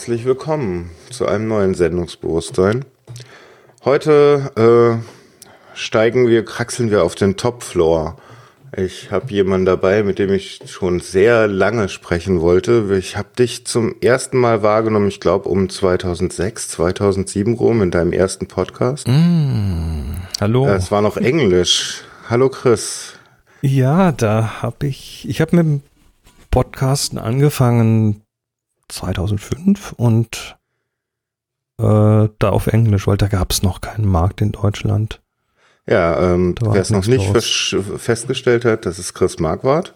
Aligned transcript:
herzlich 0.00 0.24
willkommen 0.24 0.88
zu 1.10 1.26
einem 1.26 1.46
neuen 1.46 1.74
Sendungsbewusstsein. 1.74 2.86
Heute 3.84 4.50
äh, 4.56 5.76
steigen 5.76 6.26
wir, 6.26 6.42
kraxeln 6.42 6.90
wir 6.90 7.04
auf 7.04 7.14
den 7.14 7.36
Topfloor. 7.36 8.16
Ich 8.74 9.10
habe 9.10 9.30
jemanden 9.30 9.66
dabei, 9.66 10.02
mit 10.02 10.18
dem 10.18 10.32
ich 10.32 10.62
schon 10.64 11.00
sehr 11.00 11.48
lange 11.48 11.90
sprechen 11.90 12.40
wollte. 12.40 12.96
Ich 12.98 13.18
habe 13.18 13.28
dich 13.38 13.66
zum 13.66 13.94
ersten 14.00 14.38
Mal 14.38 14.62
wahrgenommen, 14.62 15.08
ich 15.08 15.20
glaube 15.20 15.50
um 15.50 15.68
2006, 15.68 16.70
2007 16.70 17.52
rum 17.52 17.82
in 17.82 17.90
deinem 17.90 18.14
ersten 18.14 18.48
Podcast. 18.48 19.06
Mm, 19.06 20.14
hallo. 20.40 20.66
Es 20.66 20.90
war 20.90 21.02
noch 21.02 21.18
Englisch. 21.18 22.04
Hallo 22.26 22.48
Chris. 22.48 23.18
Ja, 23.60 24.12
da 24.12 24.62
habe 24.62 24.86
ich, 24.86 25.28
ich 25.28 25.42
habe 25.42 25.56
mit 25.56 25.66
dem 25.66 25.82
Podcasten 26.50 27.18
angefangen 27.18 28.22
2005 28.90 29.92
und 29.92 30.58
äh, 31.78 32.28
da 32.38 32.48
auf 32.50 32.66
Englisch, 32.66 33.06
weil 33.06 33.16
da 33.16 33.28
gab 33.28 33.52
es 33.52 33.62
noch 33.62 33.80
keinen 33.80 34.06
Markt 34.06 34.40
in 34.40 34.52
Deutschland. 34.52 35.20
Ja, 35.86 36.34
ähm, 36.34 36.54
wer 36.60 36.80
es 36.80 36.90
noch 36.90 37.06
nicht 37.06 37.26
festgestellt 37.32 38.64
hat, 38.64 38.86
das 38.86 38.98
ist 38.98 39.14
Chris 39.14 39.38
Marquardt. 39.38 39.94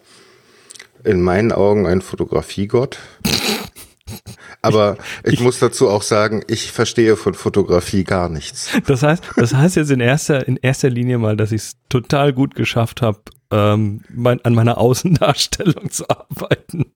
In 1.04 1.20
meinen 1.20 1.52
Augen 1.52 1.86
ein 1.86 2.00
Fotografiegott. 2.00 2.98
Aber 4.62 4.96
ich, 5.24 5.34
ich, 5.34 5.40
muss 5.40 5.58
dazu 5.58 5.90
auch 5.90 6.02
sagen, 6.02 6.42
ich 6.48 6.72
verstehe 6.72 7.16
von 7.16 7.34
Fotografie 7.34 8.04
gar 8.04 8.30
nichts. 8.30 8.70
Das 8.86 9.02
heißt, 9.02 9.22
das 9.36 9.52
heißt 9.52 9.76
jetzt 9.76 9.90
in 9.90 10.00
erster, 10.00 10.48
in 10.48 10.56
erster 10.56 10.88
Linie 10.88 11.18
mal, 11.18 11.36
dass 11.36 11.52
ich 11.52 11.62
es 11.62 11.76
total 11.90 12.32
gut 12.32 12.54
geschafft 12.54 13.02
habe, 13.02 13.20
ähm, 13.50 14.00
mein, 14.08 14.42
an 14.44 14.54
meiner 14.54 14.78
Außendarstellung 14.78 15.90
zu 15.90 16.08
arbeiten. 16.08 16.86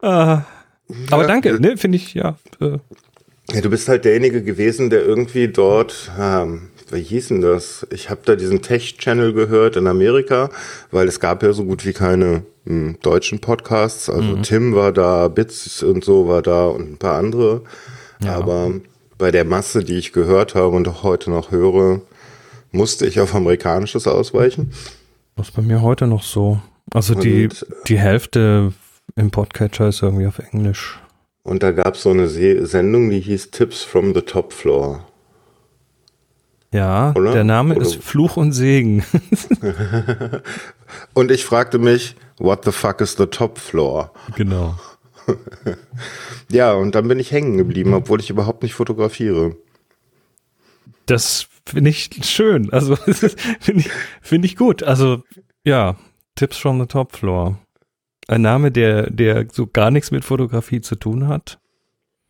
Äh, 0.00 0.38
aber 1.10 1.22
ja, 1.22 1.28
danke, 1.28 1.50
äh, 1.50 1.58
ne, 1.58 1.76
finde 1.76 1.96
ich, 1.96 2.14
ja, 2.14 2.36
äh. 2.60 2.78
ja. 3.52 3.60
Du 3.60 3.70
bist 3.70 3.88
halt 3.88 4.04
derjenige 4.04 4.42
gewesen, 4.42 4.90
der 4.90 5.04
irgendwie 5.04 5.48
dort, 5.48 6.10
ähm, 6.18 6.68
wie 6.90 7.02
hieß 7.02 7.28
denn 7.28 7.40
das? 7.40 7.86
Ich 7.90 8.10
habe 8.10 8.20
da 8.24 8.36
diesen 8.36 8.62
Tech-Channel 8.62 9.32
gehört 9.32 9.76
in 9.76 9.86
Amerika, 9.86 10.50
weil 10.90 11.06
es 11.08 11.20
gab 11.20 11.42
ja 11.42 11.52
so 11.52 11.64
gut 11.64 11.84
wie 11.84 11.92
keine 11.92 12.42
hm, 12.64 12.98
deutschen 13.02 13.40
Podcasts. 13.40 14.10
Also 14.10 14.36
mhm. 14.36 14.42
Tim 14.42 14.74
war 14.74 14.92
da, 14.92 15.28
Bits 15.28 15.82
und 15.82 16.04
so 16.04 16.28
war 16.28 16.42
da 16.42 16.66
und 16.66 16.92
ein 16.92 16.96
paar 16.96 17.18
andere. 17.18 17.62
Ja. 18.22 18.36
Aber 18.36 18.72
bei 19.18 19.30
der 19.30 19.44
Masse, 19.44 19.84
die 19.84 19.96
ich 19.96 20.12
gehört 20.12 20.54
habe 20.54 20.76
und 20.76 20.88
auch 20.88 21.02
heute 21.02 21.30
noch 21.30 21.50
höre, 21.50 22.02
musste 22.72 23.06
ich 23.06 23.20
auf 23.20 23.34
amerikanisches 23.34 24.06
ausweichen. 24.06 24.72
Das 25.36 25.48
ist 25.48 25.54
bei 25.54 25.62
mir 25.62 25.82
heute 25.82 26.06
noch 26.06 26.22
so. 26.22 26.60
Also 26.92 27.14
die, 27.14 27.44
und, 27.44 27.66
die 27.88 27.98
Hälfte 27.98 28.72
im 29.16 29.30
Podcatcher 29.30 29.88
ist 29.88 30.02
irgendwie 30.02 30.26
auf 30.26 30.38
Englisch. 30.38 31.00
Und 31.42 31.62
da 31.62 31.72
gab 31.72 31.94
es 31.94 32.02
so 32.02 32.10
eine 32.10 32.28
Sendung, 32.28 33.10
die 33.10 33.20
hieß 33.20 33.50
Tips 33.50 33.82
from 33.82 34.14
the 34.14 34.20
Top 34.20 34.52
Floor. 34.52 35.06
Ja, 36.72 37.12
Oder? 37.16 37.32
der 37.32 37.44
Name 37.44 37.74
Oder? 37.74 37.86
ist 37.86 37.96
Fluch 37.96 38.36
und 38.36 38.52
Segen. 38.52 39.04
und 41.14 41.30
ich 41.30 41.44
fragte 41.44 41.78
mich, 41.78 42.16
what 42.38 42.64
the 42.64 42.72
fuck 42.72 43.00
is 43.00 43.16
the 43.16 43.26
top 43.26 43.58
floor? 43.58 44.12
Genau. 44.34 44.74
ja, 46.50 46.74
und 46.74 46.94
dann 46.94 47.08
bin 47.08 47.18
ich 47.18 47.32
hängen 47.32 47.56
geblieben, 47.56 47.94
obwohl 47.94 48.20
ich 48.20 48.30
überhaupt 48.30 48.62
nicht 48.62 48.74
fotografiere. 48.74 49.56
Das 51.06 51.46
finde 51.64 51.90
ich 51.90 52.10
schön. 52.22 52.70
Also 52.72 52.96
finde 53.60 53.80
ich, 53.80 53.90
find 54.20 54.44
ich 54.44 54.56
gut. 54.56 54.82
Also 54.82 55.22
ja, 55.64 55.96
Tipps 56.34 56.58
from 56.58 56.80
the 56.80 56.86
Top 56.86 57.12
Floor. 57.12 57.58
Ein 58.28 58.42
Name, 58.42 58.72
der, 58.72 59.10
der 59.10 59.46
so 59.52 59.66
gar 59.66 59.90
nichts 59.90 60.10
mit 60.10 60.24
Fotografie 60.24 60.80
zu 60.80 60.96
tun 60.96 61.28
hat. 61.28 61.58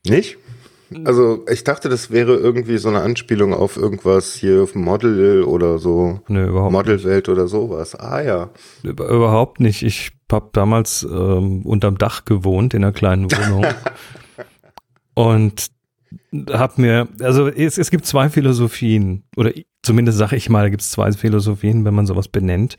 Nicht? 0.07 0.37
Also 1.05 1.45
ich 1.51 1.65
dachte, 1.65 1.89
das 1.89 2.11
wäre 2.13 2.37
irgendwie 2.37 2.79
so 2.79 2.89
eine 2.89 3.01
Anspielung 3.01 3.53
auf 3.53 3.77
irgendwas 3.77 4.35
hier 4.35 4.63
auf 4.63 4.75
Model 4.77 5.43
oder 5.43 5.79
so. 5.79 6.21
Nö, 6.29 6.47
überhaupt 6.49 6.73
Modelwelt 6.73 7.29
oder 7.29 7.49
sowas. 7.49 7.97
Ah 7.97 8.23
ja. 8.23 8.51
Überhaupt 8.85 9.59
nicht. 9.59 9.83
Ich 9.83 10.13
habe 10.31 10.51
damals 10.53 11.03
ähm, 11.03 11.63
unterm 11.67 11.99
Dach 11.99 12.25
gewohnt 12.25 12.73
in 12.73 12.85
einer 12.85 12.93
kleinen 12.93 13.31
Wohnung. 13.33 13.65
und 15.15 15.67
habe 16.51 16.81
mir, 16.81 17.09
also 17.21 17.49
es, 17.49 17.79
es 17.79 17.91
gibt 17.91 18.07
zwei 18.07 18.29
Philosophien, 18.29 19.25
oder 19.37 19.53
zumindest 19.83 20.19
sage 20.19 20.37
ich 20.37 20.49
mal, 20.49 20.71
gibt 20.71 20.83
es 20.83 20.91
zwei 20.91 21.13
Philosophien, 21.13 21.85
wenn 21.85 21.95
man 21.95 22.07
sowas 22.07 22.29
benennt. 22.29 22.77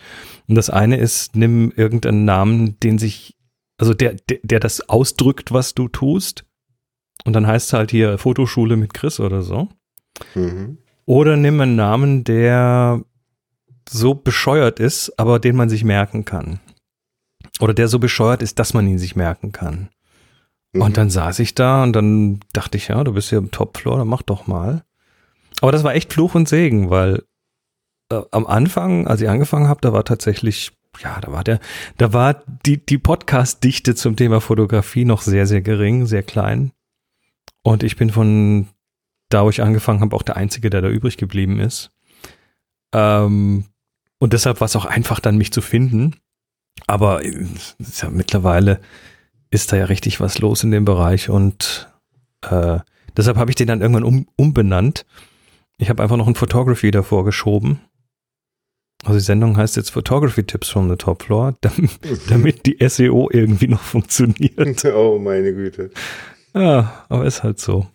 Und 0.47 0.55
das 0.55 0.69
eine 0.69 0.97
ist, 0.97 1.35
nimm 1.35 1.71
irgendeinen 1.75 2.25
Namen, 2.25 2.79
den 2.79 2.97
sich, 2.97 3.35
also 3.77 3.93
der, 3.93 4.15
der, 4.29 4.39
der 4.43 4.59
das 4.59 4.89
ausdrückt, 4.89 5.51
was 5.51 5.73
du 5.73 5.87
tust 5.87 6.45
und 7.25 7.33
dann 7.33 7.47
heißt 7.47 7.67
es 7.67 7.73
halt 7.73 7.91
hier 7.91 8.17
Fotoschule 8.17 8.77
mit 8.77 8.93
Chris 8.93 9.19
oder 9.19 9.41
so. 9.41 9.69
Mhm. 10.35 10.77
Oder 11.05 11.37
nimm 11.37 11.59
einen 11.59 11.75
Namen, 11.75 12.23
der 12.23 13.01
so 13.89 14.13
bescheuert 14.13 14.79
ist, 14.79 15.17
aber 15.17 15.39
den 15.39 15.55
man 15.55 15.69
sich 15.69 15.83
merken 15.83 16.25
kann. 16.25 16.59
Oder 17.59 17.73
der 17.73 17.87
so 17.87 17.99
bescheuert 17.99 18.41
ist, 18.41 18.59
dass 18.59 18.73
man 18.73 18.87
ihn 18.87 18.99
sich 18.99 19.15
merken 19.15 19.51
kann. 19.51 19.89
Mhm. 20.73 20.81
Und 20.81 20.97
dann 20.97 21.09
saß 21.09 21.39
ich 21.39 21.55
da 21.55 21.83
und 21.83 21.93
dann 21.93 22.39
dachte 22.53 22.77
ich, 22.77 22.89
ja, 22.89 23.03
du 23.03 23.13
bist 23.13 23.29
hier 23.29 23.37
im 23.37 23.51
Topfloor, 23.51 23.97
dann 23.97 24.07
mach 24.07 24.21
doch 24.21 24.47
mal. 24.47 24.83
Aber 25.61 25.71
das 25.71 25.83
war 25.83 25.95
echt 25.95 26.13
Fluch 26.13 26.35
und 26.35 26.47
Segen, 26.47 26.89
weil 26.89 27.23
äh, 28.11 28.21
am 28.31 28.45
Anfang, 28.45 29.07
als 29.07 29.21
ich 29.21 29.29
angefangen 29.29 29.67
habe, 29.67 29.81
da 29.81 29.93
war 29.93 30.05
tatsächlich, 30.05 30.71
ja, 30.99 31.19
da 31.21 31.31
war 31.31 31.43
der, 31.43 31.59
da 31.97 32.13
war 32.13 32.43
die, 32.65 32.83
die 32.83 32.97
Podcast-Dichte 32.97 33.95
zum 33.95 34.15
Thema 34.15 34.41
Fotografie 34.41 35.05
noch 35.05 35.21
sehr, 35.21 35.47
sehr 35.47 35.61
gering, 35.61 36.05
sehr 36.05 36.23
klein. 36.23 36.71
Und 37.63 37.83
ich 37.83 37.97
bin 37.97 38.09
von 38.09 38.67
da, 39.29 39.43
wo 39.43 39.49
ich 39.49 39.61
angefangen 39.61 40.01
habe, 40.01 40.15
auch 40.15 40.21
der 40.21 40.37
Einzige, 40.37 40.69
der 40.69 40.81
da 40.81 40.89
übrig 40.89 41.17
geblieben 41.17 41.59
ist. 41.59 41.91
Ähm, 42.93 43.65
und 44.19 44.33
deshalb 44.33 44.61
war 44.61 44.65
es 44.65 44.75
auch 44.75 44.85
einfach 44.85 45.19
dann, 45.19 45.37
mich 45.37 45.51
zu 45.51 45.61
finden. 45.61 46.15
Aber 46.85 47.25
ja, 47.25 48.09
mittlerweile 48.09 48.79
ist 49.49 49.71
da 49.71 49.77
ja 49.77 49.85
richtig 49.85 50.19
was 50.19 50.39
los 50.39 50.63
in 50.63 50.71
dem 50.71 50.85
Bereich 50.85 51.29
und 51.29 51.89
äh, 52.49 52.79
deshalb 53.15 53.37
habe 53.37 53.51
ich 53.51 53.55
den 53.55 53.67
dann 53.67 53.81
irgendwann 53.81 54.03
um, 54.03 54.27
umbenannt. 54.35 55.05
Ich 55.77 55.89
habe 55.89 56.01
einfach 56.03 56.17
noch 56.17 56.27
ein 56.27 56.35
Photography 56.35 56.91
davor 56.91 57.23
geschoben. 57.23 57.81
Also 59.03 59.19
die 59.19 59.25
Sendung 59.25 59.57
heißt 59.57 59.75
jetzt 59.75 59.91
Photography 59.91 60.43
Tips 60.43 60.69
from 60.69 60.89
the 60.89 60.95
Top 60.95 61.23
Floor, 61.23 61.55
damit, 61.61 61.91
damit 62.29 62.65
die 62.65 62.77
SEO 62.87 63.29
irgendwie 63.31 63.67
noch 63.67 63.81
funktioniert. 63.81 64.83
Oh 64.93 65.19
meine 65.19 65.53
Güte. 65.53 65.91
Ja, 66.53 67.05
aber 67.09 67.25
ist 67.25 67.43
halt 67.43 67.59
so. 67.59 67.87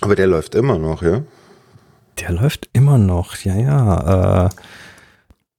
Aber 0.00 0.14
der 0.14 0.26
läuft 0.26 0.54
immer 0.54 0.78
noch, 0.78 1.02
ja? 1.02 1.22
Der 2.20 2.32
läuft 2.32 2.68
immer 2.72 2.98
noch, 2.98 3.36
ja, 3.38 3.56
ja. 3.56 4.46
Äh, 4.46 4.50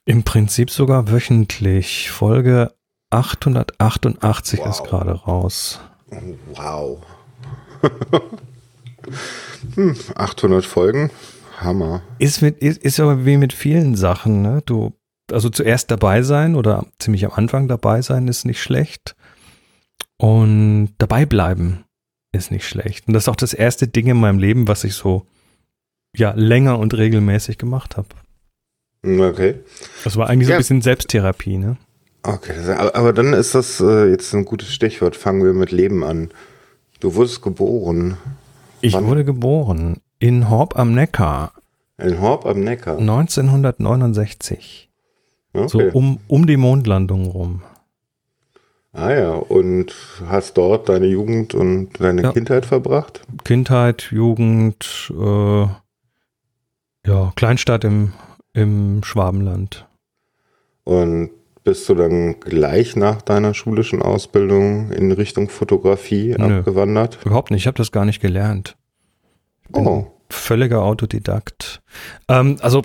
Im 0.06 0.24
Prinzip 0.24 0.70
sogar 0.70 1.12
wöchentlich. 1.12 2.12
Folge 2.12 2.74
888 3.14 4.60
wow. 4.60 4.68
ist 4.68 4.84
gerade 4.84 5.12
raus. 5.12 5.80
Wow. 6.56 7.02
800 10.16 10.64
hm, 10.64 10.70
Folgen, 10.70 11.12
Hammer. 11.60 12.02
Ist, 12.20 12.42
mit, 12.42 12.60
ist, 12.60 12.82
ist 12.82 13.00
aber 13.00 13.26
wie 13.26 13.38
mit 13.38 13.54
vielen 13.54 13.96
Sachen, 13.96 14.42
ne? 14.42 14.62
Du, 14.66 14.94
also 15.32 15.50
zuerst 15.50 15.92
dabei 15.92 16.22
sein 16.22 16.56
oder 16.56 16.86
ziemlich 17.00 17.26
am 17.26 17.32
Anfang 17.34 17.68
dabei 17.68 18.02
sein 18.02 18.28
ist 18.28 18.46
nicht 18.46 18.62
schlecht. 18.62 19.16
Und 20.18 20.94
dabei 20.98 21.26
bleiben 21.26 21.84
ist 22.32 22.52
nicht 22.52 22.68
schlecht. 22.68 23.08
Und 23.08 23.14
das 23.14 23.24
ist 23.24 23.30
auch 23.30 23.36
das 23.36 23.54
erste 23.54 23.88
Ding 23.88 24.08
in 24.08 24.18
meinem 24.18 24.40
Leben, 24.40 24.68
was 24.68 24.84
ich 24.84 24.96
so 24.96 25.28
ja 26.16 26.34
länger 26.36 26.80
und 26.80 26.96
regelmäßig 26.96 27.58
gemacht 27.58 27.98
habe. 27.98 28.08
Okay. 29.06 29.60
Das 30.04 30.16
war 30.16 30.30
eigentlich 30.30 30.48
so 30.48 30.54
ein 30.54 30.60
bisschen 30.60 30.82
Selbsttherapie, 30.82 31.58
ne? 31.58 31.78
Okay, 32.24 32.54
aber 32.94 33.12
dann 33.12 33.34
ist 33.34 33.54
das 33.54 33.82
äh, 33.82 34.10
jetzt 34.10 34.34
ein 34.34 34.46
gutes 34.46 34.74
Stichwort. 34.74 35.18
Fangen 35.18 35.44
wir 35.44 35.54
mit 35.54 35.72
Leben 35.72 36.04
an. 36.04 36.32
Du 37.02 37.16
wurdest 37.16 37.42
geboren. 37.42 38.18
Ich 38.80 38.94
Wann? 38.94 39.08
wurde 39.08 39.26
geboren 39.26 39.98
in 40.20 40.50
Horb 40.50 40.80
am 40.80 40.94
Neckar. 40.94 41.52
In 41.98 42.22
Horb 42.22 42.46
am 42.46 42.62
Neckar. 42.62 42.98
1969. 42.98 44.90
Okay. 45.54 45.68
So 45.68 45.80
um, 45.98 46.20
um 46.28 46.48
die 46.48 46.56
Mondlandung 46.58 47.26
rum. 47.26 47.62
Ah 48.94 49.12
ja, 49.12 49.34
und 49.34 49.94
hast 50.28 50.58
dort 50.58 50.88
deine 50.88 51.08
Jugend 51.08 51.54
und 51.54 52.00
deine 52.00 52.22
ja. 52.22 52.32
Kindheit 52.32 52.66
verbracht? 52.66 53.22
Kindheit, 53.44 54.10
Jugend, 54.12 55.12
äh, 55.20 55.66
ja, 57.06 57.34
Kleinstadt 57.36 57.84
im, 57.84 58.14
im 58.54 59.04
Schwabenland. 59.04 59.88
Und 60.84 61.32
bist 61.64 61.88
du 61.90 61.96
dann 61.96 62.40
gleich 62.40 62.96
nach 62.96 63.22
deiner 63.22 63.54
schulischen 63.54 64.02
Ausbildung 64.02 64.92
in 64.92 65.12
Richtung 65.12 65.50
Fotografie 65.50 66.36
Nö, 66.38 66.60
abgewandert? 66.60 67.20
Überhaupt 67.26 67.52
nicht, 67.52 67.62
ich 67.62 67.68
habe 67.68 67.78
das 67.78 67.92
gar 67.92 68.06
nicht 68.06 68.22
gelernt. 68.22 68.76
Oh. 69.72 70.06
völliger 70.30 70.84
Autodidakt. 70.84 71.82
Ähm, 72.28 72.58
also 72.62 72.84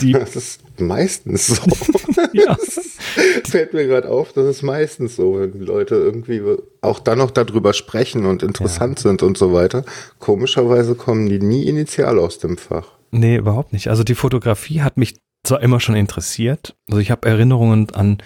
Die, 0.00 0.12
Das 0.12 0.36
ist 0.36 0.60
meistens 0.80 1.46
so. 1.46 1.62
ja. 2.32 2.56
Das 2.56 3.50
fällt 3.50 3.72
mir 3.72 3.86
gerade 3.86 4.08
auf, 4.08 4.32
das 4.32 4.46
ist 4.46 4.62
meistens 4.62 5.16
so, 5.16 5.38
wenn 5.38 5.60
Leute 5.60 5.94
irgendwie 5.94 6.42
auch 6.80 7.00
dann 7.00 7.18
noch 7.18 7.30
darüber 7.30 7.72
sprechen 7.72 8.26
und 8.26 8.42
interessant 8.42 8.98
ja. 8.98 9.02
sind 9.10 9.22
und 9.22 9.38
so 9.38 9.52
weiter. 9.52 9.84
Komischerweise 10.18 10.94
kommen 10.94 11.28
die 11.28 11.38
nie 11.38 11.68
initial 11.68 12.18
aus 12.18 12.38
dem 12.38 12.58
Fach. 12.58 12.92
Nee, 13.10 13.36
überhaupt 13.36 13.72
nicht. 13.72 13.88
Also 13.88 14.04
die 14.04 14.14
Fotografie 14.14 14.82
hat 14.82 14.96
mich 14.96 15.16
zwar 15.44 15.62
immer 15.62 15.80
schon 15.80 15.94
interessiert. 15.94 16.76
Also 16.88 17.00
ich 17.00 17.10
habe 17.10 17.28
Erinnerungen 17.28 17.88
an, 17.94 18.18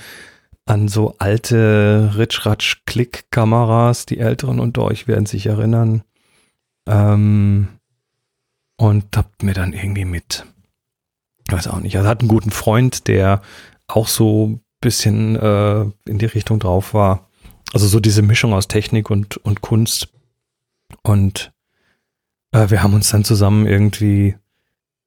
an 0.66 0.88
so 0.88 1.14
alte 1.18 2.14
Ritsch-Ratsch-Klick-Kameras. 2.16 4.06
Die 4.06 4.18
Älteren 4.18 4.58
unter 4.58 4.82
euch 4.82 5.06
werden 5.06 5.26
sich 5.26 5.46
erinnern. 5.46 6.02
Ähm, 6.88 7.68
und 8.76 9.16
hab 9.16 9.42
mir 9.42 9.52
dann 9.52 9.74
irgendwie 9.74 10.06
mit 10.06 10.46
weiß 11.52 11.68
auch 11.68 11.80
nicht. 11.80 11.94
Er 11.94 12.04
hat 12.04 12.20
einen 12.20 12.28
guten 12.28 12.50
Freund, 12.50 13.08
der 13.08 13.42
auch 13.86 14.08
so 14.08 14.46
ein 14.46 14.60
bisschen 14.80 15.36
äh, 15.36 15.82
in 16.06 16.18
die 16.18 16.26
Richtung 16.26 16.58
drauf 16.58 16.94
war. 16.94 17.28
Also 17.72 17.86
so 17.86 18.00
diese 18.00 18.22
Mischung 18.22 18.52
aus 18.52 18.68
Technik 18.68 19.10
und, 19.10 19.36
und 19.38 19.60
Kunst. 19.60 20.08
Und 21.02 21.52
äh, 22.52 22.70
wir 22.70 22.82
haben 22.82 22.94
uns 22.94 23.10
dann 23.10 23.24
zusammen 23.24 23.66
irgendwie 23.66 24.36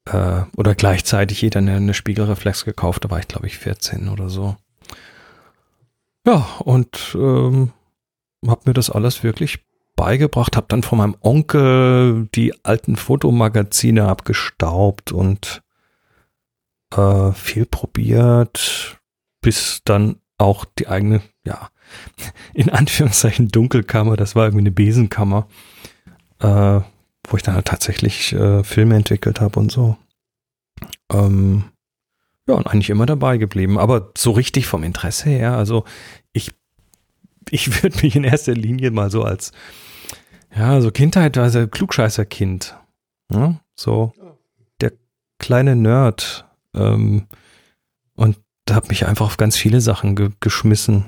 äh, 0.06 0.42
oder 0.56 0.75
gleichzeitig 0.75 1.42
jeder 1.42 1.60
eine, 1.60 1.75
eine 1.75 1.94
Spiegelreflex 1.94 2.66
gekauft. 2.66 3.06
Da 3.06 3.10
war 3.10 3.19
ich, 3.19 3.28
glaube 3.28 3.48
ich, 3.48 3.57
14 3.57 4.10
oder 4.10 4.30
so. 4.30 4.56
Ja, 6.25 6.48
und 6.60 7.16
ähm, 7.16 7.74
habe 8.48 8.62
mir 8.66 8.74
das 8.74 8.89
alles 8.89 9.24
wirklich 9.24 9.60
beigebracht, 9.96 10.56
habe 10.56 10.68
dann 10.69 10.84
von 10.84 10.98
meinem 10.98 11.16
Onkel 11.22 12.28
die 12.34 12.54
alten 12.63 12.96
Fotomagazine 12.96 14.07
abgestaubt 14.07 15.12
und 15.12 15.62
äh, 16.98 17.31
viel 17.34 17.66
probiert, 17.66 19.00
bis 19.42 19.81
dann 19.86 20.18
auch 20.38 20.66
die 20.66 20.88
eigene, 20.88 21.22
ja, 21.45 21.69
in 22.54 22.69
Anführungszeichen 22.69 23.50
Dunkelkammer, 23.50 24.18
das 24.18 24.36
war 24.36 24.45
irgendwie 24.45 24.63
eine 24.63 24.72
Besenkammer, 24.72 25.48
äh, 26.40 26.81
wo 27.28 27.38
ich 27.38 27.44
dann 27.44 27.56
halt 27.56 27.66
tatsächlich 27.66 28.34
äh, 28.34 28.63
Filme 28.63 28.95
entwickelt 28.95 29.40
habe 29.40 29.60
und 29.60 29.72
so. 29.72 29.98
Ähm, 31.12 31.66
ja, 32.48 32.56
und 32.56 32.68
eigentlich 32.68 32.90
immer 32.90 33.06
dabei 33.06 33.38
geblieben, 33.38 33.78
aber 33.78 34.12
so 34.18 34.31
richtig 34.31 34.68
vom 34.68 34.84
Interesse 34.84 35.30
her, 35.30 35.56
also 35.56 35.86
ich, 36.34 36.51
ich 37.50 37.84
würde 37.84 38.00
mich 38.01 38.16
in 38.16 38.24
erster 38.24 38.54
Linie 38.54 38.92
mal 38.92 39.10
so 39.10 39.24
als, 39.24 39.51
ja, 40.56 40.81
so 40.81 40.92
Kindheit, 40.92 41.38
also 41.38 41.68
Klugscheißer-Kind, 41.68 42.78
ja, 43.31 43.60
so 43.75 44.13
der 44.81 44.92
kleine 45.39 45.75
Nerd, 45.75 46.46
ähm, 46.74 47.28
und 48.16 48.38
habe 48.70 48.88
mich 48.88 49.06
einfach 49.06 49.25
auf 49.25 49.38
ganz 49.38 49.58
viele 49.58 49.81
Sachen 49.81 50.16
ge 50.16 50.31
geschmissen. 50.40 51.06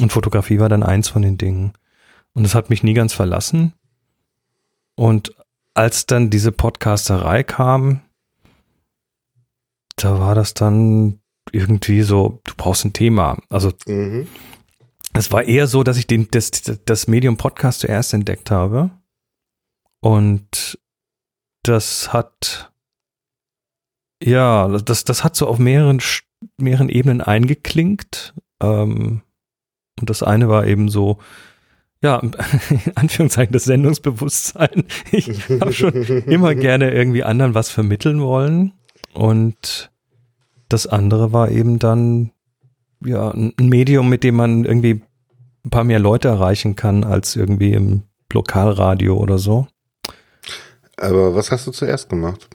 Und 0.00 0.12
Fotografie 0.12 0.58
war 0.58 0.68
dann 0.68 0.82
eins 0.82 1.08
von 1.08 1.22
den 1.22 1.38
Dingen. 1.38 1.74
Und 2.32 2.44
es 2.44 2.54
hat 2.54 2.70
mich 2.70 2.82
nie 2.82 2.94
ganz 2.94 3.12
verlassen. 3.12 3.74
Und 4.94 5.34
als 5.74 6.06
dann 6.06 6.30
diese 6.30 6.52
Podcasterei 6.52 7.42
kam, 7.42 8.00
da 9.96 10.18
war 10.18 10.34
das 10.34 10.54
dann 10.54 11.20
irgendwie 11.50 12.02
so, 12.02 12.40
du 12.44 12.54
brauchst 12.56 12.84
ein 12.84 12.92
Thema. 12.92 13.38
Also 13.48 13.72
mhm. 13.86 14.26
es 15.12 15.30
war 15.30 15.44
eher 15.44 15.66
so, 15.66 15.82
dass 15.82 15.98
ich 15.98 16.06
den, 16.06 16.28
das, 16.30 16.50
das 16.50 17.06
Medium 17.06 17.36
Podcast 17.36 17.80
zuerst 17.80 18.14
entdeckt 18.14 18.50
habe. 18.50 18.90
Und 20.00 20.78
das 21.62 22.12
hat 22.12 22.71
ja, 24.24 24.68
das, 24.68 25.04
das 25.04 25.24
hat 25.24 25.36
so 25.36 25.46
auf 25.46 25.58
mehreren, 25.58 26.00
mehreren 26.58 26.88
Ebenen 26.88 27.20
eingeklinkt. 27.20 28.34
Ähm, 28.62 29.22
und 30.00 30.10
das 30.10 30.22
eine 30.22 30.48
war 30.48 30.66
eben 30.66 30.88
so, 30.88 31.18
ja, 32.02 32.18
in 32.70 32.92
Anführungszeichen 32.94 33.52
das 33.52 33.64
Sendungsbewusstsein. 33.64 34.84
Ich 35.12 35.28
habe 35.60 35.72
schon 35.72 35.92
immer 35.92 36.54
gerne 36.54 36.92
irgendwie 36.92 37.24
anderen 37.24 37.54
was 37.54 37.70
vermitteln 37.70 38.20
wollen. 38.20 38.72
Und 39.14 39.90
das 40.68 40.86
andere 40.86 41.32
war 41.32 41.50
eben 41.50 41.78
dann, 41.78 42.32
ja, 43.04 43.30
ein 43.30 43.54
Medium, 43.58 44.08
mit 44.08 44.24
dem 44.24 44.36
man 44.36 44.64
irgendwie 44.64 45.02
ein 45.64 45.70
paar 45.70 45.84
mehr 45.84 45.98
Leute 45.98 46.28
erreichen 46.28 46.76
kann 46.76 47.04
als 47.04 47.36
irgendwie 47.36 47.72
im 47.72 48.02
Lokalradio 48.32 49.16
oder 49.16 49.38
so. 49.38 49.66
Aber 50.96 51.34
was 51.34 51.50
hast 51.50 51.66
du 51.66 51.72
zuerst 51.72 52.08
gemacht? 52.08 52.48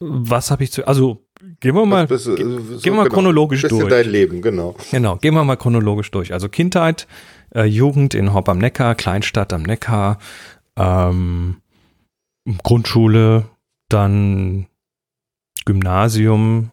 Was 0.00 0.50
habe 0.50 0.64
ich 0.64 0.72
zu, 0.72 0.86
also 0.86 1.24
gehen 1.60 1.74
wir 1.74 1.86
mal, 1.86 2.06
bist, 2.06 2.24
so, 2.24 2.34
gehen 2.34 2.48
wir 2.82 2.92
mal 2.92 3.04
genau, 3.04 3.14
chronologisch 3.14 3.62
durch. 3.62 3.88
dein 3.88 4.08
Leben, 4.08 4.42
genau. 4.42 4.74
Genau, 4.90 5.16
gehen 5.16 5.34
wir 5.34 5.44
mal 5.44 5.56
chronologisch 5.56 6.10
durch. 6.10 6.32
Also 6.32 6.48
Kindheit, 6.48 7.06
äh, 7.54 7.64
Jugend 7.64 8.14
in 8.14 8.32
Hopp 8.32 8.48
am 8.48 8.58
Neckar, 8.58 8.94
Kleinstadt 8.94 9.52
am 9.52 9.62
Neckar, 9.62 10.18
ähm, 10.76 11.56
Grundschule, 12.62 13.46
dann 13.88 14.66
Gymnasium, 15.64 16.70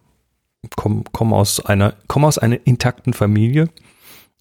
komm, 0.75 1.03
komm 1.11 1.33
aus 1.33 1.65
einer, 1.65 1.95
komm 2.07 2.25
aus 2.25 2.37
einer 2.37 2.59
intakten 2.65 3.13
Familie. 3.13 3.69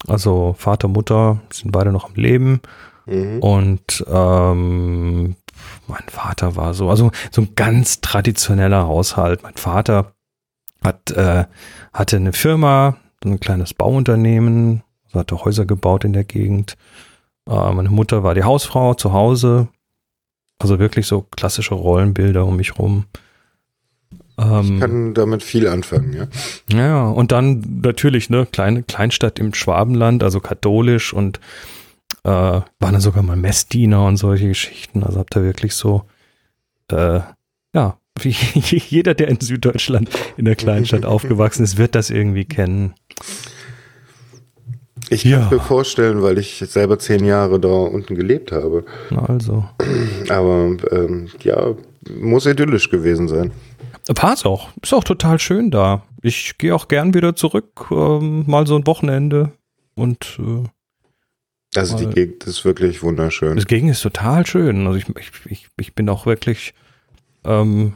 Also 0.07 0.55
Vater, 0.57 0.87
Mutter 0.87 1.41
sind 1.51 1.71
beide 1.71 1.91
noch 1.91 2.05
am 2.05 2.15
Leben. 2.15 2.61
Mhm. 3.05 3.39
Und 3.39 4.05
ähm, 4.07 5.35
mein 5.91 6.07
Vater 6.07 6.55
war 6.55 6.73
so, 6.73 6.89
also 6.89 7.11
so 7.31 7.41
ein 7.41 7.55
ganz 7.55 8.01
traditioneller 8.01 8.87
Haushalt. 8.87 9.43
Mein 9.43 9.55
Vater 9.55 10.13
hat, 10.83 11.11
äh, 11.11 11.45
hatte 11.93 12.15
eine 12.15 12.33
Firma, 12.33 12.97
so 13.23 13.29
ein 13.29 13.39
kleines 13.39 13.73
Bauunternehmen, 13.73 14.83
also 15.05 15.19
hatte 15.19 15.45
Häuser 15.45 15.65
gebaut 15.65 16.03
in 16.03 16.13
der 16.13 16.23
Gegend. 16.23 16.77
Äh, 17.47 17.71
meine 17.73 17.89
Mutter 17.89 18.23
war 18.23 18.33
die 18.33 18.43
Hausfrau 18.43 18.93
zu 18.93 19.13
Hause. 19.13 19.67
Also 20.59 20.79
wirklich 20.79 21.07
so 21.07 21.21
klassische 21.21 21.75
Rollenbilder 21.75 22.45
um 22.45 22.55
mich 22.55 22.77
rum. 22.77 23.05
Ähm, 24.37 24.75
ich 24.75 24.79
kann 24.79 25.13
damit 25.13 25.43
viel 25.43 25.67
anfangen, 25.67 26.13
ja. 26.13 26.27
Ja, 26.75 27.07
und 27.07 27.31
dann 27.31 27.81
natürlich, 27.83 28.29
ne, 28.29 28.45
kleine 28.45 28.83
Kleinstadt 28.83 29.39
im 29.39 29.53
Schwabenland, 29.53 30.23
also 30.23 30.39
katholisch 30.39 31.13
und 31.13 31.39
äh, 32.23 32.29
waren 32.29 32.65
dann 32.79 33.01
sogar 33.01 33.23
mal 33.23 33.35
Messdiener 33.35 34.05
und 34.05 34.17
solche 34.17 34.47
Geschichten. 34.47 35.03
Also 35.03 35.19
habt 35.19 35.35
ihr 35.35 35.43
wirklich 35.43 35.73
so, 35.73 36.03
äh, 36.91 37.21
ja, 37.73 37.97
wie 38.21 38.35
jeder, 38.89 39.13
der 39.13 39.29
in 39.29 39.39
Süddeutschland 39.39 40.09
in 40.37 40.45
der 40.45 40.55
Kleinstadt 40.55 41.05
aufgewachsen 41.05 41.63
ist, 41.63 41.77
wird 41.77 41.95
das 41.95 42.09
irgendwie 42.09 42.45
kennen. 42.45 42.93
Ich 45.09 45.23
kann 45.23 45.31
ja. 45.31 45.49
mir 45.51 45.59
vorstellen, 45.59 46.21
weil 46.21 46.37
ich 46.37 46.63
selber 46.67 46.97
zehn 46.99 47.25
Jahre 47.25 47.59
da 47.59 47.67
unten 47.67 48.15
gelebt 48.15 48.51
habe. 48.51 48.85
Also. 49.27 49.65
Aber 50.29 50.77
ähm, 50.91 51.27
ja, 51.41 51.75
muss 52.17 52.45
idyllisch 52.45 52.89
gewesen 52.89 53.27
sein. 53.27 53.51
War 54.07 54.33
es 54.33 54.45
auch. 54.45 54.69
Ist 54.81 54.93
auch 54.93 55.03
total 55.03 55.39
schön 55.39 55.69
da. 55.69 56.03
Ich 56.21 56.57
gehe 56.57 56.73
auch 56.73 56.87
gern 56.87 57.13
wieder 57.13 57.35
zurück, 57.35 57.87
ähm, 57.91 58.43
mal 58.47 58.67
so 58.67 58.75
ein 58.75 58.87
Wochenende 58.87 59.51
und 59.95 60.39
äh, 60.39 60.67
also 61.75 61.97
die 61.97 62.07
Gegend 62.07 62.43
ist 62.45 62.65
wirklich 62.65 63.01
wunderschön. 63.01 63.55
Das 63.55 63.65
Gegend 63.65 63.91
ist 63.91 64.01
total 64.01 64.45
schön. 64.45 64.85
Also 64.87 64.97
ich, 64.99 65.05
ich, 65.45 65.67
ich 65.77 65.95
bin 65.95 66.09
auch 66.09 66.25
wirklich, 66.25 66.73
ähm, 67.45 67.93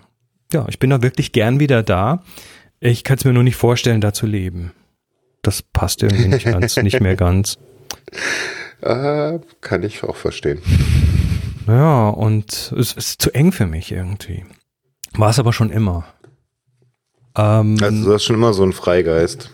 ja, 0.54 0.66
ich 0.70 0.80
bin 0.80 0.90
da 0.90 1.02
wirklich 1.02 1.32
gern 1.32 1.60
wieder 1.60 1.84
da. 1.84 2.24
Ich 2.80 3.04
kann 3.04 3.18
es 3.18 3.26
mir 3.26 3.34
nur 3.34 3.44
nicht 3.44 3.58
vorstellen, 3.58 4.02
da 4.02 4.14
zu 4.14 4.26
leben. 4.26 4.72
Das 5.42 5.62
passt 5.62 6.04
irgendwie 6.04 6.28
nicht 6.28 6.46
ganz, 6.46 6.78
nicht 6.84 7.02
mehr 7.02 7.16
ganz. 7.16 7.58
Äh, 8.82 9.40
kann 9.62 9.84
ich 9.84 10.04
auch 10.04 10.16
verstehen. 10.16 10.62
Ja, 11.68 12.10
und 12.10 12.74
es 12.78 12.94
ist 12.94 13.22
zu 13.22 13.32
eng 13.32 13.52
für 13.52 13.66
mich 13.66 13.92
irgendwie. 13.92 14.46
War 15.14 15.32
es 15.32 15.40
aber 15.40 15.54
schon 15.54 15.70
immer. 15.70 16.06
Ähm, 17.36 17.78
also 17.82 18.06
du 18.06 18.14
hast 18.14 18.24
schon 18.24 18.36
immer 18.36 18.54
so 18.54 18.64
ein 18.64 18.74
Freigeist. 18.74 19.50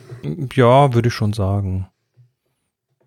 Ja, 0.53 0.93
würde 0.93 1.07
ich 1.07 1.13
schon 1.13 1.33
sagen. 1.33 1.87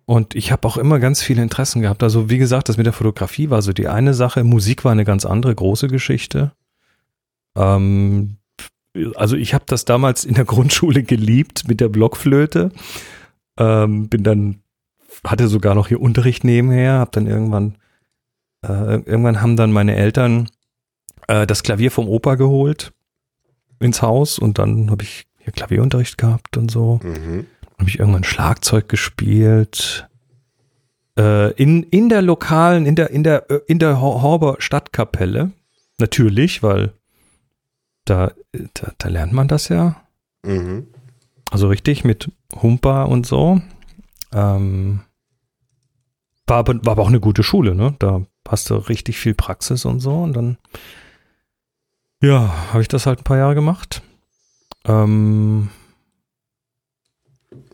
Und 0.05 0.35
ich 0.35 0.51
habe 0.51 0.67
auch 0.67 0.77
immer 0.77 0.99
ganz 0.99 1.23
viele 1.23 1.41
Interessen 1.41 1.81
gehabt. 1.81 2.03
Also 2.03 2.29
wie 2.29 2.37
gesagt, 2.37 2.69
das 2.69 2.77
mit 2.77 2.85
der 2.85 2.93
Fotografie 2.93 3.49
war 3.49 3.61
so 3.61 3.73
die 3.73 3.87
eine 3.87 4.13
Sache. 4.13 4.43
Musik 4.43 4.85
war 4.85 4.91
eine 4.91 5.05
ganz 5.05 5.25
andere 5.25 5.55
große 5.55 5.87
Geschichte. 5.87 6.51
Ähm, 7.57 8.37
also 9.15 9.35
ich 9.35 9.53
habe 9.53 9.65
das 9.67 9.85
damals 9.85 10.23
in 10.23 10.35
der 10.35 10.45
Grundschule 10.45 11.01
geliebt 11.03 11.67
mit 11.67 11.81
der 11.81 11.89
Blockflöte. 11.89 12.71
Ähm, 13.57 14.07
bin 14.07 14.23
dann 14.23 14.61
hatte 15.23 15.47
sogar 15.47 15.73
noch 15.73 15.87
hier 15.87 16.01
Unterricht 16.01 16.43
nebenher. 16.43 16.93
Habe 16.93 17.11
dann 17.11 17.25
irgendwann 17.25 17.77
äh, 18.63 18.97
irgendwann 18.97 19.41
haben 19.41 19.55
dann 19.55 19.71
meine 19.71 19.95
Eltern 19.95 20.49
äh, 21.27 21.47
das 21.47 21.63
Klavier 21.63 21.89
vom 21.89 22.07
Opa 22.07 22.35
geholt 22.35 22.93
ins 23.79 24.03
Haus 24.03 24.37
und 24.37 24.59
dann 24.59 24.91
habe 24.91 25.03
ich 25.03 25.25
hier 25.39 25.51
Klavierunterricht 25.51 26.17
gehabt 26.17 26.57
und 26.57 26.69
so. 26.69 26.99
Mhm 27.03 27.47
habe 27.77 27.89
ich 27.89 27.99
irgendwann 27.99 28.23
Schlagzeug 28.23 28.89
gespielt. 28.89 30.07
Äh, 31.17 31.51
in, 31.53 31.83
in 31.83 32.09
der 32.09 32.21
lokalen, 32.21 32.85
in 32.85 32.95
der, 32.95 33.09
in 33.09 33.23
der, 33.23 33.49
äh, 33.49 33.59
in 33.67 33.79
der 33.79 34.01
Horber 34.01 34.57
Stadtkapelle. 34.59 35.51
Natürlich, 35.99 36.61
weil 36.61 36.93
da, 38.05 38.31
da, 38.73 38.91
da 38.97 39.09
lernt 39.09 39.33
man 39.33 39.47
das 39.47 39.69
ja. 39.69 40.01
Mhm. 40.43 40.87
Also 41.51 41.67
richtig 41.67 42.03
mit 42.03 42.31
Humpa 42.61 43.03
und 43.03 43.25
so. 43.25 43.61
Ähm, 44.33 45.01
war, 46.47 46.57
aber, 46.57 46.75
war 46.85 46.91
aber 46.93 47.03
auch 47.03 47.07
eine 47.07 47.19
gute 47.19 47.43
Schule, 47.43 47.75
ne? 47.75 47.95
Da 47.99 48.21
hast 48.47 48.69
du 48.69 48.75
richtig 48.75 49.17
viel 49.17 49.33
Praxis 49.33 49.85
und 49.85 49.99
so. 49.99 50.21
Und 50.21 50.33
dann, 50.33 50.57
ja, 52.21 52.71
habe 52.71 52.81
ich 52.81 52.87
das 52.87 53.05
halt 53.05 53.19
ein 53.19 53.23
paar 53.23 53.37
Jahre 53.37 53.55
gemacht. 53.55 54.01
Ähm, 54.85 55.69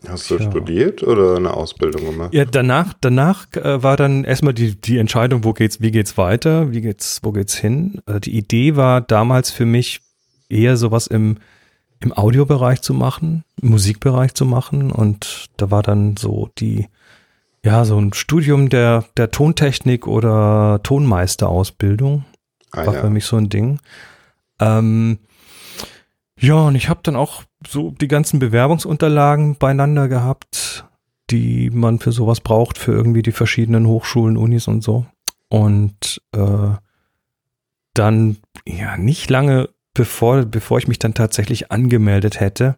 Hast 0.08 0.30
du 0.30 0.36
Tja. 0.36 0.50
studiert 0.50 1.02
oder 1.02 1.36
eine 1.36 1.54
Ausbildung 1.54 2.04
gemacht? 2.04 2.34
ja, 2.34 2.44
danach, 2.44 2.94
danach 3.00 3.46
äh, 3.54 3.82
war 3.82 3.96
dann 3.96 4.24
erstmal 4.24 4.54
die, 4.54 4.80
die 4.80 4.98
Entscheidung, 4.98 5.44
wo 5.44 5.52
geht's, 5.52 5.80
wie 5.80 5.90
geht's 5.90 6.18
weiter, 6.18 6.72
wie 6.72 6.80
geht's, 6.80 7.20
wo 7.22 7.32
geht's 7.32 7.54
hin. 7.54 8.00
Äh, 8.06 8.20
die 8.20 8.36
Idee 8.36 8.76
war 8.76 9.00
damals 9.00 9.50
für 9.50 9.66
mich 9.66 10.00
eher 10.48 10.76
sowas 10.76 11.06
im, 11.06 11.38
im 12.00 12.12
Audiobereich 12.12 12.82
zu 12.82 12.94
machen, 12.94 13.44
im 13.60 13.70
Musikbereich 13.70 14.34
zu 14.34 14.44
machen. 14.44 14.90
Und 14.90 15.46
da 15.56 15.70
war 15.70 15.82
dann 15.82 16.16
so 16.16 16.50
die, 16.58 16.88
ja, 17.64 17.84
so 17.84 17.98
ein 17.98 18.12
Studium 18.12 18.68
der, 18.68 19.04
der 19.16 19.30
Tontechnik 19.30 20.06
oder 20.06 20.80
Tonmeisterausbildung. 20.82 22.24
Ah, 22.72 22.86
war 22.86 22.94
ja. 22.94 23.00
für 23.02 23.10
mich 23.10 23.24
so 23.26 23.36
ein 23.36 23.48
Ding. 23.48 23.78
Ähm, 24.58 25.18
ja, 26.38 26.54
und 26.54 26.74
ich 26.74 26.88
habe 26.88 27.00
dann 27.02 27.14
auch 27.14 27.44
so 27.66 27.90
die 27.90 28.08
ganzen 28.08 28.38
Bewerbungsunterlagen 28.38 29.56
beieinander 29.56 30.08
gehabt, 30.08 30.86
die 31.30 31.70
man 31.70 31.98
für 31.98 32.12
sowas 32.12 32.40
braucht, 32.40 32.78
für 32.78 32.92
irgendwie 32.92 33.22
die 33.22 33.32
verschiedenen 33.32 33.86
Hochschulen, 33.86 34.36
Unis 34.36 34.68
und 34.68 34.82
so. 34.82 35.06
Und 35.48 36.20
äh, 36.32 36.70
dann, 37.94 38.36
ja, 38.66 38.96
nicht 38.96 39.30
lange 39.30 39.68
bevor, 39.94 40.44
bevor 40.44 40.78
ich 40.78 40.88
mich 40.88 40.98
dann 40.98 41.14
tatsächlich 41.14 41.70
angemeldet 41.70 42.40
hätte, 42.40 42.76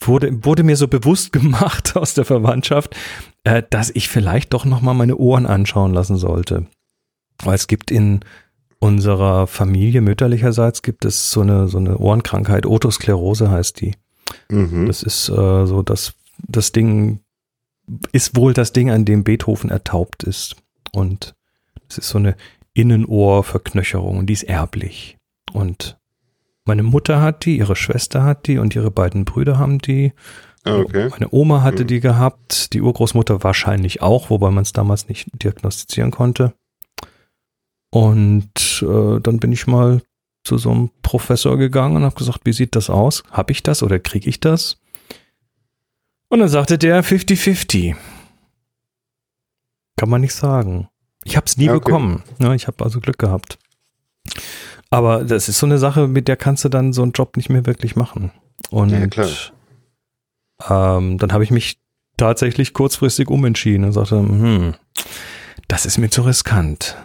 wurde, 0.00 0.44
wurde 0.44 0.62
mir 0.62 0.76
so 0.76 0.88
bewusst 0.88 1.32
gemacht 1.32 1.96
aus 1.96 2.14
der 2.14 2.24
Verwandtschaft, 2.24 2.96
äh, 3.44 3.62
dass 3.68 3.90
ich 3.90 4.08
vielleicht 4.08 4.52
doch 4.52 4.64
nochmal 4.64 4.94
meine 4.94 5.16
Ohren 5.16 5.46
anschauen 5.46 5.92
lassen 5.92 6.16
sollte. 6.16 6.66
Weil 7.42 7.54
es 7.54 7.66
gibt 7.66 7.90
in 7.90 8.20
unserer 8.80 9.46
Familie 9.46 10.00
mütterlicherseits 10.00 10.82
gibt 10.82 11.04
es 11.04 11.30
so 11.30 11.40
eine, 11.40 11.68
so 11.68 11.78
eine 11.78 11.98
Ohrenkrankheit, 11.98 12.66
Otosklerose 12.66 13.50
heißt 13.50 13.80
die. 13.80 13.94
Mhm. 14.48 14.86
Das 14.86 15.02
ist 15.02 15.28
äh, 15.28 15.66
so, 15.66 15.82
dass 15.82 16.14
das 16.38 16.72
Ding 16.72 17.20
ist 18.12 18.36
wohl 18.36 18.52
das 18.52 18.72
Ding, 18.72 18.90
an 18.90 19.04
dem 19.04 19.24
Beethoven 19.24 19.70
ertaubt 19.70 20.22
ist. 20.22 20.56
Und 20.92 21.34
es 21.88 21.98
ist 21.98 22.08
so 22.10 22.18
eine 22.18 22.36
Innenohrverknöcherung 22.74 24.18
und 24.18 24.26
die 24.26 24.34
ist 24.34 24.42
erblich. 24.44 25.16
Und 25.52 25.98
meine 26.64 26.82
Mutter 26.82 27.20
hat 27.20 27.44
die, 27.46 27.56
ihre 27.56 27.76
Schwester 27.76 28.22
hat 28.24 28.46
die 28.46 28.58
und 28.58 28.74
ihre 28.74 28.90
beiden 28.90 29.24
Brüder 29.24 29.58
haben 29.58 29.78
die. 29.78 30.12
Ah, 30.64 30.76
okay. 30.78 31.08
Meine 31.08 31.28
Oma 31.30 31.62
hatte 31.62 31.84
Mhm. 31.84 31.88
die 31.88 32.00
gehabt, 32.00 32.74
die 32.74 32.82
Urgroßmutter 32.82 33.42
wahrscheinlich 33.42 34.02
auch, 34.02 34.28
wobei 34.28 34.50
man 34.50 34.62
es 34.62 34.72
damals 34.72 35.08
nicht 35.08 35.28
diagnostizieren 35.42 36.10
konnte. 36.10 36.52
Und 37.90 38.84
äh, 38.86 39.20
dann 39.20 39.38
bin 39.38 39.52
ich 39.52 39.66
mal 39.66 40.02
zu 40.44 40.58
so 40.58 40.70
einem 40.70 40.90
Professor 41.02 41.56
gegangen 41.56 41.96
und 41.96 42.04
habe 42.04 42.14
gesagt, 42.14 42.40
wie 42.44 42.52
sieht 42.52 42.76
das 42.76 42.90
aus? 42.90 43.22
Habe 43.30 43.52
ich 43.52 43.62
das 43.62 43.82
oder 43.82 43.98
kriege 43.98 44.28
ich 44.28 44.40
das? 44.40 44.78
Und 46.28 46.40
dann 46.40 46.48
sagte 46.48 46.78
der 46.78 47.02
50-50. 47.02 47.96
Kann 49.96 50.10
man 50.10 50.20
nicht 50.20 50.34
sagen. 50.34 50.88
Ich 51.24 51.36
habe 51.36 51.46
es 51.46 51.56
nie 51.56 51.68
okay. 51.68 51.78
bekommen. 51.78 52.22
Ja, 52.38 52.54
ich 52.54 52.66
habe 52.66 52.84
also 52.84 53.00
Glück 53.00 53.18
gehabt. 53.18 53.58
Aber 54.90 55.24
das 55.24 55.48
ist 55.48 55.58
so 55.58 55.66
eine 55.66 55.78
Sache, 55.78 56.08
mit 56.08 56.28
der 56.28 56.36
kannst 56.36 56.64
du 56.64 56.68
dann 56.68 56.92
so 56.92 57.02
einen 57.02 57.12
Job 57.12 57.36
nicht 57.36 57.50
mehr 57.50 57.66
wirklich 57.66 57.96
machen. 57.96 58.30
Und 58.70 58.90
Ja, 60.68 60.96
ähm, 60.96 61.18
dann 61.18 61.32
habe 61.32 61.44
ich 61.44 61.50
mich 61.50 61.78
tatsächlich 62.16 62.72
kurzfristig 62.72 63.28
umentschieden 63.28 63.84
und 63.84 63.92
sagte, 63.92 64.16
hm, 64.16 64.74
das 65.68 65.86
ist 65.86 65.98
mir 65.98 66.10
zu 66.10 66.22
riskant. 66.22 66.96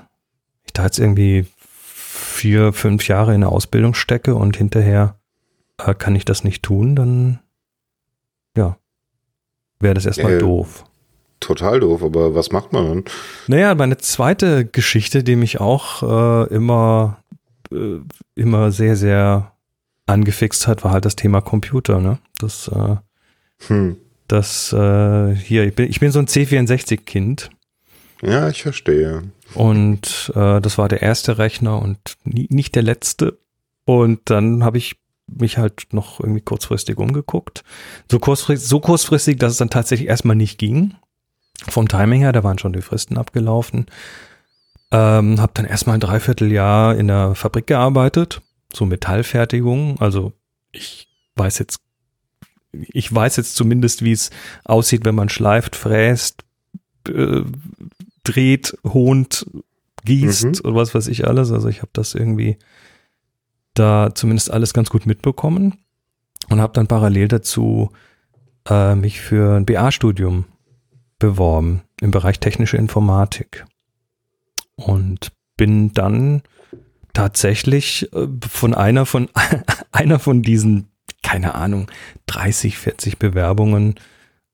Ich 0.74 0.82
da 0.82 0.86
jetzt 0.86 0.98
irgendwie 0.98 1.46
vier, 1.86 2.74
fünf 2.74 3.08
Jahre 3.08 3.36
in 3.36 3.42
der 3.42 3.52
Ausbildung 3.52 3.94
stecke 3.94 4.34
und 4.34 4.58
hinterher 4.58 5.20
äh, 5.78 5.94
kann 5.94 6.16
ich 6.16 6.26
das 6.26 6.44
nicht 6.44 6.64
tun, 6.64 6.96
dann 6.96 7.40
ja, 8.58 8.76
wäre 9.80 9.94
das 9.94 10.08
erstmal 10.08 10.34
Äh, 10.34 10.40
doof. 10.40 10.84
Total 11.40 11.80
doof, 11.80 12.02
aber 12.02 12.34
was 12.34 12.52
macht 12.52 12.74
man 12.74 12.88
dann? 12.88 13.04
Naja, 13.46 13.76
meine 13.76 13.98
zweite 13.98 14.66
Geschichte, 14.66 15.24
die 15.24 15.36
mich 15.36 15.60
auch 15.62 16.02
äh, 16.02 16.48
immer, 16.52 17.20
äh, 17.72 18.00
immer 18.34 18.72
sehr, 18.72 18.96
sehr 18.96 19.52
angefixt 20.08 20.66
hat, 20.66 20.84
war 20.84 20.92
halt 20.92 21.06
das 21.06 21.16
Thema 21.16 21.42
Computer. 21.42 22.00
Ne? 22.00 22.18
Das, 22.40 22.68
äh, 22.70 22.96
Hm. 23.68 23.98
das 24.28 24.74
äh, 24.74 25.36
hier, 25.36 25.66
ich 25.68 25.76
bin, 25.76 25.88
ich 25.88 26.00
bin 26.00 26.12
so 26.12 26.18
ein 26.18 26.26
C64-Kind 26.28 27.52
Ja, 28.26 28.50
ich 28.50 28.64
verstehe. 28.64 29.24
und 29.54 30.32
äh, 30.36 30.62
das 30.62 30.78
war 30.78 30.90
der 30.90 31.02
erste 31.02 31.38
Rechner 31.38 31.82
und 31.82 32.00
nie, 32.24 32.48
nicht 32.50 32.76
der 32.76 32.84
letzte. 32.84 33.38
Und 33.86 34.22
dann 34.26 34.64
habe 34.64 34.78
ich 34.78 34.96
mich 35.28 35.58
halt 35.58 35.88
noch 35.92 36.20
irgendwie 36.20 36.42
kurzfristig 36.42 36.98
umgeguckt. 36.98 37.64
So 38.10 38.20
kurzfristig, 38.20 38.68
so 38.68 38.80
kurzfristig, 38.80 39.38
dass 39.40 39.54
es 39.54 39.58
dann 39.58 39.70
tatsächlich 39.70 40.10
erstmal 40.10 40.36
nicht 40.36 40.58
ging. 40.58 40.96
Vom 41.68 41.88
Timing 41.88 42.22
her, 42.22 42.32
da 42.32 42.44
waren 42.44 42.60
schon 42.60 42.74
die 42.74 42.82
Fristen 42.82 43.18
abgelaufen. 43.18 43.86
Ähm, 44.92 45.40
habe 45.40 45.54
dann 45.56 45.66
erstmal 45.66 45.96
ein 45.96 46.02
Dreivierteljahr 46.02 46.96
in 46.96 47.08
der 47.08 47.36
Fabrik 47.36 47.68
gearbeitet, 47.68 48.42
so 48.72 48.86
Metallfertigung. 48.86 50.00
Also 50.00 50.34
ich 50.72 51.08
weiß 51.36 51.60
jetzt, 51.60 51.80
ich 52.72 53.14
weiß 53.14 53.38
jetzt 53.38 53.56
zumindest, 53.56 54.04
wie 54.04 54.12
es 54.12 54.30
aussieht, 54.66 55.06
wenn 55.06 55.16
man 55.16 55.30
schleift, 55.30 55.76
fräst, 55.76 56.44
äh, 57.08 57.42
dreht, 58.24 58.78
hohnt, 58.86 59.46
gießt 60.06 60.46
Mhm. 60.46 60.70
und 60.70 60.76
was 60.76 60.94
weiß 60.96 61.08
ich 61.08 61.28
alles. 61.28 61.52
Also 61.52 61.68
ich 61.70 61.80
habe 61.80 61.90
das 61.94 62.14
irgendwie 62.16 62.58
da 63.74 64.12
zumindest 64.14 64.52
alles 64.52 64.74
ganz 64.74 64.90
gut 64.90 65.06
mitbekommen 65.06 65.80
und 66.50 66.62
habe 66.62 66.74
dann 66.74 66.88
parallel 66.88 67.28
dazu 67.28 67.90
äh, 68.70 68.96
mich 68.96 69.20
für 69.22 69.56
ein 69.58 69.66
BA-Studium 69.66 70.46
beworben 71.20 71.82
im 72.02 72.12
Bereich 72.12 72.40
technische 72.40 72.78
Informatik 72.78 73.66
und 74.76 75.32
bin 75.58 75.94
dann 75.94 76.42
tatsächlich 77.14 78.12
äh, 78.14 78.28
von 78.48 78.74
einer 78.74 79.06
von 79.06 79.30
einer 79.92 80.20
von 80.20 80.42
diesen 80.42 80.88
keine 81.22 81.56
Ahnung 81.56 81.90
30 82.28 82.78
40 82.78 83.18
Bewerbungen 83.20 83.96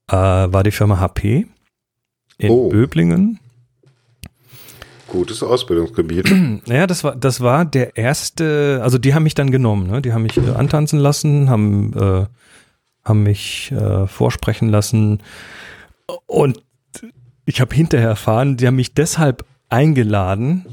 äh, 0.08 0.16
war 0.16 0.64
die 0.64 0.72
Firma 0.72 1.00
HP 1.00 1.48
in 2.38 2.50
Oh. 2.52 2.70
Böblingen 2.70 3.40
Gutes 5.10 5.44
Ausbildungsgebiet. 5.44 6.30
Naja, 6.68 6.88
das 6.88 7.04
war, 7.04 7.16
das 7.16 7.42
war 7.42 7.66
der 7.66 7.98
erste, 7.98 8.80
also 8.84 8.98
die 8.98 9.14
haben 9.14 9.24
mich 9.24 9.36
dann 9.36 9.52
genommen, 9.52 9.88
ne? 9.88 10.02
Die 10.02 10.14
haben 10.14 10.24
mich 10.24 10.38
äh, 10.38 10.52
antanzen 10.52 11.00
lassen, 11.00 11.50
haben, 11.50 11.94
äh, 11.94 12.26
haben 13.04 13.24
mich 13.24 13.72
äh, 13.72 14.08
vorsprechen 14.08 14.70
lassen 14.70 15.22
und 16.26 16.62
ich 17.46 17.62
habe 17.62 17.74
hinterher 17.74 18.10
erfahren, 18.10 18.58
die 18.58 18.68
haben 18.68 18.76
mich 18.76 18.94
deshalb 18.94 19.46
eingeladen 19.70 20.66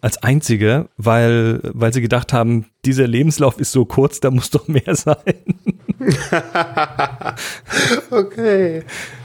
als 0.00 0.22
einzige, 0.22 0.88
weil, 0.96 1.60
weil 1.62 1.92
sie 1.92 2.02
gedacht 2.02 2.32
haben, 2.32 2.66
dieser 2.84 3.06
Lebenslauf 3.06 3.58
ist 3.58 3.72
so 3.72 3.86
kurz, 3.86 4.20
da 4.20 4.30
muss 4.30 4.50
doch 4.50 4.68
mehr 4.68 4.82
sein. 4.94 5.16
okay. 8.10 8.82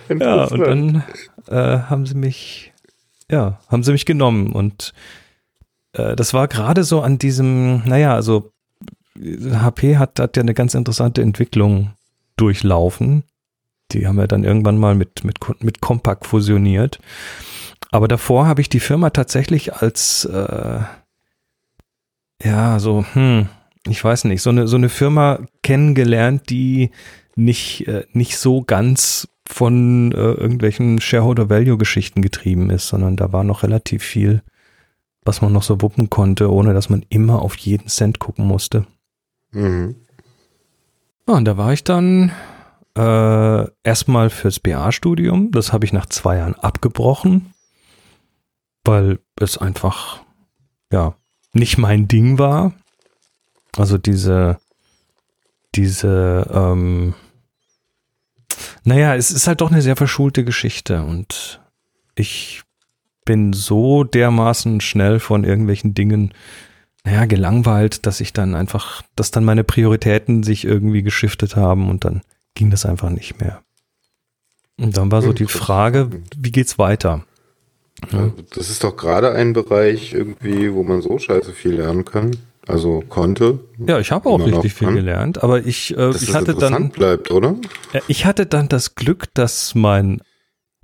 Ja, 0.10 0.46
und 0.46 0.60
dann 0.60 1.04
äh, 1.48 1.80
haben 1.80 2.06
sie 2.06 2.16
mich, 2.16 2.74
ja, 3.30 3.60
haben 3.68 3.84
sie 3.84 3.92
mich 3.92 4.06
genommen 4.06 4.52
und 4.52 4.94
äh, 5.94 6.16
das 6.16 6.34
war 6.34 6.48
gerade 6.48 6.84
so 6.84 7.02
an 7.02 7.18
diesem, 7.18 7.84
naja, 7.86 8.16
also 8.16 8.52
HP 9.22 9.98
hat, 9.98 10.20
hat 10.20 10.38
ja 10.38 10.44
eine 10.44 10.54
ganz 10.54 10.74
interessante 10.74 11.22
Entwicklung 11.22 11.94
durchlaufen. 12.38 13.24
Die 13.92 14.08
haben 14.08 14.18
wir 14.18 14.28
dann 14.28 14.44
irgendwann 14.44 14.78
mal 14.78 14.96
mit, 14.96 15.24
mit, 15.24 15.38
mit 15.62 15.82
Compaq 15.82 16.26
fusioniert. 16.26 17.00
Aber 17.92 18.08
davor 18.08 18.46
habe 18.46 18.62
ich 18.62 18.70
die 18.70 18.80
Firma 18.80 19.10
tatsächlich 19.10 19.74
als, 19.74 20.26
äh, 20.26 20.80
ja, 22.44 22.80
so, 22.80 23.06
hm, 23.14 23.50
ich 23.88 24.04
weiß 24.04 24.26
nicht, 24.26 24.42
so 24.42 24.52
eine, 24.52 24.68
so 24.68 24.78
eine 24.78 24.90
Firma 24.90 25.40
kennengelernt, 25.64 26.50
die 26.50 26.92
nicht, 27.36 27.88
äh, 27.88 28.06
nicht 28.14 28.38
so 28.38 28.62
ganz 28.62 29.28
von 29.52 30.12
äh, 30.12 30.16
irgendwelchen 30.16 31.02
Shareholder-Value-Geschichten 31.02 32.22
getrieben 32.22 32.70
ist, 32.70 32.88
sondern 32.88 33.16
da 33.16 33.34
war 33.34 33.44
noch 33.44 33.64
relativ 33.64 34.04
viel, 34.04 34.44
was 35.24 35.42
man 35.42 35.52
noch 35.52 35.64
so 35.64 35.82
wuppen 35.82 36.10
konnte, 36.10 36.52
ohne 36.52 36.74
dass 36.76 36.90
man 36.90 37.04
immer 37.10 37.42
auf 37.42 37.58
jeden 37.58 37.88
Cent 37.88 38.20
gucken 38.20 38.46
musste. 38.46 38.86
Mhm. 39.52 39.96
Ja, 41.28 41.34
und 41.34 41.46
da 41.46 41.58
war 41.58 41.74
ich 41.74 41.84
dann 41.84 42.32
äh, 42.96 43.68
erstmal 43.84 44.30
fürs 44.30 44.60
BA-Studium. 44.60 45.50
Das 45.52 45.74
habe 45.74 45.84
ich 45.84 45.94
nach 45.94 46.06
zwei 46.06 46.38
Jahren 46.38 46.56
abgebrochen, 46.56 47.52
weil 48.84 49.20
es 49.36 49.58
einfach, 49.58 50.22
ja, 50.94 51.16
nicht 51.54 51.80
mein 51.80 52.08
Ding 52.08 52.38
war. 52.38 52.74
Also 53.76 53.98
diese, 53.98 54.60
diese, 55.74 56.48
ähm, 56.54 57.16
naja, 58.90 59.16
es 59.16 59.30
ist 59.30 59.48
halt 59.48 59.62
doch 59.62 59.70
eine 59.72 59.84
sehr 59.84 59.96
verschulte 59.96 60.44
Geschichte 60.44 61.04
und 61.04 61.62
ich 62.16 62.64
bin 63.24 63.54
so 63.54 64.04
dermaßen 64.04 64.82
schnell 64.82 65.20
von 65.20 65.44
irgendwelchen 65.44 65.94
Dingen, 65.94 66.34
naja, 67.04 67.26
gelangweilt, 67.26 68.08
dass 68.08 68.20
ich 68.20 68.34
dann 68.34 68.56
einfach, 68.56 69.04
dass 69.16 69.30
dann 69.30 69.46
meine 69.46 69.64
Prioritäten 69.64 70.42
sich 70.42 70.66
irgendwie 70.66 71.04
geschiftet 71.04 71.56
haben 71.56 71.88
und 71.88 72.04
dann 72.04 72.22
ging 72.56 72.72
das 72.72 72.88
einfach 72.88 73.12
nicht 73.12 73.40
mehr. 73.40 73.62
Und 74.80 74.98
dann 74.98 75.12
war 75.12 75.22
so 75.22 75.34
die 75.34 75.46
Frage, 75.46 76.10
wie 76.36 76.52
geht's 76.52 76.80
weiter? 76.80 77.24
Ja, 78.12 78.32
das 78.56 78.72
ist 78.72 78.84
doch 78.84 78.98
gerade 78.98 79.34
ein 79.34 79.54
Bereich 79.54 80.14
irgendwie, 80.14 80.74
wo 80.74 80.82
man 80.82 81.04
so 81.04 81.20
scheiße 81.20 81.54
viel 81.54 81.76
lernen 81.76 82.06
kann. 82.06 82.36
Also 82.70 83.04
konnte. 83.10 83.60
Ja, 83.80 84.00
ich 84.00 84.12
habe 84.12 84.30
auch 84.30 84.40
richtig 84.46 84.76
viel 84.76 84.94
gelernt, 84.94 85.44
aber 85.44 85.66
ich, 85.66 85.98
äh, 85.98 86.12
ich 86.12 86.36
hatte 86.36 86.54
dann 86.54 86.90
bleibt, 86.90 87.32
oder? 87.32 87.56
Ich 88.08 88.28
hatte 88.28 88.46
dann 88.46 88.70
das 88.70 88.94
Glück, 88.94 89.34
dass 89.34 89.74
mein 89.74 90.22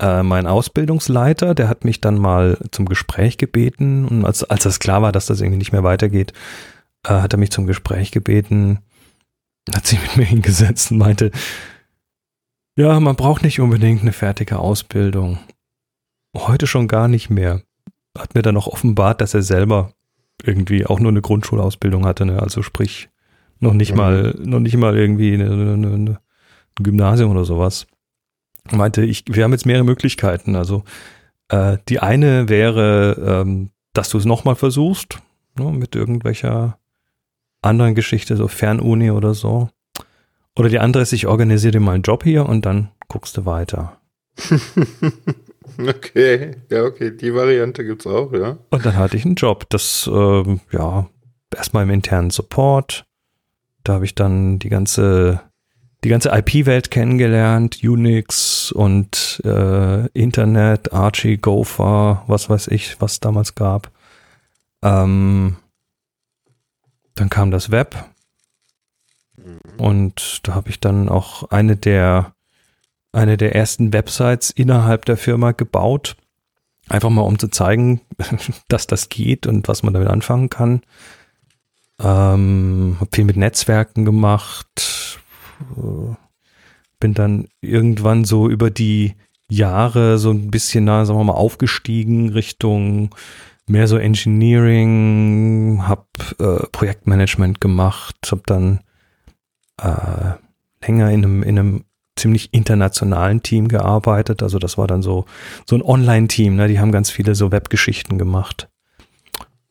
äh, 0.00 0.24
mein 0.24 0.48
Ausbildungsleiter, 0.48 1.54
der 1.54 1.68
hat 1.68 1.84
mich 1.84 2.00
dann 2.00 2.18
mal 2.18 2.58
zum 2.72 2.86
Gespräch 2.86 3.38
gebeten 3.38 4.04
und 4.04 4.24
als 4.24 4.42
als 4.42 4.64
das 4.64 4.80
klar 4.80 5.00
war, 5.00 5.12
dass 5.12 5.26
das 5.26 5.40
irgendwie 5.40 5.58
nicht 5.58 5.70
mehr 5.70 5.84
weitergeht, 5.84 6.32
äh, 7.04 7.10
hat 7.10 7.32
er 7.32 7.38
mich 7.38 7.52
zum 7.52 7.66
Gespräch 7.66 8.10
gebeten, 8.10 8.80
hat 9.72 9.86
sich 9.86 10.02
mit 10.02 10.16
mir 10.16 10.24
hingesetzt 10.24 10.90
und 10.90 10.98
meinte, 10.98 11.30
ja, 12.76 12.98
man 12.98 13.14
braucht 13.14 13.44
nicht 13.44 13.60
unbedingt 13.60 14.02
eine 14.02 14.12
fertige 14.12 14.58
Ausbildung. 14.58 15.38
Heute 16.36 16.66
schon 16.66 16.88
gar 16.88 17.06
nicht 17.06 17.30
mehr. 17.30 17.62
Hat 18.18 18.34
mir 18.34 18.42
dann 18.42 18.56
auch 18.56 18.66
offenbart, 18.66 19.20
dass 19.20 19.34
er 19.34 19.42
selber 19.42 19.92
irgendwie 20.42 20.86
auch 20.86 21.00
nur 21.00 21.10
eine 21.10 21.22
Grundschulausbildung 21.22 22.04
hatte, 22.06 22.26
ne? 22.26 22.42
also 22.42 22.62
sprich 22.62 23.08
noch 23.60 23.72
nicht 23.72 23.92
mhm. 23.92 23.96
mal, 23.96 24.34
noch 24.38 24.60
nicht 24.60 24.76
mal 24.76 24.96
irgendwie 24.96 25.34
eine, 25.34 25.50
eine, 25.50 25.72
eine, 25.72 25.88
ein 25.88 26.18
Gymnasium 26.78 27.30
oder 27.30 27.44
sowas. 27.44 27.86
Meinte, 28.70 29.02
ich, 29.02 29.24
wir 29.28 29.44
haben 29.44 29.52
jetzt 29.52 29.66
mehrere 29.66 29.84
Möglichkeiten. 29.84 30.56
Also 30.56 30.84
äh, 31.48 31.78
die 31.88 32.00
eine 32.00 32.48
wäre, 32.48 33.42
ähm, 33.44 33.70
dass 33.92 34.10
du 34.10 34.18
es 34.18 34.24
nochmal 34.24 34.56
versuchst, 34.56 35.18
ne, 35.56 35.70
mit 35.70 35.94
irgendwelcher 35.94 36.78
anderen 37.62 37.94
Geschichte, 37.94 38.36
so 38.36 38.48
Fernuni 38.48 39.10
oder 39.10 39.34
so. 39.34 39.70
Oder 40.56 40.68
die 40.68 40.78
andere 40.78 41.02
ist, 41.02 41.12
ich 41.12 41.26
organisiere 41.26 41.72
dir 41.72 41.80
mal 41.80 41.92
einen 41.92 42.02
Job 42.02 42.24
hier 42.24 42.46
und 42.46 42.66
dann 42.66 42.90
guckst 43.08 43.36
du 43.36 43.46
weiter. 43.46 44.00
Okay, 45.78 46.56
ja, 46.70 46.84
okay, 46.84 47.10
die 47.16 47.34
Variante 47.34 47.84
gibt's 47.84 48.06
auch, 48.06 48.32
ja. 48.32 48.58
Und 48.70 48.86
dann 48.86 48.96
hatte 48.96 49.16
ich 49.16 49.24
einen 49.24 49.34
Job, 49.34 49.68
das, 49.68 50.08
ähm, 50.12 50.60
ja, 50.72 51.08
erstmal 51.54 51.84
im 51.84 51.90
internen 51.90 52.30
Support. 52.30 53.04
Da 53.84 53.94
habe 53.94 54.04
ich 54.04 54.14
dann 54.14 54.58
die 54.58 54.68
ganze, 54.68 55.40
die 56.04 56.08
ganze 56.08 56.30
IP-Welt 56.30 56.90
kennengelernt, 56.90 57.80
Unix 57.82 58.72
und 58.72 59.40
äh, 59.44 60.06
Internet, 60.08 60.92
Archie, 60.92 61.36
Gopher, 61.36 62.24
was 62.26 62.50
weiß 62.50 62.68
ich, 62.68 63.00
was 63.00 63.20
damals 63.20 63.54
gab. 63.54 63.90
Ähm, 64.82 65.56
dann 67.14 67.30
kam 67.30 67.50
das 67.50 67.70
Web. 67.70 67.96
Mhm. 69.36 69.60
Und 69.78 70.40
da 70.46 70.54
habe 70.54 70.70
ich 70.70 70.80
dann 70.80 71.08
auch 71.08 71.50
eine 71.50 71.76
der 71.76 72.35
eine 73.16 73.36
der 73.36 73.54
ersten 73.54 73.92
Websites 73.92 74.50
innerhalb 74.50 75.04
der 75.06 75.16
Firma 75.16 75.52
gebaut. 75.52 76.16
Einfach 76.88 77.10
mal, 77.10 77.22
um 77.22 77.38
zu 77.38 77.48
zeigen, 77.48 78.02
dass 78.68 78.86
das 78.86 79.08
geht 79.08 79.46
und 79.46 79.66
was 79.68 79.82
man 79.82 79.94
damit 79.94 80.08
anfangen 80.08 80.50
kann. 80.50 80.82
Ähm, 81.98 82.96
hab 83.00 83.14
viel 83.14 83.24
mit 83.24 83.36
Netzwerken 83.36 84.04
gemacht. 84.04 85.18
Bin 87.00 87.14
dann 87.14 87.48
irgendwann 87.60 88.24
so 88.24 88.48
über 88.48 88.70
die 88.70 89.14
Jahre 89.48 90.18
so 90.18 90.30
ein 90.30 90.50
bisschen, 90.50 90.84
na, 90.84 91.04
sagen 91.04 91.18
wir 91.18 91.24
mal, 91.24 91.32
aufgestiegen 91.32 92.30
Richtung 92.30 93.14
mehr 93.66 93.88
so 93.88 93.96
Engineering, 93.96 95.82
hab 95.88 96.06
äh, 96.38 96.66
Projektmanagement 96.70 97.60
gemacht, 97.60 98.16
hab 98.30 98.46
dann 98.46 98.80
äh, 99.80 100.32
länger 100.86 101.10
in 101.10 101.24
einem, 101.24 101.42
in 101.42 101.58
einem 101.58 101.84
ziemlich 102.16 102.52
internationalen 102.52 103.42
Team 103.42 103.68
gearbeitet. 103.68 104.42
Also 104.42 104.58
das 104.58 104.78
war 104.78 104.86
dann 104.86 105.02
so, 105.02 105.26
so 105.66 105.76
ein 105.76 105.82
Online-Team, 105.82 106.56
ne? 106.56 106.68
Die 106.68 106.80
haben 106.80 106.92
ganz 106.92 107.10
viele 107.10 107.34
so 107.34 107.52
Webgeschichten 107.52 108.18
gemacht. 108.18 108.68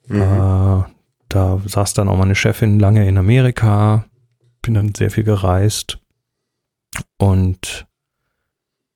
Mhm. 0.07 0.21
Äh, 0.21 0.83
da 1.29 1.61
saß 1.65 1.93
dann 1.95 2.07
auch 2.07 2.17
meine 2.17 2.35
Chefin 2.35 2.79
lange 2.79 3.07
in 3.07 3.17
Amerika, 3.17 4.05
bin 4.61 4.75
dann 4.75 4.93
sehr 4.95 5.11
viel 5.11 5.23
gereist. 5.23 5.99
Und 7.17 7.87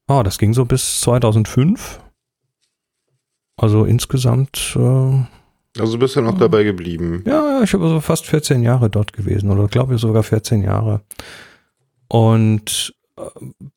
oh, 0.07 0.21
das 0.23 0.38
ging 0.38 0.53
so 0.53 0.65
bis 0.65 1.01
2005. 1.01 1.99
Also 3.57 3.83
insgesamt. 3.83 4.75
Äh, 4.75 5.79
also 5.79 5.97
bist 5.97 6.15
du 6.15 6.21
noch 6.21 6.38
dabei 6.38 6.63
geblieben. 6.63 7.23
Ja, 7.25 7.62
ich 7.62 7.73
habe 7.73 7.89
so 7.89 7.99
fast 7.99 8.25
14 8.25 8.63
Jahre 8.63 8.89
dort 8.89 9.13
gewesen 9.13 9.49
oder 9.49 9.67
glaube 9.67 9.95
ich 9.95 10.01
sogar 10.01 10.23
14 10.23 10.63
Jahre. 10.63 11.01
Und 12.07 12.93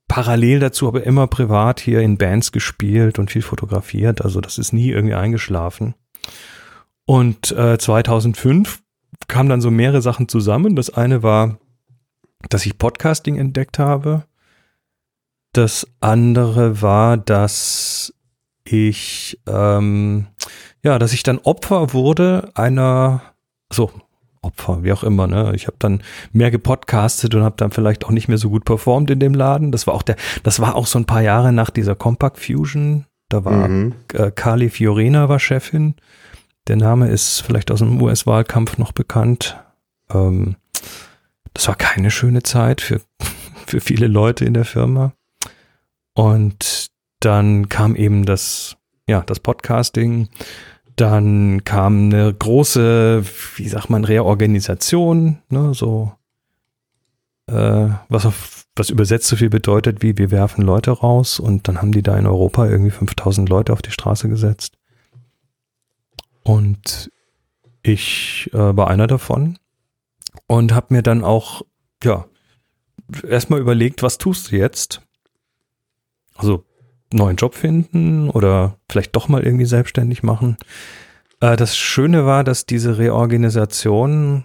parallel 0.09 0.61
dazu 0.61 0.89
aber 0.89 1.05
immer 1.05 1.27
privat 1.27 1.81
hier 1.81 2.01
in 2.01 2.19
Bands 2.19 2.53
gespielt 2.53 3.19
und 3.19 3.31
viel 3.31 3.43
fotografiert. 3.43 4.23
Also 4.23 4.41
das 4.41 4.59
ist 4.59 4.73
nie 4.73 4.91
irgendwie 4.91 5.15
eingeschlafen. 5.15 5.95
Und 7.05 7.51
äh, 7.53 7.79
2005 7.79 8.83
kamen 9.29 9.49
dann 9.49 9.61
so 9.61 9.71
mehrere 9.71 10.03
Sachen 10.03 10.29
zusammen. 10.29 10.77
Das 10.77 10.91
eine 10.91 11.23
war, 11.23 11.59
dass 12.49 12.67
ich 12.67 12.79
Podcasting 12.79 13.37
entdeckt 13.37 13.79
habe. 13.79 14.25
Das 15.53 15.87
andere 16.01 16.81
war, 16.81 17.17
dass 17.17 18.15
ich 18.65 19.41
ähm, 19.47 20.27
ja, 20.83 20.99
dass 20.99 21.13
ich 21.13 21.23
dann 21.23 21.39
Opfer 21.39 21.93
wurde 21.93 22.51
einer 22.55 23.23
so 23.73 23.91
Opfer, 24.43 24.83
wie 24.83 24.93
auch 24.93 25.05
immer. 25.05 25.27
Ne? 25.27 25.53
Ich 25.55 25.67
habe 25.67 25.77
dann 25.79 26.03
mehr 26.33 26.51
gepodcastet 26.51 27.35
und 27.35 27.43
habe 27.43 27.55
dann 27.57 27.71
vielleicht 27.71 28.05
auch 28.05 28.11
nicht 28.11 28.29
mehr 28.29 28.39
so 28.39 28.51
gut 28.51 28.65
performt 28.65 29.11
in 29.11 29.21
dem 29.21 29.35
Laden. 29.35 29.73
Das 29.73 29.87
war 29.87 29.95
auch 29.95 30.03
der, 30.03 30.17
das 30.43 30.61
war 30.61 30.75
auch 30.75 30.87
so 30.87 30.99
ein 30.99 31.07
paar 31.07 31.23
Jahre 31.23 31.53
nach 31.53 31.71
dieser 31.71 31.95
Compact 31.95 32.39
Fusion. 32.39 33.07
Da 33.29 33.45
war 33.45 33.69
mhm. 33.69 33.95
äh, 34.13 34.31
Carly 34.31 34.69
Fiorina 34.69 35.29
war 35.29 35.39
Chefin. 35.39 35.95
Der 36.67 36.77
Name 36.77 37.09
ist 37.09 37.41
vielleicht 37.41 37.71
aus 37.71 37.79
dem 37.79 38.01
US-Wahlkampf 38.03 38.79
noch 38.79 38.93
bekannt. 38.93 39.59
Ähm, 40.13 40.57
das 41.55 41.69
war 41.69 41.77
keine 41.77 42.11
schöne 42.11 42.43
Zeit 42.43 42.81
für, 42.81 43.01
für 43.67 43.81
viele 43.81 44.09
Leute 44.09 44.45
in 44.45 44.55
der 44.55 44.65
Firma. 44.65 45.13
Und 46.15 46.89
dann 47.21 47.69
kam 47.69 47.95
eben 47.95 48.27
das, 48.27 48.77
ja, 49.07 49.23
das 49.23 49.41
Podcasting 49.41 50.29
dann 50.97 51.65
kam 51.65 52.07
eine 52.07 52.33
große, 52.33 53.25
wie 53.57 53.69
sagt 53.69 53.91
man, 53.91 54.05
Reorganisation, 54.05 55.39
ne, 55.49 55.75
so, 55.75 56.13
äh, 57.47 57.89
was 58.09 58.27
auf, 58.27 58.65
was 58.77 58.91
übersetzt 58.91 59.29
so 59.29 59.37
viel 59.37 59.51
bedeutet 59.51 60.03
wie 60.03 60.17
wir 60.17 60.31
werfen 60.31 60.63
Leute 60.63 60.91
raus 60.91 61.39
und 61.39 61.69
dann 61.69 61.79
haben 61.79 61.93
die 61.93 62.03
da 62.03 62.17
in 62.17 62.27
Europa 62.27 62.67
irgendwie 62.67 62.91
5000 62.91 63.49
Leute 63.49 63.73
auf 63.73 63.83
die 63.83 63.91
Straße 63.91 64.29
gesetzt. 64.29 64.79
Und 66.43 67.11
ich 67.83 68.51
äh, 68.53 68.77
war 68.77 68.89
einer 68.89 69.07
davon 69.07 69.59
und 70.47 70.73
habe 70.73 70.95
mir 70.95 71.03
dann 71.03 71.25
auch, 71.25 71.63
ja, 72.03 72.27
erstmal 73.29 73.61
überlegt, 73.61 74.03
was 74.03 74.19
tust 74.19 74.51
du 74.53 74.57
jetzt? 74.57 75.03
Also 76.35 76.65
neuen 77.13 77.37
Job 77.37 77.55
finden 77.55 78.31
oder 78.31 78.77
vielleicht 78.91 79.15
doch 79.17 79.29
mal 79.29 79.43
irgendwie 79.43 79.65
selbstständig 79.65 80.23
machen. 80.23 80.57
Äh, 81.41 81.57
das 81.57 81.77
Schöne 81.77 82.25
war, 82.27 82.45
dass 82.45 82.67
diese 82.67 82.99
Reorganisation 82.99 84.45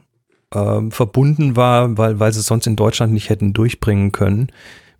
äh, 0.53 0.81
verbunden 0.89 1.55
war, 1.55 1.97
weil, 1.97 2.19
weil 2.19 2.33
sie 2.33 2.39
es 2.39 2.47
sonst 2.47 2.67
in 2.67 2.75
Deutschland 2.75 3.13
nicht 3.13 3.29
hätten 3.29 3.53
durchbringen 3.53 4.11
können, 4.11 4.51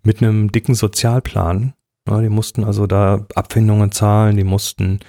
mit 0.02 0.22
einem 0.22 0.52
dicken 0.52 0.74
Sozialplan. 0.74 1.74
Ja, 2.08 2.20
die 2.20 2.30
mussten 2.30 2.64
also 2.64 2.86
da 2.86 3.26
Abfindungen 3.34 3.92
zahlen, 3.92 4.36
die 4.36 4.44
mussten 4.44 5.00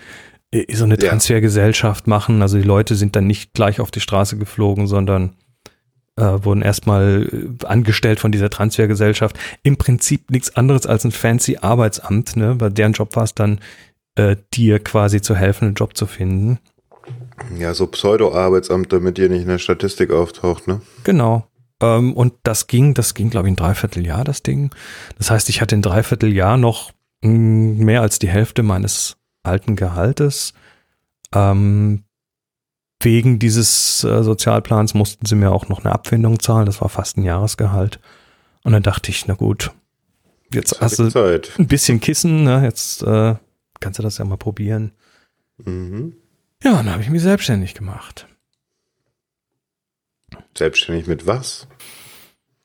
äh, 0.52 0.74
so 0.76 0.84
eine 0.84 0.98
Transfergesellschaft 0.98 2.08
machen. 2.08 2.42
Also 2.42 2.58
die 2.58 2.68
Leute 2.68 2.96
sind 2.96 3.16
dann 3.16 3.28
nicht 3.28 3.54
gleich 3.54 3.80
auf 3.80 3.92
die 3.92 4.02
Straße 4.02 4.38
geflogen, 4.38 4.88
sondern 4.88 5.36
äh, 6.20 6.44
wurden 6.44 6.62
erstmal 6.62 7.28
äh, 7.32 7.66
angestellt 7.66 8.20
von 8.20 8.32
dieser 8.32 8.50
Transfergesellschaft. 8.50 9.40
Im 9.64 9.78
Prinzip 9.78 10.30
nichts 10.30 10.56
anderes 10.56 10.86
als 10.86 11.06
ein 11.06 11.12
fancy 11.12 11.58
Arbeitsamt, 11.62 12.36
ne? 12.36 12.60
Weil 12.60 12.72
deren 12.72 12.94
Job 12.94 13.16
war 13.16 13.24
es 13.24 13.34
dann, 13.34 13.60
äh, 14.16 14.36
dir 14.54 14.80
quasi 14.80 15.22
zu 15.22 15.36
helfen, 15.36 15.66
einen 15.66 15.76
Job 15.76 15.96
zu 15.96 16.06
finden. 16.06 16.60
Ja, 17.58 17.74
so 17.74 17.88
Pseudo-Arbeitsamt, 17.88 18.92
damit 18.92 19.18
ihr 19.18 19.30
nicht 19.30 19.44
in 19.44 19.48
der 19.48 19.60
Statistik 19.60 20.12
auftaucht, 20.12 20.68
ne? 20.68 20.82
Genau. 21.04 21.48
Ähm, 21.82 22.14
und 22.14 22.34
das 22.44 22.68
ging, 22.68 22.94
das 22.94 23.14
ging, 23.14 23.30
glaube 23.30 23.48
ich, 23.48 23.54
ein 23.54 23.56
Dreivierteljahr, 23.56 24.24
das 24.24 24.44
Ding. 24.44 24.72
Das 25.18 25.32
heißt, 25.32 25.50
ich 25.50 25.62
hatte 25.62 25.76
ein 25.76 25.82
Dreivierteljahr 25.82 26.58
noch 26.58 26.92
mh, 27.22 27.32
mm, 27.32 27.78
mehr 27.78 28.02
als 28.02 28.20
die 28.20 28.30
Hälfte 28.30 28.64
meines 28.64 29.16
alten 29.44 29.76
Gehaltes. 29.76 30.54
Ähm, 31.34 32.04
wegen 33.02 33.40
dieses 33.40 34.04
äh, 34.04 34.24
Sozialplans 34.24 34.94
mussten 34.94 35.26
sie 35.26 35.36
mir 35.36 35.52
auch 35.52 35.70
noch 35.70 35.80
eine 35.80 35.94
Abfindung 35.94 36.40
zahlen. 36.40 36.66
Das 36.66 36.82
war 36.82 36.90
fast 36.90 37.18
ein 37.18 37.24
Jahresgehalt. 37.24 38.00
Und 38.64 38.74
dann 38.74 38.84
dachte 38.84 39.10
ich, 39.10 39.26
na 39.28 39.36
gut, 39.36 39.72
jetzt, 40.54 40.72
jetzt 40.72 40.82
hast 40.82 41.00
du 41.00 41.10
Zeit. 41.10 41.52
ein 41.58 41.68
bisschen 41.68 42.02
Kissen, 42.02 42.44
ne? 42.44 42.64
jetzt 42.64 43.04
äh, 43.04 43.36
kannst 43.80 44.00
du 44.00 44.04
das 44.04 44.18
ja 44.18 44.26
mal 44.26 44.38
probieren. 44.38 44.92
Mhm. 45.58 46.16
Ja, 46.62 46.74
dann 46.74 46.90
habe 46.90 47.02
ich 47.02 47.10
mich 47.10 47.22
selbstständig 47.22 47.74
gemacht. 47.74 48.28
Selbstständig 50.58 51.08
mit 51.08 51.26
was? 51.26 51.68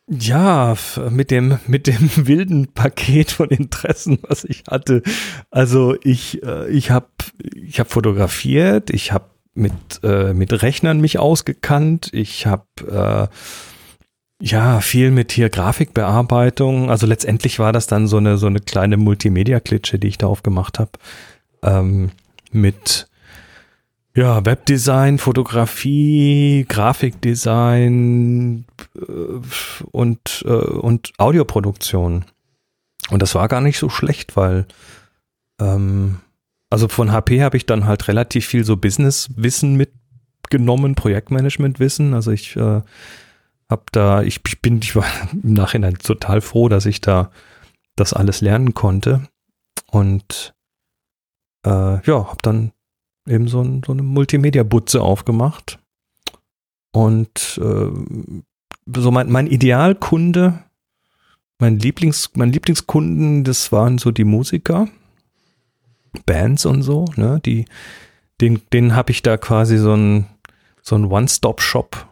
Ja, 0.08 0.76
mit 1.10 1.30
dem, 1.30 1.58
mit 1.66 1.86
dem 1.86 2.10
wilden 2.26 2.72
Paket 2.72 3.30
von 3.30 3.48
Interessen, 3.50 4.18
was 4.22 4.44
ich 4.44 4.64
hatte. 4.68 5.02
Also 5.50 5.96
ich, 6.02 6.42
äh, 6.42 6.68
ich 6.70 6.90
habe 6.90 7.08
ich 7.54 7.78
hab 7.78 7.90
fotografiert, 7.90 8.90
ich 8.90 9.12
habe 9.12 9.33
mit, 9.54 9.72
äh, 10.02 10.34
mit 10.34 10.62
Rechnern 10.62 11.00
mich 11.00 11.18
ausgekannt, 11.18 12.10
ich 12.12 12.46
habe 12.46 13.30
äh, 13.30 14.44
ja 14.44 14.80
viel 14.80 15.10
mit 15.10 15.32
hier 15.32 15.48
Grafikbearbeitung. 15.48 16.90
Also 16.90 17.06
letztendlich 17.06 17.58
war 17.58 17.72
das 17.72 17.86
dann 17.86 18.06
so 18.06 18.18
eine, 18.18 18.36
so 18.36 18.46
eine 18.46 18.60
kleine 18.60 18.96
Multimedia-Klitsche, 18.96 19.98
die 19.98 20.08
ich 20.08 20.18
da 20.18 20.26
aufgemacht 20.26 20.78
habe. 20.78 20.90
Ähm, 21.62 22.10
mit 22.52 23.08
ja, 24.16 24.44
Webdesign, 24.44 25.18
Fotografie, 25.18 26.66
Grafikdesign 26.68 28.64
äh, 28.96 29.00
und, 29.90 30.44
äh, 30.46 30.50
und 30.50 31.12
Audioproduktion. 31.18 32.24
Und 33.10 33.22
das 33.22 33.34
war 33.34 33.48
gar 33.48 33.60
nicht 33.60 33.78
so 33.78 33.88
schlecht, 33.88 34.36
weil 34.36 34.66
ähm, 35.60 36.20
also 36.74 36.88
von 36.88 37.12
HP 37.12 37.40
habe 37.40 37.56
ich 37.56 37.66
dann 37.66 37.86
halt 37.86 38.08
relativ 38.08 38.46
viel 38.46 38.64
so 38.64 38.76
Business-Wissen 38.76 39.76
mitgenommen, 39.76 40.96
Projektmanagement-Wissen. 40.96 42.14
Also 42.14 42.32
ich 42.32 42.56
äh, 42.56 42.82
habe 43.70 43.84
da, 43.92 44.22
ich, 44.22 44.40
ich 44.44 44.60
bin, 44.60 44.80
ich 44.82 44.96
war 44.96 45.06
im 45.32 45.52
Nachhinein 45.52 45.94
total 45.98 46.40
froh, 46.40 46.68
dass 46.68 46.84
ich 46.86 47.00
da 47.00 47.30
das 47.94 48.12
alles 48.12 48.40
lernen 48.40 48.74
konnte. 48.74 49.28
Und 49.92 50.52
äh, 51.64 52.04
ja, 52.04 52.26
habe 52.26 52.38
dann 52.42 52.72
eben 53.28 53.46
so, 53.46 53.62
ein, 53.62 53.84
so 53.86 53.92
eine 53.92 54.02
Multimedia-Butze 54.02 55.00
aufgemacht. 55.00 55.78
Und 56.90 57.60
äh, 57.62 57.90
so 58.96 59.10
mein, 59.12 59.30
mein 59.30 59.46
Idealkunde, 59.46 60.58
mein 61.60 61.78
Lieblings, 61.78 62.32
mein 62.34 62.50
Lieblingskunden, 62.50 63.44
das 63.44 63.70
waren 63.70 63.98
so 63.98 64.10
die 64.10 64.24
Musiker, 64.24 64.88
Bands 66.26 66.66
und 66.66 66.82
so, 66.82 67.06
ne? 67.16 67.40
Die, 67.44 67.66
den, 68.40 68.60
den 68.72 68.94
habe 68.94 69.12
ich 69.12 69.22
da 69.22 69.36
quasi 69.36 69.78
so 69.78 69.94
ein, 69.94 70.26
so 70.82 70.96
ein 70.96 71.06
One-Stop-Shop 71.06 72.06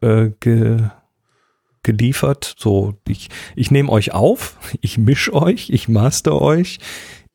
äh, 0.00 0.30
ge, 0.40 0.82
geliefert. 1.82 2.54
So, 2.58 2.94
ich, 3.06 3.28
ich 3.56 3.70
nehme 3.70 3.90
euch 3.90 4.12
auf, 4.12 4.56
ich 4.80 4.98
misch 4.98 5.32
euch, 5.32 5.70
ich 5.70 5.88
master 5.88 6.40
euch, 6.40 6.78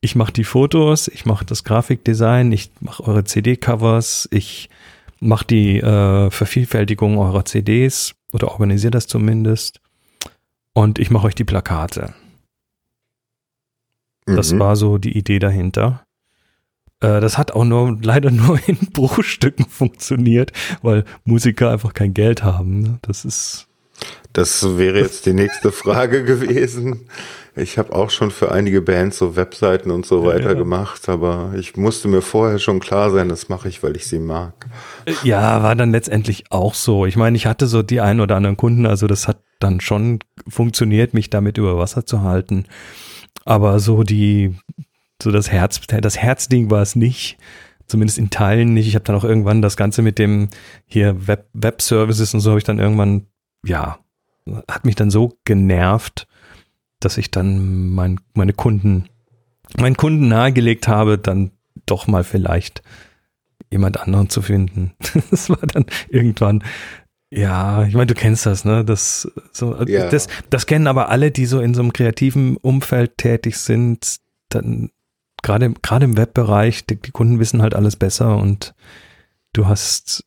ich 0.02 0.16
mache 0.16 0.34
die 0.34 0.44
Fotos, 0.44 1.08
ich 1.08 1.26
mache 1.26 1.46
das 1.46 1.64
Grafikdesign, 1.64 2.52
ich 2.52 2.72
mache 2.80 3.04
eure 3.04 3.24
CD-Covers, 3.24 4.30
ich 4.32 4.70
mache 5.20 5.46
die 5.46 5.80
äh, 5.80 6.30
Vervielfältigung 6.30 7.18
eurer 7.18 7.46
CDs 7.46 8.16
oder 8.34 8.52
organisiere 8.52 8.92
das 8.92 9.08
zumindest. 9.08 9.82
Und 10.74 11.00
ich 11.00 11.10
mache 11.10 11.28
euch 11.28 11.36
die 11.36 11.46
Plakate. 11.46 12.14
Mhm. 14.26 14.36
Das 14.36 14.58
war 14.58 14.76
so 14.76 14.98
die 14.98 15.18
Idee 15.18 15.40
dahinter. 15.40 16.06
Äh, 17.02 17.20
das 17.22 17.38
hat 17.38 17.52
auch 17.52 17.66
nur 17.66 17.98
leider 18.02 18.32
nur 18.32 18.60
in 18.68 18.78
Bruchstücken 18.92 19.66
funktioniert, 19.66 20.52
weil 20.82 21.06
Musiker 21.24 21.72
einfach 21.72 21.94
kein 21.94 22.14
Geld 22.14 22.44
haben. 22.44 22.82
Ne? 22.82 23.00
Das 23.02 23.26
ist. 23.26 23.68
Das 24.34 24.78
wäre 24.78 25.00
jetzt 25.00 25.26
die 25.26 25.34
nächste 25.34 25.72
Frage 25.72 26.26
gewesen. 26.26 27.08
Ich 27.56 27.78
habe 27.78 27.96
auch 27.96 28.10
schon 28.10 28.32
für 28.32 28.52
einige 28.52 28.82
Bands 28.82 29.18
so 29.18 29.38
Webseiten 29.38 29.90
und 29.90 30.06
so 30.06 30.26
weiter 30.26 30.50
ja. 30.50 30.54
gemacht, 30.54 31.08
aber 31.08 31.54
ich 31.58 31.78
musste 31.78 32.10
mir 32.10 32.22
vorher 32.22 32.60
schon 32.60 32.82
klar 32.82 33.12
sein, 33.12 33.30
das 33.30 33.48
mache 33.48 33.70
ich, 33.70 33.82
weil 33.82 33.96
ich 33.96 34.08
sie 34.08 34.20
mag. 34.20 34.66
Ja, 35.24 35.64
war 35.64 35.74
dann 35.76 35.92
letztendlich 35.92 36.52
auch 36.52 36.74
so. 36.74 37.06
Ich 37.06 37.16
meine, 37.16 37.38
ich 37.38 37.46
hatte 37.46 37.68
so 37.68 37.82
die 37.82 38.02
ein 38.02 38.20
oder 38.20 38.36
anderen 38.36 38.58
Kunden, 38.58 38.86
also 38.86 39.08
das 39.08 39.30
hat 39.30 39.38
dann 39.60 39.80
schon 39.80 40.20
funktioniert, 40.50 41.14
mich 41.14 41.30
damit 41.30 41.58
über 41.58 41.78
Wasser 41.78 42.06
zu 42.06 42.22
halten. 42.24 42.66
Aber 43.44 43.80
so 43.80 44.04
die, 44.04 44.56
so 45.22 45.32
das 45.32 45.52
Herz, 45.52 45.82
das 45.88 46.18
Herzding 46.18 46.70
war 46.70 46.82
es 46.82 46.96
nicht. 46.96 47.38
Zumindest 47.88 48.18
in 48.18 48.32
Teilen 48.32 48.74
nicht. 48.74 48.88
Ich 48.88 48.96
habe 48.96 49.06
dann 49.06 49.16
auch 49.16 49.24
irgendwann 49.24 49.62
das 49.62 49.78
Ganze 49.78 50.02
mit 50.02 50.18
dem 50.18 50.50
hier 50.88 51.28
Web, 51.28 51.48
Web 51.54 51.82
Services 51.82 52.34
und 52.34 52.40
so 52.40 52.52
habe 52.52 52.58
ich 52.58 52.64
dann 52.64 52.80
irgendwann, 52.80 53.28
ja, 53.64 54.00
hat 54.70 54.86
mich 54.86 54.96
dann 54.96 55.12
so 55.12 55.38
genervt, 55.44 56.28
dass 57.00 57.18
ich 57.18 57.30
dann 57.30 57.90
mein, 57.92 58.20
meine 58.34 58.54
Kunden, 58.54 59.08
meinen 59.78 59.98
Kunden 59.98 60.28
nahegelegt 60.28 60.88
habe, 60.88 61.20
dann 61.20 61.52
doch 61.86 62.08
mal 62.08 62.24
vielleicht 62.24 62.82
jemand 63.72 64.00
anderen 64.00 64.30
zu 64.30 64.42
finden. 64.42 64.94
Das 65.30 65.50
war 65.50 65.58
dann 65.58 65.86
irgendwann, 66.10 66.64
ja, 67.36 67.84
ich 67.86 67.94
meine, 67.94 68.08
du 68.08 68.14
kennst 68.14 68.46
das, 68.46 68.66
ne? 68.66 68.86
Das, 68.86 69.32
so, 69.52 69.76
ja. 69.86 70.10
das, 70.10 70.28
das 70.50 70.66
kennen 70.66 70.88
aber 70.88 71.10
alle, 71.10 71.32
die 71.32 71.46
so 71.46 71.60
in 71.60 71.74
so 71.74 71.82
einem 71.82 71.94
kreativen 71.94 72.58
Umfeld 72.58 73.18
tätig 73.18 73.58
sind. 73.58 74.18
Dann 74.50 74.90
gerade 75.44 75.74
gerade 75.82 76.06
im 76.06 76.18
Webbereich, 76.18 76.86
die, 76.86 76.96
die 76.96 77.12
Kunden 77.12 77.40
wissen 77.40 77.62
halt 77.62 77.76
alles 77.76 77.96
besser 77.96 78.38
und 78.38 78.74
du 79.54 79.68
hast 79.68 80.24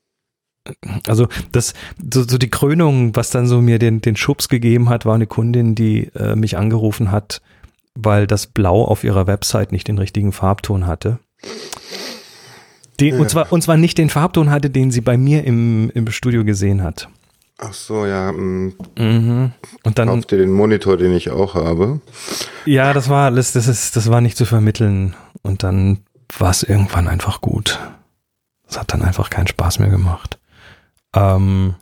also 1.06 1.28
das, 1.52 1.72
so, 2.12 2.22
so 2.24 2.36
die 2.36 2.50
Krönung, 2.50 3.16
was 3.16 3.30
dann 3.30 3.46
so 3.46 3.60
mir 3.62 3.78
den, 3.78 4.02
den 4.02 4.16
Schubs 4.16 4.48
gegeben 4.48 4.90
hat, 4.90 5.06
war 5.06 5.14
eine 5.14 5.26
Kundin, 5.26 5.74
die 5.74 6.10
äh, 6.14 6.36
mich 6.36 6.58
angerufen 6.58 7.10
hat, 7.10 7.40
weil 7.94 8.26
das 8.26 8.46
Blau 8.46 8.84
auf 8.84 9.02
ihrer 9.02 9.26
Website 9.26 9.72
nicht 9.72 9.88
den 9.88 9.98
richtigen 9.98 10.32
Farbton 10.32 10.86
hatte. 10.86 11.20
Den, 13.00 13.20
und, 13.20 13.30
zwar, 13.30 13.52
und 13.52 13.62
zwar 13.62 13.76
nicht 13.76 13.98
den 13.98 14.10
Farbton 14.10 14.50
hatte, 14.50 14.70
den 14.70 14.90
sie 14.90 15.00
bei 15.00 15.16
mir 15.16 15.44
im, 15.44 15.90
im 15.94 16.10
Studio 16.10 16.44
gesehen 16.44 16.82
hat. 16.82 17.08
Ach 17.58 17.72
so, 17.72 18.06
ja. 18.06 18.32
Mm. 18.32 18.74
Mhm. 18.96 19.52
Und 19.82 19.98
dann 19.98 20.08
kaufte 20.08 20.36
den 20.36 20.52
Monitor, 20.52 20.96
den 20.96 21.12
ich 21.12 21.30
auch 21.30 21.54
habe. 21.54 22.00
Ja, 22.64 22.92
das 22.92 23.08
war 23.08 23.26
alles, 23.26 23.52
das 23.52 23.66
ist, 23.66 23.96
das 23.96 24.10
war 24.10 24.20
nicht 24.20 24.36
zu 24.36 24.44
vermitteln. 24.44 25.14
Und 25.42 25.62
dann 25.64 25.98
war 26.38 26.50
es 26.50 26.62
irgendwann 26.62 27.08
einfach 27.08 27.40
gut. 27.40 27.78
Das 28.66 28.78
hat 28.78 28.92
dann 28.92 29.02
einfach 29.02 29.30
keinen 29.30 29.48
Spaß 29.48 29.80
mehr 29.80 29.88
gemacht. 29.88 30.38
Ähm, 31.14 31.74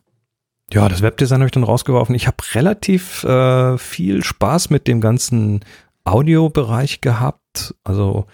ja, 0.72 0.88
das 0.88 1.02
Webdesign 1.02 1.40
habe 1.40 1.46
ich 1.46 1.52
dann 1.52 1.64
rausgeworfen. 1.64 2.14
Ich 2.14 2.26
habe 2.26 2.38
relativ 2.54 3.24
äh, 3.24 3.76
viel 3.76 4.24
Spaß 4.24 4.70
mit 4.70 4.86
dem 4.88 5.00
ganzen 5.00 5.64
Audiobereich 6.04 7.00
gehabt. 7.00 7.74
Also 7.84 8.26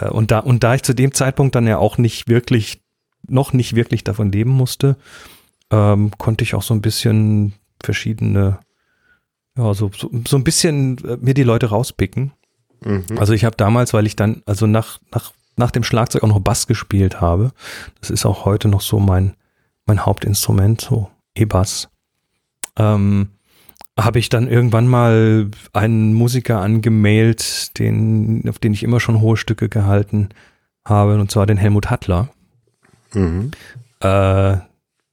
und 0.00 0.30
da 0.30 0.40
und 0.40 0.64
da 0.64 0.74
ich 0.74 0.82
zu 0.82 0.94
dem 0.94 1.14
Zeitpunkt 1.14 1.54
dann 1.54 1.66
ja 1.66 1.78
auch 1.78 1.98
nicht 1.98 2.28
wirklich 2.28 2.82
noch 3.26 3.52
nicht 3.52 3.74
wirklich 3.74 4.04
davon 4.04 4.32
leben 4.32 4.50
musste, 4.50 4.96
ähm, 5.70 6.10
konnte 6.18 6.44
ich 6.44 6.54
auch 6.54 6.62
so 6.62 6.74
ein 6.74 6.82
bisschen 6.82 7.54
verschiedene 7.82 8.58
ja, 9.56 9.72
so, 9.74 9.90
so, 9.96 10.10
so 10.26 10.36
ein 10.36 10.44
bisschen 10.44 10.98
äh, 11.04 11.16
mir 11.20 11.34
die 11.34 11.42
Leute 11.42 11.66
rauspicken. 11.66 12.32
Mhm. 12.84 13.04
Also 13.16 13.32
ich 13.32 13.44
habe 13.44 13.56
damals, 13.56 13.94
weil 13.94 14.06
ich 14.06 14.16
dann, 14.16 14.42
also 14.46 14.66
nach, 14.66 14.98
nach, 15.12 15.32
nach 15.56 15.70
dem 15.70 15.84
Schlagzeug 15.84 16.22
auch 16.24 16.28
noch 16.28 16.40
Bass 16.40 16.66
gespielt 16.66 17.20
habe, 17.20 17.52
das 18.00 18.10
ist 18.10 18.26
auch 18.26 18.44
heute 18.44 18.68
noch 18.68 18.80
so 18.80 18.98
mein, 18.98 19.36
mein 19.86 20.04
Hauptinstrument, 20.04 20.80
so 20.80 21.10
E-Bass, 21.36 21.88
ähm, 22.76 23.28
habe 23.98 24.18
ich 24.18 24.28
dann 24.28 24.48
irgendwann 24.48 24.88
mal 24.88 25.50
einen 25.72 26.14
Musiker 26.14 26.60
angemailt, 26.60 27.78
den, 27.78 28.48
auf 28.48 28.58
den 28.58 28.72
ich 28.72 28.82
immer 28.82 29.00
schon 29.00 29.20
hohe 29.20 29.36
Stücke 29.36 29.68
gehalten 29.68 30.30
habe, 30.84 31.18
und 31.18 31.30
zwar 31.30 31.46
den 31.46 31.58
Helmut 31.58 31.90
Hattler. 31.90 32.28
Mhm. 33.12 33.52
Äh, 34.00 34.56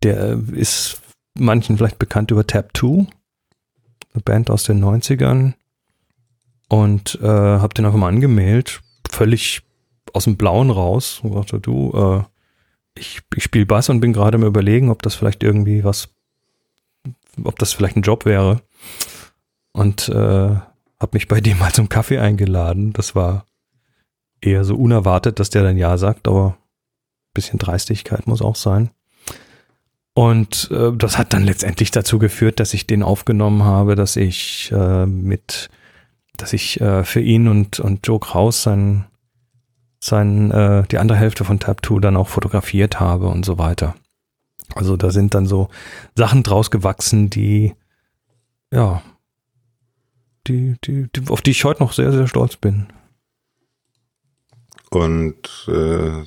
der 0.03 0.39
ist 0.53 1.01
manchen 1.37 1.77
vielleicht 1.77 1.99
bekannt 1.99 2.31
über 2.31 2.45
Tab 2.45 2.75
2, 2.75 2.87
eine 4.13 4.23
Band 4.23 4.49
aus 4.49 4.63
den 4.63 4.83
90ern. 4.83 5.53
Und 6.67 7.19
äh, 7.21 7.27
habe 7.27 7.73
den 7.73 7.85
einfach 7.85 7.99
mal 7.99 8.07
angemailt, 8.07 8.81
völlig 9.09 9.61
aus 10.13 10.23
dem 10.23 10.37
Blauen 10.37 10.69
raus. 10.69 11.19
Und 11.21 11.35
dachte, 11.35 11.59
du, 11.59 11.91
äh, 11.93 12.23
ich, 12.97 13.21
ich 13.35 13.43
spiele 13.43 13.65
Bass 13.65 13.89
und 13.89 13.99
bin 13.99 14.13
gerade 14.13 14.37
am 14.37 14.43
überlegen, 14.45 14.89
ob 14.89 15.01
das 15.01 15.15
vielleicht 15.15 15.43
irgendwie 15.43 15.83
was, 15.83 16.09
ob 17.43 17.59
das 17.59 17.73
vielleicht 17.73 17.97
ein 17.97 18.03
Job 18.03 18.25
wäre. 18.25 18.61
Und 19.73 20.10
äh, 20.10 20.13
habe 20.15 21.12
mich 21.13 21.27
bei 21.27 21.41
dem 21.41 21.60
mal 21.60 21.71
zum 21.71 21.89
Kaffee 21.89 22.19
eingeladen. 22.19 22.93
Das 22.93 23.15
war 23.15 23.45
eher 24.41 24.63
so 24.63 24.75
unerwartet, 24.75 25.39
dass 25.39 25.49
der 25.49 25.63
dann 25.63 25.77
Ja 25.77 25.97
sagt, 25.97 26.27
aber 26.27 26.57
bisschen 27.34 27.60
Dreistigkeit 27.60 28.27
muss 28.27 28.41
auch 28.41 28.55
sein. 28.55 28.89
Und 30.13 30.69
äh, 30.71 30.91
das 30.93 31.17
hat 31.17 31.34
dann 31.34 31.43
letztendlich 31.43 31.91
dazu 31.91 32.19
geführt, 32.19 32.60
dass 32.60 32.73
ich 32.73 32.86
den 32.86 33.03
aufgenommen 33.03 33.63
habe, 33.63 33.95
dass 33.95 34.17
ich 34.17 34.69
äh, 34.75 35.05
mit, 35.05 35.69
dass 36.36 36.51
ich 36.51 36.81
äh, 36.81 37.05
für 37.05 37.21
ihn 37.21 37.47
und, 37.47 37.79
und 37.79 38.05
Joe 38.05 38.19
Kraus 38.19 38.63
sein 38.63 39.05
sein, 40.03 40.51
äh, 40.51 40.84
die 40.88 40.97
andere 40.97 41.17
Hälfte 41.17 41.45
von 41.45 41.60
Tab 41.60 41.86
2 41.86 41.99
dann 41.99 42.17
auch 42.17 42.27
fotografiert 42.27 42.99
habe 42.99 43.27
und 43.27 43.45
so 43.45 43.57
weiter. 43.57 43.95
Also 44.75 44.97
da 44.97 45.12
sind 45.12 45.34
dann 45.34 45.45
so 45.45 45.69
Sachen 46.15 46.43
draus 46.43 46.71
gewachsen, 46.71 47.29
die, 47.29 47.75
ja, 48.73 49.01
die, 50.47 50.75
die, 50.84 51.08
die 51.15 51.30
auf 51.30 51.41
die 51.41 51.51
ich 51.51 51.63
heute 51.63 51.84
noch 51.84 51.93
sehr, 51.93 52.12
sehr 52.12 52.27
stolz 52.27 52.58
bin. 52.58 52.88
Und 54.89 55.67
äh, 55.67 56.25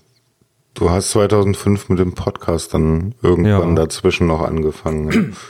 du 0.75 0.91
hast 0.91 1.11
2005 1.11 1.91
mit 1.91 1.99
dem 1.99 2.15
Podcast 2.15 2.75
dann 2.75 3.15
irgendwann 3.23 3.71
ja. 3.71 3.75
dazwischen 3.75 4.27
noch 4.27 4.41
angefangen. 4.41 5.37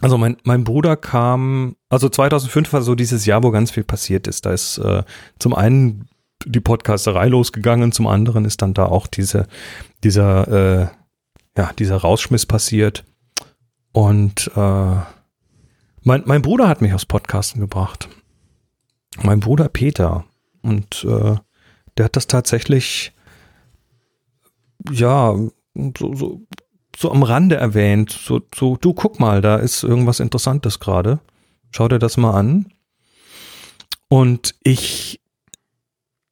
Also 0.00 0.18
mein, 0.18 0.36
mein 0.42 0.64
Bruder 0.64 0.96
kam, 0.96 1.76
also 1.88 2.08
2005 2.08 2.72
war 2.72 2.82
so 2.82 2.96
dieses 2.96 3.24
Jahr, 3.24 3.44
wo 3.44 3.52
ganz 3.52 3.70
viel 3.70 3.84
passiert 3.84 4.26
ist. 4.26 4.44
Da 4.46 4.52
ist 4.52 4.78
äh, 4.78 5.04
zum 5.38 5.54
einen 5.54 6.08
die 6.44 6.60
Podcasterei 6.60 7.28
losgegangen, 7.28 7.92
zum 7.92 8.08
anderen 8.08 8.44
ist 8.44 8.62
dann 8.62 8.74
da 8.74 8.86
auch 8.86 9.06
diese, 9.06 9.46
dieser, 10.02 10.48
äh, 10.48 10.86
ja, 11.56 11.70
dieser 11.78 11.98
Rausschmiss 11.98 12.46
passiert. 12.46 13.04
Und 13.92 14.50
äh, 14.56 14.96
mein, 16.04 16.22
mein 16.26 16.42
Bruder 16.42 16.68
hat 16.68 16.80
mich 16.80 16.92
aufs 16.92 17.06
Podcasten 17.06 17.60
gebracht. 17.60 18.08
Mein 19.22 19.40
Bruder 19.40 19.68
Peter. 19.68 20.24
Und 20.62 21.04
äh, 21.04 21.36
der 21.96 22.04
hat 22.04 22.16
das 22.16 22.26
tatsächlich, 22.26 23.12
ja, 24.90 25.34
so, 25.98 26.14
so, 26.14 26.40
so 26.96 27.10
am 27.10 27.22
Rande 27.22 27.56
erwähnt. 27.56 28.10
So, 28.10 28.40
so, 28.54 28.76
du 28.76 28.94
guck 28.94 29.20
mal, 29.20 29.40
da 29.40 29.56
ist 29.56 29.82
irgendwas 29.82 30.20
Interessantes 30.20 30.80
gerade. 30.80 31.20
Schau 31.70 31.88
dir 31.88 31.98
das 31.98 32.16
mal 32.16 32.32
an. 32.32 32.72
Und 34.08 34.54
ich, 34.62 35.20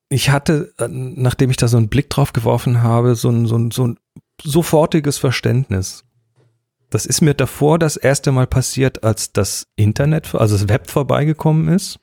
ich 0.09 0.31
hatte, 0.31 0.75
äh, 0.79 0.89
nachdem 0.89 1.51
ich 1.51 1.57
da 1.57 1.69
so 1.69 1.77
einen 1.77 1.89
Blick 1.89 2.11
drauf 2.11 2.33
geworfen 2.33 2.83
habe, 2.83 3.15
so 3.15 3.31
ein, 3.31 3.47
so 3.47 3.57
ein, 3.57 3.71
so 3.71 3.87
ein 3.87 3.99
sofortiges 4.43 5.19
Verständnis. 5.19 6.05
Das 6.91 7.07
ist 7.07 7.21
mir 7.21 7.35
davor 7.35 7.79
das 7.79 7.97
erste 7.97 8.33
Mal 8.33 8.47
passiert, 8.47 9.05
als 9.05 9.33
das 9.33 9.69
Internet, 9.77 10.35
also 10.35 10.57
das 10.57 10.69
Web 10.69 10.91
vorbeigekommen 10.91 11.69
ist. 11.69 12.01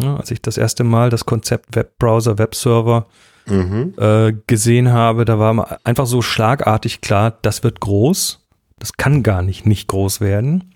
Ja, 0.00 0.16
als 0.16 0.30
ich 0.30 0.40
das 0.40 0.56
erste 0.56 0.82
Mal 0.82 1.10
das 1.10 1.26
Konzept 1.26 1.76
Webbrowser, 1.76 2.38
Webserver 2.38 3.06
mhm. 3.46 3.94
äh, 3.98 4.32
gesehen 4.46 4.92
habe, 4.92 5.26
da 5.26 5.38
war 5.38 5.78
einfach 5.84 6.06
so 6.06 6.22
schlagartig 6.22 7.02
klar, 7.02 7.38
das 7.42 7.62
wird 7.62 7.80
groß. 7.80 8.40
Das 8.78 8.94
kann 8.94 9.22
gar 9.22 9.42
nicht 9.42 9.66
nicht 9.66 9.88
groß 9.88 10.20
werden. 10.20 10.74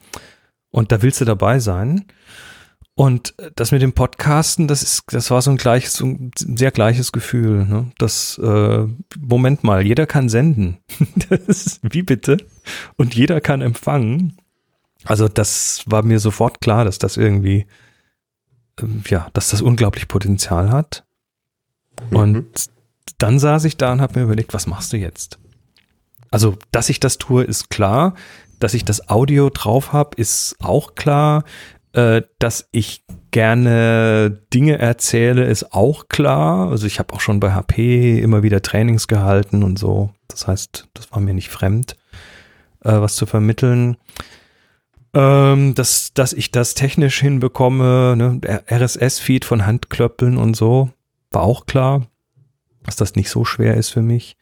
Und 0.71 0.93
da 0.93 1.01
willst 1.01 1.21
du 1.23 1.25
dabei 1.25 1.59
sein. 1.59 2.05
Und 2.99 3.35
das 3.57 3.73
mit 3.73 3.83
dem 3.83 3.93
Podcasten, 3.93 4.69
das 4.69 4.83
ist, 4.83 5.03
das 5.09 5.31
war 5.31 5.43
so 5.43 5.51
ein 5.51 5.59
gleiches, 5.59 5.93
so 5.93 6.07
ein 6.07 6.31
sehr 6.35 6.71
gleiches 6.71 7.13
Gefühl. 7.13 7.67
Ne? 7.67 7.93
Das, 7.99 8.39
äh, 8.39 8.87
Moment 9.19 9.63
mal, 9.63 9.87
jeder 9.87 10.07
kann 10.07 10.31
senden. 10.31 10.79
das 11.29 11.41
ist, 11.41 11.81
wie 11.83 12.03
bitte? 12.03 12.39
Und 12.97 13.15
jeder 13.15 13.43
kann 13.43 13.61
empfangen. 13.61 14.39
Also 15.05 15.29
das 15.29 15.83
war 15.85 16.03
mir 16.03 16.19
sofort 16.19 16.63
klar, 16.63 16.87
dass 16.87 16.99
das 16.99 17.19
irgendwie, 17.19 17.67
äh, 18.81 18.87
ja, 19.09 19.29
dass 19.35 19.51
das 19.51 19.61
unglaublich 19.61 20.09
Potenzial 20.09 20.71
hat. 20.71 21.05
Mhm. 22.11 22.17
Und 22.17 22.71
dann 23.19 23.39
saß 23.39 23.65
ich 23.65 23.77
da 23.77 23.93
und 23.93 24.01
habe 24.01 24.19
mir 24.19 24.25
überlegt, 24.25 24.55
was 24.55 24.67
machst 24.67 24.95
du 24.95 24.97
jetzt? 24.97 25.39
Also, 26.31 26.57
dass 26.73 26.89
ich 26.89 26.99
das 26.99 27.19
tue, 27.19 27.45
ist 27.45 27.69
klar. 27.69 28.15
Dass 28.59 28.73
ich 28.73 28.87
das 28.87 29.11
Audio 29.11 29.51
drauf 29.51 29.93
habe, 29.93 30.17
ist 30.17 30.57
auch 30.61 30.95
klar. 30.95 31.45
Äh, 31.97 32.25
dass 32.39 32.69
ich 32.73 33.05
gerne 33.31 34.43
Dinge 34.53 34.79
erzähle, 34.79 35.47
ist 35.47 35.73
auch 35.73 36.09
klar. 36.09 36.71
Also 36.71 36.87
ich 36.87 36.99
habe 36.99 37.15
auch 37.15 37.21
schon 37.21 37.41
bei 37.41 37.53
HP 37.53 38.21
immer 38.21 38.43
wieder 38.43 38.61
Trainings 38.61 39.09
gehalten 39.09 39.63
und 39.63 39.79
so. 39.79 40.11
Das 40.29 40.47
heißt, 40.47 40.89
das 40.93 41.11
war 41.11 41.21
mir 41.21 41.33
nicht 41.33 41.49
fremd, 41.49 41.97
äh, 42.85 42.93
was 42.93 43.17
zu 43.17 43.25
vermitteln. 43.25 43.97
Ähm, 45.15 45.75
dass, 45.75 46.13
dass 46.13 46.35
ich 46.35 46.51
das 46.51 46.75
technisch 46.75 47.19
hinbekomme, 47.21 48.15
ne? 48.15 48.43
RSS-Feed 48.71 49.47
von 49.47 49.65
Handklöppeln 49.65 50.37
und 50.37 50.55
so, 50.55 50.91
war 51.33 51.45
auch 51.45 51.65
klar, 51.65 52.07
dass 52.85 52.97
das 52.97 53.15
nicht 53.15 53.31
so 53.31 53.47
schwer 53.47 53.75
ist 53.75 53.89
für 53.89 54.03
mich. 54.03 54.37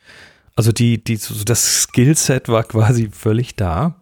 Also 0.56 0.72
die, 0.72 1.04
die, 1.04 1.20
das 1.44 1.82
Skillset 1.82 2.48
war 2.48 2.64
quasi 2.64 3.10
völlig 3.12 3.54
da. 3.54 3.94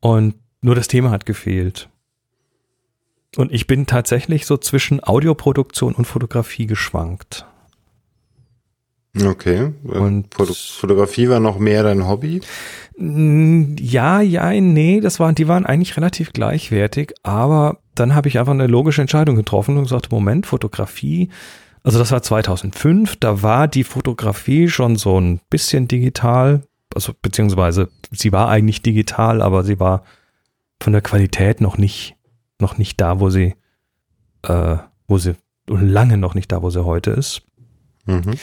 Und 0.00 0.34
nur 0.62 0.74
das 0.74 0.88
Thema 0.88 1.12
hat 1.12 1.26
gefehlt. 1.26 1.88
Und 3.36 3.52
ich 3.52 3.66
bin 3.66 3.86
tatsächlich 3.86 4.46
so 4.46 4.56
zwischen 4.56 5.02
Audioproduktion 5.02 5.94
und 5.94 6.06
Fotografie 6.06 6.66
geschwankt. 6.66 7.46
Okay. 9.18 9.72
Und 9.84 10.34
Fotografie 10.34 11.28
war 11.28 11.40
noch 11.40 11.58
mehr 11.58 11.82
dein 11.82 12.06
Hobby? 12.06 12.40
Ja, 12.96 14.20
ja, 14.20 14.52
nee, 14.52 15.00
das 15.00 15.18
waren, 15.18 15.34
die 15.34 15.48
waren 15.48 15.64
eigentlich 15.64 15.96
relativ 15.96 16.32
gleichwertig, 16.32 17.14
aber 17.22 17.78
dann 17.94 18.14
habe 18.14 18.28
ich 18.28 18.38
einfach 18.38 18.52
eine 18.52 18.66
logische 18.66 19.00
Entscheidung 19.00 19.36
getroffen 19.36 19.78
und 19.78 19.84
gesagt, 19.84 20.12
Moment, 20.12 20.46
Fotografie, 20.46 21.30
also 21.82 21.98
das 21.98 22.12
war 22.12 22.22
2005, 22.22 23.16
da 23.16 23.42
war 23.42 23.68
die 23.68 23.84
Fotografie 23.84 24.68
schon 24.68 24.96
so 24.96 25.18
ein 25.18 25.40
bisschen 25.48 25.88
digital, 25.88 26.62
also 26.94 27.14
beziehungsweise 27.22 27.88
sie 28.10 28.32
war 28.32 28.50
eigentlich 28.50 28.82
digital, 28.82 29.40
aber 29.40 29.64
sie 29.64 29.80
war 29.80 30.04
von 30.82 30.92
der 30.92 31.02
Qualität 31.02 31.62
noch 31.62 31.78
nicht 31.78 32.16
noch 32.60 32.78
nicht 32.78 33.00
da, 33.00 33.20
wo 33.20 33.30
sie, 33.30 33.54
äh, 34.42 34.76
wo 35.06 35.18
sie, 35.18 35.34
lange 35.68 36.16
noch 36.16 36.34
nicht 36.34 36.50
da, 36.50 36.62
wo 36.62 36.70
sie 36.70 36.84
heute 36.84 37.12
ist. 37.12 37.42
Mhm. 38.06 38.34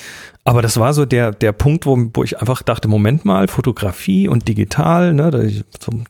Aber 0.44 0.62
das 0.62 0.80
war 0.80 0.94
so 0.94 1.06
der, 1.06 1.32
der 1.32 1.52
Punkt, 1.52 1.86
wo, 1.86 1.98
wo 2.14 2.24
ich 2.24 2.40
einfach 2.40 2.62
dachte, 2.62 2.88
Moment 2.88 3.26
mal, 3.26 3.48
Fotografie 3.48 4.28
und 4.28 4.48
digital, 4.48 5.14
ne, 5.14 5.32
da, 5.32 5.44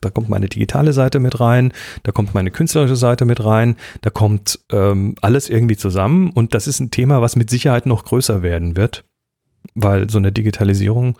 da 0.00 0.10
kommt 0.10 0.28
meine 0.28 0.48
digitale 0.48 0.92
Seite 0.92 1.18
mit 1.18 1.40
rein, 1.40 1.72
da 2.02 2.12
kommt 2.12 2.34
meine 2.34 2.50
künstlerische 2.50 2.96
Seite 2.96 3.24
mit 3.24 3.44
rein, 3.44 3.76
da 4.02 4.10
kommt 4.10 4.60
ähm, 4.70 5.16
alles 5.22 5.48
irgendwie 5.48 5.76
zusammen 5.76 6.30
und 6.30 6.54
das 6.54 6.66
ist 6.66 6.78
ein 6.80 6.90
Thema, 6.90 7.20
was 7.20 7.36
mit 7.36 7.50
Sicherheit 7.50 7.86
noch 7.86 8.04
größer 8.04 8.42
werden 8.42 8.76
wird, 8.76 9.04
weil 9.74 10.08
so 10.08 10.18
eine 10.18 10.30
Digitalisierung 10.30 11.18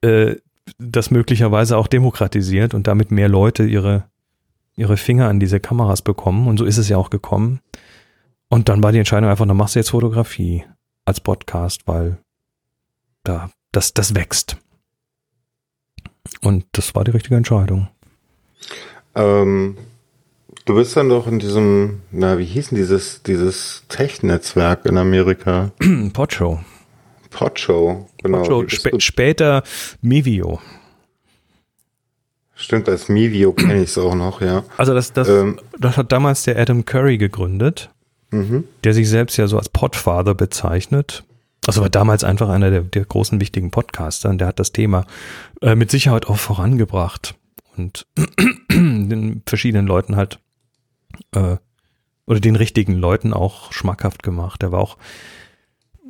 äh, 0.00 0.36
das 0.78 1.10
möglicherweise 1.10 1.76
auch 1.76 1.86
demokratisiert 1.86 2.74
und 2.74 2.86
damit 2.86 3.10
mehr 3.10 3.28
Leute 3.28 3.64
ihre, 3.64 4.04
ihre 4.80 4.96
Finger 4.96 5.28
an 5.28 5.38
diese 5.38 5.60
Kameras 5.60 6.02
bekommen 6.02 6.48
und 6.48 6.58
so 6.58 6.64
ist 6.64 6.78
es 6.78 6.88
ja 6.88 6.96
auch 6.96 7.10
gekommen. 7.10 7.60
Und 8.48 8.68
dann 8.68 8.82
war 8.82 8.90
die 8.90 8.98
Entscheidung 8.98 9.30
einfach, 9.30 9.46
dann 9.46 9.56
machst 9.56 9.76
du 9.76 9.78
jetzt 9.78 9.90
Fotografie 9.90 10.64
als 11.04 11.20
Podcast, 11.20 11.86
weil 11.86 12.18
da, 13.22 13.50
das, 13.70 13.94
das 13.94 14.14
wächst. 14.14 14.56
Und 16.40 16.64
das 16.72 16.94
war 16.94 17.04
die 17.04 17.12
richtige 17.12 17.36
Entscheidung. 17.36 17.88
Ähm, 19.14 19.76
du 20.64 20.74
bist 20.74 20.96
dann 20.96 21.08
doch 21.08 21.26
in 21.26 21.38
diesem, 21.38 22.00
na, 22.10 22.38
wie 22.38 22.44
hieß 22.44 22.70
denn 22.70 22.78
dieses, 22.78 23.22
dieses 23.22 23.84
Tech-Netzwerk 23.88 24.86
in 24.86 24.98
Amerika? 24.98 25.72
Podshow. 26.12 26.60
Podshow, 27.30 28.08
genau. 28.22 28.38
Podshow, 28.38 28.68
spä 28.68 29.00
später 29.00 29.62
Mivio. 30.00 30.58
Stimmt, 32.60 32.90
als 32.90 33.08
Mivio 33.08 33.54
kenne 33.54 33.82
ich 33.82 33.90
es 33.90 33.98
auch 33.98 34.14
noch, 34.14 34.42
ja. 34.42 34.64
Also 34.76 34.92
das, 34.92 35.14
das, 35.14 35.30
ähm, 35.30 35.58
das 35.78 35.96
hat 35.96 36.12
damals 36.12 36.42
der 36.42 36.58
Adam 36.58 36.84
Curry 36.84 37.16
gegründet, 37.16 37.88
mhm. 38.30 38.64
der 38.84 38.92
sich 38.92 39.08
selbst 39.08 39.38
ja 39.38 39.46
so 39.46 39.56
als 39.56 39.70
Podfather 39.70 40.34
bezeichnet. 40.34 41.24
Also 41.66 41.80
war 41.80 41.88
damals 41.88 42.22
einfach 42.22 42.50
einer 42.50 42.70
der, 42.70 42.82
der 42.82 43.06
großen 43.06 43.40
wichtigen 43.40 43.70
Podcaster 43.70 44.28
und 44.28 44.38
der 44.38 44.48
hat 44.48 44.58
das 44.58 44.72
Thema 44.72 45.06
äh, 45.62 45.74
mit 45.74 45.90
Sicherheit 45.90 46.26
auch 46.26 46.36
vorangebracht 46.36 47.34
und 47.78 48.06
den 48.70 49.42
verschiedenen 49.46 49.86
Leuten 49.86 50.16
halt 50.16 50.38
äh, 51.34 51.56
oder 52.26 52.40
den 52.40 52.56
richtigen 52.56 52.94
Leuten 52.94 53.32
auch 53.32 53.72
schmackhaft 53.72 54.22
gemacht. 54.22 54.62
Er 54.62 54.72
war 54.72 54.80
auch 54.80 54.98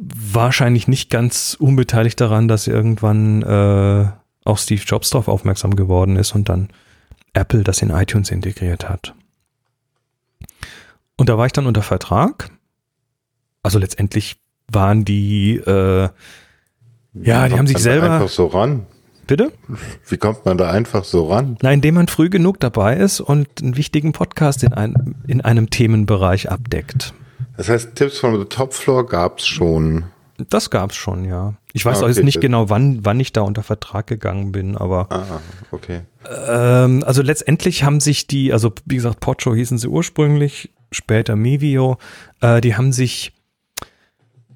wahrscheinlich 0.00 0.88
nicht 0.88 1.10
ganz 1.10 1.56
unbeteiligt 1.58 2.20
daran, 2.20 2.48
dass 2.48 2.66
irgendwann 2.66 3.42
äh, 3.42 4.08
auch 4.44 4.59
Steve 4.59 4.83
Jobs 4.85 5.11
darauf 5.11 5.29
aufmerksam 5.29 5.76
geworden 5.76 6.16
ist 6.16 6.35
und 6.35 6.48
dann 6.48 6.68
Apple 7.33 7.62
das 7.62 7.83
in 7.83 7.90
iTunes 7.90 8.31
integriert 8.31 8.88
hat. 8.88 9.14
Und 11.16 11.29
da 11.29 11.37
war 11.37 11.46
ich 11.46 11.53
dann 11.53 11.66
unter 11.66 11.83
Vertrag. 11.83 12.50
Also 13.62 13.79
letztendlich 13.79 14.40
waren 14.68 15.05
die, 15.05 15.57
äh, 15.57 16.09
ja, 17.14 17.48
die 17.48 17.59
haben 17.59 17.66
sich 17.66 17.79
selber. 17.79 18.11
Einfach 18.11 18.29
so 18.29 18.46
ran. 18.46 18.87
Bitte? 19.26 19.53
Wie 20.09 20.16
kommt 20.16 20.44
man 20.44 20.59
da 20.59 20.70
einfach 20.70 21.05
so 21.05 21.29
ran? 21.29 21.57
Na, 21.62 21.70
indem 21.70 21.94
man 21.94 22.09
früh 22.09 22.31
genug 22.31 22.59
dabei 22.59 22.96
ist 22.96 23.20
und 23.20 23.46
einen 23.62 23.76
wichtigen 23.76 24.12
Podcast 24.12 24.64
in, 24.64 24.72
ein, 24.72 25.14
in 25.29 25.40
einem 25.40 25.70
Themenbereich 25.70 26.50
abdeckt. 26.50 27.14
Das 27.57 27.68
heißt, 27.68 27.94
Tipps 27.94 28.18
from 28.18 28.40
the 28.40 28.46
Top 28.46 28.74
Floor 28.74 29.07
gab 29.07 29.38
es 29.38 29.46
schon. 29.46 30.07
Das 30.48 30.70
gab's 30.70 30.96
schon, 30.96 31.24
ja. 31.24 31.55
Ich 31.72 31.85
weiß 31.85 31.96
ah, 31.96 32.00
okay. 32.00 32.04
auch 32.04 32.16
jetzt 32.16 32.24
nicht 32.24 32.40
genau, 32.40 32.68
wann, 32.68 33.04
wann 33.04 33.20
ich 33.20 33.33
da 33.33 33.42
unter 33.42 33.62
Vertrag 33.62 34.06
gegangen 34.06 34.52
bin, 34.52 34.76
aber. 34.76 35.06
Ah, 35.11 35.40
okay. 35.70 36.00
Ähm, 36.48 37.02
also 37.04 37.22
letztendlich 37.22 37.85
haben 37.85 38.00
sich 38.00 38.26
die, 38.26 38.52
also 38.52 38.72
wie 38.87 38.96
gesagt, 38.96 39.20
Pocho 39.20 39.54
hießen 39.54 39.78
sie 39.78 39.88
ursprünglich, 39.88 40.70
später 40.90 41.37
Mivio, 41.37 41.98
äh, 42.40 42.61
die 42.61 42.76
haben 42.76 42.92
sich 42.92 43.33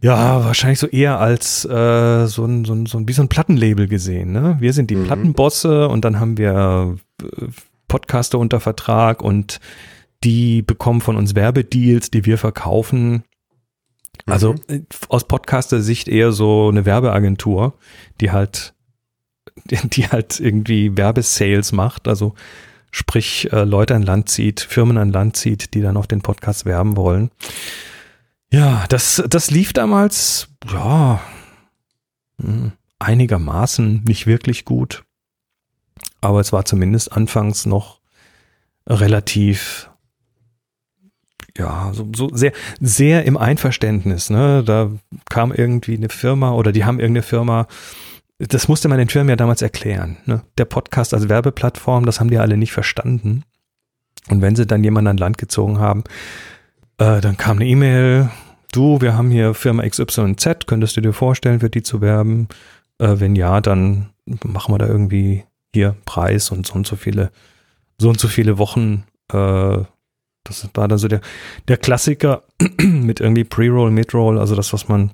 ja, 0.05 0.44
wahrscheinlich 0.44 0.81
so 0.81 0.87
eher 0.87 1.18
als 1.18 1.64
äh, 1.64 2.27
so, 2.27 2.44
ein, 2.44 2.66
so, 2.66 2.74
ein, 2.74 2.85
so 2.85 2.98
ein, 2.98 3.09
wie 3.09 3.14
so 3.14 3.22
ein 3.22 3.29
Plattenlabel 3.29 3.88
gesehen. 3.88 4.33
Ne? 4.33 4.57
Wir 4.61 4.74
sind 4.74 4.90
die 4.90 4.96
mhm. 4.96 5.05
Plattenbosse 5.05 5.88
und 5.88 6.05
dann 6.05 6.20
haben 6.20 6.37
wir 6.37 6.98
äh, 7.22 7.46
Podcaster 7.88 8.38
unter 8.38 8.61
Vertrag 8.61 9.22
und 9.22 9.61
die 10.22 10.61
bekommen 10.61 11.00
von 11.00 11.16
uns 11.16 11.35
Werbedeals, 11.35 12.11
die 12.11 12.27
wir 12.27 12.37
verkaufen. 12.37 13.24
Also 14.27 14.55
mhm. 14.55 14.59
Äh, 14.68 14.81
aus 15.09 15.27
Podcaster-Sicht 15.27 16.09
eher 16.09 16.33
so 16.33 16.68
eine 16.68 16.85
Werbeagentur, 16.85 17.74
die 18.20 18.31
halt, 18.31 18.74
die 19.64 20.09
halt 20.09 20.40
irgendwie 20.40 20.96
Werbesales 20.96 21.72
macht. 21.72 22.09
Also 22.09 22.35
sprich 22.90 23.53
äh, 23.53 23.64
Leute 23.64 23.94
an 23.94 24.03
Land 24.03 24.29
zieht, 24.29 24.61
Firmen 24.61 24.98
an 24.98 25.12
Land 25.12 25.37
zieht, 25.37 25.74
die 25.74 25.81
dann 25.81 25.96
auf 25.96 26.07
den 26.07 26.22
Podcast 26.22 26.64
werben 26.64 26.96
wollen. 26.96 27.31
Ja, 28.50 28.85
das, 28.88 29.22
das 29.29 29.50
lief 29.50 29.72
damals, 29.72 30.48
ja, 30.72 31.20
hm, 32.40 32.72
einigermaßen 33.00 34.05
nicht 34.05 34.29
wirklich 34.29 34.64
gut. 34.64 35.05
Aber 36.20 36.40
es 36.40 36.53
war 36.53 36.64
zumindest 36.64 37.12
anfangs 37.12 37.66
noch 37.66 38.00
relativ, 38.87 39.90
ja, 41.57 41.93
so, 41.93 42.09
so 42.14 42.29
sehr, 42.33 42.53
sehr 42.81 43.25
im 43.25 43.37
Einverständnis. 43.37 44.31
Ne? 44.31 44.64
Da 44.64 44.90
kam 45.31 45.53
irgendwie 45.53 45.97
eine 45.97 46.09
Firma 46.09 46.53
oder 46.53 46.73
die 46.73 46.85
haben 46.85 46.99
irgendeine 46.99 47.23
Firma, 47.23 47.67
das 48.38 48.69
musste 48.69 48.88
man 48.88 48.99
den 48.99 49.09
Firmen 49.09 49.29
ja 49.29 49.37
damals 49.37 49.62
erklären. 49.62 50.17
Ne? 50.27 50.43
Der 50.59 50.64
Podcast 50.64 51.14
als 51.14 51.29
Werbeplattform, 51.29 52.07
das 52.07 52.21
haben 52.21 52.31
die 52.31 52.38
alle 52.38 52.57
nicht 52.57 52.73
verstanden. 52.73 53.45
Und 54.29 54.43
wenn 54.43 54.57
sie 54.57 54.67
dann 54.67 54.83
jemanden 54.83 55.09
an 55.09 55.17
Land 55.17 55.38
gezogen 55.38 55.79
haben, 55.79 56.05
äh, 56.99 57.21
dann 57.21 57.37
kam 57.37 57.59
eine 57.59 57.67
E-Mail, 57.67 58.31
du, 58.73 59.01
wir 59.01 59.17
haben 59.17 59.31
hier 59.31 59.55
Firma 59.55 59.87
XYZ, 59.88 60.67
könntest 60.67 60.97
du 60.97 61.01
dir 61.01 61.12
vorstellen, 61.12 61.61
für 61.61 61.71
die 61.71 61.83
zu 61.83 62.01
werben? 62.01 62.49
Äh, 62.99 63.21
wenn 63.21 63.37
ja, 63.37 63.61
dann 63.61 64.11
machen 64.45 64.75
wir 64.75 64.79
da 64.79 64.87
irgendwie 64.87 65.45
hier 65.73 65.95
Preis 66.05 66.51
und 66.51 66.67
so 66.67 66.75
und 66.75 66.87
so 66.87 66.97
viele, 66.97 67.31
so 67.99 68.09
und 68.09 68.19
so 68.19 68.29
viele 68.29 68.59
Wochen. 68.59 69.05
Äh, 69.33 69.85
das 70.44 70.68
war 70.74 70.88
dann 70.88 70.98
so 70.98 71.09
der, 71.09 71.20
der 71.68 71.76
Klassiker 71.76 72.42
mit 72.80 73.20
irgendwie 73.20 73.44
Pre-Roll, 73.44 73.90
Mid-Roll, 73.90 74.38
also 74.38 74.54
das, 74.54 74.72
was 74.72 74.88
man 74.88 75.11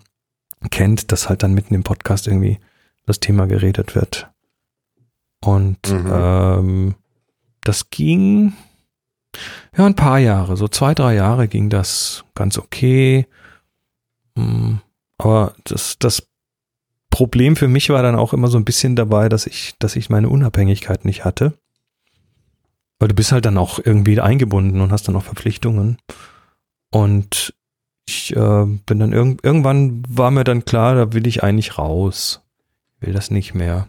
kennt, 0.71 1.13
dass 1.13 1.29
halt 1.29 1.43
dann 1.43 1.55
mitten 1.55 1.75
im 1.75 1.85
Podcast 1.85 2.27
irgendwie 2.27 2.59
das 3.07 3.21
Thema 3.21 3.47
geredet 3.47 3.95
wird. 3.95 4.29
Und 5.41 5.91
mhm. 5.91 6.11
ähm, 6.13 6.95
das 7.63 7.91
ging 7.91 8.53
ja 9.77 9.87
ein 9.87 9.95
paar 9.95 10.19
Jahre, 10.19 10.57
so 10.57 10.69
zwei, 10.69 10.95
drei 10.95 11.15
Jahre 11.15 11.49
ging 11.49 11.71
das 11.71 12.25
ganz 12.35 12.59
okay. 12.59 13.27
Hm, 14.37 14.81
aber 15.19 15.55
das, 15.65 15.99
das 15.99 16.27
Problem 17.11 17.57
für 17.57 17.69
mich 17.69 17.91
war 17.91 18.03
dann 18.03 18.17
auch 18.17 18.33
immer 18.33 18.49
so 18.49 18.59
ein 18.59 18.65
bisschen 18.65 18.97
dabei, 18.97 19.29
dass 19.29 19.47
ich, 19.47 19.75
dass 19.79 19.97
ich 19.97 20.11
meine 20.11 20.29
Unabhängigkeit 20.29 21.05
nicht 21.05 21.25
hatte. 21.25 21.59
Weil 23.01 23.09
du 23.09 23.15
bist 23.15 23.33
halt 23.33 23.47
dann 23.47 23.59
auch 23.59 23.81
irgendwie 23.83 24.21
eingebunden 24.21 24.81
und 24.81 24.93
hast 24.93 25.09
dann 25.09 25.17
auch 25.17 25.25
Verpflichtungen. 25.25 25.97
Und 26.91 27.55
ich 28.07 28.37
äh, 28.37 28.65
bin 28.87 28.99
dann 28.99 29.13
irg 29.13 29.39
irgendwann 29.43 30.03
war 30.09 30.31
mir 30.31 30.45
dann 30.45 30.65
klar, 30.65 30.95
da 30.95 31.13
will 31.13 31.27
ich 31.27 31.43
eigentlich 31.43 31.79
raus. 31.79 32.43
Will 33.01 33.13
das 33.13 33.31
nicht 33.31 33.55
mehr. 33.55 33.89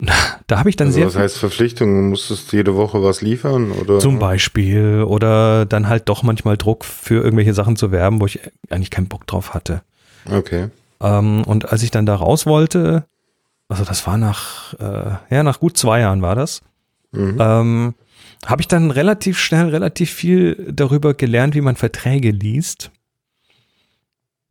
Da 0.46 0.60
habe 0.60 0.70
ich 0.70 0.76
dann 0.76 0.86
also 0.86 1.00
sehr. 1.00 1.06
Was 1.08 1.16
heißt 1.16 1.36
Verpflichtungen? 1.36 2.08
Musstest 2.08 2.54
jede 2.54 2.74
Woche 2.74 3.02
was 3.02 3.20
liefern? 3.20 3.70
Oder? 3.70 3.98
Zum 3.98 4.18
Beispiel. 4.18 5.04
Oder 5.06 5.66
dann 5.66 5.88
halt 5.88 6.08
doch 6.08 6.22
manchmal 6.22 6.56
Druck 6.56 6.86
für 6.86 7.22
irgendwelche 7.22 7.52
Sachen 7.52 7.76
zu 7.76 7.92
werben, 7.92 8.18
wo 8.22 8.24
ich 8.24 8.40
eigentlich 8.70 8.90
keinen 8.90 9.08
Bock 9.08 9.26
drauf 9.26 9.52
hatte. 9.52 9.82
Okay. 10.24 10.70
Ähm, 11.02 11.42
und 11.44 11.70
als 11.70 11.82
ich 11.82 11.90
dann 11.90 12.06
da 12.06 12.14
raus 12.14 12.46
wollte, 12.46 13.04
also 13.68 13.84
das 13.84 14.06
war 14.06 14.16
nach, 14.16 14.72
äh, 14.74 15.16
ja, 15.28 15.42
nach 15.42 15.60
gut 15.60 15.76
zwei 15.76 16.00
Jahren 16.00 16.22
war 16.22 16.34
das, 16.34 16.62
mhm. 17.12 17.36
ähm, 17.40 17.94
habe 18.46 18.60
ich 18.62 18.68
dann 18.68 18.90
relativ 18.90 19.38
schnell 19.38 19.68
relativ 19.68 20.10
viel 20.10 20.72
darüber 20.72 21.14
gelernt, 21.14 21.54
wie 21.54 21.60
man 21.60 21.76
Verträge 21.76 22.30
liest. 22.30 22.90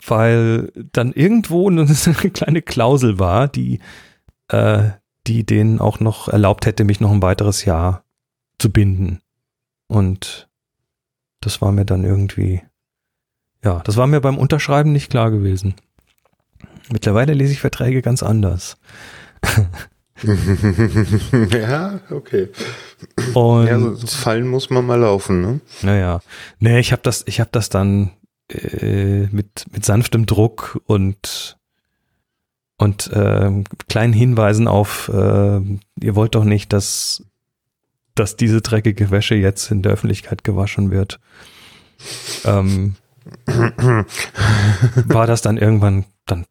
Weil 0.06 0.72
dann 0.92 1.14
irgendwo 1.14 1.70
eine 1.70 1.86
kleine 2.34 2.62
Klausel 2.62 3.20
war, 3.20 3.48
die, 3.48 3.80
äh, 4.50 4.90
die 5.26 5.46
denen 5.46 5.80
auch 5.80 6.00
noch 6.00 6.28
erlaubt 6.28 6.66
hätte, 6.66 6.84
mich 6.84 7.00
noch 7.00 7.12
ein 7.12 7.22
weiteres 7.22 7.66
Jahr 7.66 8.04
zu 8.60 8.72
binden. 8.72 9.22
Und 9.88 10.50
das 11.42 11.62
war 11.62 11.72
mir 11.72 11.86
dann 11.86 12.04
irgendwie, 12.04 12.62
ja, 13.64 13.80
das 13.86 13.98
war 13.98 14.08
mir 14.08 14.22
beim 14.22 14.38
Unterschreiben 14.38 14.92
nicht 14.92 15.10
klar 15.10 15.32
gewesen. 15.32 15.76
Mittlerweile 16.90 17.34
lese 17.34 17.54
ich 17.54 17.60
Verträge 17.60 18.02
ganz 18.02 18.24
anders. 18.24 18.78
ja, 21.52 22.00
okay. 22.10 22.50
Und 23.34 23.68
ja, 23.68 23.80
so 23.80 24.08
fallen 24.08 24.48
muss 24.48 24.70
man 24.70 24.86
mal 24.86 25.00
laufen, 25.00 25.42
ne? 25.42 25.60
Naja. 25.82 26.22
Nee, 26.60 26.80
ich 26.80 26.92
habe 26.92 27.02
das, 27.04 27.24
ich 27.28 27.40
habe 27.40 27.50
das 27.52 27.70
dann 27.70 28.12
äh, 28.50 29.28
mit, 29.32 29.66
mit 29.72 29.86
sanftem 29.86 30.26
Druck 30.26 30.82
und 30.86 31.58
und 32.80 33.12
äh, 33.12 33.64
kleinen 33.90 34.14
Hinweisen 34.14 34.68
auf, 34.68 35.10
äh, 35.10 35.60
ihr 36.00 36.16
wollt 36.16 36.36
doch 36.36 36.44
nicht, 36.44 36.72
dass, 36.74 37.24
dass 38.14 38.36
diese 38.36 38.62
dreckige 38.62 39.10
Wäsche 39.10 39.34
jetzt 39.34 39.72
in 39.72 39.82
der 39.82 39.94
Öffentlichkeit 39.94 40.44
gewaschen 40.44 40.92
wird. 40.92 41.20
Ähm, 42.46 42.96
war 45.08 45.26
das 45.26 45.42
dann 45.42 45.58
irgendwann 45.58 46.06
dann 46.28 46.46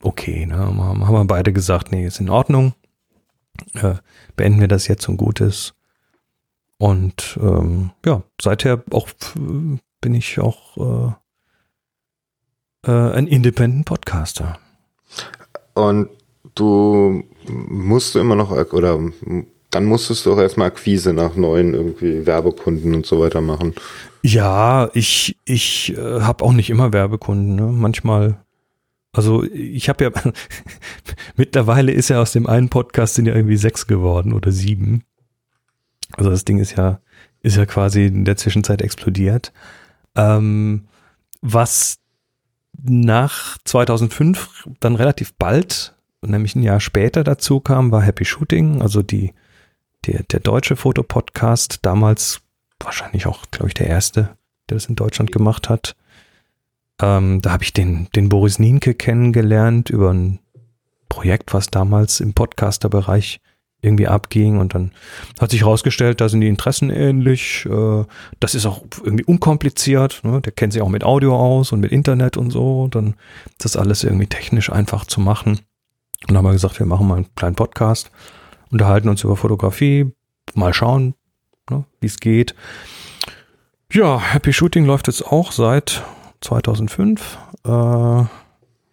okay. 0.00 0.46
Ne? 0.46 0.56
Haben 0.56 1.00
wir 1.00 1.24
beide 1.24 1.52
gesagt, 1.52 1.90
nee, 1.90 2.06
ist 2.06 2.20
in 2.20 2.30
Ordnung. 2.30 2.74
Äh, 3.74 3.94
beenden 4.36 4.60
wir 4.60 4.68
das 4.68 4.88
jetzt 4.88 5.08
und 5.08 5.16
Gutes. 5.16 5.74
Und 6.78 7.38
ähm, 7.40 7.90
ja, 8.04 8.22
seither 8.40 8.82
auch 8.90 9.08
bin 10.00 10.14
ich 10.14 10.38
auch 10.38 11.14
äh, 12.84 12.90
äh, 12.90 13.12
ein 13.12 13.26
Independent 13.26 13.86
Podcaster. 13.86 14.58
Und 15.74 16.10
du 16.54 17.24
musst 17.48 18.14
du 18.14 18.18
immer 18.18 18.36
noch, 18.36 18.50
oder 18.50 19.00
dann 19.70 19.84
musstest 19.84 20.26
du 20.26 20.32
auch 20.32 20.38
erstmal 20.38 20.68
Akquise 20.68 21.12
nach 21.12 21.36
neuen 21.36 21.74
irgendwie 21.74 22.26
Werbekunden 22.26 22.94
und 22.94 23.06
so 23.06 23.20
weiter 23.20 23.40
machen. 23.40 23.74
Ja, 24.22 24.88
ich, 24.94 25.36
ich 25.44 25.96
äh, 25.96 26.20
habe 26.20 26.44
auch 26.44 26.52
nicht 26.52 26.70
immer 26.70 26.92
Werbekunden. 26.92 27.56
Ne? 27.56 27.66
Manchmal 27.66 28.43
also 29.14 29.44
ich 29.44 29.88
habe 29.88 30.04
ja, 30.04 30.10
mittlerweile 31.36 31.92
ist 31.92 32.10
ja 32.10 32.20
aus 32.20 32.32
dem 32.32 32.46
einen 32.46 32.68
Podcast 32.68 33.14
sind 33.14 33.26
ja 33.26 33.34
irgendwie 33.34 33.56
sechs 33.56 33.86
geworden 33.86 34.32
oder 34.32 34.50
sieben. 34.50 35.04
Also 36.12 36.30
das 36.30 36.44
Ding 36.44 36.58
ist 36.58 36.76
ja, 36.76 37.00
ist 37.40 37.56
ja 37.56 37.64
quasi 37.64 38.06
in 38.06 38.24
der 38.24 38.36
Zwischenzeit 38.36 38.82
explodiert. 38.82 39.52
Ähm, 40.16 40.86
was 41.40 41.98
nach 42.82 43.56
2005 43.64 44.68
dann 44.80 44.96
relativ 44.96 45.34
bald, 45.34 45.94
nämlich 46.22 46.56
ein 46.56 46.62
Jahr 46.62 46.80
später 46.80 47.22
dazu 47.22 47.60
kam, 47.60 47.92
war 47.92 48.02
Happy 48.02 48.24
Shooting, 48.24 48.82
also 48.82 49.02
die, 49.02 49.32
der, 50.06 50.24
der 50.24 50.40
deutsche 50.40 50.76
Fotopodcast, 50.76 51.80
damals 51.82 52.40
wahrscheinlich 52.80 53.26
auch, 53.26 53.44
glaube 53.50 53.68
ich, 53.68 53.74
der 53.74 53.86
erste, 53.86 54.36
der 54.68 54.76
das 54.76 54.86
in 54.86 54.96
Deutschland 54.96 55.32
gemacht 55.32 55.68
hat. 55.68 55.96
Ähm, 57.00 57.42
da 57.42 57.52
habe 57.52 57.64
ich 57.64 57.72
den, 57.72 58.08
den 58.14 58.28
Boris 58.28 58.58
Nienke 58.58 58.94
kennengelernt 58.94 59.90
über 59.90 60.12
ein 60.12 60.38
Projekt, 61.08 61.54
was 61.54 61.68
damals 61.68 62.20
im 62.20 62.34
Podcaster-Bereich 62.34 63.40
irgendwie 63.84 64.08
abging 64.08 64.58
und 64.58 64.74
dann 64.74 64.92
hat 65.38 65.50
sich 65.50 65.60
herausgestellt, 65.60 66.20
da 66.20 66.28
sind 66.28 66.40
die 66.40 66.48
Interessen 66.48 66.90
ähnlich. 66.90 67.66
Äh, 67.66 68.04
das 68.40 68.54
ist 68.54 68.66
auch 68.66 68.82
irgendwie 69.04 69.24
unkompliziert. 69.24 70.22
Ne? 70.24 70.40
Der 70.40 70.52
kennt 70.52 70.72
sich 70.72 70.80
auch 70.80 70.88
mit 70.88 71.04
Audio 71.04 71.36
aus 71.36 71.70
und 71.70 71.80
mit 71.80 71.92
Internet 71.92 72.36
und 72.36 72.50
so. 72.50 72.88
Dann 72.88 73.14
ist 73.50 73.64
das 73.64 73.76
alles 73.76 74.02
irgendwie 74.02 74.26
technisch 74.26 74.72
einfach 74.72 75.04
zu 75.04 75.20
machen. 75.20 75.60
Und 76.22 76.30
dann 76.30 76.38
haben 76.38 76.46
wir 76.46 76.52
gesagt, 76.52 76.78
wir 76.78 76.86
machen 76.86 77.06
mal 77.06 77.16
einen 77.16 77.34
kleinen 77.34 77.56
Podcast, 77.56 78.10
unterhalten 78.70 79.10
uns 79.10 79.22
über 79.22 79.36
Fotografie, 79.36 80.10
mal 80.54 80.72
schauen, 80.72 81.14
ne, 81.68 81.84
wie 82.00 82.06
es 82.06 82.18
geht. 82.18 82.54
Ja, 83.92 84.18
Happy 84.18 84.54
Shooting 84.54 84.86
läuft 84.86 85.08
jetzt 85.08 85.26
auch 85.26 85.52
seit 85.52 86.02
2005. 86.44 87.38
Äh, 87.64 88.24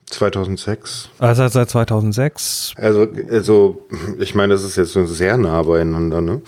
2006. 0.08 1.10
Also 1.20 1.48
seit 1.48 1.70
2006. 1.70 2.74
Also, 2.78 3.08
also, 3.30 3.88
ich 4.20 4.36
meine, 4.36 4.54
das 4.54 4.64
ist 4.64 4.76
jetzt 4.76 4.94
sehr 4.94 5.38
nah 5.38 5.62
beieinander, 5.64 6.22
ne? 6.22 6.42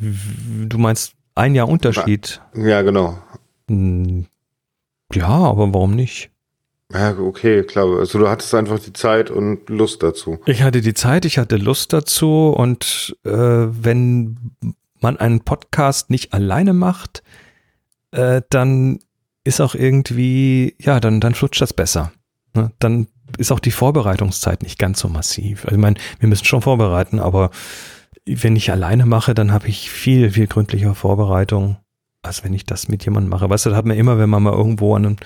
Du 0.00 0.78
meinst 0.78 1.14
ein 1.34 1.54
Jahr 1.54 1.68
Unterschied? 1.68 2.40
Ja, 2.54 2.82
genau. 2.82 3.18
Hm, 3.68 4.26
ja, 5.12 5.28
aber 5.28 5.72
warum 5.72 5.94
nicht? 5.94 6.30
Ja, 6.92 7.18
okay, 7.18 7.62
klar. 7.64 7.98
Also 7.98 8.18
du 8.18 8.28
hattest 8.28 8.54
einfach 8.54 8.78
die 8.78 8.92
Zeit 8.92 9.30
und 9.30 9.68
Lust 9.68 10.02
dazu. 10.02 10.38
Ich 10.46 10.62
hatte 10.62 10.80
die 10.80 10.94
Zeit, 10.94 11.24
ich 11.24 11.38
hatte 11.38 11.56
Lust 11.56 11.92
dazu 11.92 12.54
und 12.56 13.16
äh, 13.24 13.30
wenn 13.30 14.52
man 15.00 15.16
einen 15.16 15.40
Podcast 15.40 16.10
nicht 16.10 16.32
alleine 16.32 16.72
macht, 16.72 17.22
äh, 18.12 18.42
dann 18.50 19.00
ist 19.46 19.60
auch 19.60 19.74
irgendwie, 19.74 20.74
ja, 20.78 21.00
dann, 21.00 21.20
dann 21.20 21.34
flutscht 21.34 21.60
das 21.60 21.72
besser. 21.72 22.12
Ne? 22.54 22.72
Dann 22.78 23.06
ist 23.38 23.52
auch 23.52 23.60
die 23.60 23.70
Vorbereitungszeit 23.70 24.62
nicht 24.62 24.78
ganz 24.78 25.00
so 25.00 25.08
massiv. 25.08 25.64
Also 25.64 25.76
ich 25.76 25.80
meine, 25.80 25.96
wir 26.18 26.28
müssen 26.28 26.44
schon 26.44 26.62
vorbereiten, 26.62 27.20
aber 27.20 27.50
wenn 28.24 28.56
ich 28.56 28.70
alleine 28.72 29.06
mache, 29.06 29.34
dann 29.34 29.52
habe 29.52 29.68
ich 29.68 29.90
viel, 29.90 30.30
viel 30.30 30.46
gründlicher 30.46 30.94
Vorbereitung, 30.94 31.76
als 32.22 32.42
wenn 32.42 32.54
ich 32.54 32.64
das 32.64 32.88
mit 32.88 33.04
jemandem 33.04 33.30
mache. 33.30 33.48
Weißt 33.48 33.66
du, 33.66 33.70
da 33.70 33.76
hat 33.76 33.86
man 33.86 33.96
immer, 33.96 34.18
wenn 34.18 34.30
man 34.30 34.42
mal 34.42 34.52
irgendwo 34.52 34.96
an 34.96 35.06
einen 35.06 35.16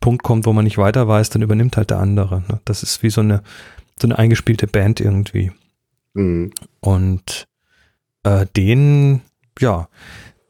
Punkt 0.00 0.24
kommt, 0.24 0.46
wo 0.46 0.52
man 0.52 0.64
nicht 0.64 0.78
weiter 0.78 1.06
weiß, 1.06 1.30
dann 1.30 1.42
übernimmt 1.42 1.76
halt 1.76 1.90
der 1.90 1.98
andere. 1.98 2.42
Ne? 2.48 2.60
Das 2.64 2.82
ist 2.82 3.02
wie 3.02 3.10
so 3.10 3.20
eine, 3.20 3.42
so 4.00 4.08
eine 4.08 4.18
eingespielte 4.18 4.66
Band 4.66 5.00
irgendwie. 5.00 5.52
Mhm. 6.14 6.52
Und 6.80 7.46
äh, 8.24 8.46
den, 8.56 9.22
ja, 9.60 9.88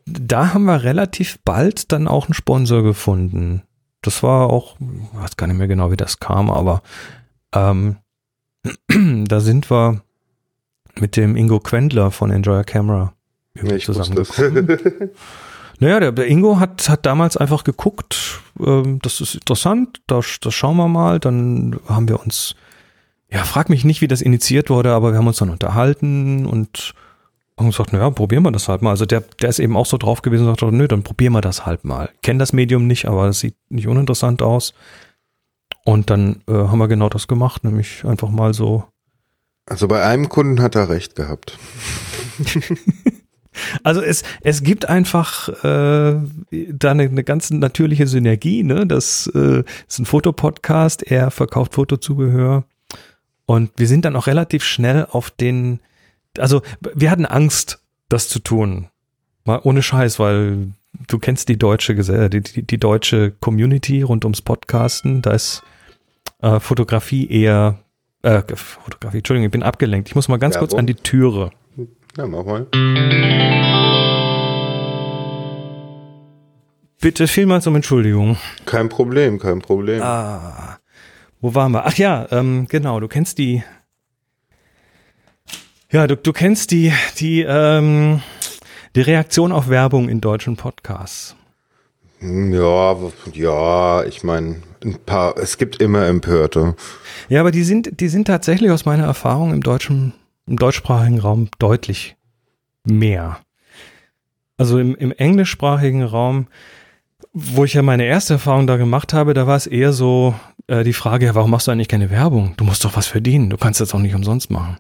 da 0.09 0.55
haben 0.55 0.65
wir 0.65 0.83
relativ 0.83 1.39
bald 1.45 1.93
dann 1.93 2.09
auch 2.09 2.27
einen 2.27 2.35
Sponsor 2.35 2.83
gefunden. 2.83 3.63
Das 4.03 4.23
war 4.23 4.51
auch, 4.51 4.77
ich 4.81 5.21
weiß 5.21 5.37
gar 5.37 5.47
nicht 5.47 5.57
mehr 5.57 5.69
genau, 5.69 5.91
wie 5.91 5.97
das 5.97 6.21
kam, 6.21 6.51
aber 6.51 6.83
ähm, 7.53 7.97
da 9.27 9.41
sind 9.41 9.71
wir 9.71 10.03
mit 10.99 11.17
dem 11.17 11.37
Ingo 11.37 11.61
Quendler 11.61 12.11
von 12.11 12.31
Enjoy 12.31 12.59
a 12.59 12.65
Camera 12.65 13.13
ja, 13.55 13.75
ich 13.75 13.85
zusammengekommen. 13.85 14.69
naja, 15.79 16.01
der, 16.01 16.13
der, 16.13 16.29
Ingo 16.29 16.61
hat, 16.61 16.89
hat 16.89 17.07
damals 17.07 17.37
einfach 17.37 17.65
geguckt, 17.65 18.41
ähm, 18.61 18.99
das 19.03 19.21
ist 19.21 19.35
interessant, 19.35 20.01
das, 20.07 20.39
das 20.41 20.55
schauen 20.55 20.77
wir 20.77 20.89
mal. 20.89 21.19
Dann 21.19 21.79
haben 21.89 22.09
wir 22.09 22.21
uns, 22.21 22.55
ja, 23.31 23.45
frag 23.45 23.69
mich 23.69 23.85
nicht, 23.85 24.01
wie 24.01 24.09
das 24.09 24.23
initiiert 24.23 24.71
wurde, 24.71 24.93
aber 24.93 25.13
wir 25.13 25.19
haben 25.19 25.27
uns 25.27 25.39
dann 25.39 25.51
unterhalten 25.51 26.47
und 26.47 26.95
haben 27.59 27.71
gesagt, 27.71 27.93
naja, 27.93 28.11
probieren 28.11 28.45
wir 28.45 28.53
das 28.53 28.69
halt 28.69 28.83
mal. 28.83 28.91
Also 28.91 29.07
der, 29.07 29.23
der 29.41 29.49
ist 29.49 29.59
eben 29.59 29.77
auch 29.77 29.87
so 29.87 29.97
drauf 29.97 30.23
gewesen 30.23 30.49
und 30.49 30.59
sagt, 30.59 30.73
nö, 30.73 30.89
dann 30.89 31.03
probieren 31.03 31.33
wir 31.33 31.41
das 31.41 31.67
halt 31.67 31.85
mal. 31.85 32.11
Kennen 32.23 32.39
das 32.39 32.53
Medium 32.53 32.87
nicht, 32.87 33.07
aber 33.07 33.29
es 33.29 33.41
sieht 33.41 33.57
nicht 33.69 33.89
uninteressant 33.89 34.43
aus. 34.43 34.75
Und 35.85 36.11
dann 36.11 36.43
äh, 36.47 36.53
haben 36.53 36.79
wir 36.79 36.89
genau 36.89 37.09
das 37.09 37.29
gemacht, 37.29 37.65
nämlich 37.65 38.05
einfach 38.05 38.29
mal 38.29 38.55
so. 38.55 38.85
Also 39.67 39.89
bei 39.89 40.05
einem 40.05 40.29
Kunden 40.29 40.61
hat 40.61 40.75
er 40.75 40.89
recht 40.89 41.17
gehabt. 41.17 41.59
also 43.83 44.03
es, 44.03 44.23
es 44.43 44.63
gibt 44.63 44.89
einfach 44.89 45.49
äh, 45.65 46.17
da 46.51 46.91
eine, 46.91 47.05
eine 47.05 47.25
ganz 47.25 47.51
natürliche 47.51 48.07
Synergie, 48.07 48.63
ne? 48.63 48.87
Das 48.87 49.31
äh, 49.35 49.65
ist 49.89 49.99
ein 49.99 50.07
Fotopodcast, 50.07 51.03
er 51.03 51.31
verkauft 51.31 51.75
Fotozubehör. 51.75 52.65
Und 53.47 53.71
wir 53.77 53.87
sind 53.87 54.05
dann 54.05 54.17
auch 54.17 54.27
relativ 54.27 54.65
schnell 54.65 55.07
auf 55.11 55.31
den, 55.31 55.81
also 56.39 56.63
wir 56.81 57.11
hatten 57.11 57.27
Angst, 57.27 57.81
das 58.09 58.29
zu 58.29 58.39
tun. 58.39 58.89
Mal 59.45 59.61
ohne 59.63 59.83
Scheiß, 59.83 60.19
weil 60.19 60.69
du 61.07 61.19
kennst 61.19 61.49
die 61.49 61.59
deutsche, 61.59 61.95
die, 62.29 62.41
die, 62.41 62.63
die 62.63 62.79
deutsche 62.79 63.33
Community 63.41 64.03
rund 64.03 64.25
ums 64.25 64.43
Podcasten. 64.43 65.23
Da 65.23 65.33
ist 65.33 65.63
äh, 66.41 66.61
Fotografie 66.61 67.29
eher, 67.31 67.79
äh, 68.23 68.43
Fotografie, 68.55 69.19
Entschuldigung, 69.19 69.47
ich 69.47 69.53
bin 69.53 69.63
abgelenkt. 69.63 70.09
Ich 70.09 70.15
muss 70.15 70.29
mal 70.29 70.39
ganz 70.39 70.55
ja, 70.55 70.61
kurz 70.61 70.73
wo? 70.73 70.77
an 70.77 70.87
die 70.87 70.95
Türe. 70.95 71.51
Ja, 72.17 72.27
mach 72.27 72.45
mal. 72.45 72.67
Bitte 77.01 77.29
vielmals 77.29 77.67
um 77.67 77.77
Entschuldigung. 77.77 78.37
Kein 78.67 78.89
Problem, 78.89 79.39
kein 79.39 79.61
Problem. 79.61 80.03
Ah, 80.03 80.79
wo 81.41 81.55
waren 81.55 81.71
wir? 81.73 81.87
Ach 81.87 81.95
ja, 81.95 82.27
ähm, 82.33 82.67
genau, 82.69 82.99
du 82.99 83.07
kennst 83.07 83.39
die, 83.39 83.63
ja, 85.91 86.07
du, 86.07 86.17
du 86.17 86.33
kennst 86.33 86.71
die, 86.71 86.93
die, 87.19 87.43
ähm, 87.43 88.23
die 88.95 89.01
Reaktion 89.01 89.53
auf 89.53 89.69
Werbung 89.69 90.09
in 90.09 90.21
deutschen 90.21 90.57
Podcasts. 90.57 91.35
Hm, 92.21 92.53
ja, 92.53 92.97
ja, 93.33 94.05
ich 94.05 94.23
meine, 94.23 94.57
ein 94.85 94.99
paar, 95.07 95.37
es 95.39 95.57
gibt 95.57 95.81
immer 95.81 96.07
Empörte. 96.07 96.75
Ja, 97.29 97.41
aber 97.41 97.51
die 97.51 97.65
sind, 97.65 98.01
die 98.01 98.09
sind 98.09 98.27
tatsächlich 98.27 98.71
aus 98.71 98.85
meiner 98.85 99.05
Erfahrung 99.05 99.53
im 99.53 99.63
deutschen, 99.63 100.15
im 100.47 100.57
deutschsprachigen 100.57 101.21
Raum 101.21 101.49
deutlich 101.59 102.17
mehr. 102.85 103.39
Also 104.57 104.79
im, 104.79 104.97
im 104.97 105.13
englischsprachigen 105.13 106.03
Raum, 106.03 106.49
wo 107.33 107.65
ich 107.65 107.75
ja 107.75 107.83
meine 107.83 108.05
erste 108.05 108.35
Erfahrung 108.35 108.67
da 108.67 108.77
gemacht 108.77 109.13
habe, 109.13 109.33
da 109.33 109.47
war 109.47 109.57
es 109.57 109.67
eher 109.67 109.93
so 109.93 110.35
äh, 110.67 110.83
die 110.83 110.93
Frage, 110.93 111.27
ja, 111.27 111.35
warum 111.35 111.51
machst 111.51 111.67
du 111.67 111.71
eigentlich 111.71 111.89
keine 111.89 112.11
Werbung? 112.11 112.55
Du 112.57 112.65
musst 112.65 112.85
doch 112.85 112.97
was 112.97 113.07
verdienen, 113.07 113.51
du 113.51 113.57
kannst 113.57 113.81
das 113.81 113.95
auch 113.95 114.01
nicht 114.01 114.15
umsonst 114.15 114.51
machen. 114.51 114.79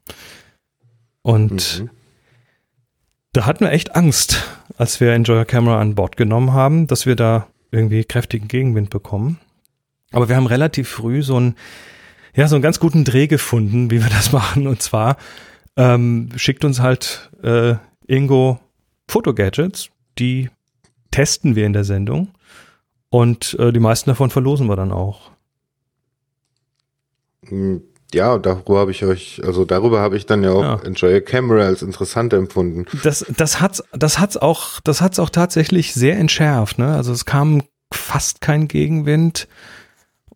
Und 1.23 1.81
mhm. 1.81 1.91
da 3.33 3.47
hatten 3.47 3.65
wir 3.65 3.73
echt 3.73 3.95
Angst, 3.95 4.45
als 4.77 5.01
wir 5.01 5.13
Enjoy 5.13 5.45
Camera 5.45 5.81
an 5.81 5.95
Bord 5.95 6.17
genommen 6.17 6.53
haben, 6.53 6.87
dass 6.87 7.07
wir 7.07 7.17
da 7.17 7.49
irgendwie 7.71 8.05
kräftigen 8.05 8.49
Gegenwind 8.49 8.91
bekommen. 8.91 9.39
Aber 10.13 10.29
wir 10.29 10.37
haben 10.37 10.47
relativ 10.47 10.89
früh 10.89 11.23
so 11.23 11.37
einen, 11.37 11.57
ja, 12.35 12.49
so 12.49 12.57
einen 12.57 12.63
ganz 12.63 12.81
guten 12.81 13.05
Dreh 13.05 13.27
gefunden, 13.27 13.91
wie 13.91 14.03
wir 14.03 14.11
das 14.11 14.33
machen. 14.33 14.67
Und 14.67 14.83
zwar 14.83 15.17
ähm, 15.77 16.31
schickt 16.37 16.65
uns 16.65 16.81
halt 16.81 17.31
äh, 17.43 17.75
Ingo 18.07 18.61
Fotogadgets, 19.09 19.91
die 20.19 20.51
testen 21.11 21.57
wir 21.57 21.67
in 21.67 21.73
der 21.73 21.85
Sendung. 21.85 22.29
Und 23.11 23.57
äh, 23.59 23.73
die 23.73 23.81
meisten 23.81 24.11
davon 24.11 24.31
verlosen 24.31 24.69
wir 24.69 24.77
dann 24.77 24.93
auch. 24.93 25.31
Ja, 28.15 28.39
darüber 28.39 28.79
habe 28.79 28.91
ich 28.91 29.05
euch, 29.05 29.43
also 29.45 29.65
darüber 29.67 30.01
habe 30.01 30.17
ich 30.17 30.25
dann 30.25 30.43
ja 30.43 30.53
auch 30.53 30.63
ja. 30.63 30.81
Enjoy 30.85 31.15
a 31.15 31.21
Camera 31.21 31.65
als 31.65 31.83
interessant 31.83 32.33
empfunden. 32.33 32.87
Das, 33.03 33.25
das 33.37 33.61
hat's, 33.61 33.83
das 33.93 34.19
hat's 34.19 34.39
auch, 34.39 34.81
das 34.81 35.03
hat's 35.03 35.19
auch 35.19 35.29
tatsächlich 35.29 35.93
sehr 35.93 36.17
entschärft, 36.19 36.79
ne? 36.79 36.95
Also 36.95 37.13
es 37.13 37.27
kam 37.27 37.63
fast 37.93 38.41
kein 38.41 38.67
Gegenwind, 38.67 39.47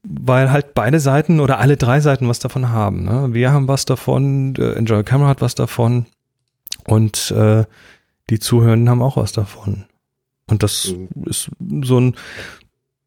weil 0.02 0.50
halt 0.50 0.74
beide 0.74 1.00
Seiten 1.00 1.40
oder 1.40 1.58
alle 1.58 1.76
drei 1.76 2.00
Seiten 2.00 2.28
was 2.28 2.40
davon 2.40 2.70
haben. 2.70 3.04
Ne? 3.04 3.28
Wir 3.32 3.52
haben 3.52 3.68
was 3.68 3.84
davon, 3.84 4.54
äh, 4.56 4.72
Enjoy 4.72 4.98
a 4.98 5.02
Camera 5.02 5.28
hat 5.28 5.40
was 5.40 5.54
davon 5.54 6.06
und 6.84 7.30
äh, 7.30 7.64
die 8.30 8.38
Zuhörenden 8.38 8.88
haben 8.88 9.02
auch 9.02 9.16
was 9.16 9.32
davon. 9.32 9.84
Und 10.48 10.62
das 10.62 10.88
mhm. 10.88 11.08
ist 11.26 11.50
so 11.82 12.00
ein, 12.00 12.16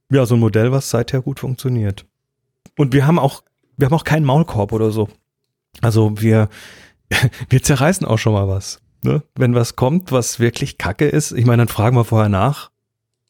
ja, 0.09 0.25
so 0.25 0.35
ein 0.35 0.39
Modell, 0.39 0.71
was 0.71 0.89
seither 0.89 1.21
gut 1.21 1.39
funktioniert. 1.39 2.05
Und 2.77 2.93
wir 2.93 3.07
haben 3.07 3.19
auch 3.19 3.43
wir 3.77 3.85
haben 3.85 3.93
auch 3.93 4.03
keinen 4.03 4.25
Maulkorb 4.25 4.71
oder 4.71 4.91
so. 4.91 5.09
Also 5.81 6.21
wir, 6.21 6.49
wir 7.49 7.63
zerreißen 7.63 8.05
auch 8.05 8.17
schon 8.17 8.33
mal 8.33 8.47
was. 8.47 8.79
Ne? 9.01 9.23
Wenn 9.35 9.55
was 9.55 9.75
kommt, 9.75 10.11
was 10.11 10.39
wirklich 10.39 10.77
Kacke 10.77 11.07
ist, 11.07 11.31
ich 11.31 11.45
meine, 11.45 11.61
dann 11.61 11.67
fragen 11.67 11.95
wir 11.95 12.05
vorher 12.05 12.29
nach. 12.29 12.71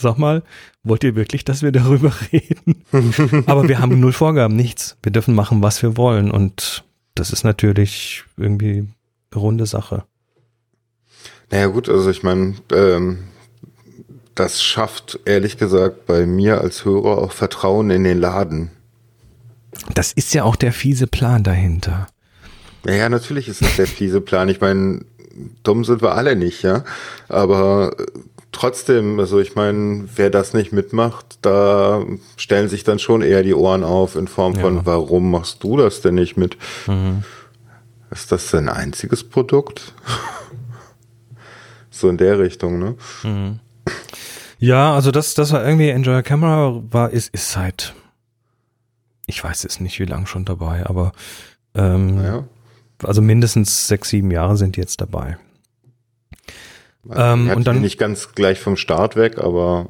Sag 0.02 0.18
mal, 0.18 0.43
wollt 0.84 1.04
ihr 1.04 1.16
wirklich, 1.16 1.46
dass 1.46 1.62
wir 1.62 1.72
darüber 1.74 2.14
reden? 2.32 2.84
Aber 3.48 3.68
wir 3.68 3.80
haben 3.80 4.00
null 4.00 4.14
Vorgaben, 4.14 4.56
nichts. 4.56 4.98
Wir 5.04 5.12
dürfen 5.12 5.36
machen, 5.36 5.62
was 5.62 5.82
wir 5.82 5.98
wollen. 5.98 6.32
Und 6.32 6.84
das 7.14 7.32
ist 7.32 7.43
natürlich 7.43 8.24
irgendwie 8.38 8.88
eine 9.32 9.41
runde 9.41 9.66
Sache. 9.66 10.04
Naja 11.52 11.68
gut, 11.68 11.89
also 11.89 12.10
ich 12.10 12.24
meine, 12.24 12.56
ähm, 12.72 13.20
das 14.34 14.62
schafft 14.62 15.20
ehrlich 15.26 15.58
gesagt 15.58 16.06
bei 16.06 16.26
mir 16.26 16.60
als 16.60 16.84
Hörer 16.84 17.20
auch 17.20 17.32
Vertrauen 17.32 17.89
in 17.89 18.04
den 18.04 18.20
Laden. 18.20 18.72
Das 19.93 20.11
ist 20.11 20.33
ja 20.33 20.43
auch 20.43 20.55
der 20.55 20.73
fiese 20.73 21.07
Plan 21.07 21.43
dahinter. 21.43 22.07
Ja, 22.86 22.93
ja, 22.93 23.09
natürlich 23.09 23.47
ist 23.47 23.61
es 23.61 23.75
der 23.75 23.88
fiese 23.88 24.21
Plan. 24.21 24.49
Ich 24.49 24.61
meine, 24.61 25.05
dumm 25.63 25.83
sind 25.83 26.01
wir 26.01 26.15
alle 26.15 26.36
nicht, 26.36 26.63
ja. 26.63 26.83
Aber 27.27 27.95
äh, 27.99 28.05
trotzdem, 28.51 29.19
also 29.19 29.39
ich 29.39 29.55
meine, 29.55 30.07
wer 30.15 30.29
das 30.29 30.53
nicht 30.53 30.71
mitmacht, 30.71 31.39
da 31.41 32.03
stellen 32.38 32.69
sich 32.69 32.83
dann 32.83 32.99
schon 32.99 33.21
eher 33.21 33.43
die 33.43 33.53
Ohren 33.53 33.83
auf 33.83 34.15
in 34.15 34.27
Form 34.27 34.55
von, 34.55 34.77
ja. 34.77 34.86
warum 34.86 35.31
machst 35.31 35.63
du 35.63 35.77
das 35.77 36.01
denn 36.01 36.15
nicht 36.15 36.38
mit? 36.38 36.57
Mhm. 36.88 37.23
Ist 38.11 38.31
das 38.31 38.51
dein 38.51 38.69
einziges 38.69 39.23
Produkt? 39.23 39.93
so 41.89 42.07
in 42.07 42.17
der 42.17 42.39
Richtung, 42.39 42.79
ne? 42.79 42.95
Mhm. 43.23 43.59
Ja, 44.59 44.95
also 44.95 45.11
das, 45.11 45.33
das 45.33 45.51
war 45.51 45.65
irgendwie 45.65 45.89
Enjoy 45.89 46.23
Camera 46.23 46.81
war, 46.89 47.09
ist, 47.11 47.33
ist 47.33 47.51
seit 47.51 47.93
ich 49.26 49.43
weiß 49.43 49.65
es 49.65 49.80
nicht, 49.80 49.99
wie 49.99 50.05
lange 50.05 50.28
schon 50.28 50.45
dabei, 50.45 50.86
aber 50.86 51.11
ähm, 51.73 52.23
ja. 52.23 52.43
also 53.03 53.21
mindestens 53.21 53.88
sechs, 53.88 54.09
sieben 54.09 54.32
Jahre 54.32 54.57
sind 54.57 54.78
jetzt 54.78 55.01
dabei. 55.01 55.38
Ähm, 57.11 57.49
und 57.49 57.67
dann 57.67 57.82
nicht 57.82 57.99
ganz 57.99 58.34
gleich 58.34 58.59
vom 58.59 58.78
Start 58.78 59.15
weg, 59.15 59.38
aber 59.38 59.89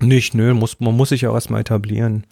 nicht, 0.00 0.34
nö, 0.34 0.54
muss, 0.54 0.80
man 0.80 0.96
muss 0.96 1.10
sich 1.10 1.22
ja 1.22 1.30
auch 1.30 1.34
erstmal 1.34 1.60
etablieren. 1.60 2.26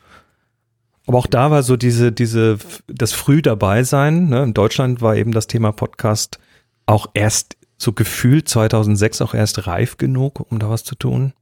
Aber 1.07 1.19
auch 1.19 1.27
da 1.27 1.51
war 1.51 1.63
so 1.63 1.77
diese, 1.77 2.13
diese, 2.13 2.59
das 2.87 3.13
früh 3.13 3.41
dabei 3.41 3.83
sein. 3.83 4.29
Ne? 4.29 4.43
In 4.43 4.55
Deutschland 4.55 5.01
war 5.01 5.17
eben 5.17 5.33
das 5.33 5.47
Thema 5.47 5.73
Podcast 5.73 6.39
auch 6.87 7.07
erst 7.15 7.57
so 7.79 7.93
gefühlt 7.93 8.49
2006 8.49 9.23
auch 9.23 9.35
erst 9.35 9.67
reif 9.67 9.97
genug, 9.97 10.41
um 10.51 10.59
da 10.59 10.69
was 10.69 10.85
zu 10.85 10.97
tun. 10.97 11.33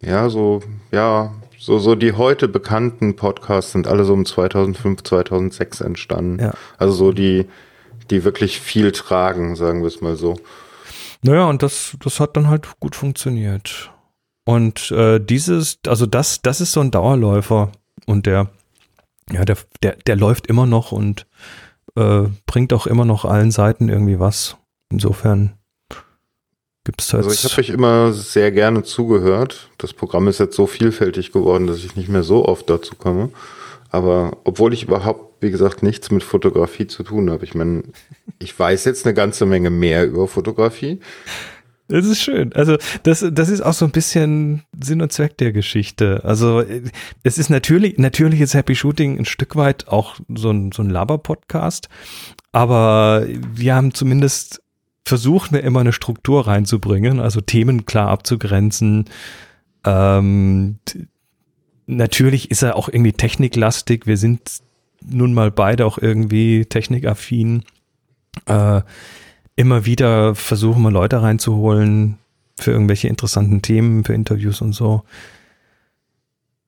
Ja, 0.00 0.30
so, 0.30 0.62
ja, 0.92 1.34
so, 1.58 1.78
so 1.78 1.94
die 1.94 2.12
heute 2.12 2.48
bekannten 2.48 3.16
Podcasts 3.16 3.72
sind 3.72 3.86
alle 3.86 4.04
so 4.04 4.12
um 4.12 4.24
2005, 4.24 5.02
2006 5.02 5.80
entstanden. 5.80 6.40
Ja. 6.40 6.54
Also 6.78 6.94
so 6.94 7.12
die, 7.12 7.46
die 8.10 8.24
wirklich 8.24 8.60
viel 8.60 8.92
tragen, 8.92 9.56
sagen 9.56 9.80
wir 9.80 9.88
es 9.88 10.00
mal 10.00 10.16
so. 10.16 10.38
Naja, 11.22 11.46
und 11.46 11.62
das, 11.62 11.96
das 12.02 12.20
hat 12.20 12.36
dann 12.36 12.48
halt 12.48 12.68
gut 12.78 12.94
funktioniert. 12.94 13.90
Und 14.44 14.90
äh, 14.92 15.18
dieses, 15.18 15.78
also 15.86 16.06
das, 16.06 16.40
das 16.42 16.60
ist 16.60 16.72
so 16.72 16.80
ein 16.80 16.90
Dauerläufer 16.90 17.72
und 18.06 18.26
der, 18.26 18.48
ja, 19.30 19.44
der, 19.44 19.58
der, 19.82 19.96
der 20.06 20.16
läuft 20.16 20.46
immer 20.46 20.64
noch 20.64 20.92
und 20.92 21.26
äh, 21.96 22.22
bringt 22.46 22.72
auch 22.72 22.86
immer 22.86 23.04
noch 23.04 23.24
allen 23.24 23.50
Seiten 23.50 23.88
irgendwie 23.88 24.20
was. 24.20 24.56
Insofern 24.90 25.57
gibt 26.88 27.02
es 27.02 27.14
Also 27.14 27.30
ich 27.30 27.44
habe 27.44 27.60
euch 27.60 27.68
immer 27.68 28.14
sehr 28.14 28.50
gerne 28.50 28.82
zugehört. 28.82 29.68
Das 29.76 29.92
Programm 29.92 30.26
ist 30.26 30.40
jetzt 30.40 30.56
so 30.56 30.66
vielfältig 30.66 31.32
geworden, 31.32 31.66
dass 31.66 31.84
ich 31.84 31.96
nicht 31.96 32.08
mehr 32.08 32.22
so 32.22 32.46
oft 32.46 32.70
dazu 32.70 32.94
komme. 32.96 33.28
Aber 33.90 34.38
obwohl 34.44 34.72
ich 34.72 34.84
überhaupt, 34.84 35.42
wie 35.42 35.50
gesagt, 35.50 35.82
nichts 35.82 36.10
mit 36.10 36.22
Fotografie 36.22 36.86
zu 36.86 37.02
tun 37.02 37.28
habe. 37.28 37.44
Ich 37.44 37.54
meine, 37.54 37.82
ich 38.38 38.58
weiß 38.58 38.86
jetzt 38.86 39.04
eine 39.04 39.12
ganze 39.12 39.44
Menge 39.44 39.68
mehr 39.68 40.06
über 40.06 40.26
Fotografie. 40.28 40.98
Das 41.88 42.06
ist 42.06 42.22
schön. 42.22 42.54
Also 42.54 42.78
das, 43.02 43.22
das 43.32 43.50
ist 43.50 43.60
auch 43.60 43.74
so 43.74 43.84
ein 43.84 43.90
bisschen 43.90 44.62
Sinn 44.82 45.02
und 45.02 45.12
Zweck 45.12 45.36
der 45.36 45.52
Geschichte. 45.52 46.22
Also 46.24 46.64
es 47.22 47.36
ist 47.36 47.50
natürlich, 47.50 47.98
natürlich 47.98 48.40
ist 48.40 48.54
Happy 48.54 48.74
Shooting 48.74 49.18
ein 49.18 49.26
Stück 49.26 49.56
weit 49.56 49.88
auch 49.88 50.16
so 50.34 50.50
ein, 50.50 50.72
so 50.72 50.82
ein 50.82 50.88
Laber-Podcast, 50.88 51.90
aber 52.52 53.26
wir 53.26 53.74
haben 53.74 53.92
zumindest 53.92 54.62
versucht, 55.08 55.52
mir 55.52 55.60
immer 55.60 55.80
eine 55.80 55.92
Struktur 55.92 56.46
reinzubringen, 56.46 57.20
also 57.20 57.40
Themen 57.40 57.86
klar 57.86 58.08
abzugrenzen. 58.08 59.06
Ähm, 59.84 60.78
natürlich 61.86 62.50
ist 62.50 62.62
er 62.62 62.76
auch 62.76 62.88
irgendwie 62.88 63.12
techniklastig. 63.12 64.06
Wir 64.06 64.16
sind 64.16 64.60
nun 65.04 65.34
mal 65.34 65.50
beide 65.50 65.86
auch 65.86 65.98
irgendwie 65.98 66.66
technikaffin. 66.66 67.64
Äh, 68.46 68.82
immer 69.56 69.86
wieder 69.86 70.34
versuchen 70.34 70.82
wir 70.82 70.90
Leute 70.90 71.22
reinzuholen 71.22 72.18
für 72.56 72.72
irgendwelche 72.72 73.08
interessanten 73.08 73.62
Themen, 73.62 74.04
für 74.04 74.14
Interviews 74.14 74.60
und 74.60 74.72
so. 74.72 75.02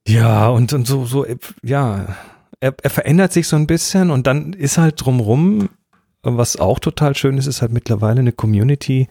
Ja, 0.07 0.49
und, 0.49 0.73
und 0.73 0.87
so, 0.87 1.05
so, 1.05 1.27
ja, 1.63 2.17
er, 2.61 2.75
er 2.83 2.91
verändert 2.91 3.33
sich 3.33 3.47
so 3.47 3.57
ein 3.57 3.67
bisschen 3.67 4.11
und 4.11 4.27
dann 4.27 4.53
ist 4.53 4.79
halt 4.79 5.05
drumrum, 5.05 5.69
was 6.23 6.57
auch 6.57 6.79
total 6.79 7.17
schön 7.17 7.39
ist, 7.39 7.47
ist 7.47 7.63
halt 7.63 7.73
mittlerweile 7.73 8.21
eine 8.21 8.33
Community 8.33 9.09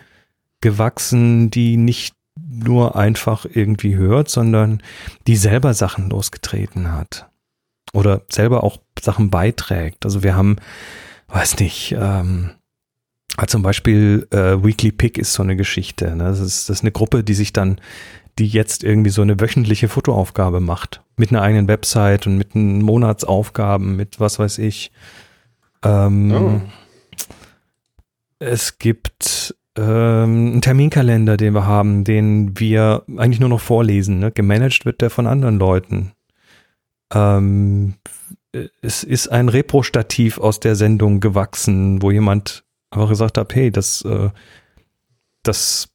gewachsen, 0.62 1.50
die 1.50 1.78
nicht 1.78 2.16
nur 2.48 2.96
einfach 2.96 3.46
irgendwie 3.52 3.96
hört, 3.96 4.30
sondern 4.30 4.82
die 5.28 5.36
selber 5.36 5.74
Sachen 5.74 6.10
losgetreten 6.10 6.92
hat. 6.92 7.30
Oder 7.94 8.22
selber 8.30 8.64
auch 8.64 8.78
Sachen 9.02 9.30
beiträgt. 9.30 10.06
Also 10.06 10.24
wir 10.24 10.36
haben, 10.36 10.58
weiß 11.28 11.60
nicht, 11.60 11.96
ähm, 11.98 12.52
also 13.36 13.54
zum 13.54 13.62
Beispiel 13.64 14.28
äh, 14.32 14.64
Weekly 14.64 14.92
Pick 14.92 15.18
ist 15.18 15.34
so 15.34 15.44
eine 15.44 15.56
Geschichte. 15.56 16.16
Ne? 16.16 16.26
Das, 16.26 16.40
ist, 16.40 16.70
das 16.70 16.78
ist 16.78 16.84
eine 16.84 16.92
Gruppe, 16.92 17.24
die 17.24 17.34
sich 17.34 17.54
dann, 17.54 17.80
die 18.38 18.48
jetzt 18.48 18.84
irgendwie 18.84 19.10
so 19.10 19.22
eine 19.22 19.40
wöchentliche 19.40 19.88
Fotoaufgabe 19.88 20.60
macht. 20.60 21.02
Mit 21.18 21.32
einer 21.32 21.42
eigenen 21.42 21.68
Website 21.68 22.28
und 22.28 22.38
mit 22.38 22.56
einen 22.56 22.82
Monatsaufgaben, 22.82 23.96
mit 23.96 24.20
was 24.20 24.40
weiß 24.40 24.60
ich. 24.60 24.92
Ähm, 25.84 26.32
oh. 26.32 26.62
Es 28.40 28.80
gibt 28.80 29.56
ähm, 29.78 30.52
einen 30.52 30.62
Terminkalender, 30.62 31.38
den 31.38 31.54
wir 31.54 31.66
haben, 31.66 32.04
den 32.04 32.60
wir 32.60 33.04
eigentlich 33.18 33.40
nur 33.40 33.50
noch 33.50 33.62
vorlesen. 33.62 34.20
Ne? 34.20 34.32
Gemanagt 34.32 34.86
wird 34.86 35.02
der 35.02 35.10
von 35.10 35.28
anderen 35.28 35.60
Leuten. 35.60 36.14
Ähm, 37.14 37.96
es 38.82 39.04
ist 39.04 39.28
ein 39.28 39.50
Repro-Stativ 39.50 40.40
aus 40.40 40.60
der 40.60 40.76
Sendung 40.76 41.20
gewachsen, 41.20 42.02
wo 42.02 42.12
jemand 42.12 42.64
einfach 42.92 43.10
gesagt 43.10 43.38
hat, 43.38 43.54
hey, 43.54 43.72
das, 43.72 44.04
äh, 44.04 44.30
das, 45.44 45.90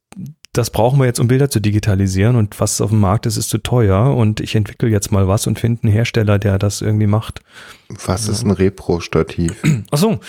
das 0.52 0.70
brauchen 0.70 1.00
wir 1.00 1.06
jetzt, 1.06 1.18
um 1.18 1.26
Bilder 1.26 1.50
zu 1.50 1.60
digitalisieren 1.60 2.36
und 2.36 2.60
was 2.60 2.80
auf 2.80 2.90
dem 2.90 3.00
Markt 3.00 3.26
ist, 3.26 3.36
ist 3.36 3.50
zu 3.50 3.58
teuer 3.58 4.14
und 4.14 4.40
ich 4.40 4.54
entwickle 4.54 4.88
jetzt 4.88 5.10
mal 5.10 5.26
was 5.26 5.46
und 5.46 5.58
finde 5.58 5.82
einen 5.82 5.92
Hersteller, 5.92 6.38
der 6.38 6.58
das 6.58 6.80
irgendwie 6.80 7.08
macht. 7.08 7.40
Was 8.06 8.28
ist 8.28 8.44
ein 8.44 8.52
Repro-Stativ? 8.52 9.60
Achso, 9.90 10.20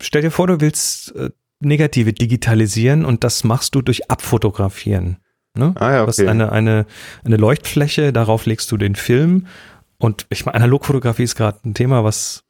stell 0.00 0.22
dir 0.22 0.30
vor, 0.30 0.46
du 0.46 0.60
willst 0.60 1.14
äh, 1.16 1.30
Negative 1.64 2.12
digitalisieren 2.12 3.04
und 3.04 3.24
das 3.24 3.44
machst 3.44 3.74
du 3.74 3.82
durch 3.82 4.10
Abfotografieren. 4.10 5.18
Ne? 5.56 5.74
Ah, 5.78 5.92
ja, 5.92 6.02
okay. 6.02 6.04
Du 6.04 6.08
hast 6.08 6.20
eine, 6.20 6.52
eine, 6.52 6.86
eine 7.24 7.36
Leuchtfläche, 7.36 8.12
darauf 8.12 8.46
legst 8.46 8.70
du 8.72 8.76
den 8.76 8.94
Film 8.94 9.46
und 9.98 10.26
ich 10.30 10.46
meine, 10.46 10.56
Analogfotografie 10.56 11.24
ist 11.24 11.36
gerade 11.36 11.58
ein 11.64 11.74
Thema, 11.74 12.04
was 12.04 12.44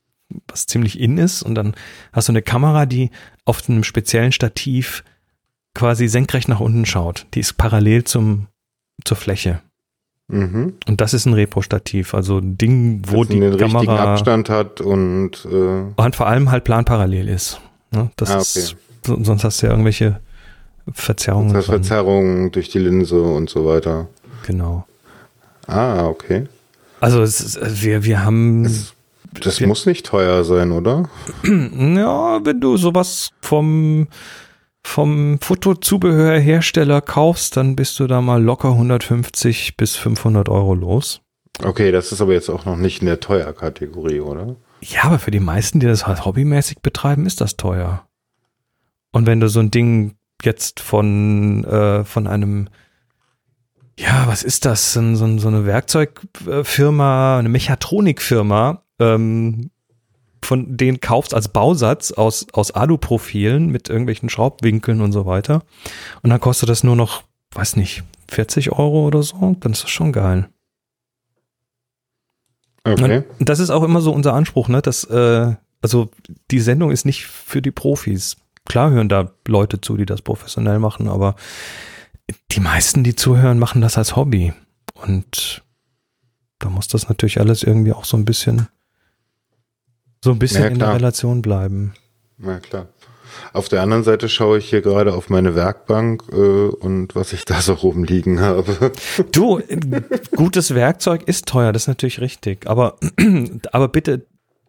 was 0.48 0.66
ziemlich 0.66 0.98
in 0.98 1.18
ist 1.18 1.42
und 1.42 1.54
dann 1.54 1.74
hast 2.12 2.28
du 2.28 2.32
eine 2.32 2.42
Kamera, 2.42 2.86
die 2.86 3.10
auf 3.44 3.68
einem 3.68 3.84
speziellen 3.84 4.32
Stativ 4.32 5.04
quasi 5.74 6.08
senkrecht 6.08 6.48
nach 6.48 6.60
unten 6.60 6.86
schaut. 6.86 7.26
Die 7.34 7.40
ist 7.40 7.54
parallel 7.54 8.04
zum, 8.04 8.48
zur 9.04 9.16
Fläche. 9.16 9.60
Mhm. 10.28 10.74
Und 10.86 11.00
das 11.00 11.14
ist 11.14 11.26
ein 11.26 11.34
Repro-Stativ, 11.34 12.14
also 12.14 12.38
ein 12.38 12.56
Ding, 12.56 13.02
wo 13.06 13.24
die 13.24 13.40
den 13.40 13.56
Kamera 13.56 14.12
Abstand 14.12 14.48
hat 14.48 14.80
und, 14.80 15.46
äh 15.50 15.84
und 15.94 16.16
vor 16.16 16.26
allem 16.26 16.50
halt 16.50 16.64
planparallel 16.64 17.28
ist. 17.28 17.60
Ne? 17.90 18.10
Das 18.16 18.30
ah, 18.30 18.34
okay. 18.34 18.40
ist, 18.40 18.76
sonst 19.04 19.44
hast 19.44 19.62
du 19.62 19.66
ja 19.66 19.72
irgendwelche 19.72 20.20
Verzerrungen. 20.92 21.52
Das 21.52 21.66
Verzerrungen 21.66 22.50
durch 22.50 22.68
die 22.68 22.78
Linse 22.78 23.20
und 23.20 23.48
so 23.48 23.66
weiter. 23.66 24.08
Genau. 24.46 24.86
Ah, 25.66 26.06
okay. 26.06 26.46
Also 27.00 27.22
ist, 27.22 27.58
wir, 27.82 28.04
wir 28.04 28.24
haben 28.24 28.64
es 28.64 28.94
das 29.40 29.60
wir, 29.60 29.66
muss 29.66 29.86
nicht 29.86 30.06
teuer 30.06 30.44
sein, 30.44 30.72
oder? 30.72 31.08
Ja, 31.44 32.44
wenn 32.44 32.60
du 32.60 32.76
sowas 32.76 33.30
vom, 33.40 34.08
vom 34.82 35.38
Fotozubehörhersteller 35.40 37.00
kaufst, 37.00 37.56
dann 37.56 37.76
bist 37.76 37.98
du 37.98 38.06
da 38.06 38.20
mal 38.20 38.42
locker 38.42 38.70
150 38.70 39.76
bis 39.76 39.96
500 39.96 40.48
Euro 40.48 40.74
los. 40.74 41.20
Okay, 41.62 41.92
das 41.92 42.12
ist 42.12 42.20
aber 42.20 42.32
jetzt 42.32 42.50
auch 42.50 42.64
noch 42.64 42.76
nicht 42.76 43.00
in 43.00 43.06
der 43.06 43.20
Teuerkategorie, 43.20 44.20
oder? 44.20 44.56
Ja, 44.80 45.04
aber 45.04 45.18
für 45.18 45.30
die 45.30 45.40
meisten, 45.40 45.80
die 45.80 45.86
das 45.86 46.06
halt 46.06 46.24
hobbymäßig 46.24 46.80
betreiben, 46.80 47.26
ist 47.26 47.40
das 47.40 47.56
teuer. 47.56 48.06
Und 49.12 49.26
wenn 49.26 49.40
du 49.40 49.48
so 49.48 49.60
ein 49.60 49.70
Ding 49.70 50.16
jetzt 50.42 50.80
von, 50.80 51.64
äh, 51.64 52.04
von 52.04 52.26
einem, 52.26 52.68
ja, 53.98 54.24
was 54.26 54.42
ist 54.42 54.64
das? 54.64 54.92
So, 54.92 55.14
so, 55.14 55.38
so 55.38 55.48
eine 55.48 55.66
Werkzeugfirma, 55.66 57.38
eine 57.38 57.48
Mechatronikfirma 57.48 58.82
ähm, 58.98 59.70
von 60.44 60.76
denen 60.76 61.00
kaufst 61.00 61.34
als 61.34 61.48
Bausatz 61.48 62.12
aus, 62.12 62.46
aus 62.52 62.72
Alu-Profilen 62.72 63.68
mit 63.68 63.88
irgendwelchen 63.88 64.28
Schraubwinkeln 64.28 65.00
und 65.00 65.12
so 65.12 65.24
weiter. 65.24 65.62
Und 66.22 66.30
dann 66.30 66.40
kostet 66.40 66.68
das 66.68 66.82
nur 66.82 66.96
noch, 66.96 67.22
weiß 67.52 67.76
nicht, 67.76 68.02
40 68.28 68.72
Euro 68.72 69.06
oder 69.06 69.22
so. 69.22 69.56
Dann 69.60 69.72
ist 69.72 69.84
das 69.84 69.90
schon 69.90 70.12
geil. 70.12 70.48
Okay. 72.84 73.22
Und 73.38 73.48
das 73.48 73.60
ist 73.60 73.70
auch 73.70 73.84
immer 73.84 74.00
so 74.00 74.12
unser 74.12 74.34
Anspruch, 74.34 74.68
ne? 74.68 74.82
Dass, 74.82 75.04
äh, 75.04 75.54
also 75.80 76.10
die 76.50 76.60
Sendung 76.60 76.90
ist 76.90 77.04
nicht 77.04 77.26
für 77.26 77.62
die 77.62 77.70
Profis. 77.70 78.36
Klar 78.68 78.90
hören 78.90 79.08
da 79.08 79.32
Leute 79.46 79.80
zu, 79.80 79.96
die 79.96 80.06
das 80.06 80.22
professionell 80.22 80.78
machen, 80.78 81.08
aber 81.08 81.36
die 82.50 82.60
meisten, 82.60 83.04
die 83.04 83.16
zuhören, 83.16 83.58
machen 83.58 83.80
das 83.80 83.98
als 83.98 84.16
Hobby. 84.16 84.52
Und 84.94 85.62
da 86.58 86.70
muss 86.70 86.88
das 86.88 87.08
natürlich 87.08 87.40
alles 87.40 87.62
irgendwie 87.62 87.92
auch 87.92 88.04
so 88.04 88.16
ein 88.16 88.24
bisschen 88.24 88.68
so 90.24 90.30
ein 90.30 90.38
bisschen 90.38 90.62
ja, 90.62 90.68
in 90.68 90.78
der 90.78 90.94
Relation 90.94 91.42
bleiben. 91.42 91.94
Ja, 92.38 92.60
klar. 92.60 92.86
Auf 93.52 93.68
der 93.68 93.82
anderen 93.82 94.04
Seite 94.04 94.28
schaue 94.28 94.58
ich 94.58 94.68
hier 94.68 94.82
gerade 94.82 95.14
auf 95.14 95.30
meine 95.30 95.54
Werkbank 95.54 96.24
äh, 96.30 96.36
und 96.36 97.14
was 97.14 97.32
ich 97.32 97.44
da 97.44 97.60
so 97.60 97.74
rumliegen 97.74 98.40
habe. 98.40 98.92
Du, 99.32 99.60
gutes 100.36 100.74
Werkzeug 100.74 101.22
ist 101.26 101.46
teuer, 101.46 101.72
das 101.72 101.84
ist 101.84 101.88
natürlich 101.88 102.20
richtig. 102.20 102.66
Aber, 102.66 102.98
aber 103.72 103.88
bitte, 103.88 104.26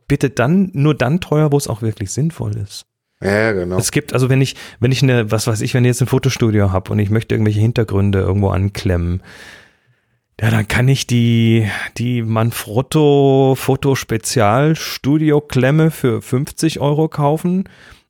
bitte 0.07 0.29
dann, 0.29 0.71
nur 0.73 0.95
dann 0.95 1.19
teuer, 1.19 1.51
wo 1.51 1.57
es 1.57 1.67
auch 1.67 1.81
wirklich 1.81 2.11
sinnvoll 2.11 2.57
ist. 2.57 2.85
Ja, 3.23 3.53
genau. 3.53 3.77
Es 3.77 3.91
gibt, 3.91 4.13
also 4.13 4.29
wenn 4.29 4.41
ich, 4.41 4.55
wenn 4.79 4.91
ich 4.91 5.01
eine, 5.01 5.31
was 5.31 5.47
weiß 5.47 5.61
ich, 5.61 5.73
wenn 5.73 5.85
ich 5.85 5.89
jetzt 5.89 6.01
ein 6.01 6.07
Fotostudio 6.07 6.71
habe 6.71 6.91
und 6.91 6.99
ich 6.99 7.09
möchte 7.09 7.35
irgendwelche 7.35 7.61
Hintergründe 7.61 8.19
irgendwo 8.19 8.49
anklemmen, 8.49 9.23
ja, 10.41 10.49
dann 10.49 10.67
kann 10.67 10.87
ich 10.87 11.07
die, 11.07 11.69
die 11.97 12.21
Manfrotto 12.21 13.55
Foto 13.55 13.95
Spezial 13.95 14.75
Studio 14.75 15.39
Klemme 15.39 15.91
für 15.91 16.21
50 16.21 16.79
Euro 16.79 17.07
kaufen. 17.07 17.69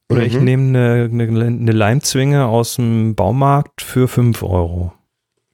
Oder 0.09 0.21
mhm. 0.21 0.27
ich 0.27 0.39
nehme 0.39 0.67
eine, 0.69 1.09
eine, 1.11 1.45
eine 1.45 1.71
Leimzwinge 1.71 2.45
aus 2.45 2.77
dem 2.77 3.13
Baumarkt 3.13 3.81
für 3.81 4.07
5 4.07 4.41
Euro. 4.41 4.93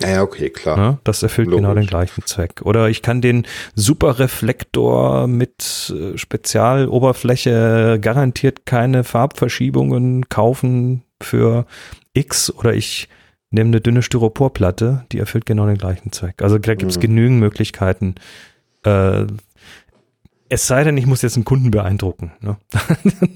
Ja, 0.02 0.22
okay, 0.22 0.50
klar. 0.50 0.78
Ja, 0.78 0.98
das 1.04 1.24
erfüllt 1.24 1.50
Logisch. 1.50 1.62
genau 1.62 1.76
den 1.76 1.88
gleichen 1.88 2.26
Zweck. 2.26 2.62
Oder 2.64 2.90
ich 2.90 3.02
kann 3.02 3.22
den 3.22 3.46
Superreflektor 3.76 5.28
mit 5.28 5.94
äh, 5.94 6.18
Spezialoberfläche 6.18 8.00
garantiert 8.02 8.66
keine 8.66 9.04
Farbverschiebungen 9.04 10.30
kaufen 10.30 11.04
für 11.22 11.66
X 12.14 12.50
oder 12.52 12.74
ich 12.74 13.10
nehme 13.52 13.70
eine 13.70 13.82
dünne 13.82 14.02
Styroporplatte, 14.02 15.06
die 15.12 15.20
erfüllt 15.20 15.46
genau 15.46 15.66
den 15.66 15.78
gleichen 15.78 16.12
Zweck. 16.12 16.42
Also 16.42 16.58
da 16.58 16.76
gibt 16.76 16.92
es 16.92 16.98
mhm. 16.98 17.02
genügend 17.02 17.40
Möglichkeiten. 17.40 18.16
Äh, 18.84 19.26
es 20.50 20.68
sei 20.68 20.84
denn, 20.84 20.98
ich 20.98 21.06
muss 21.06 21.22
jetzt 21.22 21.36
einen 21.36 21.46
Kunden 21.46 21.72
beeindrucken. 21.72 22.32
Ne? 22.42 22.58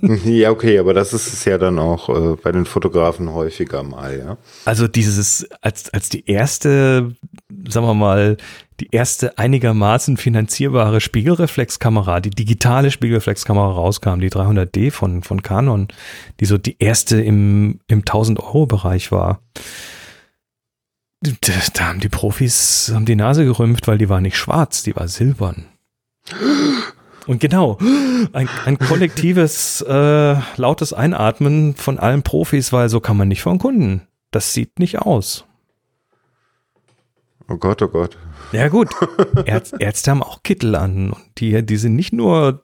ja, 0.26 0.51
okay, 0.51 0.80
aber 0.80 0.93
das 0.93 1.14
ist 1.14 1.32
es 1.32 1.45
ja 1.45 1.57
dann 1.57 1.80
auch 1.80 2.09
äh, 2.09 2.36
bei 2.41 2.51
den 2.51 2.66
Fotografen 2.66 3.32
häufiger 3.32 3.84
mal, 3.84 4.18
ja. 4.18 4.38
Also 4.66 4.88
dieses, 4.88 5.47
als, 5.61 5.93
als 5.93 6.09
die 6.09 6.26
erste 6.30 7.16
sagen 7.68 7.86
wir 7.86 7.93
mal, 7.93 8.38
die 8.80 8.89
erste 8.91 9.38
einigermaßen 9.38 10.18
finanzierbare 10.18 10.99
Spiegelreflexkamera, 10.99 12.20
die 12.20 12.32
digitale 12.32 12.91
Spiegelreflexkamera 12.91 13.72
rauskam, 13.72 14.20
die 14.20 14.30
300D 14.30 14.91
von, 14.91 15.24
von 15.24 15.41
Canon, 15.41 15.88
die 16.39 16.45
so 16.45 16.57
die 16.57 16.78
erste 16.80 17.22
im, 17.22 17.80
im 17.88 17.99
1000 17.99 18.39
Euro 18.39 18.66
Bereich 18.66 19.11
war. 19.11 19.41
Da, 21.22 21.32
da 21.74 21.88
haben 21.88 21.99
die 21.99 22.09
Profis 22.09 22.91
haben 22.93 23.05
die 23.05 23.16
Nase 23.16 23.45
gerümpft, 23.45 23.88
weil 23.88 23.97
die 23.97 24.09
war 24.09 24.20
nicht 24.20 24.38
schwarz, 24.38 24.84
die 24.84 24.95
war 24.95 25.07
silbern. 25.07 25.66
Und 27.26 27.39
genau, 27.39 27.78
ein, 28.34 28.49
ein 28.65 28.78
kollektives, 28.78 29.82
äh, 29.82 30.36
lautes 30.57 30.93
Einatmen 30.93 31.76
von 31.76 31.99
allen 31.99 32.24
Profis, 32.24 32.74
weil 32.74 32.89
so 32.89 32.99
kann 32.99 33.17
man 33.17 33.28
nicht 33.28 33.41
von 33.41 33.59
Kunden. 33.59 34.01
Das 34.32 34.53
sieht 34.53 34.80
nicht 34.80 34.99
aus. 34.99 35.45
Oh 37.47 37.57
Gott, 37.57 37.82
oh 37.82 37.88
Gott. 37.88 38.17
Ja 38.51 38.67
gut, 38.67 38.89
Ärz, 39.45 39.74
Ärzte 39.80 40.11
haben 40.11 40.24
auch 40.24 40.43
Kittel 40.43 40.76
an 40.76 41.11
und 41.11 41.24
die, 41.39 41.65
die 41.65 41.78
sind 41.78 41.95
nicht 41.95 42.13
nur 42.13 42.63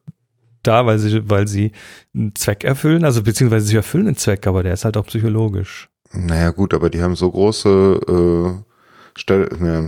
da, 0.62 0.86
weil 0.86 1.00
sie, 1.00 1.30
weil 1.30 1.48
sie 1.48 1.72
einen 2.14 2.36
Zweck 2.36 2.64
erfüllen, 2.64 3.06
also 3.06 3.24
beziehungsweise 3.24 3.66
sie 3.66 3.76
erfüllen 3.76 4.08
einen 4.08 4.18
Zweck, 4.18 4.46
aber 4.46 4.62
der 4.62 4.74
ist 4.74 4.86
halt 4.86 4.98
auch 4.98 5.06
psychologisch. 5.08 5.90
Naja 6.12 6.52
gut, 6.52 6.74
aber 6.74 6.90
die 6.90 7.02
haben 7.02 7.16
so 7.16 7.30
große 7.32 8.00
äh, 8.08 9.20
St 9.20 9.32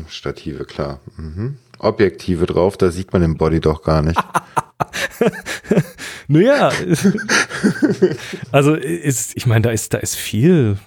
Stative, 0.09 0.65
klar. 0.65 0.99
Mhm. 1.17 1.57
Objektive 1.83 2.45
drauf, 2.45 2.77
da 2.77 2.91
sieht 2.91 3.13
man 3.13 3.21
den 3.21 3.37
Body 3.37 3.59
doch 3.59 3.83
gar 3.83 4.01
nicht. 4.01 4.21
naja, 6.27 6.71
also 8.51 8.75
ist, 8.75 9.35
ich 9.35 9.45
meine, 9.45 9.63
da 9.63 9.71
ist, 9.71 9.93
da 9.93 9.97
ist 9.97 10.15
viel, 10.15 10.77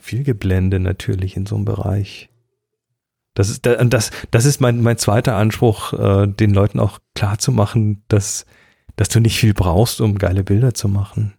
viel 0.00 0.24
Geblende 0.24 0.80
natürlich 0.80 1.36
in 1.36 1.46
so 1.46 1.56
einem 1.56 1.64
Bereich. 1.64 2.28
Das 3.34 3.48
ist, 3.48 3.64
das, 3.64 4.10
das 4.30 4.44
ist 4.44 4.60
mein, 4.60 4.82
mein 4.82 4.98
zweiter 4.98 5.36
Anspruch, 5.36 5.94
äh, 5.94 6.26
den 6.26 6.52
Leuten 6.52 6.78
auch 6.78 6.98
klar 7.14 7.38
zu 7.38 7.50
machen, 7.50 8.04
dass, 8.08 8.44
dass 8.96 9.08
du 9.08 9.20
nicht 9.20 9.38
viel 9.38 9.54
brauchst, 9.54 10.00
um 10.00 10.18
geile 10.18 10.44
Bilder 10.44 10.74
zu 10.74 10.88
machen. 10.88 11.34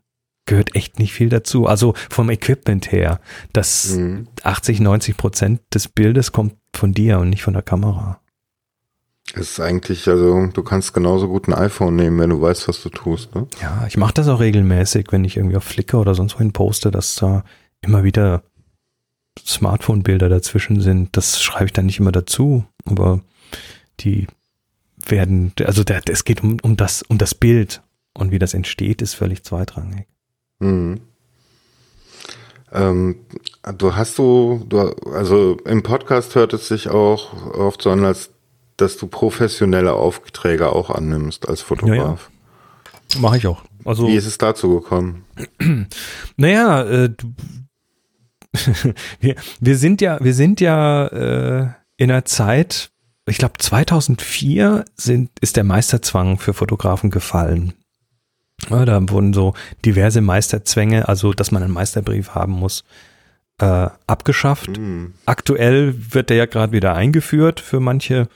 Gehört 0.46 0.76
echt 0.76 0.98
nicht 1.00 1.14
viel 1.14 1.30
dazu. 1.30 1.68
Also 1.68 1.94
vom 2.10 2.30
Equipment 2.30 2.92
her, 2.92 3.20
dass 3.54 3.92
mhm. 3.92 4.28
80, 4.42 4.80
90 4.80 5.18
Prozent 5.18 5.62
des 5.74 5.88
Bildes 5.88 6.32
kommt 6.32 6.56
von 6.76 6.94
dir 6.94 7.20
und 7.20 7.30
nicht 7.30 7.44
von 7.44 7.54
der 7.54 7.62
Kamera. 7.62 8.23
Es 9.34 9.52
ist 9.52 9.60
eigentlich, 9.60 10.08
also 10.08 10.48
du 10.48 10.64
kannst 10.64 10.94
genauso 10.94 11.28
gut 11.28 11.48
ein 11.48 11.54
iPhone 11.54 11.96
nehmen, 11.96 12.20
wenn 12.20 12.30
du 12.30 12.42
weißt, 12.42 12.68
was 12.68 12.84
du 12.84 12.90
tust. 12.90 13.34
Ne? 13.34 13.48
Ja, 13.62 13.86
ich 13.88 13.98
mache 13.98 14.14
das 14.14 14.28
auch 14.28 14.40
regelmäßig, 14.40 15.08
wenn 15.12 15.24
ich 15.24 15.38
irgendwie 15.38 15.56
auf 15.56 15.64
Flickr 15.64 16.00
oder 16.00 16.14
sonst 16.14 16.36
wohin 16.36 16.54
poste, 16.54 16.92
dass 16.92 17.16
da 17.16 17.44
immer 17.82 18.04
wieder 18.04 18.44
Smartphone-Bilder 19.40 20.30
dazwischen 20.30 20.82
sind, 20.82 21.18
das 21.18 21.42
schreibe 21.42 21.66
ich 21.66 21.74
dann 21.74 21.88
nicht 21.88 22.00
immer 22.00 22.12
dazu, 22.12 22.66
aber 22.86 23.22
die 24.02 24.28
werden, 25.06 25.54
also 25.66 25.84
der, 25.84 26.02
es 26.08 26.24
geht 26.24 26.44
um, 26.44 26.58
um 26.62 26.78
das, 26.78 27.02
um 27.02 27.18
das 27.18 27.34
Bild 27.34 27.82
und 28.14 28.32
wie 28.32 28.40
das 28.40 28.54
entsteht, 28.54 29.02
ist 29.02 29.16
völlig 29.16 29.44
zweitrangig. 29.44 30.08
Mhm. 30.60 31.02
Ähm, 32.72 33.18
du 33.78 33.96
hast 33.96 34.18
du, 34.18 34.66
du, 34.68 34.80
also 35.12 35.58
im 35.66 35.84
Podcast 35.84 36.36
hört 36.36 36.54
es 36.54 36.68
sich 36.68 36.90
auch 36.90 37.54
oft 37.54 37.82
so 37.82 37.92
an, 37.92 38.04
als 38.06 38.33
dass 38.84 38.98
du 38.98 39.08
professionelle 39.08 39.94
Aufträge 39.94 40.70
auch 40.70 40.90
annimmst 40.90 41.48
als 41.48 41.62
Fotograf. 41.62 42.30
Ja, 43.14 43.16
ja. 43.16 43.22
Mache 43.22 43.38
ich 43.38 43.48
auch. 43.48 43.64
Also, 43.86 44.08
Wie 44.08 44.16
ist 44.16 44.26
es 44.26 44.38
dazu 44.38 44.80
gekommen? 44.80 45.26
Naja, 46.38 46.84
äh, 46.84 47.10
du, 47.10 47.34
wir, 49.20 49.36
wir 49.60 49.78
sind 49.78 50.02
ja, 50.02 50.20
wir 50.22 50.34
sind 50.34 50.60
ja 50.62 51.08
äh, 51.08 51.68
in 51.98 52.12
einer 52.12 52.26
Zeit, 52.26 52.92
ich 53.26 53.38
glaube 53.38 53.58
2004 53.58 54.86
sind, 54.96 55.30
ist 55.42 55.56
der 55.56 55.64
Meisterzwang 55.64 56.40
für 56.40 56.54
Fotografen 56.54 57.10
gefallen. 57.10 57.74
Ja, 58.70 58.86
da 58.86 59.02
wurden 59.10 59.34
so 59.34 59.54
diverse 59.86 60.22
Meisterzwänge, 60.22 61.08
also 61.08 61.34
dass 61.34 61.52
man 61.52 61.64
einen 61.64 61.74
Meisterbrief 61.74 62.36
haben 62.36 62.54
muss, 62.54 62.84
äh, 63.60 63.90
abgeschafft. 64.08 64.78
Mhm. 64.78 65.14
Aktuell 65.26 65.96
wird 66.14 66.30
der 66.30 66.38
ja 66.38 66.46
gerade 66.46 66.74
wieder 66.74 66.96
eingeführt 66.96 67.60
für 67.60 67.80
manche 67.80 68.28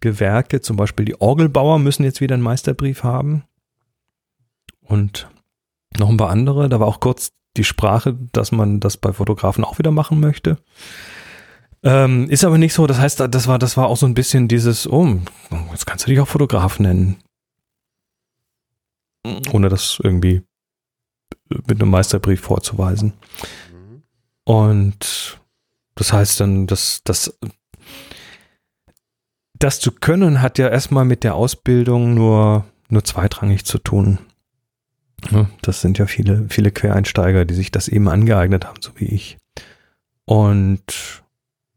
Gewerke, 0.00 0.60
zum 0.60 0.76
Beispiel 0.76 1.04
die 1.04 1.20
Orgelbauer 1.20 1.78
müssen 1.78 2.04
jetzt 2.04 2.20
wieder 2.20 2.34
einen 2.34 2.42
Meisterbrief 2.42 3.02
haben. 3.02 3.44
Und 4.82 5.28
noch 5.96 6.08
ein 6.08 6.16
paar 6.16 6.30
andere. 6.30 6.68
Da 6.68 6.80
war 6.80 6.86
auch 6.86 7.00
kurz 7.00 7.32
die 7.56 7.64
Sprache, 7.64 8.16
dass 8.32 8.52
man 8.52 8.80
das 8.80 8.96
bei 8.96 9.12
Fotografen 9.12 9.64
auch 9.64 9.78
wieder 9.78 9.90
machen 9.90 10.20
möchte. 10.20 10.58
Ähm, 11.82 12.28
ist 12.30 12.44
aber 12.44 12.58
nicht 12.58 12.74
so. 12.74 12.86
Das 12.86 12.98
heißt, 12.98 13.20
das 13.20 13.46
war, 13.46 13.58
das 13.58 13.76
war 13.76 13.86
auch 13.88 13.96
so 13.96 14.06
ein 14.06 14.14
bisschen 14.14 14.48
dieses, 14.48 14.86
oh, 14.88 15.18
jetzt 15.70 15.86
kannst 15.86 16.06
du 16.06 16.10
dich 16.10 16.20
auch 16.20 16.28
Fotograf 16.28 16.78
nennen. 16.78 17.16
Ohne 19.52 19.68
das 19.68 19.98
irgendwie 20.02 20.42
mit 21.48 21.80
einem 21.80 21.90
Meisterbrief 21.90 22.40
vorzuweisen. 22.40 23.14
Und 24.44 25.40
das 25.94 26.12
heißt 26.12 26.40
dann, 26.40 26.66
dass 26.66 27.02
das, 27.04 27.38
das 29.58 29.80
zu 29.80 29.92
können 29.92 30.42
hat 30.42 30.58
ja 30.58 30.68
erstmal 30.68 31.04
mit 31.04 31.24
der 31.24 31.34
Ausbildung 31.34 32.14
nur, 32.14 32.64
nur 32.88 33.04
zweitrangig 33.04 33.64
zu 33.64 33.78
tun. 33.78 34.18
Das 35.62 35.80
sind 35.80 35.98
ja 35.98 36.06
viele, 36.06 36.46
viele 36.48 36.70
Quereinsteiger, 36.70 37.44
die 37.44 37.54
sich 37.54 37.70
das 37.70 37.88
eben 37.88 38.08
angeeignet 38.08 38.66
haben, 38.66 38.80
so 38.82 38.92
wie 38.96 39.06
ich. 39.06 39.38
Und 40.24 41.22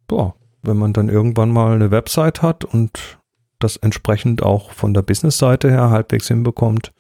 boah, 0.08 0.36
wenn 0.62 0.78
man 0.78 0.94
dann 0.94 1.10
irgendwann 1.10 1.52
mal 1.52 1.74
eine 1.74 1.92
Website 1.92 2.42
hat 2.42 2.66
und 2.66 3.18
das 3.60 3.78
entsprechend 3.78 4.44
auch 4.44 4.72
von 4.72 4.94
der 4.94 5.02
Business-Seite 5.02 5.70
her 5.70 5.90
halbwegs 5.90 6.28
hinbekommt, 6.28 6.92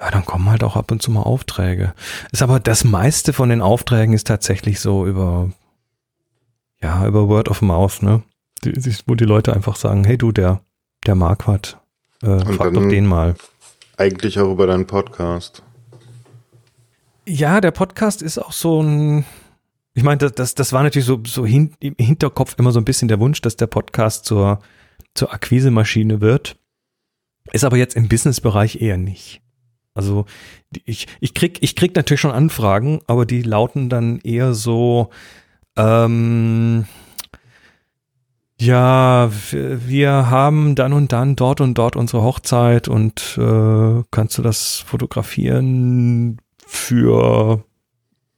ja, 0.00 0.10
dann 0.10 0.24
kommen 0.24 0.48
halt 0.48 0.62
auch 0.62 0.76
ab 0.76 0.90
und 0.90 1.02
zu 1.02 1.10
mal 1.10 1.22
Aufträge. 1.22 1.92
Ist 2.30 2.42
aber 2.42 2.60
das 2.60 2.84
meiste 2.84 3.32
von 3.32 3.48
den 3.48 3.60
Aufträgen 3.62 4.14
ist 4.14 4.26
tatsächlich 4.26 4.80
so 4.80 5.06
über, 5.06 5.50
ja, 6.80 7.06
über 7.06 7.28
Word 7.28 7.48
of 7.48 7.62
Mouth, 7.62 8.02
ne? 8.02 8.22
Die, 8.64 8.72
wo 9.06 9.14
die 9.14 9.24
Leute 9.24 9.54
einfach 9.54 9.76
sagen, 9.76 10.04
hey 10.04 10.18
du, 10.18 10.32
der, 10.32 10.60
der 11.06 11.14
Marquardt, 11.14 11.78
äh, 12.22 12.40
frag 12.54 12.74
doch 12.74 12.88
den 12.88 13.06
mal. 13.06 13.34
Eigentlich 13.96 14.38
auch 14.38 14.52
über 14.52 14.66
deinen 14.66 14.86
Podcast. 14.86 15.62
Ja, 17.26 17.60
der 17.60 17.72
Podcast 17.72 18.22
ist 18.22 18.38
auch 18.38 18.52
so 18.52 18.82
ein, 18.82 19.24
ich 19.94 20.02
meine, 20.02 20.18
das, 20.18 20.32
das, 20.32 20.54
das 20.54 20.72
war 20.72 20.82
natürlich 20.82 21.06
so, 21.06 21.20
so 21.26 21.44
hin, 21.44 21.72
im 21.80 21.94
Hinterkopf 21.98 22.54
immer 22.58 22.72
so 22.72 22.80
ein 22.80 22.84
bisschen 22.84 23.08
der 23.08 23.20
Wunsch, 23.20 23.40
dass 23.42 23.56
der 23.56 23.66
Podcast 23.66 24.24
zur, 24.24 24.60
zur 25.14 25.32
Akquisemaschine 25.32 26.20
wird. 26.20 26.56
Ist 27.52 27.64
aber 27.64 27.76
jetzt 27.76 27.96
im 27.96 28.08
Businessbereich 28.08 28.80
eher 28.80 28.96
nicht. 28.96 29.42
Also 29.94 30.26
ich, 30.84 31.08
ich 31.20 31.34
krieg, 31.34 31.58
ich 31.60 31.74
krieg 31.74 31.96
natürlich 31.96 32.20
schon 32.20 32.30
Anfragen, 32.30 33.00
aber 33.06 33.26
die 33.26 33.42
lauten 33.42 33.88
dann 33.88 34.20
eher 34.20 34.54
so, 34.54 35.10
ähm, 35.76 36.86
ja, 38.60 39.30
wir 39.52 40.30
haben 40.30 40.74
dann 40.74 40.92
und 40.92 41.12
dann 41.12 41.36
dort 41.36 41.60
und 41.60 41.74
dort 41.78 41.94
unsere 41.94 42.22
Hochzeit 42.22 42.88
und 42.88 43.38
äh, 43.38 44.02
kannst 44.10 44.36
du 44.36 44.42
das 44.42 44.78
fotografieren 44.78 46.40
für 46.66 47.62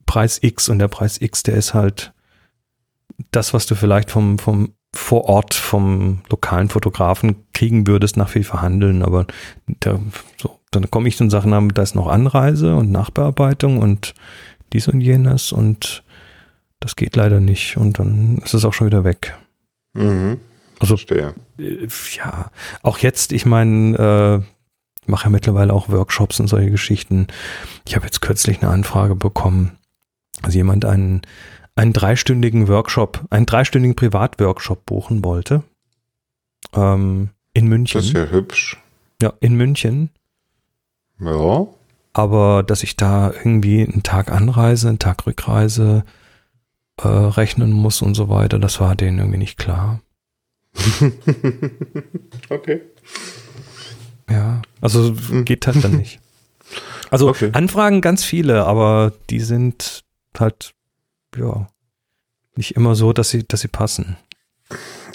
Preis 0.04 0.38
X 0.42 0.68
und 0.68 0.78
der 0.78 0.88
Preis 0.88 1.20
X, 1.20 1.42
der 1.42 1.54
ist 1.54 1.72
halt 1.72 2.12
das, 3.30 3.54
was 3.54 3.66
du 3.66 3.74
vielleicht 3.74 4.10
vom, 4.10 4.38
vom 4.38 4.74
vor 4.92 5.26
Ort 5.26 5.54
vom 5.54 6.22
lokalen 6.30 6.68
Fotografen 6.68 7.36
kriegen 7.52 7.86
würdest 7.86 8.16
nach 8.16 8.28
viel 8.28 8.44
Verhandeln, 8.44 9.02
aber 9.02 9.26
da, 9.66 10.00
so, 10.36 10.58
dann 10.72 10.90
komme 10.90 11.08
ich 11.08 11.16
zu 11.16 11.30
Sachen 11.30 11.54
haben, 11.54 11.72
da 11.72 11.82
ist 11.82 11.94
noch 11.94 12.08
Anreise 12.08 12.74
und 12.74 12.90
Nachbearbeitung 12.90 13.78
und 13.78 14.14
dies 14.72 14.88
und 14.88 15.00
jenes 15.00 15.52
und 15.52 16.02
das 16.80 16.96
geht 16.96 17.14
leider 17.14 17.40
nicht 17.40 17.76
und 17.76 17.98
dann 17.98 18.38
ist 18.38 18.54
es 18.54 18.64
auch 18.64 18.72
schon 18.72 18.88
wieder 18.88 19.04
weg. 19.04 19.38
Mhm. 19.92 20.40
Also, 20.78 20.96
Verstehe. 20.96 21.34
Äh, 21.58 21.88
ja, 22.16 22.50
auch 22.82 22.98
jetzt, 22.98 23.32
ich 23.32 23.46
meine, 23.46 24.44
äh, 24.46 25.10
mache 25.10 25.24
ja 25.24 25.30
mittlerweile 25.30 25.72
auch 25.72 25.88
Workshops 25.88 26.40
und 26.40 26.46
solche 26.46 26.70
Geschichten. 26.70 27.26
Ich 27.86 27.96
habe 27.96 28.06
jetzt 28.06 28.20
kürzlich 28.20 28.62
eine 28.62 28.70
Anfrage 28.70 29.14
bekommen, 29.14 29.78
also 30.42 30.56
jemand 30.56 30.84
einen, 30.84 31.22
einen 31.74 31.92
dreistündigen 31.92 32.68
Workshop, 32.68 33.26
einen 33.30 33.46
dreistündigen 33.46 33.96
Privatworkshop 33.96 34.86
buchen 34.86 35.24
wollte. 35.24 35.62
Ähm, 36.72 37.30
in 37.52 37.66
München. 37.66 37.98
Das 37.98 38.06
ist 38.06 38.14
ja 38.14 38.26
hübsch. 38.26 38.78
Ja, 39.20 39.32
in 39.40 39.56
München. 39.56 40.10
Ja. 41.18 41.66
Aber 42.12 42.62
dass 42.62 42.82
ich 42.82 42.96
da 42.96 43.30
irgendwie 43.32 43.82
einen 43.82 44.02
Tag 44.02 44.32
Anreise, 44.32 44.88
einen 44.88 44.98
Tag 44.98 45.26
Rückreise, 45.26 46.04
äh, 47.04 47.08
rechnen 47.08 47.72
muss 47.72 48.02
und 48.02 48.14
so 48.14 48.28
weiter. 48.28 48.58
Das 48.58 48.80
war 48.80 48.94
denen 48.94 49.18
irgendwie 49.18 49.38
nicht 49.38 49.58
klar. 49.58 50.00
okay. 52.48 52.80
Ja, 54.30 54.62
also 54.80 55.14
hm. 55.28 55.44
geht 55.44 55.66
halt 55.66 55.84
dann 55.84 55.96
nicht. 55.96 56.20
Also 57.12 57.28
okay. 57.28 57.50
Anfragen 57.54 58.02
ganz 58.02 58.22
viele, 58.22 58.66
aber 58.66 59.12
die 59.30 59.40
sind 59.40 60.04
halt, 60.38 60.74
ja, 61.36 61.66
nicht 62.54 62.76
immer 62.76 62.94
so, 62.94 63.12
dass 63.12 63.30
sie, 63.30 63.42
dass 63.42 63.62
sie 63.62 63.68
passen. 63.68 64.16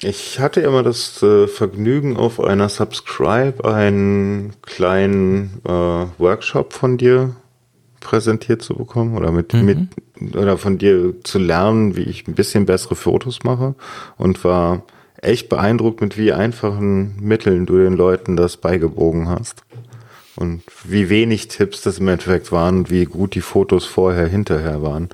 Ich 0.02 0.42
hatte 0.42 0.60
immer 0.60 0.84
das 0.84 1.24
äh, 1.24 1.48
Vergnügen, 1.48 2.18
auf 2.18 2.42
einer 2.42 2.68
Subscribe 2.68 3.64
einen 3.64 4.54
kleinen 4.62 5.62
äh, 5.64 5.70
Workshop 5.70 6.74
von 6.74 6.98
dir 6.98 7.38
präsentiert 8.06 8.62
zu 8.62 8.76
bekommen 8.76 9.18
oder 9.18 9.32
mit, 9.32 9.54
mhm. 9.54 9.66
mit 9.66 10.36
oder 10.36 10.60
von 10.60 10.78
dir 10.78 11.16
zu 11.24 11.40
lernen, 11.40 11.96
wie 11.96 12.04
ich 12.04 12.28
ein 12.28 12.36
bisschen 12.36 12.68
bessere 12.68 12.96
Fotos 12.96 13.44
mache 13.44 13.74
und 14.18 14.44
war 14.44 14.84
echt 15.22 15.50
beeindruckt, 15.50 16.02
mit 16.02 16.16
wie 16.18 16.32
einfachen 16.32 17.16
Mitteln 17.20 17.66
du 17.66 17.78
den 17.78 17.94
Leuten 17.94 18.38
das 18.38 18.58
beigebogen 18.58 19.28
hast. 19.28 19.64
Und 20.36 20.62
wie 20.84 21.10
wenig 21.10 21.48
Tipps 21.48 21.82
das 21.82 21.98
im 21.98 22.08
Endeffekt 22.10 22.52
waren 22.52 22.80
und 22.80 22.92
wie 22.92 23.06
gut 23.06 23.36
die 23.36 23.42
Fotos 23.42 23.86
vorher, 23.86 24.28
hinterher 24.28 24.82
waren. 24.82 25.10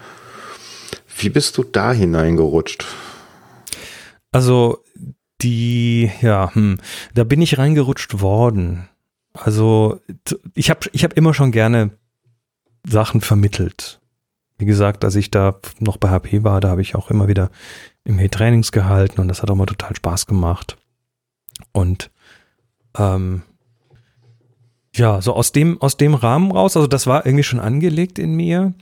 Wie 1.18 1.30
bist 1.30 1.58
du 1.58 1.64
da 1.64 1.94
hineingerutscht? 1.94 2.86
Also 4.32 4.80
die, 5.42 6.12
ja, 6.22 6.54
hm, 6.54 6.78
da 7.14 7.24
bin 7.24 7.42
ich 7.42 7.58
reingerutscht 7.58 8.20
worden. 8.20 8.89
Also 9.34 10.02
ich 10.56 10.70
habe 10.70 10.88
ich 10.92 11.04
hab 11.04 11.14
immer 11.14 11.34
schon 11.34 11.52
gerne 11.52 11.92
Sachen 12.86 13.21
vermittelt. 13.21 13.99
Wie 14.57 14.65
gesagt, 14.65 15.03
als 15.03 15.15
ich 15.15 15.32
da 15.32 15.59
noch 15.79 15.97
bei 15.97 16.09
HP 16.09 16.43
war, 16.43 16.61
da 16.61 16.69
habe 16.69 16.82
ich 16.82 16.95
auch 16.95 17.09
immer 17.09 17.27
wieder 17.27 17.49
im 18.03 18.19
Trainings 18.29 18.71
gehalten 18.71 19.21
und 19.21 19.27
das 19.27 19.41
hat 19.41 19.49
auch 19.49 19.55
mal 19.55 19.65
total 19.65 19.95
Spaß 19.95 20.27
gemacht. 20.27 20.77
Und 21.71 22.11
ähm, 22.97 23.43
ja, 24.95 25.21
so 25.21 25.34
aus 25.34 25.51
dem, 25.51 25.82
aus 25.82 25.97
dem 25.97 26.13
Rahmen 26.13 26.51
raus, 26.51 26.75
also 26.75 26.88
das 26.88 27.07
war 27.07 27.25
irgendwie 27.25 27.43
schon 27.43 27.59
angelegt 27.59 28.19
in 28.19 28.36
mir. 28.36 28.73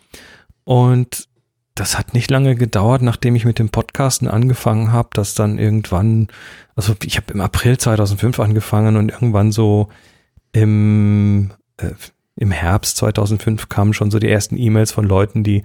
Und 0.63 1.27
das 1.75 1.97
hat 1.97 2.13
nicht 2.13 2.29
lange 2.29 2.55
gedauert, 2.55 3.01
nachdem 3.01 3.35
ich 3.35 3.45
mit 3.45 3.59
dem 3.59 3.69
Podcasten 3.69 4.27
angefangen 4.27 4.91
habe, 4.91 5.09
dass 5.13 5.33
dann 5.33 5.57
irgendwann, 5.57 6.27
also 6.75 6.93
ich 7.03 7.15
habe 7.17 7.31
im 7.33 7.41
April 7.41 7.77
2005 7.77 8.39
angefangen 8.39 8.97
und 8.97 9.11
irgendwann 9.11 9.51
so 9.51 9.87
im, 10.51 11.51
äh, 11.77 11.91
im 12.39 12.51
Herbst 12.51 12.95
2005 12.97 13.67
kamen 13.67 13.93
schon 13.93 14.11
so 14.11 14.19
die 14.19 14.29
ersten 14.29 14.57
E-Mails 14.57 14.93
von 14.93 15.05
Leuten, 15.05 15.43
die, 15.43 15.63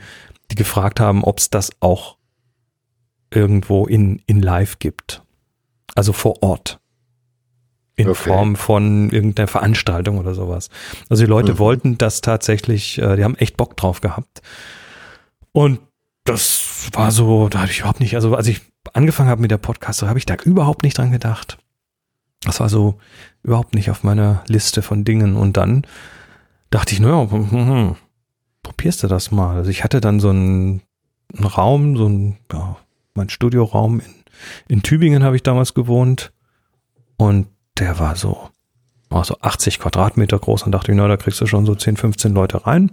die 0.51 0.57
gefragt 0.57 0.99
haben, 0.99 1.23
ob 1.23 1.39
es 1.39 1.49
das 1.49 1.71
auch 1.79 2.17
irgendwo 3.31 3.87
in, 3.87 4.21
in 4.27 4.43
live 4.43 4.81
gibt. 4.81 5.23
Also 5.95 6.13
vor 6.13 6.43
Ort. 6.43 6.81
In 7.95 8.09
okay. 8.09 8.29
Form 8.29 8.57
von 8.57 9.11
irgendeiner 9.11 9.47
Veranstaltung 9.47 10.19
oder 10.19 10.35
sowas. 10.35 10.69
Also 11.09 11.23
die 11.23 11.31
Leute 11.31 11.55
mhm. 11.55 11.59
wollten 11.61 11.99
das 11.99 12.23
tatsächlich, 12.23 12.99
äh, 12.99 13.15
die 13.15 13.23
haben 13.23 13.37
echt 13.37 13.57
Bock 13.57 13.77
drauf 13.77 14.01
gehabt. 14.01 14.43
Und 15.53 15.79
das 16.25 16.89
war 16.93 17.13
so, 17.13 17.49
da 17.49 17.61
habe 17.61 17.71
ich 17.71 17.81
überhaupt 17.81 18.01
nicht, 18.01 18.17
also 18.17 18.35
als 18.35 18.49
ich 18.49 18.63
angefangen 18.95 19.29
habe 19.29 19.43
mit 19.43 19.53
der 19.53 19.59
Podcast, 19.59 20.01
so 20.01 20.09
habe 20.09 20.19
ich 20.19 20.27
da 20.27 20.35
überhaupt 20.35 20.83
nicht 20.83 20.99
dran 20.99 21.13
gedacht. 21.13 21.57
Das 22.41 22.59
war 22.59 22.69
so 22.69 22.99
überhaupt 23.45 23.77
nicht 23.77 23.91
auf 23.91 24.03
meiner 24.03 24.43
Liste 24.49 24.83
von 24.83 25.05
Dingen. 25.05 25.37
Und 25.37 25.57
dann 25.57 25.87
dachte 26.75 26.95
ich, 26.95 27.01
naja, 27.01 27.31
hm, 27.31 27.97
probierst 28.63 29.03
du 29.03 29.09
das 29.09 29.31
mal. 29.31 29.57
Also 29.57 29.71
ich 29.71 29.85
hatte 29.85 30.01
dann 30.01 30.21
so 30.21 30.31
einen, 30.31 30.83
einen 31.37 31.47
Raum, 31.47 31.97
so 31.97 32.09
ein, 32.09 32.39
ja, 32.53 32.77
mein 33.15 33.29
Studioraum 33.29 34.01
in, 34.01 34.15
in 34.69 34.83
Tübingen 34.83 35.23
habe 35.23 35.37
ich 35.37 35.43
damals 35.43 35.75
gewohnt. 35.75 36.33
Und 37.17 37.47
der 37.79 37.99
war 37.99 38.17
so, 38.17 38.51
war 39.09 39.25
so 39.25 39.37
80 39.41 39.79
Quadratmeter 39.79 40.39
groß 40.39 40.65
und 40.65 40.73
dachte 40.73 40.93
ich, 40.93 40.97
na, 40.97 41.07
da 41.09 41.17
kriegst 41.17 41.41
du 41.41 41.47
schon 41.47 41.67
so 41.67 41.75
10, 41.75 41.97
15 41.97 42.35
Leute 42.35 42.67
rein 42.67 42.91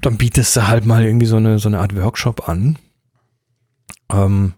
dann 0.00 0.16
bietest 0.16 0.56
du 0.56 0.66
halt 0.66 0.86
mal 0.86 1.04
irgendwie 1.04 1.26
so 1.26 1.36
eine, 1.36 1.58
so 1.58 1.68
eine 1.68 1.80
Art 1.80 1.94
Workshop 1.96 2.48
an. 2.48 2.78
Ähm, 4.10 4.54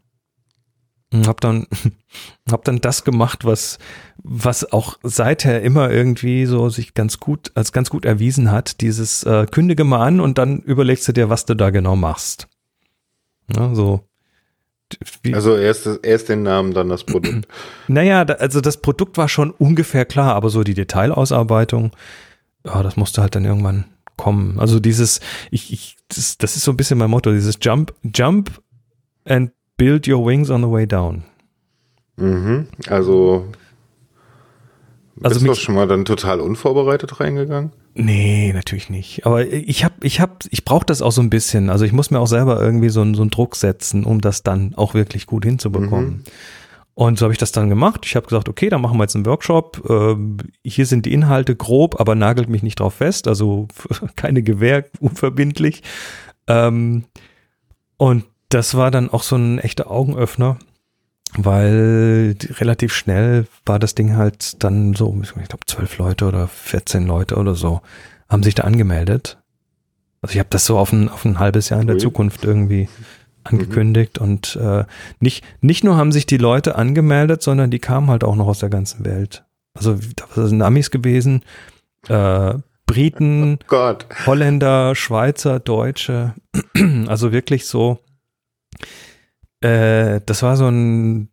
hab 1.13 1.41
dann, 1.41 1.67
hab 2.51 2.65
dann 2.65 2.81
das 2.81 3.05
gemacht, 3.05 3.45
was, 3.45 3.79
was 4.23 4.73
auch 4.73 4.99
seither 5.03 5.63
immer 5.63 5.91
irgendwie 5.91 6.47
so 6.47 6.69
sich 6.69 6.95
ganz 6.95 7.21
gut, 7.21 7.53
als 7.55 7.73
ganz 7.73 7.91
gut 7.91 8.05
erwiesen 8.05 8.51
hat. 8.51 8.81
Dieses 8.81 9.23
äh, 9.25 9.47
kündige 9.51 9.85
mal 9.85 10.07
an 10.07 10.21
und 10.21 10.39
dann 10.39 10.61
überlegst 10.61 11.07
du 11.09 11.13
dir, 11.13 11.29
was 11.29 11.45
du 11.45 11.55
da 11.55 11.71
genau 11.71 11.97
machst. 11.97 12.49
Ja, 13.55 13.75
so. 13.75 14.01
Wie, 15.23 15.35
also 15.35 15.57
erst, 15.57 15.89
erst 16.03 16.29
den 16.29 16.43
Namen, 16.43 16.75
dann 16.75 16.89
das 16.89 17.05
Produkt. 17.05 17.49
Naja, 17.89 18.25
da, 18.25 18.35
also 18.35 18.61
das 18.61 18.77
Produkt 18.77 19.17
war 19.17 19.29
schon 19.29 19.51
ungefähr 19.51 20.05
klar, 20.05 20.35
aber 20.35 20.51
so 20.51 20.65
die 20.65 20.75
Detailausarbeitung, 20.75 21.93
ja, 22.65 22.83
das 22.83 22.97
musste 22.97 23.23
halt 23.23 23.35
dann 23.35 23.45
irgendwann 23.45 23.87
kommen. 24.17 24.59
Also 24.59 24.81
dieses, 24.81 25.21
ich, 25.51 25.73
ich, 25.73 25.97
das, 26.09 26.39
das 26.39 26.57
ist 26.57 26.65
so 26.65 26.71
ein 26.71 26.77
bisschen 26.77 26.99
mein 26.99 27.11
Motto, 27.11 27.33
dieses 27.33 27.59
Jump, 27.61 27.95
Jump 28.03 28.63
and 29.25 29.53
build 29.77 30.09
your 30.09 30.25
wings 30.25 30.51
on 30.51 30.63
the 30.63 30.71
way 30.71 30.87
down. 30.87 31.25
Mhm, 32.17 32.69
also, 32.89 33.47
also 35.23 35.41
bist 35.41 35.47
du 35.47 35.55
schon 35.55 35.75
mal 35.75 35.89
dann 35.89 36.05
total 36.05 36.41
unvorbereitet 36.41 37.21
reingegangen? 37.21 37.73
Nee, 37.95 38.53
natürlich 38.55 38.89
nicht. 38.89 39.27
Aber 39.27 39.47
ich 39.47 39.85
habe, 39.85 39.95
ich 40.03 40.21
habe, 40.21 40.35
ich 40.51 40.65
brauche 40.65 40.87
das 40.87 41.03
auch 41.03 41.13
so 41.13 41.21
ein 41.21 41.31
bisschen. 41.31 41.69
Also 41.69 41.85
ich 41.85 41.93
muss 41.93 42.11
mir 42.11 42.21
auch 42.21 42.27
selber 42.27 42.61
irgendwie 42.61 42.89
so, 42.89 43.01
so 43.15 43.23
einen 43.23 43.31
Druck 43.31 43.57
setzen, 43.57 44.05
um 44.05 44.21
das 44.21 44.43
dann 44.43 44.75
auch 44.77 44.95
wirklich 44.95 45.27
gut 45.27 45.45
hinzubekommen. 45.45 46.09
Mhm. 46.09 46.25
Und 46.95 47.19
so 47.19 47.25
habe 47.25 47.33
ich 47.33 47.39
das 47.39 47.53
dann 47.53 47.69
gemacht. 47.69 48.05
Ich 48.05 48.17
habe 48.17 48.27
gesagt, 48.27 48.49
okay, 48.49 48.69
dann 48.69 48.83
machen 48.83 48.99
wir 48.99 49.05
jetzt 49.05 49.15
einen 49.15 49.27
Workshop. 49.27 49.83
Ähm, 49.89 50.39
hier 50.65 50.87
sind 50.87 51.07
die 51.07 51.13
Inhalte 51.13 51.57
grob, 51.57 51.99
aber 52.01 52.15
nagelt 52.15 52.49
mich 52.49 52.63
nicht 52.63 52.81
drauf 52.81 52.95
fest. 52.95 53.29
Also 53.29 53.69
keine 54.17 54.43
Gewähr, 54.43 54.85
unverbindlich. 55.01 55.83
Ähm, 56.47 57.05
und 57.97 58.25
das 58.55 58.77
war 58.77 58.91
dann 58.91 59.11
auch 59.11 59.23
so 59.23 59.37
ein 59.37 59.59
echter 59.59 59.91
Augenöffner, 59.91 60.59
weil 61.37 62.37
relativ 62.59 62.95
schnell 62.95 63.47
war 63.65 63.79
das 63.79 63.95
Ding 63.95 64.17
halt 64.17 64.63
dann 64.63 64.95
so, 64.95 65.19
ich 65.23 65.33
glaube, 65.33 65.67
zwölf 65.67 65.99
Leute 65.99 66.27
oder 66.27 66.49
14 66.49 67.07
Leute 67.07 67.37
oder 67.37 67.55
so 67.55 67.81
haben 68.29 68.43
sich 68.43 68.55
da 68.55 68.65
angemeldet. 68.65 69.39
Also 70.21 70.35
ich 70.35 70.39
habe 70.39 70.51
das 70.51 70.67
so 70.67 70.79
auf 70.79 70.93
ein, 70.93 71.09
auf 71.09 71.25
ein 71.25 71.39
halbes 71.39 71.69
Jahr 71.69 71.81
in 71.81 71.87
der 71.87 71.99
Zukunft 71.99 72.45
irgendwie 72.45 72.89
angekündigt 73.45 74.21
mhm. 74.21 74.27
und 74.27 74.57
äh, 74.57 74.85
nicht, 75.21 75.45
nicht 75.61 75.83
nur 75.83 75.97
haben 75.97 76.13
sich 76.13 76.27
die 76.27 76.37
Leute 76.37 76.77
angemeldet, 76.77 77.43
sondern 77.43 77.71
die 77.71 77.81
kamen 77.81 78.09
halt 78.09 78.23
auch 78.23 78.37
noch 78.37 78.47
aus 78.47 78.61
der 78.61 78.71
ganzen 78.71 79.05
Welt. 79.05 79.45
Also 79.75 79.99
da 80.35 80.47
sind 80.47 80.63
Amis 80.63 80.91
gewesen, 80.91 81.43
äh, 82.09 82.55
Briten, 82.87 83.59
oh 83.71 83.95
Holländer, 84.27 84.95
Schweizer, 84.95 85.61
Deutsche, 85.61 86.35
also 87.07 87.33
wirklich 87.33 87.67
so, 87.67 87.99
äh, 89.63 90.21
das 90.27 90.43
war 90.43 90.57
so 90.57 90.69
ein 90.69 91.29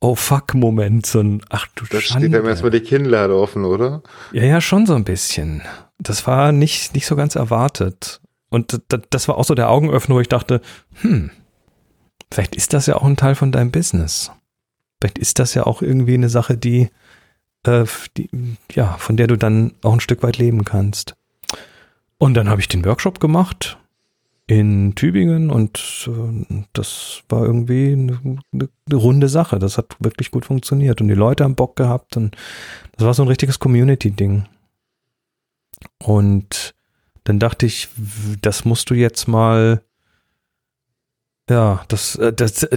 Oh 0.00 0.16
fuck 0.16 0.54
Moment, 0.54 1.06
so 1.06 1.20
ein 1.20 1.42
Ach 1.48 1.68
du 1.76 1.84
Das 1.88 2.02
Schande. 2.02 2.26
steht 2.26 2.34
einem 2.36 2.48
erstmal 2.48 2.72
die 2.72 2.80
Kinnlade 2.80 3.36
offen, 3.36 3.64
oder? 3.64 4.02
Ja, 4.32 4.42
ja, 4.42 4.60
schon 4.60 4.84
so 4.84 4.94
ein 4.94 5.04
bisschen. 5.04 5.62
Das 5.98 6.26
war 6.26 6.50
nicht, 6.50 6.94
nicht 6.94 7.06
so 7.06 7.14
ganz 7.14 7.36
erwartet. 7.36 8.20
Und 8.48 8.80
das 9.10 9.28
war 9.28 9.38
auch 9.38 9.44
so 9.44 9.54
der 9.54 9.70
Augenöffner, 9.70 10.16
wo 10.16 10.20
ich 10.20 10.28
dachte, 10.28 10.60
hm, 11.02 11.30
vielleicht 12.32 12.56
ist 12.56 12.72
das 12.72 12.86
ja 12.86 12.96
auch 12.96 13.04
ein 13.04 13.16
Teil 13.16 13.36
von 13.36 13.52
deinem 13.52 13.70
Business. 13.70 14.32
Vielleicht 15.00 15.18
ist 15.18 15.38
das 15.38 15.54
ja 15.54 15.66
auch 15.66 15.82
irgendwie 15.82 16.14
eine 16.14 16.28
Sache, 16.28 16.56
die, 16.56 16.90
äh, 17.64 17.84
die 18.16 18.28
ja, 18.72 18.94
von 18.98 19.16
der 19.16 19.28
du 19.28 19.36
dann 19.36 19.72
auch 19.82 19.92
ein 19.92 20.00
Stück 20.00 20.24
weit 20.24 20.36
leben 20.36 20.64
kannst. 20.64 21.14
Und 22.18 22.34
dann 22.34 22.50
habe 22.50 22.60
ich 22.60 22.66
den 22.68 22.84
Workshop 22.84 23.20
gemacht 23.20 23.78
in 24.52 24.94
Tübingen 24.94 25.50
und 25.50 26.08
äh, 26.08 26.64
das 26.74 27.22
war 27.30 27.42
irgendwie 27.42 27.92
eine, 27.92 28.38
eine, 28.52 28.68
runde 28.92 29.28
Sache. 29.30 29.58
Das 29.58 29.78
hat 29.78 29.96
wirklich 29.98 30.30
gut 30.30 30.44
funktioniert 30.44 31.00
und 31.00 31.08
die 31.08 31.14
Leute 31.14 31.44
haben 31.44 31.54
Bock 31.54 31.74
gehabt 31.74 32.18
und 32.18 32.36
das 32.96 33.06
war 33.06 33.14
so 33.14 33.22
ein 33.22 33.28
richtiges 33.28 33.58
Community-Ding. 33.58 34.44
Und 36.04 36.74
dann 37.24 37.38
dachte 37.38 37.64
ich, 37.64 37.88
das 38.42 38.66
musst 38.66 38.90
du 38.90 38.94
jetzt 38.94 39.26
mal, 39.26 39.82
ja, 41.48 41.82
das, 41.88 42.16
äh, 42.16 42.34
das, 42.34 42.64
äh, 42.64 42.76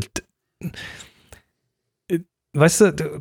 äh, 2.08 2.20
weißt 2.54 2.82
du, 2.82 2.94
du, 2.94 3.20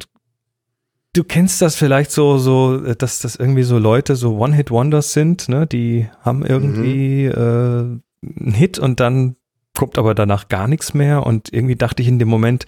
du 1.13 1.25
kennst 1.25 1.61
das 1.61 1.75
vielleicht 1.75 2.13
so, 2.13 2.39
so, 2.39 2.95
dass 2.95 3.19
das 3.19 3.35
irgendwie 3.35 3.65
so 3.65 3.79
Leute 3.79 4.15
so 4.15 4.37
One-Hit-Wonders 4.39 5.13
sind, 5.13 5.49
ne? 5.49 5.67
Die 5.67 6.09
haben 6.21 6.47
irgendwie 6.47 7.27
mhm. 7.35 8.01
äh, 8.01 8.14
einen 8.39 8.55
Hit 8.55 8.79
und 8.79 9.01
dann 9.01 9.37
kommt 9.77 9.99
aber 9.99 10.14
danach 10.14 10.49
gar 10.49 10.68
nichts 10.68 10.95
mehr 10.95 11.27
und 11.27 11.53
irgendwie 11.53 11.77
dachte 11.77 12.01
ich 12.03 12.09
in 12.09 12.18
dem 12.18 12.29
Moment, 12.29 12.64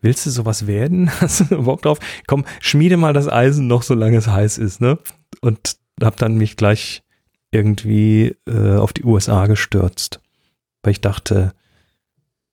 willst 0.00 0.26
du 0.26 0.30
sowas 0.30 0.66
werden? 0.66 1.10
Hast 1.20 1.50
du 1.50 1.62
Bock 1.62 1.82
drauf? 1.82 1.98
Komm, 2.26 2.44
schmiede 2.60 2.96
mal 2.96 3.12
das 3.12 3.28
Eisen 3.28 3.66
noch, 3.66 3.82
solange 3.82 4.18
es 4.18 4.28
heiß 4.28 4.58
ist, 4.58 4.80
ne? 4.80 4.98
Und 5.40 5.76
hab 6.02 6.16
dann 6.16 6.36
mich 6.36 6.56
gleich 6.56 7.02
irgendwie 7.50 8.36
äh, 8.46 8.76
auf 8.76 8.92
die 8.92 9.04
USA 9.04 9.46
gestürzt. 9.46 10.20
Weil 10.82 10.92
ich 10.92 11.00
dachte, 11.00 11.52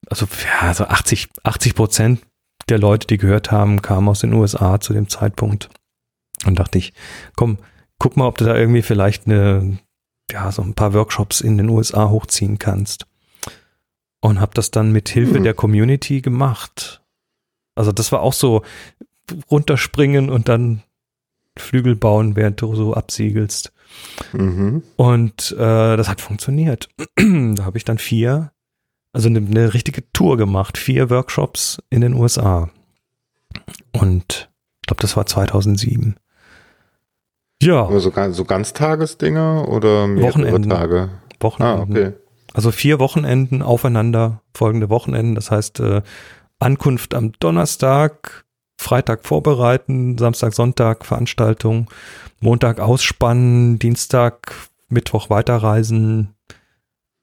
also 0.10 0.28
ja, 0.62 0.74
so 0.74 0.86
80, 0.86 1.30
80 1.44 1.76
Prozent 1.76 2.22
der 2.70 2.80
Leute, 2.80 3.08
die 3.08 3.18
gehört 3.18 3.52
haben, 3.52 3.82
kamen 3.82 4.10
aus 4.10 4.22
den 4.22 4.34
USA 4.34 4.80
zu 4.80 4.94
dem 4.94 5.10
Zeitpunkt. 5.10 5.70
Und 6.46 6.60
dachte 6.60 6.78
ich, 6.78 6.94
komm, 7.36 7.58
guck 8.00 8.18
mal, 8.18 8.28
ob 8.28 8.38
du 8.38 8.46
da 8.46 8.56
irgendwie 8.56 8.82
vielleicht 8.82 9.26
eine, 9.26 9.80
ja, 10.32 10.52
so 10.52 10.62
ein 10.62 10.74
paar 10.74 10.94
Workshops 10.94 11.42
in 11.42 11.58
den 11.58 11.70
USA 11.70 12.10
hochziehen 12.10 12.60
kannst. 12.60 13.06
Und 14.20 14.42
habe 14.42 14.52
das 14.54 14.72
dann 14.72 14.92
mit 14.92 15.10
Hilfe 15.10 15.40
mhm. 15.40 15.44
der 15.44 15.54
Community 15.54 16.22
gemacht. 16.22 17.02
Also 17.76 17.92
das 17.92 18.12
war 18.12 18.22
auch 18.22 18.34
so 18.34 18.64
runterspringen 19.52 20.30
und 20.30 20.50
dann 20.50 20.82
Flügel 21.56 21.96
bauen, 21.96 22.36
während 22.36 22.62
du 22.62 22.76
so 22.76 22.94
absiegelst. 22.94 23.72
Mhm. 24.34 24.84
Und 24.96 25.52
äh, 25.52 25.98
das 25.98 26.10
hat 26.10 26.22
funktioniert. 26.22 26.90
da 27.16 27.66
habe 27.66 27.78
ich 27.78 27.84
dann 27.84 27.98
vier, 27.98 28.52
also 29.14 29.30
eine, 29.30 29.40
eine 29.40 29.74
richtige 29.74 30.12
Tour 30.12 30.38
gemacht, 30.38 30.78
vier 30.78 31.10
Workshops 31.10 31.82
in 31.90 32.02
den 32.02 32.14
USA. 32.14 32.70
Und 33.92 34.50
ich 34.82 34.88
glaube, 34.88 35.02
das 35.02 35.18
war 35.18 35.26
2007. 35.26 36.16
Ja. 37.62 37.88
Also 37.88 38.12
so 38.32 38.46
Ganztagesdinger 38.46 39.68
oder 39.68 40.08
mehrere 40.08 40.30
Wochenenden. 40.30 40.70
Tage? 40.70 41.10
Wochenenden. 41.40 41.80
Ah, 41.80 41.84
okay. 41.84 42.14
Also 42.54 42.72
vier 42.72 43.00
Wochenenden 43.00 43.62
aufeinander, 43.62 44.42
folgende 44.54 44.90
Wochenenden. 44.90 45.36
Das 45.36 45.52
heißt, 45.52 45.80
äh, 45.80 46.02
Ankunft 46.60 47.14
am 47.14 47.34
Donnerstag, 47.40 48.46
Freitag 48.80 49.26
vorbereiten, 49.26 50.18
Samstag, 50.18 50.54
Sonntag 50.54 51.06
Veranstaltung, 51.06 51.90
Montag 52.40 52.80
ausspannen, 52.80 53.80
Dienstag, 53.80 54.54
Mittwoch 54.90 55.30
weiterreisen, 55.30 56.36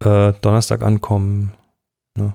äh, 0.05 0.33
Donnerstag 0.41 0.83
ankommen. 0.83 1.53
Ne? 2.17 2.35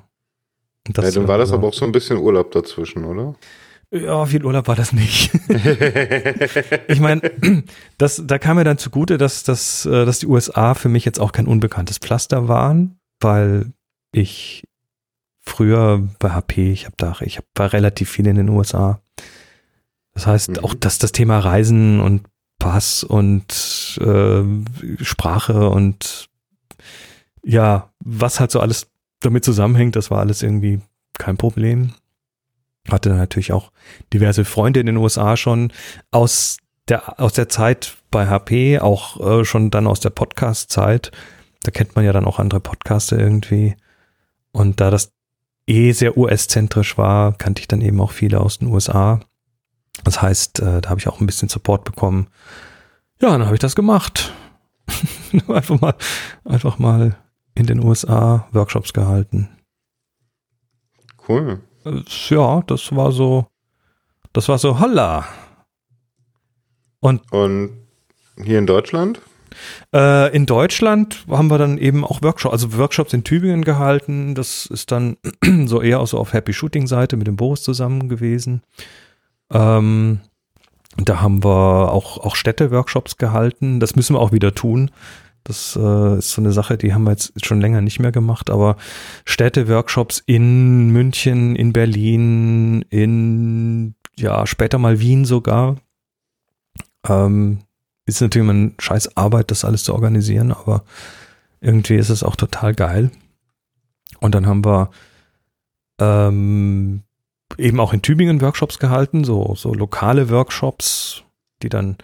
Ja, 0.95 1.11
dann 1.11 1.27
war 1.27 1.37
das 1.37 1.51
aber 1.51 1.67
auch 1.67 1.73
so 1.73 1.85
ein 1.85 1.91
bisschen 1.91 2.17
Urlaub 2.17 2.51
dazwischen, 2.51 3.05
oder? 3.05 3.35
Ja, 3.91 4.25
viel 4.25 4.45
Urlaub 4.45 4.67
war 4.67 4.75
das 4.75 4.93
nicht. 4.93 5.31
ich 6.87 6.99
meine, 6.99 7.21
das, 7.97 8.21
da 8.23 8.37
kam 8.37 8.57
mir 8.57 8.63
dann 8.63 8.77
zugute, 8.77 9.17
dass, 9.17 9.43
dass, 9.43 9.85
äh, 9.85 10.05
dass 10.05 10.19
die 10.19 10.27
USA 10.27 10.75
für 10.75 10.89
mich 10.89 11.05
jetzt 11.05 11.19
auch 11.19 11.31
kein 11.31 11.47
unbekanntes 11.47 11.97
Pflaster 11.97 12.47
waren, 12.47 12.99
weil 13.19 13.71
ich 14.11 14.63
früher 15.41 16.07
bei 16.19 16.29
HP, 16.31 16.71
ich 16.71 16.85
habe 16.85 16.95
da, 16.97 17.15
ich 17.21 17.37
hab, 17.37 17.45
war 17.55 17.73
relativ 17.73 18.09
viel 18.11 18.27
in 18.27 18.35
den 18.35 18.49
USA. 18.49 19.01
Das 20.13 20.27
heißt, 20.27 20.49
Mhm. 20.51 20.59
auch 20.59 20.73
dass 20.75 20.99
das 20.99 21.11
Thema 21.11 21.39
Reisen 21.39 21.99
und 21.99 22.27
Pass 22.59 23.03
und 23.03 23.97
äh, 24.01 24.43
Sprache 25.03 25.69
und 25.69 26.27
ja, 27.41 27.89
was 28.03 28.39
halt 28.39 28.51
so 28.51 28.59
alles 28.59 28.87
damit 29.21 29.45
zusammenhängt, 29.45 29.95
das 29.95 30.11
war 30.11 30.19
alles 30.19 30.43
irgendwie 30.43 30.81
kein 31.17 31.37
Problem. 31.37 31.93
Hatte 32.87 33.09
natürlich 33.09 33.51
auch 33.51 33.71
diverse 34.13 34.45
Freunde 34.45 34.79
in 34.79 34.85
den 34.85 34.97
USA 34.97 35.37
schon 35.37 35.71
aus 36.11 36.57
der, 36.87 37.19
aus 37.19 37.33
der 37.33 37.49
Zeit 37.49 37.97
bei 38.11 38.27
HP, 38.27 38.79
auch 38.79 39.19
äh, 39.19 39.45
schon 39.45 39.71
dann 39.71 39.87
aus 39.87 39.99
der 39.99 40.09
Podcast-Zeit. 40.09 41.11
Da 41.63 41.71
kennt 41.71 41.95
man 41.95 42.05
ja 42.05 42.13
dann 42.13 42.25
auch 42.25 42.39
andere 42.39 42.59
Podcaster 42.59 43.17
irgendwie. 43.17 43.75
Und 44.51 44.79
da 44.81 44.89
das 44.89 45.11
eh 45.67 45.91
sehr 45.91 46.17
US-zentrisch 46.17 46.97
war, 46.97 47.33
kannte 47.37 47.61
ich 47.61 47.67
dann 47.67 47.81
eben 47.81 48.01
auch 48.01 48.11
viele 48.11 48.39
aus 48.41 48.59
den 48.59 48.69
USA. 48.69 49.19
Das 50.03 50.21
heißt, 50.21 50.59
äh, 50.59 50.81
da 50.81 50.89
habe 50.89 50.99
ich 50.99 51.07
auch 51.07 51.19
ein 51.19 51.25
bisschen 51.27 51.49
Support 51.49 51.83
bekommen. 51.83 52.27
Ja, 53.21 53.29
dann 53.29 53.45
habe 53.45 53.55
ich 53.55 53.59
das 53.59 53.75
gemacht. 53.75 54.33
einfach 55.47 55.79
mal, 55.79 55.95
einfach 56.45 56.79
mal 56.79 57.17
in 57.53 57.67
den 57.67 57.83
USA 57.83 58.47
Workshops 58.51 58.93
gehalten. 58.93 59.49
Cool. 61.27 61.61
Äh, 61.85 62.01
Ja, 62.29 62.61
das 62.67 62.95
war 62.95 63.11
so, 63.11 63.47
das 64.33 64.49
war 64.49 64.57
so, 64.57 64.79
holla. 64.79 65.25
Und 66.99 67.21
hier 68.43 68.59
in 68.59 68.67
Deutschland? 68.67 69.21
Äh, 69.93 70.35
in 70.35 70.45
Deutschland 70.45 71.25
haben 71.29 71.49
wir 71.49 71.57
dann 71.57 71.77
eben 71.77 72.05
auch 72.05 72.21
Workshops, 72.21 72.51
also 72.51 72.77
Workshops 72.77 73.13
in 73.13 73.23
Tübingen 73.23 73.63
gehalten. 73.63 74.35
Das 74.35 74.65
ist 74.65 74.91
dann 74.91 75.17
so 75.65 75.81
eher 75.81 75.99
auch 75.99 76.07
so 76.07 76.17
auf 76.17 76.33
Happy 76.33 76.53
Shooting 76.53 76.87
Seite 76.87 77.17
mit 77.17 77.27
dem 77.27 77.35
Boris 77.35 77.63
zusammen 77.63 78.09
gewesen. 78.09 78.61
Ähm, 79.51 80.19
da 80.97 81.21
haben 81.21 81.43
wir 81.43 81.91
auch, 81.91 82.17
auch 82.17 82.35
Städte-Workshops 82.35 83.17
gehalten. 83.17 83.79
Das 83.79 83.95
müssen 83.95 84.15
wir 84.15 84.19
auch 84.19 84.31
wieder 84.31 84.53
tun. 84.53 84.91
Das 85.49 85.75
äh, 85.75 86.19
ist 86.19 86.33
so 86.33 86.41
eine 86.43 86.51
Sache, 86.51 86.77
die 86.77 86.93
haben 86.93 87.05
wir 87.05 87.11
jetzt 87.11 87.43
schon 87.43 87.59
länger 87.59 87.81
nicht 87.81 87.99
mehr 87.99 88.11
gemacht, 88.11 88.51
aber 88.51 88.77
Städte-Workshops 89.25 90.21
in 90.27 90.91
München, 90.91 91.55
in 91.55 91.73
Berlin, 91.73 92.83
in, 92.91 93.95
ja, 94.15 94.45
später 94.45 94.77
mal 94.77 94.99
Wien 94.99 95.25
sogar. 95.25 95.77
Ähm, 97.07 97.61
ist 98.05 98.21
natürlich 98.21 98.47
immer 98.47 98.53
eine 98.53 98.73
scheiß 98.77 99.17
Arbeit, 99.17 99.49
das 99.49 99.65
alles 99.65 99.81
zu 99.83 99.95
organisieren, 99.95 100.51
aber 100.51 100.83
irgendwie 101.61 101.95
ist 101.95 102.09
es 102.09 102.21
auch 102.21 102.35
total 102.35 102.75
geil. 102.75 103.09
Und 104.19 104.35
dann 104.35 104.45
haben 104.45 104.63
wir 104.63 104.91
ähm, 105.99 107.01
eben 107.57 107.79
auch 107.79 107.91
in 107.91 108.03
Tübingen 108.03 108.39
Workshops 108.41 108.77
gehalten, 108.77 109.23
so, 109.23 109.55
so 109.55 109.73
lokale 109.73 110.29
Workshops, 110.29 111.23
die 111.63 111.69
dann 111.69 111.97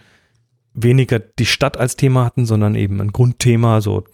weniger 0.76 1.18
die 1.18 1.46
Stadt 1.46 1.76
als 1.76 1.96
Thema 1.96 2.24
hatten, 2.24 2.46
sondern 2.46 2.74
eben 2.74 3.00
ein 3.00 3.12
Grundthema, 3.12 3.80
so 3.80 4.04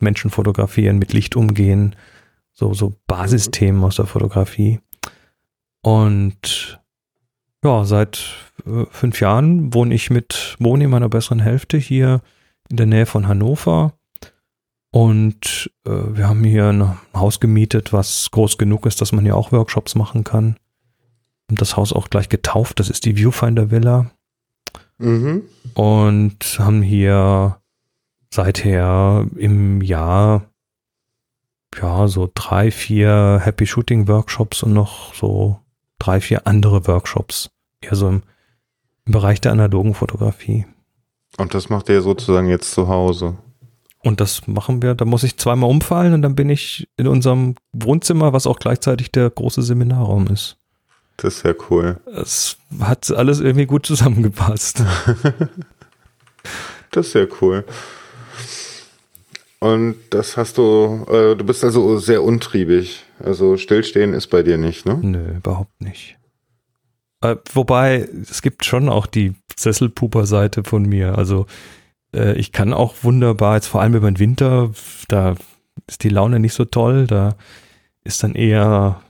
Menschen 0.00 0.30
fotografieren, 0.30 0.98
mit 0.98 1.12
Licht 1.12 1.36
umgehen, 1.36 1.94
so, 2.52 2.74
so 2.74 2.94
Basisthemen 3.06 3.84
aus 3.84 3.96
der 3.96 4.06
Fotografie. 4.06 4.80
Und 5.82 6.80
ja, 7.62 7.84
seit 7.84 8.34
äh, 8.66 8.86
fünf 8.90 9.20
Jahren 9.20 9.72
wohne 9.74 9.94
ich 9.94 10.10
mit 10.10 10.56
Moni, 10.58 10.86
meiner 10.86 11.08
besseren 11.08 11.40
Hälfte, 11.40 11.78
hier 11.78 12.22
in 12.68 12.76
der 12.76 12.86
Nähe 12.86 13.06
von 13.06 13.28
Hannover. 13.28 13.92
Und 14.90 15.70
äh, 15.84 15.90
wir 15.90 16.28
haben 16.28 16.42
hier 16.44 16.68
ein 16.68 16.98
Haus 17.14 17.40
gemietet, 17.40 17.92
was 17.92 18.30
groß 18.30 18.56
genug 18.56 18.86
ist, 18.86 19.00
dass 19.00 19.12
man 19.12 19.24
hier 19.24 19.36
auch 19.36 19.52
Workshops 19.52 19.94
machen 19.94 20.24
kann. 20.24 20.56
Und 21.50 21.60
das 21.60 21.76
Haus 21.76 21.92
auch 21.92 22.08
gleich 22.08 22.28
getauft. 22.28 22.80
Das 22.80 22.88
ist 22.88 23.04
die 23.04 23.16
Viewfinder 23.16 23.70
Villa. 23.70 24.10
Mhm. 24.98 25.42
Und 25.74 26.56
haben 26.58 26.82
hier 26.82 27.58
seither 28.30 29.26
im 29.36 29.82
Jahr 29.82 30.46
ja 31.80 32.08
so 32.08 32.30
drei, 32.34 32.70
vier 32.70 33.40
Happy 33.42 33.66
Shooting 33.66 34.08
Workshops 34.08 34.62
und 34.62 34.72
noch 34.72 35.14
so 35.14 35.60
drei, 35.98 36.20
vier 36.20 36.46
andere 36.46 36.86
Workshops. 36.86 37.50
Eher 37.80 37.96
so 37.96 38.08
im, 38.08 38.22
im 39.04 39.12
Bereich 39.12 39.40
der 39.40 39.52
analogen 39.52 39.94
Fotografie. 39.94 40.66
Und 41.38 41.54
das 41.54 41.68
macht 41.68 41.88
ihr 41.88 42.00
sozusagen 42.00 42.48
jetzt 42.48 42.72
zu 42.72 42.88
Hause. 42.88 43.36
Und 44.02 44.20
das 44.20 44.46
machen 44.46 44.82
wir, 44.82 44.94
da 44.94 45.04
muss 45.04 45.24
ich 45.24 45.36
zweimal 45.36 45.68
umfallen 45.68 46.14
und 46.14 46.22
dann 46.22 46.36
bin 46.36 46.48
ich 46.48 46.88
in 46.96 47.08
unserem 47.08 47.56
Wohnzimmer, 47.72 48.32
was 48.32 48.46
auch 48.46 48.58
gleichzeitig 48.58 49.10
der 49.10 49.28
große 49.28 49.62
Seminarraum 49.62 50.28
ist. 50.28 50.58
Das 51.16 51.36
ist 51.36 51.42
ja 51.44 51.54
cool. 51.70 51.98
Es 52.06 52.56
hat 52.80 53.10
alles 53.10 53.40
irgendwie 53.40 53.66
gut 53.66 53.86
zusammengepasst. 53.86 54.82
Das 56.90 57.08
ist 57.08 57.14
ja 57.14 57.26
cool. 57.40 57.64
Und 59.58 59.96
das 60.10 60.36
hast 60.36 60.58
du, 60.58 61.06
äh, 61.08 61.34
du 61.34 61.44
bist 61.44 61.64
also 61.64 61.98
sehr 61.98 62.22
untriebig. 62.22 63.04
Also 63.18 63.56
stillstehen 63.56 64.12
ist 64.12 64.28
bei 64.28 64.42
dir 64.42 64.58
nicht, 64.58 64.86
ne? 64.86 64.98
Nö, 65.02 65.36
überhaupt 65.36 65.80
nicht. 65.80 66.18
Äh, 67.22 67.36
wobei, 67.52 68.08
es 68.30 68.42
gibt 68.42 68.64
schon 68.64 68.88
auch 68.88 69.06
die 69.06 69.34
Sesselpuper-Seite 69.56 70.64
von 70.64 70.84
mir. 70.84 71.16
Also 71.16 71.46
äh, 72.14 72.34
ich 72.34 72.52
kann 72.52 72.72
auch 72.72 72.94
wunderbar, 73.02 73.56
jetzt 73.56 73.66
vor 73.66 73.80
allem 73.80 73.94
über 73.94 74.10
den 74.10 74.18
Winter, 74.18 74.70
da 75.08 75.34
ist 75.86 76.04
die 76.04 76.10
Laune 76.10 76.38
nicht 76.38 76.54
so 76.54 76.64
toll, 76.64 77.06
da 77.06 77.36
ist 78.04 78.22
dann 78.22 78.34
eher, 78.34 79.02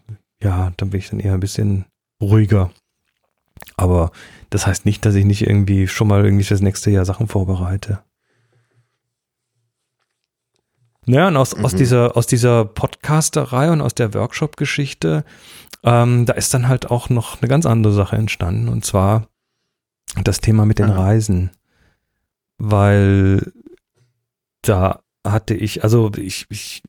ja, 0.43 0.73
dann 0.77 0.91
bin 0.91 1.01
ich 1.01 1.11
dann 1.11 1.21
eher 1.21 1.35
ein 1.35 1.41
bisschen 1.41 1.85
ruhiger. 2.21 2.71
Aber 3.77 4.11
das 4.51 4.67
heißt 4.67 4.87
nicht, 4.87 5.05
dass 5.05 5.15
ich 5.15 5.25
nicht 5.25 5.43
irgendwie 5.47 5.89
schon 5.89 6.09
mal 6.09 6.25
irgendwie 6.25 6.45
das 6.45 6.61
nächste 6.61 6.91
Jahr 6.91 7.05
Sachen 7.05 7.29
vorbereite. 7.29 8.03
Naja, 11.07 11.29
und 11.29 11.37
aus, 11.37 11.55
aus 11.55 11.73
Mhm. 11.75 11.79
dieser, 11.79 12.17
aus 12.17 12.27
dieser 12.27 12.65
Podcasterei 12.65 13.71
und 13.71 13.81
aus 13.81 13.95
der 13.95 14.13
Workshop-Geschichte, 14.13 15.25
ähm, 15.85 16.27
da 16.27 16.33
ist 16.33 16.53
dann 16.53 16.67
halt 16.69 16.91
auch 16.91 17.09
noch 17.09 17.41
eine 17.41 17.49
ganz 17.49 17.65
andere 17.65 17.93
Sache 17.93 18.17
entstanden, 18.17 18.69
und 18.69 18.85
zwar 18.85 19.29
das 20.25 20.41
Thema 20.41 20.67
mit 20.67 20.79
den 20.81 20.91
Aha. 20.91 21.05
Reisen. 21.05 21.51
Weil 22.59 23.53
da 24.63 25.03
hatte 25.25 25.55
ich, 25.55 25.85
also 25.85 26.11
ich, 26.17 26.47
ich, 26.49 26.83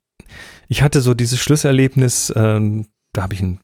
ich 0.68 0.82
hatte 0.82 1.02
so 1.02 1.14
dieses 1.14 1.40
Schlusserlebnis, 1.40 2.34
ähm, 2.36 2.88
da 3.14 3.24
habe 3.24 3.36
ich 3.36 3.42
ein, 3.42 3.60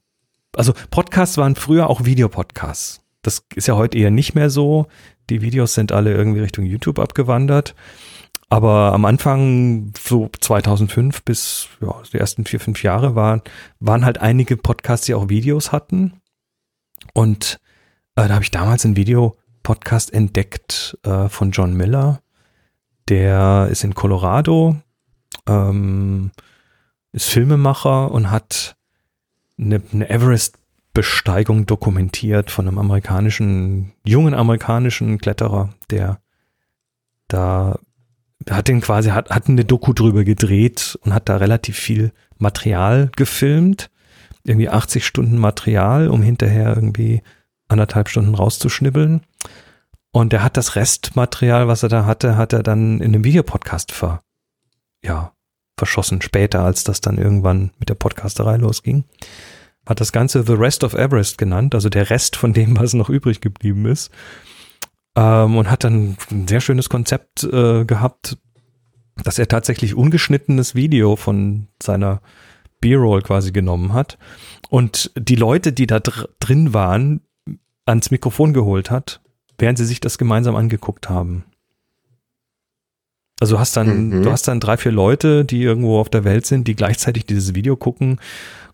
also 0.56 0.72
Podcasts 0.90 1.36
waren 1.38 1.56
früher 1.56 1.88
auch 1.90 2.04
Videopodcasts. 2.04 3.00
Das 3.22 3.44
ist 3.54 3.68
ja 3.68 3.76
heute 3.76 3.98
eher 3.98 4.10
nicht 4.10 4.34
mehr 4.34 4.50
so. 4.50 4.86
Die 5.30 5.40
Videos 5.40 5.74
sind 5.74 5.92
alle 5.92 6.12
irgendwie 6.12 6.40
Richtung 6.40 6.64
YouTube 6.66 6.98
abgewandert. 6.98 7.74
Aber 8.50 8.92
am 8.92 9.04
Anfang, 9.04 9.92
so 9.98 10.30
2005 10.38 11.24
bis 11.24 11.68
ja, 11.80 11.94
die 12.12 12.18
ersten 12.18 12.44
vier, 12.44 12.60
fünf 12.60 12.82
Jahre, 12.82 13.14
waren, 13.14 13.42
waren 13.80 14.04
halt 14.04 14.18
einige 14.18 14.56
Podcasts, 14.56 15.06
die 15.06 15.14
auch 15.14 15.28
Videos 15.28 15.72
hatten. 15.72 16.20
Und 17.14 17.58
äh, 18.16 18.28
da 18.28 18.34
habe 18.34 18.44
ich 18.44 18.50
damals 18.50 18.84
einen 18.84 18.96
Videopodcast 18.96 20.12
entdeckt 20.12 20.98
äh, 21.04 21.28
von 21.28 21.50
John 21.50 21.74
Miller. 21.74 22.20
Der 23.08 23.68
ist 23.70 23.84
in 23.84 23.94
Colorado, 23.94 24.76
ähm, 25.48 26.30
ist 27.12 27.28
Filmemacher 27.28 28.10
und 28.10 28.30
hat 28.30 28.76
eine, 29.58 29.82
eine 29.92 30.10
Everest 30.10 30.58
Besteigung 30.94 31.66
dokumentiert 31.66 32.52
von 32.52 32.68
einem 32.68 32.78
amerikanischen, 32.78 33.92
jungen 34.04 34.32
amerikanischen 34.32 35.18
Kletterer, 35.18 35.74
der 35.90 36.20
da 37.26 37.78
hat 38.48 38.68
den 38.68 38.80
quasi, 38.80 39.10
hat, 39.10 39.30
hat 39.30 39.48
eine 39.48 39.64
Doku 39.64 39.92
drüber 39.92 40.24
gedreht 40.24 40.98
und 41.02 41.12
hat 41.12 41.28
da 41.28 41.36
relativ 41.36 41.76
viel 41.76 42.12
Material 42.38 43.10
gefilmt. 43.16 43.90
Irgendwie 44.44 44.68
80 44.68 45.06
Stunden 45.06 45.38
Material, 45.38 46.08
um 46.08 46.22
hinterher 46.22 46.74
irgendwie 46.76 47.22
anderthalb 47.66 48.08
Stunden 48.08 48.34
rauszuschnibbeln. 48.34 49.22
Und 50.12 50.32
er 50.32 50.44
hat 50.44 50.56
das 50.56 50.76
Restmaterial, 50.76 51.66
was 51.66 51.82
er 51.82 51.88
da 51.88 52.04
hatte, 52.06 52.36
hat 52.36 52.52
er 52.52 52.62
dann 52.62 53.00
in 53.00 53.14
einem 53.14 53.24
Videopodcast 53.24 53.90
ver, 53.90 54.20
ja, 55.02 55.33
verschossen. 55.76 56.22
Später, 56.22 56.60
als 56.60 56.84
das 56.84 57.00
dann 57.00 57.18
irgendwann 57.18 57.70
mit 57.78 57.88
der 57.88 57.94
Podcasterei 57.94 58.56
losging. 58.56 59.04
Hat 59.86 60.00
das 60.00 60.12
Ganze 60.12 60.44
The 60.44 60.54
Rest 60.54 60.82
of 60.84 60.94
Everest 60.94 61.36
genannt, 61.36 61.74
also 61.74 61.88
der 61.88 62.08
Rest 62.10 62.36
von 62.36 62.52
dem, 62.52 62.78
was 62.78 62.94
noch 62.94 63.10
übrig 63.10 63.40
geblieben 63.40 63.86
ist. 63.86 64.10
Ähm, 65.16 65.56
und 65.56 65.70
hat 65.70 65.84
dann 65.84 66.16
ein 66.30 66.48
sehr 66.48 66.60
schönes 66.60 66.88
Konzept 66.88 67.44
äh, 67.44 67.84
gehabt, 67.84 68.38
dass 69.22 69.38
er 69.38 69.46
tatsächlich 69.46 69.94
ungeschnittenes 69.94 70.74
Video 70.74 71.16
von 71.16 71.68
seiner 71.82 72.20
B-Roll 72.80 73.22
quasi 73.22 73.52
genommen 73.52 73.92
hat 73.92 74.18
und 74.68 75.12
die 75.16 75.36
Leute, 75.36 75.72
die 75.72 75.86
da 75.86 76.00
dr 76.00 76.28
drin 76.40 76.74
waren, 76.74 77.20
ans 77.86 78.10
Mikrofon 78.10 78.52
geholt 78.52 78.90
hat, 78.90 79.20
während 79.56 79.78
sie 79.78 79.84
sich 79.84 80.00
das 80.00 80.18
gemeinsam 80.18 80.56
angeguckt 80.56 81.08
haben. 81.08 81.44
Also 83.40 83.56
du 83.56 83.60
hast 83.60 83.76
dann, 83.76 84.08
mhm. 84.08 84.22
du 84.22 84.30
hast 84.30 84.46
dann 84.48 84.60
drei, 84.60 84.76
vier 84.76 84.92
Leute, 84.92 85.44
die 85.44 85.62
irgendwo 85.62 85.98
auf 85.98 86.08
der 86.08 86.24
Welt 86.24 86.46
sind, 86.46 86.68
die 86.68 86.76
gleichzeitig 86.76 87.26
dieses 87.26 87.54
Video 87.54 87.76
gucken 87.76 88.20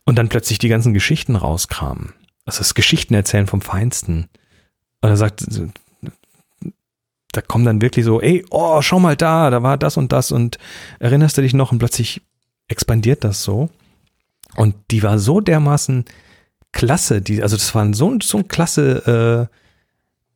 und 0.04 0.16
dann 0.16 0.28
plötzlich 0.28 0.58
die 0.58 0.68
ganzen 0.68 0.94
Geschichten 0.94 1.36
rauskramen. 1.36 2.12
Also 2.44 2.58
das 2.58 2.74
Geschichten 2.74 3.14
erzählen 3.14 3.46
vom 3.46 3.60
Feinsten. 3.60 4.28
Und 5.00 5.08
er 5.08 5.16
sagt, 5.16 5.44
da 7.32 7.40
kommen 7.40 7.64
dann 7.64 7.80
wirklich 7.80 8.04
so, 8.04 8.20
ey, 8.20 8.44
oh, 8.50 8.82
schau 8.82 8.98
mal 8.98 9.16
da, 9.16 9.50
da 9.50 9.62
war 9.62 9.78
das 9.78 9.96
und 9.96 10.12
das 10.12 10.32
und 10.32 10.58
erinnerst 10.98 11.38
du 11.38 11.42
dich 11.42 11.54
noch 11.54 11.72
und 11.72 11.78
plötzlich 11.78 12.22
expandiert 12.68 13.24
das 13.24 13.44
so. 13.44 13.70
Und 14.56 14.74
die 14.90 15.02
war 15.02 15.18
so 15.18 15.40
dermaßen 15.40 16.04
klasse, 16.72 17.22
die, 17.22 17.42
also 17.42 17.56
das 17.56 17.74
war 17.74 17.92
so, 17.94 18.18
so 18.22 18.38
ein 18.38 18.48
klasse, 18.48 19.48
äh, 19.50 19.56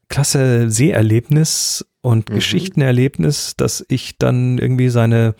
klasse 0.08 0.70
Seherlebnis 0.70 1.84
und 2.04 2.28
mhm. 2.28 2.34
Geschichtenerlebnis, 2.34 3.56
dass 3.56 3.84
ich 3.88 4.18
dann 4.18 4.58
irgendwie 4.58 4.90
seine 4.90 5.34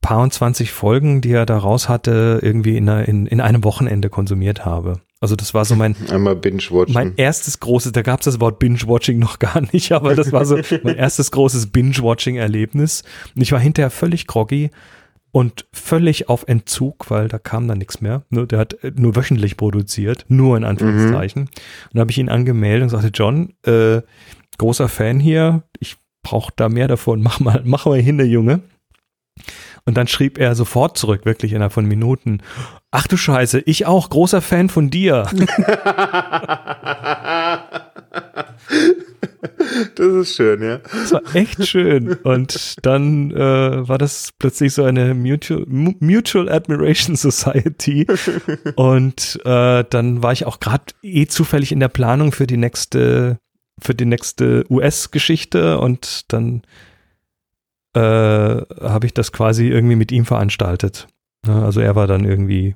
paar 0.00 0.20
und 0.20 0.32
zwanzig 0.32 0.70
Folgen, 0.70 1.22
die 1.22 1.32
er 1.32 1.46
da 1.46 1.56
raus 1.56 1.88
hatte, 1.88 2.38
irgendwie 2.42 2.76
in, 2.76 2.86
in, 2.86 3.26
in 3.26 3.40
einem 3.40 3.64
Wochenende 3.64 4.10
konsumiert 4.10 4.64
habe. 4.64 5.00
Also 5.20 5.34
das 5.34 5.54
war 5.54 5.64
so 5.64 5.74
mein 5.74 5.96
einmal 6.10 6.36
Binge-Watching. 6.36 6.94
Mein 6.94 7.14
erstes 7.16 7.58
großes, 7.58 7.92
da 7.92 8.02
gab 8.02 8.20
es 8.20 8.26
das 8.26 8.40
Wort 8.40 8.58
Binge-Watching 8.58 9.18
noch 9.18 9.38
gar 9.38 9.62
nicht, 9.72 9.90
aber 9.98 10.14
das 10.14 10.30
war 10.30 10.44
so 10.44 10.58
mein 10.82 10.96
erstes 10.96 11.30
großes 11.30 11.68
Binge-Watching-Erlebnis. 11.68 13.02
Und 13.34 13.42
ich 13.42 13.50
war 13.50 13.58
hinterher 13.58 13.90
völlig 13.90 14.26
groggy 14.26 14.70
und 15.32 15.66
völlig 15.72 16.28
auf 16.28 16.44
Entzug, 16.46 17.10
weil 17.10 17.28
da 17.28 17.38
kam 17.38 17.66
dann 17.66 17.78
nichts 17.78 18.00
mehr. 18.00 18.24
Ne, 18.30 18.46
der 18.46 18.58
hat 18.58 18.74
äh, 18.84 18.92
nur 18.94 19.16
wöchentlich 19.16 19.56
produziert, 19.56 20.26
nur 20.28 20.56
in 20.56 20.64
Anführungszeichen. 20.64 21.42
Mhm. 21.42 21.48
Und 21.48 21.94
da 21.94 22.00
habe 22.00 22.10
ich 22.10 22.18
ihn 22.18 22.28
angemeldet 22.28 22.84
und 22.84 22.88
sagte, 22.90 23.10
John, 23.12 23.54
äh, 23.64 24.02
großer 24.58 24.88
Fan 24.88 25.20
hier, 25.20 25.62
ich 25.80 25.96
brauche 26.22 26.52
da 26.56 26.68
mehr 26.68 26.88
davon, 26.88 27.22
mach 27.22 27.40
mal, 27.40 27.62
mach 27.64 27.86
mal 27.86 28.00
hin, 28.00 28.18
der 28.18 28.28
Junge. 28.28 28.60
Und 29.84 29.96
dann 29.96 30.08
schrieb 30.08 30.38
er 30.38 30.54
sofort 30.54 30.98
zurück, 30.98 31.24
wirklich 31.24 31.52
innerhalb 31.52 31.72
von 31.72 31.86
Minuten. 31.86 32.42
Ach 32.90 33.06
du 33.06 33.16
Scheiße, 33.16 33.60
ich 33.60 33.86
auch, 33.86 34.10
großer 34.10 34.42
Fan 34.42 34.68
von 34.68 34.90
dir. 34.90 35.26
Das 39.94 40.06
ist 40.06 40.36
schön, 40.36 40.62
ja. 40.62 40.78
Das 40.78 41.12
war 41.12 41.22
echt 41.34 41.66
schön. 41.66 42.14
Und 42.14 42.76
dann 42.82 43.30
äh, 43.30 43.88
war 43.88 43.98
das 43.98 44.30
plötzlich 44.38 44.72
so 44.72 44.84
eine 44.84 45.14
Mutual, 45.14 45.64
Mutual 45.66 46.48
Admiration 46.48 47.16
Society. 47.16 48.06
Und 48.76 49.40
äh, 49.44 49.84
dann 49.88 50.22
war 50.22 50.32
ich 50.32 50.46
auch 50.46 50.60
gerade 50.60 50.84
eh 51.02 51.26
zufällig 51.26 51.72
in 51.72 51.80
der 51.80 51.88
Planung 51.88 52.32
für 52.32 52.46
die 52.46 52.56
nächste, 52.56 53.38
für 53.80 53.94
die 53.94 54.06
nächste 54.06 54.64
US-Geschichte 54.70 55.78
und 55.78 56.32
dann 56.32 56.62
äh, 57.94 58.00
habe 58.00 59.06
ich 59.06 59.14
das 59.14 59.32
quasi 59.32 59.68
irgendwie 59.68 59.96
mit 59.96 60.12
ihm 60.12 60.24
veranstaltet. 60.24 61.08
Ja, 61.46 61.62
also 61.64 61.80
er 61.80 61.96
war 61.96 62.06
dann 62.06 62.24
irgendwie 62.24 62.74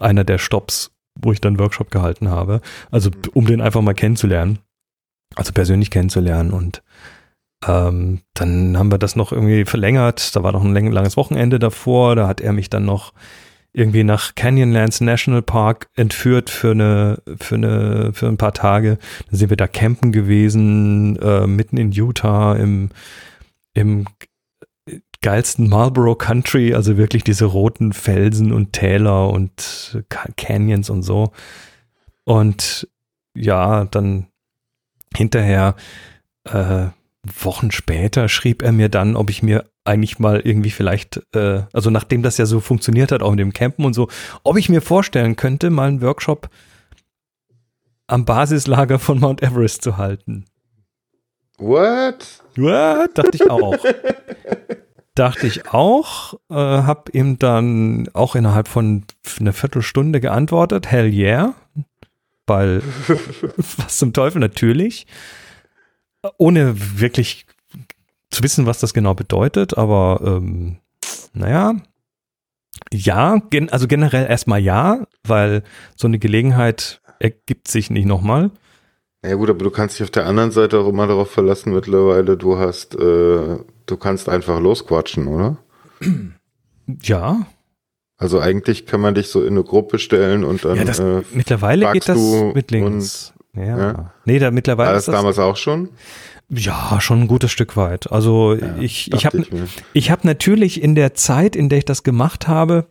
einer 0.00 0.24
der 0.24 0.38
Stops, 0.38 0.92
wo 1.20 1.32
ich 1.32 1.40
dann 1.40 1.58
Workshop 1.58 1.90
gehalten 1.90 2.28
habe. 2.28 2.60
Also 2.90 3.10
um 3.32 3.46
den 3.46 3.60
einfach 3.60 3.80
mal 3.80 3.94
kennenzulernen. 3.94 4.58
Also 5.36 5.52
persönlich 5.52 5.90
kennenzulernen 5.90 6.52
und 6.52 6.82
ähm, 7.66 8.20
dann 8.34 8.78
haben 8.78 8.92
wir 8.92 8.98
das 8.98 9.16
noch 9.16 9.32
irgendwie 9.32 9.64
verlängert. 9.64 10.36
Da 10.36 10.42
war 10.42 10.52
noch 10.52 10.62
ein 10.62 10.92
langes 10.92 11.16
Wochenende 11.16 11.58
davor. 11.58 12.14
Da 12.14 12.28
hat 12.28 12.40
er 12.40 12.52
mich 12.52 12.70
dann 12.70 12.84
noch 12.84 13.12
irgendwie 13.74 14.04
nach 14.04 14.34
Canyonlands 14.36 15.00
National 15.00 15.42
Park 15.42 15.88
entführt 15.96 16.48
für 16.48 16.70
eine, 16.70 17.20
für 17.38 17.56
eine, 17.56 18.12
für 18.14 18.28
ein 18.28 18.36
paar 18.36 18.54
Tage. 18.54 18.98
Dann 19.28 19.38
sind 19.38 19.50
wir 19.50 19.56
da 19.56 19.66
campen 19.66 20.12
gewesen, 20.12 21.16
äh, 21.20 21.46
mitten 21.46 21.76
in 21.76 21.90
Utah 21.90 22.54
im, 22.54 22.90
im 23.74 24.06
geilsten 25.20 25.68
Marlboro 25.68 26.14
Country, 26.14 26.74
also 26.74 26.96
wirklich 26.96 27.24
diese 27.24 27.46
roten 27.46 27.92
Felsen 27.92 28.52
und 28.52 28.72
Täler 28.72 29.30
und 29.30 30.04
Canyons 30.36 30.88
und 30.88 31.02
so. 31.02 31.32
Und 32.24 32.88
ja, 33.34 33.86
dann 33.86 34.26
hinterher, 35.16 35.74
äh, 36.44 36.86
Wochen 37.24 37.70
später, 37.70 38.28
schrieb 38.28 38.62
er 38.62 38.72
mir 38.72 38.88
dann, 38.88 39.16
ob 39.16 39.30
ich 39.30 39.42
mir 39.42 39.64
eigentlich 39.84 40.18
mal 40.18 40.40
irgendwie 40.40 40.70
vielleicht, 40.70 41.22
äh, 41.34 41.62
also 41.72 41.90
nachdem 41.90 42.22
das 42.22 42.38
ja 42.38 42.46
so 42.46 42.60
funktioniert 42.60 43.12
hat, 43.12 43.22
auch 43.22 43.32
in 43.32 43.36
dem 43.36 43.52
Campen 43.52 43.84
und 43.84 43.94
so, 43.94 44.08
ob 44.42 44.56
ich 44.56 44.68
mir 44.68 44.80
vorstellen 44.80 45.36
könnte, 45.36 45.70
mal 45.70 45.88
einen 45.88 46.02
Workshop 46.02 46.48
am 48.06 48.24
Basislager 48.24 48.98
von 48.98 49.18
Mount 49.18 49.42
Everest 49.42 49.82
zu 49.82 49.96
halten. 49.96 50.44
What? 51.58 52.42
What? 52.56 53.16
Dachte 53.16 53.30
ich 53.34 53.50
auch. 53.50 53.76
Dachte 55.14 55.46
ich 55.46 55.72
auch, 55.72 56.34
äh, 56.50 56.54
habe 56.54 57.12
ihm 57.12 57.38
dann 57.38 58.08
auch 58.14 58.34
innerhalb 58.34 58.66
von 58.66 59.04
einer 59.38 59.52
Viertelstunde 59.52 60.20
geantwortet, 60.20 60.90
hell 60.90 61.06
yeah, 61.06 61.54
weil 62.46 62.82
was 63.56 63.96
zum 63.98 64.12
Teufel 64.12 64.40
natürlich, 64.40 65.06
ohne 66.38 66.74
wirklich 67.00 67.46
zu 68.30 68.42
wissen, 68.42 68.66
was 68.66 68.80
das 68.80 68.94
genau 68.94 69.14
bedeutet, 69.14 69.76
aber 69.78 70.20
ähm, 70.24 70.78
naja, 71.32 71.74
ja, 72.92 73.38
gen 73.50 73.70
also 73.70 73.86
generell 73.86 74.26
erstmal 74.26 74.60
ja, 74.60 75.06
weil 75.26 75.62
so 75.96 76.06
eine 76.06 76.18
Gelegenheit 76.18 77.00
ergibt 77.18 77.68
sich 77.68 77.90
nicht 77.90 78.06
nochmal. 78.06 78.50
Ja 79.24 79.36
gut, 79.36 79.48
aber 79.48 79.64
du 79.64 79.70
kannst 79.70 79.98
dich 79.98 80.04
auf 80.04 80.10
der 80.10 80.26
anderen 80.26 80.50
Seite 80.50 80.78
auch 80.78 80.88
immer 80.88 81.06
darauf 81.06 81.30
verlassen 81.30 81.72
mittlerweile, 81.72 82.36
du 82.36 82.58
hast 82.58 82.94
äh, 82.94 83.58
du 83.86 83.96
kannst 83.98 84.28
einfach 84.28 84.60
losquatschen, 84.60 85.26
oder? 85.28 85.56
Ja. 87.02 87.46
Also 88.16 88.40
eigentlich 88.40 88.86
kann 88.86 89.00
man 89.00 89.14
dich 89.14 89.28
so 89.28 89.42
in 89.42 89.54
eine 89.54 89.64
Gruppe 89.64 89.98
stellen 89.98 90.44
und 90.44 90.64
dann. 90.64 90.76
Ja, 90.76 90.84
das, 90.84 90.98
äh, 90.98 91.22
mittlerweile 91.32 91.92
geht 91.92 92.08
das 92.08 92.18
mit 92.54 92.70
links. 92.70 93.33
Ja. 93.56 93.78
ja. 93.78 94.12
Nee, 94.24 94.38
da 94.38 94.50
mittlerweile. 94.50 94.88
War 94.88 94.94
das, 94.94 95.06
das 95.06 95.14
damals 95.14 95.38
auch 95.38 95.56
schon? 95.56 95.90
Ja, 96.48 97.00
schon 97.00 97.22
ein 97.22 97.28
gutes 97.28 97.50
Stück 97.50 97.76
weit. 97.76 98.12
Also 98.12 98.54
ja, 98.54 98.76
ich, 98.78 99.12
ich 99.12 99.26
habe 99.26 99.44
ich 99.92 100.10
hab 100.10 100.24
natürlich 100.24 100.82
in 100.82 100.94
der 100.94 101.14
Zeit, 101.14 101.56
in 101.56 101.68
der 101.68 101.78
ich 101.78 101.84
das 101.84 102.02
gemacht 102.02 102.48
habe, 102.48 102.88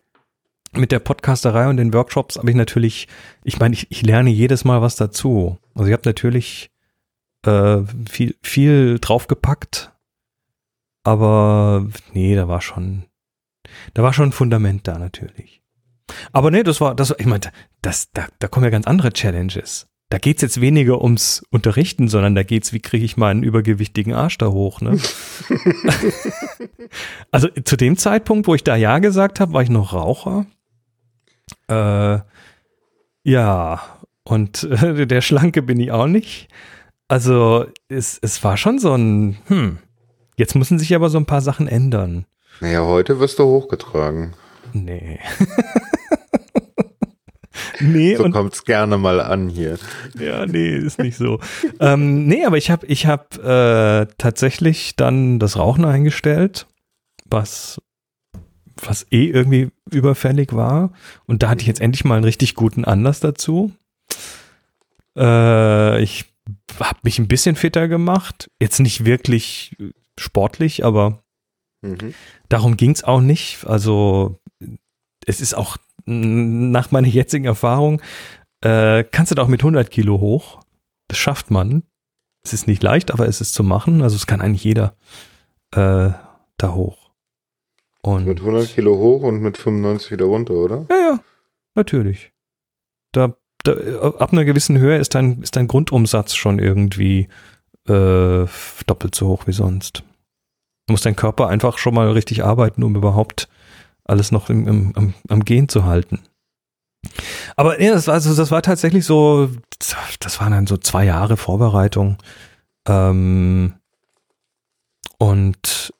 mit 0.74 0.92
der 0.92 1.00
Podcasterei 1.00 1.70
und 1.70 1.78
den 1.78 1.94
Workshops, 1.94 2.38
habe 2.38 2.50
ich 2.50 2.56
natürlich, 2.56 3.08
ich 3.44 3.60
meine, 3.60 3.76
ich, 3.76 3.92
ich 3.92 4.02
lerne 4.02 4.32
jedes 4.32 4.66
Mal 4.66 4.82
was 4.82 4.96
dazu. 4.96 5.58
Also 5.76 5.88
ich 5.88 5.94
habe 5.94 6.04
natürlich 6.06 6.72
äh, 7.46 7.82
viel, 8.10 8.36
viel 8.42 8.98
draufgepackt, 9.00 9.92
aber 11.04 11.88
nee, 12.12 12.36
da 12.36 12.48
war 12.48 12.62
schon, 12.62 13.06
da 13.94 14.02
war 14.02 14.14
schon 14.14 14.30
ein 14.30 14.34
Fundament 14.34 14.88
da 14.88 14.98
natürlich. 14.98 15.62
Aber 16.32 16.50
nee, 16.52 16.64
das 16.64 16.82
war, 16.82 16.96
das, 16.96 17.14
ich 17.18 17.26
meine, 17.26 17.52
das, 17.82 18.10
da, 18.12 18.28
da 18.40 18.48
kommen 18.48 18.66
ja 18.66 18.70
ganz 18.72 18.88
andere 18.88 19.14
Challenges. 19.14 19.88
Da 20.14 20.20
geht's 20.20 20.44
jetzt 20.44 20.62
weniger 20.62 21.02
ums 21.02 21.44
Unterrichten, 21.50 22.08
sondern 22.08 22.36
da 22.36 22.44
geht's, 22.44 22.72
wie 22.72 22.80
kriege 22.80 23.04
ich 23.04 23.18
meinen 23.18 23.42
übergewichtigen 23.42 24.14
Arsch 24.14 24.38
da 24.38 24.50
hoch, 24.50 24.80
ne? 24.80 25.00
also 27.32 27.48
zu 27.66 27.76
dem 27.76 27.98
Zeitpunkt, 27.98 28.46
wo 28.46 28.54
ich 28.54 28.64
da 28.64 28.76
Ja 28.76 29.00
gesagt 29.00 29.40
habe, 29.40 29.54
war 29.54 29.64
ich 29.64 29.72
noch 29.72 29.92
Raucher. 29.92 30.46
Äh, 31.68 32.20
ja, 33.24 33.82
und 34.24 34.64
äh, 34.66 35.08
der 35.08 35.22
Schlanke 35.22 35.64
bin 35.64 35.80
ich 35.80 35.92
auch 35.92 36.06
nicht. 36.06 36.48
Also 37.08 37.66
es, 37.90 38.20
es 38.22 38.44
war 38.44 38.56
schon 38.58 38.78
so 38.78 38.94
ein, 38.94 39.40
hm, 39.48 39.80
Jetzt 40.36 40.56
müssen 40.56 40.80
sich 40.80 40.96
aber 40.96 41.10
so 41.10 41.18
ein 41.18 41.26
paar 41.26 41.42
Sachen 41.42 41.68
ändern. 41.68 42.26
Naja, 42.60 42.86
heute 42.86 43.20
wirst 43.20 43.40
du 43.40 43.46
hochgetragen. 43.46 44.34
Nee. 44.74 45.20
Nee, 47.80 48.16
so 48.16 48.30
kommt's 48.30 48.66
gerne 48.66 48.98
mal 48.98 49.20
an 49.20 49.50
hier. 49.50 49.78
Ja, 50.20 50.46
nee, 50.46 50.76
ist 50.76 51.00
nicht 51.00 51.18
so. 51.18 51.40
ähm, 51.80 52.28
nee, 52.28 52.46
aber 52.46 52.58
ich 52.58 52.72
habe 52.72 52.86
ich 52.88 53.06
hab, 53.06 53.38
äh, 53.38 54.08
tatsächlich 54.18 54.96
dann 54.96 55.40
das 55.40 55.58
Rauchen 55.58 55.86
eingestellt, 55.86 56.68
was, 57.26 57.82
was 58.76 59.06
eh 59.12 59.28
irgendwie 59.28 59.70
überfällig 59.92 60.54
war. 60.54 60.92
Und 61.26 61.44
da 61.44 61.50
hatte 61.50 61.62
ich 61.62 61.68
jetzt 61.68 61.82
endlich 61.82 62.06
mal 62.06 62.16
einen 62.16 62.26
richtig 62.26 62.56
guten 62.56 62.86
Anlass 62.86 63.20
dazu. 63.20 63.72
Äh, 65.18 66.02
ich 66.02 66.26
habe 66.80 67.00
mich 67.04 67.20
ein 67.20 67.28
bisschen 67.28 67.56
fitter 67.56 67.88
gemacht. 67.88 68.50
Jetzt 68.60 68.80
nicht 68.80 69.06
wirklich 69.06 69.76
sportlich, 70.20 70.84
aber 70.86 71.24
mhm. 71.82 72.14
darum 72.50 72.78
ging's 72.78 73.04
auch 73.04 73.22
nicht. 73.22 73.66
Also 73.66 74.40
es 75.26 75.42
ist 75.42 75.54
auch 75.54 75.78
nach 76.06 76.92
meiner 76.92 77.08
jetzigen 77.08 77.46
Erfahrung, 77.46 78.02
äh, 78.62 79.04
kannst 79.04 79.32
du 79.32 79.36
da 79.36 79.44
auch 79.44 79.48
mit 79.48 79.62
100 79.62 79.90
Kilo 79.90 80.20
hoch. 80.20 80.62
Das 81.08 81.18
schafft 81.18 81.52
man. 81.52 81.84
Es 82.44 82.54
ist 82.54 82.68
nicht 82.68 82.84
leicht, 82.84 83.12
aber 83.12 83.28
es 83.28 83.42
ist 83.42 83.54
zu 83.54 83.64
machen. 83.64 84.02
Also 84.02 84.16
es 84.16 84.28
kann 84.28 84.42
eigentlich 84.42 84.64
jeder 84.64 84.96
äh, 85.72 86.12
da 86.58 86.74
hoch. 86.74 87.12
Und 88.02 88.26
mit 88.26 88.40
100 88.40 88.68
Kilo 88.68 88.98
hoch 88.98 89.24
und 89.24 89.42
mit 89.42 89.58
95 89.58 90.12
wieder 90.12 90.26
runter, 90.26 90.54
oder? 90.54 90.86
Ja, 90.90 90.96
ja, 90.96 91.20
natürlich. 91.76 92.34
Da, 93.14 93.36
da 93.64 93.74
ab 94.20 94.34
einer 94.34 94.44
gewissen 94.44 94.78
Höhe 94.78 94.98
ist 94.98 95.16
dein, 95.16 95.42
ist 95.42 95.56
dein 95.56 95.70
Grundumsatz 95.70 96.34
schon 96.34 96.60
irgendwie 96.60 97.30
äh, 97.88 98.46
doppelt 98.86 99.16
so 99.16 99.28
hoch 99.28 99.48
wie 99.48 99.54
sonst. 99.54 100.04
Du 100.88 100.94
musst 100.94 101.06
dein 101.06 101.16
Körper 101.16 101.48
einfach 101.48 101.78
schon 101.78 101.94
mal 101.94 102.12
richtig 102.12 102.44
arbeiten, 102.44 102.84
um 102.84 102.96
überhaupt 102.96 103.48
alles 104.06 104.32
noch 104.32 104.50
im, 104.50 104.68
im, 104.68 104.96
am, 104.96 105.14
am 105.30 105.46
Gehen 105.46 105.70
zu 105.70 105.86
halten. 105.86 106.22
Aber 107.56 107.82
ja, 107.82 107.94
das 107.94 108.08
war, 108.08 108.16
also, 108.16 108.36
das 108.36 108.52
war 108.52 108.62
tatsächlich 108.62 109.06
so, 109.06 109.50
das 110.20 110.40
waren 110.40 110.52
dann 110.52 110.68
so 110.68 110.78
zwei 110.78 111.06
Jahre 111.06 111.38
Vorbereitung. 111.38 112.18
Ähm, 112.88 113.74
und 115.18 115.94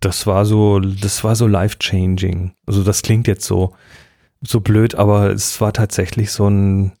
das 0.00 0.26
war 0.26 0.44
so, 0.44 0.80
das 0.80 1.24
war 1.24 1.36
so 1.36 1.46
life-changing. 1.46 2.54
Also 2.66 2.82
das 2.82 3.02
klingt 3.02 3.26
jetzt 3.26 3.46
so, 3.46 3.74
so 4.42 4.60
blöd, 4.60 4.94
aber 4.94 5.30
es 5.30 5.60
war 5.60 5.72
tatsächlich 5.72 6.30
so 6.30 6.48
ein, 6.48 6.92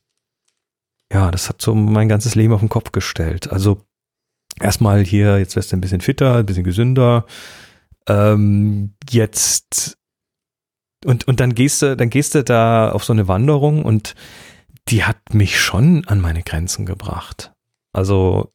ja, 1.12 1.30
das 1.30 1.48
hat 1.48 1.60
so 1.60 1.74
mein 1.74 2.08
ganzes 2.08 2.34
Leben 2.34 2.54
auf 2.54 2.60
den 2.60 2.68
Kopf 2.68 2.92
gestellt. 2.92 3.52
Also 3.52 3.82
erstmal 4.60 5.04
hier, 5.04 5.38
jetzt 5.38 5.56
wirst 5.56 5.72
du 5.72 5.76
ein 5.76 5.80
bisschen 5.80 6.00
fitter, 6.00 6.36
ein 6.36 6.46
bisschen 6.46 6.64
gesünder. 6.64 7.26
Ähm, 8.08 8.94
jetzt 9.10 9.98
und, 11.04 11.26
und 11.28 11.40
dann 11.40 11.54
gehst 11.54 11.82
du, 11.82 11.96
dann 11.96 12.10
gehst 12.10 12.34
du 12.34 12.44
da 12.44 12.90
auf 12.90 13.04
so 13.04 13.12
eine 13.12 13.28
Wanderung 13.28 13.84
und 13.84 14.14
die 14.88 15.04
hat 15.04 15.34
mich 15.34 15.60
schon 15.60 16.04
an 16.06 16.20
meine 16.20 16.42
Grenzen 16.42 16.86
gebracht. 16.86 17.52
Also, 17.92 18.52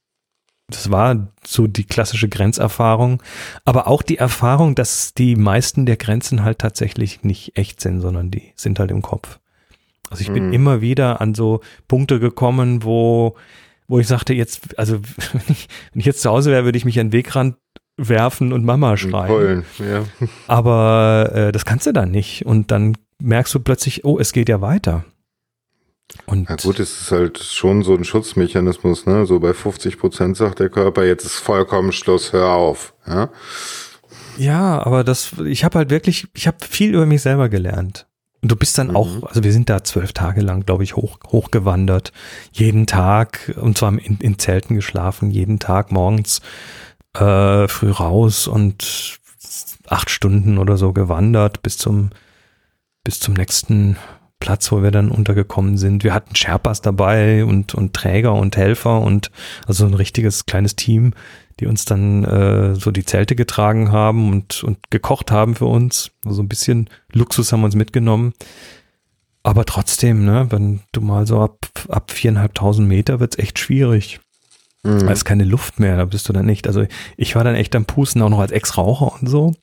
das 0.68 0.92
war 0.92 1.30
so 1.44 1.66
die 1.66 1.86
klassische 1.86 2.30
Grenzerfahrung, 2.30 3.24
aber 3.66 3.88
auch 3.88 4.04
die 4.04 4.18
Erfahrung, 4.18 4.76
dass 4.76 5.14
die 5.16 5.36
meisten 5.36 5.86
der 5.86 5.98
Grenzen 5.98 6.44
halt 6.44 6.60
tatsächlich 6.60 7.24
nicht 7.24 7.58
echt 7.58 7.82
sind, 7.82 8.02
sondern 8.02 8.30
die 8.30 8.54
sind 8.56 8.80
halt 8.80 8.92
im 8.92 9.02
Kopf. 9.02 9.40
Also 10.10 10.22
ich 10.22 10.32
bin 10.32 10.48
mhm. 10.48 10.54
immer 10.54 10.82
wieder 10.82 11.22
an 11.22 11.36
so 11.36 11.62
Punkte 11.88 12.20
gekommen, 12.20 12.84
wo, 12.84 13.36
wo 13.88 14.00
ich 14.00 14.08
sagte, 14.08 14.34
jetzt, 14.34 14.78
also 14.78 15.00
wenn 15.34 15.42
ich, 15.50 15.68
wenn 15.92 16.00
ich 16.00 16.06
jetzt 16.06 16.22
zu 16.22 16.30
Hause 16.30 16.52
wäre, 16.52 16.66
würde 16.66 16.78
ich 16.78 16.86
mich 16.86 17.00
an 17.00 17.08
den 17.08 17.14
Wegrand 17.14 17.56
werfen 18.08 18.54
und 18.54 18.66
Mama 18.66 18.98
schreien. 18.98 19.30
Heulen, 19.30 19.66
ja. 19.80 20.06
Aber 20.48 21.32
äh, 21.34 21.52
das 21.52 21.66
kannst 21.66 21.86
du 21.86 21.92
dann 21.92 22.12
nicht. 22.12 22.46
Und 22.46 22.72
dann 22.72 22.96
merkst 23.20 23.54
du 23.54 23.60
plötzlich, 23.60 24.06
oh, 24.06 24.18
es 24.20 24.32
geht 24.34 24.50
ja 24.50 24.62
weiter. 24.62 25.06
Und 26.26 26.50
Na 26.50 26.56
gut, 26.56 26.80
es 26.80 27.02
ist 27.02 27.12
halt 27.12 27.38
schon 27.38 27.84
so 27.84 27.94
ein 27.94 28.04
Schutzmechanismus, 28.04 29.06
ne? 29.06 29.26
So 29.26 29.40
bei 29.40 29.54
50 29.54 30.00
Prozent 30.00 30.38
sagt 30.38 30.60
der 30.60 30.70
Körper, 30.70 31.06
jetzt 31.06 31.26
ist 31.26 31.36
vollkommen 31.36 31.92
Schluss, 31.92 32.34
hör 32.34 32.50
auf. 32.50 32.94
Ja, 33.06 33.30
ja 34.38 34.84
aber 34.84 35.04
das, 35.04 35.34
ich 35.46 35.64
habe 35.64 35.78
halt 35.78 35.90
wirklich, 35.90 36.28
ich 36.34 36.48
habe 36.48 36.58
viel 36.68 36.96
über 36.96 37.06
mich 37.06 37.22
selber 37.22 37.50
gelernt. 37.50 38.08
Und 38.42 38.52
du 38.52 38.56
bist 38.56 38.78
dann 38.78 38.90
mhm. 38.90 38.96
auch, 38.96 39.24
also 39.24 39.44
wir 39.44 39.52
sind 39.52 39.70
da 39.70 39.84
zwölf 39.84 40.14
Tage 40.14 40.42
lang, 40.42 40.66
glaube 40.66 40.84
ich, 40.84 40.96
hoch, 40.96 41.18
hochgewandert. 41.28 42.14
Jeden 42.54 42.88
Tag, 42.88 43.54
und 43.60 43.78
zwar 43.78 43.92
in, 43.92 44.18
in 44.20 44.40
Zelten 44.40 44.76
geschlafen, 44.76 45.30
jeden 45.30 45.60
Tag 45.60 45.92
morgens 45.92 46.42
äh, 47.16 47.68
früh 47.68 47.92
raus 47.92 48.48
und 48.48 49.20
acht 49.88 50.10
Stunden 50.10 50.58
oder 50.58 50.78
so 50.78 50.94
gewandert 50.94 51.62
bis 51.62 51.78
zum, 51.78 52.10
bis 53.04 53.20
zum 53.20 53.34
nächsten 53.34 53.98
Platz, 54.40 54.72
wo 54.72 54.82
wir 54.82 54.92
dann 54.92 55.12
untergekommen 55.12 55.78
sind. 55.78 56.04
Wir 56.04 56.14
hatten 56.14 56.36
Sherpas 56.36 56.82
dabei 56.82 57.44
und, 57.44 57.76
und 57.76 57.94
Träger 57.94 58.34
und 58.34 58.56
Helfer 58.56 59.02
und 59.02 59.32
also 59.68 59.86
ein 59.86 59.94
richtiges 59.94 60.46
kleines 60.46 60.76
Team, 60.76 61.14
die 61.60 61.66
uns 61.66 61.84
dann 61.84 62.24
äh, 62.24 62.76
so 62.76 62.92
die 62.92 63.04
Zelte 63.04 63.36
getragen 63.36 63.92
haben 63.92 64.32
und, 64.32 64.64
und 64.64 64.78
gekocht 64.92 65.32
haben 65.32 65.56
für 65.56 65.66
uns. 65.66 66.12
Also 66.26 66.42
ein 66.42 66.48
bisschen 66.48 66.90
Luxus 67.12 67.52
haben 67.52 67.62
wir 67.62 67.66
uns 67.66 67.76
mitgenommen. 67.76 68.34
Aber 69.44 69.66
trotzdem, 69.66 70.26
ne, 70.26 70.48
wenn 70.50 70.82
du 70.92 71.02
mal 71.02 71.28
so 71.28 71.42
ab, 71.42 71.58
ab 71.90 72.12
viereinhalbtausend 72.12 72.88
Meter 72.88 73.20
wird's 73.20 73.38
echt 73.38 73.60
schwierig. 73.60 74.20
Mhm. 74.84 75.00
Da 75.00 75.12
ist 75.12 75.26
keine 75.26 75.44
Luft 75.44 75.80
mehr, 75.80 75.98
da 75.98 76.06
bist 76.06 76.30
du 76.30 76.34
dann 76.34 76.46
nicht. 76.46 76.68
Also 76.68 76.86
ich 77.18 77.36
war 77.36 77.44
dann 77.44 77.56
echt 77.56 77.76
am 77.76 77.86
Pusten, 77.86 78.22
auch 78.22 78.30
noch 78.30 78.40
als 78.40 78.52
Ex-Raucher 78.52 79.14
und 79.20 79.28
so. 79.28 79.54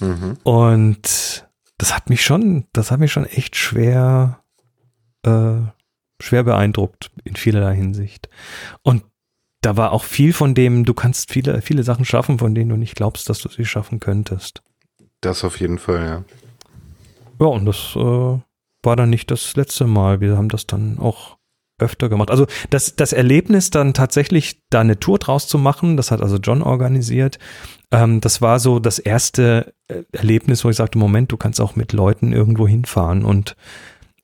Mhm. 0.00 0.36
Und 0.42 1.46
das 1.78 1.94
hat 1.94 2.10
mich 2.10 2.24
schon, 2.24 2.66
das 2.72 2.90
hat 2.90 3.00
mich 3.00 3.12
schon 3.12 3.26
echt 3.26 3.56
schwer, 3.56 4.42
äh, 5.24 5.60
schwer 6.20 6.44
beeindruckt 6.44 7.10
in 7.24 7.36
vielerlei 7.36 7.74
Hinsicht. 7.76 8.28
Und 8.82 9.04
da 9.60 9.76
war 9.76 9.92
auch 9.92 10.04
viel 10.04 10.32
von 10.32 10.54
dem, 10.54 10.84
du 10.84 10.92
kannst 10.92 11.32
viele, 11.32 11.62
viele 11.62 11.84
Sachen 11.84 12.04
schaffen, 12.04 12.38
von 12.38 12.54
denen 12.54 12.70
du 12.70 12.76
nicht 12.76 12.96
glaubst, 12.96 13.28
dass 13.28 13.38
du 13.38 13.48
sie 13.48 13.64
schaffen 13.64 14.00
könntest. 14.00 14.62
Das 15.20 15.44
auf 15.44 15.60
jeden 15.60 15.78
Fall, 15.78 16.04
ja. 16.04 16.24
Ja, 17.40 17.46
und 17.46 17.64
das 17.64 17.94
äh, 17.94 18.40
war 18.82 18.96
dann 18.96 19.10
nicht 19.10 19.30
das 19.30 19.54
letzte 19.54 19.86
Mal. 19.86 20.20
Wir 20.20 20.36
haben 20.36 20.48
das 20.48 20.66
dann 20.66 20.98
auch 20.98 21.38
öfter 21.82 22.08
gemacht. 22.08 22.30
Also 22.30 22.46
das, 22.70 22.96
das 22.96 23.12
Erlebnis 23.12 23.70
dann 23.70 23.92
tatsächlich 23.92 24.62
da 24.70 24.80
eine 24.80 24.98
Tour 24.98 25.18
draus 25.18 25.46
zu 25.48 25.58
machen, 25.58 25.96
das 25.96 26.10
hat 26.10 26.22
also 26.22 26.36
John 26.36 26.62
organisiert. 26.62 27.38
Ähm, 27.90 28.20
das 28.20 28.40
war 28.40 28.58
so 28.58 28.78
das 28.78 28.98
erste 28.98 29.74
äh, 29.88 30.02
Erlebnis, 30.12 30.64
wo 30.64 30.70
ich 30.70 30.76
sagte, 30.76 30.98
Moment, 30.98 31.30
du 31.32 31.36
kannst 31.36 31.60
auch 31.60 31.76
mit 31.76 31.92
Leuten 31.92 32.32
irgendwo 32.32 32.66
hinfahren 32.66 33.24
und, 33.24 33.56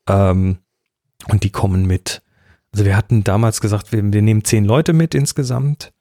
ähm, 0.08 0.58
und 1.28 1.44
die 1.44 1.50
kommen 1.50 1.86
mit. 1.86 2.22
Also 2.72 2.84
wir 2.84 2.96
hatten 2.96 3.24
damals 3.24 3.60
gesagt, 3.60 3.92
wir, 3.92 4.12
wir 4.12 4.22
nehmen 4.22 4.44
zehn 4.44 4.64
Leute 4.64 4.92
mit 4.92 5.14
insgesamt 5.14 5.92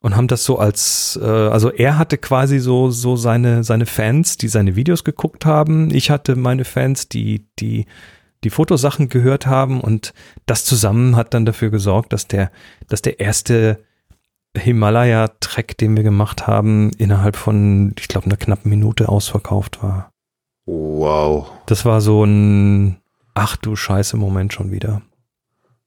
und 0.00 0.16
haben 0.16 0.28
das 0.28 0.44
so 0.44 0.58
als, 0.58 1.18
äh, 1.22 1.26
also 1.26 1.70
er 1.70 1.98
hatte 1.98 2.18
quasi 2.18 2.58
so, 2.58 2.90
so 2.90 3.16
seine, 3.16 3.64
seine 3.64 3.86
Fans, 3.86 4.36
die 4.36 4.48
seine 4.48 4.76
Videos 4.76 5.04
geguckt 5.04 5.44
haben. 5.46 5.92
Ich 5.92 6.10
hatte 6.10 6.36
meine 6.36 6.64
Fans, 6.64 7.08
die, 7.08 7.46
die 7.58 7.86
die 8.44 8.50
Fotosachen 8.50 9.08
gehört 9.08 9.46
haben 9.46 9.80
und 9.80 10.14
das 10.46 10.64
zusammen 10.64 11.16
hat 11.16 11.34
dann 11.34 11.44
dafür 11.44 11.70
gesorgt, 11.70 12.12
dass 12.12 12.26
der, 12.26 12.50
dass 12.88 13.02
der 13.02 13.20
erste 13.20 13.84
Himalaya-Trek, 14.56 15.76
den 15.78 15.96
wir 15.96 16.02
gemacht 16.02 16.46
haben, 16.46 16.90
innerhalb 16.98 17.36
von, 17.36 17.94
ich 17.98 18.08
glaube, 18.08 18.26
einer 18.26 18.36
knappen 18.36 18.70
Minute 18.70 19.08
ausverkauft 19.08 19.82
war. 19.82 20.10
Wow. 20.66 21.50
Das 21.66 21.84
war 21.84 22.00
so 22.00 22.24
ein 22.24 22.96
Ach 23.34 23.56
du 23.56 23.76
Scheiße 23.76 24.16
Moment 24.16 24.52
schon 24.52 24.72
wieder. 24.72 25.02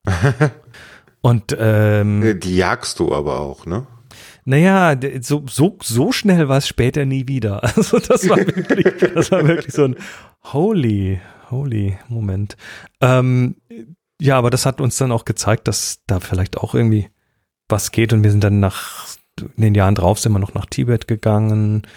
und 1.21 1.55
ähm, 1.59 2.39
die 2.39 2.55
jagst 2.55 2.99
du 2.99 3.13
aber 3.13 3.39
auch, 3.39 3.65
ne? 3.65 3.85
Naja, 4.45 4.95
so, 5.21 5.45
so, 5.47 5.77
so 5.81 6.11
schnell 6.11 6.49
war 6.49 6.57
es 6.57 6.67
später 6.67 7.05
nie 7.05 7.27
wieder. 7.27 7.61
Also 7.75 7.99
das 7.99 8.27
war 8.29 8.37
wirklich, 8.37 9.13
das 9.13 9.31
war 9.31 9.47
wirklich 9.47 9.73
so 9.73 9.85
ein 9.85 9.95
Holy, 10.51 11.21
holy 11.53 11.97
Moment. 12.09 12.57
Ähm, 13.01 13.55
ja, 14.19 14.37
aber 14.37 14.49
das 14.49 14.65
hat 14.65 14.81
uns 14.81 14.97
dann 14.97 15.11
auch 15.11 15.25
gezeigt, 15.25 15.67
dass 15.67 15.99
da 16.07 16.19
vielleicht 16.19 16.57
auch 16.57 16.75
irgendwie 16.75 17.09
was 17.69 17.91
geht 17.91 18.13
und 18.13 18.23
wir 18.23 18.31
sind 18.31 18.43
dann 18.43 18.59
nach 18.59 19.07
in 19.39 19.63
den 19.63 19.75
Jahren 19.75 19.95
drauf 19.95 20.19
sind 20.19 20.31
wir 20.31 20.39
noch 20.39 20.53
nach 20.53 20.65
Tibet 20.65 21.07
gegangen, 21.07 21.87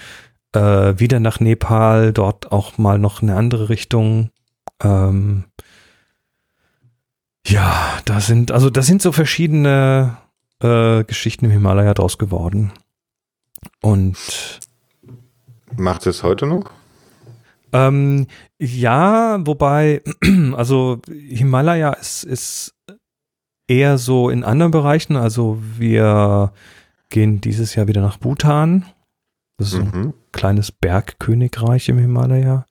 äh, 0.53 0.99
wieder 0.99 1.21
nach 1.21 1.41
Nepal, 1.41 2.13
dort 2.13 2.53
auch 2.53 2.79
mal 2.79 2.99
noch 2.99 3.23
eine 3.23 3.37
andere 3.37 3.69
Richtung. 3.69 4.31
Ähm, 4.83 5.45
ja, 7.47 7.99
da 8.05 8.21
sind, 8.21 8.51
also 8.51 8.71
da 8.71 8.83
sind 8.83 9.03
so 9.03 9.13
verschiedene 9.13 10.17
äh, 10.61 11.05
Geschichten 11.05 11.45
im 11.45 11.51
Himalaya 11.51 11.95
draus 11.95 12.19
geworden. 12.19 12.73
Und 13.83 14.61
macht 15.77 16.07
es 16.07 16.23
heute 16.23 16.47
noch? 16.47 16.71
Ähm, 17.73 18.27
ja, 18.59 19.39
wobei, 19.47 20.03
also 20.57 21.01
Himalaya 21.09 21.93
ist, 21.93 22.25
ist 22.25 22.75
eher 23.69 23.99
so 23.99 24.31
in 24.31 24.45
anderen 24.45 24.73
Bereichen. 24.73 25.17
Also 25.17 25.59
wir 25.77 26.53
gehen 27.11 27.41
dieses 27.41 27.75
Jahr 27.75 27.89
wieder 27.89 28.01
nach 28.01 28.19
Bhutan. 28.19 28.87
Das 29.59 29.73
ist 29.73 29.79
mhm. 29.79 29.95
ein 29.95 30.15
kleines 30.33 30.73
Bergkönigreich 30.73 31.89
im 31.89 31.99
Himalaya. 31.99 32.67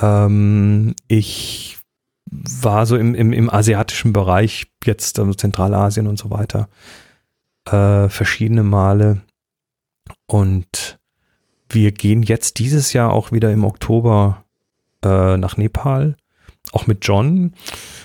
Ähm, 0.00 0.94
ich 1.08 1.78
war 2.30 2.86
so 2.86 2.96
im, 2.96 3.14
im, 3.14 3.32
im 3.32 3.50
asiatischen 3.50 4.12
Bereich, 4.12 4.66
jetzt 4.84 5.18
also 5.18 5.34
Zentralasien 5.34 6.06
und 6.06 6.18
so 6.18 6.30
weiter, 6.30 6.68
äh, 7.66 8.08
verschiedene 8.08 8.62
Male. 8.62 9.22
Und 10.26 10.98
wir 11.74 11.92
gehen 11.92 12.22
jetzt 12.22 12.58
dieses 12.58 12.92
Jahr 12.92 13.12
auch 13.12 13.32
wieder 13.32 13.52
im 13.52 13.64
Oktober 13.64 14.44
äh, 15.02 15.36
nach 15.36 15.56
Nepal, 15.56 16.16
auch 16.72 16.86
mit 16.86 17.06
John. 17.06 17.54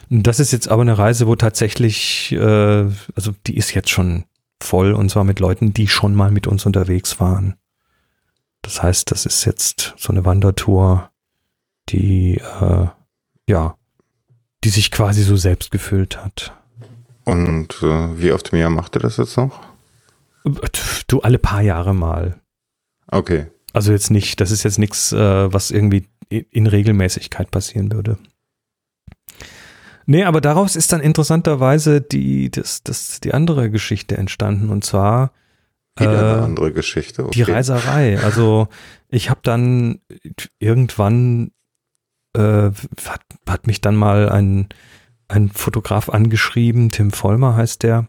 Das 0.10 0.40
ist 0.40 0.52
jetzt 0.52 0.70
aber 0.70 0.82
eine 0.82 0.98
Reise, 0.98 1.28
wo 1.28 1.36
tatsächlich, 1.36 2.32
äh, 2.32 2.86
also 3.16 3.34
die 3.46 3.58
ist 3.58 3.74
jetzt 3.74 3.90
schon 3.90 4.26
voll 4.62 4.94
und 4.94 5.10
zwar 5.10 5.24
mit 5.24 5.40
Leuten, 5.40 5.74
die 5.74 5.88
schon 5.88 6.16
mal 6.16 6.32
mit 6.32 6.48
uns 6.48 6.66
unterwegs 6.66 7.20
waren. 7.20 7.56
Das 8.62 8.82
heißt, 8.82 9.12
das 9.12 9.26
ist 9.26 9.46
jetzt 9.46 9.94
so 9.98 10.12
eine 10.12 10.26
Wandertour, 10.26 11.12
die 11.90 12.42
äh, 12.60 12.88
ja, 13.48 13.76
die 14.64 14.70
sich 14.70 14.92
quasi 14.92 15.24
so 15.24 15.36
selbst 15.36 15.72
gefüllt 15.72 16.18
hat. 16.24 16.54
Und 17.24 17.82
äh, 17.82 18.20
wie 18.20 18.32
oft 18.32 18.52
im 18.54 18.60
Jahr 18.60 18.70
macht 18.70 18.96
ihr 18.96 19.02
das 19.02 19.18
jetzt 19.18 19.38
noch? 19.38 19.62
Du 21.08 21.22
alle 21.22 21.38
paar 21.38 21.62
Jahre 21.62 21.94
mal. 21.94 22.40
Okay. 23.08 23.48
Also 23.78 23.92
jetzt 23.92 24.10
nicht, 24.10 24.42
das 24.42 24.50
ist 24.50 24.64
jetzt 24.64 24.80
nichts, 24.80 25.12
äh, 25.12 25.54
was 25.54 25.70
irgendwie 25.70 26.08
in 26.30 26.66
Regelmäßigkeit 26.66 27.52
passieren 27.52 27.92
würde. 27.92 28.18
Nee, 30.08 30.24
aber 30.24 30.42
daraus 30.42 30.76
ist 30.76 30.92
dann 30.94 31.00
interessanterweise 31.00 32.02
die, 32.02 32.50
das, 32.50 32.82
das, 32.82 33.20
die 33.20 33.36
andere 33.36 33.70
Geschichte 33.70 34.18
entstanden 34.18 34.72
und 34.72 34.84
zwar 34.84 35.32
Wieder 35.96 36.12
äh, 36.12 36.34
eine 36.34 36.42
andere 36.42 36.74
Geschichte. 36.74 37.24
Okay. 37.26 37.34
Die 37.36 37.44
Reiserei. 37.44 38.18
Also 38.18 38.68
ich 39.10 39.30
habe 39.30 39.42
dann 39.44 40.00
irgendwann 40.58 41.52
äh, 42.36 42.72
hat, 43.06 43.22
hat 43.48 43.68
mich 43.68 43.80
dann 43.80 43.96
mal 43.96 44.28
ein, 44.28 44.70
ein 45.28 45.50
Fotograf 45.50 46.10
angeschrieben, 46.10 46.90
Tim 46.90 47.12
Vollmer 47.12 47.56
heißt 47.56 47.84
der, 47.84 48.08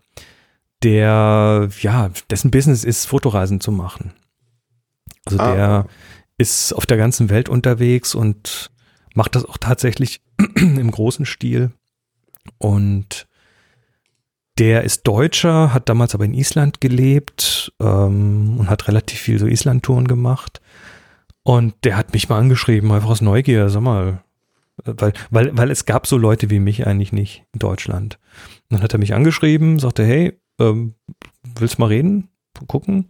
der, 0.82 1.68
ja, 1.82 2.10
dessen 2.30 2.50
Business 2.50 2.84
ist, 2.84 3.04
Fotoreisen 3.04 3.60
zu 3.60 3.70
machen. 3.70 4.14
Also 5.32 5.42
ah. 5.42 5.54
der 5.54 5.86
ist 6.38 6.72
auf 6.72 6.86
der 6.86 6.96
ganzen 6.96 7.30
Welt 7.30 7.48
unterwegs 7.48 8.14
und 8.14 8.70
macht 9.14 9.34
das 9.34 9.44
auch 9.44 9.58
tatsächlich 9.58 10.20
im 10.54 10.90
großen 10.90 11.26
Stil. 11.26 11.72
Und 12.58 13.26
der 14.58 14.84
ist 14.84 15.06
Deutscher, 15.06 15.72
hat 15.72 15.88
damals 15.88 16.14
aber 16.14 16.24
in 16.24 16.34
Island 16.34 16.80
gelebt 16.80 17.72
ähm, 17.80 18.58
und 18.58 18.70
hat 18.70 18.88
relativ 18.88 19.20
viel 19.20 19.38
so 19.38 19.46
Island-Touren 19.46 20.08
gemacht. 20.08 20.60
Und 21.42 21.74
der 21.84 21.96
hat 21.96 22.12
mich 22.12 22.28
mal 22.28 22.38
angeschrieben, 22.38 22.92
einfach 22.92 23.10
aus 23.10 23.20
Neugier, 23.20 23.68
sag 23.70 23.82
mal, 23.82 24.22
weil, 24.84 25.12
weil, 25.30 25.56
weil 25.56 25.70
es 25.70 25.86
gab 25.86 26.06
so 26.06 26.16
Leute 26.16 26.50
wie 26.50 26.58
mich 26.58 26.86
eigentlich 26.86 27.12
nicht 27.12 27.44
in 27.52 27.58
Deutschland. 27.58 28.18
Und 28.68 28.76
dann 28.76 28.82
hat 28.82 28.92
er 28.92 28.98
mich 28.98 29.14
angeschrieben, 29.14 29.78
sagte, 29.78 30.04
hey, 30.04 30.38
ähm, 30.58 30.94
willst 31.58 31.78
mal 31.78 31.86
reden, 31.86 32.28
gucken? 32.66 33.06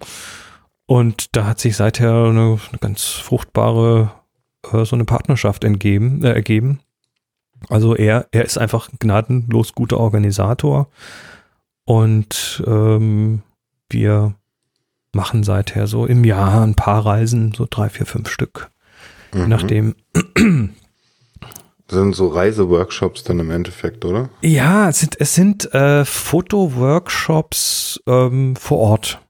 Und 0.89 1.37
da 1.37 1.47
hat 1.47 1.61
sich 1.61 1.77
seither 1.77 2.15
eine, 2.15 2.59
eine 2.71 2.79
ganz 2.81 3.05
fruchtbare, 3.05 4.11
äh, 4.73 4.87
so 4.87 4.97
eine 4.97 5.05
Partnerschaft 5.05 5.63
entgeben, 5.65 6.25
äh, 6.25 6.33
ergeben. 6.33 6.81
Also 7.69 7.95
er, 7.95 8.27
er 8.31 8.47
ist 8.47 8.57
einfach 8.57 8.89
gnadenlos 8.99 9.75
guter 9.75 10.01
Organisator 10.01 10.89
und 11.85 12.63
ähm, 12.67 13.43
wir 13.91 14.35
machen 15.13 15.45
seither 15.45 15.87
so 15.87 16.07
im 16.07 16.25
Jahr 16.25 16.63
ein 16.63 16.75
paar 16.75 17.05
Reisen, 17.05 17.53
so 17.55 17.67
drei, 17.69 17.91
vier, 17.91 18.07
fünf 18.07 18.31
Stück. 18.31 18.71
Mhm. 19.35 19.49
Nachdem. 19.49 19.95
Das 21.87 21.99
sind 21.99 22.15
so 22.17 22.29
Reiseworkshops 22.29 23.25
dann 23.25 23.41
im 23.41 23.51
Endeffekt, 23.51 24.07
oder? 24.07 24.31
Ja, 24.41 24.89
es 24.89 25.01
sind, 25.01 25.21
es 25.21 25.35
sind 25.35 25.75
äh, 25.75 26.07
Fotoworkshops 26.07 28.01
ähm, 28.07 28.57
vor 28.57 28.79
Ort 28.79 29.21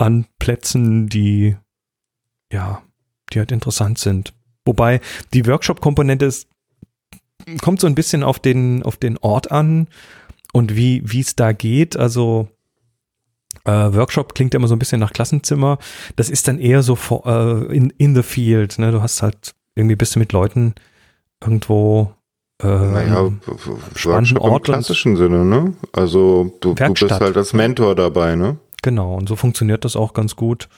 an 0.00 0.26
Plätzen, 0.38 1.08
die 1.08 1.56
ja, 2.52 2.82
die 3.32 3.38
halt 3.38 3.52
interessant 3.52 3.98
sind. 3.98 4.34
Wobei 4.64 5.00
die 5.32 5.46
Workshop-Komponente 5.46 6.32
kommt 7.62 7.80
so 7.80 7.86
ein 7.86 7.94
bisschen 7.94 8.22
auf 8.22 8.38
den, 8.38 8.82
auf 8.82 8.96
den 8.96 9.18
Ort 9.18 9.50
an 9.50 9.88
und 10.52 10.76
wie, 10.76 11.02
wie 11.04 11.20
es 11.20 11.36
da 11.36 11.52
geht. 11.52 11.96
Also 11.96 12.48
äh, 13.64 13.70
Workshop 13.70 14.34
klingt 14.34 14.54
ja 14.54 14.58
immer 14.58 14.68
so 14.68 14.74
ein 14.74 14.78
bisschen 14.78 15.00
nach 15.00 15.12
Klassenzimmer. 15.12 15.78
Das 16.16 16.28
ist 16.28 16.48
dann 16.48 16.58
eher 16.58 16.82
so 16.82 16.96
for, 16.96 17.26
äh, 17.26 17.76
in, 17.76 17.90
in 17.98 18.14
the 18.14 18.22
field. 18.22 18.78
Ne? 18.78 18.92
Du 18.92 19.02
hast 19.02 19.22
halt 19.22 19.54
irgendwie 19.74 19.96
bist 19.96 20.16
du 20.16 20.18
mit 20.18 20.32
Leuten 20.32 20.74
irgendwo 21.42 22.12
äh, 22.62 22.66
naja, 22.66 23.32
Workshop 24.04 24.40
Ort 24.42 24.68
im 24.68 24.74
klassischen 24.74 25.16
Sinne, 25.16 25.46
ne? 25.46 25.74
Also 25.92 26.52
du, 26.60 26.74
du 26.74 26.92
bist 26.92 27.10
halt 27.10 27.36
als 27.36 27.54
Mentor 27.54 27.94
dabei, 27.94 28.36
ne? 28.36 28.58
Genau, 28.82 29.14
und 29.14 29.28
so 29.28 29.36
funktioniert 29.36 29.84
das 29.84 29.96
auch 29.96 30.14
ganz 30.14 30.36
gut. 30.36 30.68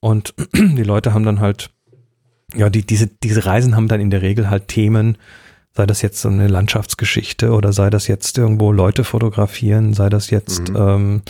Und 0.00 0.34
die 0.54 0.82
Leute 0.82 1.14
haben 1.14 1.24
dann 1.24 1.40
halt, 1.40 1.70
ja, 2.54 2.70
die, 2.70 2.84
diese, 2.84 3.06
diese 3.06 3.46
Reisen 3.46 3.76
haben 3.76 3.88
dann 3.88 4.00
in 4.00 4.10
der 4.10 4.22
Regel 4.22 4.50
halt 4.50 4.68
Themen, 4.68 5.18
sei 5.72 5.86
das 5.86 6.02
jetzt 6.02 6.20
so 6.20 6.28
eine 6.28 6.48
Landschaftsgeschichte 6.48 7.52
oder 7.52 7.72
sei 7.72 7.90
das 7.90 8.08
jetzt 8.08 8.38
irgendwo 8.38 8.72
Leute 8.72 9.04
fotografieren, 9.04 9.94
sei 9.94 10.08
das 10.08 10.30
jetzt 10.30 10.70
mhm. 10.70 10.76
ähm, 10.76 11.22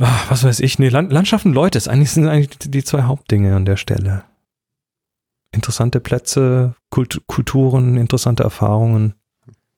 ach, 0.00 0.30
was 0.30 0.44
weiß 0.44 0.60
ich, 0.60 0.78
nee, 0.78 0.88
Land, 0.88 1.12
Landschaften, 1.12 1.52
Leute, 1.52 1.78
ist 1.78 1.88
eigentlich, 1.88 2.10
sind 2.10 2.28
eigentlich 2.28 2.58
die 2.58 2.84
zwei 2.84 3.02
Hauptdinge 3.02 3.54
an 3.54 3.64
der 3.64 3.76
Stelle. 3.76 4.24
Interessante 5.52 6.00
Plätze, 6.00 6.74
Kult, 6.90 7.22
Kulturen, 7.26 7.96
interessante 7.96 8.42
Erfahrungen. 8.42 9.14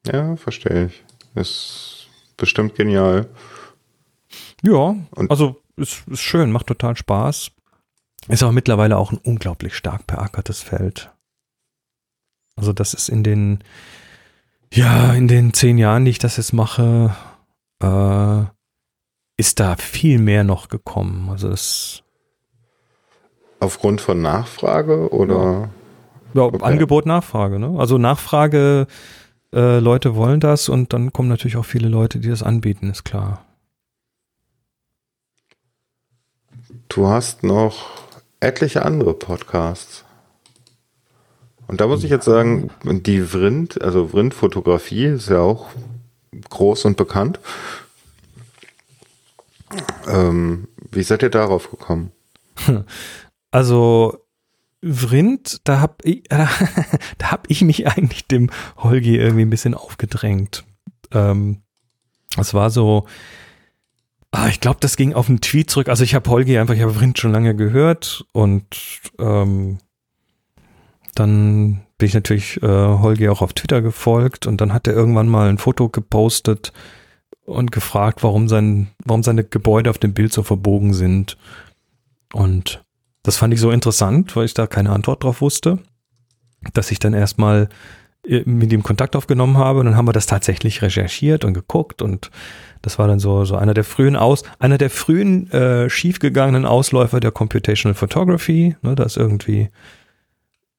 Ja, 0.06 0.36
verstehe 0.36 0.86
ich. 0.86 1.04
Ist 1.34 2.06
bestimmt 2.36 2.76
genial. 2.76 3.28
Ja, 4.62 4.96
Und 5.10 5.30
also 5.30 5.62
ist, 5.76 6.06
ist 6.08 6.20
schön, 6.20 6.50
macht 6.50 6.66
total 6.66 6.96
Spaß. 6.96 7.50
Ist 8.28 8.42
auch 8.42 8.52
mittlerweile 8.52 8.96
auch 8.96 9.12
ein 9.12 9.18
unglaublich 9.18 9.74
stark 9.74 10.06
beackertes 10.06 10.60
Feld. 10.62 11.12
Also 12.56 12.72
das 12.72 12.94
ist 12.94 13.08
in 13.08 13.22
den, 13.22 13.62
ja, 14.72 15.12
in 15.12 15.28
den 15.28 15.52
zehn 15.52 15.78
Jahren, 15.78 16.04
die 16.04 16.10
ich 16.12 16.18
das 16.18 16.38
jetzt 16.38 16.52
mache, 16.52 17.14
äh, 17.82 18.44
ist 19.36 19.60
da 19.60 19.76
viel 19.76 20.18
mehr 20.18 20.44
noch 20.44 20.68
gekommen. 20.68 21.28
Also 21.28 21.50
es 21.50 22.02
Aufgrund 23.60 24.00
von 24.00 24.20
Nachfrage 24.20 25.10
oder? 25.12 25.34
Ja, 25.34 25.68
ja 26.34 26.42
okay. 26.42 26.64
Angebot, 26.64 27.06
Nachfrage. 27.06 27.58
Ne? 27.58 27.74
Also 27.78 27.98
Nachfrage, 27.98 28.86
äh, 29.54 29.78
Leute 29.78 30.14
wollen 30.14 30.40
das 30.40 30.68
und 30.68 30.92
dann 30.92 31.12
kommen 31.12 31.28
natürlich 31.28 31.56
auch 31.56 31.64
viele 31.64 31.88
Leute, 31.88 32.18
die 32.18 32.28
das 32.28 32.42
anbieten, 32.42 32.90
ist 32.90 33.04
klar. 33.04 33.45
Du 36.97 37.09
hast 37.09 37.43
noch 37.43 37.90
etliche 38.40 38.82
andere 38.82 39.12
Podcasts. 39.12 40.06
Und 41.66 41.82
da 41.82 41.89
muss 41.89 42.02
ich 42.05 42.09
jetzt 42.09 42.24
sagen, 42.24 42.70
die 42.85 43.20
Vrind, 43.20 43.82
also 43.82 44.09
Vrind-Fotografie 44.09 45.05
ist 45.05 45.28
ja 45.28 45.40
auch 45.40 45.68
groß 46.48 46.86
und 46.86 46.97
bekannt. 46.97 47.39
Ähm, 50.09 50.68
wie 50.90 51.02
seid 51.02 51.23
ihr 51.23 51.28
darauf 51.28 51.70
gekommen? 51.70 52.12
Also 53.51 54.18
Vrind, 54.82 55.60
da 55.64 55.81
hab 55.81 56.02
ich, 56.02 56.31
äh, 56.31 56.47
da 57.18 57.31
hab 57.31 57.51
ich 57.51 57.60
mich 57.60 57.86
eigentlich 57.86 58.27
dem 58.27 58.51
Holgi 58.78 59.18
irgendwie 59.18 59.44
ein 59.44 59.51
bisschen 59.51 59.74
aufgedrängt. 59.74 60.64
Ähm, 61.12 61.60
es 62.39 62.55
war 62.55 62.70
so, 62.70 63.06
ah, 64.36 64.48
ich 64.48 64.60
glaube, 64.60 64.78
das 64.80 64.96
ging 64.96 65.14
auf 65.14 65.28
einen 65.28 65.40
Tweet 65.40 65.70
zurück. 65.70 65.88
Also 65.88 66.04
ich 66.04 66.14
habe 66.14 66.28
Holgi 66.28 66.58
einfach, 66.58 66.74
ich 66.74 66.82
habe 66.82 66.92
Vrind 66.92 67.18
schon 67.18 67.32
lange 67.32 67.54
gehört 67.54 68.24
und 68.32 68.66
ähm, 69.18 69.78
dann 71.14 71.82
bin 71.96 72.06
ich 72.06 72.14
natürlich 72.14 72.62
äh, 72.62 72.66
Holgi 72.66 73.28
auch 73.30 73.40
auf 73.40 73.54
Twitter 73.54 73.80
gefolgt 73.80 74.46
und 74.46 74.60
dann 74.60 74.74
hat 74.74 74.86
er 74.86 74.94
irgendwann 74.94 75.28
mal 75.28 75.48
ein 75.48 75.58
Foto 75.58 75.88
gepostet 75.88 76.72
und 77.46 77.72
gefragt, 77.72 78.22
warum 78.22 78.48
sein, 78.48 78.88
warum 79.04 79.22
seine 79.22 79.44
Gebäude 79.44 79.88
auf 79.88 79.98
dem 79.98 80.12
Bild 80.12 80.32
so 80.32 80.42
verbogen 80.42 80.92
sind. 80.92 81.38
Und 82.34 82.84
das 83.22 83.38
fand 83.38 83.54
ich 83.54 83.60
so 83.60 83.70
interessant, 83.70 84.36
weil 84.36 84.44
ich 84.44 84.54
da 84.54 84.66
keine 84.66 84.90
Antwort 84.90 85.24
drauf 85.24 85.40
wusste, 85.40 85.78
dass 86.74 86.90
ich 86.90 86.98
dann 86.98 87.14
erstmal 87.14 87.70
äh, 88.26 88.42
mit 88.44 88.72
ihm 88.72 88.82
Kontakt 88.82 89.16
aufgenommen 89.16 89.56
habe. 89.56 89.80
Und 89.80 89.86
dann 89.86 89.96
haben 89.96 90.08
wir 90.08 90.12
das 90.12 90.26
tatsächlich 90.26 90.82
recherchiert 90.82 91.44
und 91.44 91.54
geguckt 91.54 92.02
und 92.02 92.30
das 92.86 93.00
war 93.00 93.08
dann 93.08 93.18
so, 93.18 93.44
so 93.44 93.56
einer 93.56 93.74
der 93.74 93.82
frühen 93.82 94.14
Aus, 94.14 94.44
einer 94.60 94.78
der 94.78 94.90
frühen 94.90 95.50
äh, 95.50 95.90
schiefgegangenen 95.90 96.64
Ausläufer 96.64 97.18
der 97.18 97.32
Computational 97.32 97.96
Photography. 97.96 98.76
Ne, 98.80 98.94
da 98.94 99.02
ist 99.02 99.16
irgendwie 99.16 99.70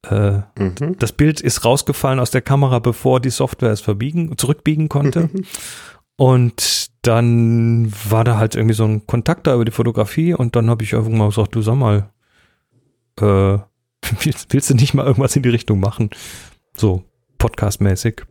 äh, 0.10 0.38
mhm. 0.58 0.96
das 1.00 1.12
Bild 1.12 1.42
ist 1.42 1.66
rausgefallen 1.66 2.22
aus 2.22 2.32
der 2.32 2.42
Kamera, 2.42 2.80
bevor 2.80 3.20
die 3.20 3.30
Software 3.30 3.72
es 3.72 3.82
verbiegen, 3.82 4.38
zurückbiegen 4.38 4.88
konnte. 4.88 5.30
und 6.16 6.88
dann 7.02 7.92
war 8.10 8.24
da 8.24 8.38
halt 8.38 8.56
irgendwie 8.56 8.76
so 8.76 8.86
ein 8.86 9.06
Kontakt 9.06 9.46
da 9.46 9.56
über 9.56 9.66
die 9.66 9.72
Fotografie 9.72 10.34
und 10.34 10.56
dann 10.56 10.70
habe 10.70 10.86
ich 10.86 10.94
irgendwann 10.94 11.18
mal 11.18 11.28
gesagt, 11.28 11.56
du 11.56 11.62
sag 11.62 11.76
mal, 11.76 12.10
äh, 13.20 13.24
willst, 14.22 14.54
willst, 14.54 14.70
du 14.70 14.76
nicht 14.76 14.94
mal 14.94 15.06
irgendwas 15.06 15.36
in 15.36 15.44
die 15.44 15.50
Richtung 15.50 15.82
machen? 15.82 16.10
So, 16.74 17.04
podcastmäßig. 17.38 18.22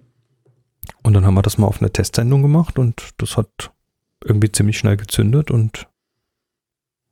Und 1.07 1.13
dann 1.13 1.25
haben 1.25 1.35
wir 1.35 1.43
das 1.43 1.57
mal 1.57 1.69
auf 1.69 1.81
eine 1.81 1.93
Testsendung 1.93 2.43
gemacht 2.43 2.81
und 2.81 3.11
das 3.19 3.37
hat 3.37 3.71
irgendwie 4.25 4.51
ziemlich 4.51 4.77
schnell 4.77 4.97
gezündet 4.97 5.53
und 5.53 5.87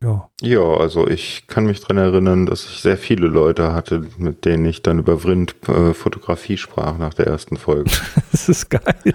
ja. 0.03 0.29
Ja, 0.41 0.63
also 0.63 1.07
ich 1.07 1.47
kann 1.47 1.67
mich 1.67 1.81
dran 1.81 1.97
erinnern, 1.97 2.45
dass 2.45 2.65
ich 2.65 2.81
sehr 2.81 2.99
viele 2.99 3.29
Leute 3.29 3.73
hatte, 3.73 4.05
mit 4.19 4.47
denen 4.47 4.67
ich 4.67 4.83
dann 4.83 4.99
über 4.99 5.21
Vrind 5.21 5.55
äh, 5.69 5.95
Fotografie 5.95 6.57
sprach 6.57 6.99
nach 6.99 7.15
der 7.15 7.29
ersten 7.29 7.57
Folge. 7.57 7.89
das 8.33 8.49
ist 8.49 8.69
geil. 8.69 9.15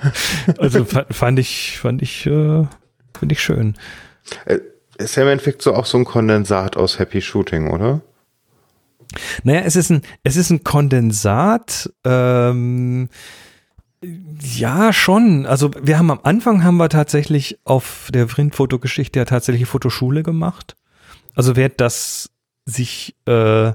Also 0.57 0.85
fand 0.85 1.39
ich, 1.39 1.77
fand 1.77 2.01
ich, 2.01 2.25
äh, 2.25 2.65
finde 3.17 3.33
ich 3.33 3.41
schön. 3.41 3.75
Äh, 4.45 4.59
ist 4.97 5.17
ja 5.17 5.23
im 5.23 5.29
Endeffekt 5.29 5.61
so 5.61 5.73
auch 5.73 5.85
so 5.85 5.97
ein 5.97 6.05
Kondensat 6.05 6.77
aus 6.77 6.99
Happy 6.99 7.21
Shooting, 7.21 7.69
oder? 7.69 7.99
Naja, 9.43 9.61
es 9.65 9.75
ist 9.75 9.89
ein, 9.89 10.03
es 10.23 10.37
ist 10.37 10.51
ein 10.51 10.63
Kondensat, 10.63 11.91
ähm, 12.05 13.09
ja, 14.01 14.93
schon. 14.93 15.45
Also 15.45 15.71
wir 15.81 15.97
haben 15.97 16.11
am 16.11 16.21
Anfang 16.23 16.63
haben 16.63 16.77
wir 16.77 16.89
tatsächlich 16.89 17.59
auf 17.65 18.09
der 18.13 18.29
Vrind-Fotogeschichte 18.29 19.19
ja 19.19 19.25
tatsächlich 19.25 19.67
Fotoschule 19.67 20.23
gemacht. 20.23 20.77
Also 21.35 21.55
wer 21.55 21.69
das 21.69 22.29
sich 22.65 23.15
äh, 23.25 23.73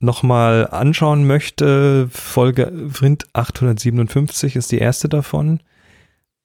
nochmal 0.00 0.68
anschauen 0.70 1.26
möchte, 1.26 2.08
Folge 2.12 2.72
Vrind 2.88 3.26
857 3.32 4.56
ist 4.56 4.70
die 4.70 4.78
erste 4.78 5.08
davon. 5.08 5.60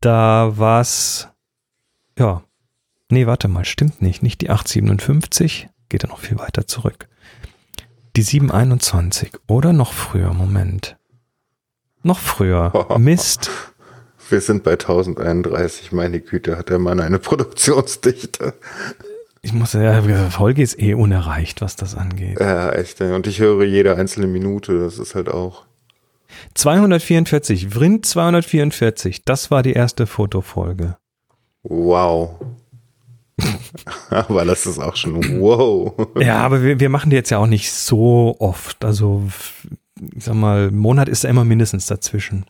Da 0.02 0.57
war 0.57 0.81
es, 0.81 1.30
ja, 2.18 2.44
nee, 3.10 3.27
warte 3.27 3.48
mal, 3.48 3.65
stimmt 3.65 4.02
nicht, 4.02 4.23
nicht 4.23 4.41
die 4.41 4.49
857, 4.49 5.69
geht 5.90 6.03
ja 6.03 6.10
noch 6.10 6.19
viel 6.19 6.40
weiter 6.40 6.68
zurück. 6.68 7.07
Die 8.15 8.23
721 8.23 9.31
oder 9.48 9.72
noch 9.72 9.94
früher, 9.94 10.34
Moment. 10.34 10.98
Noch 12.03 12.19
früher. 12.19 12.88
Mist. 12.99 13.49
Wir 14.30 14.41
sind 14.41 14.63
bei 14.63 14.73
1031. 14.73 15.91
Meine 15.91 16.19
Güte, 16.19 16.57
hat 16.57 16.69
der 16.69 16.80
Mann 16.80 16.99
eine 16.99 17.19
Produktionsdichte. 17.19 18.53
Ich 19.41 19.53
muss 19.53 19.73
ja, 19.73 20.01
Folge 20.30 20.61
ist 20.61 20.80
eh 20.80 20.93
unerreicht, 20.93 21.61
was 21.61 21.75
das 21.75 21.95
angeht. 21.95 22.39
Ja, 22.39 22.71
echt. 22.71 23.01
Und 23.01 23.27
ich 23.27 23.39
höre 23.39 23.63
jede 23.65 23.95
einzelne 23.95 24.27
Minute. 24.27 24.80
Das 24.80 24.99
ist 24.99 25.15
halt 25.15 25.30
auch. 25.30 25.65
244, 26.55 27.69
Vrind 27.69 28.05
244, 28.05 29.23
das 29.25 29.51
war 29.51 29.63
die 29.63 29.73
erste 29.73 30.07
Fotofolge. 30.07 30.97
Wow. 31.63 32.39
aber 34.09 34.45
das 34.45 34.65
ist 34.65 34.80
auch 34.80 34.95
schon 34.95 35.41
wow. 35.41 35.93
Ja, 36.19 36.38
aber 36.38 36.61
wir, 36.61 36.80
wir 36.80 36.89
machen 36.89 37.09
die 37.09 37.15
jetzt 37.15 37.30
ja 37.30 37.38
auch 37.38 37.47
nicht 37.47 37.71
so 37.71 38.35
oft. 38.39 38.84
Also 38.85 39.23
ich 40.15 40.23
sag 40.23 40.35
mal, 40.35 40.71
Monat 40.71 41.09
ist 41.09 41.23
ja 41.23 41.30
immer 41.30 41.45
mindestens 41.45 41.85
dazwischen. 41.85 42.45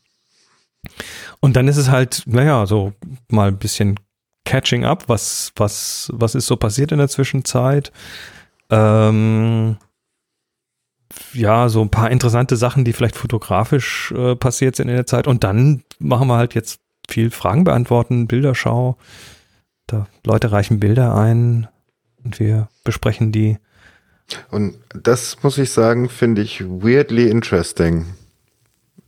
Und 1.40 1.56
dann 1.56 1.68
ist 1.68 1.78
es 1.78 1.90
halt, 1.90 2.24
naja, 2.26 2.66
so 2.66 2.94
mal 3.30 3.50
ein 3.50 3.58
bisschen 3.58 4.00
catching 4.46 4.86
up, 4.86 5.08
was, 5.08 5.52
was, 5.56 6.10
was 6.14 6.36
ist 6.36 6.48
so 6.48 6.58
passiert 6.58 6.92
in 6.92 6.98
der 6.98 7.08
Zwischenzeit. 7.10 7.92
Ähm, 8.70 9.78
ja, 11.34 11.70
so 11.70 11.82
ein 11.82 11.90
paar 11.90 12.12
interessante 12.12 12.56
Sachen, 12.58 12.86
die 12.86 12.94
vielleicht 12.94 13.16
fotografisch 13.16 14.12
äh, 14.12 14.36
passiert 14.36 14.76
sind 14.76 14.90
in 14.90 14.96
der 14.96 15.06
Zeit. 15.06 15.28
Und 15.28 15.44
dann 15.44 15.84
machen 16.00 16.28
wir 16.28 16.38
halt 16.38 16.56
jetzt 16.56 16.82
viel 17.08 17.32
Fragen 17.32 17.64
beantworten, 17.64 18.28
Bilderschau. 18.28 18.98
Da 19.88 20.08
Leute 20.26 20.52
reichen 20.52 20.80
Bilder 20.80 21.16
ein 21.16 21.68
und 22.24 22.40
wir 22.40 22.70
besprechen 22.84 23.32
die. 23.32 23.58
Und 24.50 24.76
das 24.94 25.44
muss 25.44 25.58
ich 25.58 25.72
sagen, 25.72 26.10
finde 26.10 26.42
ich 26.42 26.64
weirdly 26.64 27.30
interesting. 27.30 28.06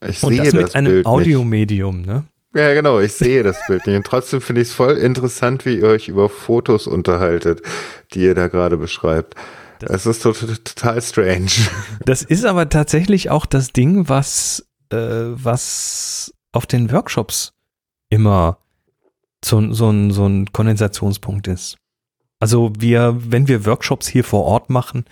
Ich 0.08 0.24
Und 0.24 0.34
sehe 0.34 0.44
das 0.44 0.54
mit 0.54 0.64
das 0.64 0.76
einem 0.76 0.92
Bild 0.92 1.06
Audiomedium, 1.06 2.02
ne? 2.02 2.26
Ja, 2.54 2.74
genau, 2.74 3.00
ich 3.00 3.12
sehe 3.12 3.44
das 3.44 3.58
Bild 3.68 3.86
nicht. 3.86 3.98
Und 3.98 4.06
trotzdem 4.06 4.40
finde 4.40 4.62
ich 4.62 4.70
es 4.70 4.74
voll 4.74 4.94
interessant, 4.98 5.66
wie 5.66 5.78
ihr 5.80 5.88
euch 5.88 6.08
über 6.08 6.30
Fotos 6.30 6.88
unterhaltet, 6.88 7.62
die 8.14 8.22
ihr 8.22 8.34
da 8.34 8.48
gerade 8.48 8.78
beschreibt. 8.78 9.36
Das, 9.80 10.04
das 10.04 10.06
ist 10.06 10.24
total, 10.24 10.56
total 10.58 11.02
strange. 11.02 11.52
Das 12.06 12.22
ist 12.22 12.46
aber 12.46 12.70
tatsächlich 12.70 13.30
auch 13.30 13.46
das 13.46 13.74
Ding, 13.74 14.08
was, 14.08 14.66
äh, 14.90 14.98
was 14.98 16.34
auf 16.54 16.66
den 16.66 16.92
Workshops 16.92 17.54
immer 18.10 18.60
so, 19.44 19.74
so, 19.74 19.90
ein, 19.90 20.12
so 20.12 20.26
ein 20.26 20.52
Kondensationspunkt 20.54 21.48
ist. 21.48 21.78
Also 22.40 22.74
wir, 22.78 23.16
wenn 23.18 23.48
wir 23.48 23.66
Workshops 23.66 24.08
hier 24.08 24.26
vor 24.26 24.44
Ort 24.44 24.70
machen, 24.70 25.06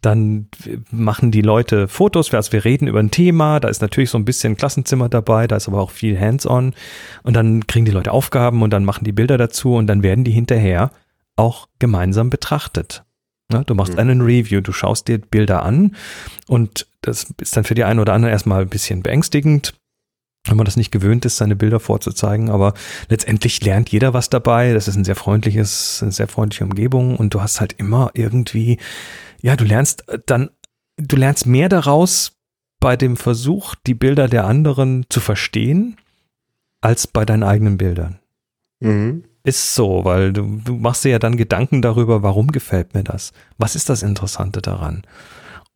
dann 0.00 0.48
machen 0.90 1.30
die 1.30 1.42
Leute 1.42 1.88
Fotos, 1.88 2.32
also 2.32 2.52
wir 2.52 2.64
reden 2.64 2.88
über 2.88 3.00
ein 3.00 3.10
Thema, 3.10 3.60
da 3.60 3.68
ist 3.68 3.82
natürlich 3.82 4.08
so 4.08 4.16
ein 4.16 4.24
bisschen 4.24 4.56
Klassenzimmer 4.56 5.10
dabei, 5.10 5.46
da 5.46 5.56
ist 5.56 5.68
aber 5.68 5.80
auch 5.80 5.90
viel 5.90 6.18
Hands-on 6.18 6.74
und 7.22 7.36
dann 7.36 7.66
kriegen 7.66 7.84
die 7.84 7.90
Leute 7.90 8.12
Aufgaben 8.12 8.62
und 8.62 8.70
dann 8.70 8.86
machen 8.86 9.04
die 9.04 9.12
Bilder 9.12 9.36
dazu 9.36 9.74
und 9.74 9.88
dann 9.88 10.02
werden 10.02 10.24
die 10.24 10.30
hinterher 10.30 10.90
auch 11.36 11.68
gemeinsam 11.78 12.30
betrachtet. 12.30 13.04
Ja, 13.52 13.62
du 13.62 13.74
machst 13.74 13.94
mhm. 13.94 13.98
einen 13.98 14.20
Review, 14.22 14.60
du 14.62 14.72
schaust 14.72 15.08
dir 15.08 15.18
Bilder 15.18 15.62
an 15.62 15.96
und 16.46 16.86
das 17.02 17.32
ist 17.40 17.56
dann 17.56 17.64
für 17.64 17.74
die 17.74 17.84
einen 17.84 18.00
oder 18.00 18.14
anderen 18.14 18.32
erstmal 18.32 18.62
ein 18.62 18.68
bisschen 18.68 19.02
beängstigend, 19.02 19.74
wenn 20.46 20.56
man 20.56 20.64
das 20.64 20.76
nicht 20.76 20.90
gewöhnt 20.90 21.24
ist, 21.24 21.36
seine 21.36 21.56
Bilder 21.56 21.80
vorzuzeigen, 21.80 22.50
aber 22.50 22.74
letztendlich 23.08 23.62
lernt 23.64 23.90
jeder 23.90 24.14
was 24.14 24.30
dabei. 24.30 24.72
Das 24.72 24.88
ist 24.88 24.96
ein 24.96 25.04
sehr 25.04 25.16
freundliches, 25.16 26.00
eine 26.02 26.12
sehr 26.12 26.28
freundliche 26.28 26.64
Umgebung 26.64 27.16
und 27.16 27.34
du 27.34 27.42
hast 27.42 27.60
halt 27.60 27.74
immer 27.74 28.10
irgendwie, 28.14 28.78
ja, 29.42 29.56
du 29.56 29.64
lernst 29.64 30.04
dann, 30.26 30.50
du 30.96 31.16
lernst 31.16 31.46
mehr 31.46 31.68
daraus 31.68 32.32
bei 32.80 32.96
dem 32.96 33.16
Versuch, 33.16 33.74
die 33.86 33.94
Bilder 33.94 34.28
der 34.28 34.46
anderen 34.46 35.04
zu 35.10 35.20
verstehen, 35.20 35.96
als 36.80 37.06
bei 37.06 37.26
deinen 37.26 37.42
eigenen 37.42 37.76
Bildern. 37.76 38.18
Mhm. 38.80 39.24
Ist 39.42 39.74
so, 39.74 40.04
weil 40.04 40.32
du, 40.32 40.60
du 40.64 40.74
machst 40.76 41.04
dir 41.04 41.10
ja 41.10 41.18
dann 41.18 41.36
Gedanken 41.36 41.82
darüber, 41.82 42.22
warum 42.22 42.48
gefällt 42.52 42.94
mir 42.94 43.04
das? 43.04 43.32
Was 43.58 43.74
ist 43.74 43.88
das 43.88 44.02
Interessante 44.02 44.60
daran? 44.60 45.02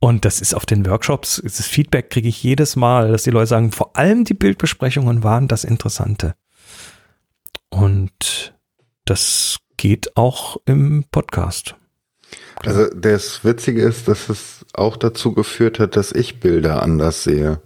Und 0.04 0.26
das 0.26 0.42
ist 0.42 0.54
auf 0.54 0.66
den 0.66 0.84
Workshops, 0.84 1.40
das 1.42 1.66
Feedback 1.66 2.10
kriege 2.10 2.28
ich 2.28 2.42
jedes 2.42 2.76
Mal, 2.76 3.10
dass 3.10 3.22
die 3.22 3.30
Leute 3.30 3.46
sagen, 3.46 3.72
vor 3.72 3.96
allem 3.96 4.24
die 4.24 4.34
Bildbesprechungen 4.34 5.24
waren 5.24 5.48
das 5.48 5.64
Interessante. 5.64 6.34
Und 7.70 8.54
das 9.06 9.60
geht 9.78 10.14
auch 10.14 10.58
im 10.66 11.06
Podcast. 11.10 11.76
Also 12.56 12.90
das 12.90 13.46
Witzige 13.46 13.80
ist, 13.80 14.06
dass 14.06 14.28
es 14.28 14.66
auch 14.74 14.98
dazu 14.98 15.32
geführt 15.32 15.78
hat, 15.78 15.96
dass 15.96 16.12
ich 16.12 16.38
Bilder 16.38 16.82
anders 16.82 17.24
sehe. 17.24 17.62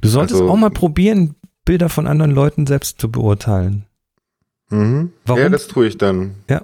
Du 0.00 0.08
solltest 0.08 0.40
also, 0.40 0.50
auch 0.50 0.56
mal 0.56 0.70
probieren, 0.70 1.34
Bilder 1.66 1.90
von 1.90 2.06
anderen 2.06 2.30
Leuten 2.30 2.66
selbst 2.66 2.98
zu 2.98 3.10
beurteilen. 3.10 3.84
Mhm. 4.70 5.12
Warum? 5.26 5.42
Ja, 5.42 5.50
das 5.50 5.66
tue 5.66 5.88
ich 5.88 5.98
dann. 5.98 6.36
Ja. 6.48 6.62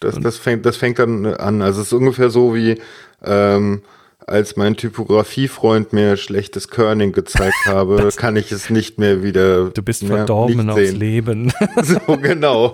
Das, 0.00 0.18
das, 0.18 0.36
fängt, 0.38 0.64
das 0.64 0.76
fängt 0.76 0.98
dann 0.98 1.26
an. 1.26 1.60
Also 1.60 1.80
es 1.82 1.88
ist 1.88 1.92
ungefähr 1.92 2.30
so 2.30 2.54
wie, 2.54 2.80
ähm, 3.24 3.82
als 4.28 4.56
mein 4.56 4.76
Typografiefreund 4.76 5.92
mir 5.92 6.16
schlechtes 6.16 6.68
Kerning 6.68 7.12
gezeigt 7.12 7.64
habe, 7.66 7.96
das 8.02 8.16
kann 8.16 8.36
ich 8.36 8.52
es 8.52 8.70
nicht 8.70 8.98
mehr 8.98 9.22
wieder. 9.22 9.70
Du 9.70 9.82
bist 9.82 10.04
verdorben 10.04 10.68
aufs 10.70 10.92
Leben. 10.92 11.52
so 11.82 12.16
genau. 12.18 12.72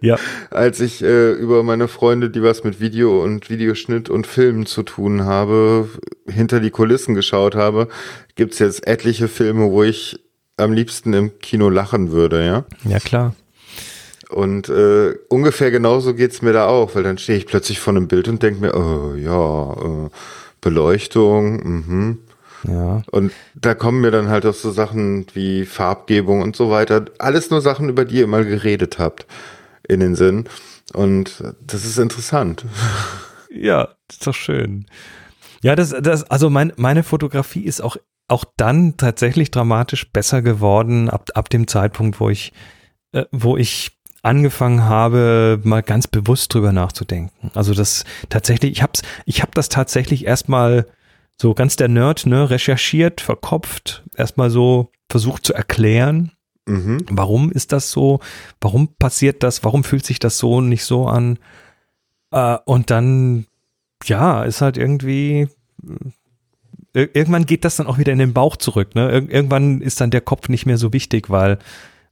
ja. 0.00 0.16
Als 0.50 0.80
ich 0.80 1.02
äh, 1.02 1.32
über 1.32 1.62
meine 1.62 1.88
Freunde, 1.88 2.30
die 2.30 2.42
was 2.42 2.64
mit 2.64 2.80
Video 2.80 3.22
und 3.22 3.50
Videoschnitt 3.50 4.08
und 4.08 4.26
Filmen 4.26 4.66
zu 4.66 4.82
tun 4.82 5.24
habe, 5.24 5.88
hinter 6.28 6.60
die 6.60 6.70
Kulissen 6.70 7.14
geschaut 7.14 7.54
habe, 7.54 7.88
gibt's 8.34 8.58
jetzt 8.58 8.86
etliche 8.86 9.28
Filme, 9.28 9.70
wo 9.70 9.82
ich 9.82 10.18
am 10.56 10.72
liebsten 10.72 11.12
im 11.12 11.38
Kino 11.38 11.68
lachen 11.68 12.10
würde, 12.10 12.44
ja? 12.44 12.64
Ja, 12.84 12.98
klar. 12.98 13.34
Und 14.28 14.68
äh, 14.68 15.14
ungefähr 15.28 15.70
genauso 15.70 16.14
geht's 16.14 16.42
mir 16.42 16.52
da 16.52 16.66
auch, 16.66 16.94
weil 16.94 17.04
dann 17.04 17.18
stehe 17.18 17.38
ich 17.38 17.46
plötzlich 17.46 17.78
vor 17.78 17.94
einem 17.94 18.08
Bild 18.08 18.28
und 18.28 18.42
denke 18.42 18.60
mir, 18.60 18.74
oh 18.74 19.14
ja, 19.14 19.72
äh, 20.06 20.10
Beleuchtung, 20.60 21.54
mhm. 21.62 22.18
Ja. 22.66 23.02
Und 23.10 23.32
da 23.54 23.74
kommen 23.74 24.00
mir 24.00 24.10
dann 24.10 24.28
halt 24.28 24.46
auch 24.46 24.54
so 24.54 24.70
Sachen 24.70 25.26
wie 25.34 25.64
Farbgebung 25.64 26.42
und 26.42 26.56
so 26.56 26.70
weiter. 26.70 27.04
Alles 27.18 27.50
nur 27.50 27.60
Sachen, 27.60 27.88
über 27.88 28.04
die 28.04 28.16
ihr 28.16 28.26
mal 28.26 28.44
geredet 28.44 28.98
habt 28.98 29.26
in 29.86 30.00
den 30.00 30.14
Sinn. 30.14 30.46
Und 30.92 31.42
das 31.60 31.84
ist 31.84 31.98
interessant. 31.98 32.64
Ja, 33.58 33.94
das 34.08 34.18
ist 34.18 34.26
doch 34.26 34.34
schön. 34.34 34.84
Ja, 35.62 35.76
das, 35.76 35.94
das, 36.02 36.24
also 36.24 36.50
mein, 36.50 36.74
meine 36.76 37.02
Fotografie 37.02 37.64
ist 37.64 37.80
auch, 37.80 37.96
auch 38.28 38.44
dann 38.58 38.98
tatsächlich 38.98 39.50
dramatisch 39.50 40.12
besser 40.12 40.42
geworden 40.42 41.08
ab, 41.08 41.30
ab 41.32 41.48
dem 41.48 41.66
Zeitpunkt, 41.66 42.20
wo 42.20 42.28
ich, 42.28 42.52
äh, 43.12 43.24
wo 43.32 43.56
ich 43.56 43.96
angefangen 44.26 44.84
habe, 44.84 45.60
mal 45.62 45.82
ganz 45.82 46.06
bewusst 46.06 46.52
drüber 46.52 46.72
nachzudenken. 46.72 47.50
Also 47.54 47.72
das 47.72 48.04
tatsächlich, 48.28 48.72
ich 48.72 48.82
hab's, 48.82 49.02
ich 49.24 49.40
hab 49.40 49.54
das 49.54 49.68
tatsächlich 49.68 50.26
erstmal 50.26 50.86
so 51.40 51.54
ganz 51.54 51.76
der 51.76 51.88
Nerd, 51.88 52.26
ne, 52.26 52.50
recherchiert, 52.50 53.20
verkopft, 53.20 54.04
erstmal 54.16 54.50
so 54.50 54.90
versucht 55.08 55.46
zu 55.46 55.54
erklären. 55.54 56.32
Mhm. 56.66 57.04
Warum 57.08 57.52
ist 57.52 57.72
das 57.72 57.90
so? 57.90 58.20
Warum 58.60 58.96
passiert 58.96 59.42
das? 59.42 59.62
Warum 59.62 59.84
fühlt 59.84 60.04
sich 60.04 60.18
das 60.18 60.38
so 60.38 60.60
nicht 60.60 60.84
so 60.84 61.06
an? 61.06 61.38
Äh, 62.32 62.58
und 62.64 62.90
dann, 62.90 63.46
ja, 64.04 64.42
ist 64.42 64.60
halt 64.60 64.76
irgendwie, 64.76 65.48
irgendwann 66.92 67.46
geht 67.46 67.64
das 67.64 67.76
dann 67.76 67.86
auch 67.86 67.98
wieder 67.98 68.12
in 68.12 68.18
den 68.18 68.32
Bauch 68.32 68.56
zurück. 68.56 68.94
Ne? 68.94 69.08
Ir 69.08 69.30
irgendwann 69.30 69.80
ist 69.80 70.00
dann 70.00 70.10
der 70.10 70.22
Kopf 70.22 70.48
nicht 70.48 70.66
mehr 70.66 70.78
so 70.78 70.92
wichtig, 70.92 71.30
weil, 71.30 71.58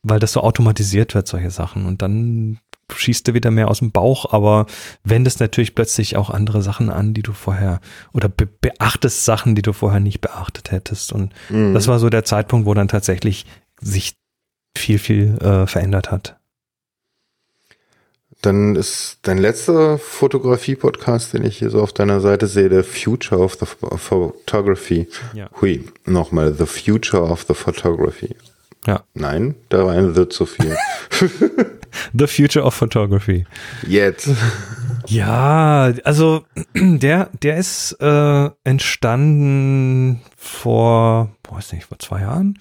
weil 0.05 0.21
das 0.21 0.33
so 0.33 0.41
automatisiert 0.41 1.15
wird, 1.15 1.27
solche 1.27 1.51
Sachen. 1.51 1.87
Und 1.87 2.03
dann 2.03 2.61
schießt 2.93 3.27
du 3.27 3.35
wieder 3.35 3.51
mehr 3.51 3.69
aus 3.69 3.79
dem 3.79 3.91
Bauch, 3.91 4.33
aber 4.33 4.67
wendest 5.03 5.41
natürlich 5.41 5.75
plötzlich 5.75 6.17
auch 6.17 6.31
andere 6.31 6.63
Sachen 6.63 6.91
an, 6.91 7.15
die 7.15 7.23
du 7.23 7.33
vorher 7.33 7.81
oder 8.13 8.29
be 8.29 8.47
beachtest 8.47 9.25
Sachen, 9.25 9.55
die 9.55 9.63
du 9.63 9.73
vorher 9.73 10.01
nicht 10.01 10.21
beachtet 10.21 10.71
hättest. 10.71 11.13
Und 11.13 11.33
mhm. 11.49 11.75
das 11.75 11.89
war 11.89 11.99
so 11.99 12.11
der 12.11 12.25
Zeitpunkt, 12.25 12.67
wo 12.67 12.75
dann 12.75 12.89
tatsächlich 12.89 13.47
sich 13.81 14.15
viel, 14.77 14.99
viel 14.99 15.39
äh, 15.39 15.67
verändert 15.67 16.11
hat. 16.11 16.37
Dann 18.43 18.77
ist 18.77 19.21
dein 19.23 19.39
letzter 19.39 19.97
Fotografie-Podcast, 19.97 21.33
den 21.33 21.45
ich 21.45 21.59
hier 21.59 21.71
so 21.71 21.81
auf 21.81 21.95
deiner 21.95 22.21
Seite 22.21 22.47
sehe, 22.47 22.69
The 22.69 22.83
Future 22.83 23.41
of 23.41 23.55
the 23.59 23.65
Photography. 23.65 25.09
Ja. 25.33 25.49
Hui, 25.63 25.85
nochmal, 26.05 26.53
The 26.53 26.67
Future 26.67 27.23
of 27.23 27.47
the 27.49 27.55
Photography. 27.55 28.37
Ja. 28.87 29.05
Nein, 29.15 29.55
da 29.69 29.87
war 29.87 29.95
ein 29.95 30.15
The 30.15 30.29
zu 30.29 30.47
viel. 30.47 30.77
the 32.13 32.27
Future 32.27 32.65
of 32.65 32.75
Photography. 32.75 33.47
Jetzt. 33.87 34.31
Ja, 35.07 35.93
also 36.05 36.45
der, 36.75 37.31
der 37.43 37.57
ist 37.57 37.93
äh, 38.01 38.51
entstanden 38.65 40.23
vor, 40.37 41.31
weiß 41.49 41.73
nicht, 41.73 41.87
vor 41.87 41.99
zwei 41.99 42.21
Jahren. 42.23 42.59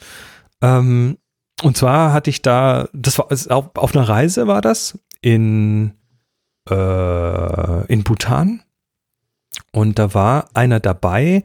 Ähm, 0.61 1.17
und 1.61 1.77
zwar 1.77 2.13
hatte 2.13 2.29
ich 2.29 2.41
da, 2.41 2.87
das 2.93 3.17
war 3.17 3.27
auf, 3.49 3.75
auf 3.75 3.95
einer 3.95 4.07
Reise 4.07 4.47
war 4.47 4.61
das 4.61 4.97
in, 5.21 5.93
äh, 6.69 7.85
in 7.87 8.03
Bhutan. 8.03 8.63
Und 9.71 9.99
da 9.99 10.13
war 10.13 10.49
einer 10.53 10.79
dabei 10.79 11.43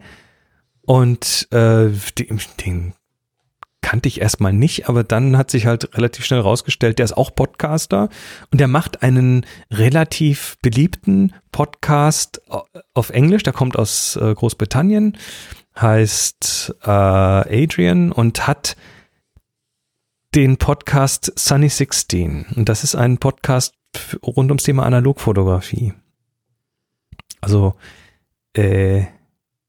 und 0.83 1.49
äh, 1.53 1.91
den, 2.19 2.41
den 2.65 2.95
kannte 3.81 4.09
ich 4.09 4.21
erstmal 4.21 4.53
nicht, 4.53 4.89
aber 4.89 5.05
dann 5.05 5.37
hat 5.37 5.51
sich 5.51 5.67
halt 5.67 5.97
relativ 5.97 6.25
schnell 6.25 6.41
rausgestellt, 6.41 6.99
der 6.99 7.05
ist 7.05 7.17
auch 7.17 7.35
Podcaster 7.35 8.09
und 8.51 8.61
der 8.61 8.69
macht 8.69 9.03
einen 9.03 9.47
relativ 9.71 10.59
beliebten 10.63 11.33
Podcast 11.53 12.43
auf 12.95 13.11
Englisch, 13.11 13.45
der 13.45 13.53
kommt 13.53 13.79
aus 13.79 14.17
äh, 14.17 14.35
Großbritannien, 14.35 15.17
heißt 15.81 16.75
äh, 16.83 16.91
Adrian 16.91 18.13
und 18.13 18.47
hat 18.47 18.77
den 20.35 20.57
Podcast 20.57 21.33
Sunny 21.37 21.69
16. 21.69 22.47
Und 22.57 22.69
das 22.69 22.85
ist 22.85 22.95
ein 22.95 23.19
Podcast 23.19 23.75
rund 24.23 24.51
ums 24.51 24.65
Thema 24.65 24.85
Analogfotografie. 24.85 25.95
Also, 27.41 27.75
äh, 28.55 29.07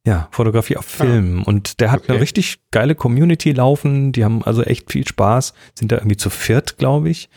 ja, 0.09 0.27
Fotografie 0.31 0.75
auf 0.75 0.87
ah. 0.99 1.03
Film. 1.03 1.41
Ah, 1.41 1.49
und 1.49 1.79
der 1.79 1.91
hat 1.91 2.01
okay. 2.01 2.13
eine 2.13 2.21
richtig 2.21 2.59
geile 2.71 2.95
Community 2.95 3.51
laufen. 3.51 4.11
Die 4.11 4.25
haben 4.25 4.43
also 4.43 4.63
echt 4.63 4.91
viel 4.91 5.07
Spaß. 5.07 5.53
Sind 5.75 5.91
da 5.91 5.97
irgendwie 5.97 6.17
zu 6.17 6.31
viert, 6.31 6.77
glaube 6.77 7.09
ich. 7.09 7.29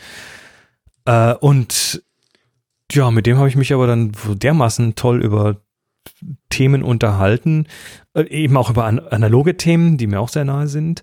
Äh, 1.04 1.34
und 1.34 2.02
ja, 2.90 3.10
mit 3.10 3.26
dem 3.26 3.36
habe 3.36 3.48
ich 3.48 3.56
mich 3.56 3.74
aber 3.74 3.86
dann 3.86 4.12
dermaßen 4.26 4.94
toll 4.94 5.22
über 5.22 5.56
Themen 6.48 6.82
unterhalten. 6.82 7.66
Äh, 8.14 8.22
eben 8.28 8.56
auch 8.56 8.70
über 8.70 8.86
an 8.86 9.00
analoge 9.00 9.58
Themen, 9.58 9.98
die 9.98 10.06
mir 10.06 10.20
auch 10.20 10.30
sehr 10.30 10.46
nahe 10.46 10.66
sind. 10.66 11.02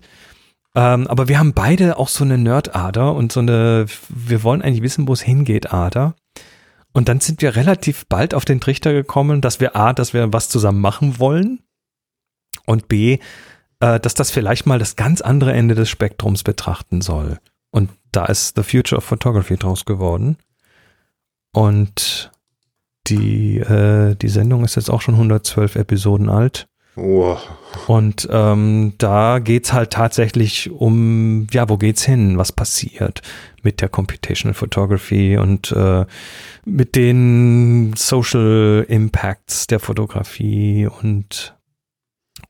Ähm, 0.74 1.06
aber 1.06 1.28
wir 1.28 1.38
haben 1.38 1.54
beide 1.54 1.98
auch 1.98 2.08
so 2.08 2.24
eine 2.24 2.36
Nerd-Ader 2.36 3.14
und 3.14 3.30
so 3.30 3.40
eine, 3.40 3.86
wir 4.08 4.42
wollen 4.42 4.62
eigentlich 4.62 4.82
wissen, 4.82 5.06
wo 5.06 5.12
es 5.12 5.22
hingeht, 5.22 5.72
Ader. 5.72 6.16
Und 6.92 7.08
dann 7.08 7.20
sind 7.20 7.42
wir 7.42 7.56
relativ 7.56 8.06
bald 8.06 8.34
auf 8.34 8.44
den 8.44 8.60
Trichter 8.60 8.92
gekommen, 8.92 9.40
dass 9.40 9.60
wir 9.60 9.76
A, 9.76 9.92
dass 9.92 10.12
wir 10.12 10.32
was 10.32 10.48
zusammen 10.48 10.80
machen 10.80 11.18
wollen 11.18 11.60
und 12.66 12.88
B, 12.88 13.18
äh, 13.80 14.00
dass 14.00 14.14
das 14.14 14.30
vielleicht 14.30 14.66
mal 14.66 14.78
das 14.78 14.96
ganz 14.96 15.20
andere 15.20 15.52
Ende 15.52 15.74
des 15.74 15.88
Spektrums 15.88 16.42
betrachten 16.42 17.00
soll. 17.00 17.38
Und 17.70 17.90
da 18.12 18.26
ist 18.26 18.56
The 18.56 18.64
Future 18.64 18.98
of 18.98 19.04
Photography 19.04 19.56
draus 19.56 19.84
geworden. 19.84 20.36
Und 21.52 22.32
die, 23.06 23.58
äh, 23.58 24.14
die 24.16 24.28
Sendung 24.28 24.64
ist 24.64 24.74
jetzt 24.74 24.90
auch 24.90 25.00
schon 25.00 25.14
112 25.14 25.76
Episoden 25.76 26.28
alt. 26.28 26.66
Wow. 26.96 27.40
Und 27.86 28.28
ähm, 28.30 28.94
da 28.98 29.38
geht's 29.38 29.72
halt 29.72 29.92
tatsächlich 29.92 30.70
um, 30.70 31.46
ja, 31.52 31.68
wo 31.68 31.76
geht's 31.76 32.04
hin? 32.04 32.36
Was 32.36 32.52
passiert 32.52 33.22
mit 33.62 33.80
der 33.80 33.88
Computational 33.88 34.54
Photography 34.54 35.36
und 35.36 35.72
äh, 35.72 36.04
mit 36.64 36.96
den 36.96 37.94
Social 37.96 38.84
Impacts 38.88 39.66
der 39.66 39.80
Fotografie 39.80 40.88
und 41.02 41.56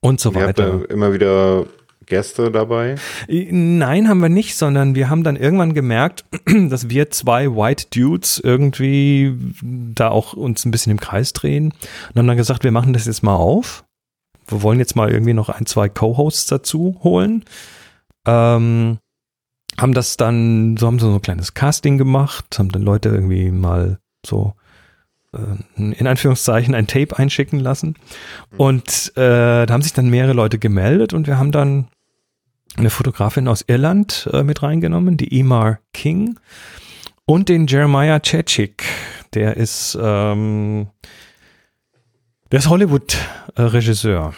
und 0.00 0.20
so 0.20 0.34
weiter. 0.34 0.66
Ihr 0.66 0.72
habt 0.80 0.92
immer 0.92 1.12
wieder 1.12 1.66
Gäste 2.06 2.50
dabei? 2.50 2.96
Nein, 3.28 4.08
haben 4.08 4.20
wir 4.20 4.28
nicht, 4.28 4.56
sondern 4.56 4.94
wir 4.94 5.10
haben 5.10 5.22
dann 5.22 5.36
irgendwann 5.36 5.74
gemerkt, 5.74 6.24
dass 6.68 6.88
wir 6.88 7.10
zwei 7.10 7.54
White 7.54 7.86
Dudes 7.94 8.40
irgendwie 8.42 9.36
da 9.62 10.08
auch 10.08 10.32
uns 10.32 10.64
ein 10.64 10.70
bisschen 10.70 10.92
im 10.92 11.00
Kreis 11.00 11.32
drehen 11.32 11.66
und 11.66 12.16
haben 12.16 12.26
dann 12.26 12.36
gesagt, 12.36 12.64
wir 12.64 12.72
machen 12.72 12.92
das 12.92 13.06
jetzt 13.06 13.22
mal 13.22 13.36
auf 13.36 13.84
wir 14.50 14.62
wollen 14.62 14.78
jetzt 14.78 14.96
mal 14.96 15.10
irgendwie 15.10 15.32
noch 15.32 15.48
ein, 15.48 15.66
zwei 15.66 15.88
Co-Hosts 15.88 16.46
dazu 16.46 16.98
holen. 17.02 17.44
Ähm, 18.26 18.98
haben 19.80 19.94
das 19.94 20.16
dann, 20.16 20.76
so 20.76 20.86
haben 20.86 20.98
sie 20.98 21.06
so 21.06 21.14
ein 21.14 21.22
kleines 21.22 21.54
Casting 21.54 21.98
gemacht, 21.98 22.58
haben 22.58 22.70
dann 22.70 22.82
Leute 22.82 23.08
irgendwie 23.08 23.50
mal 23.50 23.98
so 24.24 24.54
äh, 25.32 25.38
in 25.76 26.06
Anführungszeichen 26.06 26.74
ein 26.74 26.86
Tape 26.86 27.18
einschicken 27.18 27.60
lassen. 27.60 27.94
Und 28.56 29.12
äh, 29.16 29.66
da 29.66 29.68
haben 29.68 29.82
sich 29.82 29.92
dann 29.92 30.10
mehrere 30.10 30.32
Leute 30.32 30.58
gemeldet 30.58 31.12
und 31.12 31.26
wir 31.26 31.38
haben 31.38 31.52
dann 31.52 31.88
eine 32.76 32.90
Fotografin 32.90 33.48
aus 33.48 33.64
Irland 33.66 34.28
äh, 34.32 34.42
mit 34.42 34.62
reingenommen, 34.62 35.16
die 35.16 35.38
Emar 35.38 35.80
King 35.92 36.38
und 37.24 37.48
den 37.48 37.66
Jeremiah 37.66 38.20
Chechik. 38.20 38.84
Der 39.34 39.56
ist 39.56 39.98
ähm, 40.00 40.88
der 42.50 42.58
ist 42.58 42.68
Hollywood-Regisseur. 42.68 44.34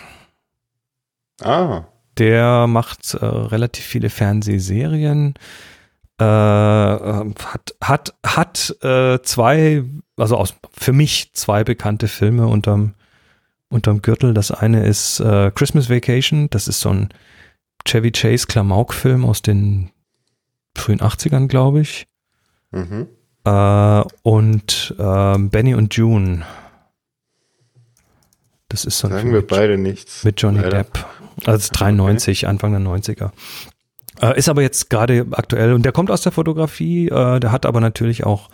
Ah. 1.41 1.85
Der 2.23 2.69
macht 2.69 3.15
äh, 3.15 3.25
relativ 3.25 3.85
viele 3.85 4.09
Fernsehserien. 4.09 5.35
Äh, 6.21 6.25
äh, 6.25 7.35
hat 7.45 7.75
hat 7.83 8.15
hat 8.25 8.77
äh, 8.85 9.21
zwei, 9.23 9.83
also 10.17 10.37
aus, 10.37 10.55
für 10.73 10.93
mich 10.93 11.33
zwei 11.33 11.65
bekannte 11.65 12.07
Filme 12.07 12.47
unterm 12.47 12.95
unterm 13.69 14.03
Gürtel. 14.03 14.35
Das 14.35 14.53
eine 14.53 14.87
ist 14.87 15.19
äh, 15.19 15.51
Christmas 15.53 15.91
Vacation. 15.91 16.49
Das 16.51 16.69
ist 16.69 16.79
so 16.79 16.91
ein 16.91 17.09
Chevy 17.85 18.13
Chase 18.13 18.47
Klamauk-Film 18.47 19.25
aus 19.25 19.43
den 19.43 19.91
frühen 20.77 21.01
80ern, 21.01 21.49
glaube 21.49 21.81
ich. 21.81 22.07
Mhm. 22.71 23.09
Äh, 23.45 24.05
und 24.23 24.95
ähm, 24.97 25.51
Benny 25.51 25.75
und 25.75 25.93
June 25.97 26.45
das 28.69 28.85
ist 28.87 29.01
so 29.01 29.09
ein 29.09 29.13
Sagen 29.13 29.33
wir 29.33 29.45
beide 29.45 29.77
nichts. 29.77 30.23
Mit 30.23 30.41
Johnny 30.41 30.61
leider. 30.61 30.85
Depp. 30.85 31.05
Also 31.45 31.69
93, 31.73 32.45
okay. 32.45 32.51
Anfang 32.51 32.73
der 32.73 32.81
90er. 32.81 33.31
Äh, 34.21 34.39
ist 34.39 34.49
aber 34.49 34.63
jetzt 34.63 34.91
gerade 34.91 35.27
aktuell 35.33 35.73
und 35.73 35.85
der 35.85 35.93
kommt 35.93 36.11
aus 36.11 36.23
der 36.23 36.33
Fotografie, 36.33 37.09
äh, 37.09 37.41
der 37.41 37.53
hat 37.53 37.67
aber 37.67 37.81
natürlich 37.81 38.25
auch, 38.25 38.51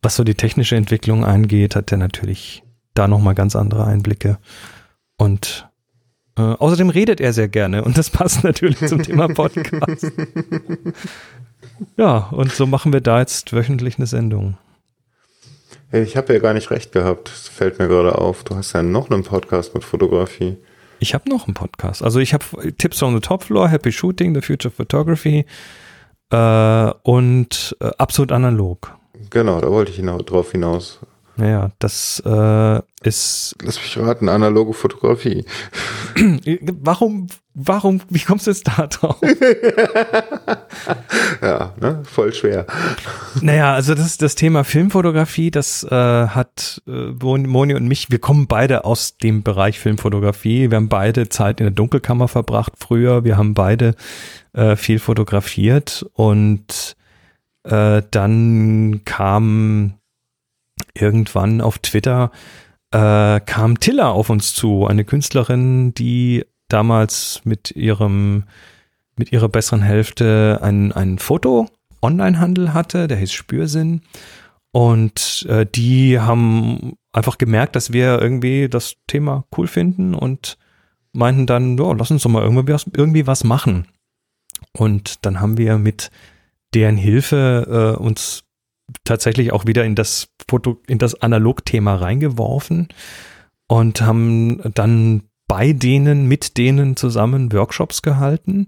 was 0.00 0.16
so 0.16 0.24
die 0.24 0.34
technische 0.34 0.76
Entwicklung 0.76 1.24
angeht, 1.24 1.76
hat 1.76 1.90
der 1.90 1.98
natürlich 1.98 2.62
da 2.94 3.08
nochmal 3.08 3.34
ganz 3.34 3.54
andere 3.54 3.84
Einblicke. 3.84 4.38
Und 5.16 5.68
äh, 6.36 6.42
außerdem 6.42 6.88
redet 6.90 7.20
er 7.20 7.32
sehr 7.32 7.48
gerne 7.48 7.84
und 7.84 7.98
das 7.98 8.10
passt 8.10 8.42
natürlich 8.42 8.78
zum 8.78 9.02
Thema 9.02 9.28
Podcast. 9.28 10.12
ja, 11.96 12.28
und 12.30 12.52
so 12.52 12.66
machen 12.66 12.92
wir 12.92 13.00
da 13.00 13.20
jetzt 13.20 13.52
wöchentlich 13.52 13.98
eine 13.98 14.06
Sendung. 14.06 14.56
Ich 15.92 16.16
habe 16.16 16.32
ja 16.32 16.38
gar 16.38 16.54
nicht 16.54 16.70
recht 16.70 16.92
gehabt. 16.92 17.28
Das 17.28 17.48
fällt 17.48 17.78
mir 17.78 17.86
gerade 17.86 18.16
auf. 18.16 18.44
Du 18.44 18.56
hast 18.56 18.72
ja 18.72 18.82
noch 18.82 19.10
einen 19.10 19.24
Podcast 19.24 19.74
mit 19.74 19.84
Fotografie. 19.84 20.56
Ich 21.02 21.14
habe 21.14 21.28
noch 21.28 21.48
einen 21.48 21.54
Podcast. 21.54 22.00
Also 22.00 22.20
ich 22.20 22.32
habe 22.32 22.44
Tipps 22.78 23.02
on 23.02 23.12
the 23.12 23.20
Top 23.20 23.42
Floor, 23.42 23.68
Happy 23.68 23.90
Shooting, 23.90 24.36
The 24.36 24.40
Future 24.40 24.70
Photography 24.70 25.44
äh, 26.30 26.90
und 27.02 27.76
äh, 27.80 27.90
absolut 27.98 28.30
analog. 28.30 28.96
Genau, 29.30 29.60
da 29.60 29.68
wollte 29.68 29.90
ich 29.90 29.96
hina 29.96 30.16
drauf 30.18 30.52
hinaus. 30.52 31.00
Naja, 31.36 31.70
das 31.78 32.22
äh, 32.26 32.80
ist. 33.02 33.56
Lass 33.62 33.76
mich 33.76 33.98
raten, 33.98 34.28
analoge 34.28 34.74
Fotografie. 34.74 35.46
warum, 36.80 37.28
warum, 37.54 38.02
wie 38.10 38.18
kommst 38.18 38.46
du 38.46 38.50
jetzt 38.50 38.68
da 38.68 38.86
drauf? 38.86 39.16
ja, 41.42 41.72
ne, 41.80 42.02
voll 42.04 42.34
schwer. 42.34 42.66
Naja, 43.40 43.72
also 43.72 43.94
das, 43.94 44.18
das 44.18 44.34
Thema 44.34 44.64
Filmfotografie, 44.64 45.50
das 45.50 45.84
äh, 45.84 45.88
hat 45.90 46.82
äh, 46.86 46.90
Moni 46.90 47.74
und 47.74 47.88
mich, 47.88 48.10
wir 48.10 48.18
kommen 48.18 48.46
beide 48.46 48.84
aus 48.84 49.16
dem 49.16 49.42
Bereich 49.42 49.78
Filmfotografie. 49.78 50.70
Wir 50.70 50.76
haben 50.76 50.90
beide 50.90 51.30
Zeit 51.30 51.60
in 51.60 51.64
der 51.64 51.74
Dunkelkammer 51.74 52.28
verbracht 52.28 52.74
früher. 52.78 53.24
Wir 53.24 53.38
haben 53.38 53.54
beide 53.54 53.94
äh, 54.52 54.76
viel 54.76 54.98
fotografiert 54.98 56.04
und 56.12 56.94
äh, 57.64 58.02
dann 58.10 59.00
kam 59.06 59.94
irgendwann 60.94 61.60
auf 61.60 61.78
Twitter 61.78 62.30
äh, 62.92 63.40
kam 63.40 63.80
Tilla 63.80 64.10
auf 64.10 64.30
uns 64.30 64.54
zu, 64.54 64.86
eine 64.86 65.04
Künstlerin, 65.04 65.94
die 65.94 66.44
damals 66.68 67.40
mit 67.44 67.70
ihrem, 67.72 68.44
mit 69.16 69.32
ihrer 69.32 69.48
besseren 69.48 69.82
Hälfte 69.82 70.60
ein, 70.62 70.92
ein 70.92 71.18
Foto-Online-Handel 71.18 72.74
hatte, 72.74 73.08
der 73.08 73.18
hieß 73.18 73.32
Spürsinn. 73.32 74.02
Und 74.72 75.46
äh, 75.50 75.66
die 75.66 76.18
haben 76.18 76.94
einfach 77.12 77.36
gemerkt, 77.36 77.76
dass 77.76 77.92
wir 77.92 78.20
irgendwie 78.20 78.68
das 78.68 78.94
Thema 79.06 79.44
cool 79.56 79.66
finden 79.66 80.14
und 80.14 80.56
meinten 81.12 81.46
dann, 81.46 81.76
ja, 81.76 81.92
lass 81.92 82.10
uns 82.10 82.22
doch 82.22 82.30
mal 82.30 82.42
irgendwie 82.42 82.72
was, 82.72 82.86
irgendwie 82.96 83.26
was 83.26 83.44
machen. 83.44 83.86
Und 84.72 85.26
dann 85.26 85.40
haben 85.40 85.58
wir 85.58 85.76
mit 85.76 86.10
deren 86.74 86.96
Hilfe 86.96 87.96
äh, 87.98 88.02
uns 88.02 88.44
tatsächlich 89.04 89.52
auch 89.52 89.66
wieder 89.66 89.84
in 89.84 89.94
das 89.94 90.28
Foto, 90.48 90.80
in 90.86 90.98
das 90.98 91.20
Analogthema 91.20 91.96
reingeworfen 91.96 92.88
und 93.68 94.02
haben 94.02 94.60
dann 94.74 95.22
bei 95.48 95.72
denen, 95.72 96.26
mit 96.26 96.56
denen 96.56 96.96
zusammen 96.96 97.52
Workshops 97.52 98.02
gehalten. 98.02 98.66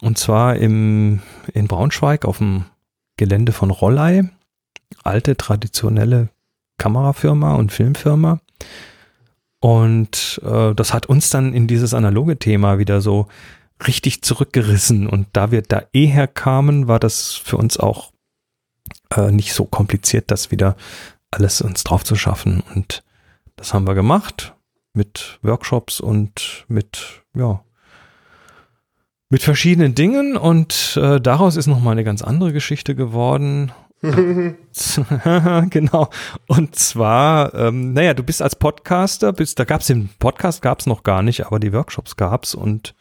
Und 0.00 0.16
zwar 0.16 0.56
im, 0.56 1.20
in 1.52 1.66
Braunschweig 1.66 2.24
auf 2.24 2.38
dem 2.38 2.64
Gelände 3.16 3.52
von 3.52 3.70
Rollei. 3.70 4.30
Alte, 5.02 5.36
traditionelle 5.36 6.30
Kamerafirma 6.78 7.54
und 7.54 7.72
Filmfirma. 7.72 8.40
Und 9.60 10.40
äh, 10.44 10.74
das 10.74 10.94
hat 10.94 11.06
uns 11.06 11.30
dann 11.30 11.52
in 11.52 11.66
dieses 11.66 11.94
analoge 11.94 12.38
Thema 12.38 12.78
wieder 12.78 13.00
so 13.00 13.26
richtig 13.86 14.22
zurückgerissen. 14.22 15.06
Und 15.06 15.26
da 15.32 15.50
wir 15.50 15.62
da 15.62 15.82
eh 15.92 16.06
herkamen, 16.06 16.88
war 16.88 17.00
das 17.00 17.34
für 17.34 17.56
uns 17.56 17.76
auch 17.76 18.12
äh, 19.16 19.30
nicht 19.30 19.52
so 19.52 19.64
kompliziert, 19.64 20.30
das 20.30 20.50
wieder 20.50 20.76
alles 21.30 21.60
uns 21.60 21.84
drauf 21.84 22.04
zu 22.04 22.16
schaffen. 22.16 22.62
Und 22.74 23.02
das 23.56 23.74
haben 23.74 23.86
wir 23.86 23.94
gemacht 23.94 24.54
mit 24.94 25.38
Workshops 25.42 26.00
und 26.00 26.64
mit, 26.68 27.22
ja, 27.34 27.62
mit 29.30 29.42
verschiedenen 29.42 29.94
Dingen. 29.94 30.36
Und 30.36 30.98
äh, 31.00 31.20
daraus 31.20 31.56
ist 31.56 31.66
nochmal 31.66 31.92
eine 31.92 32.04
ganz 32.04 32.22
andere 32.22 32.52
Geschichte 32.52 32.94
geworden. 32.94 33.72
genau. 35.70 36.08
Und 36.46 36.76
zwar, 36.76 37.52
ähm, 37.54 37.92
naja, 37.92 38.14
du 38.14 38.22
bist 38.22 38.42
als 38.42 38.54
Podcaster, 38.54 39.32
bist, 39.32 39.58
da 39.58 39.64
gab 39.64 39.80
es 39.80 39.88
den 39.88 40.08
Podcast, 40.18 40.62
gab 40.62 40.80
es 40.80 40.86
noch 40.86 41.02
gar 41.02 41.22
nicht, 41.22 41.46
aber 41.46 41.58
die 41.58 41.72
Workshops 41.72 42.16
gab 42.16 42.44
es 42.44 42.54
und 42.54 42.94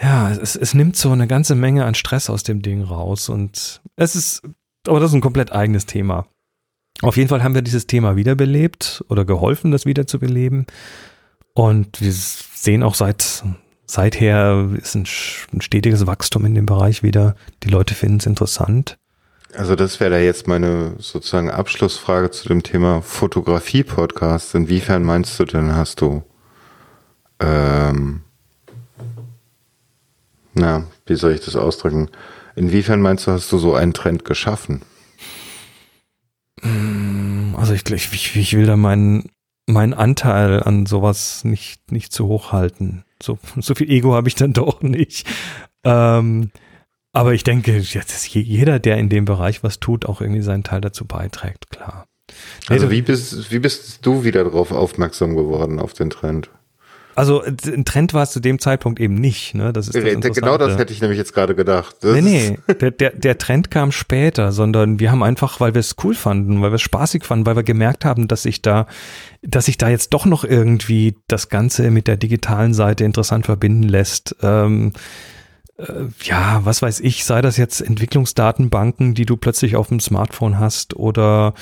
ja, 0.00 0.30
es, 0.30 0.56
es 0.56 0.72
nimmt 0.72 0.96
so 0.96 1.12
eine 1.12 1.26
ganze 1.26 1.54
Menge 1.54 1.84
an 1.84 1.94
Stress 1.94 2.30
aus 2.30 2.42
dem 2.42 2.62
Ding 2.62 2.82
raus 2.82 3.28
und 3.28 3.82
es 3.96 4.16
ist 4.16 4.42
aber 4.86 5.00
das 5.00 5.10
ist 5.10 5.14
ein 5.14 5.20
komplett 5.20 5.52
eigenes 5.52 5.86
Thema. 5.86 6.26
Auf 7.02 7.16
jeden 7.16 7.28
Fall 7.28 7.42
haben 7.42 7.54
wir 7.54 7.62
dieses 7.62 7.86
Thema 7.86 8.16
wiederbelebt 8.16 9.04
oder 9.08 9.24
geholfen, 9.24 9.70
das 9.70 9.86
wiederzubeleben. 9.86 10.66
Und 11.54 12.00
wir 12.00 12.12
sehen 12.12 12.82
auch 12.82 12.94
seit, 12.94 13.44
seither 13.86 14.68
ist 14.80 14.94
ein, 14.94 15.06
ein 15.52 15.60
stetiges 15.60 16.06
Wachstum 16.06 16.44
in 16.44 16.54
dem 16.54 16.66
Bereich 16.66 17.02
wieder. 17.02 17.34
Die 17.62 17.68
Leute 17.68 17.94
finden 17.94 18.18
es 18.18 18.26
interessant. 18.26 18.98
Also 19.56 19.76
das 19.76 20.00
wäre 20.00 20.10
da 20.10 20.18
jetzt 20.18 20.48
meine 20.48 20.96
sozusagen 20.98 21.50
Abschlussfrage 21.50 22.30
zu 22.30 22.48
dem 22.48 22.62
Thema 22.62 23.02
Fotografie-Podcast. 23.02 24.54
Inwiefern 24.54 25.04
meinst 25.04 25.38
du 25.38 25.44
denn, 25.44 25.76
hast 25.76 26.00
du, 26.00 26.22
ähm, 27.40 28.22
na, 30.54 30.86
wie 31.06 31.14
soll 31.14 31.32
ich 31.32 31.40
das 31.40 31.54
ausdrücken? 31.54 32.10
Inwiefern 32.56 33.00
meinst 33.00 33.26
du, 33.26 33.32
hast 33.32 33.50
du 33.52 33.58
so 33.58 33.74
einen 33.74 33.94
Trend 33.94 34.24
geschaffen? 34.24 34.82
Mm, 36.62 37.54
also 37.56 37.74
ich, 37.74 37.88
ich, 37.90 38.36
ich 38.36 38.56
will 38.56 38.66
da 38.66 38.76
meinen 38.76 39.30
meinen 39.66 39.94
Anteil 39.94 40.62
an 40.62 40.84
sowas 40.86 41.44
nicht, 41.44 41.90
nicht 41.90 42.12
zu 42.12 42.26
hoch 42.26 42.52
halten. 42.52 43.04
So, 43.22 43.38
so 43.60 43.74
viel 43.74 43.90
Ego 43.90 44.14
habe 44.14 44.28
ich 44.28 44.34
dann 44.34 44.52
doch 44.52 44.82
nicht. 44.82 45.26
Ähm, 45.84 46.50
aber 47.14 47.32
ich 47.32 47.44
denke, 47.44 47.78
jetzt 47.78 48.34
jeder, 48.34 48.78
der 48.78 48.98
in 48.98 49.08
dem 49.08 49.24
Bereich 49.24 49.62
was 49.62 49.80
tut, 49.80 50.04
auch 50.04 50.20
irgendwie 50.20 50.42
seinen 50.42 50.64
Teil 50.64 50.80
dazu 50.80 51.06
beiträgt, 51.06 51.70
klar. 51.70 52.06
Also 52.68 52.90
wie 52.90 53.02
bist, 53.02 53.50
wie 53.52 53.58
bist 53.60 54.04
du 54.04 54.24
wieder 54.24 54.44
darauf 54.44 54.72
aufmerksam 54.72 55.36
geworden, 55.36 55.78
auf 55.78 55.92
den 55.92 56.10
Trend? 56.10 56.50
Also 57.16 57.42
ein 57.42 57.84
Trend 57.84 58.12
war 58.12 58.24
es 58.24 58.32
zu 58.32 58.40
dem 58.40 58.58
Zeitpunkt 58.58 58.98
eben 58.98 59.14
nicht. 59.14 59.54
Ne? 59.54 59.72
Das 59.72 59.86
ist 59.86 59.94
das 59.94 60.34
genau 60.34 60.58
das 60.58 60.76
hätte 60.76 60.92
ich 60.92 61.00
nämlich 61.00 61.18
jetzt 61.18 61.32
gerade 61.32 61.54
gedacht. 61.54 61.94
Das 62.00 62.20
nee, 62.20 62.20
nee, 62.66 62.74
der, 62.80 62.90
der, 62.90 63.10
der 63.10 63.38
Trend 63.38 63.70
kam 63.70 63.92
später, 63.92 64.50
sondern 64.50 64.98
wir 64.98 65.12
haben 65.12 65.22
einfach, 65.22 65.60
weil 65.60 65.74
wir 65.74 65.80
es 65.80 65.94
cool 66.02 66.16
fanden, 66.16 66.60
weil 66.60 66.72
wir 66.72 66.76
es 66.76 66.82
spaßig 66.82 67.24
fanden, 67.24 67.46
weil 67.46 67.54
wir 67.54 67.62
gemerkt 67.62 68.04
haben, 68.04 68.26
dass 68.26 68.42
sich 68.42 68.62
da, 68.62 68.88
dass 69.42 69.66
sich 69.66 69.78
da 69.78 69.88
jetzt 69.88 70.12
doch 70.12 70.26
noch 70.26 70.42
irgendwie 70.42 71.14
das 71.28 71.48
Ganze 71.48 71.92
mit 71.92 72.08
der 72.08 72.16
digitalen 72.16 72.74
Seite 72.74 73.04
interessant 73.04 73.46
verbinden 73.46 73.84
lässt. 73.84 74.34
Ähm, 74.42 74.88
äh, 74.88 74.98
ja, 76.22 76.64
was 76.64 76.82
weiß 76.82 77.00
ich, 77.00 77.24
sei 77.24 77.42
das 77.42 77.56
jetzt 77.56 77.80
Entwicklungsdatenbanken, 77.80 79.14
die 79.14 79.26
du 79.26 79.36
plötzlich 79.36 79.74
auf 79.74 79.88
dem 79.88 79.98
Smartphone 79.98 80.58
hast 80.60 80.94
oder 80.94 81.54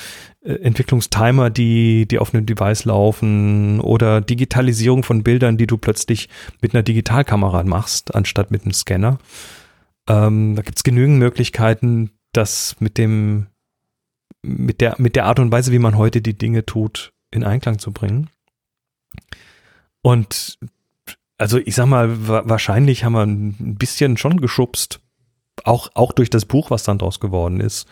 äh, 0.43 0.53
Entwicklungstimer, 0.53 1.49
die, 1.49 2.07
die 2.07 2.19
auf 2.19 2.33
einem 2.33 2.45
Device 2.45 2.85
laufen 2.85 3.79
oder 3.79 4.21
Digitalisierung 4.21 5.03
von 5.03 5.23
Bildern, 5.23 5.57
die 5.57 5.65
du 5.65 5.77
plötzlich 5.77 6.29
mit 6.61 6.75
einer 6.75 6.83
Digitalkamera 6.83 7.63
machst, 7.63 8.13
anstatt 8.13 8.51
mit 8.51 8.63
einem 8.63 8.73
Scanner. 8.73 9.17
Ähm, 10.07 10.55
da 10.55 10.61
gibt's 10.61 10.83
genügend 10.83 11.17
Möglichkeiten, 11.17 12.11
das 12.33 12.75
mit 12.79 12.99
dem, 12.99 13.47
mit 14.43 14.79
der, 14.79 14.95
mit 14.99 15.15
der 15.15 15.25
Art 15.25 15.39
und 15.39 15.51
Weise, 15.51 15.71
wie 15.71 15.79
man 15.79 15.97
heute 15.97 16.21
die 16.21 16.37
Dinge 16.37 16.67
tut, 16.67 17.13
in 17.31 17.43
Einklang 17.43 17.79
zu 17.79 17.91
bringen. 17.91 18.29
Und 20.03 20.59
also 21.37 21.57
ich 21.57 21.75
sag 21.75 21.87
mal, 21.87 22.27
wahrscheinlich 22.27 23.03
haben 23.03 23.13
wir 23.13 23.23
ein 23.23 23.75
bisschen 23.75 24.17
schon 24.17 24.39
geschubst. 24.39 24.99
Auch, 25.63 25.89
auch 25.93 26.11
durch 26.11 26.29
das 26.29 26.45
Buch, 26.45 26.71
was 26.71 26.83
dann 26.83 26.97
draus 26.97 27.19
geworden 27.19 27.59
ist. 27.59 27.87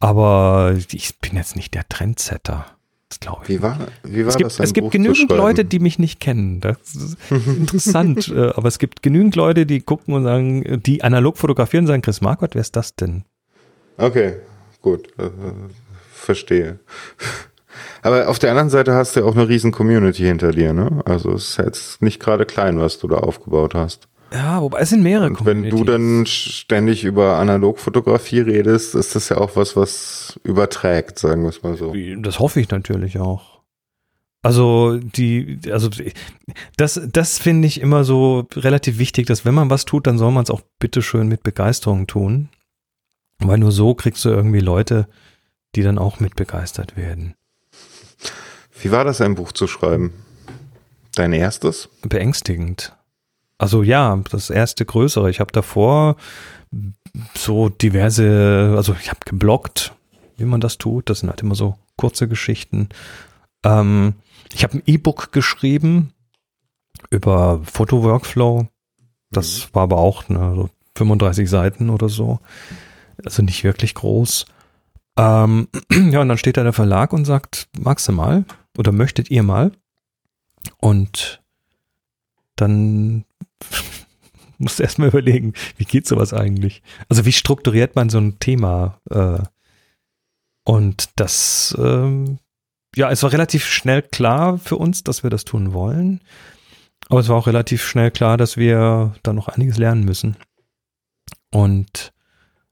Aber 0.00 0.76
ich 0.92 1.18
bin 1.18 1.36
jetzt 1.36 1.56
nicht 1.56 1.74
der 1.74 1.88
Trendsetter. 1.88 2.66
Das 3.08 3.20
glaube 3.20 3.42
ich. 3.44 3.48
Wie 3.48 3.62
war, 3.62 3.78
wie 4.02 4.24
war 4.24 4.30
es 4.30 4.36
gibt, 4.36 4.50
das? 4.50 4.60
Es 4.60 4.72
gibt 4.72 4.90
genügend 4.90 5.30
Leute, 5.30 5.64
die 5.64 5.78
mich 5.78 5.98
nicht 5.98 6.20
kennen. 6.20 6.60
Das 6.60 6.94
ist 6.94 7.16
interessant. 7.30 8.28
Äh, 8.34 8.52
aber 8.54 8.68
es 8.68 8.78
gibt 8.78 9.02
genügend 9.02 9.36
Leute, 9.36 9.66
die 9.66 9.80
gucken 9.80 10.14
und 10.14 10.24
sagen, 10.24 10.82
die 10.82 11.04
analog 11.04 11.36
fotografieren 11.38 11.84
und 11.84 11.88
sagen, 11.88 12.02
Chris 12.02 12.20
Marquardt, 12.20 12.54
wer 12.54 12.62
ist 12.62 12.74
das 12.74 12.96
denn? 12.96 13.24
Okay, 13.96 14.36
gut. 14.80 15.08
Äh, 15.18 15.30
verstehe. 16.12 16.80
Aber 18.02 18.28
auf 18.28 18.38
der 18.38 18.50
anderen 18.50 18.70
Seite 18.70 18.94
hast 18.94 19.16
du 19.16 19.20
ja 19.20 19.26
auch 19.26 19.34
eine 19.34 19.48
riesen 19.48 19.72
Community 19.72 20.22
hinter 20.22 20.52
dir, 20.52 20.72
ne? 20.72 21.00
Also 21.04 21.32
es 21.32 21.50
ist 21.50 21.56
jetzt 21.58 22.02
nicht 22.02 22.20
gerade 22.20 22.46
klein, 22.46 22.78
was 22.78 22.98
du 22.98 23.08
da 23.08 23.16
aufgebaut 23.16 23.74
hast. 23.74 24.08
Ja, 24.32 24.60
wobei 24.60 24.80
es 24.80 24.90
sind 24.90 25.02
mehrere 25.02 25.28
Und 25.30 25.46
wenn 25.46 25.70
du 25.70 25.84
dann 25.84 26.26
ständig 26.26 27.04
über 27.04 27.36
Analogfotografie 27.36 28.40
redest, 28.40 28.94
ist 28.94 29.14
das 29.14 29.28
ja 29.28 29.36
auch 29.36 29.54
was, 29.54 29.76
was 29.76 30.40
überträgt, 30.42 31.18
sagen 31.18 31.42
wir 31.42 31.50
es 31.50 31.62
mal 31.62 31.76
so. 31.76 31.94
Das 32.18 32.40
hoffe 32.40 32.60
ich 32.60 32.68
natürlich 32.70 33.20
auch. 33.20 33.60
Also 34.42 34.98
die, 34.98 35.60
also 35.70 35.88
das, 36.76 37.00
das 37.10 37.38
finde 37.38 37.66
ich 37.66 37.80
immer 37.80 38.04
so 38.04 38.46
relativ 38.54 38.98
wichtig, 38.98 39.26
dass 39.26 39.44
wenn 39.44 39.54
man 39.54 39.70
was 39.70 39.84
tut, 39.84 40.06
dann 40.06 40.18
soll 40.18 40.32
man 40.32 40.42
es 40.42 40.50
auch 40.50 40.62
bitteschön 40.80 41.28
mit 41.28 41.42
Begeisterung 41.42 42.06
tun. 42.06 42.48
Weil 43.38 43.58
nur 43.58 43.72
so 43.72 43.94
kriegst 43.94 44.24
du 44.24 44.30
irgendwie 44.30 44.60
Leute, 44.60 45.08
die 45.76 45.82
dann 45.82 45.98
auch 45.98 46.20
mit 46.20 46.34
begeistert 46.36 46.96
werden. 46.96 47.34
Wie 48.80 48.90
war 48.90 49.04
das, 49.04 49.20
ein 49.20 49.34
Buch 49.34 49.52
zu 49.52 49.66
schreiben? 49.66 50.12
Dein 51.14 51.32
erstes? 51.32 51.88
Beängstigend. 52.02 52.92
Also 53.58 53.82
ja, 53.82 54.20
das 54.30 54.50
erste 54.50 54.84
größere. 54.84 55.30
Ich 55.30 55.40
habe 55.40 55.52
davor 55.52 56.16
so 57.36 57.68
diverse, 57.68 58.74
also 58.76 58.96
ich 59.00 59.10
habe 59.10 59.20
geblockt, 59.24 59.92
wie 60.36 60.44
man 60.44 60.60
das 60.60 60.78
tut. 60.78 61.08
Das 61.08 61.20
sind 61.20 61.30
halt 61.30 61.42
immer 61.42 61.54
so 61.54 61.78
kurze 61.96 62.26
Geschichten. 62.26 62.88
Ähm, 63.64 64.14
ich 64.52 64.64
habe 64.64 64.78
ein 64.78 64.82
E-Book 64.86 65.32
geschrieben 65.32 66.12
über 67.10 67.60
Foto-Workflow. 67.64 68.66
Das 69.30 69.68
mhm. 69.68 69.74
war 69.74 69.82
aber 69.84 69.98
auch 69.98 70.28
ne, 70.28 70.52
so 70.56 70.70
35 70.96 71.48
Seiten 71.48 71.90
oder 71.90 72.08
so. 72.08 72.40
Also 73.24 73.42
nicht 73.42 73.62
wirklich 73.62 73.94
groß. 73.94 74.46
Ähm, 75.16 75.68
ja, 76.10 76.20
und 76.20 76.28
dann 76.28 76.38
steht 76.38 76.56
da 76.56 76.64
der 76.64 76.72
Verlag 76.72 77.12
und 77.12 77.24
sagt, 77.24 77.68
magst 77.78 78.08
du 78.08 78.12
mal 78.12 78.44
oder 78.78 78.92
möchtet 78.92 79.30
ihr 79.30 79.42
mal? 79.42 79.72
Und 80.78 81.42
dann 82.56 83.24
musst 84.58 84.78
du 84.78 84.82
erstmal 84.82 85.08
überlegen, 85.08 85.54
wie 85.76 85.84
geht 85.84 86.06
sowas 86.06 86.32
eigentlich? 86.32 86.82
Also 87.08 87.24
wie 87.24 87.32
strukturiert 87.32 87.96
man 87.96 88.10
so 88.10 88.18
ein 88.18 88.38
Thema? 88.38 89.00
Äh, 89.10 89.40
und 90.64 91.10
das, 91.16 91.76
ähm, 91.78 92.38
ja, 92.96 93.10
es 93.10 93.22
war 93.22 93.32
relativ 93.32 93.66
schnell 93.66 94.02
klar 94.02 94.58
für 94.58 94.76
uns, 94.76 95.04
dass 95.04 95.22
wir 95.22 95.30
das 95.30 95.44
tun 95.44 95.72
wollen. 95.72 96.20
Aber 97.08 97.20
es 97.20 97.28
war 97.28 97.36
auch 97.36 97.46
relativ 97.46 97.84
schnell 97.84 98.10
klar, 98.10 98.36
dass 98.36 98.56
wir 98.56 99.14
da 99.22 99.32
noch 99.32 99.48
einiges 99.48 99.76
lernen 99.76 100.04
müssen. 100.04 100.36
Und 101.50 102.12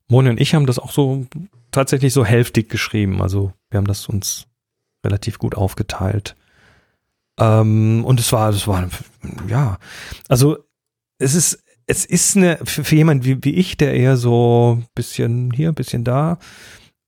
Moni 0.08 0.30
und 0.30 0.40
ich 0.40 0.54
haben 0.54 0.66
das 0.66 0.78
auch 0.78 0.90
so 0.90 1.26
tatsächlich 1.70 2.12
so 2.12 2.24
hälftig 2.24 2.68
geschrieben. 2.70 3.20
Also 3.20 3.52
wir 3.70 3.78
haben 3.78 3.86
das 3.86 4.08
uns 4.08 4.46
relativ 5.04 5.38
gut 5.38 5.54
aufgeteilt. 5.54 6.36
Ähm, 7.38 8.04
und 8.04 8.20
es 8.20 8.32
war, 8.32 8.50
es 8.50 8.66
war, 8.66 8.88
ja, 9.48 9.78
also 10.28 10.58
es 11.18 11.34
ist, 11.34 11.62
es 11.86 12.04
ist 12.04 12.36
eine, 12.36 12.58
für, 12.64 12.84
für 12.84 12.94
jemand 12.94 13.24
wie, 13.24 13.42
wie 13.42 13.54
ich, 13.54 13.76
der 13.76 13.94
eher 13.94 14.16
so 14.16 14.78
ein 14.78 14.86
bisschen 14.94 15.50
hier, 15.52 15.68
ein 15.68 15.74
bisschen 15.74 16.04
da, 16.04 16.38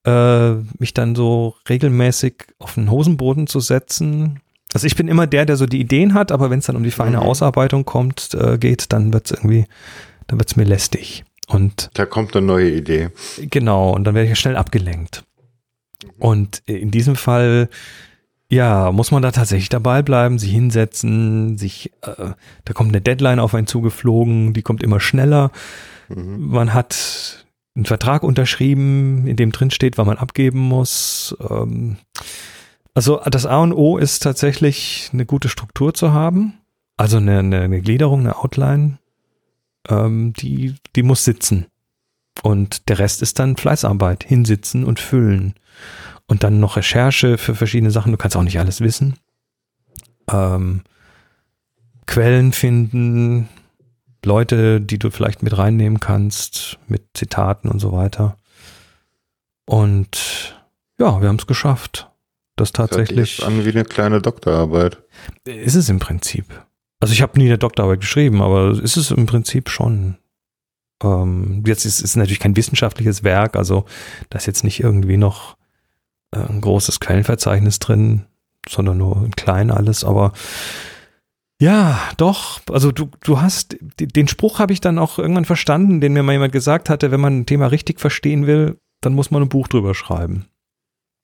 äh, 0.04 0.54
mich 0.78 0.94
dann 0.94 1.14
so 1.14 1.54
regelmäßig 1.68 2.46
auf 2.58 2.74
den 2.74 2.90
Hosenboden 2.90 3.46
zu 3.46 3.60
setzen. 3.60 4.40
Also 4.72 4.86
ich 4.86 4.96
bin 4.96 5.08
immer 5.08 5.26
der, 5.26 5.46
der 5.46 5.56
so 5.56 5.66
die 5.66 5.80
Ideen 5.80 6.14
hat, 6.14 6.32
aber 6.32 6.50
wenn 6.50 6.58
es 6.58 6.66
dann 6.66 6.76
um 6.76 6.82
die 6.82 6.90
feine 6.90 7.18
mhm. 7.18 7.22
Ausarbeitung 7.22 7.84
kommt, 7.84 8.34
äh, 8.34 8.58
geht, 8.58 8.92
dann 8.92 9.12
wird 9.12 9.26
es 9.26 9.32
irgendwie, 9.32 9.66
dann 10.26 10.38
wird 10.38 10.50
es 10.50 10.56
mir 10.56 10.64
lästig. 10.64 11.24
Und 11.46 11.90
da 11.94 12.06
kommt 12.06 12.34
eine 12.34 12.46
neue 12.46 12.70
Idee. 12.70 13.10
Genau, 13.38 13.90
und 13.90 14.04
dann 14.04 14.14
werde 14.14 14.30
ich 14.30 14.38
schnell 14.38 14.56
abgelenkt. 14.56 15.24
Und 16.18 16.62
in 16.66 16.90
diesem 16.90 17.16
Fall, 17.16 17.68
ja, 18.51 18.93
muss 18.93 19.10
man 19.10 19.22
da 19.22 19.31
tatsächlich 19.31 19.68
dabei 19.68 20.02
bleiben, 20.02 20.39
sich 20.39 20.51
hinsetzen, 20.51 21.59
sich, 21.59 21.93
äh, 22.02 22.32
da 22.64 22.72
kommt 22.72 22.90
eine 22.90 23.01
Deadline 23.01 23.40
auf 23.40 23.55
einen 23.55 23.66
zugeflogen, 23.66 24.52
die 24.52 24.62
kommt 24.62 24.82
immer 24.82 25.01
schneller. 25.01 25.51
Mhm. 26.09 26.48
Man 26.48 26.74
hat 26.74 27.44
einen 27.74 27.86
Vertrag 27.86 28.22
unterschrieben, 28.22 29.26
in 29.26 29.36
dem 29.36 29.51
drin 29.51 29.70
steht, 29.70 29.98
wann 29.98 30.06
man 30.06 30.18
abgeben 30.18 30.60
muss. 30.60 31.36
Ähm, 31.51 31.97
also 32.94 33.20
das 33.24 33.47
A 33.47 33.59
und 33.59 33.72
O 33.72 33.98
ist 33.98 34.22
tatsächlich 34.22 35.10
eine 35.12 35.26
gute 35.26 35.48
Struktur 35.48 35.94
zu 35.94 36.12
haben, 36.12 36.55
also 36.97 37.16
eine, 37.16 37.40
eine, 37.40 37.62
eine 37.62 37.81
Gliederung, 37.81 38.20
eine 38.20 38.36
Outline, 38.36 38.98
ähm, 39.89 40.32
die, 40.35 40.76
die 40.94 41.02
muss 41.02 41.24
sitzen. 41.24 41.66
Und 42.43 42.89
der 42.89 42.98
Rest 42.98 43.23
ist 43.23 43.39
dann 43.39 43.56
Fleißarbeit, 43.56 44.24
hinsitzen 44.24 44.85
und 44.85 45.01
füllen. 45.01 45.55
Und 46.27 46.43
dann 46.43 46.61
noch 46.61 46.77
Recherche 46.77 47.39
für 47.39 47.55
verschiedene 47.55 47.90
Sachen. 47.90 48.12
Du 48.12 48.19
kannst 48.19 48.36
auch 48.36 48.43
nicht 48.43 48.59
alles 48.59 48.81
wissen. 48.81 49.16
Ähm, 50.31 50.82
Quellen 52.06 52.52
finden, 52.52 53.48
Leute, 54.24 54.81
die 54.81 54.98
du 54.98 55.11
vielleicht 55.11 55.43
mit 55.43 55.56
reinnehmen 55.56 56.01
kannst, 56.01 56.78
mit 56.86 57.09
Zitaten 57.15 57.69
und 57.69 57.78
so 57.78 57.93
weiter. 57.93 58.36
Und 59.66 60.55
ja, 60.98 61.20
wir 61.20 61.28
haben 61.28 61.36
es 61.36 61.47
geschafft. 61.47 62.11
Das 62.56 62.73
tatsächlich. 62.73 63.39
Das 63.39 63.47
an 63.47 63.65
wie 63.65 63.70
eine 63.70 63.85
kleine 63.85 64.20
Doktorarbeit. 64.20 65.02
Ist 65.44 65.74
es 65.74 65.89
im 65.89 65.98
Prinzip. 65.98 66.47
Also 67.01 67.12
ich 67.12 67.23
habe 67.23 67.39
nie 67.39 67.47
eine 67.47 67.59
Doktorarbeit 67.59 68.01
geschrieben, 68.01 68.40
aber 68.40 68.70
ist 68.70 68.97
es 68.97 69.11
im 69.11 69.27
Prinzip 69.27 69.69
schon. 69.69 70.16
Ähm, 71.02 71.62
jetzt 71.66 71.84
ist 71.84 72.02
es 72.02 72.16
natürlich 72.16 72.40
kein 72.40 72.56
wissenschaftliches 72.56 73.24
Werk, 73.24 73.56
also 73.56 73.84
da 74.30 74.38
ist 74.38 74.46
jetzt 74.46 74.64
nicht 74.64 74.80
irgendwie 74.80 75.16
noch 75.16 75.56
äh, 76.32 76.38
ein 76.38 76.60
großes 76.60 77.00
Quellenverzeichnis 77.00 77.78
drin, 77.78 78.26
sondern 78.68 78.98
nur 78.98 79.24
in 79.24 79.32
klein 79.32 79.70
alles, 79.70 80.04
aber 80.04 80.32
ja, 81.60 82.00
doch. 82.16 82.60
Also 82.70 82.92
du, 82.92 83.08
du 83.22 83.40
hast, 83.40 83.76
den 83.98 84.28
Spruch 84.28 84.58
habe 84.58 84.72
ich 84.72 84.80
dann 84.80 84.98
auch 84.98 85.18
irgendwann 85.18 85.44
verstanden, 85.44 86.00
den 86.00 86.12
mir 86.12 86.22
mal 86.22 86.32
jemand 86.32 86.52
gesagt 86.52 86.90
hatte, 86.90 87.10
wenn 87.10 87.20
man 87.20 87.40
ein 87.40 87.46
Thema 87.46 87.68
richtig 87.68 88.00
verstehen 88.00 88.46
will, 88.46 88.78
dann 89.00 89.14
muss 89.14 89.30
man 89.30 89.42
ein 89.42 89.48
Buch 89.48 89.68
drüber 89.68 89.94
schreiben. 89.94 90.46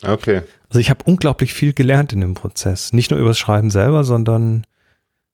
Okay. 0.03 0.43
Also 0.69 0.79
ich 0.79 0.89
habe 0.89 1.05
unglaublich 1.05 1.53
viel 1.53 1.73
gelernt 1.73 2.13
in 2.13 2.21
dem 2.21 2.35
Prozess. 2.35 2.93
Nicht 2.93 3.11
nur 3.11 3.21
über 3.21 3.31
das 3.31 3.39
Schreiben 3.39 3.71
selber, 3.71 4.05
sondern 4.05 4.65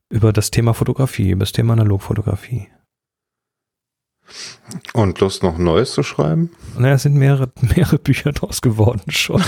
über 0.08 0.32
das 0.32 0.50
Thema 0.50 0.72
Fotografie, 0.72 1.30
über 1.30 1.44
das 1.44 1.52
Thema 1.52 1.74
Analogfotografie. 1.74 2.68
Und 4.93 5.20
Lust 5.20 5.43
noch 5.43 5.59
Neues 5.59 5.93
zu 5.93 6.03
schreiben? 6.03 6.51
Naja, 6.77 6.94
es 6.94 7.03
sind 7.03 7.15
mehrere, 7.15 7.51
mehrere 7.77 7.98
Bücher 7.98 8.32
draus 8.32 8.61
geworden 8.61 9.11
schon. 9.11 9.43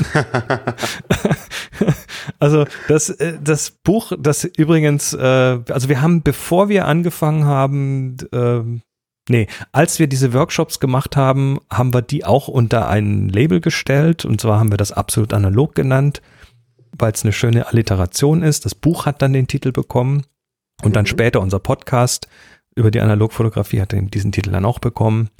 also 2.38 2.64
das, 2.86 3.10
äh, 3.10 3.38
das 3.42 3.70
Buch, 3.70 4.12
das 4.18 4.44
übrigens, 4.44 5.14
äh, 5.14 5.60
also 5.68 5.88
wir 5.88 6.00
haben, 6.00 6.22
bevor 6.22 6.68
wir 6.68 6.86
angefangen 6.86 7.44
haben, 7.44 8.16
äh, 8.32 8.60
nee, 9.28 9.48
als 9.72 9.98
wir 9.98 10.06
diese 10.06 10.32
Workshops 10.32 10.80
gemacht 10.80 11.16
haben, 11.16 11.58
haben 11.70 11.92
wir 11.92 12.02
die 12.02 12.24
auch 12.24 12.48
unter 12.48 12.88
ein 12.88 13.28
Label 13.28 13.60
gestellt. 13.60 14.24
Und 14.24 14.40
zwar 14.40 14.60
haben 14.60 14.70
wir 14.70 14.78
das 14.78 14.92
absolut 14.92 15.34
analog 15.34 15.74
genannt, 15.74 16.22
weil 16.96 17.12
es 17.12 17.24
eine 17.24 17.32
schöne 17.32 17.66
Alliteration 17.66 18.42
ist. 18.42 18.64
Das 18.64 18.74
Buch 18.74 19.06
hat 19.06 19.22
dann 19.22 19.32
den 19.32 19.48
Titel 19.48 19.72
bekommen. 19.72 20.24
Und 20.82 20.94
dann 20.94 21.02
mhm. 21.02 21.08
später 21.08 21.40
unser 21.40 21.58
Podcast 21.58 22.28
über 22.78 22.90
die 22.90 23.00
Analogfotografie 23.00 23.80
hat 23.80 23.92
diesen 23.92 24.32
Titel 24.32 24.50
dann 24.50 24.64
auch 24.64 24.78
bekommen. 24.78 25.30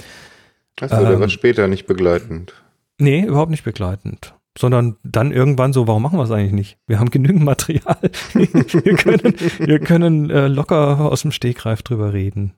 Achso, 0.81 0.97
ähm, 0.97 1.07
der 1.07 1.21
war 1.21 1.29
später 1.29 1.69
nicht 1.69 1.87
begleitend. 1.87 2.53
Nee, 2.99 3.25
überhaupt 3.25 3.51
nicht 3.51 3.65
begleitend. 3.65 4.35
Sondern 4.57 4.97
dann 5.05 5.31
irgendwann 5.31 5.73
so, 5.73 5.87
warum 5.87 6.03
machen 6.03 6.19
wir 6.19 6.25
es 6.25 6.31
eigentlich 6.31 6.53
nicht? 6.53 6.79
Wir 6.87 6.99
haben 6.99 7.11
genügend 7.11 7.45
Material. 7.45 7.99
wir 8.33 8.97
können, 8.97 9.35
wir 9.59 9.79
können 9.79 10.31
äh, 10.31 10.49
locker 10.49 11.01
aus 11.01 11.23
dem 11.23 11.31
Stegreif 11.31 11.83
drüber 11.83 12.13
reden. 12.13 12.55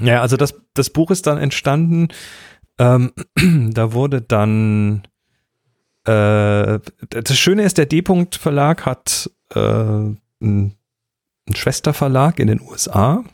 Ja, 0.00 0.22
also 0.22 0.36
das, 0.36 0.54
das 0.74 0.90
Buch 0.90 1.10
ist 1.10 1.26
dann 1.26 1.38
entstanden. 1.38 2.08
Ähm, 2.78 3.12
da 3.72 3.92
wurde 3.92 4.20
dann 4.22 5.02
äh, 6.04 6.78
das 7.08 7.38
Schöne 7.38 7.64
ist, 7.64 7.78
der 7.78 7.86
D-Punkt 7.86 8.36
Verlag 8.36 8.86
hat 8.86 9.30
äh, 9.54 9.60
ein 10.40 10.76
einen 11.46 11.56
Schwesterverlag 11.56 12.38
in 12.38 12.48
den 12.48 12.60
USA, 12.60 13.24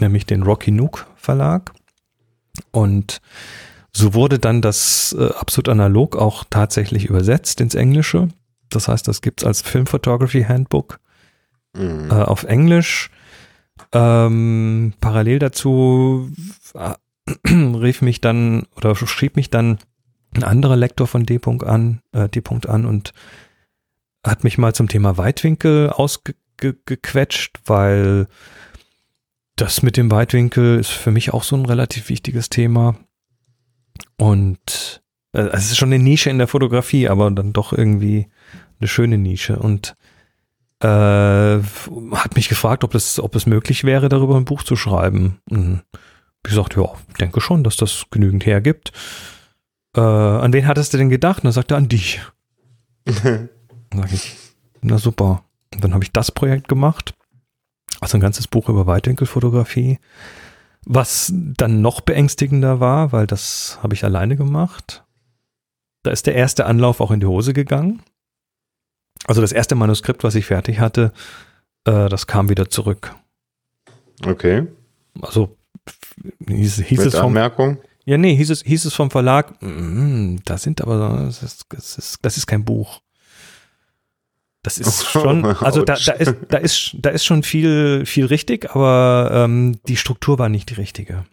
nämlich 0.00 0.26
den 0.26 0.42
Rocky 0.42 0.70
Nook 0.70 1.06
Verlag. 1.16 1.72
Und 2.70 3.20
so 3.92 4.14
wurde 4.14 4.38
dann 4.38 4.62
das 4.62 5.16
äh, 5.18 5.30
absolut 5.38 5.68
analog 5.68 6.16
auch 6.16 6.44
tatsächlich 6.48 7.06
übersetzt 7.06 7.60
ins 7.60 7.74
Englische. 7.74 8.28
Das 8.68 8.88
heißt, 8.88 9.08
das 9.08 9.22
gibt's 9.22 9.44
als 9.44 9.62
Film 9.62 9.86
Photography 9.86 10.42
Handbook 10.44 11.00
mhm. 11.74 12.10
äh, 12.10 12.14
auf 12.14 12.44
Englisch. 12.44 13.10
Ähm, 13.92 14.94
parallel 15.00 15.38
dazu 15.38 16.30
äh, 16.74 16.94
rief 17.48 18.02
mich 18.02 18.20
dann 18.20 18.66
oder 18.76 18.94
schrieb 18.94 19.36
mich 19.36 19.50
dann 19.50 19.78
ein 20.34 20.44
anderer 20.44 20.76
Lektor 20.76 21.06
von 21.06 21.24
D. 21.24 21.40
an, 21.64 22.00
äh, 22.12 22.28
D. 22.28 22.42
an 22.68 22.84
und 22.86 23.12
hat 24.24 24.44
mich 24.44 24.58
mal 24.58 24.74
zum 24.74 24.88
Thema 24.88 25.16
Weitwinkel 25.16 25.90
ausge 25.90 26.34
ge 26.58 26.74
gequetscht, 26.84 27.60
weil 27.64 28.28
das 29.56 29.82
mit 29.82 29.96
dem 29.96 30.10
Weitwinkel 30.10 30.78
ist 30.78 30.90
für 30.90 31.10
mich 31.10 31.32
auch 31.32 31.42
so 31.42 31.56
ein 31.56 31.64
relativ 31.64 32.08
wichtiges 32.08 32.50
Thema. 32.50 32.96
Und 34.18 35.02
äh, 35.32 35.48
es 35.52 35.70
ist 35.70 35.78
schon 35.78 35.92
eine 35.92 36.02
Nische 36.02 36.30
in 36.30 36.38
der 36.38 36.46
Fotografie, 36.46 37.08
aber 37.08 37.30
dann 37.30 37.52
doch 37.52 37.72
irgendwie 37.72 38.28
eine 38.78 38.88
schöne 38.88 39.18
Nische. 39.18 39.58
Und 39.58 39.96
äh, 40.80 40.86
hat 40.86 42.36
mich 42.36 42.48
gefragt, 42.48 42.84
ob 42.84 42.94
es, 42.94 43.18
ob 43.18 43.34
es 43.34 43.46
möglich 43.46 43.84
wäre, 43.84 44.08
darüber 44.08 44.36
ein 44.36 44.44
Buch 44.44 44.62
zu 44.62 44.76
schreiben. 44.76 45.40
Und 45.48 45.82
ich 46.44 46.50
gesagt, 46.50 46.76
ja, 46.76 46.92
ich 47.08 47.16
denke 47.16 47.40
schon, 47.40 47.64
dass 47.64 47.76
das 47.76 48.04
genügend 48.10 48.44
hergibt. 48.44 48.92
Äh, 49.96 50.00
an 50.00 50.52
wen 50.52 50.66
hattest 50.66 50.92
du 50.92 50.98
denn 50.98 51.08
gedacht? 51.08 51.38
Und 51.38 51.44
dann 51.44 51.52
sagte 51.52 51.74
er, 51.74 51.78
an 51.78 51.88
dich. 51.88 52.20
sag 53.06 54.12
ich, 54.12 54.36
na 54.82 54.98
super. 54.98 55.44
Und 55.74 55.82
dann 55.82 55.94
habe 55.94 56.04
ich 56.04 56.12
das 56.12 56.30
Projekt 56.30 56.68
gemacht, 56.68 57.14
also 58.00 58.16
ein 58.16 58.20
ganzes 58.20 58.48
Buch 58.48 58.68
über 58.68 58.86
Weitwinkelfotografie. 58.86 59.98
Was 60.84 61.32
dann 61.34 61.82
noch 61.82 62.00
beängstigender 62.00 62.78
war, 62.78 63.10
weil 63.10 63.26
das 63.26 63.78
habe 63.82 63.94
ich 63.94 64.04
alleine 64.04 64.36
gemacht. 64.36 65.04
Da 66.04 66.12
ist 66.12 66.26
der 66.26 66.36
erste 66.36 66.66
Anlauf 66.66 67.00
auch 67.00 67.10
in 67.10 67.18
die 67.18 67.26
Hose 67.26 67.52
gegangen. 67.52 68.02
Also 69.24 69.40
das 69.40 69.50
erste 69.50 69.74
Manuskript, 69.74 70.22
was 70.22 70.36
ich 70.36 70.46
fertig 70.46 70.78
hatte, 70.78 71.12
äh, 71.84 72.08
das 72.08 72.28
kam 72.28 72.48
wieder 72.48 72.68
zurück. 72.68 73.16
Okay. 74.24 74.66
Also 75.20 75.56
hieß, 76.46 76.82
hieß 76.82 76.98
Mit 76.98 77.08
es 77.08 77.14
vom, 77.16 77.26
Anmerkung? 77.28 77.78
ja 78.04 78.18
nee, 78.18 78.36
hieß 78.36 78.50
es, 78.50 78.62
hieß 78.62 78.84
es 78.84 78.94
vom 78.94 79.10
Verlag, 79.10 79.60
mm, 79.60 80.36
da 80.44 80.58
sind 80.58 80.80
aber, 80.80 81.24
das 81.26 81.42
ist, 81.42 81.66
das 81.70 81.98
ist, 81.98 82.18
das 82.22 82.36
ist 82.36 82.46
kein 82.46 82.64
Buch. 82.64 83.00
Das 84.66 84.78
ist 84.78 85.06
schon, 85.10 85.44
also 85.44 85.82
da, 85.84 85.94
da 85.94 86.12
ist, 86.12 86.34
da 86.48 86.58
ist, 86.58 86.96
da 87.00 87.10
ist 87.10 87.24
schon 87.24 87.42
viel, 87.44 88.04
viel 88.04 88.26
richtig, 88.26 88.70
aber 88.74 89.30
ähm, 89.32 89.78
die 89.86 89.96
Struktur 89.96 90.38
war 90.40 90.48
nicht 90.48 90.70
die 90.70 90.74
richtige. 90.74 91.24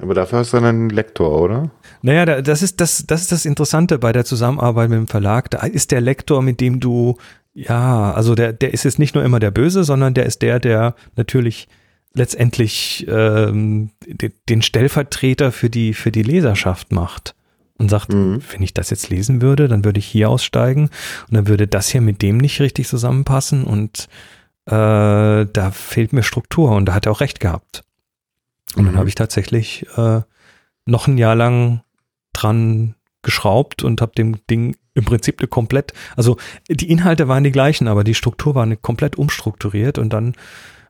Aber 0.00 0.14
dafür 0.14 0.38
hast 0.38 0.52
du 0.52 0.56
dann 0.56 0.64
einen 0.64 0.90
Lektor, 0.90 1.38
oder? 1.40 1.70
Naja, 2.02 2.24
da- 2.24 2.42
das 2.42 2.62
ist 2.62 2.80
das, 2.80 3.06
das 3.06 3.20
ist 3.22 3.32
das 3.32 3.44
Interessante 3.44 3.98
bei 3.98 4.12
der 4.12 4.24
Zusammenarbeit 4.24 4.88
mit 4.90 4.98
dem 4.98 5.06
Verlag. 5.06 5.50
Da 5.50 5.58
ist 5.66 5.90
der 5.92 6.00
Lektor, 6.00 6.40
mit 6.42 6.60
dem 6.60 6.80
du, 6.80 7.16
ja, 7.54 8.12
also 8.12 8.34
der, 8.34 8.52
der 8.54 8.72
ist 8.74 8.84
jetzt 8.84 8.98
nicht 8.98 9.14
nur 9.14 9.22
immer 9.24 9.38
der 9.38 9.50
Böse, 9.50 9.84
sondern 9.84 10.14
der 10.14 10.24
ist 10.26 10.40
der, 10.42 10.58
der 10.60 10.94
natürlich 11.14 11.68
letztendlich 12.14 13.06
ähm, 13.08 13.90
de- 14.06 14.32
den 14.48 14.62
Stellvertreter 14.62 15.52
für 15.52 15.70
die, 15.70 15.92
für 15.94 16.10
die 16.10 16.22
Leserschaft 16.22 16.90
macht. 16.92 17.34
Und 17.78 17.90
sagt, 17.90 18.12
Mhm. 18.12 18.40
wenn 18.52 18.62
ich 18.62 18.72
das 18.72 18.90
jetzt 18.90 19.10
lesen 19.10 19.42
würde, 19.42 19.68
dann 19.68 19.84
würde 19.84 19.98
ich 19.98 20.06
hier 20.06 20.30
aussteigen 20.30 20.84
und 21.28 21.34
dann 21.34 21.46
würde 21.46 21.66
das 21.66 21.88
hier 21.88 22.00
mit 22.00 22.22
dem 22.22 22.38
nicht 22.38 22.60
richtig 22.60 22.88
zusammenpassen 22.88 23.64
und 23.64 24.08
äh, 24.66 24.70
da 25.46 25.70
fehlt 25.72 26.12
mir 26.12 26.22
Struktur 26.22 26.70
und 26.72 26.86
da 26.86 26.94
hat 26.94 27.06
er 27.06 27.12
auch 27.12 27.20
recht 27.20 27.38
gehabt. 27.38 27.82
Und 28.76 28.84
dann 28.86 28.94
Mhm. 28.94 28.98
habe 28.98 29.08
ich 29.08 29.14
tatsächlich 29.14 29.86
äh, 29.96 30.22
noch 30.86 31.06
ein 31.06 31.18
Jahr 31.18 31.34
lang 31.34 31.82
dran 32.32 32.94
geschraubt 33.22 33.82
und 33.82 34.00
habe 34.00 34.12
dem 34.16 34.38
Ding 34.48 34.76
im 34.94 35.04
Prinzip 35.04 35.40
eine 35.40 35.48
komplett, 35.48 35.92
also 36.16 36.36
die 36.68 36.90
Inhalte 36.90 37.28
waren 37.28 37.44
die 37.44 37.52
gleichen, 37.52 37.88
aber 37.88 38.04
die 38.04 38.14
Struktur 38.14 38.54
war 38.54 38.62
eine 38.62 38.76
komplett 38.76 39.16
umstrukturiert 39.16 39.98
und 39.98 40.12
dann 40.12 40.34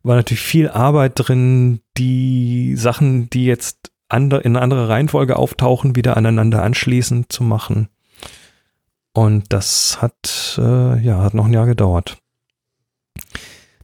war 0.05 0.15
natürlich 0.17 0.43
viel 0.43 0.69
Arbeit 0.69 1.13
drin, 1.17 1.81
die 1.97 2.77
Sachen, 2.77 3.29
die 3.31 3.45
jetzt 3.47 3.91
ander, 4.09 4.45
in 4.45 4.57
eine 4.57 4.63
andere 4.63 4.89
Reihenfolge 4.89 5.37
auftauchen, 5.37 5.97
wieder 5.97 6.17
aneinander 6.17 6.63
anschließend 6.63 7.33
zu 7.33 7.43
machen. 7.43 7.89
Und 9.13 9.53
das 9.53 10.03
hat, 10.03 10.59
äh, 10.59 11.01
ja, 11.01 11.23
hat 11.23 11.35
noch 11.35 11.47
ein 11.47 11.53
Jahr 11.53 11.67
gedauert. 11.67 12.19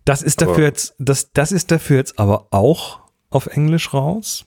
Das 0.05 0.23
ist 0.23 0.43
Aber- 0.43 0.53
dafür 0.53 0.65
jetzt, 0.65 0.95
das, 0.99 1.33
das 1.33 1.53
ist 1.53 1.71
dafür 1.71 1.97
jetzt 1.97 2.19
aber 2.19 2.49
auch 2.51 3.01
auf 3.31 3.47
Englisch 3.47 3.95
raus. 3.95 4.45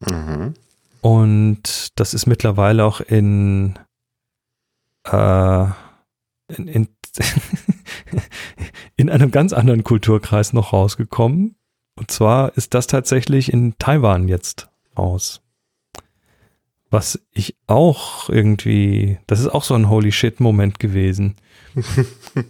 Mhm. 0.00 0.54
Und 1.00 1.98
das 1.98 2.14
ist 2.14 2.26
mittlerweile 2.26 2.84
auch 2.84 3.00
in, 3.00 3.78
äh, 5.04 5.64
in, 6.48 6.66
in, 6.68 6.88
in 8.96 9.10
einem 9.10 9.30
ganz 9.32 9.52
anderen 9.52 9.84
Kulturkreis 9.84 10.52
noch 10.52 10.72
rausgekommen. 10.72 11.56
Und 11.96 12.10
zwar 12.10 12.56
ist 12.56 12.72
das 12.74 12.86
tatsächlich 12.86 13.52
in 13.52 13.76
Taiwan 13.78 14.28
jetzt 14.28 14.68
raus. 14.96 15.40
Was 16.90 17.18
ich 17.32 17.56
auch 17.66 18.28
irgendwie, 18.28 19.18
das 19.26 19.40
ist 19.40 19.48
auch 19.48 19.64
so 19.64 19.74
ein 19.74 19.88
Holy 19.88 20.12
Shit-Moment 20.12 20.78
gewesen. 20.78 21.36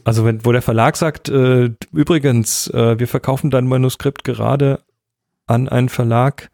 Also 0.04 0.24
wenn, 0.24 0.44
wo 0.44 0.52
der 0.52 0.62
Verlag 0.62 0.96
sagt, 0.96 1.28
äh, 1.28 1.70
übrigens, 1.92 2.68
äh, 2.68 2.98
wir 2.98 3.06
verkaufen 3.06 3.50
dein 3.50 3.66
Manuskript 3.66 4.24
gerade 4.24 4.82
an 5.46 5.68
einen 5.68 5.88
Verlag 5.88 6.50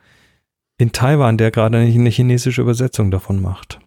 in 0.79 0.93
Taiwan, 0.93 1.39
der 1.39 1.51
gerade 1.51 1.79
eine 1.79 1.91
eine 1.91 2.09
chinesische 2.11 2.63
Übersetzung 2.63 3.11
davon 3.11 3.41
macht. 3.41 3.81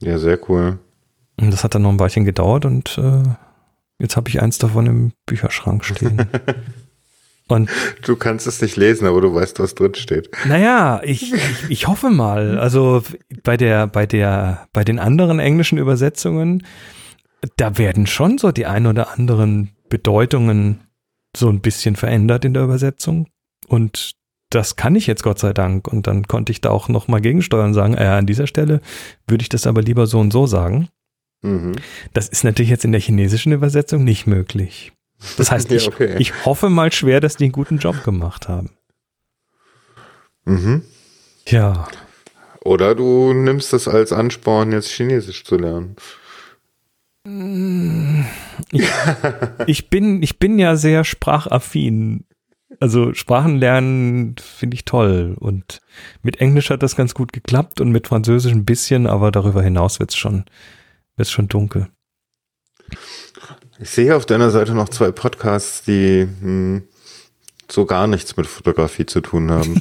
Ja, 0.00 0.18
sehr 0.18 0.38
cool. 0.48 0.78
Und 1.40 1.52
das 1.52 1.64
hat 1.64 1.74
dann 1.74 1.82
noch 1.82 1.90
ein 1.90 1.98
Weilchen 1.98 2.24
gedauert 2.24 2.64
und 2.64 2.98
äh, 2.98 3.22
jetzt 3.98 4.16
habe 4.16 4.28
ich 4.28 4.42
eins 4.42 4.58
davon 4.58 4.86
im 4.86 5.12
Bücherschrank 5.26 5.84
stehen. 5.84 6.26
und 7.50 7.70
Du 8.02 8.16
kannst 8.16 8.46
es 8.46 8.60
nicht 8.60 8.76
lesen, 8.76 9.06
aber 9.06 9.20
du 9.20 9.34
weißt, 9.34 9.58
was 9.60 9.74
drin 9.74 9.94
steht. 9.94 10.30
naja, 10.46 11.00
ich, 11.04 11.32
ich, 11.32 11.42
ich 11.68 11.88
hoffe 11.88 12.10
mal. 12.10 12.58
Also 12.58 13.02
bei 13.42 13.56
der, 13.56 13.86
bei 13.86 14.06
der, 14.06 14.68
bei 14.72 14.84
den 14.84 14.98
anderen 14.98 15.38
englischen 15.38 15.78
Übersetzungen, 15.78 16.64
da 17.56 17.78
werden 17.78 18.06
schon 18.06 18.38
so 18.38 18.52
die 18.52 18.66
ein 18.66 18.86
oder 18.86 19.12
anderen 19.12 19.70
Bedeutungen 19.88 20.80
so 21.36 21.48
ein 21.48 21.60
bisschen 21.60 21.96
verändert 21.96 22.44
in 22.44 22.54
der 22.54 22.64
Übersetzung. 22.64 23.28
Und 23.68 24.12
das 24.50 24.76
kann 24.76 24.96
ich 24.96 25.06
jetzt 25.06 25.22
Gott 25.22 25.38
sei 25.38 25.52
Dank. 25.52 25.86
Und 25.88 26.06
dann 26.06 26.26
konnte 26.26 26.52
ich 26.52 26.60
da 26.60 26.70
auch 26.70 26.88
nochmal 26.88 27.20
gegensteuern 27.20 27.68
und 27.68 27.74
sagen, 27.74 27.94
äh, 27.94 28.04
an 28.04 28.26
dieser 28.26 28.46
Stelle 28.46 28.80
würde 29.26 29.42
ich 29.42 29.48
das 29.48 29.66
aber 29.66 29.80
lieber 29.80 30.06
so 30.06 30.18
und 30.18 30.32
so 30.32 30.46
sagen. 30.46 30.88
Mhm. 31.42 31.72
Das 32.12 32.28
ist 32.28 32.44
natürlich 32.44 32.70
jetzt 32.70 32.84
in 32.84 32.92
der 32.92 33.00
chinesischen 33.00 33.52
Übersetzung 33.52 34.04
nicht 34.04 34.26
möglich. 34.26 34.92
Das 35.36 35.50
heißt, 35.50 35.70
Ja, 35.70 35.76
ich, 35.76 35.88
okay. 35.88 36.16
ich 36.18 36.44
hoffe 36.44 36.70
mal 36.70 36.92
schwer, 36.92 37.20
dass 37.20 37.36
die 37.36 37.44
einen 37.44 37.52
guten 37.52 37.78
Job 37.78 38.02
gemacht 38.04 38.48
haben. 38.48 38.70
Mhm. 40.44 40.82
Ja. 41.46 41.88
Oder 42.64 42.94
du 42.94 43.32
nimmst 43.32 43.72
es 43.72 43.88
als 43.88 44.12
Ansporn, 44.12 44.72
jetzt 44.72 44.90
Chinesisch 44.90 45.44
zu 45.44 45.56
lernen. 45.56 45.96
Ich 49.66 49.90
bin, 49.90 50.22
ich 50.22 50.38
bin 50.38 50.58
ja 50.58 50.76
sehr 50.76 51.04
sprachaffin. 51.04 52.24
Also 52.78 53.14
Sprachen 53.14 53.58
lernen 53.58 54.36
finde 54.38 54.74
ich 54.74 54.84
toll. 54.84 55.36
Und 55.38 55.80
mit 56.22 56.40
Englisch 56.40 56.70
hat 56.70 56.82
das 56.82 56.96
ganz 56.96 57.14
gut 57.14 57.32
geklappt 57.32 57.80
und 57.80 57.90
mit 57.90 58.08
Französisch 58.08 58.52
ein 58.52 58.64
bisschen, 58.64 59.06
aber 59.06 59.30
darüber 59.30 59.62
hinaus 59.62 60.00
wird's 60.00 60.16
schon, 60.16 60.44
wird's 61.16 61.30
schon 61.30 61.48
dunkel. 61.48 61.88
Ich 63.82 63.88
sehe 63.88 64.14
auf 64.14 64.26
deiner 64.26 64.50
Seite 64.50 64.74
noch 64.74 64.90
zwei 64.90 65.10
Podcasts, 65.10 65.82
die 65.84 66.28
hm, 66.40 66.82
so 67.66 67.86
gar 67.86 68.06
nichts 68.06 68.36
mit 68.36 68.46
Fotografie 68.46 69.06
zu 69.06 69.22
tun 69.22 69.50
haben. 69.50 69.80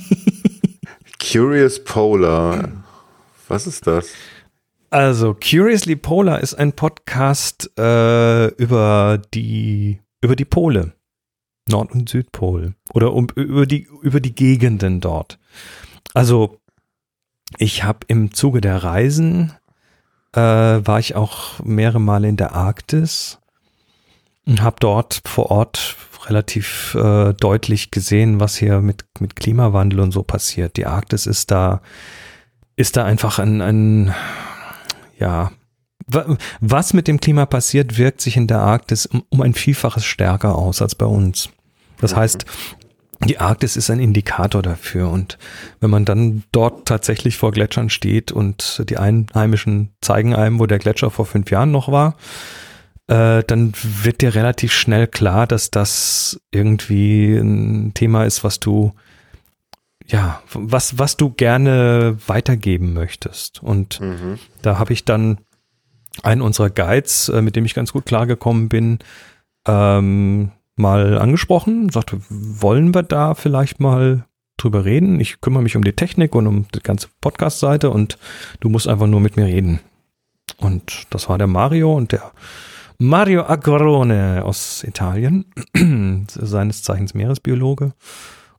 Curious 1.21 1.83
Polar. 1.83 2.69
Was 3.49 3.67
ist 3.67 3.87
das? 3.87 4.07
Also, 4.89 5.33
Curiously 5.33 5.97
Polar 5.97 6.39
ist 6.39 6.53
ein 6.53 6.71
Podcast 6.71 7.77
äh, 7.77 8.47
über 8.55 9.21
die 9.33 9.99
über 10.21 10.37
die 10.37 10.45
Pole, 10.45 10.93
Nord- 11.67 11.91
und 11.91 12.07
Südpol 12.07 12.75
oder 12.93 13.11
um, 13.11 13.27
über 13.35 13.65
die 13.65 13.85
über 14.01 14.21
die 14.21 14.33
Gegenden 14.33 15.01
dort. 15.01 15.39
Also, 16.13 16.57
ich 17.57 17.83
habe 17.83 17.99
im 18.07 18.33
Zuge 18.33 18.61
der 18.61 18.81
Reisen 18.81 19.51
äh, 20.31 20.39
war 20.39 20.99
ich 20.99 21.15
auch 21.15 21.59
mehrere 21.59 21.99
Male 21.99 22.29
in 22.29 22.37
der 22.37 22.53
Arktis 22.53 23.38
und 24.49 24.61
habe 24.61 24.77
dort 24.79 25.21
vor 25.25 25.51
Ort 25.51 25.95
relativ 26.25 26.95
äh, 26.95 27.33
deutlich 27.33 27.91
gesehen, 27.91 28.39
was 28.39 28.57
hier 28.57 28.81
mit 28.81 29.05
mit 29.19 29.35
Klimawandel 29.35 29.99
und 30.01 30.11
so 30.11 30.23
passiert. 30.23 30.75
Die 30.75 30.85
Arktis 30.85 31.25
ist 31.25 31.51
da 31.51 31.81
ist 32.75 32.97
da 32.97 33.05
einfach 33.05 33.39
ein, 33.39 33.61
ein 33.61 34.13
ja, 35.17 35.51
wa- 36.07 36.37
was 36.61 36.93
mit 36.93 37.07
dem 37.07 37.19
Klima 37.19 37.45
passiert, 37.45 37.97
wirkt 37.97 38.21
sich 38.21 38.37
in 38.37 38.47
der 38.47 38.59
Arktis 38.59 39.05
um, 39.05 39.23
um 39.29 39.41
ein 39.41 39.53
Vielfaches 39.53 40.05
stärker 40.05 40.55
aus 40.55 40.81
als 40.81 40.95
bei 40.95 41.05
uns. 41.05 41.49
Das 41.99 42.15
heißt, 42.15 42.45
die 43.25 43.37
Arktis 43.39 43.75
ist 43.75 43.89
ein 43.89 43.99
Indikator 43.99 44.61
dafür. 44.61 45.09
Und 45.09 45.37
wenn 45.81 45.89
man 45.89 46.05
dann 46.05 46.43
dort 46.53 46.87
tatsächlich 46.87 47.35
vor 47.37 47.51
Gletschern 47.51 47.89
steht 47.89 48.31
und 48.31 48.83
die 48.89 48.97
Einheimischen 48.97 49.91
zeigen 49.99 50.33
einem, 50.33 50.59
wo 50.59 50.65
der 50.65 50.79
Gletscher 50.79 51.11
vor 51.11 51.25
fünf 51.25 51.51
Jahren 51.51 51.71
noch 51.71 51.91
war, 51.91 52.15
äh, 53.09 53.43
dann 53.45 53.73
wird 54.03 54.21
dir 54.21 54.35
relativ 54.35 54.71
schnell 54.71 55.07
klar, 55.07 55.47
dass 55.47 55.71
das 55.71 56.39
irgendwie 56.51 57.35
ein 57.35 57.93
Thema 57.93 58.23
ist, 58.25 58.43
was 58.43 58.59
du 58.59 58.93
ja, 60.07 60.41
was, 60.53 60.97
was 60.97 61.17
du 61.17 61.29
gerne 61.29 62.17
weitergeben 62.25 62.93
möchtest. 62.93 63.61
Und 63.61 63.99
Mhm. 63.99 64.39
da 64.63 64.79
habe 64.79 64.91
ich 64.93 65.05
dann 65.05 65.37
einen 66.23 66.41
unserer 66.41 66.71
Guides, 66.71 67.29
äh, 67.29 67.41
mit 67.43 67.55
dem 67.55 67.65
ich 67.65 67.75
ganz 67.75 67.93
gut 67.93 68.07
klargekommen 68.07 68.69
bin, 68.69 68.97
ähm, 69.67 70.51
mal 70.75 71.19
angesprochen, 71.19 71.89
sagte, 71.89 72.21
wollen 72.29 72.93
wir 72.95 73.03
da 73.03 73.35
vielleicht 73.35 73.79
mal 73.79 74.25
drüber 74.57 74.83
reden? 74.83 75.19
Ich 75.19 75.41
kümmere 75.41 75.61
mich 75.61 75.75
um 75.75 75.83
die 75.83 75.93
Technik 75.93 76.33
und 76.33 76.47
um 76.47 76.65
die 76.73 76.79
ganze 76.81 77.07
Podcast-Seite 77.21 77.91
und 77.91 78.17
du 78.61 78.69
musst 78.69 78.87
einfach 78.87 79.07
nur 79.07 79.19
mit 79.19 79.37
mir 79.37 79.45
reden. 79.45 79.79
Und 80.57 81.03
das 81.11 81.29
war 81.29 81.37
der 81.37 81.47
Mario 81.47 81.95
und 81.95 82.11
der 82.13 82.31
Mario 83.01 83.43
Agrone 83.43 84.43
aus 84.43 84.83
Italien, 84.83 85.45
seines 86.27 86.83
Zeichens 86.83 87.13
Meeresbiologe. 87.13 87.93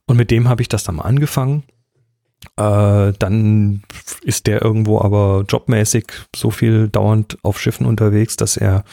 Und 0.06 0.16
mit 0.16 0.30
dem 0.30 0.48
habe 0.48 0.62
ich 0.62 0.68
das 0.68 0.82
dann 0.82 0.96
mal 0.96 1.02
angefangen. 1.04 1.62
Äh, 2.56 3.12
dann 3.18 3.82
ist 4.22 4.46
der 4.46 4.62
irgendwo 4.62 5.00
aber 5.02 5.44
jobmäßig 5.46 6.06
so 6.34 6.50
viel 6.50 6.88
dauernd 6.88 7.36
auf 7.42 7.60
Schiffen 7.60 7.84
unterwegs, 7.84 8.36
dass 8.36 8.56
er 8.56 8.84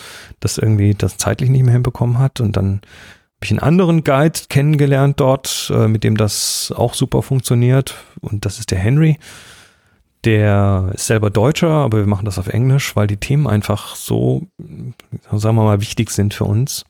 das 0.42 0.58
irgendwie 0.58 0.94
das 0.94 1.16
zeitlich 1.16 1.50
nicht 1.50 1.64
mehr 1.64 1.74
hinbekommen 1.74 2.20
hat. 2.20 2.42
Und 2.42 2.58
dann 2.58 2.82
ich 3.42 3.52
einen 3.52 3.60
anderen 3.60 4.04
Guide 4.04 4.40
kennengelernt 4.50 5.20
dort, 5.22 5.72
äh, 5.74 5.88
mit 5.88 6.04
dem 6.04 6.18
das 6.18 6.74
auch 6.76 6.94
super 6.94 7.22
funktioniert. 7.22 7.96
Und 8.20 8.46
das 8.46 8.60
ist 8.60 8.72
der 8.72 8.80
Henry. 8.80 9.18
Der 10.28 10.92
ist 10.94 11.08
selber 11.08 11.30
Deutscher, 11.30 11.70
aber 11.70 12.00
wir 12.00 12.06
machen 12.06 12.26
das 12.26 12.38
auf 12.38 12.48
Englisch, 12.50 12.98
weil 12.98 13.08
die 13.08 13.16
Themen 13.16 13.48
einfach 13.48 13.96
so, 13.96 14.46
sagen 15.32 15.56
wir 15.56 15.64
mal, 15.64 15.80
wichtig 15.80 16.10
sind 16.10 16.34
für 16.34 16.44
uns. 16.44 16.84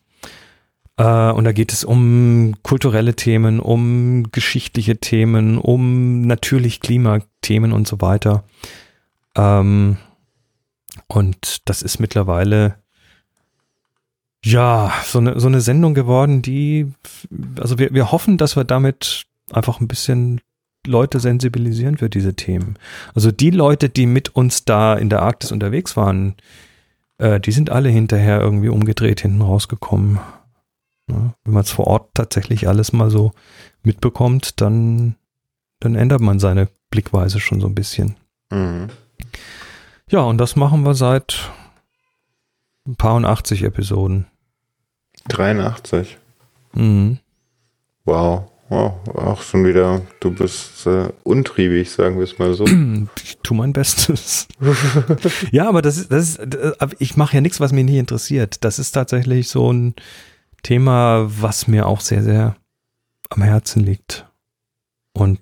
Äh, 0.96 1.30
und 1.30 1.44
da 1.44 1.52
geht 1.52 1.72
es 1.72 1.84
um 1.84 2.56
kulturelle 2.64 3.14
Themen, 3.14 3.60
um 3.60 4.32
geschichtliche 4.32 4.96
Themen, 4.96 5.56
um 5.56 6.22
natürlich 6.22 6.80
Klimathemen 6.80 7.72
und 7.72 7.86
so 7.86 8.00
weiter. 8.00 8.42
Ähm, 9.36 9.98
und 11.06 11.68
das 11.68 11.82
ist 11.82 12.00
mittlerweile 12.00 12.74
ja, 14.44 14.92
so 15.04 15.20
eine, 15.20 15.38
so 15.38 15.46
eine 15.46 15.60
Sendung 15.60 15.94
geworden, 15.94 16.42
die, 16.42 16.92
also 17.60 17.78
wir, 17.78 17.94
wir 17.94 18.10
hoffen, 18.10 18.36
dass 18.36 18.56
wir 18.56 18.64
damit 18.64 19.26
einfach 19.52 19.78
ein 19.78 19.86
bisschen 19.86 20.40
Leute 20.86 21.20
sensibilisieren 21.20 21.98
für 21.98 22.08
diese 22.08 22.34
Themen. 22.34 22.78
Also 23.14 23.30
die 23.30 23.50
Leute, 23.50 23.88
die 23.88 24.06
mit 24.06 24.34
uns 24.34 24.64
da 24.64 24.94
in 24.94 25.10
der 25.10 25.22
Arktis 25.22 25.52
unterwegs 25.52 25.96
waren, 25.96 26.36
äh, 27.18 27.40
die 27.40 27.52
sind 27.52 27.70
alle 27.70 27.88
hinterher 27.88 28.40
irgendwie 28.40 28.68
umgedreht 28.68 29.20
hinten 29.20 29.42
rausgekommen. 29.42 30.18
Ja, 31.10 31.34
wenn 31.44 31.54
man 31.54 31.62
es 31.62 31.70
vor 31.70 31.86
Ort 31.86 32.10
tatsächlich 32.14 32.68
alles 32.68 32.92
mal 32.92 33.10
so 33.10 33.32
mitbekommt, 33.82 34.60
dann, 34.60 35.16
dann 35.80 35.94
ändert 35.94 36.20
man 36.20 36.38
seine 36.38 36.68
Blickweise 36.90 37.40
schon 37.40 37.60
so 37.60 37.66
ein 37.66 37.74
bisschen. 37.74 38.16
Mhm. 38.50 38.88
Ja, 40.10 40.20
und 40.20 40.38
das 40.38 40.56
machen 40.56 40.84
wir 40.84 40.94
seit 40.94 41.50
ein 42.86 42.96
paar 42.96 43.14
und 43.14 43.24
80 43.24 43.62
Episoden. 43.62 44.26
83. 45.28 46.18
Mhm. 46.72 47.18
Wow. 48.04 48.50
Wow. 48.68 48.94
Auch 49.14 49.42
schon 49.42 49.64
wieder, 49.64 50.02
du 50.20 50.30
bist 50.30 50.86
äh, 50.86 51.08
untriebig, 51.22 51.90
sagen 51.90 52.16
wir 52.16 52.24
es 52.24 52.38
mal 52.38 52.54
so. 52.54 52.64
Ich 53.22 53.38
tue 53.42 53.56
mein 53.56 53.72
Bestes. 53.72 54.48
ja, 55.50 55.68
aber 55.68 55.82
das 55.82 55.96
ist, 55.96 56.12
das 56.12 56.36
ist, 56.36 56.54
äh, 56.54 56.88
ich 56.98 57.16
mache 57.16 57.36
ja 57.36 57.40
nichts, 57.40 57.60
was 57.60 57.72
mich 57.72 57.84
nicht 57.84 57.96
interessiert. 57.96 58.64
Das 58.64 58.78
ist 58.78 58.92
tatsächlich 58.92 59.48
so 59.48 59.72
ein 59.72 59.94
Thema, 60.62 61.26
was 61.28 61.68
mir 61.68 61.86
auch 61.86 62.00
sehr, 62.00 62.22
sehr 62.22 62.56
am 63.30 63.42
Herzen 63.42 63.82
liegt. 63.82 64.26
Und 65.12 65.40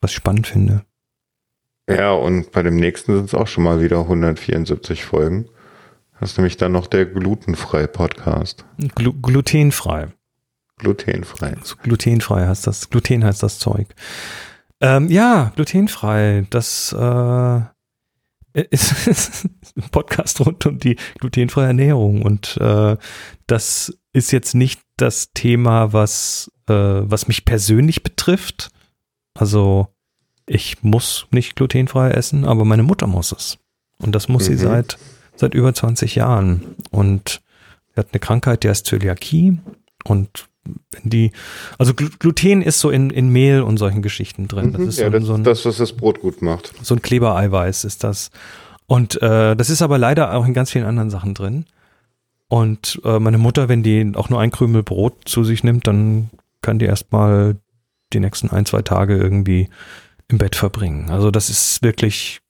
was 0.00 0.10
ich 0.10 0.16
spannend 0.16 0.46
finde. 0.46 0.84
Ja, 1.88 2.12
und 2.12 2.52
bei 2.52 2.62
dem 2.62 2.76
nächsten 2.76 3.14
sind 3.14 3.26
es 3.26 3.34
auch 3.34 3.46
schon 3.46 3.64
mal 3.64 3.82
wieder 3.82 4.00
174 4.00 5.04
Folgen. 5.04 5.48
Das 6.20 6.32
ist 6.32 6.38
nämlich 6.38 6.56
dann 6.56 6.72
noch 6.72 6.86
der 6.86 7.06
glutenfrei 7.06 7.86
Podcast. 7.86 8.64
Glu 8.94 9.12
glutenfrei. 9.12 10.08
Glutenfrei. 10.84 11.56
Glutenfrei 11.82 12.46
heißt 12.46 12.66
das. 12.66 12.90
Gluten 12.90 13.24
heißt 13.24 13.42
das 13.42 13.58
Zeug. 13.58 13.88
Ähm, 14.80 15.10
ja, 15.10 15.52
glutenfrei. 15.56 16.46
Das 16.50 16.92
äh, 16.92 17.60
ist, 18.70 19.06
ist 19.06 19.44
ein 19.76 19.90
Podcast 19.90 20.40
rund 20.40 20.64
um 20.66 20.78
die 20.78 20.96
glutenfreie 21.18 21.66
Ernährung. 21.66 22.22
Und 22.22 22.56
äh, 22.58 22.96
das 23.46 23.98
ist 24.12 24.30
jetzt 24.30 24.54
nicht 24.54 24.80
das 24.96 25.32
Thema, 25.32 25.92
was, 25.92 26.52
äh, 26.68 26.72
was 26.74 27.26
mich 27.28 27.44
persönlich 27.44 28.02
betrifft. 28.02 28.70
Also 29.34 29.88
ich 30.46 30.82
muss 30.82 31.26
nicht 31.32 31.56
glutenfrei 31.56 32.10
essen, 32.10 32.44
aber 32.44 32.64
meine 32.64 32.82
Mutter 32.84 33.06
muss 33.06 33.32
es. 33.32 33.58
Und 33.98 34.14
das 34.14 34.28
muss 34.28 34.48
mhm. 34.48 34.52
sie 34.52 34.58
seit 34.58 34.98
seit 35.36 35.54
über 35.54 35.74
20 35.74 36.14
Jahren. 36.14 36.76
Und 36.90 37.42
er 37.94 38.04
hat 38.04 38.08
eine 38.12 38.20
Krankheit, 38.20 38.64
die 38.64 38.68
heißt 38.68 38.86
Zöliakie. 38.86 39.58
Und 40.04 40.48
wenn 40.64 41.10
die, 41.10 41.32
also 41.78 41.94
Gluten 41.94 42.62
ist 42.62 42.80
so 42.80 42.90
in, 42.90 43.10
in 43.10 43.28
Mehl 43.28 43.62
und 43.62 43.76
solchen 43.76 44.02
Geschichten 44.02 44.48
drin. 44.48 44.72
Das 44.72 44.80
mhm. 44.80 44.88
ist 44.88 44.98
ja, 44.98 45.06
so, 45.06 45.18
das, 45.18 45.24
so 45.24 45.34
ein, 45.34 45.44
das, 45.44 45.64
was 45.64 45.76
das 45.76 45.92
Brot 45.92 46.20
gut 46.20 46.42
macht. 46.42 46.72
So 46.82 46.94
ein 46.94 47.02
Klebereiweiß 47.02 47.84
ist 47.84 48.04
das. 48.04 48.30
Und 48.86 49.20
äh, 49.22 49.56
das 49.56 49.70
ist 49.70 49.82
aber 49.82 49.98
leider 49.98 50.34
auch 50.34 50.46
in 50.46 50.54
ganz 50.54 50.70
vielen 50.70 50.86
anderen 50.86 51.10
Sachen 51.10 51.34
drin. 51.34 51.66
Und 52.48 53.00
äh, 53.04 53.18
meine 53.18 53.38
Mutter, 53.38 53.68
wenn 53.68 53.82
die 53.82 54.12
auch 54.14 54.28
nur 54.28 54.40
ein 54.40 54.50
Krümel 54.50 54.82
Brot 54.82 55.22
zu 55.24 55.44
sich 55.44 55.64
nimmt, 55.64 55.86
dann 55.86 56.30
kann 56.62 56.78
die 56.78 56.84
erstmal 56.84 57.56
die 58.12 58.20
nächsten 58.20 58.50
ein, 58.50 58.66
zwei 58.66 58.82
Tage 58.82 59.16
irgendwie 59.16 59.68
im 60.28 60.38
Bett 60.38 60.56
verbringen. 60.56 61.10
Also 61.10 61.30
das 61.30 61.50
ist 61.50 61.82
wirklich 61.82 62.40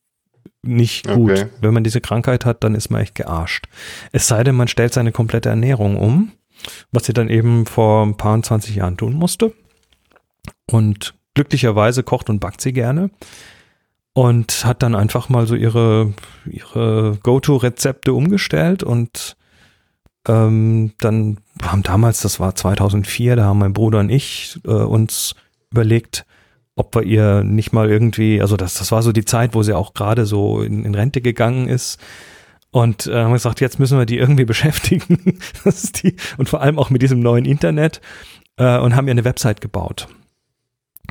nicht 0.62 1.06
gut. 1.06 1.32
Okay. 1.32 1.46
Wenn 1.60 1.74
man 1.74 1.84
diese 1.84 2.00
Krankheit 2.00 2.44
hat, 2.44 2.64
dann 2.64 2.74
ist 2.74 2.90
man 2.90 3.02
echt 3.02 3.14
gearscht. 3.14 3.66
Es 4.12 4.26
sei 4.26 4.44
denn, 4.44 4.54
man 4.54 4.68
stellt 4.68 4.92
seine 4.92 5.12
komplette 5.12 5.48
Ernährung 5.48 5.96
um, 5.96 6.32
was 6.92 7.04
sie 7.06 7.12
dann 7.12 7.28
eben 7.28 7.66
vor 7.66 8.04
ein 8.04 8.16
paar 8.16 8.40
20 8.40 8.76
Jahren 8.76 8.96
tun 8.96 9.14
musste. 9.14 9.52
Und 10.70 11.14
glücklicherweise 11.34 12.02
kocht 12.02 12.30
und 12.30 12.40
backt 12.40 12.60
sie 12.60 12.72
gerne 12.72 13.10
und 14.14 14.64
hat 14.64 14.82
dann 14.82 14.94
einfach 14.94 15.28
mal 15.28 15.46
so 15.46 15.54
ihre, 15.56 16.14
ihre 16.46 17.18
Go-To-Rezepte 17.22 18.12
umgestellt 18.12 18.82
und 18.82 19.36
ähm, 20.26 20.92
dann 20.98 21.38
haben 21.62 21.82
damals, 21.82 22.22
das 22.22 22.40
war 22.40 22.54
2004, 22.54 23.36
da 23.36 23.44
haben 23.44 23.58
mein 23.58 23.74
Bruder 23.74 23.98
und 23.98 24.10
ich 24.10 24.58
äh, 24.64 24.70
uns 24.70 25.34
überlegt, 25.70 26.24
ob 26.76 26.94
wir 26.94 27.02
ihr 27.02 27.42
nicht 27.42 27.72
mal 27.72 27.90
irgendwie, 27.90 28.40
also 28.40 28.56
das, 28.56 28.74
das 28.74 28.90
war 28.92 29.02
so 29.02 29.12
die 29.12 29.24
Zeit, 29.24 29.54
wo 29.54 29.62
sie 29.62 29.76
auch 29.76 29.94
gerade 29.94 30.26
so 30.26 30.62
in, 30.62 30.84
in 30.84 30.94
Rente 30.94 31.20
gegangen 31.20 31.68
ist. 31.68 32.00
Und 32.74 33.06
äh, 33.06 33.22
haben 33.22 33.32
gesagt, 33.32 33.60
jetzt 33.60 33.78
müssen 33.78 33.98
wir 33.98 34.04
die 34.04 34.18
irgendwie 34.18 34.44
beschäftigen. 34.54 35.38
das 35.62 35.84
ist 35.84 36.02
die, 36.02 36.16
und 36.38 36.48
vor 36.48 36.60
allem 36.60 36.76
auch 36.76 36.90
mit 36.90 37.02
diesem 37.02 37.20
neuen 37.20 37.44
Internet. 37.44 38.00
Äh, 38.56 38.78
und 38.78 38.96
haben 38.96 39.06
ihr 39.06 39.12
eine 39.12 39.24
Website 39.24 39.60
gebaut. 39.60 40.08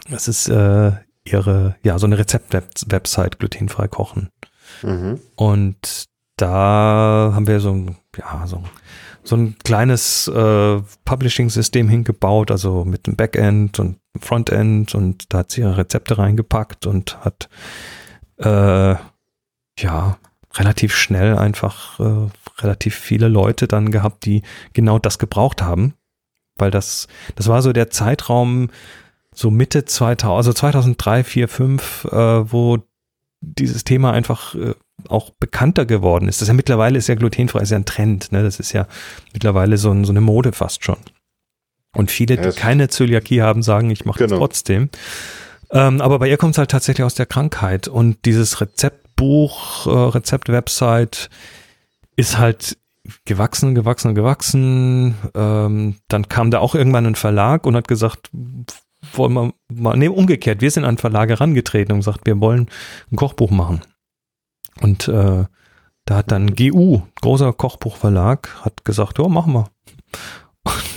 Das 0.09 0.27
ist 0.27 0.49
äh, 0.49 0.91
ihre, 1.23 1.77
ja, 1.81 1.97
so 1.99 2.05
eine 2.05 2.17
Rezept-Website, 2.17 3.39
glutenfrei 3.39 3.87
kochen. 3.87 4.29
Mhm. 4.81 5.21
Und 5.37 6.09
da 6.35 7.31
haben 7.33 7.47
wir 7.47 7.61
so 7.61 7.71
ein, 7.71 7.95
ja, 8.17 8.45
so, 8.45 8.61
so 9.23 9.37
ein 9.37 9.55
kleines 9.63 10.27
äh, 10.27 10.81
Publishing-System 11.05 11.87
hingebaut, 11.87 12.51
also 12.51 12.83
mit 12.83 13.07
einem 13.07 13.15
Backend 13.15 13.79
und 13.79 13.99
Frontend 14.19 14.95
und 14.95 15.33
da 15.33 15.39
hat 15.39 15.51
sie 15.51 15.61
ihre 15.61 15.77
Rezepte 15.77 16.17
reingepackt 16.17 16.87
und 16.87 17.23
hat 17.23 17.47
äh, 18.37 18.95
ja 19.79 20.17
relativ 20.55 20.95
schnell 20.95 21.37
einfach 21.37 21.99
äh, 21.99 22.29
relativ 22.61 22.95
viele 22.95 23.27
Leute 23.27 23.67
dann 23.67 23.91
gehabt, 23.91 24.25
die 24.25 24.43
genau 24.73 24.99
das 24.99 25.19
gebraucht 25.19 25.61
haben, 25.61 25.93
weil 26.57 26.71
das 26.71 27.07
das 27.35 27.47
war 27.47 27.61
so 27.61 27.73
der 27.73 27.89
Zeitraum 27.89 28.69
so 29.33 29.49
Mitte 29.49 29.85
2000, 29.85 30.37
also 30.37 30.53
2003, 30.53 31.23
4, 31.23 31.47
5, 31.47 32.05
äh, 32.05 32.51
wo 32.51 32.79
dieses 33.41 33.83
Thema 33.83 34.13
einfach 34.13 34.55
äh, 34.55 34.73
auch 35.09 35.31
bekannter 35.31 35.85
geworden 35.85 36.29
ist. 36.29 36.37
Das 36.37 36.43
ist 36.43 36.47
ja 36.49 36.53
mittlerweile 36.53 36.97
ist 36.97 37.07
ja 37.07 37.15
glutenfrei, 37.15 37.61
ist 37.61 37.71
ja 37.71 37.77
ein 37.77 37.85
Trend, 37.85 38.31
ne? 38.31 38.43
Das 38.43 38.59
ist 38.59 38.73
ja 38.73 38.87
mittlerweile 39.33 39.77
so, 39.77 39.91
ein, 39.91 40.05
so 40.05 40.11
eine 40.11 40.21
Mode 40.21 40.53
fast 40.53 40.83
schon. 40.83 40.97
Und 41.95 42.09
viele, 42.09 42.37
die 42.37 42.49
keine 42.51 42.87
Zöliakie 42.87 43.41
haben, 43.41 43.61
sagen, 43.61 43.91
ich 43.91 44.05
mache 44.05 44.19
genau. 44.19 44.37
trotzdem. 44.37 44.89
Ähm, 45.69 46.01
aber 46.01 46.19
bei 46.19 46.27
ihr 46.27 46.37
kommt 46.37 46.55
es 46.55 46.57
halt 46.57 46.71
tatsächlich 46.71 47.03
aus 47.03 47.13
der 47.13 47.27
Krankheit. 47.27 47.87
Und 47.87 48.25
dieses 48.25 48.61
Rezeptbuch, 49.13 49.87
äh, 49.87 49.89
Rezeptwebsite 49.89 51.29
ist 52.15 52.37
halt 52.37 52.77
gewachsen, 53.25 53.75
gewachsen, 53.75 54.15
gewachsen. 54.15 55.15
Ähm, 55.35 55.95
dann 56.07 56.29
kam 56.29 56.51
da 56.51 56.59
auch 56.59 56.75
irgendwann 56.75 57.05
ein 57.05 57.15
Verlag 57.15 57.65
und 57.65 57.75
hat 57.75 57.87
gesagt, 57.87 58.29
wollen 59.13 59.33
wir 59.33 59.53
mal, 59.69 59.97
nee, 59.97 60.07
umgekehrt, 60.07 60.61
wir 60.61 60.71
sind 60.71 60.85
an 60.85 60.97
Verlage 60.97 61.33
herangetreten 61.33 61.93
und 61.93 61.99
gesagt, 61.99 62.25
wir 62.25 62.39
wollen 62.39 62.69
ein 63.11 63.15
Kochbuch 63.15 63.51
machen. 63.51 63.81
Und 64.81 65.07
äh, 65.07 65.45
da 66.05 66.15
hat 66.15 66.31
dann 66.31 66.55
GU, 66.55 67.01
großer 67.21 67.53
Kochbuchverlag, 67.53 68.49
hat 68.61 68.85
gesagt, 68.85 69.19
ja, 69.19 69.27
machen 69.27 69.53
wir. 69.53 69.69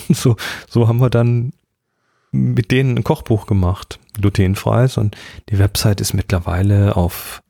so, 0.15 0.37
so 0.69 0.89
haben 0.89 1.01
wir 1.01 1.11
dann 1.11 1.53
mit 2.33 2.71
denen 2.71 2.99
ein 2.99 3.05
Kochbuch 3.05 3.47
gemacht, 3.47 3.99
glutenfreies 4.21 4.99
und 4.99 5.17
die 5.49 5.59
Website 5.59 6.01
ist 6.01 6.13
mittlerweile 6.13 6.97
auf 6.97 7.43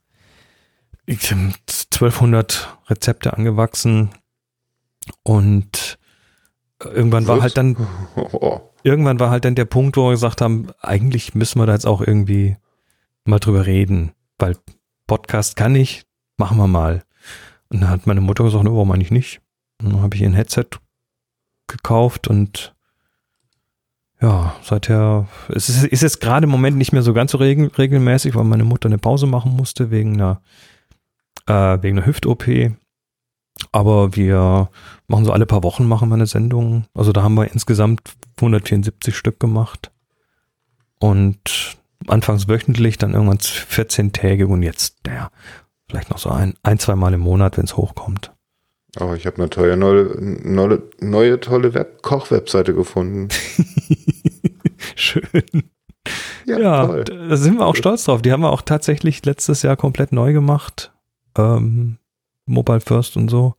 1200 1.08 2.78
Rezepte 2.88 3.32
angewachsen 3.34 4.10
und 5.22 5.98
irgendwann 6.82 7.26
war 7.26 7.40
halt 7.40 7.56
dann 7.56 7.76
irgendwann 8.82 9.20
war 9.20 9.30
halt 9.30 9.44
dann 9.44 9.54
der 9.54 9.64
Punkt, 9.64 9.96
wo 9.96 10.04
wir 10.06 10.12
gesagt 10.12 10.40
haben, 10.40 10.68
eigentlich 10.80 11.34
müssen 11.34 11.60
wir 11.60 11.66
da 11.66 11.72
jetzt 11.72 11.86
auch 11.86 12.00
irgendwie 12.00 12.56
mal 13.24 13.38
drüber 13.38 13.66
reden, 13.66 14.12
weil 14.38 14.56
Podcast 15.06 15.56
kann 15.56 15.74
ich, 15.74 16.04
machen 16.36 16.56
wir 16.58 16.68
mal. 16.68 17.04
Und 17.68 17.80
dann 17.80 17.90
hat 17.90 18.06
meine 18.06 18.20
Mutter 18.20 18.44
gesagt, 18.44 18.64
ne, 18.64 18.70
warum 18.70 18.92
eigentlich 18.92 19.10
nicht? 19.10 19.40
Und 19.80 19.92
dann 19.92 20.02
habe 20.02 20.14
ich 20.14 20.22
ihr 20.22 20.28
ein 20.28 20.34
Headset 20.34 20.66
gekauft 21.66 22.28
und 22.28 22.74
ja, 24.20 24.56
seither, 24.62 25.28
es 25.48 25.68
ist, 25.68 25.84
ist 25.84 26.02
jetzt 26.02 26.20
gerade 26.20 26.44
im 26.44 26.50
Moment 26.50 26.78
nicht 26.78 26.92
mehr 26.92 27.02
so 27.02 27.12
ganz 27.12 27.32
so 27.32 27.38
regel, 27.38 27.70
regelmäßig, 27.76 28.34
weil 28.34 28.44
meine 28.44 28.64
Mutter 28.64 28.86
eine 28.86 28.98
Pause 28.98 29.26
machen 29.26 29.52
musste 29.52 29.90
wegen 29.90 30.14
einer, 30.14 30.40
äh, 31.46 31.82
wegen 31.82 31.98
einer 31.98 32.06
Hüft-OP. 32.06 32.72
Aber 33.72 34.14
wir 34.16 34.68
machen 35.08 35.24
so 35.24 35.32
alle 35.32 35.46
paar 35.46 35.62
Wochen 35.62 35.86
machen 35.88 36.08
wir 36.08 36.14
eine 36.14 36.26
Sendung. 36.26 36.84
Also 36.94 37.12
da 37.12 37.22
haben 37.22 37.34
wir 37.34 37.50
insgesamt 37.50 38.02
174 38.36 39.16
Stück 39.16 39.40
gemacht. 39.40 39.90
Und 40.98 41.76
anfangs 42.06 42.48
wöchentlich, 42.48 42.98
dann 42.98 43.14
irgendwann 43.14 43.38
14 43.38 44.12
Tage 44.12 44.46
und 44.46 44.62
jetzt, 44.62 44.96
naja, 45.06 45.30
vielleicht 45.88 46.10
noch 46.10 46.18
so 46.18 46.30
ein, 46.30 46.54
ein 46.62 46.78
zwei 46.78 46.96
Mal 46.96 47.14
im 47.14 47.20
Monat, 47.20 47.56
wenn 47.56 47.64
es 47.64 47.76
hochkommt. 47.76 48.32
Aber 48.96 49.14
ich 49.14 49.26
habe 49.26 49.36
eine 49.36 49.50
tolle, 49.50 49.76
neue, 49.76 50.16
neue, 50.18 50.82
neue 51.00 51.40
tolle 51.40 51.74
Web 51.74 52.02
Koch-Webseite 52.02 52.74
gefunden. 52.74 53.28
Schön. 54.94 55.70
Ja, 56.46 56.58
ja 56.58 57.04
da 57.04 57.36
sind 57.36 57.58
wir 57.58 57.66
auch 57.66 57.76
stolz 57.76 58.04
drauf. 58.04 58.22
Die 58.22 58.32
haben 58.32 58.40
wir 58.40 58.52
auch 58.52 58.62
tatsächlich 58.62 59.24
letztes 59.26 59.62
Jahr 59.62 59.76
komplett 59.76 60.12
neu 60.12 60.32
gemacht. 60.32 60.92
Ähm, 61.36 61.98
Mobile 62.46 62.80
First 62.80 63.16
und 63.16 63.28
so. 63.28 63.54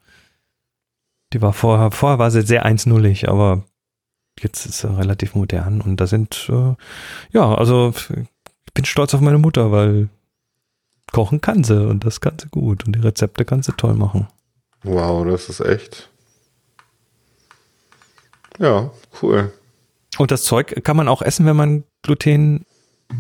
Die 1.34 1.42
war 1.42 1.54
vorher, 1.54 1.92
vorher 1.92 2.20
war 2.20 2.32
sie 2.32 2.42
sehr 2.42 2.66
1-0ig, 2.66 3.28
aber 3.28 3.64
jetzt 4.40 4.66
ist 4.66 4.80
sie 4.80 4.98
relativ 4.98 5.36
modern 5.36 5.82
und 5.82 5.98
da 5.98 6.08
sind, 6.08 6.48
äh, 6.50 6.76
ja, 7.32 7.54
also 7.54 7.94
ich 8.66 8.74
bin 8.74 8.86
stolz 8.86 9.14
auf 9.14 9.22
meine 9.22 9.38
Mutter, 9.38 9.72
weil 9.72 10.10
kochen 11.12 11.42
kann 11.42 11.64
sie 11.64 11.86
und 11.86 12.06
das 12.06 12.22
kann 12.22 12.38
sie 12.40 12.48
gut 12.50 12.86
und 12.86 12.96
die 12.96 13.00
Rezepte 13.00 13.46
kann 13.46 13.64
sie 13.64 13.74
toll 13.74 13.94
machen. 13.94 14.28
Wow, 14.84 15.26
das 15.26 15.50
ist 15.50 15.60
echt. 15.60 16.10
Ja, 18.60 18.92
cool. 19.22 19.52
Und 20.18 20.32
das 20.32 20.44
Zeug 20.44 20.84
kann 20.84 20.98
man 20.98 21.08
auch 21.08 21.22
essen, 21.22 21.46
wenn 21.46 21.56
man 21.56 21.84
Gluten 22.02 22.66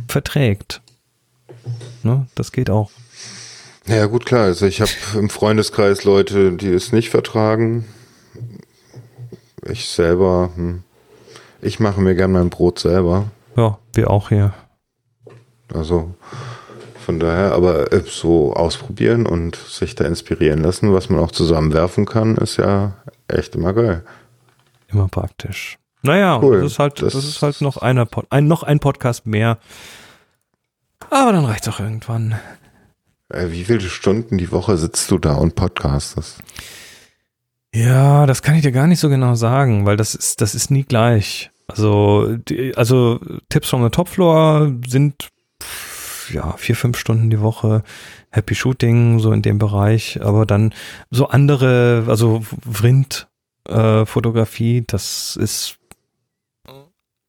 verträgt. 0.07 0.81
Ne? 2.03 2.27
Das 2.35 2.51
geht 2.51 2.69
auch. 2.69 2.91
Ja, 3.88 4.05
gut, 4.05 4.26
klar. 4.26 4.43
Also 4.43 4.65
ich 4.65 4.81
habe 4.81 4.91
im 5.15 5.30
Freundeskreis 5.30 6.03
Leute, 6.03 6.53
die 6.53 6.72
es 6.72 6.91
nicht 6.91 7.09
vertragen. 7.09 7.85
Ich 9.65 9.89
selber, 9.89 10.51
hm. 10.55 10.84
ich 11.61 11.80
mache 11.80 12.01
mir 12.01 12.15
gern 12.15 12.31
mein 12.31 12.49
Brot 12.49 12.80
selber. 12.80 13.26
Ja, 13.55 13.80
wir 13.93 14.09
auch 14.09 14.30
hier. 14.30 14.53
Also 15.73 16.14
von 17.07 17.19
daher, 17.19 17.53
aber 17.53 17.93
äh, 17.93 18.03
so 18.05 18.53
ausprobieren 18.53 19.26
und 19.26 19.55
sich 19.55 19.95
da 19.95 20.03
inspirieren 20.05 20.61
lassen, 20.61 20.93
was 20.93 21.09
man 21.09 21.22
auch 21.22 21.31
zusammenwerfen 21.31 22.05
kann, 22.05 22.35
ist 22.35 22.57
ja 22.57 22.93
echt 23.30 23.55
immer 23.55 23.73
geil. 23.73 24.03
Immer 24.89 25.07
praktisch. 25.07 25.77
Naja, 26.01 26.39
cool. 26.41 26.61
das 26.61 26.73
ist 26.73 26.80
halt, 26.80 27.01
das, 27.01 27.14
das 27.14 27.26
ist 27.26 27.41
halt 27.41 27.61
noch 27.61 27.77
einer 27.77 28.07
ein, 28.30 28.47
noch 28.47 28.64
ein 28.64 28.80
Podcast 28.80 29.26
mehr. 29.26 29.57
Aber 31.09 31.31
dann 31.31 31.45
reicht's 31.45 31.68
auch 31.68 31.80
irgendwann. 31.80 32.35
Äh, 33.29 33.51
wie 33.51 33.65
viele 33.65 33.81
Stunden 33.81 34.37
die 34.37 34.51
Woche 34.51 34.77
sitzt 34.77 35.11
du 35.11 35.17
da 35.17 35.35
und 35.35 35.55
podcastest? 35.55 36.39
Ja, 37.73 38.25
das 38.25 38.41
kann 38.41 38.55
ich 38.55 38.61
dir 38.61 38.71
gar 38.71 38.87
nicht 38.87 38.99
so 38.99 39.09
genau 39.09 39.35
sagen, 39.35 39.85
weil 39.85 39.97
das 39.97 40.15
ist, 40.15 40.41
das 40.41 40.55
ist 40.55 40.71
nie 40.71 40.83
gleich. 40.83 41.51
Also, 41.67 42.37
die, 42.37 42.75
also 42.75 43.19
Tipps 43.49 43.69
from 43.69 43.83
the 43.83 43.89
Top 43.89 44.07
Floor 44.07 44.71
sind 44.87 45.29
ja 46.31 46.53
vier, 46.57 46.75
fünf 46.75 46.97
Stunden 46.97 47.29
die 47.29 47.41
Woche. 47.41 47.83
Happy 48.31 48.55
Shooting, 48.55 49.19
so 49.19 49.31
in 49.31 49.41
dem 49.41 49.57
Bereich, 49.57 50.21
aber 50.21 50.45
dann 50.45 50.73
so 51.09 51.27
andere, 51.27 52.05
also 52.07 52.41
Vrind 52.69 53.27
äh, 53.67 54.05
Fotografie, 54.05 54.83
das 54.85 55.35
ist 55.35 55.77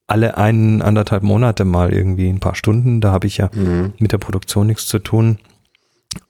alle 0.06 0.38
ein, 0.38 0.82
anderthalb 0.82 1.22
Monate 1.22 1.64
mal 1.64 1.92
irgendwie 1.92 2.28
ein 2.28 2.40
paar 2.40 2.54
Stunden. 2.54 3.00
Da 3.00 3.12
habe 3.12 3.26
ich 3.26 3.36
ja 3.36 3.50
mhm. 3.52 3.92
mit 3.98 4.12
der 4.12 4.18
Produktion 4.18 4.66
nichts 4.66 4.86
zu 4.86 4.98
tun. 4.98 5.38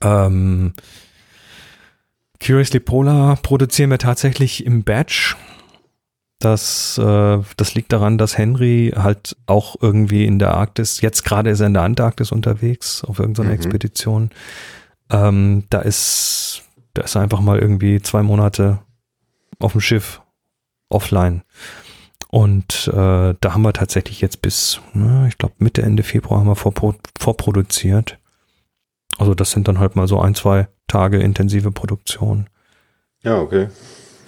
Ähm, 0.01 0.73
Curiously 2.41 2.79
Polar 2.79 3.35
produzieren 3.37 3.89
wir 3.89 3.97
tatsächlich 3.97 4.65
im 4.65 4.83
Batch. 4.83 5.35
Das, 6.39 6.97
äh, 6.97 7.39
das 7.57 7.75
liegt 7.75 7.91
daran, 7.91 8.17
dass 8.17 8.37
Henry 8.37 8.93
halt 8.95 9.35
auch 9.45 9.75
irgendwie 9.81 10.25
in 10.25 10.39
der 10.39 10.53
Arktis, 10.53 11.01
jetzt 11.01 11.23
gerade 11.23 11.49
ist 11.49 11.59
er 11.59 11.67
in 11.67 11.73
der 11.73 11.83
Antarktis 11.83 12.31
unterwegs, 12.31 13.03
auf 13.03 13.19
irgendeiner 13.19 13.49
mhm. 13.49 13.55
Expedition. 13.55 14.29
Ähm, 15.09 15.65
da 15.69 15.81
ist, 15.81 16.61
da 16.93 17.03
ist 17.03 17.15
er 17.15 17.21
einfach 17.23 17.41
mal 17.41 17.59
irgendwie 17.59 18.01
zwei 18.01 18.23
Monate 18.23 18.79
auf 19.59 19.73
dem 19.73 19.81
Schiff 19.81 20.21
offline. 20.87 21.43
Und 22.29 22.87
äh, 22.93 23.33
da 23.39 23.53
haben 23.53 23.63
wir 23.63 23.73
tatsächlich 23.73 24.21
jetzt 24.21 24.41
bis, 24.41 24.79
na, 24.93 25.27
ich 25.27 25.37
glaube 25.37 25.55
Mitte, 25.57 25.81
Ende 25.81 26.03
Februar 26.03 26.39
haben 26.39 26.47
wir 26.47 26.55
vorpro 26.55 26.93
vorproduziert. 27.17 28.18
Also 29.19 29.35
das 29.35 29.51
sind 29.51 29.67
dann 29.67 29.79
halt 29.79 29.97
mal 29.97 30.07
so 30.07 30.19
ein, 30.19 30.33
zwei 30.33 30.69
Tage 30.87 31.19
intensive 31.19 31.71
Produktion. 31.71 32.49
Ja, 33.21 33.39
okay. 33.41 33.67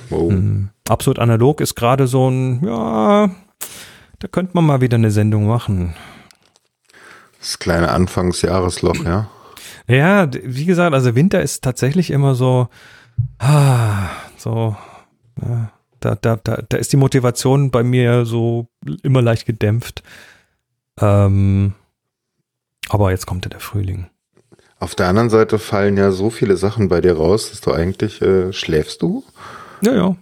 Wow. 0.10 0.32
Mhm. 0.32 0.70
Absolut 0.90 1.18
analog 1.18 1.62
ist 1.62 1.76
gerade 1.76 2.08
so 2.08 2.30
ein, 2.30 2.62
ja, 2.66 3.32
da 4.20 4.28
könnte 4.28 4.52
man 4.54 4.66
mal 4.66 4.82
wieder 4.82 4.96
eine 4.96 5.10
Sendung 5.10 5.48
machen. 5.48 5.96
Das 7.40 7.58
kleine 7.58 7.90
Anfangsjahresloch, 7.90 9.06
ja. 9.06 9.30
Ja, 9.88 10.30
wie 10.32 10.66
gesagt, 10.66 10.94
also 10.94 11.16
Winter 11.16 11.42
ist 11.42 11.64
tatsächlich 11.64 12.12
immer 12.12 12.36
so, 12.36 12.68
ah, 13.40 14.10
so, 14.36 14.76
ja, 15.42 15.72
da, 16.02 16.16
da, 16.16 16.36
da, 16.36 16.64
da 16.68 16.78
ist 16.78 16.92
die 16.92 16.98
Motivation 16.98 17.72
bei 17.72 17.84
mir 17.84 18.26
so 18.26 18.68
immer 19.04 19.22
leicht 19.22 19.46
gedämpft. 19.46 20.04
Ähm, 21.00 21.76
aber 22.90 23.12
jetzt 23.12 23.26
kommt 23.26 23.46
ja 23.46 23.50
der 23.50 23.62
Frühling. 23.62 24.11
Auf 24.82 24.96
der 24.96 25.08
anderen 25.10 25.30
Seite 25.30 25.60
fallen 25.60 25.96
ja 25.96 26.12
so 26.12 26.32
viele 26.32 26.58
Sachen 26.58 26.90
bei 26.90 27.02
dir 27.02 27.16
raus, 27.16 27.52
dass 27.52 27.62
du 27.62 27.72
eigentlich 27.72 28.20
äh, 28.24 28.52
schläfst 28.52 29.04
du? 29.04 29.24
Ja, 29.84 29.94
ja. 29.94 30.16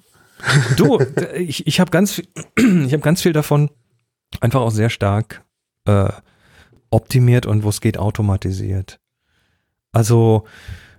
Du, 0.76 1.00
ich, 1.34 1.66
ich 1.66 1.80
habe 1.80 1.92
ganz, 1.92 2.20
ich 2.58 2.92
habe 2.92 3.00
ganz 3.00 3.22
viel 3.22 3.32
davon 3.32 3.72
einfach 4.42 4.60
auch 4.60 4.72
sehr 4.72 4.90
stark 4.90 5.46
äh, 5.86 6.10
optimiert 6.90 7.46
und 7.46 7.64
wo 7.64 7.70
es 7.70 7.80
geht 7.80 7.98
automatisiert. 7.98 9.00
Also 9.94 10.44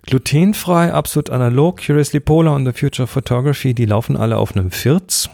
glutenfrei, 0.06 0.94
absolut 0.94 1.28
analog, 1.28 1.84
Curiously 1.84 2.20
Polar 2.20 2.54
und 2.54 2.64
The 2.64 2.72
Future 2.72 3.04
of 3.04 3.10
Photography, 3.10 3.74
die 3.74 3.84
laufen 3.84 4.16
alle 4.16 4.38
auf 4.38 4.56
einem 4.56 4.70
Firz. 4.70 5.28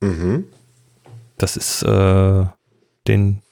Mhm. 0.00 0.44
Das 1.38 1.56
ist 1.56 1.82
äh, 1.82 2.44
den, 3.08 3.42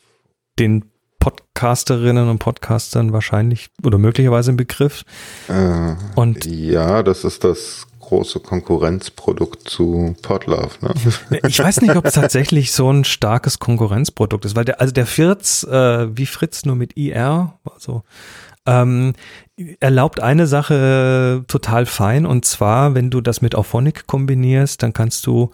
den 0.60 0.84
Podcasterinnen 1.26 2.28
und 2.28 2.38
Podcastern 2.38 3.12
wahrscheinlich 3.12 3.70
oder 3.82 3.98
möglicherweise 3.98 4.52
ein 4.52 4.56
Begriff. 4.56 5.02
Äh, 5.48 5.96
und 6.14 6.46
ja, 6.46 7.02
das 7.02 7.24
ist 7.24 7.42
das 7.42 7.88
große 7.98 8.38
Konkurrenzprodukt 8.38 9.68
zu 9.68 10.14
Podlove. 10.22 10.70
Ne? 10.82 10.94
Ich 11.48 11.58
weiß 11.58 11.80
nicht, 11.80 11.96
ob 11.96 12.04
es 12.04 12.14
tatsächlich 12.14 12.70
so 12.70 12.92
ein 12.92 13.02
starkes 13.02 13.58
Konkurrenzprodukt 13.58 14.44
ist, 14.44 14.54
weil 14.54 14.66
der, 14.66 14.80
also 14.80 14.92
der 14.92 15.06
Fritz, 15.06 15.64
äh, 15.64 16.16
wie 16.16 16.26
Fritz 16.26 16.64
nur 16.64 16.76
mit 16.76 16.96
IR, 16.96 17.54
also 17.74 18.04
ähm, 18.64 19.14
erlaubt 19.80 20.20
eine 20.20 20.46
Sache 20.46 21.44
total 21.48 21.86
fein 21.86 22.24
und 22.24 22.44
zwar, 22.44 22.94
wenn 22.94 23.10
du 23.10 23.20
das 23.20 23.42
mit 23.42 23.56
Auphonic 23.56 24.06
kombinierst, 24.06 24.80
dann 24.80 24.92
kannst 24.92 25.26
du 25.26 25.50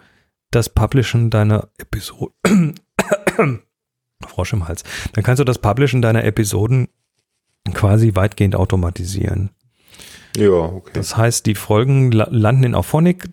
das 0.51 0.69
Publishen 0.69 1.31
deiner 1.31 1.69
Episode 1.79 2.33
Frosch 4.29 4.53
im 4.53 4.67
Hals. 4.67 4.83
Dann 5.13 5.23
kannst 5.23 5.39
du 5.39 5.43
das 5.43 5.59
Publishen 5.59 6.01
deiner 6.01 6.23
Episoden 6.23 6.87
quasi 7.73 8.15
weitgehend 8.15 8.55
automatisieren. 8.55 9.49
Ja, 10.35 10.49
okay. 10.49 10.91
Das 10.93 11.15
heißt, 11.15 11.45
die 11.45 11.55
Folgen 11.55 12.11
landen 12.11 12.63
in 12.63 12.75
Auphonic 12.75 13.29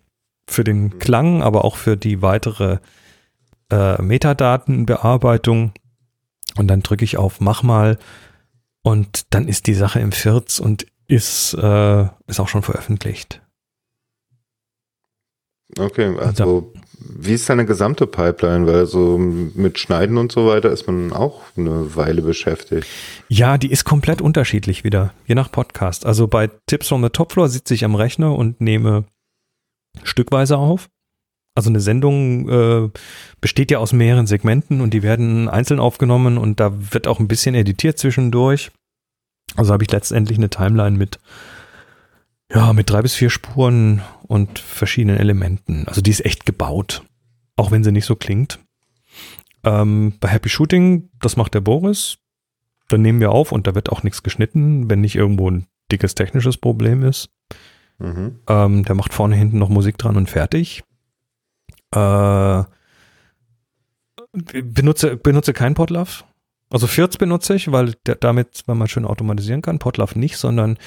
für 0.49 0.65
den 0.65 0.83
mhm. 0.83 0.99
Klang, 0.99 1.43
aber 1.43 1.65
auch 1.65 1.77
für 1.77 1.97
die 1.97 2.23
weitere 2.23 2.79
äh, 3.71 4.01
Metadatenbearbeitung. 4.01 5.73
Und 6.57 6.69
dann 6.69 6.83
drücke 6.83 7.05
ich 7.05 7.17
auf 7.17 7.41
Mach 7.41 7.63
mal 7.63 7.99
und 8.83 9.35
dann 9.35 9.49
ist 9.49 9.67
die 9.67 9.75
Sache 9.75 10.01
im 10.01 10.13
Firz 10.13 10.59
und 10.59 10.87
ist, 11.07 11.55
äh, 11.55 12.03
ist 12.27 12.41
auch 12.41 12.49
schon 12.49 12.63
veröffentlicht. 12.63 13.43
Okay, 15.79 16.17
also 16.19 16.73
wie 17.01 17.33
ist 17.33 17.49
deine 17.49 17.67
gesamte 17.67 18.07
Pipeline? 18.07 18.67
Weil 18.67 18.87
so 18.87 19.19
mit 19.19 19.79
Schneiden 19.79 20.19
und 20.19 20.33
so 20.33 20.47
weiter 20.47 20.71
ist 20.71 20.87
man 20.87 21.13
auch 21.13 21.43
eine 21.57 21.97
Weile 21.97 22.23
beschäftigt. 22.23 22.87
Ja, 23.29 23.59
die 23.59 23.71
ist 23.71 23.85
komplett 23.85 24.21
unterschiedlich 24.21 24.85
wieder, 24.85 25.15
je 25.27 25.35
nach 25.35 25.51
Podcast. 25.51 26.05
Also 26.07 26.29
bei 26.29 26.51
Tips 26.67 26.89
from 26.89 27.03
the 27.03 27.11
Top 27.11 27.33
Floor 27.33 27.49
sitze 27.49 27.75
ich 27.75 27.85
am 27.85 27.95
Rechner 27.95 28.35
und 28.35 28.61
nehme 28.61 29.05
stückweise 30.03 30.59
auf. 30.59 30.89
Also 31.55 31.71
eine 31.71 31.81
Sendung 31.81 32.49
äh, 32.49 32.91
besteht 33.41 33.71
ja 33.71 33.79
aus 33.79 33.93
mehreren 33.93 34.27
Segmenten 34.27 34.81
und 34.81 34.95
die 34.95 35.03
werden 35.03 35.49
einzeln 35.49 35.81
aufgenommen 35.81 36.39
und 36.39 36.61
da 36.61 36.73
wird 36.93 37.09
auch 37.09 37.19
ein 37.19 37.29
bisschen 37.29 37.55
editiert 37.55 37.99
zwischendurch. 37.99 38.71
Also 39.57 39.73
habe 39.73 39.83
ich 39.83 39.91
letztendlich 39.91 40.39
eine 40.39 40.49
Timeline 40.49 40.97
mit 40.97 41.19
ja, 42.53 42.73
mit 42.73 42.91
drei 42.91 43.03
bis 43.03 43.15
vier 43.15 43.31
Spuren 43.31 44.03
und 44.31 44.61
verschiedenen 44.61 45.19
Elementen. 45.19 45.89
Also 45.89 46.01
die 46.01 46.13
ist 46.13 46.25
echt 46.25 46.47
gebaut. 46.47 47.03
Auch 47.57 47.73
wenn 47.73 47.83
sie 47.83 47.91
nicht 47.91 48.05
so 48.05 48.15
klingt. 48.15 48.61
Ähm, 49.65 50.15
bei 50.21 50.29
Happy 50.29 50.49
Shooting, 50.49 51.11
das 51.19 51.37
macht 51.37 51.53
der 51.53 51.61
Boris. 51.61 52.19
Dann 52.87 53.03
nehmen 53.03 53.19
wir 53.19 53.33
auf 53.33 53.51
und 53.51 53.67
da 53.67 53.75
wird 53.75 53.91
auch 53.91 54.05
nichts 54.05 54.23
geschnitten, 54.23 54.89
wenn 54.89 55.01
nicht 55.01 55.17
irgendwo 55.17 55.51
ein 55.51 55.67
dickes 55.91 56.15
technisches 56.15 56.59
Problem 56.59 57.03
ist. 57.03 57.31
Mhm. 57.99 58.39
Ähm, 58.47 58.85
der 58.85 58.95
macht 58.95 59.13
vorne 59.13 59.35
hinten 59.35 59.59
noch 59.59 59.69
Musik 59.69 59.99
dran 59.99 60.17
und 60.17 60.31
fertig. 60.31 60.85
Äh, 61.93 62.63
benutze, 64.33 65.17
benutze 65.17 65.53
kein 65.53 65.75
Podlove. 65.75 66.23
Also 66.71 66.87
Firz 66.87 67.17
benutze 67.17 67.55
ich, 67.55 67.73
weil 67.73 67.95
damit, 68.21 68.63
wenn 68.67 68.79
man 68.79 68.87
schön 68.87 69.05
automatisieren 69.05 69.61
kann, 69.61 69.81
Podlove 69.81 70.19
nicht, 70.19 70.37
sondern 70.37 70.79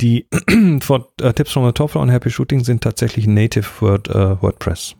die 0.00 0.26
for, 0.80 1.08
uh, 1.22 1.32
Tipps 1.32 1.52
from 1.52 1.66
the 1.66 1.72
Top 1.72 1.94
und 1.94 2.08
Happy 2.08 2.30
Shooting 2.30 2.64
sind 2.64 2.82
tatsächlich 2.82 3.26
Native 3.26 3.68
Word, 3.80 4.08
uh, 4.08 4.40
WordPress. 4.40 4.96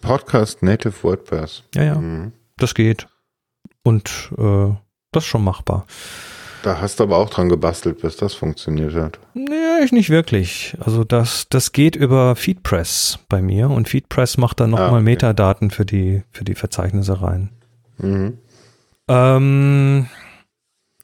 Podcast 0.00 0.62
Native 0.62 0.94
WordPress. 1.02 1.64
Ja, 1.74 1.82
ja. 1.82 1.94
Mhm. 1.96 2.32
Das 2.56 2.74
geht. 2.74 3.08
Und 3.82 4.30
äh, 4.38 4.68
das 5.12 5.24
ist 5.24 5.28
schon 5.28 5.44
machbar. 5.44 5.86
Da 6.62 6.80
hast 6.80 6.98
du 6.98 7.04
aber 7.04 7.18
auch 7.18 7.30
dran 7.30 7.48
gebastelt, 7.48 8.00
bis 8.00 8.16
das 8.16 8.34
funktioniert 8.34 8.94
hat. 8.94 9.20
Nee, 9.34 9.84
ich 9.84 9.92
nicht 9.92 10.10
wirklich. 10.10 10.76
Also 10.80 11.04
das, 11.04 11.48
das 11.48 11.72
geht 11.72 11.94
über 11.94 12.34
FeedPress 12.34 13.20
bei 13.28 13.40
mir 13.40 13.70
und 13.70 13.88
FeedPress 13.88 14.36
macht 14.38 14.60
dann 14.60 14.70
nochmal 14.70 14.88
ah, 14.88 14.94
okay. 14.94 15.02
Metadaten 15.02 15.70
für 15.70 15.84
die, 15.84 16.24
für 16.32 16.44
die 16.44 16.54
Verzeichnisse 16.54 17.22
rein. 17.22 17.50
Mhm. 17.98 18.38
Ähm, 19.08 20.06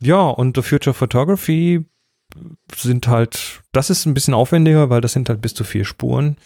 ja, 0.01 0.29
und 0.29 0.57
The 0.57 0.63
Future 0.63 0.95
Photography 0.95 1.85
sind 2.75 3.09
halt, 3.09 3.63
das 3.73 3.91
ist 3.91 4.07
ein 4.07 4.15
bisschen 4.15 4.35
aufwendiger, 4.35 4.91
weil 4.91 5.01
das 5.01 5.13
sind 5.13 5.29
halt 5.29 5.41
bis 5.41 5.55
zu 5.55 5.65
vier 5.65 5.85
Spuren, 5.85 6.37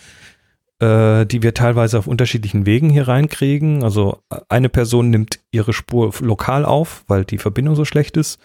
äh, 0.81 1.25
die 1.27 1.43
wir 1.43 1.55
teilweise 1.55 1.99
auf 1.99 2.07
unterschiedlichen 2.07 2.67
Wegen 2.67 2.91
hier 2.91 3.09
reinkriegen. 3.09 3.83
Also 3.83 4.21
eine 4.49 4.69
Person 4.69 5.11
nimmt 5.11 5.41
ihre 5.51 5.73
Spur 5.73 6.13
lokal 6.21 6.65
auf, 6.65 7.05
weil 7.07 7.25
die 7.25 7.39
Verbindung 7.39 7.77
so 7.77 7.85
schlecht 7.85 8.17
ist. 8.17 8.39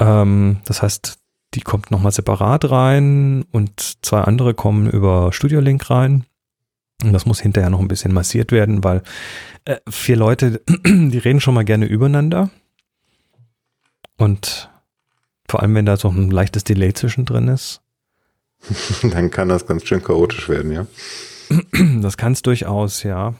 Ähm, 0.00 0.60
das 0.64 0.82
heißt, 0.82 1.18
die 1.54 1.60
kommt 1.60 1.90
nochmal 1.90 2.12
separat 2.12 2.70
rein 2.70 3.44
und 3.52 3.98
zwei 4.02 4.22
andere 4.22 4.54
kommen 4.54 4.88
über 4.90 5.32
Studio 5.32 5.60
Link 5.60 5.88
rein. 5.90 6.24
Und 7.06 7.12
das 7.12 7.26
muss 7.26 7.40
hinterher 7.40 7.70
noch 7.70 7.80
ein 7.80 7.88
bisschen 7.88 8.12
massiert 8.12 8.52
werden, 8.52 8.84
weil 8.84 9.02
äh, 9.64 9.76
vier 9.88 10.16
Leute, 10.16 10.62
die 10.86 11.18
reden 11.18 11.40
schon 11.40 11.54
mal 11.54 11.64
gerne 11.64 11.86
übereinander. 11.86 12.50
Und 14.16 14.70
vor 15.48 15.62
allem, 15.62 15.74
wenn 15.74 15.86
da 15.86 15.96
so 15.96 16.08
ein 16.08 16.30
leichtes 16.30 16.64
Delay 16.64 16.92
zwischendrin 16.92 17.48
ist. 17.48 17.82
Dann 19.02 19.30
kann 19.30 19.48
das 19.48 19.66
ganz 19.66 19.86
schön 19.86 20.02
chaotisch 20.02 20.48
werden, 20.48 20.72
ja. 20.72 20.86
Das 22.00 22.16
kann 22.16 22.32
es 22.32 22.42
durchaus, 22.42 23.02
ja. 23.02 23.34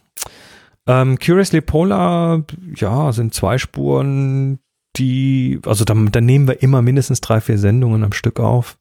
Ähm, 0.86 1.18
Curiously 1.18 1.62
Polar, 1.62 2.44
ja, 2.76 3.12
sind 3.12 3.32
zwei 3.32 3.56
Spuren, 3.56 4.58
die, 4.96 5.60
also 5.64 5.84
da, 5.84 5.94
da 5.94 6.20
nehmen 6.20 6.46
wir 6.46 6.62
immer 6.62 6.82
mindestens 6.82 7.20
drei, 7.20 7.40
vier 7.40 7.58
Sendungen 7.58 8.04
am 8.04 8.12
Stück 8.12 8.38
auf, 8.38 8.78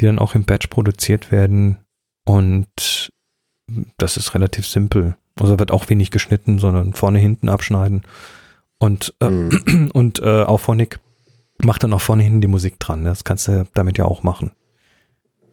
die 0.00 0.06
dann 0.06 0.18
auch 0.18 0.34
im 0.34 0.44
Batch 0.44 0.68
produziert 0.68 1.30
werden. 1.30 1.78
Und 2.24 3.10
das 3.96 4.16
ist 4.16 4.34
relativ 4.34 4.66
simpel. 4.66 5.16
Also 5.38 5.58
wird 5.58 5.70
auch 5.70 5.88
wenig 5.88 6.10
geschnitten, 6.10 6.58
sondern 6.58 6.94
vorne, 6.94 7.18
hinten 7.18 7.48
abschneiden. 7.48 8.02
Und, 8.78 9.14
äh, 9.20 9.28
mhm. 9.28 9.90
und 9.94 10.20
äh, 10.20 10.42
Auphonic 10.42 11.00
macht 11.58 11.82
dann 11.82 11.92
auch 11.92 12.00
vorne 12.00 12.22
hinten 12.22 12.40
die 12.40 12.48
Musik 12.48 12.78
dran. 12.78 13.04
Das 13.04 13.24
kannst 13.24 13.48
du 13.48 13.66
damit 13.74 13.98
ja 13.98 14.04
auch 14.04 14.22
machen. 14.22 14.52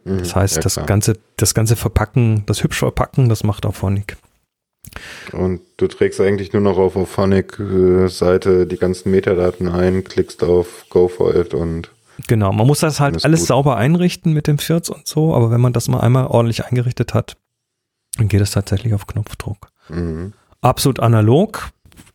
Mhm, 0.04 0.18
das 0.18 0.36
heißt, 0.36 0.56
ja, 0.56 0.62
das 0.62 0.76
ganze, 0.86 1.18
das 1.36 1.54
ganze 1.54 1.76
Verpacken, 1.76 2.44
das 2.46 2.62
hübsch 2.62 2.78
Verpacken, 2.78 3.28
das 3.28 3.44
macht 3.44 3.66
Auphonic. 3.66 4.16
Und 5.32 5.60
du 5.76 5.88
trägst 5.88 6.20
eigentlich 6.20 6.52
nur 6.52 6.62
noch 6.62 6.78
auf 6.78 6.96
Auphonic-Seite 6.96 8.62
äh, 8.62 8.66
die 8.66 8.76
ganzen 8.76 9.10
Metadaten 9.10 9.68
ein, 9.68 10.04
klickst 10.04 10.44
auf 10.44 10.86
Go 10.90 11.08
for 11.08 11.34
it 11.34 11.54
und. 11.54 11.90
Genau, 12.28 12.50
man 12.52 12.66
muss 12.66 12.80
das 12.80 12.98
halt 12.98 13.24
alles 13.24 13.40
gut. 13.40 13.48
sauber 13.48 13.76
einrichten 13.76 14.32
mit 14.32 14.46
dem 14.46 14.58
Firz 14.58 14.88
und 14.88 15.06
so, 15.06 15.34
aber 15.34 15.50
wenn 15.50 15.60
man 15.60 15.74
das 15.74 15.88
mal 15.88 16.00
einmal 16.00 16.28
ordentlich 16.28 16.64
eingerichtet 16.64 17.12
hat, 17.12 17.36
dann 18.16 18.28
geht 18.28 18.40
es 18.40 18.50
tatsächlich 18.50 18.94
auf 18.94 19.06
Knopfdruck. 19.06 19.70
Mhm. 19.88 20.32
Absolut 20.60 21.00
analog 21.00 21.70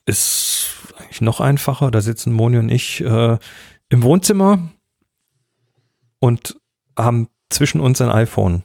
ist 0.05 0.67
eigentlich 0.97 1.21
noch 1.21 1.39
einfacher. 1.39 1.91
Da 1.91 2.01
sitzen 2.01 2.33
Moni 2.33 2.57
und 2.57 2.69
ich 2.69 3.01
äh, 3.01 3.37
im 3.89 4.03
Wohnzimmer 4.03 4.59
und 6.19 6.57
haben 6.97 7.27
zwischen 7.49 7.81
uns 7.81 8.01
ein 8.01 8.09
iPhone. 8.09 8.63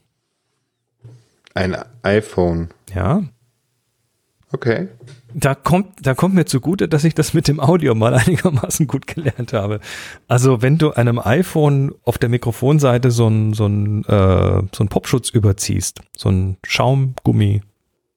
Ein 1.55 1.77
iPhone? 2.03 2.71
Ja. 2.95 3.23
Okay. 4.53 4.89
Da 5.39 5.55
kommt, 5.55 5.99
da 6.01 6.15
kommt 6.15 6.35
mir 6.35 6.47
zugute, 6.47 6.89
dass 6.89 7.05
ich 7.05 7.15
das 7.15 7.35
mit 7.35 7.47
dem 7.47 7.61
Audio 7.61 7.95
mal 7.95 8.15
einigermaßen 8.15 8.87
gut 8.87 9.07
gelernt 9.07 9.53
habe. 9.53 9.81
Also 10.29 10.63
wenn 10.63 10.79
du 10.79 10.93
einem 10.93 11.19
iPhone 11.19 11.95
auf 12.05 12.17
der 12.17 12.31
Mikrofonseite 12.31 13.11
so 13.11 13.27
einen 13.27 13.53
so 13.53 13.67
ein, 13.67 14.05
äh, 14.05 14.63
so 14.75 14.85
ein 14.85 14.89
Popschutz 14.89 15.29
überziehst, 15.29 16.01
so 16.17 16.31
ein 16.31 16.57
Schaumgummi 16.65 17.61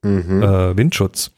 mhm. 0.01 0.43
äh, 0.43 0.77
Windschutz, 0.77 1.31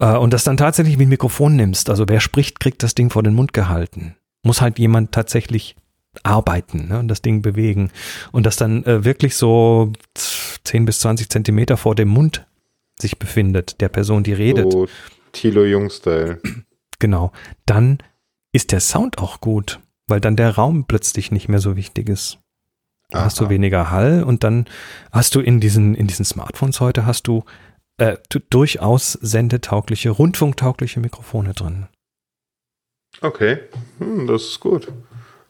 äh, 0.00 0.16
und 0.16 0.32
das 0.32 0.42
dann 0.42 0.56
tatsächlich 0.56 0.98
wie 0.98 1.06
ein 1.06 1.08
Mikrofon 1.08 1.54
nimmst, 1.54 1.88
also 1.88 2.08
wer 2.08 2.20
spricht, 2.20 2.58
kriegt 2.58 2.82
das 2.82 2.94
Ding 2.94 3.10
vor 3.10 3.22
den 3.22 3.34
Mund 3.34 3.52
gehalten. 3.52 4.16
Muss 4.42 4.60
halt 4.60 4.78
jemand 4.78 5.12
tatsächlich 5.12 5.76
arbeiten 6.22 6.88
ne, 6.88 6.98
und 6.98 7.08
das 7.08 7.22
Ding 7.22 7.42
bewegen. 7.42 7.90
Und 8.32 8.44
das 8.46 8.56
dann 8.56 8.84
äh, 8.84 9.04
wirklich 9.04 9.36
so 9.36 9.92
10 10.64 10.84
bis 10.84 11.00
20 11.00 11.28
Zentimeter 11.28 11.76
vor 11.76 11.94
dem 11.94 12.08
Mund 12.08 12.46
sich 13.00 13.18
befindet, 13.18 13.80
der 13.80 13.88
Person, 13.88 14.22
die 14.22 14.32
redet. 14.32 14.72
So 14.72 14.88
Thilo 15.32 15.64
Jung-Style. 15.64 16.40
Genau. 17.00 17.32
Dann 17.66 17.98
ist 18.52 18.72
der 18.72 18.80
Sound 18.80 19.18
auch 19.18 19.40
gut, 19.40 19.80
weil 20.06 20.20
dann 20.20 20.36
der 20.36 20.50
Raum 20.54 20.86
plötzlich 20.86 21.32
nicht 21.32 21.48
mehr 21.48 21.58
so 21.58 21.76
wichtig 21.76 22.08
ist. 22.08 22.38
Da 23.10 23.24
hast 23.24 23.40
du 23.40 23.48
weniger 23.48 23.90
Hall 23.90 24.24
und 24.24 24.42
dann 24.42 24.66
hast 25.12 25.34
du 25.34 25.40
in 25.40 25.60
diesen, 25.60 25.94
in 25.94 26.06
diesen 26.06 26.24
Smartphones 26.24 26.80
heute 26.80 27.04
hast 27.04 27.28
du 27.28 27.44
äh, 27.98 28.16
durchaus 28.50 29.12
sendetaugliche, 29.12 30.10
rundfunktaugliche 30.10 31.00
Mikrofone 31.00 31.52
drin. 31.54 31.86
Okay, 33.20 33.58
hm, 33.98 34.26
das 34.26 34.42
ist 34.42 34.60
gut. 34.60 34.88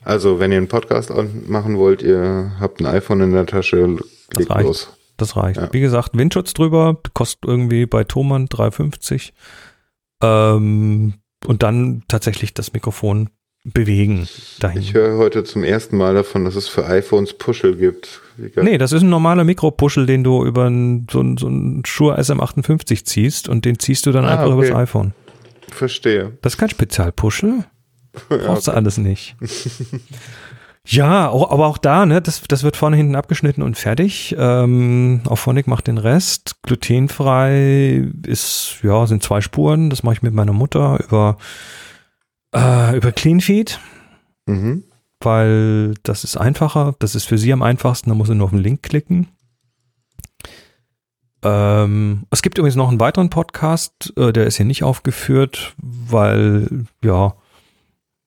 Also, 0.02 0.38
wenn 0.38 0.52
ihr 0.52 0.58
einen 0.58 0.68
Podcast 0.68 1.10
machen 1.46 1.78
wollt, 1.78 2.02
ihr 2.02 2.52
habt 2.60 2.80
ein 2.80 2.86
iPhone 2.86 3.22
in 3.22 3.32
der 3.32 3.46
Tasche, 3.46 3.96
klickt 4.28 4.50
los. 4.60 4.94
Das 5.16 5.36
reicht. 5.36 5.60
Ja. 5.60 5.72
Wie 5.72 5.80
gesagt, 5.80 6.16
Windschutz 6.16 6.54
drüber, 6.54 6.98
kostet 7.14 7.48
irgendwie 7.48 7.86
bei 7.86 8.04
Thomann 8.04 8.48
3,50. 8.48 9.32
Ähm, 10.22 11.14
und 11.46 11.62
dann 11.62 12.02
tatsächlich 12.08 12.54
das 12.54 12.72
Mikrofon 12.72 13.30
bewegen 13.64 14.28
dahin. 14.60 14.82
Ich 14.82 14.92
höre 14.92 15.16
heute 15.16 15.42
zum 15.44 15.64
ersten 15.64 15.96
Mal 15.96 16.14
davon, 16.14 16.44
dass 16.44 16.54
es 16.54 16.68
für 16.68 16.86
iPhones 16.86 17.32
Puschel 17.34 17.76
gibt. 17.76 18.20
Nee, 18.56 18.76
das 18.76 18.92
ist 18.92 19.02
ein 19.02 19.08
normaler 19.08 19.44
Mikropuschel, 19.44 20.04
den 20.06 20.22
du 20.22 20.44
über 20.44 20.68
ein, 20.68 21.06
so, 21.10 21.20
ein, 21.20 21.38
so 21.38 21.48
ein 21.48 21.82
Shure 21.86 22.18
SM58 22.18 23.04
ziehst 23.04 23.48
und 23.48 23.64
den 23.64 23.78
ziehst 23.78 24.04
du 24.06 24.12
dann 24.12 24.26
ah, 24.26 24.32
einfach 24.32 24.54
okay. 24.54 24.68
übers 24.68 24.76
iPhone. 24.76 25.14
Verstehe. 25.70 26.36
Das 26.42 26.54
ist 26.54 26.58
kein 26.58 26.68
Spezialpuschel. 26.68 27.64
Brauchst 28.28 28.42
ja, 28.42 28.50
okay. 28.50 28.60
du 28.64 28.70
alles 28.72 28.98
nicht. 28.98 29.36
Ja, 30.86 31.30
auch, 31.30 31.50
aber 31.50 31.66
auch 31.66 31.78
da, 31.78 32.04
ne, 32.04 32.20
das, 32.20 32.42
das 32.42 32.62
wird 32.62 32.76
vorne 32.76 32.96
hinten 32.96 33.16
abgeschnitten 33.16 33.62
und 33.62 33.78
fertig. 33.78 34.36
Ähm, 34.38 35.22
Auphonic 35.24 35.66
macht 35.66 35.86
den 35.86 35.96
Rest. 35.96 36.56
Glutenfrei 36.62 38.06
ist, 38.26 38.80
ja, 38.82 39.06
sind 39.06 39.22
zwei 39.22 39.40
Spuren. 39.40 39.88
Das 39.88 40.02
mache 40.02 40.14
ich 40.14 40.22
mit 40.22 40.34
meiner 40.34 40.52
Mutter 40.52 41.02
über, 41.02 41.38
äh, 42.54 42.96
über 42.96 43.12
CleanFeed. 43.12 43.80
Mhm. 44.46 44.84
Weil 45.20 45.94
das 46.02 46.22
ist 46.22 46.36
einfacher. 46.36 46.94
Das 46.98 47.14
ist 47.14 47.24
für 47.24 47.38
sie 47.38 47.52
am 47.54 47.62
einfachsten. 47.62 48.10
Da 48.10 48.14
muss 48.14 48.28
sie 48.28 48.34
nur 48.34 48.44
auf 48.44 48.50
den 48.50 48.62
Link 48.62 48.82
klicken. 48.82 49.28
Ähm, 51.42 52.26
es 52.30 52.42
gibt 52.42 52.58
übrigens 52.58 52.76
noch 52.76 52.88
einen 52.88 53.00
weiteren 53.00 53.28
Podcast, 53.28 54.14
äh, 54.16 54.32
der 54.32 54.46
ist 54.46 54.56
hier 54.56 54.64
nicht 54.64 54.82
aufgeführt, 54.82 55.74
weil, 55.76 56.86
ja, 57.02 57.34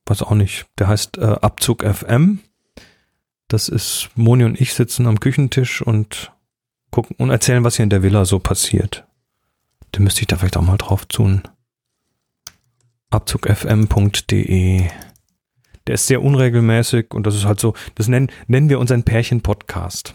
weiß 0.06 0.22
auch 0.22 0.36
nicht, 0.36 0.68
der 0.78 0.88
heißt 0.88 1.18
äh, 1.18 1.26
Abzug 1.42 1.84
FM. 1.84 2.40
Das 3.48 3.70
ist 3.70 4.10
Moni 4.16 4.44
und 4.44 4.60
ich 4.60 4.74
sitzen 4.74 5.08
am 5.08 5.20
Küchentisch 5.20 5.82
und 5.82 6.34
gucken 6.92 7.16
und 7.18 7.30
erzählen, 7.30 7.64
was 7.64 7.78
hier 7.78 7.84
in 7.84 7.90
der 7.90 8.04
Villa 8.04 8.26
so 8.26 8.40
passiert. 8.40 9.06
Da 9.92 10.02
müsste 10.02 10.22
ich 10.22 10.28
da 10.28 10.38
vielleicht 10.38 10.58
auch 10.58 10.62
mal 10.62 10.78
drauf 10.78 11.06
tun. 11.06 11.44
Abzugfm.de. 13.10 14.90
Der 15.88 15.94
ist 15.94 16.08
sehr 16.08 16.22
unregelmäßig 16.22 17.14
und 17.14 17.26
das 17.26 17.36
ist 17.36 17.46
halt 17.46 17.62
so, 17.62 17.74
das 17.96 18.10
nennen, 18.10 18.30
nennen 18.48 18.68
wir 18.68 18.80
unseren 18.80 19.04
Pärchen-Podcast. 19.04 20.14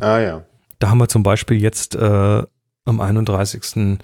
Ah 0.00 0.18
ja. 0.18 0.44
Da 0.78 0.90
haben 0.90 0.98
wir 0.98 1.08
zum 1.08 1.22
Beispiel 1.22 1.58
jetzt 1.58 1.94
äh, 1.94 2.42
am 2.84 3.00
31. 3.00 3.98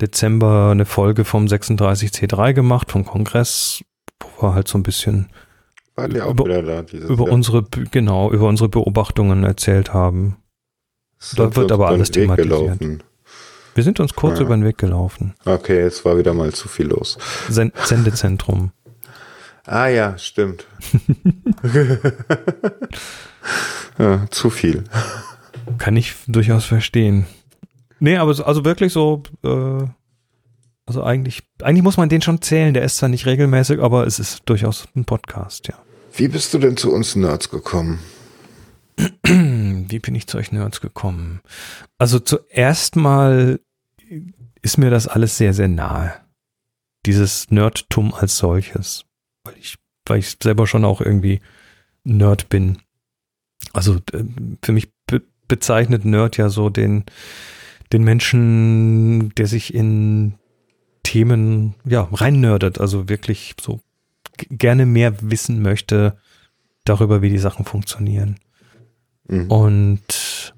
Dezember 0.00 0.70
eine 0.70 0.86
Folge 0.86 1.26
vom 1.26 1.44
36C3 1.44 2.54
gemacht, 2.54 2.90
vom 2.90 3.04
Kongress, 3.04 3.84
wo 4.18 4.48
wir 4.48 4.54
halt 4.54 4.68
so 4.68 4.78
ein 4.78 4.82
bisschen 4.82 5.28
waren 6.00 6.14
ja 6.14 6.24
auch 6.24 6.30
über, 6.30 6.44
wieder 6.44 6.62
da. 6.62 6.82
über 7.08 7.24
unsere, 7.24 7.64
genau, 7.90 8.30
über 8.30 8.48
unsere 8.48 8.68
Beobachtungen 8.68 9.44
erzählt 9.44 9.92
haben. 9.92 10.36
Da 11.36 11.54
wird 11.54 11.70
aber 11.70 11.88
alles 11.88 12.10
thematisiert. 12.10 13.04
Wir 13.74 13.84
sind 13.84 14.00
uns 14.00 14.14
kurz 14.14 14.38
ja. 14.38 14.44
über 14.44 14.56
den 14.56 14.64
Weg 14.64 14.78
gelaufen. 14.78 15.34
Okay, 15.44 15.80
es 15.80 16.04
war 16.04 16.18
wieder 16.18 16.34
mal 16.34 16.52
zu 16.52 16.68
viel 16.68 16.86
los. 16.86 17.18
Send 17.48 17.76
Sendezentrum. 17.76 18.72
Ah 19.64 19.86
ja, 19.86 20.18
stimmt. 20.18 20.66
ja, 23.98 24.26
zu 24.30 24.50
viel. 24.50 24.84
Kann 25.78 25.96
ich 25.96 26.14
durchaus 26.26 26.64
verstehen. 26.64 27.26
Nee, 28.00 28.16
aber 28.16 28.34
so, 28.34 28.44
also 28.44 28.64
wirklich 28.64 28.92
so, 28.92 29.22
äh, 29.44 29.84
also 30.86 31.04
eigentlich, 31.04 31.42
eigentlich 31.62 31.84
muss 31.84 31.98
man 31.98 32.08
den 32.08 32.22
schon 32.22 32.42
zählen. 32.42 32.74
Der 32.74 32.82
ist 32.82 32.96
zwar 32.96 33.10
nicht 33.10 33.26
regelmäßig, 33.26 33.80
aber 33.80 34.06
es 34.06 34.18
ist 34.18 34.42
durchaus 34.46 34.88
ein 34.96 35.04
Podcast, 35.04 35.68
ja. 35.68 35.74
Wie 36.14 36.28
bist 36.28 36.52
du 36.54 36.58
denn 36.58 36.76
zu 36.76 36.92
uns 36.92 37.16
Nerds 37.16 37.50
gekommen? 37.50 38.00
Wie 39.24 39.98
bin 39.98 40.14
ich 40.14 40.26
zu 40.26 40.38
euch 40.38 40.52
Nerds 40.52 40.80
gekommen? 40.80 41.40
Also 41.98 42.18
zuerst 42.18 42.96
mal 42.96 43.60
ist 44.62 44.78
mir 44.78 44.90
das 44.90 45.08
alles 45.08 45.36
sehr, 45.36 45.54
sehr 45.54 45.68
nahe. 45.68 46.12
Dieses 47.06 47.50
Nerdtum 47.50 48.12
als 48.12 48.36
solches. 48.36 49.06
Weil 49.44 49.54
ich, 49.58 49.78
weil 50.06 50.18
ich 50.18 50.36
selber 50.42 50.66
schon 50.66 50.84
auch 50.84 51.00
irgendwie 51.00 51.40
Nerd 52.04 52.48
bin. 52.48 52.78
Also 53.72 53.96
äh, 54.12 54.24
für 54.62 54.72
mich 54.72 54.92
be 55.06 55.22
bezeichnet 55.48 56.04
Nerd 56.04 56.36
ja 56.36 56.48
so 56.48 56.70
den, 56.70 57.04
den 57.92 58.04
Menschen, 58.04 59.34
der 59.34 59.48
sich 59.48 59.74
in 59.74 60.34
Themen 61.02 61.74
ja 61.84 62.08
reinnördet, 62.12 62.78
also 62.78 63.08
wirklich 63.08 63.54
so 63.60 63.80
gerne 64.50 64.86
mehr 64.86 65.14
wissen 65.20 65.62
möchte 65.62 66.16
darüber, 66.84 67.22
wie 67.22 67.30
die 67.30 67.38
Sachen 67.38 67.64
funktionieren. 67.64 68.36
Mhm. 69.28 69.50
Und 69.50 70.54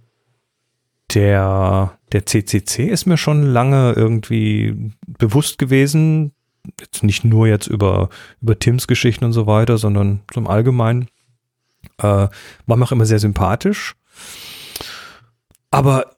der, 1.14 1.98
der 2.12 2.26
CCC 2.26 2.88
ist 2.88 3.06
mir 3.06 3.16
schon 3.16 3.42
lange 3.42 3.92
irgendwie 3.92 4.92
bewusst 5.06 5.58
gewesen. 5.58 6.32
Jetzt 6.80 7.02
nicht 7.02 7.24
nur 7.24 7.46
jetzt 7.46 7.66
über, 7.66 8.08
über 8.40 8.58
Tims 8.58 8.86
Geschichten 8.86 9.24
und 9.24 9.32
so 9.32 9.46
weiter, 9.46 9.78
sondern 9.78 10.22
so 10.32 10.40
im 10.40 10.46
Allgemeinen. 10.46 11.08
Äh, 11.98 12.28
war 12.66 12.76
mir 12.76 12.84
auch 12.84 12.92
immer 12.92 13.06
sehr 13.06 13.18
sympathisch. 13.18 13.94
Aber 15.70 16.16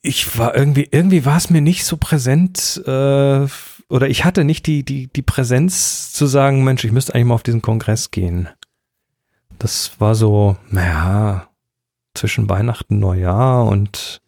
ich 0.00 0.38
war 0.38 0.54
irgendwie, 0.54 0.88
irgendwie 0.90 1.24
war 1.24 1.36
es 1.36 1.50
mir 1.50 1.62
nicht 1.62 1.84
so 1.84 1.96
präsent, 1.96 2.82
äh, 2.86 3.46
oder 3.88 4.08
ich 4.08 4.24
hatte 4.24 4.44
nicht 4.44 4.66
die, 4.66 4.84
die, 4.84 5.08
die 5.08 5.22
Präsenz 5.22 6.12
zu 6.12 6.26
sagen, 6.26 6.64
Mensch, 6.64 6.84
ich 6.84 6.92
müsste 6.92 7.14
eigentlich 7.14 7.26
mal 7.26 7.34
auf 7.34 7.42
diesen 7.42 7.62
Kongress 7.62 8.10
gehen. 8.10 8.48
Das 9.58 9.92
war 10.00 10.14
so, 10.14 10.56
naja, 10.70 11.48
zwischen 12.14 12.48
Weihnachten, 12.48 12.98
Neujahr 12.98 13.66
und 13.66 14.20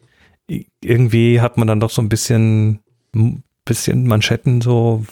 irgendwie 0.81 1.41
hat 1.41 1.57
man 1.57 1.67
dann 1.67 1.79
doch 1.79 1.89
so 1.89 2.01
ein 2.01 2.09
bisschen, 2.09 2.79
bisschen 3.65 4.07
Manschetten 4.07 4.61
so, 4.61 5.05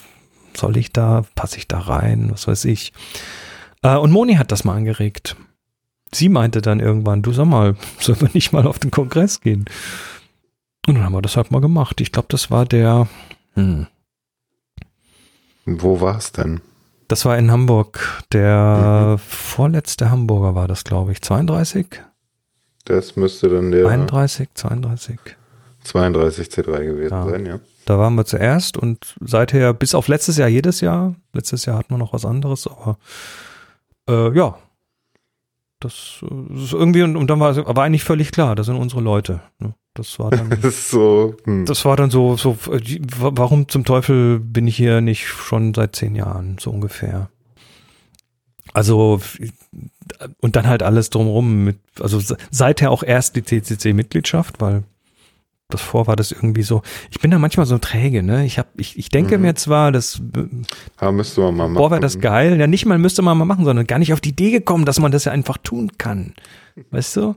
soll 0.56 0.76
ich 0.76 0.92
da, 0.92 1.24
passe 1.34 1.58
ich 1.58 1.68
da 1.68 1.80
rein, 1.80 2.30
was 2.30 2.48
weiß 2.48 2.64
ich. 2.66 2.92
Äh, 3.82 3.96
und 3.96 4.10
Moni 4.10 4.34
hat 4.34 4.52
das 4.52 4.64
mal 4.64 4.76
angeregt. 4.76 5.36
Sie 6.12 6.28
meinte 6.28 6.62
dann 6.62 6.80
irgendwann, 6.80 7.22
du 7.22 7.32
sag 7.32 7.46
mal, 7.46 7.76
sollen 7.98 8.20
wir 8.20 8.30
nicht 8.32 8.52
mal 8.52 8.66
auf 8.66 8.78
den 8.78 8.90
Kongress 8.90 9.40
gehen? 9.40 9.66
Und 10.86 10.94
dann 10.94 11.04
haben 11.04 11.14
wir 11.14 11.22
das 11.22 11.36
halt 11.36 11.50
mal 11.50 11.60
gemacht. 11.60 12.00
Ich 12.00 12.12
glaube, 12.12 12.28
das 12.30 12.50
war 12.50 12.64
der. 12.64 13.08
Hm. 13.54 13.86
Wo 15.66 16.00
war 16.00 16.16
es 16.16 16.32
denn? 16.32 16.60
Das 17.08 17.24
war 17.24 17.36
in 17.36 17.50
Hamburg. 17.50 18.22
Der 18.32 19.16
mhm. 19.16 19.18
vorletzte 19.18 20.10
Hamburger 20.10 20.54
war 20.54 20.68
das, 20.68 20.84
glaube 20.84 21.12
ich. 21.12 21.22
32? 21.22 22.02
Das 22.84 23.16
müsste 23.16 23.48
dann 23.48 23.72
der. 23.72 23.86
31, 23.88 24.48
32. 24.54 25.18
32 25.84 26.48
C3 26.48 26.84
gewesen 26.84 27.12
ja. 27.12 27.28
sein, 27.28 27.46
ja. 27.46 27.60
Da 27.84 27.98
waren 27.98 28.14
wir 28.16 28.24
zuerst 28.24 28.76
und 28.76 29.14
seither 29.20 29.72
bis 29.72 29.94
auf 29.94 30.08
letztes 30.08 30.36
Jahr 30.36 30.48
jedes 30.48 30.80
Jahr. 30.80 31.14
Letztes 31.32 31.66
Jahr 31.66 31.78
hatten 31.78 31.94
wir 31.94 31.98
noch 31.98 32.12
was 32.12 32.24
anderes, 32.24 32.66
aber 32.66 32.98
äh, 34.08 34.36
ja, 34.36 34.58
das 35.80 36.24
ist 36.54 36.72
irgendwie, 36.72 37.02
und, 37.02 37.16
und 37.16 37.28
dann 37.28 37.40
war, 37.40 37.54
war 37.56 37.84
eigentlich 37.84 38.04
völlig 38.04 38.32
klar, 38.32 38.54
das 38.54 38.66
sind 38.66 38.76
unsere 38.76 39.02
Leute. 39.02 39.40
Ne? 39.58 39.74
Das 39.94 40.18
war 40.18 40.30
dann, 40.30 40.50
so, 40.70 41.34
hm. 41.44 41.66
das 41.66 41.84
war 41.84 41.96
dann 41.96 42.10
so, 42.10 42.36
so, 42.36 42.56
warum 43.18 43.68
zum 43.68 43.84
Teufel 43.84 44.40
bin 44.40 44.66
ich 44.66 44.76
hier 44.76 45.00
nicht 45.00 45.26
schon 45.26 45.74
seit 45.74 45.96
zehn 45.96 46.14
Jahren, 46.14 46.56
so 46.58 46.70
ungefähr. 46.70 47.30
Also, 48.72 49.20
und 50.40 50.56
dann 50.56 50.66
halt 50.66 50.82
alles 50.82 51.10
drumrum 51.10 51.64
mit, 51.64 51.78
also 52.00 52.20
seither 52.50 52.90
auch 52.90 53.02
erst 53.02 53.36
die 53.36 53.42
CCC-Mitgliedschaft, 53.42 54.60
weil 54.60 54.84
das 55.68 55.80
vor 55.80 56.06
war 56.06 56.14
das 56.14 56.30
irgendwie 56.30 56.62
so. 56.62 56.82
Ich 57.10 57.18
bin 57.18 57.30
da 57.30 57.38
manchmal 57.38 57.66
so 57.66 57.78
träge, 57.78 58.22
ne? 58.22 58.46
Ich 58.46 58.58
hab, 58.58 58.68
ich, 58.78 58.96
ich 58.98 59.08
denke 59.08 59.36
mhm. 59.36 59.42
mir 59.42 59.54
zwar, 59.56 59.90
das 59.90 60.20
ja, 61.00 61.10
müsste 61.10 61.40
man 61.40 61.56
mal 61.56 61.68
machen. 61.68 61.74
Boah, 61.74 61.90
wäre 61.90 62.00
das 62.00 62.20
geil. 62.20 62.58
Ja, 62.58 62.66
nicht 62.68 62.86
mal 62.86 62.98
müsste 62.98 63.22
man 63.22 63.36
mal 63.36 63.44
machen, 63.44 63.64
sondern 63.64 63.86
gar 63.86 63.98
nicht 63.98 64.12
auf 64.12 64.20
die 64.20 64.28
Idee 64.28 64.52
gekommen, 64.52 64.84
dass 64.84 65.00
man 65.00 65.10
das 65.10 65.24
ja 65.24 65.32
einfach 65.32 65.58
tun 65.58 65.92
kann. 65.98 66.34
Weißt 66.90 67.16
du? 67.16 67.34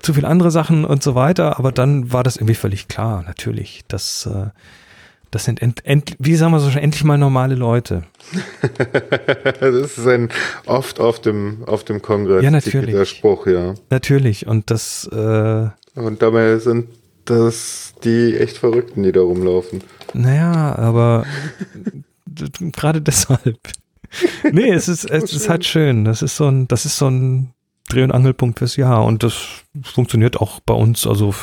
Zu 0.00 0.14
viel 0.14 0.26
andere 0.26 0.50
Sachen 0.50 0.84
und 0.84 1.02
so 1.02 1.14
weiter, 1.14 1.58
aber 1.58 1.72
dann 1.72 2.12
war 2.12 2.22
das 2.22 2.36
irgendwie 2.36 2.54
völlig 2.54 2.86
klar, 2.86 3.24
natürlich. 3.26 3.82
Das, 3.88 4.26
äh, 4.26 4.50
das 5.30 5.44
sind, 5.44 5.60
end, 5.60 5.84
end, 5.84 6.16
wie 6.18 6.36
sagen 6.36 6.52
wir 6.52 6.60
so 6.60 6.70
schon, 6.70 6.82
endlich 6.82 7.02
mal 7.02 7.18
normale 7.18 7.54
Leute. 7.54 8.04
das 9.60 9.74
ist 9.74 10.06
ein 10.06 10.28
oft 10.66 11.00
auf 11.00 11.20
dem, 11.20 11.64
auf 11.64 11.82
dem 11.82 12.00
Kongress. 12.00 12.44
Ja, 12.44 12.50
natürlich. 12.50 13.08
Spruch, 13.08 13.46
ja. 13.46 13.74
Natürlich. 13.90 14.46
Und 14.46 14.70
das, 14.70 15.08
äh, 15.10 15.68
Und 15.94 16.22
dabei 16.22 16.58
sind 16.58 16.88
das 17.30 17.94
die 18.04 18.36
echt 18.36 18.58
Verrückten, 18.58 19.02
die 19.02 19.12
da 19.12 19.20
rumlaufen. 19.20 19.82
Naja, 20.14 20.76
aber 20.76 21.26
gerade 22.72 23.02
deshalb. 23.02 23.58
Nee, 24.50 24.70
es 24.70 24.88
ist, 24.88 25.04
es 25.10 25.32
ist 25.32 25.48
halt 25.48 25.64
schön. 25.66 26.04
Das 26.04 26.22
ist 26.22 26.36
so 26.36 26.48
ein, 26.48 26.66
das 26.68 26.86
ist 26.86 26.96
so 26.96 27.08
ein 27.08 27.52
Dreh- 27.88 28.04
und 28.04 28.12
Angelpunkt 28.12 28.58
fürs 28.58 28.76
Jahr 28.76 29.04
und 29.04 29.22
das 29.22 29.64
funktioniert 29.82 30.38
auch 30.38 30.60
bei 30.60 30.74
uns. 30.74 31.06
Also 31.06 31.34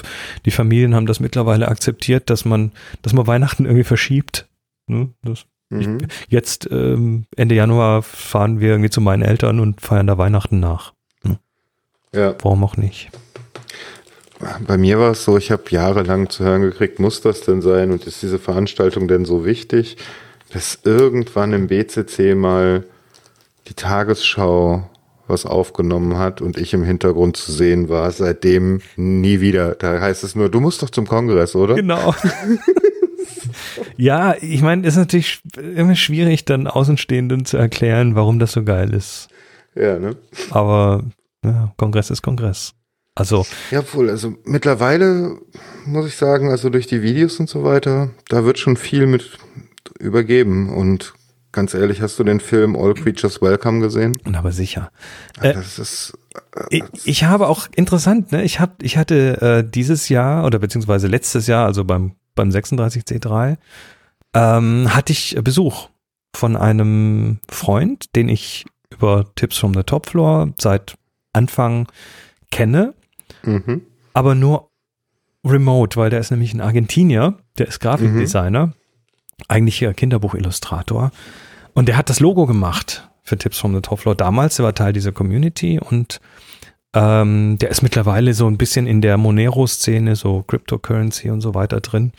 die 0.45 0.51
Familien 0.51 0.95
haben 0.95 1.07
das 1.07 1.19
mittlerweile 1.19 1.67
akzeptiert, 1.67 2.29
dass 2.29 2.45
man, 2.45 2.71
dass 3.01 3.13
man 3.13 3.27
Weihnachten 3.27 3.65
irgendwie 3.65 3.83
verschiebt. 3.83 4.47
Ne? 4.87 5.09
Das, 5.23 5.45
mhm. 5.69 5.79
ich, 5.79 6.07
jetzt 6.29 6.69
ähm, 6.71 7.25
Ende 7.35 7.55
Januar 7.55 8.03
fahren 8.03 8.59
wir 8.59 8.69
irgendwie 8.69 8.91
zu 8.91 9.01
meinen 9.01 9.23
Eltern 9.23 9.59
und 9.59 9.81
feiern 9.81 10.07
da 10.07 10.17
Weihnachten 10.17 10.59
nach. 10.59 10.93
Ne? 11.23 11.39
Ja. 12.13 12.35
Warum 12.41 12.63
auch 12.63 12.77
nicht? 12.77 13.11
Bei 14.67 14.77
mir 14.77 14.99
war 14.99 15.11
es 15.11 15.23
so, 15.23 15.37
ich 15.37 15.51
habe 15.51 15.63
jahrelang 15.69 16.29
zu 16.29 16.43
hören 16.43 16.61
gekriegt, 16.61 16.99
muss 16.99 17.21
das 17.21 17.41
denn 17.41 17.61
sein 17.61 17.91
und 17.91 18.05
ist 18.05 18.21
diese 18.21 18.39
Veranstaltung 18.39 19.07
denn 19.07 19.25
so 19.25 19.45
wichtig, 19.45 19.97
dass 20.51 20.79
irgendwann 20.83 21.53
im 21.53 21.67
BCC 21.67 22.35
mal 22.35 22.83
die 23.67 23.73
Tagesschau 23.73 24.89
was 25.27 25.45
aufgenommen 25.45 26.17
hat 26.17 26.41
und 26.41 26.57
ich 26.57 26.73
im 26.73 26.83
Hintergrund 26.83 27.35
zu 27.35 27.51
sehen 27.51 27.89
war, 27.89 28.11
seitdem 28.11 28.81
nie 28.95 29.41
wieder. 29.41 29.73
Da 29.75 29.99
heißt 29.99 30.23
es 30.23 30.35
nur, 30.35 30.49
du 30.49 30.59
musst 30.59 30.83
doch 30.83 30.89
zum 30.89 31.07
Kongress, 31.07 31.55
oder? 31.55 31.75
Genau. 31.75 32.13
ja, 33.97 34.35
ich 34.39 34.61
meine, 34.61 34.85
ist 34.85 34.97
natürlich 34.97 35.41
immer 35.57 35.95
schwierig, 35.95 36.45
dann 36.45 36.67
Außenstehenden 36.67 37.45
zu 37.45 37.57
erklären, 37.57 38.15
warum 38.15 38.37
das 38.37 38.51
so 38.51 38.63
geil 38.63 38.93
ist. 38.93 39.29
Ja, 39.73 39.97
ne? 39.97 40.15
Aber 40.51 41.03
ja, 41.43 41.73
Kongress 41.77 42.11
ist 42.11 42.21
Kongress. 42.21 42.75
Also. 43.15 43.45
Ja, 43.71 43.81
wohl, 43.93 44.09
also 44.09 44.35
mittlerweile 44.43 45.37
muss 45.85 46.05
ich 46.05 46.15
sagen, 46.15 46.49
also 46.49 46.69
durch 46.69 46.87
die 46.87 47.01
Videos 47.01 47.39
und 47.39 47.49
so 47.49 47.63
weiter, 47.63 48.09
da 48.27 48.43
wird 48.43 48.59
schon 48.59 48.75
viel 48.75 49.07
mit 49.07 49.37
übergeben 49.99 50.73
und 50.73 51.13
ganz 51.53 51.73
ehrlich, 51.73 52.01
hast 52.01 52.19
du 52.19 52.25
den 52.25 52.41
Film 52.41 52.75
All 52.75 52.93
Creatures 52.93 53.41
Welcome 53.41 53.79
gesehen? 53.79 54.17
Aber 54.33 54.51
sicher. 54.51 54.91
Ja, 55.37 55.51
äh, 55.51 55.53
das 55.53 55.79
ist, 55.79 56.13
äh, 56.53 56.65
ich, 56.69 56.83
ich, 57.05 57.23
habe 57.23 57.47
auch 57.47 57.67
interessant, 57.75 58.33
ne? 58.33 58.43
Ich 58.43 58.59
hab, 58.59 58.83
ich 58.83 58.97
hatte 58.97 59.41
äh, 59.41 59.69
dieses 59.69 60.09
Jahr 60.09 60.45
oder 60.45 60.59
beziehungsweise 60.59 61.07
letztes 61.07 61.47
Jahr, 61.47 61.65
also 61.65 61.85
beim 61.85 62.15
beim 62.35 62.49
36C3, 62.49 63.57
ähm, 64.33 64.93
hatte 64.93 65.13
ich 65.13 65.37
Besuch 65.41 65.89
von 66.35 66.55
einem 66.57 67.39
Freund, 67.49 68.15
den 68.15 68.29
ich 68.29 68.65
über 68.91 69.25
Tipps 69.35 69.57
from 69.57 69.73
the 69.73 69.83
Top 69.83 70.07
Floor 70.07 70.53
seit 70.59 70.95
Anfang 71.33 71.87
kenne 72.51 72.93
Mhm. 73.45 73.81
Aber 74.13 74.35
nur 74.35 74.69
remote, 75.45 75.97
weil 75.97 76.09
der 76.09 76.19
ist 76.19 76.31
nämlich 76.31 76.53
ein 76.53 76.61
Argentinier, 76.61 77.37
der 77.57 77.67
ist 77.67 77.79
Grafikdesigner, 77.79 78.67
mhm. 78.67 78.73
eigentlich 79.47 79.77
hier 79.77 79.93
Kinderbuchillustrator. 79.93 81.11
Und 81.73 81.87
der 81.87 81.97
hat 81.97 82.09
das 82.09 82.19
Logo 82.19 82.45
gemacht 82.45 83.09
für 83.23 83.37
Tipps 83.37 83.59
from 83.59 83.75
the 83.75 83.81
Top 83.81 83.99
Floor 83.99 84.15
damals. 84.15 84.55
Der 84.55 84.65
war 84.65 84.73
Teil 84.73 84.93
dieser 84.93 85.11
Community 85.11 85.79
und 85.79 86.21
ähm, 86.93 87.57
der 87.59 87.69
ist 87.69 87.81
mittlerweile 87.81 88.33
so 88.33 88.47
ein 88.47 88.57
bisschen 88.57 88.87
in 88.87 89.01
der 89.01 89.17
Monero-Szene, 89.17 90.15
so 90.15 90.43
Cryptocurrency 90.43 91.29
und 91.29 91.41
so 91.41 91.53
weiter 91.53 91.81
drin. 91.81 92.13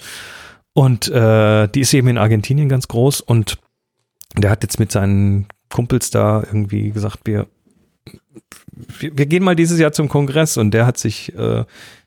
Und 0.74 1.08
äh, 1.08 1.68
die 1.68 1.80
ist 1.80 1.94
eben 1.94 2.08
in 2.08 2.18
Argentinien 2.18 2.68
ganz 2.68 2.86
groß 2.86 3.22
und 3.22 3.58
der 4.36 4.50
hat 4.50 4.62
jetzt 4.62 4.78
mit 4.78 4.92
seinen 4.92 5.46
Kumpels 5.70 6.10
da 6.10 6.42
irgendwie 6.42 6.90
gesagt, 6.90 7.20
wir 7.24 7.46
wir, 8.76 9.16
wir, 9.16 9.26
gehen 9.26 9.42
mal 9.42 9.56
dieses 9.56 9.78
Jahr 9.78 9.92
zum 9.92 10.08
Kongress 10.08 10.56
und 10.56 10.72
der 10.72 10.86
hat 10.86 10.98
sich, 10.98 11.34
äh, 11.34 11.64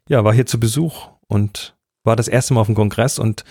ja, 0.08 0.24
war 0.24 0.34
hier 0.34 0.46
zu 0.46 0.60
Besuch 0.60 1.08
und 1.28 1.76
war 2.04 2.16
das 2.16 2.28
erste 2.28 2.54
Mal 2.54 2.62
auf 2.62 2.68
dem 2.68 2.76
Kongress 2.76 3.20
und 3.20 3.44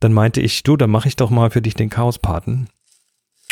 dann 0.00 0.12
meinte 0.12 0.40
ich, 0.40 0.62
du, 0.62 0.76
dann 0.76 0.90
mache 0.90 1.08
ich 1.08 1.16
doch 1.16 1.30
mal 1.30 1.50
für 1.50 1.62
dich 1.62 1.74
den 1.74 1.90
Chaospaten. 1.90 2.68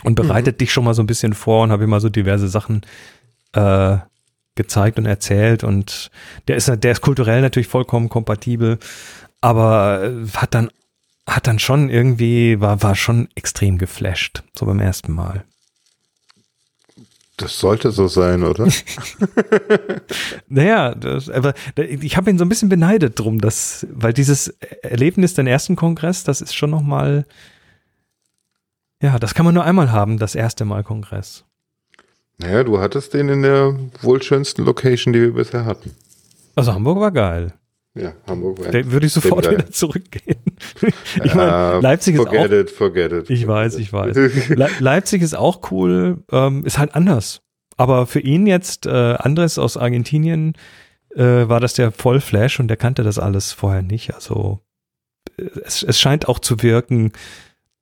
und 0.05 0.15
bereitet 0.15 0.57
mhm. 0.57 0.59
dich 0.59 0.73
schon 0.73 0.85
mal 0.85 0.95
so 0.95 1.03
ein 1.03 1.07
bisschen 1.07 1.33
vor 1.33 1.63
und 1.63 1.73
habe 1.73 1.85
immer 1.85 2.01
so 2.01 2.09
diverse 2.09 2.49
Sachen 2.49 2.83
äh, 3.53 3.99
gezeigt 4.55 4.99
und 4.99 5.07
erzählt 5.07 5.65
und 5.65 6.11
der 6.49 6.57
ist 6.57 6.69
der 6.69 6.93
ist 6.93 7.01
kulturell 7.01 7.41
natürlich 7.41 7.69
vollkommen 7.69 8.09
kompatibel, 8.09 8.79
aber 9.41 10.03
äh, 10.05 10.29
hat 10.35 10.55
dann 10.55 10.71
hat 11.27 11.47
dann 11.47 11.59
schon 11.59 11.89
irgendwie 11.89 12.61
war 12.61 12.83
war 12.83 12.95
schon 12.95 13.29
extrem 13.35 13.79
geflasht 13.79 14.43
so 14.55 14.67
beim 14.67 14.81
ersten 14.81 15.13
Mal. 15.13 15.45
Das 17.43 17.59
sollte 17.59 17.91
so 17.91 18.07
sein, 18.07 18.45
oder? 18.45 18.69
naja, 20.49 20.95
das, 20.95 21.29
aber 21.29 21.55
ich 21.77 22.17
habe 22.17 22.31
ihn 22.31 22.39
so 22.39 22.45
ein 22.45 22.49
bisschen 22.49 22.69
beneidet 22.69 23.19
drum, 23.19 23.41
dass, 23.41 23.85
weil 23.91 24.13
dieses 24.13 24.49
Erlebnis 24.83 25.35
den 25.35 25.49
ersten 25.49 25.75
Kongress, 25.75 26.23
das 26.23 26.41
ist 26.41 26.55
schon 26.55 26.71
noch 26.71 26.83
mal, 26.83 27.27
ja, 29.03 29.19
das 29.19 29.35
kann 29.35 29.45
man 29.45 29.55
nur 29.55 29.65
einmal 29.65 29.91
haben, 29.91 30.19
das 30.19 30.37
erste 30.37 30.65
Mal 30.65 30.85
Kongress. 30.85 31.45
Naja, 32.39 32.63
du 32.63 32.79
hattest 32.79 33.13
den 33.15 33.29
in 33.29 33.43
der 33.43 33.77
wohl 34.01 34.23
schönsten 34.23 34.65
Location, 34.65 35.13
die 35.13 35.21
wir 35.21 35.35
bisher 35.35 35.65
hatten. 35.65 35.91
Also 36.55 36.73
Hamburg 36.73 37.01
war 37.01 37.11
geil. 37.11 37.55
Ja, 37.95 38.15
Hamburg 38.27 38.59
war 38.59 38.71
Da 38.71 38.91
würde 38.91 39.07
ich 39.07 39.13
sofort 39.13 39.51
wieder 39.51 39.71
zurückgehen. 39.71 40.41
ich 41.25 41.35
meine, 41.35 41.81
Leipzig 41.81 42.15
ist 42.15 42.23
forget 42.23 42.51
auch. 42.51 42.53
It, 42.53 42.71
forget 42.71 43.13
it. 43.13 43.31
Ich 43.31 43.47
weiß, 43.47 43.77
ich 43.77 43.93
weiß. 43.93 44.17
Le 44.49 44.71
Leipzig 44.79 45.21
ist 45.21 45.35
auch 45.35 45.71
cool, 45.71 46.25
ähm, 46.31 46.65
ist 46.65 46.79
halt 46.79 46.95
anders. 46.95 47.43
Aber 47.77 48.07
für 48.07 48.21
ihn 48.21 48.47
jetzt, 48.47 48.87
äh, 48.87 48.91
Andres 48.91 49.59
aus 49.59 49.77
Argentinien, 49.77 50.55
äh, 51.15 51.49
war 51.49 51.61
das 51.61 51.75
der 51.75 51.93
Vollflash 51.93 52.61
und 52.61 52.69
der 52.69 52.79
kannte 52.79 53.03
das 53.03 53.19
alles 53.19 53.53
vorher 53.53 53.83
nicht. 53.83 54.15
Also 54.15 54.61
äh, 55.39 55.43
es, 55.65 55.83
es 55.83 56.01
scheint 56.01 56.29
auch 56.29 56.39
zu 56.39 56.63
wirken, 56.63 57.13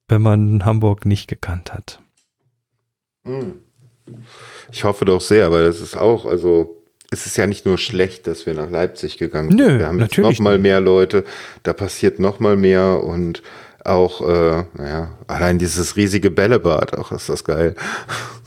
wenn 0.09 0.21
man 0.21 0.65
Hamburg 0.65 1.05
nicht 1.05 1.27
gekannt 1.27 1.73
hat. 1.73 2.01
Hm. 3.23 3.61
Ich 4.71 4.83
hoffe 4.83 5.05
doch 5.05 5.21
sehr, 5.21 5.51
weil 5.51 5.63
das 5.63 5.79
ist 5.79 5.95
auch, 5.95 6.25
also 6.25 6.80
es 7.11 7.25
ist 7.25 7.37
ja 7.37 7.45
nicht 7.45 7.65
nur 7.65 7.77
schlecht, 7.77 8.25
dass 8.25 8.45
wir 8.45 8.53
nach 8.53 8.69
Leipzig 8.69 9.17
gegangen 9.17 9.49
sind. 9.49 9.59
Nö, 9.59 9.79
wir 9.79 9.87
haben 9.87 9.99
jetzt 9.99 10.17
noch 10.17 10.39
mal 10.39 10.57
mehr 10.57 10.79
Leute, 10.79 11.25
da 11.63 11.73
passiert 11.73 12.19
noch 12.19 12.39
mal 12.39 12.55
mehr 12.55 13.03
und 13.03 13.43
auch, 13.83 14.21
äh, 14.21 14.63
naja, 14.75 15.11
allein 15.27 15.57
dieses 15.57 15.95
riesige 15.97 16.31
Bällebad, 16.31 16.97
auch 16.97 17.11
ist 17.11 17.29
das 17.29 17.43
geil. 17.43 17.75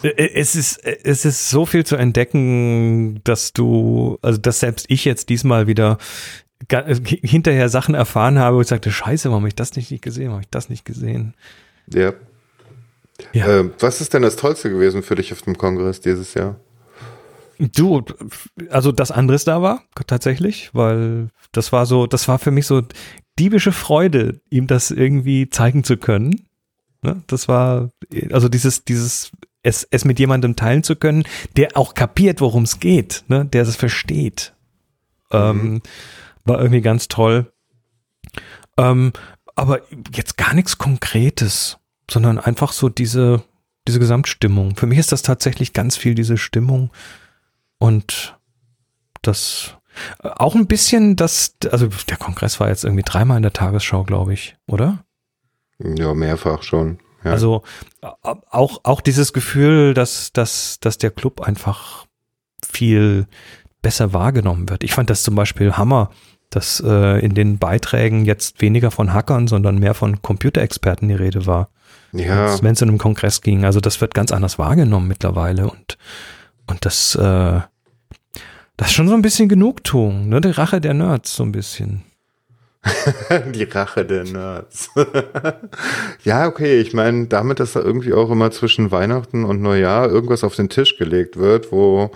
Äh, 0.02 0.30
es 0.34 0.54
ist, 0.54 0.82
es 0.84 1.24
ist 1.24 1.50
so 1.50 1.66
viel 1.66 1.84
zu 1.84 1.96
entdecken, 1.96 3.20
dass 3.24 3.52
du, 3.52 4.18
also 4.22 4.38
dass 4.38 4.60
selbst 4.60 4.86
ich 4.88 5.04
jetzt 5.04 5.28
diesmal 5.28 5.66
wieder 5.66 5.98
äh, 6.68 6.94
hinterher 7.22 7.68
Sachen 7.68 7.94
erfahren 7.94 8.38
habe 8.38 8.56
und 8.56 8.66
sagte, 8.66 8.90
scheiße, 8.90 9.28
warum 9.28 9.42
habe 9.42 9.48
ich 9.48 9.56
das 9.56 9.76
nicht 9.76 10.00
gesehen, 10.00 10.26
warum 10.26 10.36
habe 10.36 10.44
ich 10.44 10.50
das 10.50 10.70
nicht 10.70 10.84
gesehen? 10.84 11.34
Ja. 11.92 12.14
ja. 13.32 13.60
Äh, 13.60 13.70
was 13.78 14.00
ist 14.00 14.14
denn 14.14 14.22
das 14.22 14.36
Tollste 14.36 14.70
gewesen 14.70 15.02
für 15.02 15.16
dich 15.16 15.32
auf 15.32 15.42
dem 15.42 15.58
Kongress 15.58 16.00
dieses 16.00 16.32
Jahr? 16.34 16.56
Du, 17.58 18.02
also 18.70 18.92
das 18.92 19.10
anderes 19.10 19.44
da 19.44 19.62
war, 19.62 19.82
tatsächlich, 20.06 20.70
weil 20.72 21.28
das 21.52 21.72
war 21.72 21.86
so, 21.86 22.06
das 22.06 22.28
war 22.28 22.38
für 22.38 22.50
mich 22.50 22.66
so 22.66 22.82
diebische 23.38 23.72
Freude, 23.72 24.40
ihm 24.50 24.66
das 24.66 24.90
irgendwie 24.90 25.48
zeigen 25.50 25.84
zu 25.84 25.96
können. 25.96 26.46
Ne? 27.02 27.22
Das 27.26 27.48
war, 27.48 27.90
also 28.30 28.48
dieses, 28.48 28.84
dieses, 28.84 29.32
es, 29.62 29.86
es 29.90 30.04
mit 30.04 30.18
jemandem 30.18 30.56
teilen 30.56 30.82
zu 30.82 30.96
können, 30.96 31.24
der 31.56 31.76
auch 31.76 31.94
kapiert, 31.94 32.40
worum 32.40 32.64
es 32.64 32.80
geht, 32.80 33.24
ne? 33.28 33.44
der 33.44 33.62
es 33.62 33.76
versteht. 33.76 34.54
Ähm, 35.30 35.56
mhm. 35.56 35.64
Ähm, 35.64 35.82
war 36.44 36.58
irgendwie 36.58 36.82
ganz 36.82 37.08
toll. 37.08 37.52
Ähm, 38.76 39.12
aber 39.56 39.80
jetzt 40.12 40.36
gar 40.36 40.54
nichts 40.54 40.78
Konkretes, 40.78 41.78
sondern 42.10 42.38
einfach 42.38 42.72
so 42.72 42.88
diese, 42.88 43.42
diese 43.86 43.98
Gesamtstimmung. 43.98 44.76
Für 44.76 44.86
mich 44.86 44.98
ist 44.98 45.12
das 45.12 45.22
tatsächlich 45.22 45.72
ganz 45.72 45.96
viel 45.96 46.14
diese 46.14 46.36
Stimmung 46.36 46.90
und 47.84 48.38
das 49.20 49.76
auch 50.22 50.54
ein 50.54 50.66
bisschen 50.66 51.16
das, 51.16 51.54
also 51.70 51.88
der 52.08 52.16
Kongress 52.16 52.58
war 52.58 52.68
jetzt 52.68 52.82
irgendwie 52.82 53.02
dreimal 53.04 53.36
in 53.36 53.42
der 53.42 53.52
Tagesschau, 53.52 54.04
glaube 54.04 54.32
ich, 54.32 54.56
oder? 54.66 55.04
Ja, 55.78 56.14
mehrfach 56.14 56.62
schon. 56.62 56.98
Ja. 57.24 57.32
Also 57.32 57.62
auch, 58.00 58.80
auch 58.84 59.02
dieses 59.02 59.34
Gefühl, 59.34 59.92
dass, 59.92 60.32
dass, 60.32 60.78
dass 60.80 60.96
der 60.96 61.10
Club 61.10 61.42
einfach 61.42 62.06
viel 62.66 63.26
besser 63.82 64.14
wahrgenommen 64.14 64.70
wird. 64.70 64.82
Ich 64.82 64.94
fand 64.94 65.10
das 65.10 65.22
zum 65.22 65.34
Beispiel 65.34 65.74
Hammer, 65.74 66.08
dass 66.48 66.82
äh, 66.84 67.22
in 67.22 67.34
den 67.34 67.58
Beiträgen 67.58 68.24
jetzt 68.24 68.62
weniger 68.62 68.90
von 68.90 69.12
Hackern, 69.12 69.46
sondern 69.46 69.78
mehr 69.78 69.92
von 69.92 70.22
Computerexperten 70.22 71.08
die 71.08 71.14
Rede 71.14 71.44
war. 71.44 71.68
Ja. 72.12 72.62
Wenn 72.62 72.72
es 72.72 72.80
in 72.80 72.88
einem 72.88 72.98
Kongress 72.98 73.42
ging. 73.42 73.66
Also 73.66 73.80
das 73.80 74.00
wird 74.00 74.14
ganz 74.14 74.32
anders 74.32 74.58
wahrgenommen 74.58 75.06
mittlerweile 75.06 75.68
und, 75.68 75.98
und 76.66 76.86
das, 76.86 77.14
äh, 77.14 77.60
das 78.76 78.88
ist 78.88 78.94
schon 78.94 79.08
so 79.08 79.14
ein 79.14 79.22
bisschen 79.22 79.48
Genugtuung, 79.48 80.28
ne? 80.28 80.40
Die 80.40 80.50
Rache 80.50 80.80
der 80.80 80.94
Nerds, 80.94 81.36
so 81.36 81.44
ein 81.44 81.52
bisschen. 81.52 82.02
die 83.54 83.64
Rache 83.64 84.04
der 84.04 84.24
Nerds. 84.24 84.90
ja, 86.24 86.46
okay, 86.46 86.80
ich 86.80 86.92
meine, 86.92 87.26
damit, 87.26 87.60
dass 87.60 87.72
da 87.72 87.80
irgendwie 87.80 88.12
auch 88.12 88.30
immer 88.30 88.50
zwischen 88.50 88.90
Weihnachten 88.90 89.44
und 89.44 89.62
Neujahr 89.62 90.10
irgendwas 90.10 90.44
auf 90.44 90.56
den 90.56 90.68
Tisch 90.68 90.98
gelegt 90.98 91.38
wird, 91.38 91.72
wo 91.72 92.10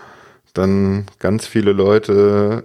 dann 0.53 1.07
ganz 1.19 1.47
viele 1.47 1.73
Leute 1.73 2.65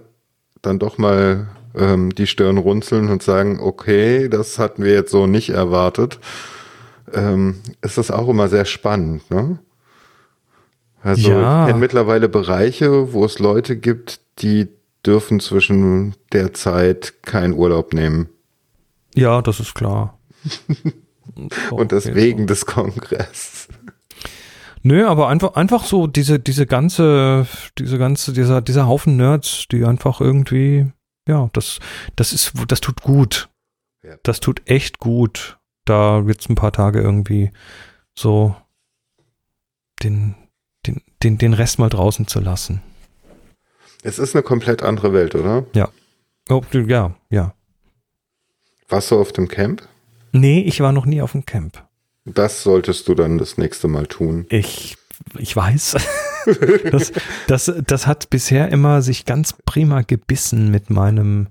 dann 0.60 0.78
doch 0.78 0.98
mal 0.98 1.48
ähm, 1.74 2.14
die 2.14 2.26
Stirn 2.26 2.58
runzeln 2.58 3.08
und 3.08 3.22
sagen, 3.22 3.60
okay, 3.60 4.28
das 4.28 4.58
hatten 4.58 4.84
wir 4.84 4.92
jetzt 4.92 5.10
so 5.10 5.26
nicht 5.26 5.50
erwartet, 5.50 6.18
ähm, 7.12 7.60
ist 7.82 7.98
das 7.98 8.10
auch 8.10 8.28
immer 8.28 8.48
sehr 8.48 8.64
spannend, 8.64 9.30
ne? 9.30 9.58
Also 11.04 11.30
ja. 11.30 11.62
ich 11.62 11.68
kenne 11.68 11.80
mittlerweile 11.80 12.30
Bereiche, 12.30 13.12
wo 13.12 13.26
es 13.26 13.38
Leute 13.38 13.76
gibt, 13.76 14.20
die 14.38 14.68
dürfen 15.04 15.38
zwischen 15.38 16.14
der 16.32 16.54
Zeit 16.54 17.22
keinen 17.22 17.52
Urlaub 17.52 17.92
nehmen. 17.92 18.30
Ja, 19.14 19.42
das 19.42 19.60
ist 19.60 19.74
klar. 19.74 20.18
Und 21.70 21.92
deswegen 21.92 22.46
des 22.46 22.64
Kongress. 22.64 23.68
Nö, 24.82 25.06
aber 25.06 25.28
einfach, 25.28 25.54
einfach 25.56 25.84
so 25.84 26.06
diese, 26.06 26.38
diese 26.38 26.66
ganze, 26.66 27.46
diese 27.78 27.98
ganze, 27.98 28.32
dieser, 28.32 28.62
dieser 28.62 28.86
Haufen 28.86 29.16
Nerds, 29.16 29.66
die 29.70 29.84
einfach 29.84 30.22
irgendwie, 30.22 30.90
ja, 31.28 31.50
das, 31.52 31.80
das 32.16 32.32
ist, 32.32 32.52
das 32.68 32.80
tut 32.80 33.02
gut. 33.02 33.50
Ja. 34.02 34.16
Das 34.22 34.40
tut 34.40 34.62
echt 34.66 34.98
gut, 34.98 35.58
da 35.84 36.20
jetzt 36.26 36.48
ein 36.48 36.54
paar 36.54 36.72
Tage 36.72 37.00
irgendwie 37.00 37.50
so 38.14 38.56
den, 40.02 40.34
den, 41.24 41.38
den, 41.38 41.54
Rest 41.54 41.78
mal 41.78 41.88
draußen 41.88 42.26
zu 42.26 42.40
lassen. 42.40 42.82
Es 44.02 44.18
ist 44.18 44.34
eine 44.34 44.42
komplett 44.42 44.82
andere 44.82 45.12
Welt, 45.12 45.34
oder? 45.34 45.64
Ja. 45.74 45.88
Oh, 46.50 46.62
ja, 46.72 47.14
ja. 47.30 47.54
Warst 48.88 49.10
du 49.10 49.18
auf 49.18 49.32
dem 49.32 49.48
Camp? 49.48 49.82
Nee, 50.32 50.60
ich 50.60 50.80
war 50.80 50.92
noch 50.92 51.06
nie 51.06 51.22
auf 51.22 51.32
dem 51.32 51.46
Camp. 51.46 51.82
Das 52.26 52.62
solltest 52.62 53.08
du 53.08 53.14
dann 53.14 53.38
das 53.38 53.56
nächste 53.56 53.88
Mal 53.88 54.06
tun. 54.06 54.46
Ich, 54.50 54.96
ich 55.38 55.54
weiß. 55.54 55.96
das, 56.90 57.12
das, 57.46 57.72
das 57.86 58.06
hat 58.06 58.30
bisher 58.30 58.68
immer 58.70 59.00
sich 59.00 59.24
ganz 59.24 59.54
prima 59.64 60.02
gebissen 60.02 60.70
mit 60.70 60.90
meinem, 60.90 61.48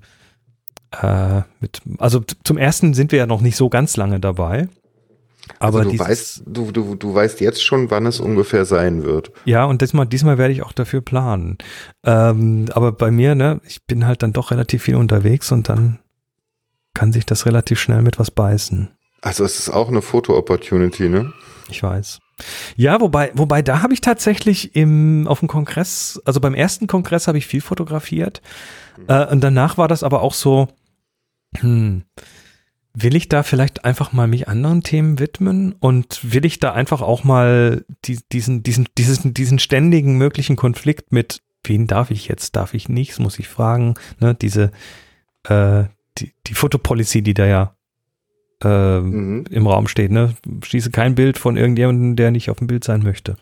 äh, 1.01 1.41
mit, 1.59 1.81
also 1.97 2.23
zum 2.43 2.57
ersten 2.57 2.93
sind 2.93 3.11
wir 3.11 3.19
ja 3.19 3.25
noch 3.25 3.41
nicht 3.41 3.55
so 3.55 3.69
ganz 3.69 3.97
lange 3.97 4.19
dabei. 4.19 4.67
Aber 5.59 5.79
also 5.79 5.91
du 5.91 5.99
weißt, 5.99 6.43
du, 6.45 6.71
du, 6.71 6.95
du 6.95 7.13
weißt 7.13 7.41
jetzt 7.41 7.63
schon, 7.63 7.91
wann 7.91 8.05
es 8.05 8.19
ungefähr 8.19 8.65
sein 8.65 9.03
wird. 9.03 9.31
Ja, 9.45 9.65
und 9.65 9.81
diesmal, 9.81 10.05
diesmal 10.05 10.37
werde 10.37 10.53
ich 10.53 10.63
auch 10.63 10.71
dafür 10.71 11.01
planen. 11.01 11.57
Ähm, 12.05 12.67
aber 12.73 12.91
bei 12.91 13.11
mir, 13.11 13.35
ne, 13.35 13.59
ich 13.65 13.85
bin 13.85 14.05
halt 14.05 14.23
dann 14.23 14.33
doch 14.33 14.51
relativ 14.51 14.83
viel 14.83 14.95
unterwegs 14.95 15.51
und 15.51 15.69
dann 15.69 15.99
kann 16.93 17.11
sich 17.11 17.25
das 17.25 17.45
relativ 17.45 17.79
schnell 17.79 18.01
mit 18.01 18.19
was 18.19 18.31
beißen. 18.31 18.89
Also 19.21 19.43
es 19.43 19.59
ist 19.59 19.69
auch 19.69 19.87
eine 19.87 20.01
Foto-Opportunity, 20.01 21.09
ne? 21.09 21.33
Ich 21.69 21.81
weiß. 21.81 22.19
Ja, 22.75 22.99
wobei, 22.99 23.31
wobei 23.35 23.61
da 23.61 23.81
habe 23.81 23.93
ich 23.93 24.01
tatsächlich 24.01 24.75
im, 24.75 25.27
auf 25.27 25.39
dem 25.39 25.47
Kongress, 25.47 26.21
also 26.25 26.39
beim 26.39 26.53
ersten 26.53 26.87
Kongress 26.87 27.27
habe 27.27 27.37
ich 27.37 27.47
viel 27.47 27.61
fotografiert. 27.61 28.41
Mhm. 28.97 29.05
Äh, 29.07 29.27
und 29.27 29.41
danach 29.41 29.77
war 29.77 29.87
das 29.87 30.03
aber 30.03 30.21
auch 30.21 30.33
so, 30.33 30.67
hm, 31.57 32.03
will 32.95 33.15
ich 33.15 33.27
da 33.27 33.43
vielleicht 33.43 33.85
einfach 33.85 34.13
mal 34.13 34.27
mich 34.27 34.47
anderen 34.47 34.83
Themen 34.83 35.17
widmen 35.19 35.73
und 35.73 36.19
will 36.31 36.45
ich 36.45 36.59
da 36.59 36.73
einfach 36.73 37.01
auch 37.01 37.23
mal 37.23 37.85
die, 38.05 38.19
diesen, 38.31 38.61
diesen, 38.61 38.87
diesen, 38.97 39.33
diesen 39.33 39.59
ständigen 39.59 40.17
möglichen 40.17 40.55
Konflikt 40.55 41.11
mit, 41.11 41.41
wen 41.63 41.87
darf 41.87 42.11
ich 42.11 42.27
jetzt, 42.27 42.55
darf 42.55 42.73
ich 42.73 42.89
nicht, 42.89 43.19
muss 43.19 43.39
ich 43.39 43.47
fragen, 43.47 43.95
ne, 44.19 44.35
diese, 44.35 44.71
äh, 45.45 45.85
die, 46.19 46.33
die 46.45 46.53
Fotopolicy, 46.53 47.23
die 47.23 47.33
da 47.33 47.45
ja 47.47 47.75
äh, 48.63 48.99
mhm. 48.99 49.45
im 49.49 49.65
Raum 49.65 49.87
steht, 49.87 50.11
ne, 50.11 50.35
schieße 50.63 50.91
kein 50.91 51.15
Bild 51.15 51.39
von 51.39 51.57
irgendjemandem, 51.57 52.15
der 52.15 52.29
nicht 52.29 52.51
auf 52.51 52.59
dem 52.59 52.67
Bild 52.67 52.83
sein 52.83 53.01
möchte. 53.01 53.37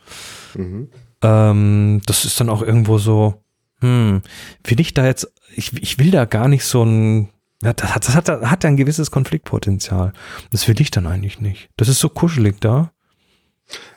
Mhm. 0.56 0.90
Ähm, 1.22 2.02
das 2.06 2.23
ist 2.23 2.40
dann 2.40 2.49
auch 2.49 2.61
irgendwo 2.61 2.98
so, 2.98 3.44
hm, 3.82 4.22
will 4.64 4.80
ich 4.80 4.94
da 4.94 5.06
jetzt, 5.06 5.32
ich, 5.53 5.73
ich 5.82 5.99
will 5.99 6.11
da 6.11 6.23
gar 6.23 6.48
nicht 6.48 6.64
so 6.64 6.84
ein 6.84 7.30
das 7.62 7.96
hat, 7.96 8.08
das 8.08 8.16
hat, 8.16 8.28
hat 8.28 8.66
ein 8.66 8.78
gewisses 8.78 9.12
Konfliktpotenzial. 9.12 10.14
Das 10.52 10.68
will 10.68 10.80
ich 10.80 10.92
dann 10.92 11.08
eigentlich 11.08 11.40
nicht. 11.40 11.70
Das 11.78 11.88
ist 11.88 12.00
so 12.00 12.10
kuschelig 12.10 12.60
da. 12.60 12.92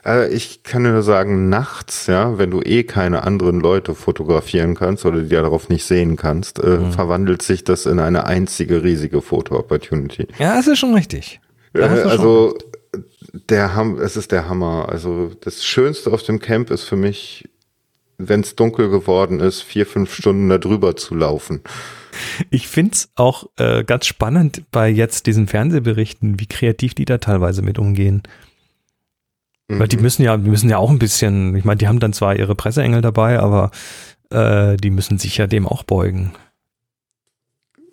Äh, 0.05 0.33
ich 0.33 0.63
kann 0.63 0.83
nur 0.83 1.01
sagen, 1.01 1.49
nachts, 1.49 2.07
ja, 2.07 2.37
wenn 2.37 2.51
du 2.51 2.61
eh 2.61 2.83
keine 2.83 3.23
anderen 3.23 3.59
Leute 3.59 3.95
fotografieren 3.95 4.75
kannst 4.75 5.05
oder 5.05 5.21
die 5.21 5.29
darauf 5.29 5.69
nicht 5.69 5.85
sehen 5.85 6.15
kannst, 6.15 6.59
äh, 6.59 6.77
mhm. 6.77 6.91
verwandelt 6.91 7.41
sich 7.41 7.63
das 7.63 7.85
in 7.85 7.99
eine 7.99 8.25
einzige 8.25 8.83
riesige 8.83 9.21
Foto-Opportunity. 9.21 10.27
Ja, 10.37 10.55
das 10.55 10.67
ist 10.67 10.79
schon 10.79 10.93
richtig. 10.93 11.41
Äh, 11.73 11.81
also 11.81 12.57
der 13.49 13.75
Ham 13.75 13.99
es 13.99 14.15
ist 14.15 14.31
der 14.31 14.47
Hammer. 14.47 14.87
Also 14.89 15.31
das 15.41 15.65
Schönste 15.65 16.11
auf 16.11 16.23
dem 16.23 16.39
Camp 16.39 16.71
ist 16.71 16.83
für 16.83 16.95
mich, 16.95 17.49
wenn 18.17 18.41
es 18.41 18.55
dunkel 18.55 18.89
geworden 18.89 19.39
ist, 19.39 19.61
vier, 19.61 19.85
fünf 19.85 20.13
Stunden 20.13 20.49
da 20.49 20.57
drüber 20.57 20.95
zu 20.95 21.15
laufen. 21.15 21.61
Ich 22.49 22.67
find's 22.67 23.09
auch 23.15 23.49
äh, 23.57 23.83
ganz 23.83 24.05
spannend 24.05 24.63
bei 24.71 24.89
jetzt 24.89 25.27
diesen 25.27 25.47
Fernsehberichten, 25.47 26.39
wie 26.39 26.47
kreativ 26.47 26.93
die 26.93 27.05
da 27.05 27.17
teilweise 27.17 27.61
mit 27.61 27.77
umgehen. 27.77 28.23
Mhm. 29.67 29.79
Weil 29.79 29.87
die 29.87 29.97
mhm. 29.97 30.03
müssen 30.03 30.23
ja, 30.23 30.37
die 30.37 30.49
müssen 30.49 30.69
ja 30.69 30.77
auch 30.77 30.89
ein 30.89 30.99
bisschen, 30.99 31.55
ich 31.55 31.65
meine, 31.65 31.77
die 31.77 31.87
haben 31.87 31.99
dann 31.99 32.13
zwar 32.13 32.35
ihre 32.35 32.55
Presseengel 32.55 33.01
dabei, 33.01 33.39
aber 33.39 33.71
äh, 34.29 34.77
die 34.77 34.91
müssen 34.91 35.17
sich 35.17 35.37
ja 35.37 35.47
dem 35.47 35.67
auch 35.67 35.83
beugen. 35.83 36.33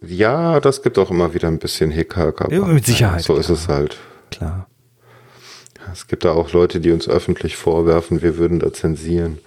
Ja, 0.05 0.61
das 0.61 0.83
gibt 0.83 0.99
auch 0.99 1.11
immer 1.11 1.33
wieder 1.33 1.49
ein 1.49 1.59
bisschen 1.59 1.91
Hickhack. 1.91 2.51
Ja, 2.51 2.65
mit 2.65 2.87
Sicherheit. 2.87 3.23
So 3.23 3.35
klar. 3.35 3.41
ist 3.41 3.49
es 3.51 3.69
halt. 3.69 3.99
Klar. 4.31 4.67
Es 5.93 6.07
gibt 6.07 6.25
da 6.25 6.33
auch 6.33 6.53
Leute, 6.53 6.81
die 6.81 6.91
uns 6.91 7.09
öffentlich 7.09 7.57
vorwerfen, 7.57 8.23
wir 8.23 8.37
würden 8.37 8.61
da 8.61 8.73
zensieren. 8.73 9.39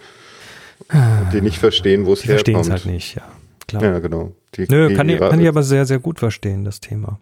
Die 0.92 1.42
nicht 1.42 1.58
verstehen, 1.58 2.06
wo 2.06 2.14
es 2.14 2.26
herkommt. 2.26 2.46
Verstehen 2.46 2.60
es 2.60 2.70
halt 2.70 2.86
nicht, 2.86 3.16
ja. 3.16 3.24
Klar. 3.68 3.84
Ja, 3.84 4.00
genau. 4.00 4.34
Die, 4.56 4.68
Nö, 4.70 4.96
kann, 4.96 5.08
die, 5.08 5.16
ich, 5.16 5.20
kann 5.20 5.40
ich 5.40 5.48
aber 5.48 5.64
sehr, 5.64 5.86
sehr 5.86 6.00
gut 6.00 6.20
verstehen, 6.20 6.64
das 6.64 6.80
Thema. 6.80 7.20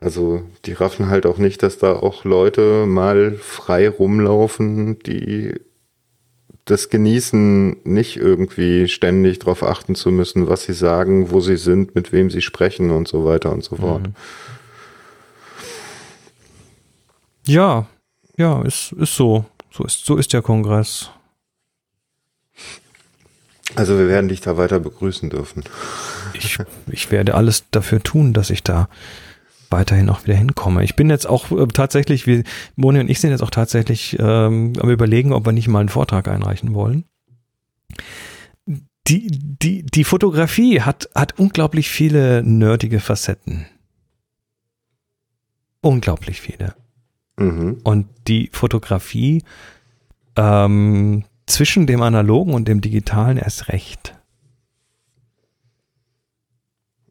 Also 0.00 0.42
die 0.64 0.74
raffen 0.74 1.08
halt 1.08 1.26
auch 1.26 1.38
nicht, 1.38 1.62
dass 1.62 1.78
da 1.78 1.94
auch 1.94 2.24
Leute 2.24 2.86
mal 2.86 3.32
frei 3.40 3.88
rumlaufen, 3.88 4.98
die 5.00 5.54
das 6.66 6.90
genießen, 6.90 7.78
nicht 7.84 8.16
irgendwie 8.16 8.88
ständig 8.88 9.38
darauf 9.38 9.62
achten 9.62 9.94
zu 9.94 10.10
müssen, 10.10 10.48
was 10.48 10.64
sie 10.64 10.74
sagen, 10.74 11.30
wo 11.30 11.40
sie 11.40 11.56
sind, 11.56 11.94
mit 11.94 12.12
wem 12.12 12.30
sie 12.30 12.42
sprechen 12.42 12.90
und 12.90 13.08
so 13.08 13.24
weiter 13.24 13.50
und 13.50 13.64
so 13.64 13.76
fort. 13.76 14.08
Mhm. 14.08 14.14
Ja, 17.46 17.86
ja, 18.36 18.62
ist, 18.62 18.92
ist 18.92 19.14
so. 19.14 19.46
So 19.70 19.84
ist, 19.84 20.04
so 20.04 20.16
ist 20.16 20.32
der 20.32 20.42
Kongress. 20.42 21.10
Also 23.78 23.96
wir 23.96 24.08
werden 24.08 24.28
dich 24.28 24.40
da 24.40 24.56
weiter 24.56 24.80
begrüßen 24.80 25.30
dürfen. 25.30 25.62
Ich, 26.34 26.58
ich 26.90 27.12
werde 27.12 27.36
alles 27.36 27.70
dafür 27.70 28.02
tun, 28.02 28.32
dass 28.32 28.50
ich 28.50 28.64
da 28.64 28.88
weiterhin 29.70 30.10
auch 30.10 30.24
wieder 30.24 30.34
hinkomme. 30.34 30.82
Ich 30.82 30.96
bin 30.96 31.10
jetzt 31.10 31.28
auch 31.28 31.52
äh, 31.52 31.68
tatsächlich, 31.68 32.26
wir, 32.26 32.42
Moni 32.74 32.98
und 32.98 33.08
ich 33.08 33.20
sind 33.20 33.30
jetzt 33.30 33.42
auch 33.42 33.50
tatsächlich 33.50 34.16
ähm, 34.18 34.72
am 34.80 34.90
überlegen, 34.90 35.32
ob 35.32 35.46
wir 35.46 35.52
nicht 35.52 35.68
mal 35.68 35.78
einen 35.78 35.90
Vortrag 35.90 36.26
einreichen 36.26 36.74
wollen. 36.74 37.04
Die, 39.06 39.28
die, 39.30 39.84
die 39.84 40.04
Fotografie 40.04 40.80
hat, 40.80 41.08
hat 41.14 41.38
unglaublich 41.38 41.88
viele 41.88 42.42
nerdige 42.42 42.98
Facetten. 42.98 43.66
Unglaublich 45.82 46.40
viele. 46.40 46.74
Mhm. 47.36 47.78
Und 47.84 48.08
die 48.26 48.50
Fotografie 48.52 49.44
ähm, 50.34 51.22
zwischen 51.48 51.86
dem 51.86 52.02
analogen 52.02 52.54
und 52.54 52.68
dem 52.68 52.80
digitalen 52.80 53.36
erst 53.36 53.68
recht. 53.68 54.14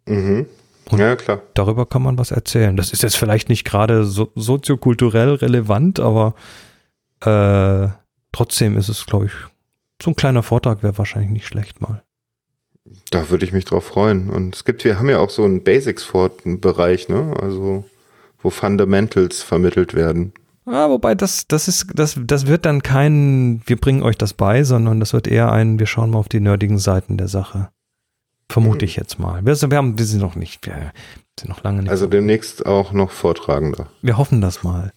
Mhm. 0.06 0.46
Und 0.90 1.00
ja, 1.00 1.16
klar. 1.16 1.42
Darüber 1.54 1.86
kann 1.86 2.02
man 2.02 2.18
was 2.18 2.32
erzählen. 2.32 2.78
Das 2.78 2.92
ist 2.94 3.04
jetzt 3.04 3.18
vielleicht 3.18 3.50
nicht 3.50 3.66
gerade 3.66 4.06
so, 4.06 4.32
soziokulturell 4.36 5.34
relevant, 5.36 6.00
aber 6.00 6.34
äh, 7.22 7.90
trotzdem 8.32 8.78
ist 8.78 8.88
es, 8.88 9.06
glaube 9.06 9.26
ich, 9.26 9.32
so 10.02 10.12
ein 10.12 10.16
kleiner 10.16 10.44
Vortrag 10.44 10.84
wäre 10.84 10.98
wahrscheinlich 10.98 11.32
nicht 11.32 11.48
schlecht 11.48 11.82
mal. 11.82 12.04
Da 13.10 13.30
würde 13.30 13.46
ich 13.46 13.52
mich 13.52 13.66
drauf 13.66 13.86
freuen. 13.86 14.30
Und 14.30 14.56
es 14.56 14.64
gibt, 14.64 14.86
wir 14.86 14.98
haben 14.98 15.10
ja 15.10 15.20
auch 15.20 15.30
so 15.30 15.44
einen 15.44 15.64
Basics-Bereich, 15.64 17.10
ne? 17.10 17.36
Also 17.42 17.84
wo 18.40 18.50
Fundamentals 18.50 19.42
vermittelt 19.42 19.94
werden. 19.94 20.32
Ja, 20.68 20.90
wobei 20.90 21.16
das, 21.16 21.48
das 21.48 21.70
ist, 21.70 21.88
das, 21.96 22.20
das 22.22 22.46
wird 22.46 22.66
dann 22.66 22.84
kein, 22.84 23.62
wir 23.66 23.78
bringen 23.78 24.04
euch 24.04 24.18
das 24.18 24.34
bei, 24.34 24.66
sondern 24.66 25.00
das 25.00 25.14
wird 25.14 25.28
eher 25.28 25.52
ein, 25.52 25.80
wir 25.80 25.88
schauen 25.88 26.12
mal 26.12 26.20
auf 26.20 26.28
die 26.28 26.42
nerdigen 26.42 26.78
Seiten 26.78 27.18
der 27.18 27.30
Sache. 27.30 27.70
Vermute 28.50 28.84
ich 28.84 28.98
jetzt 28.98 29.18
mal. 29.18 29.46
Wir, 29.46 29.56
wir, 29.56 29.78
haben, 29.78 29.98
wir 29.98 30.06
sind 30.06 30.20
noch 30.20 30.36
nicht, 30.36 30.66
wir 30.66 30.92
sind 31.40 31.50
noch 31.50 31.64
lange 31.64 31.84
nicht. 31.84 31.92
Also 31.92 32.08
demnächst 32.08 32.66
auch 32.66 32.92
noch 32.92 33.12
Vortragender. 33.12 33.88
Wir 34.02 34.18
hoffen 34.18 34.42
das 34.42 34.64
mal. 34.64 34.92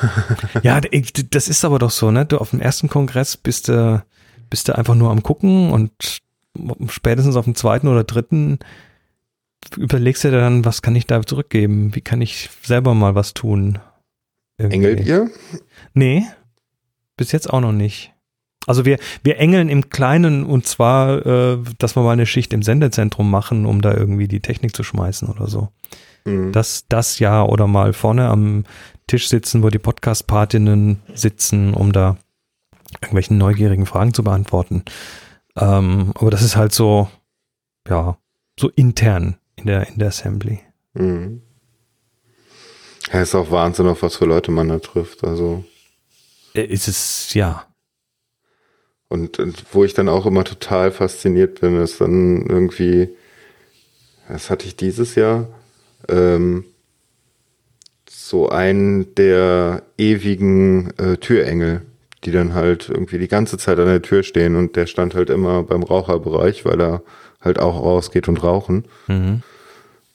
ja, 0.62 0.80
das 0.80 1.48
ist 1.48 1.64
aber 1.64 1.80
doch 1.80 1.90
so, 1.90 2.10
ne? 2.10 2.24
Du 2.24 2.38
auf 2.38 2.50
dem 2.50 2.60
ersten 2.60 2.88
Kongress 2.88 3.36
bist 3.36 3.68
du, 3.68 4.04
bist 4.48 4.68
du 4.68 4.76
einfach 4.76 4.94
nur 4.94 5.10
am 5.10 5.22
gucken 5.22 5.70
und 5.70 6.20
spätestens 6.88 7.36
auf 7.36 7.44
dem 7.44 7.54
zweiten 7.54 7.88
oder 7.88 8.04
dritten 8.04 8.58
überlegst 9.76 10.22
du 10.22 10.30
dir 10.30 10.40
dann, 10.40 10.64
was 10.64 10.82
kann 10.82 10.94
ich 10.94 11.06
da 11.06 11.22
zurückgeben? 11.22 11.94
Wie 11.94 12.00
kann 12.00 12.20
ich 12.22 12.50
selber 12.62 12.94
mal 12.94 13.14
was 13.14 13.34
tun? 13.34 13.80
Irgendwie. 14.58 14.76
Engelt 14.76 15.06
ihr? 15.06 15.30
Nee, 15.94 16.26
bis 17.16 17.32
jetzt 17.32 17.50
auch 17.52 17.60
noch 17.60 17.72
nicht. 17.72 18.12
Also 18.66 18.84
wir, 18.84 18.98
wir 19.22 19.38
engeln 19.38 19.68
im 19.68 19.90
Kleinen 19.90 20.44
und 20.44 20.66
zwar, 20.66 21.24
äh, 21.24 21.58
dass 21.78 21.96
wir 21.96 22.02
mal 22.02 22.12
eine 22.12 22.26
Schicht 22.26 22.52
im 22.52 22.62
Sendezentrum 22.62 23.30
machen, 23.30 23.64
um 23.64 23.80
da 23.80 23.94
irgendwie 23.94 24.26
die 24.26 24.40
Technik 24.40 24.74
zu 24.74 24.82
schmeißen 24.82 25.28
oder 25.28 25.46
so. 25.46 25.68
Mhm. 26.24 26.52
Das, 26.52 26.86
das 26.88 27.18
ja, 27.20 27.44
oder 27.44 27.68
mal 27.68 27.92
vorne 27.92 28.28
am 28.28 28.64
Tisch 29.06 29.28
sitzen, 29.28 29.62
wo 29.62 29.70
die 29.70 29.78
Podcast-Partinnen 29.78 31.00
sitzen, 31.14 31.74
um 31.74 31.92
da 31.92 32.16
irgendwelchen 33.00 33.38
neugierigen 33.38 33.86
Fragen 33.86 34.12
zu 34.12 34.24
beantworten. 34.24 34.82
Ähm, 35.56 36.12
aber 36.16 36.30
das 36.30 36.42
ist 36.42 36.56
halt 36.56 36.72
so, 36.72 37.08
ja, 37.88 38.18
so 38.58 38.68
intern 38.70 39.36
in 39.54 39.66
der, 39.66 39.88
in 39.88 39.98
der 39.98 40.08
Assembly. 40.08 40.60
Mhm. 40.94 41.42
Ja, 43.12 43.22
ist 43.22 43.34
auch 43.34 43.50
Wahnsinn, 43.50 43.86
auf 43.86 44.02
was 44.02 44.16
für 44.16 44.24
Leute 44.24 44.50
man 44.50 44.68
da 44.68 44.78
trifft. 44.78 45.24
Also. 45.24 45.64
Äh, 46.54 46.64
ist 46.64 46.88
es, 46.88 47.34
ja. 47.34 47.66
Und, 49.08 49.38
und 49.38 49.64
wo 49.72 49.84
ich 49.84 49.94
dann 49.94 50.08
auch 50.08 50.26
immer 50.26 50.44
total 50.44 50.90
fasziniert 50.90 51.60
bin, 51.60 51.80
ist 51.80 52.00
dann 52.00 52.44
irgendwie, 52.46 53.10
das 54.28 54.50
hatte 54.50 54.66
ich 54.66 54.74
dieses 54.74 55.14
Jahr, 55.14 55.48
ähm, 56.08 56.64
so 58.08 58.48
einen 58.48 59.14
der 59.14 59.82
ewigen 59.96 60.90
äh, 60.98 61.16
Türengel, 61.18 61.82
die 62.24 62.32
dann 62.32 62.54
halt 62.54 62.88
irgendwie 62.88 63.18
die 63.18 63.28
ganze 63.28 63.56
Zeit 63.56 63.78
an 63.78 63.86
der 63.86 64.02
Tür 64.02 64.24
stehen 64.24 64.56
und 64.56 64.74
der 64.74 64.86
stand 64.86 65.14
halt 65.14 65.30
immer 65.30 65.62
beim 65.62 65.84
Raucherbereich, 65.84 66.64
weil 66.64 66.80
er 66.80 67.02
halt 67.40 67.60
auch 67.60 67.80
rausgeht 67.80 68.26
und 68.26 68.42
rauchen. 68.42 68.86
Mhm. 69.06 69.42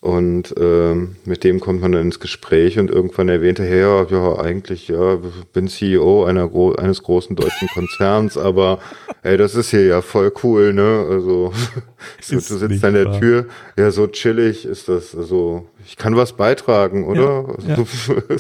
Und 0.02 0.56
ähm, 0.60 1.16
mit 1.26 1.44
dem 1.44 1.60
kommt 1.60 1.82
man 1.82 1.92
dann 1.92 2.02
ins 2.02 2.20
Gespräch 2.20 2.80
und 2.80 2.90
irgendwann 2.90 3.30
erwähnte 3.30 3.64
er, 3.64 3.78
ja, 3.78 4.04
ja, 4.10 4.40
eigentlich, 4.40 4.88
ja, 4.88 5.20
bin 5.54 5.68
CEO 5.68 6.26
einer 6.26 6.48
gro 6.48 6.74
eines 6.74 7.04
großen 7.04 7.36
deutschen 7.36 7.68
Konzerns, 7.68 8.36
aber 8.36 8.80
ey, 9.22 9.38
das 9.38 9.54
ist 9.54 9.70
hier 9.70 9.86
ja 9.86 10.02
voll 10.02 10.34
cool, 10.42 10.74
ne? 10.74 11.06
Also 11.08 11.54
so, 12.20 12.34
du 12.34 12.40
sitzt 12.40 12.84
an 12.84 12.96
der 12.96 13.06
wahr. 13.06 13.20
Tür, 13.20 13.46
ja, 13.78 13.92
so 13.92 14.08
chillig 14.08 14.66
ist 14.66 14.90
das. 14.90 15.16
Also, 15.16 15.68
ich 15.86 15.98
kann 15.98 16.16
was 16.16 16.34
beitragen, 16.34 17.06
oder? 17.06 17.56
Ja, 17.68 17.76
also, 17.78 18.14
ja. 18.18 18.38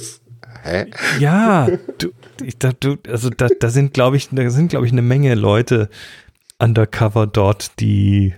Hä? 0.63 0.85
Ja, 1.19 1.67
du, 1.99 2.09
ich, 2.43 2.57
da, 2.57 2.71
du, 2.79 2.97
also 3.07 3.29
da, 3.29 3.47
da 3.59 3.69
sind, 3.69 3.93
glaube 3.93 4.17
ich, 4.17 4.29
da 4.31 4.49
sind, 4.49 4.69
glaube 4.69 4.87
ich, 4.87 4.91
eine 4.91 5.03
Menge 5.03 5.35
Leute 5.35 5.89
undercover 6.57 7.27
dort, 7.27 7.79
die 7.79 8.33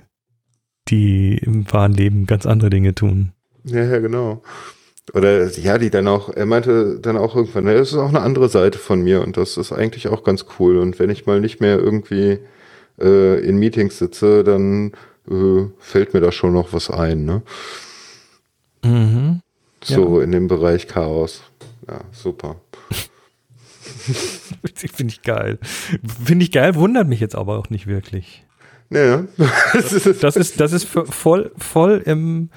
die 0.87 1.37
im 1.37 1.71
wahren 1.71 1.93
Leben 1.93 2.25
ganz 2.25 2.45
andere 2.45 2.69
Dinge 2.69 2.95
tun. 2.95 3.31
Ja, 3.63 3.83
ja, 3.83 3.99
genau. 3.99 4.41
Oder 5.13 5.49
ja, 5.49 5.77
die 5.77 5.89
dann 5.89 6.07
auch, 6.07 6.29
er 6.29 6.45
meinte 6.45 6.99
dann 6.99 7.17
auch 7.17 7.35
irgendwann, 7.35 7.65
das 7.65 7.91
ist 7.91 7.97
auch 7.97 8.09
eine 8.09 8.21
andere 8.21 8.47
Seite 8.47 8.77
von 8.77 9.01
mir 9.01 9.21
und 9.21 9.35
das 9.35 9.57
ist 9.57 9.73
eigentlich 9.73 10.07
auch 10.07 10.23
ganz 10.23 10.45
cool. 10.59 10.77
Und 10.77 10.97
wenn 10.99 11.09
ich 11.09 11.25
mal 11.25 11.41
nicht 11.41 11.59
mehr 11.59 11.77
irgendwie 11.77 12.39
äh, 12.99 13.39
in 13.45 13.57
Meetings 13.57 13.97
sitze, 13.97 14.43
dann 14.43 14.93
äh, 15.29 15.65
fällt 15.79 16.13
mir 16.13 16.21
da 16.21 16.31
schon 16.31 16.53
noch 16.53 16.71
was 16.71 16.89
ein, 16.89 17.25
ne? 17.25 17.41
Mhm. 18.83 19.41
So 19.83 20.19
ja. 20.19 20.23
in 20.23 20.31
dem 20.31 20.47
Bereich 20.47 20.87
Chaos. 20.87 21.43
Ja, 21.87 22.01
super. 22.11 22.61
Finde 24.75 25.13
ich 25.13 25.21
geil. 25.21 25.59
Finde 26.23 26.43
ich 26.43 26.51
geil, 26.51 26.75
wundert 26.75 27.07
mich 27.07 27.19
jetzt 27.19 27.35
aber 27.35 27.57
auch 27.57 27.69
nicht 27.69 27.87
wirklich. 27.87 28.45
Ja. 28.89 29.25
Das, 29.73 30.09
das 30.21 30.35
ist, 30.35 30.59
das 30.59 30.71
ist 30.71 30.85
voll, 30.85 31.51
voll 31.57 32.01
im, 32.05 32.49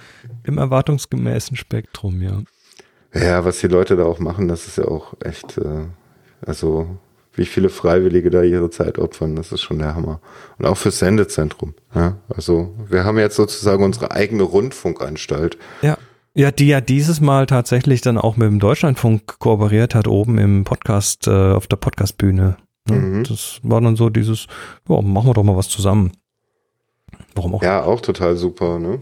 im 0.44 0.58
erwartungsgemäßen 0.58 1.56
Spektrum, 1.56 2.22
ja. 2.22 2.42
Ja, 3.14 3.44
was 3.44 3.60
die 3.60 3.68
Leute 3.68 3.96
da 3.96 4.04
auch 4.04 4.18
machen, 4.18 4.48
das 4.48 4.66
ist 4.66 4.78
ja 4.78 4.84
auch 4.84 5.14
echt, 5.24 5.56
äh, 5.58 5.86
also 6.44 6.98
wie 7.34 7.46
viele 7.46 7.68
Freiwillige 7.68 8.30
da 8.30 8.42
ihre 8.42 8.70
Zeit 8.70 8.98
opfern, 8.98 9.36
das 9.36 9.52
ist 9.52 9.62
schon 9.62 9.78
der 9.78 9.94
Hammer. 9.94 10.20
Und 10.58 10.66
auch 10.66 10.76
fürs 10.76 10.98
Sendezentrum. 10.98 11.74
Ja? 11.94 12.16
Also 12.28 12.74
wir 12.88 13.04
haben 13.04 13.18
jetzt 13.18 13.36
sozusagen 13.36 13.84
unsere 13.84 14.10
eigene 14.10 14.42
Rundfunkanstalt. 14.42 15.58
Ja. 15.82 15.98
Ja, 16.34 16.50
die 16.50 16.66
ja 16.66 16.82
dieses 16.82 17.22
Mal 17.22 17.46
tatsächlich 17.46 18.02
dann 18.02 18.18
auch 18.18 18.36
mit 18.36 18.46
dem 18.46 18.58
Deutschlandfunk 18.58 19.38
kooperiert 19.38 19.94
hat, 19.94 20.06
oben 20.06 20.36
im 20.36 20.64
Podcast, 20.64 21.26
äh, 21.26 21.30
auf 21.30 21.66
der 21.66 21.76
Podcastbühne. 21.76 22.58
Ne? 22.88 22.96
Mhm. 22.96 23.24
Das 23.24 23.60
war 23.62 23.80
dann 23.80 23.96
so 23.96 24.10
dieses, 24.10 24.46
ja, 24.88 25.00
machen 25.00 25.28
wir 25.28 25.34
doch 25.34 25.42
mal 25.42 25.56
was 25.56 25.68
zusammen. 25.68 26.12
Warum 27.34 27.54
auch? 27.54 27.62
Ja, 27.62 27.82
auch 27.82 28.00
total 28.00 28.36
super, 28.36 28.78
ne? 28.78 29.00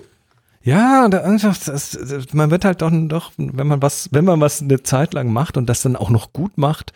Ja, 0.62 1.08
da, 1.08 1.36
das, 1.36 1.64
das, 1.64 1.98
man 2.32 2.50
wird 2.50 2.64
halt 2.64 2.80
doch, 2.80 2.90
doch, 2.90 3.32
wenn 3.36 3.66
man 3.66 3.82
was, 3.82 4.08
wenn 4.12 4.24
man 4.24 4.40
was 4.40 4.62
eine 4.62 4.82
Zeit 4.82 5.12
lang 5.12 5.30
macht 5.30 5.58
und 5.58 5.68
das 5.68 5.82
dann 5.82 5.94
auch 5.94 6.08
noch 6.08 6.32
gut 6.32 6.56
macht, 6.56 6.94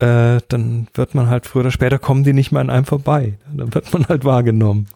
äh, 0.00 0.40
dann 0.48 0.88
wird 0.94 1.14
man 1.14 1.28
halt 1.28 1.46
früher 1.46 1.60
oder 1.60 1.70
später 1.70 1.98
kommen 1.98 2.24
die 2.24 2.32
nicht 2.32 2.50
mehr 2.50 2.60
an 2.60 2.70
einem 2.70 2.86
vorbei. 2.86 3.34
Dann 3.54 3.72
wird 3.74 3.92
man 3.92 4.06
halt 4.08 4.24
wahrgenommen 4.24 4.86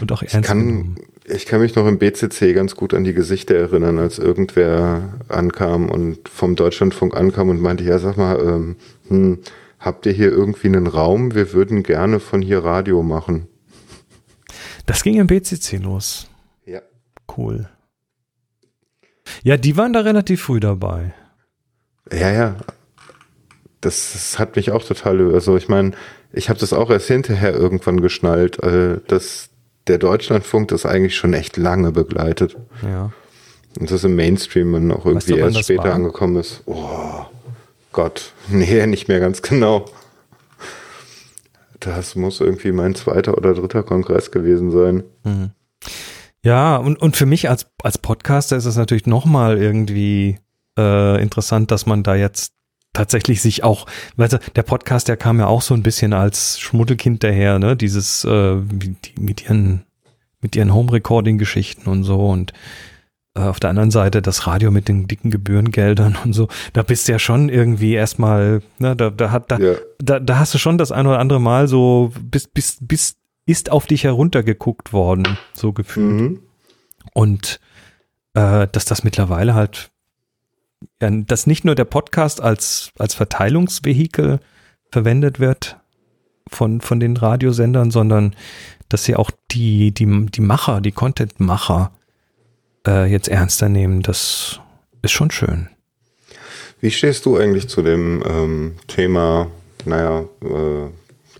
und 0.00 0.10
auch 0.10 0.22
ernst 0.22 0.36
ich 0.36 0.42
kann, 0.42 0.58
genommen. 0.58 0.96
Ich 1.26 1.44
kann 1.44 1.60
mich 1.60 1.74
noch 1.74 1.86
im 1.86 1.98
BCC 1.98 2.54
ganz 2.54 2.76
gut 2.76 2.94
an 2.94 3.04
die 3.04 3.14
Gesichter 3.14 3.54
erinnern, 3.54 3.98
als 3.98 4.18
irgendwer 4.18 5.14
ankam 5.28 5.90
und 5.90 6.28
vom 6.28 6.56
Deutschlandfunk 6.56 7.14
ankam 7.14 7.50
und 7.50 7.60
meinte, 7.60 7.84
ja, 7.84 7.98
sag 7.98 8.16
mal, 8.16 8.38
ähm, 8.40 8.76
hm, 9.08 9.38
habt 9.84 10.06
ihr 10.06 10.12
hier 10.12 10.30
irgendwie 10.30 10.68
einen 10.68 10.86
Raum? 10.86 11.34
Wir 11.34 11.52
würden 11.52 11.82
gerne 11.82 12.20
von 12.20 12.42
hier 12.42 12.64
Radio 12.64 13.02
machen. 13.02 13.48
Das 14.86 15.02
ging 15.02 15.16
im 15.16 15.26
BCC 15.26 15.78
los. 15.78 16.28
Ja. 16.66 16.80
Cool. 17.36 17.68
Ja, 19.42 19.56
die 19.56 19.76
waren 19.76 19.92
da 19.92 20.00
relativ 20.00 20.42
früh 20.42 20.60
dabei. 20.60 21.14
Ja, 22.12 22.30
ja 22.30 22.56
das, 23.84 24.12
das 24.12 24.38
hat 24.38 24.56
mich 24.56 24.70
auch 24.70 24.82
total, 24.82 25.34
also 25.34 25.56
ich 25.56 25.68
meine, 25.68 25.92
ich 26.32 26.48
habe 26.48 26.58
das 26.58 26.72
auch 26.72 26.90
erst 26.90 27.08
hinterher 27.08 27.54
irgendwann 27.54 28.00
geschnallt, 28.00 28.62
äh, 28.62 28.98
dass 29.06 29.50
der 29.86 29.98
Deutschlandfunk 29.98 30.68
das 30.68 30.86
eigentlich 30.86 31.16
schon 31.16 31.34
echt 31.34 31.56
lange 31.56 31.92
begleitet. 31.92 32.56
Ja. 32.82 33.12
Und 33.78 33.90
das 33.90 34.04
im 34.04 34.16
Mainstream 34.16 34.72
dann 34.72 34.92
auch 34.92 35.04
irgendwie 35.04 35.32
weißt 35.32 35.54
du, 35.54 35.58
erst 35.58 35.64
später 35.64 35.84
war? 35.84 35.94
angekommen 35.94 36.36
ist. 36.36 36.62
Oh 36.66 37.26
Gott, 37.94 38.32
nee, 38.48 38.86
nicht 38.86 39.08
mehr 39.08 39.20
ganz 39.20 39.40
genau. 39.40 39.86
Das 41.80 42.14
muss 42.14 42.40
irgendwie 42.40 42.72
mein 42.72 42.94
zweiter 42.94 43.36
oder 43.38 43.54
dritter 43.54 43.82
Kongress 43.82 44.30
gewesen 44.30 44.70
sein. 44.70 45.04
Mhm. 45.24 45.50
Ja, 46.42 46.76
und, 46.76 47.00
und 47.00 47.16
für 47.16 47.24
mich 47.24 47.48
als, 47.48 47.66
als 47.82 47.96
Podcaster 47.96 48.56
ist 48.56 48.66
es 48.66 48.76
natürlich 48.76 49.06
nochmal 49.06 49.56
irgendwie 49.56 50.38
äh, 50.78 51.22
interessant, 51.22 51.70
dass 51.70 51.86
man 51.86 52.02
da 52.02 52.14
jetzt 52.14 52.52
tatsächlich 52.92 53.40
sich 53.40 53.64
auch, 53.64 53.86
weißt 54.16 54.34
du, 54.34 54.38
der 54.54 54.62
Podcast, 54.62 55.08
der 55.08 55.16
kam 55.16 55.38
ja 55.38 55.46
auch 55.46 55.62
so 55.62 55.74
ein 55.74 55.82
bisschen 55.82 56.12
als 56.12 56.60
Schmuddelkind 56.60 57.22
daher, 57.22 57.58
ne? 57.58 57.76
Dieses 57.76 58.24
äh, 58.24 58.56
mit 59.18 59.44
ihren 59.44 59.84
mit 60.40 60.54
ihren 60.56 60.74
Home-Recording-Geschichten 60.74 61.88
und 61.88 62.04
so 62.04 62.28
und 62.28 62.52
auf 63.34 63.58
der 63.58 63.70
anderen 63.70 63.90
Seite 63.90 64.22
das 64.22 64.46
Radio 64.46 64.70
mit 64.70 64.88
den 64.88 65.08
dicken 65.08 65.30
Gebührengeldern 65.30 66.16
und 66.24 66.32
so. 66.32 66.48
Da 66.72 66.82
bist 66.82 67.08
du 67.08 67.12
ja 67.12 67.18
schon 67.18 67.48
irgendwie 67.48 67.94
erstmal, 67.94 68.62
ne, 68.78 68.94
da, 68.94 69.10
da 69.10 69.30
hat 69.30 69.50
da, 69.50 69.58
ja. 69.58 69.74
da, 69.98 70.20
da 70.20 70.38
hast 70.38 70.54
du 70.54 70.58
schon 70.58 70.78
das 70.78 70.92
ein 70.92 71.06
oder 71.06 71.18
andere 71.18 71.40
Mal 71.40 71.66
so 71.68 72.12
bis 72.22 72.46
bis 72.46 72.78
bis 72.80 73.16
ist 73.46 73.70
auf 73.70 73.86
dich 73.86 74.04
heruntergeguckt 74.04 74.92
worden, 74.92 75.36
so 75.52 75.72
gefühlt. 75.72 76.20
Mhm. 76.20 76.40
Und 77.12 77.60
äh, 78.34 78.68
dass 78.70 78.84
das 78.84 79.04
mittlerweile 79.04 79.54
halt 79.54 79.90
ja, 81.00 81.10
dass 81.10 81.46
nicht 81.46 81.64
nur 81.64 81.74
der 81.74 81.84
Podcast 81.84 82.40
als, 82.40 82.92
als 82.98 83.14
Verteilungsvehikel 83.14 84.40
verwendet 84.90 85.40
wird 85.40 85.78
von, 86.48 86.80
von 86.80 87.00
den 87.00 87.16
Radiosendern, 87.16 87.90
sondern 87.90 88.34
dass 88.88 89.04
sie 89.04 89.16
auch 89.16 89.30
die, 89.50 89.92
die, 89.92 90.26
die 90.26 90.40
Macher, 90.40 90.80
die 90.80 90.92
Content-Macher 90.92 91.92
äh, 92.86 93.06
jetzt 93.06 93.28
ernster 93.28 93.68
nehmen, 93.68 94.02
das 94.02 94.60
ist 95.02 95.12
schon 95.12 95.30
schön. 95.30 95.68
Wie 96.80 96.90
stehst 96.90 97.24
du 97.26 97.36
eigentlich 97.36 97.68
zu 97.68 97.82
dem 97.82 98.22
ähm, 98.26 98.76
Thema, 98.88 99.50
naja, 99.84 100.24
äh, 100.42 100.90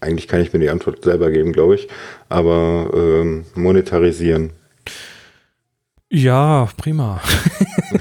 eigentlich 0.01 0.29
kann 0.29 0.41
ich 0.41 0.53
mir 0.53 0.59
die 0.59 0.71
Antwort 0.71 1.05
selber 1.05 1.31
geben, 1.31 1.53
glaube 1.53 1.75
ich, 1.75 1.89
aber 2.29 2.91
ähm, 2.95 3.45
monetarisieren? 3.55 4.51
Ja, 6.11 6.69
prima. 6.77 7.21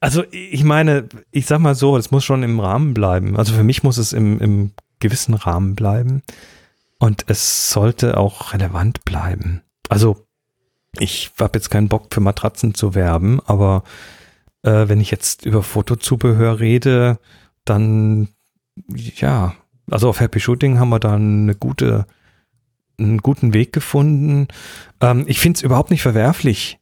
also 0.00 0.24
ich 0.30 0.64
meine, 0.64 1.08
ich 1.30 1.46
sag 1.46 1.58
mal 1.58 1.74
so, 1.74 1.96
es 1.96 2.10
muss 2.10 2.24
schon 2.24 2.42
im 2.42 2.58
Rahmen 2.58 2.94
bleiben. 2.94 3.36
Also 3.36 3.52
für 3.52 3.64
mich 3.64 3.82
muss 3.82 3.98
es 3.98 4.12
im, 4.12 4.40
im 4.40 4.72
gewissen 4.98 5.34
Rahmen 5.34 5.74
bleiben 5.74 6.22
und 6.98 7.24
es 7.28 7.70
sollte 7.70 8.16
auch 8.16 8.54
relevant 8.54 9.04
bleiben. 9.04 9.62
Also 9.88 10.27
ich 10.98 11.30
habe 11.38 11.58
jetzt 11.58 11.70
keinen 11.70 11.88
Bock 11.88 12.12
für 12.12 12.20
Matratzen 12.20 12.74
zu 12.74 12.94
werben, 12.94 13.40
aber 13.46 13.82
äh, 14.62 14.88
wenn 14.88 15.00
ich 15.00 15.10
jetzt 15.10 15.46
über 15.46 15.62
Fotozubehör 15.62 16.60
rede, 16.60 17.18
dann 17.64 18.28
ja, 18.94 19.54
also 19.90 20.08
auf 20.08 20.20
Happy 20.20 20.40
Shooting 20.40 20.78
haben 20.78 20.90
wir 20.90 21.00
da 21.00 21.14
eine 21.14 21.54
gute 21.54 22.06
einen 22.98 23.18
guten 23.18 23.54
Weg 23.54 23.72
gefunden. 23.72 24.48
Ähm, 25.00 25.24
ich 25.28 25.40
finde 25.40 25.58
es 25.58 25.62
überhaupt 25.62 25.90
nicht 25.90 26.02
verwerflich, 26.02 26.78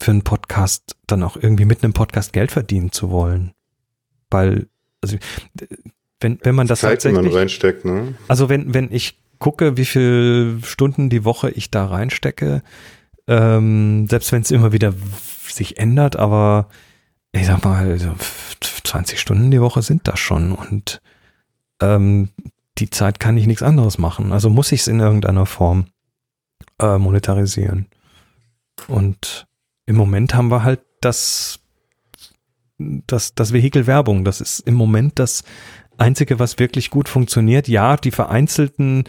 für 0.00 0.12
einen 0.12 0.22
Podcast 0.22 0.96
dann 1.06 1.22
auch 1.22 1.36
irgendwie 1.36 1.64
mit 1.64 1.82
einem 1.82 1.92
Podcast 1.92 2.32
Geld 2.32 2.52
verdienen 2.52 2.92
zu 2.92 3.10
wollen. 3.10 3.52
Weil, 4.30 4.68
also, 5.02 5.16
wenn, 6.20 6.38
wenn 6.42 6.54
man 6.54 6.66
das 6.66 6.80
Zeit, 6.80 7.02
tatsächlich, 7.02 7.22
man 7.22 7.32
reinsteckt, 7.32 7.84
ne? 7.84 8.14
Also 8.28 8.48
wenn, 8.48 8.74
wenn 8.74 8.92
ich 8.92 9.18
gucke, 9.38 9.76
wie 9.76 9.84
viele 9.84 10.60
Stunden 10.62 11.10
die 11.10 11.24
Woche 11.24 11.50
ich 11.50 11.70
da 11.70 11.86
reinstecke, 11.86 12.62
ähm, 13.28 14.08
selbst 14.08 14.32
wenn 14.32 14.42
es 14.42 14.50
immer 14.50 14.72
wieder 14.72 14.94
sich 15.46 15.78
ändert, 15.78 16.16
aber 16.16 16.68
ich 17.32 17.46
sag 17.46 17.64
mal, 17.64 17.98
20 18.60 19.20
Stunden 19.20 19.50
die 19.50 19.60
Woche 19.60 19.82
sind 19.82 20.08
das 20.08 20.18
schon 20.18 20.52
und 20.52 21.00
ähm, 21.80 22.30
die 22.78 22.90
Zeit 22.90 23.20
kann 23.20 23.36
ich 23.36 23.46
nichts 23.46 23.62
anderes 23.62 23.98
machen. 23.98 24.32
Also 24.32 24.50
muss 24.50 24.72
ich 24.72 24.80
es 24.80 24.88
in 24.88 25.00
irgendeiner 25.00 25.46
Form 25.46 25.86
äh, 26.80 26.96
monetarisieren. 26.96 27.86
Und 28.86 29.46
im 29.86 29.96
Moment 29.96 30.34
haben 30.34 30.50
wir 30.50 30.62
halt 30.62 30.80
das, 31.00 31.58
das, 32.78 33.34
das 33.34 33.52
Vehikel 33.52 33.86
Werbung. 33.86 34.24
Das 34.24 34.40
ist 34.40 34.60
im 34.60 34.74
Moment 34.74 35.18
das 35.18 35.44
Einzige, 35.98 36.38
was 36.38 36.58
wirklich 36.58 36.90
gut 36.90 37.08
funktioniert. 37.08 37.68
Ja, 37.68 37.96
die 37.96 38.12
vereinzelten 38.12 39.04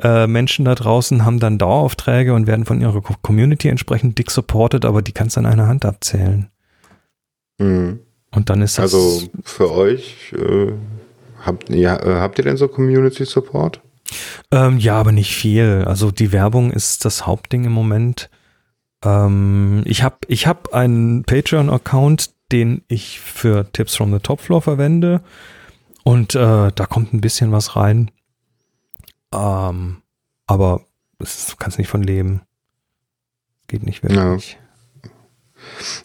äh, 0.00 0.26
Menschen 0.26 0.64
da 0.64 0.74
draußen 0.74 1.24
haben 1.24 1.38
dann 1.38 1.58
Daueraufträge 1.58 2.34
und 2.34 2.46
werden 2.46 2.64
von 2.64 2.80
ihrer 2.80 3.00
Community 3.00 3.68
entsprechend 3.68 4.18
dick 4.18 4.30
supported, 4.30 4.84
aber 4.84 5.02
die 5.02 5.12
kannst 5.12 5.36
du 5.36 5.40
an 5.40 5.46
einer 5.46 5.66
Hand 5.66 5.84
abzählen. 5.84 6.48
Mhm. 7.58 8.00
Und 8.34 8.48
dann 8.48 8.62
ist 8.62 8.78
das. 8.78 8.94
Also 8.94 9.28
für 9.44 9.70
euch 9.70 10.32
äh, 10.32 10.72
Habt, 11.44 11.70
ja, 11.70 11.96
äh, 11.96 12.20
habt 12.20 12.38
ihr 12.38 12.44
denn 12.44 12.56
so 12.56 12.68
Community 12.68 13.24
Support? 13.24 13.80
Ähm, 14.50 14.78
ja, 14.78 14.94
aber 14.94 15.12
nicht 15.12 15.34
viel. 15.34 15.84
Also 15.86 16.10
die 16.10 16.32
Werbung 16.32 16.70
ist 16.70 17.04
das 17.04 17.26
Hauptding 17.26 17.64
im 17.64 17.72
Moment. 17.72 18.30
Ähm, 19.04 19.82
ich 19.84 20.02
habe 20.02 20.18
ich 20.28 20.46
hab 20.46 20.72
einen 20.72 21.24
Patreon-Account, 21.24 22.30
den 22.52 22.82
ich 22.88 23.20
für 23.20 23.70
Tipps 23.72 23.96
from 23.96 24.12
the 24.12 24.20
Top 24.20 24.40
Floor 24.40 24.62
verwende. 24.62 25.22
Und 26.04 26.34
äh, 26.34 26.70
da 26.72 26.86
kommt 26.86 27.12
ein 27.12 27.20
bisschen 27.20 27.52
was 27.52 27.76
rein. 27.76 28.10
Ähm, 29.32 30.02
aber 30.46 30.84
du 31.18 31.56
kannst 31.58 31.78
nicht 31.78 31.88
von 31.88 32.02
leben. 32.02 32.42
Geht 33.68 33.84
nicht 33.84 34.02
wirklich. 34.02 34.52
Ja. 34.52 34.58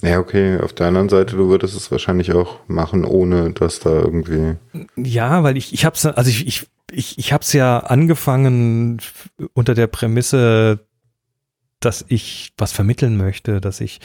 Ja, 0.03 0.19
okay. 0.19 0.59
Auf 0.59 0.73
der 0.73 0.87
anderen 0.87 1.09
Seite, 1.09 1.35
du 1.35 1.49
würdest 1.49 1.75
es 1.75 1.91
wahrscheinlich 1.91 2.31
auch 2.33 2.59
machen, 2.67 3.05
ohne 3.05 3.51
dass 3.51 3.79
da 3.79 3.89
irgendwie. 3.89 4.55
Ja, 4.95 5.43
weil 5.43 5.57
ich, 5.57 5.73
ich 5.73 5.85
hab's, 5.85 6.05
also 6.05 6.29
ich, 6.29 6.47
ich, 6.47 6.67
ich, 6.91 7.17
ich 7.17 7.33
hab's 7.33 7.53
ja 7.53 7.79
angefangen 7.79 9.01
unter 9.53 9.73
der 9.73 9.87
Prämisse, 9.87 10.85
dass 11.79 12.05
ich 12.07 12.53
was 12.57 12.71
vermitteln 12.71 13.17
möchte, 13.17 13.61
dass 13.61 13.81
ich, 13.81 13.99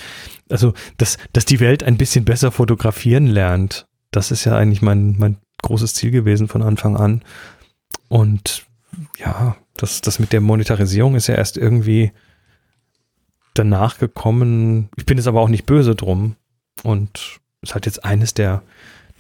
also, 0.50 0.74
dass, 0.98 1.18
dass 1.32 1.44
die 1.44 1.60
Welt 1.60 1.82
ein 1.82 1.96
bisschen 1.96 2.24
besser 2.24 2.50
fotografieren 2.50 3.26
lernt. 3.26 3.86
Das 4.10 4.30
ist 4.30 4.44
ja 4.44 4.56
eigentlich 4.56 4.82
mein, 4.82 5.16
mein 5.18 5.38
großes 5.62 5.94
Ziel 5.94 6.10
gewesen 6.10 6.48
von 6.48 6.62
Anfang 6.62 6.96
an. 6.96 7.22
Und 8.08 8.66
ja, 9.18 9.56
das, 9.76 10.00
das 10.00 10.18
mit 10.18 10.32
der 10.32 10.40
Monetarisierung 10.40 11.14
ist 11.14 11.26
ja 11.26 11.34
erst 11.34 11.56
irgendwie 11.56 12.12
danach 13.54 13.98
gekommen. 13.98 14.88
Ich 14.96 15.06
bin 15.06 15.18
jetzt 15.18 15.26
aber 15.26 15.40
auch 15.40 15.48
nicht 15.48 15.66
böse 15.66 15.94
drum. 15.94 16.36
Und 16.82 17.40
ist 17.62 17.74
halt 17.74 17.86
jetzt 17.86 18.04
eines 18.04 18.34
der, 18.34 18.62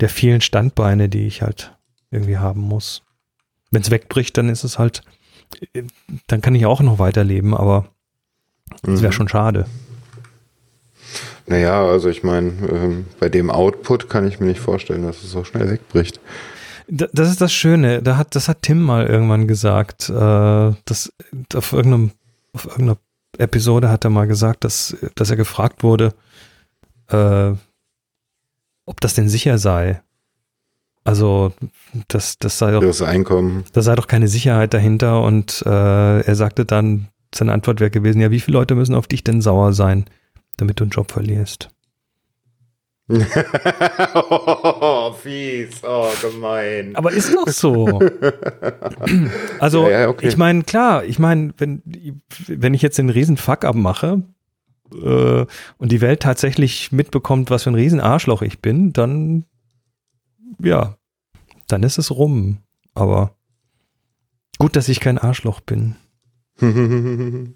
der 0.00 0.08
vielen 0.08 0.40
Standbeine, 0.40 1.08
die 1.08 1.26
ich 1.26 1.42
halt 1.42 1.76
irgendwie 2.10 2.38
haben 2.38 2.60
muss. 2.60 3.02
Wenn 3.70 3.82
es 3.82 3.90
wegbricht, 3.90 4.36
dann 4.36 4.48
ist 4.48 4.64
es 4.64 4.78
halt, 4.78 5.02
dann 6.26 6.40
kann 6.40 6.54
ich 6.54 6.66
auch 6.66 6.80
noch 6.80 6.98
weiterleben, 6.98 7.54
aber 7.54 7.88
es 8.82 9.00
wäre 9.00 9.12
mhm. 9.12 9.16
schon 9.16 9.28
schade. 9.28 9.66
Naja, 11.46 11.84
also 11.84 12.08
ich 12.08 12.22
meine, 12.22 12.52
ähm, 12.68 13.06
bei 13.18 13.28
dem 13.28 13.50
Output 13.50 14.08
kann 14.08 14.26
ich 14.26 14.40
mir 14.40 14.46
nicht 14.46 14.60
vorstellen, 14.60 15.02
dass 15.02 15.22
es 15.22 15.30
so 15.30 15.44
schnell 15.44 15.70
wegbricht. 15.70 16.20
Das 16.94 17.30
ist 17.30 17.40
das 17.40 17.52
Schöne. 17.54 18.02
Da 18.02 18.18
hat, 18.18 18.34
das 18.34 18.48
hat 18.48 18.60
Tim 18.62 18.82
mal 18.82 19.06
irgendwann 19.06 19.48
gesagt, 19.48 20.10
äh, 20.10 20.12
dass 20.84 21.10
auf 21.54 21.72
irgendeinem, 21.72 22.10
auf 22.52 22.66
irgendeiner 22.66 22.98
Episode 23.38 23.88
hat 23.88 24.04
er 24.04 24.10
mal 24.10 24.26
gesagt, 24.26 24.64
dass, 24.64 24.94
dass 25.14 25.30
er 25.30 25.36
gefragt 25.36 25.82
wurde, 25.82 26.12
äh, 27.08 27.52
ob 28.84 29.00
das 29.00 29.14
denn 29.14 29.30
sicher 29.30 29.56
sei. 29.56 30.02
Also 31.02 31.54
das, 32.08 32.38
das 32.38 32.58
sei 32.58 32.72
doch, 32.72 32.82
Das 32.82 33.00
Einkommen. 33.00 33.64
da 33.72 33.80
sei 33.80 33.94
doch 33.94 34.06
keine 34.06 34.28
Sicherheit 34.28 34.74
dahinter. 34.74 35.22
Und 35.22 35.62
äh, 35.64 36.20
er 36.20 36.34
sagte 36.34 36.66
dann, 36.66 37.08
seine 37.34 37.54
Antwort 37.54 37.80
wäre 37.80 37.90
gewesen, 37.90 38.20
ja, 38.20 38.30
wie 38.30 38.40
viele 38.40 38.58
Leute 38.58 38.74
müssen 38.74 38.94
auf 38.94 39.06
dich 39.06 39.24
denn 39.24 39.40
sauer 39.40 39.72
sein, 39.72 40.04
damit 40.58 40.78
du 40.78 40.84
einen 40.84 40.90
Job 40.90 41.10
verlierst? 41.10 41.70
Oh, 44.14 45.12
fies. 45.22 45.82
Oh, 45.82 46.08
gemein. 46.20 46.96
Aber 46.96 47.12
ist 47.12 47.34
doch 47.34 47.48
so. 47.48 48.00
also, 49.58 49.88
Ja, 49.88 50.00
ja, 50.00 50.08
okay. 50.08 50.28
ich 50.28 50.36
meine, 50.36 50.62
klar, 50.62 51.04
ich 51.04 51.18
meine, 51.18 51.52
wenn, 51.58 51.82
wenn 52.46 52.74
ich 52.74 52.82
jetzt 52.82 52.98
den 52.98 53.10
riesen 53.10 53.36
Fuck-up 53.36 53.74
mache 53.74 54.22
äh, 54.92 55.46
und 55.78 55.92
die 55.92 56.00
Welt 56.00 56.20
tatsächlich 56.20 56.92
mitbekommt, 56.92 57.50
was 57.50 57.64
für 57.64 57.70
ein 57.70 57.74
riesen 57.74 58.00
Arschloch 58.00 58.42
ich 58.42 58.60
bin, 58.60 58.92
dann, 58.92 59.44
ja, 60.62 60.96
dann 61.68 61.82
ist 61.82 61.98
es 61.98 62.10
rum. 62.10 62.58
Aber 62.94 63.34
gut, 64.58 64.76
dass 64.76 64.88
ich 64.88 65.00
kein 65.00 65.18
Arschloch 65.18 65.60
bin. 65.60 65.96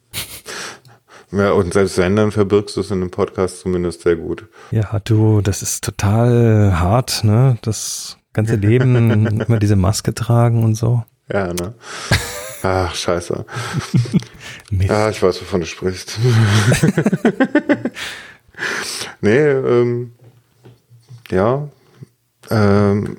ja, 1.33 1.53
und 1.53 1.73
selbst 1.73 1.99
wenn, 1.99 2.17
dann 2.17 2.31
verbirgst 2.31 2.77
du 2.77 2.81
es 2.81 2.91
in 2.91 3.01
dem 3.01 3.11
Podcast 3.11 3.61
zumindest 3.61 4.03
sehr 4.03 4.17
gut. 4.17 4.47
Ja, 4.71 5.01
du, 5.01 5.41
das 5.41 5.63
ist 5.63 5.85
total 5.85 6.79
hart, 6.79 7.25
ne? 7.25 7.59
Das 7.63 8.19
ganze 8.33 8.57
Leben 8.57 9.27
immer 9.41 9.59
diese 9.59 9.77
Maske 9.77 10.15
tragen 10.15 10.65
und 10.65 10.75
so. 10.75 11.05
Ja, 11.33 11.53
ne? 11.53 11.75
Ach, 12.63 12.95
scheiße. 12.95 13.45
Mist. 14.71 14.91
Ah, 14.91 15.11
ich 15.11 15.23
weiß, 15.23 15.41
wovon 15.41 15.61
du 15.61 15.67
sprichst. 15.67 16.19
nee, 19.21 19.37
ähm, 19.37 20.13
ja, 21.31 21.69
ähm, 22.51 23.19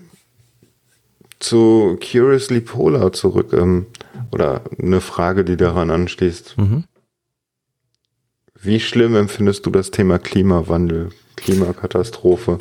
zu 1.39 1.99
Curiously 2.01 2.61
Polar 2.61 3.13
zurück, 3.13 3.53
ähm, 3.53 3.85
oder 4.31 4.61
eine 4.81 5.01
Frage, 5.01 5.43
die 5.43 5.57
daran 5.57 5.91
anschließt. 5.91 6.57
Mhm. 6.57 6.85
Wie 8.61 8.79
schlimm 8.79 9.15
empfindest 9.15 9.65
du 9.65 9.71
das 9.71 9.91
Thema 9.91 10.19
Klimawandel, 10.19 11.09
Klimakatastrophe? 11.35 12.59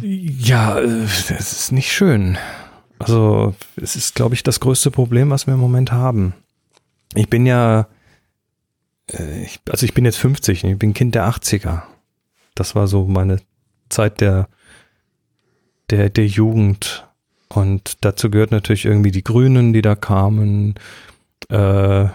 Ja, 0.00 0.78
äh, 0.78 1.02
das 1.28 1.52
ist 1.52 1.72
nicht 1.72 1.92
schön. 1.92 2.38
Also, 2.98 3.54
es 3.76 3.96
ist, 3.96 4.14
glaube 4.14 4.34
ich, 4.34 4.42
das 4.42 4.60
größte 4.60 4.90
Problem, 4.90 5.30
was 5.30 5.46
wir 5.46 5.54
im 5.54 5.60
Moment 5.60 5.92
haben. 5.92 6.34
Ich 7.14 7.28
bin 7.28 7.46
ja, 7.46 7.88
äh, 9.08 9.46
also 9.68 9.84
ich 9.84 9.94
bin 9.94 10.04
jetzt 10.04 10.18
50, 10.18 10.64
ich 10.64 10.78
bin 10.78 10.94
Kind 10.94 11.14
der 11.14 11.28
80er. 11.28 11.82
Das 12.54 12.74
war 12.74 12.86
so 12.86 13.06
meine 13.06 13.40
Zeit 13.88 14.20
der, 14.20 14.48
der, 15.90 16.08
der 16.08 16.26
Jugend. 16.26 17.06
Und 17.48 17.98
dazu 18.00 18.30
gehört 18.30 18.50
natürlich 18.50 18.84
irgendwie 18.84 19.10
die 19.12 19.24
Grünen, 19.24 19.72
die 19.72 19.82
da 19.82 19.94
kamen, 19.94 20.74
äh, 21.50 22.06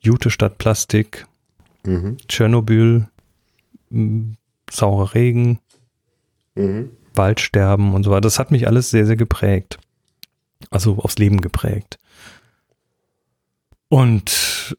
Jute 0.00 0.30
statt 0.30 0.58
Plastik, 0.58 1.26
Mhm. 1.86 2.16
Tschernobyl, 2.28 3.08
saurer 4.70 5.14
Regen, 5.14 5.60
Mhm. 6.56 6.90
Waldsterben 7.14 7.94
und 7.94 8.02
so 8.02 8.10
weiter. 8.10 8.22
Das 8.22 8.38
hat 8.38 8.50
mich 8.50 8.66
alles 8.66 8.90
sehr, 8.90 9.06
sehr 9.06 9.16
geprägt. 9.16 9.78
Also 10.70 10.98
aufs 10.98 11.18
Leben 11.18 11.40
geprägt. 11.40 11.98
Und 13.88 14.76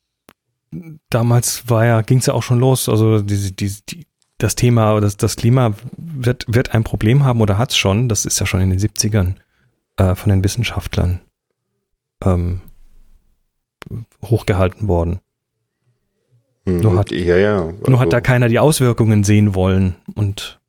damals 1.10 1.70
war 1.70 1.86
ja, 1.86 2.02
ging 2.02 2.18
es 2.18 2.26
ja 2.26 2.34
auch 2.34 2.44
schon 2.44 2.60
los. 2.60 2.90
Also 2.90 3.22
diese, 3.22 3.52
diese, 3.54 3.82
die, 3.84 4.08
das 4.38 4.56
Thema, 4.56 5.00
das, 5.00 5.18
das 5.18 5.36
Klima 5.36 5.74
wird, 5.98 6.46
wird 6.48 6.74
ein 6.74 6.84
Problem 6.84 7.24
haben 7.24 7.42
oder 7.42 7.58
hat 7.58 7.72
es 7.72 7.78
schon. 7.78 8.10
Das 8.10 8.26
ist 8.26 8.40
ja 8.40 8.46
schon 8.46 8.62
in 8.62 8.72
den 8.72 8.80
70ern 8.80 9.36
äh, 9.98 10.16
von 10.16 10.30
den 10.30 10.44
Wissenschaftlern 10.44 11.22
ähm, 12.24 12.62
hochgehalten 14.22 14.88
worden. 14.88 15.20
Mhm. 16.68 16.80
Nur 16.82 16.98
hat- 16.98 17.12
ja, 17.12 17.38
ja. 17.38 17.62
Nur 17.64 17.76
also- 17.88 18.00
hat 18.00 18.14
da 18.14 18.22
keiner 18.22 18.50
die 18.50 18.60
Auswirkungen 18.60 19.24
sehen 19.24 19.56
wollen 19.56 19.96
und 20.16 20.60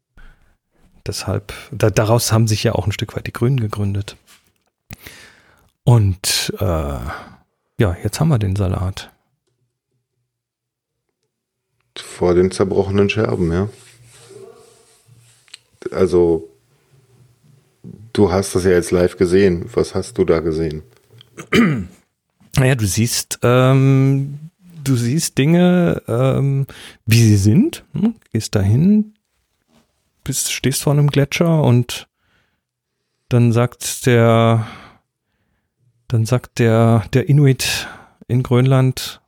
deshalb, 1.06 1.52
da, 1.72 1.90
daraus 1.90 2.32
haben 2.32 2.46
sich 2.46 2.62
ja 2.64 2.72
auch 2.74 2.86
ein 2.86 2.92
Stück 2.92 3.16
weit 3.16 3.26
die 3.26 3.32
Grünen 3.32 3.58
gegründet. 3.58 4.16
Und 5.84 6.52
äh, 6.60 6.64
ja, 6.64 7.96
jetzt 8.02 8.20
haben 8.20 8.28
wir 8.28 8.38
den 8.38 8.54
Salat. 8.56 9.10
Vor 11.96 12.34
den 12.34 12.50
zerbrochenen 12.50 13.10
Scherben, 13.10 13.50
ja. 13.52 13.68
Also, 15.90 16.48
du 18.12 18.30
hast 18.30 18.54
das 18.54 18.64
ja 18.64 18.70
jetzt 18.72 18.90
live 18.90 19.16
gesehen. 19.16 19.68
Was 19.74 19.94
hast 19.94 20.18
du 20.18 20.24
da 20.24 20.40
gesehen? 20.40 20.82
Naja, 22.56 22.74
du 22.74 22.86
siehst, 22.88 23.38
ähm, 23.44 24.47
du 24.88 24.96
siehst 24.96 25.38
Dinge, 25.38 26.02
ähm, 26.08 26.66
wie 27.06 27.22
sie 27.22 27.36
sind. 27.36 27.84
Hm? 27.92 28.14
Gehst 28.32 28.54
dahin, 28.54 29.14
bist, 30.24 30.52
stehst 30.52 30.82
vor 30.82 30.92
einem 30.92 31.08
Gletscher 31.08 31.62
und 31.62 32.08
dann 33.28 33.52
sagt 33.52 34.06
der, 34.06 34.66
dann 36.08 36.24
sagt 36.24 36.58
der, 36.58 37.04
der 37.12 37.28
Inuit 37.28 37.88
in 38.26 38.42
Grönland, 38.42 39.20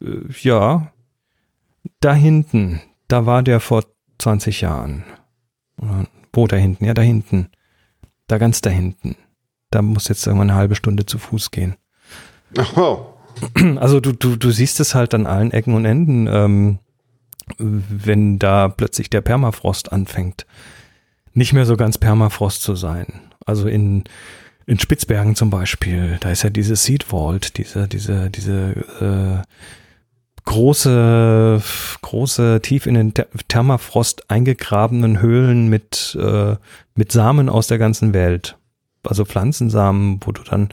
äh, 0.00 0.20
ja, 0.40 0.90
da 2.00 2.14
hinten, 2.14 2.80
da 3.08 3.26
war 3.26 3.42
der 3.42 3.60
vor 3.60 3.84
20 4.18 4.62
Jahren. 4.62 5.04
Wo 6.32 6.46
da 6.46 6.56
hinten? 6.56 6.84
Ja, 6.86 6.94
da 6.94 7.02
hinten. 7.02 7.50
Da 8.26 8.38
ganz 8.38 8.62
da 8.62 8.70
hinten. 8.70 9.16
Da 9.70 9.82
muss 9.82 10.08
jetzt 10.08 10.26
irgendwann 10.26 10.50
eine 10.50 10.58
halbe 10.58 10.76
Stunde 10.76 11.04
zu 11.04 11.18
Fuß 11.18 11.50
gehen. 11.50 11.76
Oh, 12.76 13.13
Also 13.76 14.00
du, 14.00 14.12
du, 14.12 14.36
du 14.36 14.50
siehst 14.50 14.80
es 14.80 14.94
halt 14.94 15.14
an 15.14 15.26
allen 15.26 15.50
Ecken 15.50 15.74
und 15.74 15.84
Enden, 15.84 16.26
ähm, 16.26 16.78
wenn 17.58 18.38
da 18.38 18.68
plötzlich 18.68 19.10
der 19.10 19.20
Permafrost 19.20 19.92
anfängt, 19.92 20.46
nicht 21.32 21.52
mehr 21.52 21.66
so 21.66 21.76
ganz 21.76 21.98
Permafrost 21.98 22.62
zu 22.62 22.74
sein. 22.74 23.06
Also 23.44 23.68
in, 23.68 24.04
in 24.66 24.78
Spitzbergen 24.78 25.34
zum 25.34 25.50
Beispiel, 25.50 26.16
da 26.20 26.30
ist 26.30 26.42
ja 26.42 26.50
diese 26.50 26.76
Seed 26.76 27.04
Vault, 27.04 27.58
diese, 27.58 27.88
diese, 27.88 28.30
diese 28.30 29.42
äh, 29.44 29.64
große, 30.44 31.62
große, 32.02 32.60
tief 32.62 32.86
in 32.86 32.94
den 32.94 33.12
Permafrost 33.12 34.30
eingegrabenen 34.30 35.20
Höhlen 35.20 35.68
mit, 35.68 36.16
äh, 36.20 36.56
mit 36.94 37.12
Samen 37.12 37.48
aus 37.48 37.66
der 37.66 37.78
ganzen 37.78 38.14
Welt. 38.14 38.56
Also 39.08 39.24
Pflanzensamen, 39.24 40.20
wo 40.24 40.32
du 40.32 40.42
dann 40.42 40.68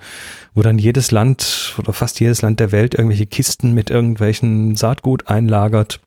wo 0.53 0.61
dann 0.61 0.77
jedes 0.77 1.11
Land 1.11 1.76
oder 1.77 1.93
fast 1.93 2.19
jedes 2.19 2.42
Land 2.42 2.60
der 2.60 2.72
Welt 2.72 2.93
irgendwelche 2.93 3.26
Kisten 3.26 3.74
mit 3.74 3.90
irgendwelchen 3.90 4.76
Saatgut 4.76 5.27
einlagert, 5.27 6.01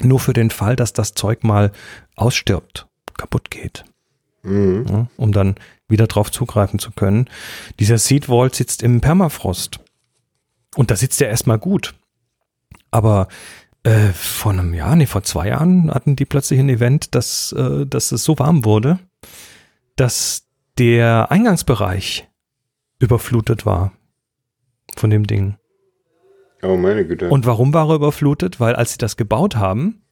nur 0.00 0.20
für 0.20 0.32
den 0.32 0.50
Fall, 0.50 0.76
dass 0.76 0.92
das 0.92 1.14
Zeug 1.14 1.44
mal 1.44 1.72
ausstirbt, 2.16 2.86
kaputt 3.16 3.50
geht, 3.50 3.84
mhm. 4.42 4.86
ja, 4.88 5.06
um 5.16 5.32
dann 5.32 5.56
wieder 5.88 6.06
drauf 6.06 6.30
zugreifen 6.30 6.78
zu 6.78 6.90
können. 6.90 7.28
Dieser 7.78 7.98
Seed 7.98 8.26
Vault 8.26 8.54
sitzt 8.54 8.82
im 8.82 9.00
Permafrost. 9.00 9.80
Und 10.76 10.90
da 10.90 10.96
sitzt 10.96 11.20
er 11.22 11.28
erstmal 11.28 11.58
gut. 11.58 11.94
Aber 12.90 13.28
äh, 13.82 14.08
vor 14.12 14.52
einem 14.52 14.74
Jahr, 14.74 14.96
nee, 14.96 15.06
vor 15.06 15.22
zwei 15.22 15.48
Jahren 15.48 15.92
hatten 15.92 16.14
die 16.14 16.26
plötzlich 16.26 16.60
ein 16.60 16.68
Event, 16.68 17.14
dass, 17.14 17.52
äh, 17.52 17.86
dass 17.86 18.12
es 18.12 18.22
so 18.22 18.38
warm 18.38 18.64
wurde, 18.64 18.98
dass 19.96 20.47
der 20.78 21.30
Eingangsbereich 21.30 22.28
überflutet 22.98 23.66
war 23.66 23.92
von 24.96 25.10
dem 25.10 25.26
Ding. 25.26 25.56
oh 26.62 26.76
meine 26.76 27.06
Güte. 27.06 27.28
Und 27.28 27.46
warum 27.46 27.74
war 27.74 27.90
er 27.90 27.96
überflutet? 27.96 28.60
Weil 28.60 28.74
als 28.74 28.92
sie 28.92 28.98
das 28.98 29.16
gebaut 29.16 29.56
haben, 29.56 30.02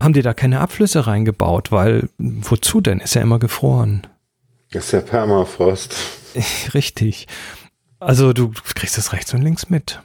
haben 0.00 0.12
die 0.12 0.22
da 0.22 0.34
keine 0.34 0.60
Abflüsse 0.60 1.06
reingebaut, 1.06 1.70
weil 1.72 2.08
wozu 2.18 2.80
denn? 2.80 3.00
Ist 3.00 3.14
ja 3.14 3.22
immer 3.22 3.38
gefroren. 3.38 4.06
das 4.72 4.86
ist 4.86 4.92
ja 4.92 5.00
Permafrost. 5.00 5.94
Richtig. 6.74 7.26
Also 8.00 8.32
du 8.32 8.52
kriegst 8.74 8.98
das 8.98 9.12
rechts 9.12 9.32
und 9.32 9.42
links 9.42 9.70
mit. 9.70 10.02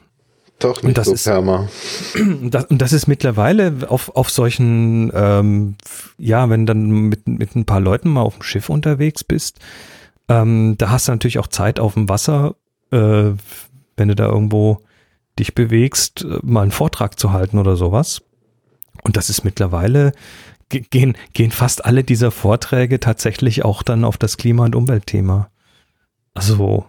Doch 0.60 0.82
nicht 0.82 0.96
das 0.96 1.06
so 1.06 1.14
ist- 1.14 1.24
Perma. 1.24 1.68
Und 2.14 2.50
das, 2.52 2.64
und 2.66 2.80
das 2.80 2.92
ist 2.92 3.06
mittlerweile 3.06 3.74
auf, 3.88 4.14
auf 4.14 4.30
solchen, 4.30 5.10
ähm, 5.14 5.74
ja, 6.18 6.48
wenn 6.48 6.66
dann 6.66 6.88
mit, 7.08 7.26
mit 7.26 7.56
ein 7.56 7.64
paar 7.64 7.80
Leuten 7.80 8.10
mal 8.10 8.22
auf 8.22 8.34
dem 8.34 8.42
Schiff 8.42 8.68
unterwegs 8.68 9.24
bist, 9.24 9.58
ähm, 10.28 10.76
da 10.78 10.90
hast 10.90 11.08
du 11.08 11.12
natürlich 11.12 11.38
auch 11.38 11.48
Zeit 11.48 11.80
auf 11.80 11.94
dem 11.94 12.08
Wasser, 12.08 12.54
äh, 12.92 13.30
wenn 13.96 14.08
du 14.08 14.14
da 14.14 14.26
irgendwo 14.26 14.80
dich 15.38 15.54
bewegst, 15.54 16.24
äh, 16.24 16.38
mal 16.42 16.62
einen 16.62 16.70
Vortrag 16.72 17.18
zu 17.18 17.32
halten 17.32 17.58
oder 17.58 17.76
sowas. 17.76 18.22
Und 19.02 19.16
das 19.16 19.30
ist 19.30 19.44
mittlerweile, 19.44 20.12
ge- 20.68 20.84
gehen, 20.90 21.16
gehen 21.32 21.50
fast 21.52 21.84
alle 21.84 22.04
dieser 22.04 22.30
Vorträge 22.30 23.00
tatsächlich 23.00 23.64
auch 23.64 23.82
dann 23.82 24.04
auf 24.04 24.18
das 24.18 24.36
Klima- 24.36 24.66
und 24.66 24.74
Umweltthema. 24.76 25.48
Also, 26.34 26.84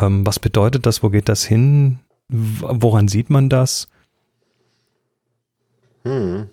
ähm, 0.00 0.26
was 0.26 0.38
bedeutet 0.38 0.84
das? 0.86 1.02
Wo 1.02 1.08
geht 1.10 1.28
das 1.28 1.44
hin? 1.44 1.98
Woran 2.28 3.08
sieht 3.08 3.30
man 3.30 3.48
das? 3.48 3.88
Hm. 6.04 6.48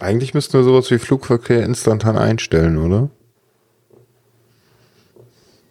Eigentlich 0.00 0.34
müssten 0.34 0.54
wir 0.54 0.64
sowas 0.64 0.90
wie 0.90 0.98
Flugverkehr 0.98 1.64
instantan 1.64 2.16
einstellen, 2.16 2.78
oder? 2.78 3.10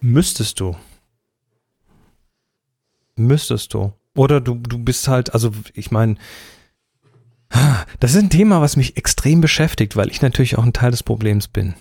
Müsstest 0.00 0.60
du. 0.60 0.76
Müsstest 3.16 3.74
du. 3.74 3.92
Oder 4.14 4.40
du, 4.40 4.54
du 4.54 4.78
bist 4.78 5.08
halt, 5.08 5.32
also 5.34 5.52
ich 5.74 5.90
meine, 5.90 6.16
das 8.00 8.12
ist 8.12 8.18
ein 8.18 8.30
Thema, 8.30 8.60
was 8.60 8.76
mich 8.76 8.96
extrem 8.96 9.40
beschäftigt, 9.40 9.96
weil 9.96 10.10
ich 10.10 10.22
natürlich 10.22 10.58
auch 10.58 10.64
ein 10.64 10.72
Teil 10.72 10.90
des 10.90 11.02
Problems 11.02 11.48
bin. 11.48 11.74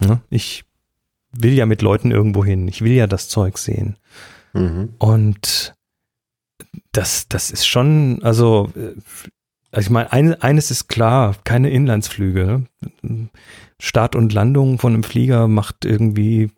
Ne? 0.00 0.20
Ich 0.30 0.64
will 1.32 1.52
ja 1.54 1.66
mit 1.66 1.82
Leuten 1.82 2.10
irgendwo 2.10 2.44
hin. 2.44 2.68
Ich 2.68 2.82
will 2.82 2.92
ja 2.92 3.06
das 3.06 3.28
Zeug 3.28 3.58
sehen. 3.58 3.96
Mhm. 4.52 4.94
Und 4.98 5.75
das, 6.96 7.28
das 7.28 7.50
ist 7.50 7.66
schon, 7.66 8.20
also, 8.22 8.70
also 9.70 9.86
ich 9.86 9.90
meine, 9.90 10.12
ein, 10.12 10.40
eines 10.40 10.70
ist 10.70 10.88
klar, 10.88 11.36
keine 11.44 11.70
Inlandsflüge. 11.70 12.64
Start 13.78 14.16
und 14.16 14.32
Landung 14.32 14.78
von 14.78 14.94
einem 14.94 15.02
Flieger 15.02 15.48
macht 15.48 15.84
irgendwie 15.84 16.50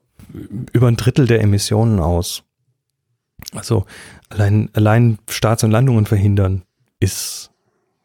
über 0.73 0.89
ein 0.89 0.97
Drittel 0.97 1.27
der 1.27 1.41
Emissionen 1.41 1.99
aus. 1.99 2.45
Also 3.53 3.87
allein, 4.29 4.71
allein 4.75 5.19
Starts 5.29 5.65
und 5.65 5.71
Landungen 5.71 6.07
verhindern 6.07 6.63
ist. 7.01 7.51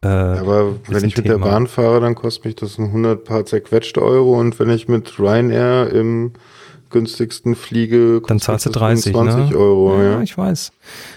Äh, 0.01 0.07
Aber 0.07 0.75
wenn 0.87 1.05
ich 1.05 1.17
mit 1.17 1.25
Thema. 1.25 1.37
der 1.37 1.51
Bahn 1.51 1.67
fahre, 1.67 2.01
dann 2.01 2.15
kostet 2.15 2.45
mich 2.45 2.55
das 2.55 2.77
ein 2.77 2.85
100 2.85 3.23
paar 3.23 3.45
zerquetschte 3.45 4.01
Euro 4.01 4.39
und 4.39 4.59
wenn 4.59 4.69
ich 4.69 4.87
mit 4.87 5.19
Ryanair 5.19 5.89
im 5.91 6.33
günstigsten 6.93 7.55
fliege, 7.55 8.21
dann 8.25 8.39
zahlst 8.39 8.65
du 8.65 8.69
30 8.69 9.11
20 9.11 9.49
ne? 9.49 9.57
Euro. 9.57 9.97
Ja, 9.97 10.03
ja, 10.03 10.21
ich 10.21 10.37
weiß. 10.37 10.71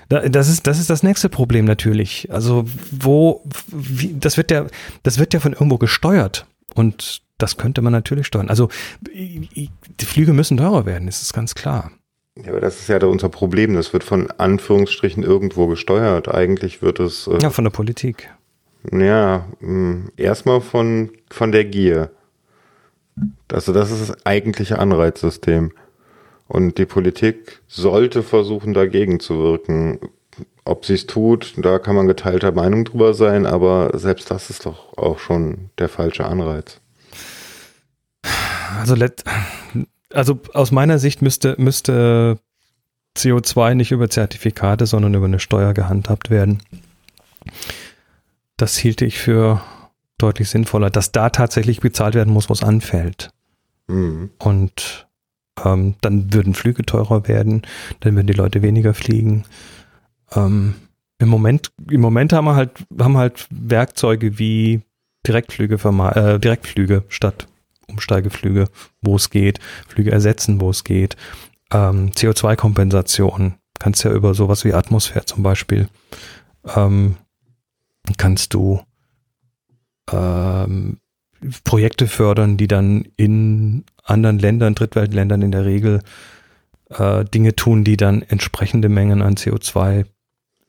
das 0.09 0.49
ist 0.49 0.67
das 0.67 0.81
ist 0.81 0.91
das 0.91 1.05
nächste 1.05 1.29
Problem 1.29 1.65
natürlich. 1.65 2.29
Also 2.33 2.65
wo 2.91 3.43
wie, 3.69 4.17
das 4.19 4.37
wird 4.37 4.51
ja 4.51 4.67
das 5.05 5.19
wird 5.21 5.33
ja 5.33 5.39
von 5.41 5.53
irgendwo 5.53 5.79
gesteuert 5.79 6.47
und 6.75 7.23
das 7.39 7.57
könnte 7.57 7.83
man 7.83 7.93
natürlich 7.93 8.27
steuern. 8.27 8.49
Also 8.49 8.69
die 9.15 9.71
Flüge 10.05 10.33
müssen 10.33 10.57
teurer 10.57 10.87
werden, 10.87 11.07
das 11.07 11.23
ist 11.23 11.33
ganz 11.33 11.55
klar. 11.55 11.93
Ja, 12.37 12.51
aber 12.51 12.61
das 12.61 12.81
ist 12.81 12.89
ja 12.89 12.99
unser 13.07 13.29
Problem. 13.29 13.75
Das 13.75 13.93
wird 13.93 14.05
von 14.05 14.31
Anführungsstrichen 14.31 15.23
irgendwo 15.23 15.69
gesteuert. 15.69 16.29
Eigentlich 16.29 16.83
wird 16.83 17.01
es. 17.01 17.27
Äh, 17.27 17.39
ja, 17.41 17.51
von 17.51 17.65
der 17.65 17.71
Politik. 17.71 18.31
Ja, 18.93 19.47
hm, 19.61 20.11
erstmal 20.17 20.61
von, 20.61 21.11
von 21.31 21.51
der 21.51 21.65
Gier. 21.65 22.11
Also 23.53 23.73
das 23.73 23.91
ist 23.91 24.09
das 24.09 24.27
eigentliche 24.27 24.79
Anreizsystem. 24.79 25.73
Und 26.49 26.79
die 26.79 26.87
Politik 26.87 27.63
sollte 27.67 28.23
versuchen, 28.23 28.73
dagegen 28.73 29.21
zu 29.21 29.39
wirken. 29.39 29.99
Ob 30.65 30.85
sie 30.85 30.95
es 30.95 31.07
tut, 31.07 31.55
da 31.57 31.79
kann 31.79 31.97
man 31.97 32.07
geteilter 32.07 32.53
Meinung 32.53 32.85
drüber 32.85 33.15
sein, 33.15 33.47
aber 33.47 33.97
selbst 33.99 34.31
das 34.31 34.51
ist 34.51 34.67
doch 34.67 34.97
auch 34.99 35.19
schon 35.19 35.71
der 35.79 35.89
falsche 35.89 36.27
Anreiz. 36.27 36.81
Also, 38.79 38.97
also 40.13 40.41
aus 40.53 40.73
meiner 40.73 40.99
Sicht 40.99 41.23
müsste, 41.23 41.55
müsste 41.59 42.39
CO2 43.17 43.75
nicht 43.75 43.93
über 43.93 44.11
Zertifikate, 44.11 44.87
sondern 44.87 45.15
über 45.15 45.27
eine 45.27 45.39
Steuer 45.39 45.73
gehandhabt 45.73 46.31
werden. 46.31 46.63
Das 48.57 48.77
hielte 48.77 49.05
ich 49.05 49.19
für 49.19 49.63
deutlich 50.19 50.49
sinnvoller, 50.49 50.91
dass 50.91 51.13
da 51.13 51.31
tatsächlich 51.31 51.81
bezahlt 51.81 52.15
werden 52.15 52.33
muss, 52.33 52.51
was 52.51 52.63
anfällt. 52.63 53.31
Mhm. 53.87 54.31
Und 54.39 55.07
ähm, 55.65 55.95
dann 56.01 56.33
würden 56.33 56.55
Flüge 56.55 56.85
teurer 56.85 57.29
werden, 57.29 57.63
dann 58.01 58.15
würden 58.15 58.27
die 58.27 58.33
Leute 58.33 58.63
weniger 58.63 58.95
fliegen. 58.95 59.45
Ähm, 60.35 60.75
Im 61.19 61.29
Moment, 61.29 61.73
im 61.91 62.01
Moment 62.01 62.33
haben 62.33 62.47
wir 62.47 62.57
halt, 62.57 62.73
haben 62.99 63.17
halt 63.17 63.47
Werkzeuge 63.51 64.39
wie 64.39 64.83
Direktflüge, 65.27 65.77
äh, 65.77 66.39
Direktflüge 66.39 67.05
statt 67.09 67.47
Umsteigeflüge, 67.89 68.69
wo 69.01 69.17
es 69.17 69.31
geht, 69.31 69.61
Flüge 69.87 70.11
ersetzen, 70.11 70.61
wo 70.61 70.71
es 70.71 70.85
geht, 70.85 71.17
ähm, 71.73 72.11
CO2-Kompensation, 72.11 73.55
kannst 73.79 74.05
ja 74.05 74.13
über 74.13 74.35
sowas 74.35 74.65
wie 74.65 74.75
Atmosphäre 74.75 75.25
zum 75.25 75.43
Beispiel, 75.43 75.89
ähm, 76.75 77.17
kannst 78.17 78.55
du 78.55 78.81
ähm, 80.13 80.99
Projekte 81.65 82.07
fördern, 82.09 82.57
die 82.57 82.69
dann 82.69 83.07
in 83.17 83.85
anderen 84.03 84.39
Ländern, 84.39 84.75
Drittweltländern 84.75 85.43
in 85.43 85.53
der 85.53 85.65
Regel 85.65 86.03
äh, 86.91 87.25
Dinge 87.25 87.55
tun, 87.57 87.85
die 87.85 87.97
dann 87.97 88.23
entsprechende 88.23 88.89
Mengen 88.89 89.23
an 89.23 89.35
CO2 89.35 90.07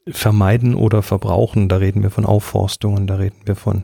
vermeiden 0.07 0.75
oder 0.75 1.01
verbrauchen. 1.01 1.69
Da 1.69 1.77
reden 1.77 2.03
wir 2.03 2.09
von 2.09 2.25
Aufforstungen, 2.25 3.07
da 3.07 3.15
reden 3.15 3.41
wir 3.45 3.55
von, 3.55 3.83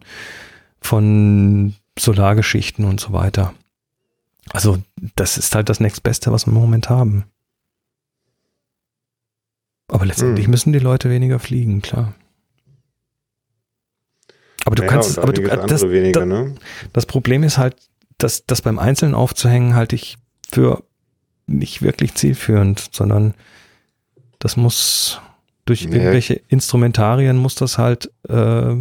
von 0.80 1.76
Solargeschichten 1.98 2.86
und 2.86 3.00
so 3.00 3.14
weiter. 3.14 3.54
Also 4.50 4.80
das 5.16 5.38
ist 5.38 5.56
halt 5.56 5.70
das 5.70 5.80
nächstbeste, 5.80 6.32
was 6.32 6.46
wir 6.46 6.54
im 6.54 6.60
Moment 6.60 6.90
haben. 6.90 7.26
Aber 9.88 10.06
letztendlich 10.06 10.46
hm. 10.46 10.52
müssen 10.52 10.74
die 10.74 10.80
Leute 10.80 11.10
weniger 11.10 11.40
fliegen, 11.40 11.82
klar. 11.82 12.14
Aber 14.66 14.76
du 14.76 14.84
ja, 14.84 14.90
kannst, 14.90 15.20
aber 15.20 15.34
du, 15.34 15.44
das, 15.44 15.90
weniger, 15.90 16.22
das, 16.22 16.30
ne? 16.30 16.56
das 16.94 17.06
Problem 17.06 17.44
ist 17.44 17.58
halt, 17.58 17.76
dass 18.18 18.46
das 18.46 18.62
beim 18.62 18.80
Einzelnen 18.80 19.16
aufzuhängen 19.16 19.76
halte 19.76 19.96
ich 19.96 20.18
für 20.50 20.84
nicht 21.48 21.82
wirklich 21.82 22.16
zielführend, 22.16 22.90
sondern 22.92 23.34
das 24.40 24.56
muss 24.58 25.22
durch 25.66 25.84
ja. 25.84 25.92
irgendwelche 25.92 26.42
Instrumentarien 26.48 27.38
muss 27.38 27.56
das 27.56 27.78
halt 27.78 28.12
äh, 28.30 28.76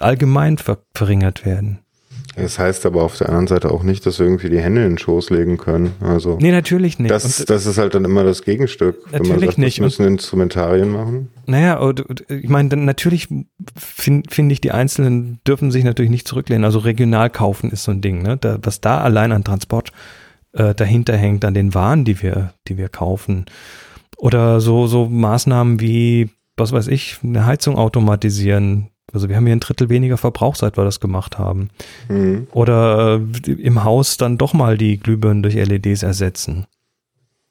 allgemein 0.00 0.58
ver 0.58 0.78
verringert 0.94 1.44
werden. 1.44 1.80
Das 2.36 2.58
heißt 2.58 2.84
aber 2.84 3.02
auf 3.02 3.16
der 3.16 3.28
anderen 3.28 3.46
Seite 3.46 3.70
auch 3.70 3.82
nicht, 3.82 4.04
dass 4.04 4.18
wir 4.18 4.26
irgendwie 4.26 4.50
die 4.50 4.60
Hände 4.60 4.84
in 4.84 4.92
den 4.92 4.98
Schoß 4.98 5.30
legen 5.30 5.56
können. 5.56 5.92
Also 6.00 6.36
nee, 6.40 6.50
natürlich 6.50 6.98
nicht. 6.98 7.10
Das, 7.10 7.44
das 7.44 7.64
ist 7.64 7.78
halt 7.78 7.94
dann 7.94 8.04
immer 8.04 8.24
das 8.24 8.42
Gegenstück. 8.42 9.04
Natürlich 9.10 9.20
wenn 9.20 9.36
man 9.36 9.46
sagt, 9.46 9.58
nicht. 9.58 9.78
Wir 9.78 9.84
müssen 9.84 10.06
Instrumentarien 10.06 10.90
machen. 10.90 11.30
Naja, 11.46 11.78
und, 11.78 12.02
und, 12.02 12.24
ich 12.28 12.48
meine, 12.48 12.76
natürlich 12.76 13.28
finde 13.74 14.30
find 14.30 14.52
ich, 14.52 14.60
die 14.60 14.72
Einzelnen 14.72 15.40
dürfen 15.46 15.70
sich 15.70 15.82
natürlich 15.82 16.10
nicht 16.10 16.28
zurücklehnen. 16.28 16.64
Also 16.64 16.78
regional 16.80 17.30
kaufen 17.30 17.70
ist 17.70 17.84
so 17.84 17.92
ein 17.92 18.02
Ding, 18.02 18.22
ne? 18.22 18.36
Da, 18.36 18.58
was 18.62 18.82
da 18.82 19.00
allein 19.00 19.32
an 19.32 19.42
Transport 19.42 19.92
äh, 20.52 20.74
dahinter 20.74 21.16
hängt, 21.16 21.44
an 21.44 21.54
den 21.54 21.74
Waren, 21.74 22.04
die 22.04 22.20
wir, 22.22 22.52
die 22.68 22.76
wir 22.76 22.90
kaufen. 22.90 23.46
Oder 24.18 24.60
so, 24.60 24.86
so 24.86 25.06
Maßnahmen 25.06 25.80
wie, 25.80 26.30
was 26.56 26.72
weiß 26.72 26.88
ich, 26.88 27.18
eine 27.22 27.46
Heizung 27.46 27.76
automatisieren, 27.76 28.90
also 29.16 29.30
wir 29.30 29.36
haben 29.36 29.46
hier 29.46 29.56
ein 29.56 29.60
Drittel 29.60 29.88
weniger 29.88 30.18
Verbrauch, 30.18 30.56
seit 30.56 30.76
wir 30.76 30.84
das 30.84 31.00
gemacht 31.00 31.38
haben. 31.38 31.70
Mhm. 32.10 32.48
Oder 32.52 33.18
äh, 33.46 33.50
im 33.52 33.82
Haus 33.82 34.18
dann 34.18 34.36
doch 34.36 34.52
mal 34.52 34.76
die 34.76 34.98
Glühbirnen 34.98 35.42
durch 35.42 35.54
LEDs 35.54 36.02
ersetzen. 36.02 36.66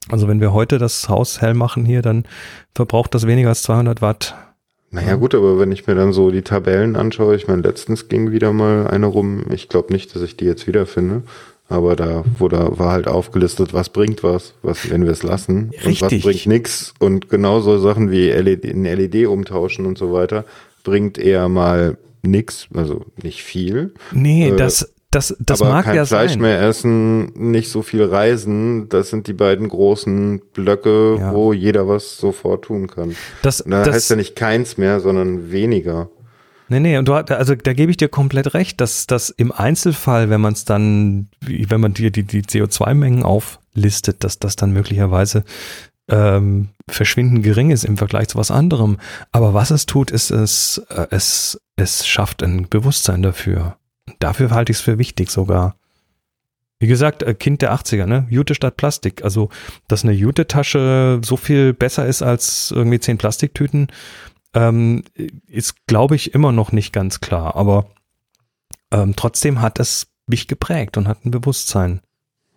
Also 0.10 0.28
wenn 0.28 0.40
wir 0.40 0.54
heute 0.54 0.78
das 0.78 1.10
Haus 1.10 1.42
hell 1.42 1.56
machen 1.56 1.84
hier, 1.84 2.04
dann 2.04 2.26
verbraucht 2.76 3.16
das 3.16 3.26
weniger 3.26 3.50
als 3.50 3.64
200 3.64 4.04
Watt. 4.04 4.36
Naja 4.92 5.16
gut, 5.16 5.34
aber 5.34 5.60
wenn 5.60 5.72
ich 5.72 5.88
mir 5.88 5.96
dann 5.96 6.14
so 6.14 6.30
die 6.30 6.44
Tabellen 6.44 6.96
anschaue, 6.96 7.36
ich 7.36 7.48
meine, 7.48 7.64
letztens 7.64 8.10
ging 8.10 8.32
wieder 8.32 8.54
mal 8.54 8.88
eine 8.88 9.08
rum, 9.08 9.46
ich 9.52 9.68
glaube 9.68 9.92
nicht, 9.92 10.16
dass 10.16 10.22
ich 10.22 10.38
die 10.38 10.46
jetzt 10.46 10.68
wiederfinde, 10.68 11.24
aber 11.68 11.96
da 11.96 12.24
wurde, 12.38 12.78
war 12.78 12.92
halt 12.92 13.08
aufgelistet, 13.08 13.74
was 13.74 13.90
bringt 13.90 14.22
was, 14.22 14.54
was 14.62 14.92
wenn 14.92 15.04
wir 15.04 15.12
es 15.12 15.24
lassen 15.24 15.72
Richtig. 15.84 15.88
und 15.88 16.02
was 16.02 16.22
bringt 16.22 16.46
nichts 16.46 16.94
und 17.00 17.30
genauso 17.30 17.80
Sachen 17.80 18.12
wie 18.12 18.30
LED, 18.30 18.66
in 18.66 18.84
LED 18.84 19.26
umtauschen 19.26 19.88
und 19.88 19.98
so 19.98 20.14
weiter 20.14 20.46
bringt 20.86 21.18
eher 21.18 21.50
mal 21.50 21.98
nix, 22.24 22.70
also 22.74 23.06
nicht 23.22 23.44
viel. 23.44 23.94
Nee, 24.14 24.50
äh, 24.50 24.56
das, 24.56 24.94
das, 25.12 25.36
das 25.40 25.62
aber 25.62 25.72
mag 25.72 25.86
kein 25.86 25.96
ja 25.96 26.06
Fleisch 26.06 26.32
sein. 26.32 26.42
mehr 26.42 26.62
essen, 26.62 27.26
nicht 27.34 27.70
so 27.70 27.82
viel 27.82 28.04
reisen, 28.04 28.88
das 28.88 29.10
sind 29.10 29.28
die 29.28 29.34
beiden 29.34 29.68
großen 29.68 30.42
Blöcke, 30.54 31.18
ja. 31.20 31.34
wo 31.34 31.52
jeder 31.52 31.88
was 31.90 32.18
sofort 32.18 32.66
tun 32.66 32.88
kann. 32.88 33.16
Das, 33.42 33.64
da 33.68 33.84
das, 33.84 33.96
heißt 33.96 34.10
ja 34.12 34.16
nicht 34.16 34.36
keins 34.36 34.78
mehr, 34.78 35.02
sondern 35.02 35.52
weniger. 35.52 36.10
Nee, 36.68 36.80
nee, 36.80 36.98
und 36.98 37.08
du, 37.08 37.14
also 37.14 37.54
da 37.54 37.74
gebe 37.74 37.92
ich 37.92 37.98
dir 37.98 38.10
komplett 38.10 38.56
recht, 38.56 38.82
dass 38.82 39.06
das 39.06 39.30
im 39.30 39.52
Einzelfall, 39.52 40.30
wenn 40.30 40.42
man 40.42 40.54
es 40.54 40.66
dann, 40.66 41.30
wenn 41.42 41.80
man 41.80 41.94
dir 41.94 42.10
die, 42.10 42.24
die 42.24 42.42
CO2-Mengen 42.42 43.22
auflistet, 43.24 44.24
dass 44.24 44.40
das 44.40 44.56
dann 44.56 44.72
möglicherweise 44.72 45.44
ähm, 46.08 46.70
verschwindend 46.90 47.44
gering 47.44 47.72
ist 47.72 47.84
im 47.84 47.98
Vergleich 47.98 48.28
zu 48.28 48.38
was 48.38 48.52
anderem. 48.52 48.98
Aber 49.32 49.54
was 49.54 49.72
es 49.72 49.86
tut, 49.86 50.12
ist 50.12 50.32
es, 50.32 50.78
äh, 50.90 51.08
es, 51.10 51.60
es 51.76 52.08
schafft 52.08 52.44
ein 52.44 52.68
Bewusstsein 52.70 53.22
dafür. 53.22 53.78
Dafür 54.20 54.52
halte 54.52 54.72
ich 54.72 54.78
es 54.78 54.84
für 54.84 54.98
wichtig 54.98 55.32
sogar. 55.32 55.76
Wie 56.80 56.88
gesagt, 56.88 57.24
äh, 57.24 57.34
Kind 57.34 57.62
der 57.62 57.74
80er, 57.74 58.06
ne? 58.06 58.28
Jute 58.30 58.54
statt 58.54 58.78
Plastik. 58.78 59.24
Also, 59.24 59.50
dass 59.88 60.04
eine 60.04 60.14
Jute-Tasche 60.14 61.22
so 61.24 61.38
viel 61.38 61.74
besser 61.74 62.06
ist 62.06 62.22
als 62.22 62.72
irgendwie 62.72 63.00
zehn 63.00 63.18
Plastiktüten, 63.18 63.88
ähm, 64.54 65.04
ist, 65.48 65.88
glaube 65.88 66.16
ich, 66.16 66.34
immer 66.34 66.52
noch 66.52 66.72
nicht 66.72 66.94
ganz 66.94 67.20
klar. 67.22 67.56
Aber 67.56 67.90
ähm, 68.92 69.16
trotzdem 69.16 69.62
hat 69.62 69.80
es 69.80 70.08
mich 70.28 70.48
geprägt 70.48 70.98
und 70.98 71.08
hat 71.08 71.26
ein 71.26 71.32
Bewusstsein 71.32 72.02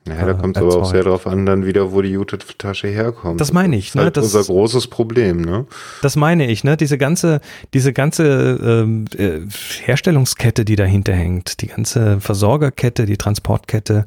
Naja, 0.08 0.26
da 0.26 0.34
kommt 0.34 0.56
es 0.56 0.62
aber 0.62 0.76
auch 0.76 0.90
sehr 0.90 1.04
darauf 1.04 1.26
an, 1.26 1.44
dann 1.44 1.66
wieder, 1.66 1.92
wo 1.92 2.00
die 2.02 2.10
Jute-Tasche 2.10 2.88
herkommt. 2.88 3.40
Das 3.40 3.52
meine 3.52 3.76
ich. 3.76 3.92
Das 3.92 3.94
ist 3.94 4.00
halt 4.00 4.16
ne? 4.16 4.22
das 4.22 4.34
unser 4.34 4.52
großes 4.52 4.86
Problem. 4.88 5.42
Ne? 5.42 5.66
Das 6.02 6.16
meine 6.16 6.50
ich. 6.50 6.64
Ne? 6.64 6.76
Diese 6.76 6.98
ganze, 6.98 7.40
diese 7.74 7.92
ganze 7.92 8.58
ähm, 8.62 9.04
äh, 9.16 9.40
Herstellungskette, 9.84 10.64
die 10.64 10.76
dahinter 10.76 11.12
hängt, 11.12 11.60
die 11.60 11.66
ganze 11.68 12.20
Versorgerkette, 12.20 13.06
die 13.06 13.16
Transportkette, 13.16 14.06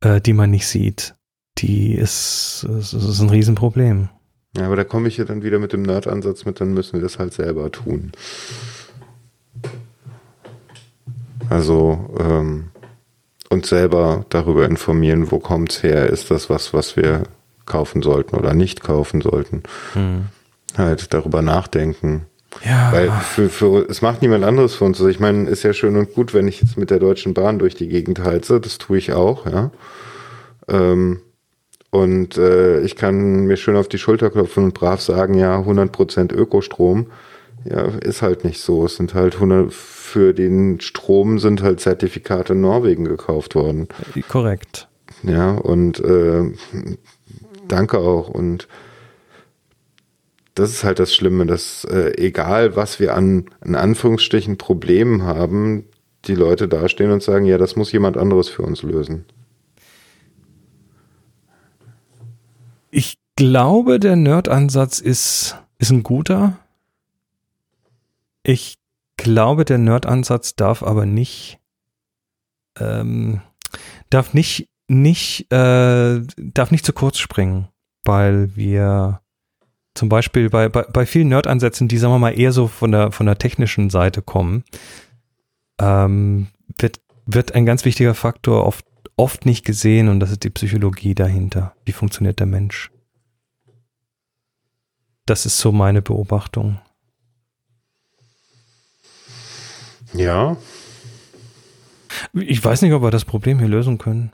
äh, 0.00 0.20
die 0.20 0.32
man 0.32 0.50
nicht 0.50 0.66
sieht, 0.66 1.14
die 1.58 1.94
ist, 1.94 2.66
ist, 2.78 2.92
ist 2.92 3.20
ein 3.20 3.30
Riesenproblem. 3.30 4.08
Ja, 4.56 4.66
aber 4.66 4.76
da 4.76 4.84
komme 4.84 5.08
ich 5.08 5.16
ja 5.16 5.24
dann 5.24 5.42
wieder 5.42 5.58
mit 5.58 5.72
dem 5.72 5.82
Nerd-Ansatz 5.82 6.44
mit, 6.44 6.60
dann 6.60 6.74
müssen 6.74 6.94
wir 6.94 7.00
das 7.00 7.18
halt 7.18 7.32
selber 7.32 7.72
tun. 7.72 8.12
Also 11.48 12.14
ähm, 12.18 12.70
uns 13.50 13.68
selber 13.68 14.24
darüber 14.28 14.64
informieren, 14.66 15.30
wo 15.30 15.38
kommt 15.38 15.72
es 15.72 15.82
her, 15.82 16.08
ist 16.10 16.30
das 16.30 16.50
was, 16.50 16.72
was 16.72 16.96
wir 16.96 17.24
kaufen 17.66 18.02
sollten 18.02 18.36
oder 18.36 18.54
nicht 18.54 18.82
kaufen 18.82 19.20
sollten. 19.20 19.62
Hm. 19.94 20.26
Halt 20.76 21.14
darüber 21.14 21.42
nachdenken. 21.42 22.26
Ja. 22.64 22.92
Weil 22.92 23.10
für, 23.10 23.48
für, 23.48 23.88
es 23.88 24.02
macht 24.02 24.22
niemand 24.22 24.44
anderes 24.44 24.74
für 24.74 24.84
uns. 24.84 24.98
Also 24.98 25.08
ich 25.08 25.20
meine, 25.20 25.48
ist 25.48 25.62
ja 25.62 25.72
schön 25.72 25.96
und 25.96 26.14
gut, 26.14 26.34
wenn 26.34 26.46
ich 26.46 26.60
jetzt 26.60 26.76
mit 26.76 26.90
der 26.90 26.98
Deutschen 26.98 27.34
Bahn 27.34 27.58
durch 27.58 27.74
die 27.74 27.88
Gegend 27.88 28.20
heize, 28.20 28.60
das 28.60 28.78
tue 28.78 28.98
ich 28.98 29.12
auch, 29.12 29.46
ja. 29.46 29.70
Ähm, 30.68 31.20
und 31.90 32.36
äh, 32.38 32.80
ich 32.80 32.96
kann 32.96 33.46
mir 33.46 33.56
schön 33.56 33.76
auf 33.76 33.88
die 33.88 33.98
Schulter 33.98 34.30
klopfen 34.30 34.64
und 34.64 34.74
brav 34.74 35.00
sagen, 35.00 35.34
ja, 35.34 35.58
100% 35.58 36.32
Ökostrom. 36.34 37.06
Ja, 37.64 37.86
ist 37.86 38.22
halt 38.22 38.44
nicht 38.44 38.60
so. 38.60 38.84
Es 38.84 38.96
sind 38.96 39.14
halt 39.14 39.34
100, 39.34 39.72
für 39.72 40.34
den 40.34 40.80
Strom 40.80 41.38
sind 41.38 41.62
halt 41.62 41.80
Zertifikate 41.80 42.52
in 42.52 42.60
Norwegen 42.60 43.04
gekauft 43.04 43.54
worden. 43.54 43.88
Korrekt. 44.28 44.88
Ja, 45.22 45.52
und 45.52 45.98
äh, 46.00 46.52
danke 47.68 47.98
auch. 47.98 48.28
Und 48.28 48.68
das 50.54 50.70
ist 50.70 50.84
halt 50.84 50.98
das 50.98 51.14
Schlimme, 51.14 51.46
dass 51.46 51.84
äh, 51.84 52.12
egal 52.16 52.76
was 52.76 53.00
wir 53.00 53.14
an, 53.14 53.46
in 53.64 53.74
Anführungsstrichen 53.74 54.58
Problemen 54.58 55.22
haben, 55.22 55.84
die 56.26 56.34
Leute 56.34 56.68
dastehen 56.68 57.10
und 57.10 57.22
sagen, 57.22 57.44
ja, 57.44 57.58
das 57.58 57.76
muss 57.76 57.92
jemand 57.92 58.16
anderes 58.16 58.48
für 58.48 58.62
uns 58.62 58.82
lösen. 58.82 59.24
Ich 62.90 63.18
glaube, 63.36 63.98
der 63.98 64.16
Nerd-Ansatz 64.16 65.00
ist, 65.00 65.56
ist 65.78 65.90
ein 65.90 66.02
guter. 66.02 66.58
Ich 68.44 68.78
glaube, 69.16 69.64
der 69.64 69.78
Nerd-Ansatz 69.78 70.54
darf 70.54 70.82
aber 70.84 71.06
nicht, 71.06 71.58
ähm, 72.78 73.40
darf 74.10 74.34
nicht, 74.34 74.70
nicht, 74.86 75.50
äh, 75.52 76.20
darf 76.36 76.70
nicht 76.70 76.86
zu 76.86 76.92
kurz 76.92 77.18
springen, 77.18 77.68
weil 78.04 78.54
wir 78.54 79.20
zum 79.94 80.08
Beispiel 80.08 80.50
bei, 80.50 80.68
bei, 80.68 80.82
bei 80.82 81.06
vielen 81.06 81.28
Nerd-Ansätzen, 81.28 81.88
die, 81.88 81.98
sagen 81.98 82.14
wir 82.14 82.18
mal, 82.18 82.38
eher 82.38 82.52
so 82.52 82.68
von 82.68 82.92
der, 82.92 83.10
von 83.10 83.26
der 83.26 83.38
technischen 83.38 83.90
Seite 83.90 84.22
kommen, 84.22 84.64
ähm, 85.80 86.48
wird, 86.78 87.00
wird 87.26 87.54
ein 87.54 87.66
ganz 87.66 87.84
wichtiger 87.84 88.14
Faktor 88.14 88.66
oft 88.66 88.84
oft 89.16 89.46
nicht 89.46 89.64
gesehen 89.64 90.08
und 90.08 90.20
das 90.20 90.30
ist 90.30 90.44
die 90.44 90.50
Psychologie 90.50 91.14
dahinter. 91.14 91.74
Wie 91.84 91.92
funktioniert 91.92 92.40
der 92.40 92.46
Mensch? 92.46 92.90
Das 95.26 95.46
ist 95.46 95.58
so 95.58 95.72
meine 95.72 96.02
Beobachtung. 96.02 96.80
Ja. 100.14 100.56
Ich 102.32 102.64
weiß 102.64 102.82
nicht, 102.82 102.92
ob 102.92 103.02
wir 103.02 103.10
das 103.10 103.24
Problem 103.24 103.58
hier 103.58 103.68
lösen 103.68 103.98
können. 103.98 104.32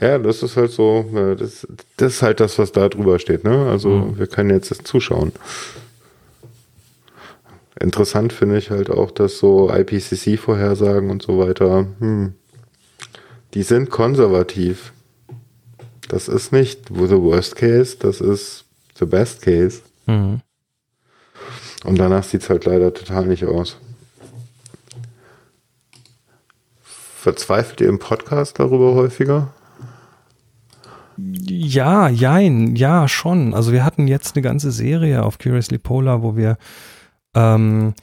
Ja, 0.00 0.18
das 0.18 0.42
ist 0.42 0.56
halt 0.56 0.70
so, 0.70 1.04
äh, 1.14 1.36
das, 1.36 1.66
das 1.98 2.14
ist 2.14 2.22
halt 2.22 2.40
das, 2.40 2.58
was 2.58 2.72
da 2.72 2.88
drüber 2.88 3.18
steht, 3.18 3.44
ne? 3.44 3.68
Also 3.68 3.90
mhm. 3.90 4.18
wir 4.18 4.26
können 4.26 4.50
jetzt 4.50 4.86
zuschauen. 4.86 5.32
Interessant 7.78 8.32
finde 8.32 8.58
ich 8.58 8.70
halt 8.70 8.90
auch, 8.90 9.10
dass 9.10 9.38
so 9.38 9.70
IPCC-Vorhersagen 9.70 11.10
und 11.10 11.22
so 11.22 11.38
weiter, 11.38 11.86
hm, 11.98 12.34
die 13.54 13.62
sind 13.62 13.90
konservativ. 13.90 14.92
Das 16.08 16.28
ist 16.28 16.52
nicht 16.52 16.88
the 16.88 17.22
worst 17.22 17.56
case, 17.56 17.96
das 17.98 18.20
ist 18.20 18.64
the 18.98 19.06
best 19.06 19.42
case. 19.42 19.82
Mhm. 20.06 20.40
Und 21.84 21.98
danach 21.98 22.24
sieht 22.24 22.42
es 22.42 22.50
halt 22.50 22.66
leider 22.66 22.92
total 22.92 23.26
nicht 23.26 23.44
aus. 23.44 23.78
Verzweifelt 26.82 27.80
ihr 27.80 27.88
im 27.88 27.98
Podcast 27.98 28.58
darüber 28.58 28.94
häufiger? 28.94 29.52
Ja, 31.16 32.08
jein, 32.08 32.76
ja, 32.76 33.08
schon. 33.08 33.52
Also 33.52 33.72
wir 33.72 33.84
hatten 33.84 34.08
jetzt 34.08 34.36
eine 34.36 34.42
ganze 34.42 34.70
Serie 34.70 35.22
auf 35.22 35.38
Curiously 35.38 35.78
Polar, 35.78 36.22
wo 36.22 36.36
wir 36.36 36.56
ähm, 37.34 37.94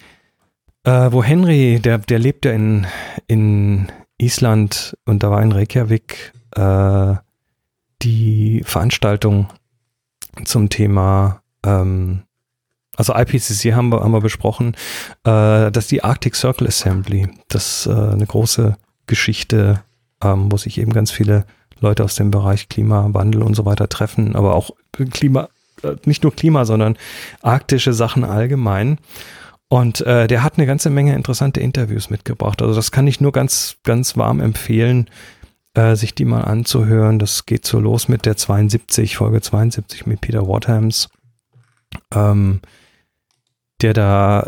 äh, 0.87 1.11
wo 1.11 1.21
Henry, 1.21 1.79
der, 1.79 1.97
der 1.97 2.19
lebt 2.19 2.45
ja 2.45 2.53
in, 2.53 2.87
in 3.27 3.87
Island 4.17 4.95
und 5.05 5.21
da 5.21 5.29
war 5.29 5.41
in 5.41 5.51
Reykjavik 5.51 6.31
äh, 6.55 7.15
die 8.01 8.61
Veranstaltung 8.63 9.47
zum 10.45 10.69
Thema, 10.69 11.41
ähm, 11.65 12.23
also 12.97 13.13
IPCC 13.15 13.73
haben 13.73 13.89
wir, 13.89 14.01
haben 14.01 14.11
wir 14.11 14.21
besprochen, 14.21 14.75
äh, 15.23 15.71
dass 15.71 15.87
die 15.87 16.03
Arctic 16.03 16.35
Circle 16.35 16.67
Assembly, 16.67 17.29
das 17.47 17.87
äh, 17.87 17.91
eine 17.91 18.25
große 18.25 18.75
Geschichte, 19.05 19.83
ähm, 20.21 20.51
wo 20.51 20.57
sich 20.57 20.79
eben 20.79 20.91
ganz 20.91 21.11
viele 21.11 21.45
Leute 21.79 22.03
aus 22.03 22.15
dem 22.15 22.31
Bereich 22.31 22.69
Klimawandel 22.69 23.43
und 23.43 23.55
so 23.55 23.65
weiter 23.65 23.87
treffen, 23.87 24.35
aber 24.35 24.55
auch 24.55 24.71
Klima, 25.11 25.47
äh, 25.83 25.95
nicht 26.05 26.23
nur 26.23 26.35
Klima, 26.35 26.65
sondern 26.65 26.97
arktische 27.41 27.93
Sachen 27.93 28.23
allgemein. 28.23 28.97
Und 29.69 30.01
äh, 30.01 30.27
der 30.27 30.43
hat 30.43 30.57
eine 30.57 30.65
ganze 30.65 30.89
Menge 30.89 31.13
interessante 31.13 31.59
Interviews 31.59 32.09
mitgebracht. 32.09 32.61
Also 32.61 32.73
das 32.73 32.91
kann 32.91 33.05
ich 33.05 33.19
nur 33.19 33.33
ganz, 33.33 33.75
ganz 33.83 34.15
warm 34.15 34.39
empfehlen, 34.39 35.09
äh, 35.73 35.95
sich 35.95 36.15
die 36.15 36.25
mal 36.25 36.41
anzuhören. 36.41 37.19
Das 37.19 37.45
geht 37.45 37.65
so 37.65 37.79
los 37.79 38.07
mit 38.07 38.25
der 38.25 38.37
72, 38.37 39.17
Folge 39.17 39.41
72 39.41 40.05
mit 40.07 40.21
Peter 40.21 40.47
Wathams, 40.47 41.09
ähm, 42.13 42.61
der 43.81 43.93
da 43.93 44.41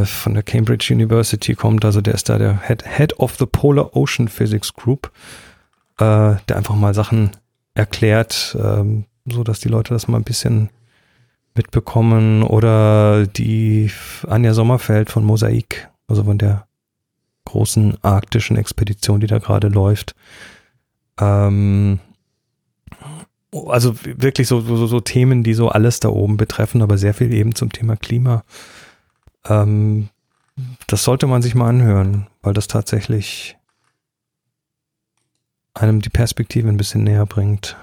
äh, 0.00 0.06
von 0.06 0.34
der 0.34 0.42
Cambridge 0.42 0.92
University 0.92 1.54
kommt. 1.54 1.84
Also 1.84 2.00
der 2.00 2.14
ist 2.14 2.28
da 2.28 2.38
der 2.38 2.60
Head, 2.66 2.84
Head 2.84 3.18
of 3.18 3.36
the 3.36 3.46
Polar 3.46 3.94
Ocean 3.96 4.28
Physics 4.28 4.74
Group, 4.74 5.10
äh, 5.98 6.34
der 6.48 6.56
einfach 6.56 6.74
mal 6.74 6.94
Sachen 6.94 7.30
erklärt, 7.74 8.56
ähm, 8.60 9.04
so 9.26 9.44
dass 9.44 9.60
die 9.60 9.68
Leute 9.68 9.94
das 9.94 10.08
mal 10.08 10.18
ein 10.18 10.24
bisschen 10.24 10.70
mitbekommen 11.54 12.42
oder 12.42 13.26
die 13.26 13.90
Anja 14.26 14.52
Sommerfeld 14.52 15.10
von 15.10 15.24
Mosaik, 15.24 15.88
also 16.06 16.24
von 16.24 16.38
der 16.38 16.66
großen 17.44 17.96
arktischen 18.02 18.56
Expedition, 18.56 19.20
die 19.20 19.26
da 19.26 19.38
gerade 19.38 19.68
läuft. 19.68 20.14
Ähm, 21.18 22.00
also 23.52 23.94
wirklich 24.04 24.48
so, 24.48 24.60
so, 24.60 24.86
so 24.86 25.00
Themen, 25.00 25.42
die 25.42 25.54
so 25.54 25.68
alles 25.68 26.00
da 26.00 26.08
oben 26.08 26.36
betreffen, 26.36 26.82
aber 26.82 26.98
sehr 26.98 27.14
viel 27.14 27.32
eben 27.32 27.54
zum 27.54 27.72
Thema 27.72 27.96
Klima. 27.96 28.44
Ähm, 29.44 30.08
das 30.86 31.04
sollte 31.04 31.26
man 31.26 31.42
sich 31.42 31.54
mal 31.54 31.68
anhören, 31.68 32.26
weil 32.42 32.54
das 32.54 32.66
tatsächlich 32.66 33.56
einem 35.74 36.00
die 36.00 36.10
Perspektive 36.10 36.68
ein 36.68 36.78
bisschen 36.78 37.04
näher 37.04 37.26
bringt. 37.26 37.76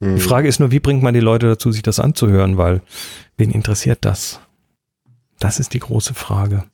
Die 0.00 0.06
mhm. 0.06 0.18
Frage 0.18 0.48
ist 0.48 0.60
nur, 0.60 0.70
wie 0.70 0.80
bringt 0.80 1.02
man 1.02 1.14
die 1.14 1.20
Leute 1.20 1.46
dazu, 1.46 1.72
sich 1.72 1.82
das 1.82 1.98
anzuhören, 1.98 2.58
weil 2.58 2.82
wen 3.36 3.50
interessiert 3.50 4.04
das? 4.04 4.40
Das 5.38 5.58
ist 5.58 5.74
die 5.74 5.80
große 5.80 6.14
Frage. 6.14 6.64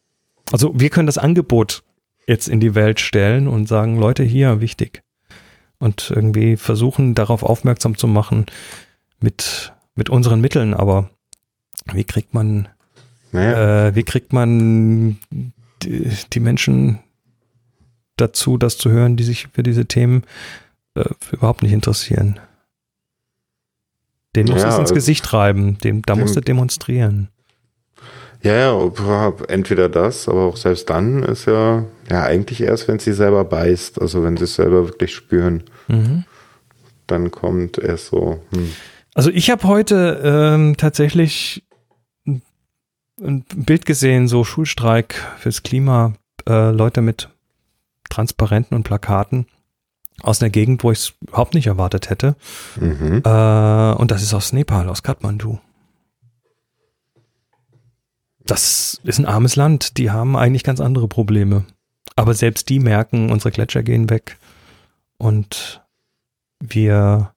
Also 0.51 0.79
wir 0.79 0.91
können 0.91 1.07
das 1.07 1.19
Angebot 1.19 1.83
jetzt 2.27 2.49
in 2.49 2.61
die 2.61 2.75
Welt 2.75 3.01
stellen 3.01 3.49
und 3.49 3.67
sagen, 3.67 3.99
Leute, 3.99 4.23
hier, 4.23 4.61
wichtig. 4.61 5.03
Und 5.83 6.13
irgendwie 6.15 6.57
versuchen, 6.57 7.17
darauf 7.17 7.43
aufmerksam 7.43 7.99
zu 7.99 8.07
machen 8.07 8.47
mit, 9.19 9.73
mit 9.97 10.11
unseren 10.11 10.41
Mitteln, 10.41 10.75
aber 10.75 11.11
wie 11.93 12.05
kriegt 12.05 12.35
man, 12.35 12.69
naja. 13.33 13.89
äh, 13.89 13.97
wie 13.97 14.05
kriegt 14.05 14.33
man 14.33 15.19
die, 15.83 16.09
die, 16.33 16.39
Menschen 16.39 17.01
dazu, 18.15 18.59
das 18.59 18.79
zu 18.79 18.91
hören, 18.91 19.17
die 19.17 19.25
sich 19.25 19.49
für 19.53 19.65
diese 19.65 19.87
Themen 19.87 20.23
äh, 20.95 21.03
überhaupt 21.33 21.65
nicht 21.65 21.73
interessieren? 21.73 22.39
Den 24.37 24.47
musst 24.47 24.65
ja, 24.65 24.77
du 24.77 24.83
ins 24.83 24.95
Gesicht 24.95 25.25
treiben, 25.25 25.79
dem, 25.79 26.03
da 26.03 26.15
musst 26.15 26.37
du 26.37 26.41
demonstrieren. 26.41 27.29
Ja, 28.45 28.55
ja, 28.55 29.33
entweder 29.49 29.89
das, 29.89 30.29
aber 30.29 30.43
auch 30.43 30.57
selbst 30.57 30.89
dann 30.91 31.25
ist 31.25 31.47
ja, 31.47 31.85
ja 32.09 32.23
eigentlich 32.23 32.61
erst, 32.61 32.87
wenn 32.87 33.01
sie 33.01 33.13
selber 33.13 33.45
beißt, 33.45 34.01
also 34.01 34.23
wenn 34.23 34.37
sie 34.37 34.45
es 34.45 34.55
selber 34.55 34.87
wirklich 34.87 35.13
spüren, 35.13 35.65
mhm. 35.89 36.25
dann 37.07 37.31
kommt 37.31 37.79
erst 37.79 38.07
so. 38.07 38.43
Hm. 38.51 38.73
Also 39.15 39.31
ich 39.31 39.51
habe 39.51 39.65
heute 39.65 40.21
ähm, 40.25 40.77
tatsächlich 40.77 41.65
ein 42.27 43.45
Bild 43.55 43.87
gesehen, 43.87 44.27
so 44.27 44.45
Schulstreik 44.45 45.15
fürs 45.39 45.63
Klima, 45.63 46.15
äh, 46.49 46.71
Leute 46.71 47.03
mit 47.03 47.29
Transparenten 48.09 48.77
und 48.77 48.85
Plakaten 48.85 49.47
aus 50.23 50.41
einer 50.41 50.51
Gegend, 50.51 50.85
wo 50.85 50.93
ich 50.93 50.99
es 50.99 51.13
überhaupt 51.21 51.55
nicht 51.55 51.67
erwartet 51.67 52.11
hätte. 52.11 52.37
Mhm. 52.77 53.23
Äh, 53.25 53.93
und 53.95 54.11
das 54.11 54.23
ist 54.23 54.35
aus 54.35 54.53
Nepal, 54.53 54.89
aus 54.89 55.03
Kathmandu. 55.03 55.59
Das 58.45 59.01
ist 59.05 59.19
ein 59.19 59.27
armes 59.27 59.57
Land. 59.57 59.99
Die 59.99 60.11
haben 60.11 60.37
eigentlich 60.37 60.65
ganz 60.65 60.81
andere 60.81 61.09
Probleme. 61.09 61.65
Aber 62.17 62.35
selbst 62.35 62.69
die 62.69 62.79
merken, 62.79 63.31
unsere 63.31 63.53
Gletscher 63.53 63.83
gehen 63.83 64.11
weg. 64.11 64.37
Und 65.23 65.81
wir 66.59 67.33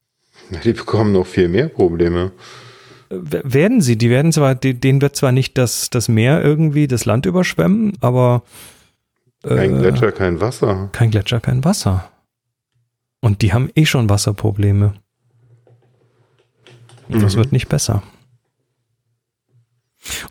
Die 0.64 0.74
bekommen 0.74 1.12
noch 1.14 1.28
viel 1.28 1.48
mehr 1.50 1.68
Probleme. 1.68 2.32
werden 3.10 3.80
sie, 3.82 3.96
die 3.96 4.10
werden 4.10 4.32
zwar, 4.32 4.56
denen 4.56 5.02
wird 5.02 5.16
zwar 5.16 5.32
nicht 5.32 5.56
das, 5.60 5.92
das 5.92 6.08
Meer 6.08 6.44
irgendwie 6.44 6.88
das 6.88 7.06
Land 7.06 7.28
überschwemmen, 7.28 7.94
aber 8.02 8.42
Kein 9.44 9.76
äh, 9.76 9.80
Gletscher, 9.82 10.12
kein 10.12 10.42
Wasser. 10.42 10.90
kein 10.94 11.12
Gletscher, 11.12 11.40
kein 11.40 11.64
Wasser. 11.64 12.10
Und 13.22 13.44
die 13.44 13.54
haben 13.54 13.70
eh 13.76 13.86
schon 13.86 14.10
Wasserprobleme. 14.10 14.96
Und 17.10 17.22
Das 17.22 17.34
Mhm. 17.36 17.38
wird 17.40 17.52
nicht 17.52 17.70
besser. 17.70 18.02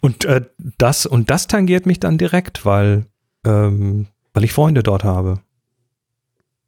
Und 0.01 0.25
äh, 0.25 0.43
das 0.79 1.07
und 1.07 1.31
das 1.31 1.47
tangiert 1.47 1.87
mich 1.87 2.01
dann 2.01 2.19
direkt, 2.19 2.65
weil 2.67 3.07
ähm, 3.45 4.07
weil 4.33 4.43
ich 4.43 4.53
Freunde 4.53 4.83
dort 4.83 5.05
habe. 5.05 5.41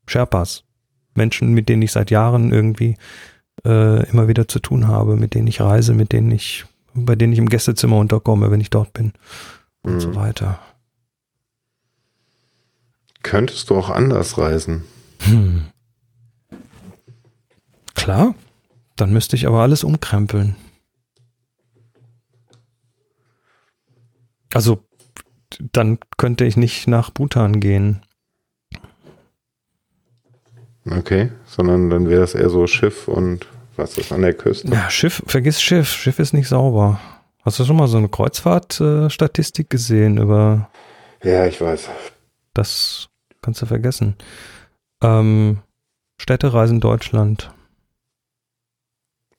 Sherpas, 0.07 0.63
Menschen, 1.17 1.53
mit 1.53 1.69
denen 1.69 1.83
ich 1.83 1.93
seit 1.93 2.11
Jahren 2.11 2.53
irgendwie 2.53 2.97
äh, 3.65 4.09
immer 4.11 4.29
wieder 4.29 4.49
zu 4.49 4.59
tun 4.61 4.87
habe, 4.87 5.17
mit 5.17 5.35
denen 5.35 5.47
ich 5.47 5.61
reise, 5.61 5.95
mit 5.95 6.13
denen 6.13 6.31
ich 6.31 6.65
bei 6.99 7.15
denen 7.15 7.35
ich 7.35 7.39
im 7.39 7.51
Gästezimmer 7.51 7.99
unterkomme, 7.99 8.51
wenn 8.51 8.61
ich 8.63 8.71
dort 8.71 8.95
bin 8.95 9.13
und 9.83 9.97
Mhm. 9.97 10.01
so 10.01 10.15
weiter. 10.15 10.59
Könntest 13.23 13.69
du 13.69 13.77
auch 13.77 13.91
anders 13.91 14.39
reisen? 14.39 14.85
Hm. 15.21 15.67
Klar, 17.95 18.35
dann 18.97 19.13
müsste 19.13 19.37
ich 19.37 19.47
aber 19.47 19.61
alles 19.61 19.85
umkrempeln. 19.85 20.57
Also, 24.55 24.83
dann 25.73 25.99
könnte 26.17 26.45
ich 26.45 26.57
nicht 26.57 26.87
nach 26.89 27.11
Bhutan 27.11 27.61
gehen. 27.61 28.06
Okay, 30.91 31.31
sondern 31.47 31.91
dann 31.91 32.09
wäre 32.09 32.21
das 32.21 32.35
eher 32.35 32.49
so 32.51 32.67
Schiff 32.67 33.09
und 33.09 33.47
was 33.77 33.99
ist 33.99 34.13
an 34.13 34.23
der 34.23 34.35
Küste? 34.35 34.69
Ja, 34.69 34.89
Schiff, 34.89 35.23
vergiss 35.27 35.61
Schiff. 35.61 35.89
Schiff 35.91 36.19
ist 36.19 36.33
nicht 36.33 36.49
sauber. 36.49 37.01
Hast 37.45 37.59
du 37.59 37.65
schon 37.65 37.77
mal 37.77 37.89
so 37.89 37.99
eine 37.99 38.09
Kreuzfahrt-Statistik 38.09 39.69
gesehen 39.71 40.19
über 40.19 40.69
Ja, 41.23 41.47
ich 41.47 41.61
weiß. 41.61 41.89
das? 42.55 43.09
Kannst 43.43 43.63
du 43.63 43.67
vergessen. 43.67 44.17
Ähm, 45.03 45.59
Städtereisen 46.19 46.81
Deutschland. 46.81 47.51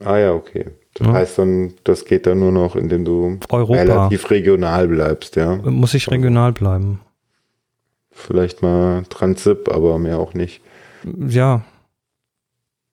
Ah 0.03 0.17
ja, 0.17 0.33
okay. 0.33 0.69
Das 0.93 1.07
Ja. 1.07 1.13
heißt 1.13 1.37
dann, 1.39 1.73
das 1.83 2.05
geht 2.05 2.27
dann 2.27 2.39
nur 2.39 2.51
noch, 2.51 2.75
indem 2.75 3.03
du 3.05 3.39
Europa. 3.49 3.81
relativ 3.81 4.29
regional 4.29 4.87
bleibst, 4.87 5.35
ja. 5.35 5.55
Muss 5.55 5.93
ich 5.93 6.09
regional 6.11 6.53
bleiben. 6.53 7.01
Vielleicht 8.11 8.61
mal 8.61 9.03
Transip, 9.09 9.69
aber 9.69 9.97
mehr 9.97 10.19
auch 10.19 10.33
nicht. 10.33 10.61
Ja, 11.03 11.63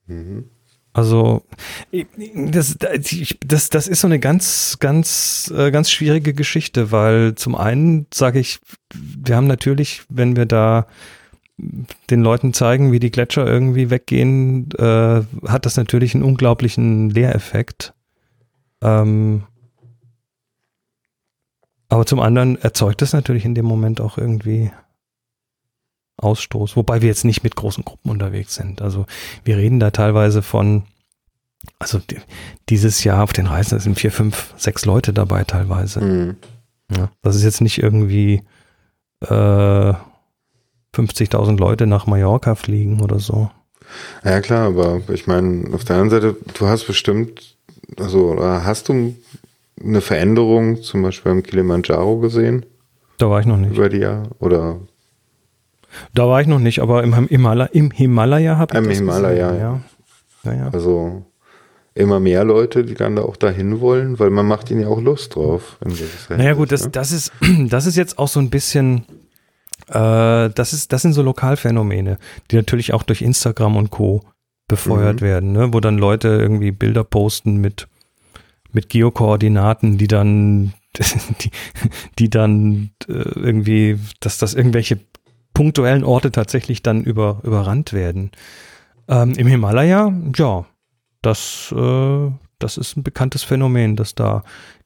Mhm. 0.06 0.50
Also 0.92 1.42
das, 1.90 2.76
das, 2.78 3.70
das 3.70 3.88
ist 3.88 4.00
so 4.00 4.06
eine 4.06 4.20
ganz, 4.20 4.76
ganz, 4.78 5.52
äh, 5.56 5.72
ganz 5.72 5.90
schwierige 5.90 6.34
Geschichte, 6.34 6.92
weil 6.92 7.34
zum 7.34 7.56
einen 7.56 8.06
sage 8.14 8.38
ich, 8.38 8.60
wir 8.94 9.34
haben 9.34 9.48
natürlich, 9.48 10.02
wenn 10.08 10.36
wir 10.36 10.46
da 10.46 10.86
den 12.10 12.22
Leuten 12.22 12.52
zeigen, 12.52 12.92
wie 12.92 13.00
die 13.00 13.10
Gletscher 13.10 13.44
irgendwie 13.44 13.90
weggehen, 13.90 14.70
äh, 14.72 15.22
hat 15.48 15.66
das 15.66 15.76
natürlich 15.76 16.14
einen 16.14 16.24
unglaublichen 16.24 17.10
Lehreffekt. 17.10 17.92
Ähm, 18.80 19.44
aber 21.88 22.06
zum 22.06 22.20
anderen 22.20 22.60
erzeugt 22.60 23.02
es 23.02 23.12
natürlich 23.12 23.44
in 23.44 23.54
dem 23.56 23.66
Moment 23.66 24.00
auch 24.00 24.16
irgendwie 24.16 24.70
Ausstoß, 26.16 26.76
wobei 26.76 27.02
wir 27.02 27.08
jetzt 27.08 27.24
nicht 27.24 27.42
mit 27.42 27.56
großen 27.56 27.84
Gruppen 27.84 28.10
unterwegs 28.10 28.54
sind. 28.54 28.80
Also 28.82 29.06
wir 29.44 29.56
reden 29.56 29.80
da 29.80 29.90
teilweise 29.90 30.42
von, 30.42 30.84
also 31.78 31.98
die, 31.98 32.16
dieses 32.68 33.02
Jahr 33.04 33.22
auf 33.22 33.32
den 33.32 33.46
Reisen 33.46 33.78
sind 33.80 33.98
vier, 33.98 34.12
fünf, 34.12 34.54
sechs 34.56 34.84
Leute 34.84 35.12
dabei 35.12 35.44
teilweise. 35.44 36.00
Mhm. 36.00 36.36
Ja, 36.94 37.10
das 37.22 37.34
ist 37.36 37.42
jetzt 37.44 37.60
nicht 37.60 37.82
irgendwie 37.82 38.42
äh, 39.22 39.92
50.000 40.94 41.58
Leute 41.58 41.86
nach 41.86 42.06
Mallorca 42.06 42.54
fliegen 42.54 43.00
oder 43.00 43.18
so. 43.18 43.50
Ja 44.24 44.40
klar, 44.40 44.68
aber 44.68 45.00
ich 45.12 45.26
meine, 45.26 45.74
auf 45.74 45.84
der 45.84 45.96
anderen 45.96 46.22
Seite, 46.22 46.36
du 46.58 46.66
hast 46.66 46.86
bestimmt, 46.86 47.56
also 47.98 48.36
hast 48.40 48.88
du 48.88 49.14
eine 49.82 50.00
Veränderung 50.00 50.82
zum 50.82 51.02
Beispiel 51.02 51.32
beim 51.32 51.42
Kilimanjaro 51.42 52.18
gesehen 52.18 52.64
Da 53.18 53.28
war 53.28 53.40
ich 53.40 53.46
noch 53.46 53.56
nicht. 53.56 53.72
über 53.72 53.88
die 53.88 53.98
Jahre? 53.98 54.30
Oder 54.38 54.78
Da 56.12 56.28
war 56.28 56.40
ich 56.40 56.46
noch 56.46 56.58
nicht, 56.58 56.80
aber 56.80 57.02
im, 57.02 57.28
Himalaya, 57.28 57.70
im 57.72 57.90
Himalaya 57.90 58.58
habe 58.58 58.74
ich 58.74 58.78
Im 58.78 58.88
das 58.88 58.98
Himalaya, 58.98 59.48
gesehen, 59.48 59.60
ja. 59.60 59.80
Ja, 60.44 60.52
ja. 60.52 60.68
also 60.72 61.24
immer 61.94 62.20
mehr 62.20 62.44
Leute, 62.44 62.84
die 62.84 62.94
dann 62.94 63.16
da 63.16 63.22
auch 63.22 63.36
dahin 63.36 63.80
wollen, 63.80 64.18
weil 64.18 64.30
man 64.30 64.46
macht 64.46 64.70
ihnen 64.70 64.80
ja 64.80 64.88
auch 64.88 65.00
Lust 65.00 65.36
drauf. 65.36 65.78
Naja 66.28 66.54
gut, 66.54 66.72
das, 66.72 66.82
Hinsicht, 66.82 66.96
das, 66.96 67.12
ist, 67.12 67.32
das 67.68 67.86
ist 67.86 67.96
jetzt 67.96 68.18
auch 68.18 68.28
so 68.28 68.40
ein 68.40 68.50
bisschen, 68.50 69.04
äh, 69.88 70.50
das, 70.50 70.72
ist, 70.72 70.92
das 70.92 71.02
sind 71.02 71.12
so 71.12 71.22
Lokalphänomene, 71.22 72.18
die 72.50 72.56
natürlich 72.56 72.92
auch 72.92 73.04
durch 73.04 73.22
Instagram 73.22 73.76
und 73.76 73.90
Co. 73.90 74.22
befeuert 74.66 75.20
Mhm. 75.20 75.24
werden, 75.24 75.52
ne? 75.52 75.72
wo 75.72 75.80
dann 75.80 75.98
Leute 75.98 76.28
irgendwie 76.28 76.72
Bilder 76.72 77.04
posten 77.04 77.58
mit, 77.58 77.86
mit 78.72 78.88
Geokoordinaten, 78.88 79.96
die 79.96 80.08
dann, 80.08 80.74
die, 81.40 81.50
die 82.18 82.30
dann 82.30 82.90
äh, 83.08 83.12
irgendwie, 83.12 84.00
dass 84.18 84.38
das 84.38 84.54
irgendwelche 84.54 84.98
punktuellen 85.54 86.04
Orte 86.04 86.30
tatsächlich 86.30 86.82
dann 86.82 87.02
über, 87.04 87.40
überrannt 87.42 87.92
werden. 87.92 88.32
Ähm, 89.08 89.32
Im 89.32 89.46
Himalaya, 89.46 90.12
ja, 90.36 90.66
das, 91.22 91.72
äh, 91.76 92.30
das 92.58 92.76
ist 92.76 92.96
ein 92.96 93.02
bekanntes 93.02 93.42
Phänomen, 93.42 93.96
dass 93.96 94.14
da 94.14 94.42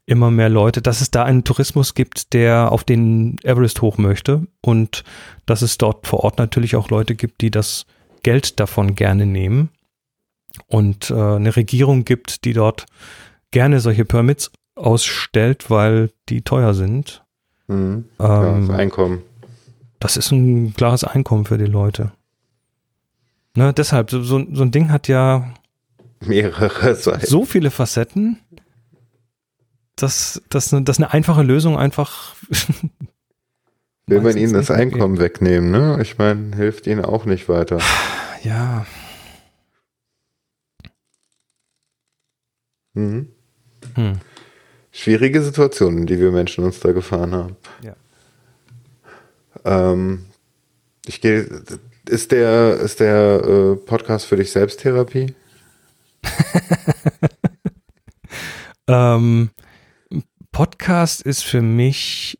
immer 0.07 0.31
mehr 0.31 0.49
Leute, 0.49 0.81
dass 0.81 1.01
es 1.01 1.11
da 1.11 1.25
einen 1.25 1.45
Tourismus 1.45 1.95
gibt, 1.95 2.33
der 2.33 2.73
auf 2.73 2.85
den 2.85 3.37
Everest 3.43 3.83
hoch 3.83 3.99
möchte 3.99 4.47
und 4.63 5.05
dass 5.45 5.63
es 5.63 5.77
dort 5.77 6.07
vor 6.07 6.25
Ort 6.25 6.39
natürlich 6.39 6.77
auch 6.77 6.89
Leute 6.89 7.15
gibt, 7.15 7.43
die 7.43 7.51
das 7.51 7.85
Geld 8.23 8.59
davon 8.59 8.95
gerne 8.95 9.27
nehmen 9.27 9.69
und 10.67 11.11
äh, 11.11 11.15
eine 11.15 11.55
Regierung 11.55 12.05
gibt, 12.05 12.45
die 12.45 12.53
dort 12.55 12.87
gerne 13.51 13.81
solche 13.81 14.05
Permits 14.05 14.51
ausstellt, 14.75 15.71
weil 15.71 16.11
die 16.29 16.43
teuer 16.43 16.73
sind. 16.75 17.23
Mhm. 17.67 18.07
Ja, 18.19 18.57
Ähm, 18.57 18.69
das 18.69 18.79
Einkommen. 18.79 19.23
Das 20.01 20.17
ist 20.17 20.31
ein 20.33 20.75
klares 20.75 21.05
Einkommen 21.05 21.45
für 21.45 21.59
die 21.59 21.65
Leute. 21.67 22.13
Ne, 23.57 23.73
deshalb, 23.73 24.11
so, 24.11 24.23
so 24.23 24.37
ein 24.39 24.71
Ding 24.71 24.91
hat 24.93 25.09
ja 25.09 25.53
Mehrere 26.21 26.95
Seiten. 26.95 27.27
so 27.27 27.45
viele 27.45 27.71
Facetten, 27.71 28.39
dass, 29.97 30.43
dass, 30.49 30.73
eine- 30.73 30.83
dass 30.85 30.99
eine 30.99 31.13
einfache 31.13 31.43
Lösung 31.43 31.77
einfach. 31.79 32.35
Will 34.07 34.21
man 34.23 34.37
ihnen 34.37 34.53
das 34.55 34.69
nicht 34.69 34.79
geht. 34.79 34.93
Einkommen 34.95 35.19
wegnehmen, 35.19 35.71
ne? 35.71 35.99
Ich 36.01 36.17
meine, 36.19 36.57
hilft 36.57 36.87
ihnen 36.87 37.05
auch 37.05 37.25
nicht 37.25 37.49
weiter. 37.49 37.79
Ja, 38.45 38.87
Mhm. 42.95 43.29
hm. 43.95 44.21
Schwierige 44.93 45.43
Situationen, 45.43 46.07
die 46.07 46.19
wir 46.19 46.31
Menschen 46.33 46.65
uns 46.65 46.81
da 46.81 46.93
gefahren 46.93 47.33
haben. 47.35 47.57
Ja. 47.83 47.95
Ähm, 49.65 50.27
ich 51.07 51.21
gehe. 51.21 51.63
Ist 52.09 52.33
der, 52.33 52.75
ist 52.77 53.01
der 53.01 53.43
äh, 53.45 53.77
Podcast 53.77 54.27
für 54.27 54.37
dich 54.37 54.51
Selbsttherapie? 54.51 55.35
Ähm, 58.89 59.51
Podcast 60.51 61.21
ist 61.21 61.45
für 61.45 61.61
mich, 61.61 62.39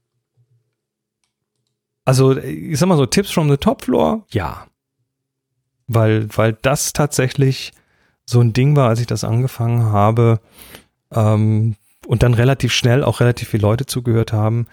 also 2.05 2.37
ich 2.37 2.79
sag 2.79 2.89
mal 2.89 2.97
so, 2.97 3.07
Tipps 3.07 3.31
from 3.31 3.51
the 3.51 3.59
Top 3.59 3.85
Floor, 3.85 4.25
ja. 4.31 4.67
Weil, 5.87 6.29
weil 6.37 6.55
das 6.55 6.93
tatsächlich 6.95 7.73
so 8.25 8.41
ein 8.41 8.53
Ding 8.55 8.77
war, 8.77 8.89
als 8.89 9.01
ich 9.01 9.07
das 9.07 9.25
angefangen 9.25 9.85
habe 9.85 10.41
ähm, 11.13 11.77
und 12.07 12.23
dann 12.23 12.35
relativ 12.35 12.73
schnell 12.73 13.05
auch 13.05 13.21
relativ 13.21 13.49
viele 13.49 13.63
Leute 13.63 13.87
zugehört 13.87 14.33
haben. 14.33 14.67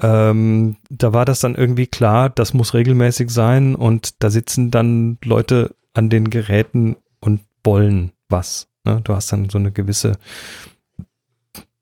Ähm, 0.00 0.76
da 0.90 1.12
war 1.12 1.24
das 1.24 1.40
dann 1.40 1.54
irgendwie 1.54 1.86
klar, 1.86 2.30
das 2.30 2.54
muss 2.54 2.74
regelmäßig 2.74 3.30
sein 3.30 3.74
und 3.74 4.22
da 4.22 4.30
sitzen 4.30 4.70
dann 4.70 5.18
Leute 5.24 5.74
an 5.94 6.10
den 6.10 6.30
Geräten 6.30 6.96
und 7.20 7.40
wollen 7.64 8.12
was. 8.28 8.68
Ne? 8.84 9.00
Du 9.02 9.14
hast 9.14 9.32
dann 9.32 9.48
so 9.50 9.58
eine 9.58 9.72
gewisse 9.72 10.18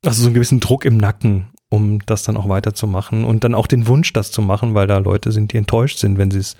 also 0.05 0.21
so 0.21 0.27
einen 0.27 0.35
gewissen 0.35 0.59
Druck 0.59 0.85
im 0.85 0.97
Nacken 0.97 1.47
um 1.69 1.99
das 2.05 2.23
dann 2.23 2.37
auch 2.37 2.47
weiterzumachen 2.47 3.25
und 3.25 3.43
dann 3.43 3.53
auch 3.53 3.67
den 3.67 3.87
Wunsch, 3.87 4.13
das 4.13 4.31
zu 4.31 4.41
machen, 4.41 4.73
weil 4.73 4.87
da 4.87 4.99
Leute 4.99 5.31
sind, 5.31 5.51
die 5.51 5.57
enttäuscht 5.57 5.97
sind, 5.99 6.17
wenn 6.17 6.31
sie 6.31 6.39
es, 6.39 6.55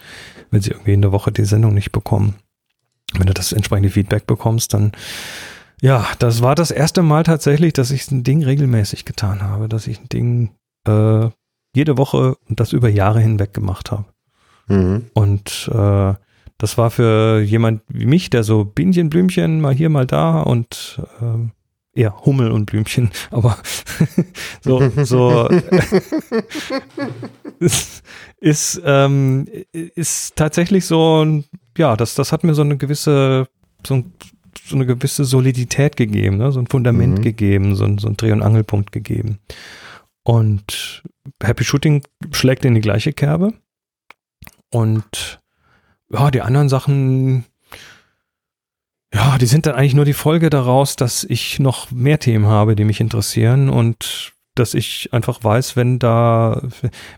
wenn 0.51 0.61
sie 0.61 0.71
irgendwie 0.71 0.93
in 0.93 1.01
der 1.01 1.11
Woche 1.11 1.31
die 1.31 1.45
Sendung 1.45 1.73
nicht 1.73 1.91
bekommen. 1.91 2.35
Wenn 3.13 3.27
du 3.27 3.33
das 3.33 3.53
entsprechende 3.53 3.89
Feedback 3.89 4.27
bekommst, 4.27 4.73
dann 4.73 4.91
ja, 5.79 6.07
das 6.19 6.41
war 6.41 6.55
das 6.55 6.71
erste 6.71 7.03
Mal 7.03 7.23
tatsächlich, 7.23 7.71
dass 7.71 7.91
ich 7.91 8.11
ein 8.11 8.23
Ding 8.23 8.43
regelmäßig 8.43 9.05
getan 9.05 9.43
habe, 9.43 9.69
dass 9.69 9.87
ich 9.87 9.99
ein 9.99 10.09
Ding 10.09 10.49
äh, 10.85 11.29
jede 11.77 11.97
Woche 11.97 12.35
und 12.49 12.59
das 12.59 12.73
über 12.73 12.89
Jahre 12.89 13.21
hinweg 13.21 13.53
gemacht 13.53 13.91
habe. 13.91 14.05
Mhm. 14.67 15.05
Und 15.13 15.69
äh, 15.71 16.13
das 16.57 16.77
war 16.77 16.89
für 16.89 17.39
jemand 17.39 17.83
wie 17.87 18.07
mich, 18.07 18.31
der 18.31 18.43
so 18.43 18.65
Bienchen, 18.65 19.09
Blümchen, 19.09 19.61
mal 19.61 19.75
hier, 19.75 19.89
mal 19.89 20.07
da 20.07 20.41
und 20.41 20.99
ähm, 21.21 21.51
eher 21.93 22.25
Hummel 22.25 22.51
und 22.51 22.65
Blümchen, 22.65 23.11
aber 23.31 23.57
so, 24.61 24.91
so 25.03 25.47
ist, 27.59 28.01
ist, 28.39 28.81
ähm, 28.83 29.47
ist 29.71 30.35
tatsächlich 30.35 30.85
so, 30.85 31.43
ja, 31.77 31.95
das, 31.95 32.15
das 32.15 32.31
hat 32.31 32.43
mir 32.43 32.55
so 32.55 32.63
eine 32.63 32.77
gewisse, 32.77 33.47
so, 33.85 33.95
ein, 33.95 34.13
so 34.65 34.75
eine 34.75 34.87
gewisse 34.87 35.25
Solidität 35.25 35.95
gegeben, 35.95 36.37
ne? 36.37 36.51
so 36.51 36.59
ein 36.59 36.67
Fundament 36.67 37.19
mhm. 37.19 37.21
gegeben, 37.21 37.75
so 37.75 37.85
ein, 37.85 37.99
so 37.99 38.07
ein 38.07 38.17
Dreh- 38.17 38.31
und 38.31 38.41
Angelpunkt 38.41 38.91
gegeben. 38.91 39.37
Und 40.27 41.03
Happy 41.41 41.63
Shooting 41.63 42.03
schlägt 42.31 42.65
in 42.65 42.75
die 42.75 42.81
gleiche 42.81 43.13
Kerbe. 43.13 43.53
Und 44.69 45.39
ja, 46.11 46.31
die 46.31 46.41
anderen 46.41 46.67
Sachen, 46.67 47.45
ja, 49.13 49.37
die 49.37 49.45
sind 49.45 49.65
dann 49.65 49.75
eigentlich 49.75 49.95
nur 49.95 50.03
die 50.03 50.11
Folge 50.11 50.49
daraus, 50.49 50.97
dass 50.97 51.23
ich 51.23 51.59
noch 51.59 51.91
mehr 51.91 52.19
Themen 52.19 52.45
habe, 52.45 52.75
die 52.75 52.83
mich 52.83 52.99
interessieren 52.99 53.69
und 53.69 54.33
dass 54.55 54.73
ich 54.73 55.07
einfach 55.13 55.45
weiß, 55.45 55.77
wenn 55.77 55.97
da, 55.97 56.61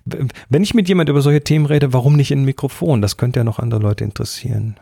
wenn 0.05 0.61
ich 0.61 0.75
mit 0.75 0.88
jemand 0.88 1.09
über 1.09 1.21
solche 1.21 1.43
Themen 1.43 1.65
rede, 1.65 1.93
warum 1.93 2.15
nicht 2.15 2.29
in 2.29 2.41
ein 2.41 2.45
Mikrofon? 2.45 3.01
Das 3.01 3.17
könnte 3.17 3.39
ja 3.39 3.43
noch 3.43 3.57
andere 3.57 3.81
Leute 3.81 4.03
interessieren. 4.03 4.79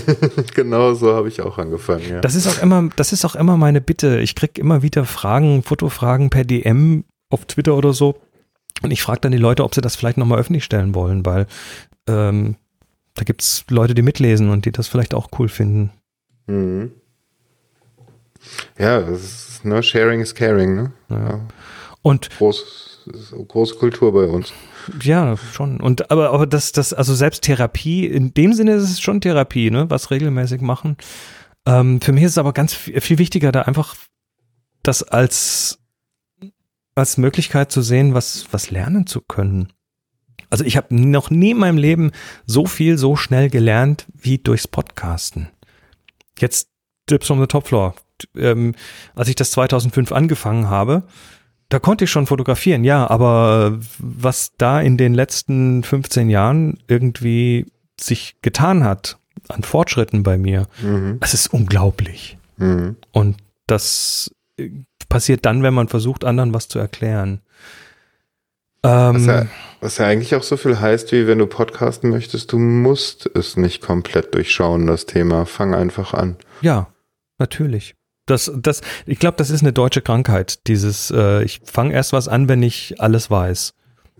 genau 0.54 0.92
so 0.92 1.14
habe 1.14 1.28
ich 1.28 1.40
auch 1.40 1.56
angefangen, 1.56 2.02
ja. 2.10 2.20
Das 2.20 2.34
ist 2.34 2.46
auch 2.46 2.62
immer, 2.62 2.90
das 2.96 3.14
ist 3.14 3.24
auch 3.24 3.36
immer 3.36 3.56
meine 3.56 3.80
Bitte. 3.80 4.20
Ich 4.20 4.34
krieg 4.34 4.58
immer 4.58 4.82
wieder 4.82 5.06
Fragen, 5.06 5.62
Fotofragen 5.62 6.28
per 6.28 6.44
DM 6.44 7.04
auf 7.30 7.46
Twitter 7.46 7.74
oder 7.74 7.92
so. 7.92 8.20
Und 8.82 8.90
ich 8.90 9.02
frage 9.02 9.20
dann 9.20 9.32
die 9.32 9.38
Leute, 9.38 9.64
ob 9.64 9.74
sie 9.74 9.80
das 9.80 9.96
vielleicht 9.96 10.18
nochmal 10.18 10.38
öffentlich 10.38 10.64
stellen 10.64 10.94
wollen, 10.94 11.24
weil 11.24 11.46
ähm, 12.06 12.56
da 13.14 13.24
gibt 13.24 13.42
es 13.42 13.64
Leute, 13.68 13.94
die 13.94 14.02
mitlesen 14.02 14.50
und 14.50 14.64
die 14.64 14.72
das 14.72 14.88
vielleicht 14.88 15.14
auch 15.14 15.28
cool 15.38 15.48
finden. 15.48 15.90
Mhm. 16.46 16.92
Ja, 18.78 19.00
das 19.00 19.22
ist, 19.22 19.64
ne, 19.64 19.82
Sharing 19.82 20.20
is 20.20 20.34
Caring, 20.34 20.74
ne? 20.74 20.92
Ja. 21.08 21.28
ja. 21.28 21.40
Und 22.02 22.30
Groß, 22.38 23.06
große 23.48 23.74
Kultur 23.74 24.12
bei 24.12 24.24
uns. 24.24 24.52
Ja, 25.02 25.36
schon. 25.36 25.80
Und 25.80 26.10
aber, 26.10 26.30
aber 26.30 26.46
das, 26.46 26.72
das, 26.72 26.94
also 26.94 27.14
selbst 27.14 27.42
Therapie, 27.42 28.06
in 28.06 28.32
dem 28.32 28.54
Sinne 28.54 28.74
ist 28.74 28.84
es 28.84 29.00
schon 29.00 29.20
Therapie, 29.20 29.70
ne, 29.70 29.90
was 29.90 30.10
regelmäßig 30.10 30.62
machen. 30.62 30.96
Ähm, 31.66 32.00
für 32.00 32.12
mich 32.12 32.24
ist 32.24 32.32
es 32.32 32.38
aber 32.38 32.54
ganz 32.54 32.72
viel, 32.72 33.00
viel 33.00 33.18
wichtiger, 33.18 33.52
da 33.52 33.62
einfach 33.62 33.94
das 34.82 35.02
als, 35.02 35.79
als 36.94 37.16
Möglichkeit 37.16 37.72
zu 37.72 37.82
sehen, 37.82 38.14
was, 38.14 38.46
was 38.50 38.70
lernen 38.70 39.06
zu 39.06 39.20
können. 39.20 39.72
Also 40.50 40.64
ich 40.64 40.76
habe 40.76 40.94
noch 40.94 41.30
nie 41.30 41.52
in 41.52 41.58
meinem 41.58 41.78
Leben 41.78 42.10
so 42.44 42.66
viel 42.66 42.98
so 42.98 43.16
schnell 43.16 43.50
gelernt 43.50 44.06
wie 44.12 44.38
durchs 44.38 44.66
Podcasten. 44.66 45.48
Jetzt 46.38 46.68
Dips 47.08 47.26
from 47.26 47.40
the 47.40 47.46
Top 47.46 47.68
Floor. 47.68 47.94
Ähm, 48.36 48.74
als 49.14 49.28
ich 49.28 49.36
das 49.36 49.52
2005 49.52 50.12
angefangen 50.12 50.68
habe, 50.68 51.04
da 51.68 51.78
konnte 51.78 52.04
ich 52.04 52.10
schon 52.10 52.26
fotografieren, 52.26 52.82
ja, 52.84 53.08
aber 53.08 53.78
was 53.98 54.52
da 54.58 54.80
in 54.80 54.96
den 54.96 55.14
letzten 55.14 55.84
15 55.84 56.28
Jahren 56.28 56.78
irgendwie 56.88 57.66
sich 57.98 58.36
getan 58.42 58.84
hat 58.84 59.18
an 59.48 59.62
Fortschritten 59.62 60.22
bei 60.22 60.36
mir, 60.36 60.66
mhm. 60.82 61.18
das 61.20 61.32
ist 61.32 61.46
unglaublich. 61.46 62.38
Mhm. 62.56 62.96
Und 63.12 63.36
das 63.66 64.34
passiert 65.10 65.44
dann, 65.44 65.62
wenn 65.62 65.74
man 65.74 65.88
versucht, 65.88 66.24
anderen 66.24 66.54
was 66.54 66.68
zu 66.68 66.78
erklären. 66.78 67.42
Ähm, 68.82 69.14
was, 69.14 69.26
ja, 69.26 69.46
was 69.82 69.98
ja 69.98 70.06
eigentlich 70.06 70.34
auch 70.34 70.42
so 70.42 70.56
viel 70.56 70.80
heißt, 70.80 71.12
wie 71.12 71.26
wenn 71.26 71.38
du 71.38 71.46
podcasten 71.46 72.08
möchtest, 72.08 72.52
du 72.52 72.58
musst 72.58 73.28
es 73.34 73.58
nicht 73.58 73.82
komplett 73.82 74.34
durchschauen, 74.34 74.86
das 74.86 75.04
Thema. 75.04 75.44
Fang 75.44 75.74
einfach 75.74 76.14
an. 76.14 76.36
Ja, 76.62 76.88
natürlich. 77.38 77.94
Das, 78.24 78.50
das, 78.56 78.80
ich 79.06 79.18
glaube, 79.18 79.36
das 79.36 79.50
ist 79.50 79.60
eine 79.60 79.74
deutsche 79.74 80.00
Krankheit. 80.00 80.66
Dieses, 80.66 81.10
äh, 81.10 81.42
ich 81.42 81.60
fange 81.64 81.92
erst 81.92 82.14
was 82.14 82.28
an, 82.28 82.48
wenn 82.48 82.62
ich 82.62 82.94
alles 83.00 83.30
weiß. 83.30 83.74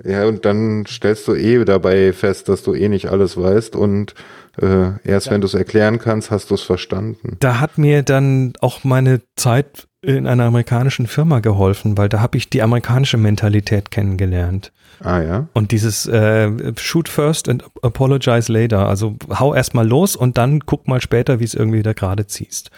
Ja, 0.05 0.27
und 0.27 0.44
dann 0.44 0.85
stellst 0.86 1.28
du 1.28 1.35
eh 1.35 1.65
dabei 1.65 2.12
fest, 2.12 2.49
dass 2.49 2.62
du 2.62 2.75
eh 2.75 2.89
nicht 2.89 3.09
alles 3.09 3.36
weißt 3.36 3.77
und 3.77 4.15
äh, 4.60 4.93
erst 5.05 5.27
ja. 5.27 5.33
wenn 5.33 5.43
du 5.43 5.47
es 5.47 5.55
erklären 5.55 5.99
kannst, 5.99 6.31
hast 6.31 6.51
du 6.51 6.55
es 6.55 6.62
verstanden. 6.62 7.36
Da 7.41 7.60
hat 7.60 7.77
mir 7.77 8.02
dann 8.02 8.55
auch 8.60 8.83
meine 8.83 9.20
Zeit 9.36 9.86
in 10.03 10.27
einer 10.27 10.45
amerikanischen 10.45 11.07
Firma 11.07 11.41
geholfen, 11.41 11.99
weil 11.99 12.09
da 12.09 12.20
habe 12.20 12.39
ich 12.39 12.49
die 12.49 12.62
amerikanische 12.62 13.19
Mentalität 13.19 13.91
kennengelernt. 13.91 14.73
Ah 15.03 15.20
ja. 15.20 15.49
Und 15.53 15.73
dieses 15.73 16.07
äh, 16.07 16.51
Shoot 16.79 17.09
first 17.09 17.49
and 17.49 17.65
apologize 17.83 18.51
later. 18.51 18.89
Also 18.89 19.17
hau 19.29 19.55
erstmal 19.55 19.87
los 19.87 20.17
und 20.17 20.39
dann 20.39 20.61
guck 20.61 20.89
mal 20.89 21.01
später, 21.01 21.41
wie 21.41 21.45
es 21.45 21.55
irgendwie 21.55 21.83
da 21.83 21.93
gerade 21.93 22.27
ziehst. 22.27 22.70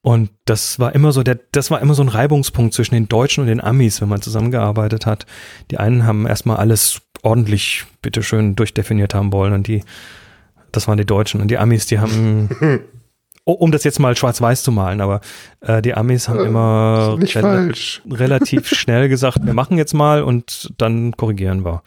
Und 0.00 0.30
das 0.44 0.78
war 0.78 0.94
immer 0.94 1.10
so 1.12 1.22
der, 1.22 1.38
das 1.52 1.70
war 1.70 1.80
immer 1.80 1.94
so 1.94 2.02
ein 2.02 2.08
Reibungspunkt 2.08 2.74
zwischen 2.74 2.94
den 2.94 3.08
Deutschen 3.08 3.40
und 3.42 3.48
den 3.48 3.62
Amis, 3.62 4.00
wenn 4.00 4.08
man 4.08 4.22
zusammengearbeitet 4.22 5.04
hat. 5.04 5.26
Die 5.70 5.78
einen 5.78 6.06
haben 6.06 6.26
erstmal 6.26 6.58
alles 6.58 7.02
ordentlich, 7.22 7.84
bitteschön, 8.02 8.54
durchdefiniert 8.54 9.14
haben 9.14 9.32
wollen 9.32 9.52
und 9.52 9.66
die, 9.66 9.82
das 10.70 10.86
waren 10.86 10.96
die 10.96 11.04
Deutschen 11.04 11.40
und 11.40 11.48
die 11.48 11.58
Amis, 11.58 11.86
die 11.86 11.98
haben 11.98 12.48
um 13.52 13.70
das 13.70 13.84
jetzt 13.84 14.00
mal 14.00 14.16
schwarz-weiß 14.16 14.62
zu 14.62 14.72
malen, 14.72 15.00
aber 15.00 15.20
äh, 15.60 15.80
die 15.80 15.94
Amis 15.94 16.28
haben 16.28 16.40
äh, 16.40 16.44
immer 16.44 17.16
re 17.18 17.72
relativ 18.10 18.68
schnell 18.68 19.08
gesagt, 19.08 19.38
wir 19.44 19.54
machen 19.54 19.78
jetzt 19.78 19.94
mal 19.94 20.22
und 20.22 20.72
dann 20.78 21.16
korrigieren 21.16 21.64
wir. 21.64 21.82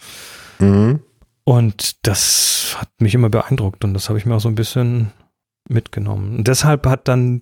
Mhm. 0.60 1.02
Und 1.44 2.08
das 2.08 2.78
hat 2.80 2.90
mich 3.00 3.14
immer 3.14 3.30
beeindruckt 3.30 3.84
und 3.84 3.94
das 3.94 4.10
habe 4.10 4.18
ich 4.20 4.26
mir 4.26 4.36
auch 4.36 4.42
so 4.42 4.50
ein 4.50 4.56
bisschen 4.56 5.12
mitgenommen. 5.68 6.38
Und 6.38 6.48
deshalb 6.48 6.86
hat 6.88 7.08
dann 7.08 7.42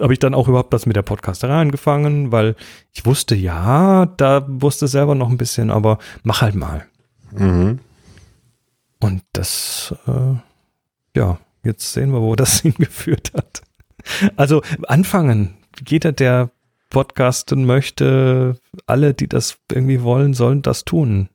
habe 0.00 0.12
ich 0.12 0.18
dann 0.18 0.34
auch 0.34 0.48
überhaupt 0.48 0.72
das 0.72 0.86
mit 0.86 0.96
der 0.96 1.02
Podcasterei 1.02 1.60
angefangen, 1.60 2.32
weil 2.32 2.54
ich 2.92 3.04
wusste, 3.06 3.34
ja, 3.34 4.06
da 4.06 4.44
wusste 4.48 4.86
selber 4.86 5.14
noch 5.14 5.28
ein 5.28 5.36
bisschen, 5.36 5.70
aber 5.70 5.98
mach 6.22 6.42
halt 6.42 6.54
mal. 6.54 6.86
Mhm. 7.32 7.80
Und 9.00 9.22
das, 9.32 9.94
äh, 10.06 10.34
ja, 11.16 11.38
Jetzt 11.62 11.92
sehen 11.92 12.12
wir, 12.12 12.22
wo 12.22 12.36
das 12.36 12.60
hingeführt 12.62 13.32
hat. 13.34 13.62
Also 14.36 14.62
anfangen. 14.86 15.56
Jeder, 15.86 16.12
der 16.12 16.50
podcasten 16.88 17.64
möchte, 17.64 18.58
alle, 18.86 19.14
die 19.14 19.28
das 19.28 19.58
irgendwie 19.70 20.02
wollen, 20.02 20.34
sollen 20.34 20.62
das 20.62 20.84
tun. 20.84 21.28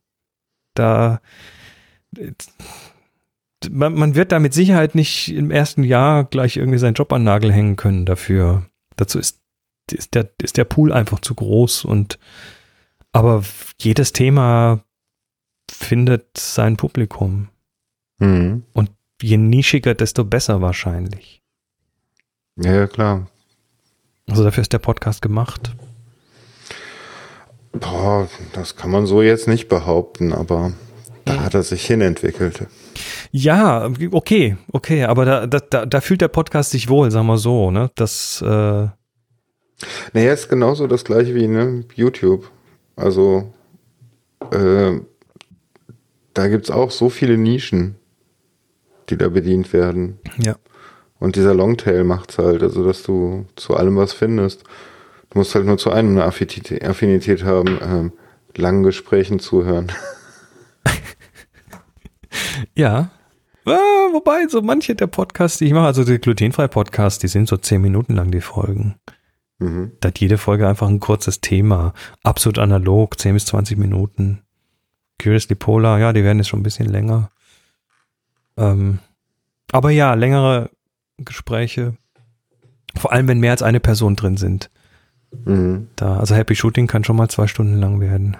Da 0.74 1.20
man, 3.70 3.94
man 3.94 4.14
wird 4.14 4.32
da 4.32 4.38
mit 4.38 4.54
Sicherheit 4.54 4.94
nicht 4.94 5.28
im 5.28 5.50
ersten 5.50 5.82
Jahr 5.82 6.24
gleich 6.24 6.56
irgendwie 6.56 6.78
seinen 6.78 6.94
Job 6.94 7.12
an 7.12 7.24
Nagel 7.24 7.52
hängen 7.52 7.76
können 7.76 8.04
dafür. 8.04 8.66
Dazu 8.96 9.18
ist, 9.18 9.40
ist, 9.90 10.14
der, 10.14 10.30
ist 10.42 10.56
der 10.56 10.64
Pool 10.64 10.92
einfach 10.92 11.20
zu 11.20 11.34
groß 11.34 11.84
und 11.84 12.18
aber 13.12 13.42
jedes 13.80 14.12
Thema 14.12 14.84
findet 15.70 16.36
sein 16.36 16.76
Publikum. 16.76 17.48
Mhm. 18.18 18.64
Und 18.72 18.90
je 19.22 19.36
nischiger, 19.36 19.94
desto 19.94 20.24
besser 20.24 20.60
wahrscheinlich. 20.60 21.42
Ja, 22.56 22.72
ja, 22.72 22.86
klar. 22.86 23.26
Also 24.28 24.42
dafür 24.42 24.62
ist 24.62 24.72
der 24.72 24.78
Podcast 24.78 25.22
gemacht. 25.22 25.74
Boah, 27.72 28.28
das 28.52 28.76
kann 28.76 28.90
man 28.90 29.06
so 29.06 29.22
jetzt 29.22 29.48
nicht 29.48 29.68
behaupten, 29.68 30.32
aber 30.32 30.72
da 31.24 31.42
hat 31.42 31.54
er 31.54 31.62
sich 31.62 31.86
hinentwickelt. 31.86 32.66
Ja, 33.30 33.90
okay, 34.12 34.56
okay, 34.72 35.04
aber 35.04 35.24
da, 35.24 35.46
da, 35.46 35.84
da 35.84 36.00
fühlt 36.00 36.22
der 36.22 36.28
Podcast 36.28 36.70
sich 36.70 36.88
wohl, 36.88 37.10
sagen 37.10 37.26
wir 37.26 37.36
so, 37.36 37.70
ne? 37.70 37.90
Das, 37.94 38.40
äh 38.42 38.88
Naja, 40.12 40.32
ist 40.32 40.48
genauso 40.48 40.86
das 40.86 41.04
gleiche 41.04 41.34
wie 41.34 41.46
ne, 41.46 41.84
YouTube. 41.94 42.50
Also, 42.96 43.52
äh, 44.50 45.00
da 46.32 46.48
gibt's 46.48 46.70
auch 46.70 46.90
so 46.90 47.10
viele 47.10 47.36
Nischen 47.36 47.96
die 49.08 49.16
da 49.16 49.28
bedient 49.28 49.72
werden. 49.72 50.18
Ja. 50.38 50.56
Und 51.18 51.36
dieser 51.36 51.54
Longtail 51.54 52.04
macht's 52.04 52.38
halt, 52.38 52.62
also 52.62 52.84
dass 52.84 53.02
du 53.02 53.46
zu 53.56 53.74
allem 53.74 53.96
was 53.96 54.12
findest. 54.12 54.64
Du 55.30 55.38
musst 55.38 55.54
halt 55.54 55.66
nur 55.66 55.78
zu 55.78 55.90
einem 55.90 56.10
eine 56.10 56.24
Affinität, 56.24 56.84
Affinität 56.84 57.44
haben, 57.44 57.78
ähm, 57.82 58.12
langen 58.54 58.82
Gesprächen 58.82 59.38
zuhören. 59.38 59.92
ja. 62.74 63.10
Ah, 63.64 64.08
wobei, 64.12 64.46
so 64.48 64.62
manche 64.62 64.94
der 64.94 65.08
Podcasts, 65.08 65.58
die 65.58 65.66
ich 65.66 65.72
mache, 65.72 65.86
also 65.86 66.04
die 66.04 66.18
glutenfrei 66.18 66.68
Podcasts, 66.68 67.18
die 67.18 67.28
sind 67.28 67.48
so 67.48 67.56
zehn 67.56 67.82
Minuten 67.82 68.14
lang, 68.14 68.30
die 68.30 68.40
Folgen. 68.40 68.94
Mhm. 69.58 69.92
Da 70.00 70.08
hat 70.08 70.18
jede 70.20 70.38
Folge 70.38 70.68
einfach 70.68 70.88
ein 70.88 71.00
kurzes 71.00 71.40
Thema. 71.40 71.94
Absolut 72.22 72.58
analog, 72.58 73.18
10 73.18 73.34
bis 73.34 73.46
20 73.46 73.78
Minuten. 73.78 74.42
Curiously 75.20 75.56
Polar, 75.56 75.98
ja, 75.98 76.12
die 76.12 76.22
werden 76.22 76.38
jetzt 76.38 76.48
schon 76.48 76.60
ein 76.60 76.64
bisschen 76.64 76.86
länger. 76.86 77.30
Ähm, 78.56 78.98
aber 79.72 79.90
ja, 79.90 80.14
längere 80.14 80.70
Gespräche. 81.18 81.96
Vor 82.96 83.12
allem, 83.12 83.28
wenn 83.28 83.40
mehr 83.40 83.50
als 83.52 83.62
eine 83.62 83.80
Person 83.80 84.16
drin 84.16 84.36
sind. 84.36 84.70
Mhm. 85.44 85.88
Da, 85.96 86.18
also 86.18 86.34
Happy 86.34 86.54
Shooting 86.54 86.86
kann 86.86 87.04
schon 87.04 87.16
mal 87.16 87.28
zwei 87.28 87.46
Stunden 87.46 87.78
lang 87.78 88.00
werden. 88.00 88.36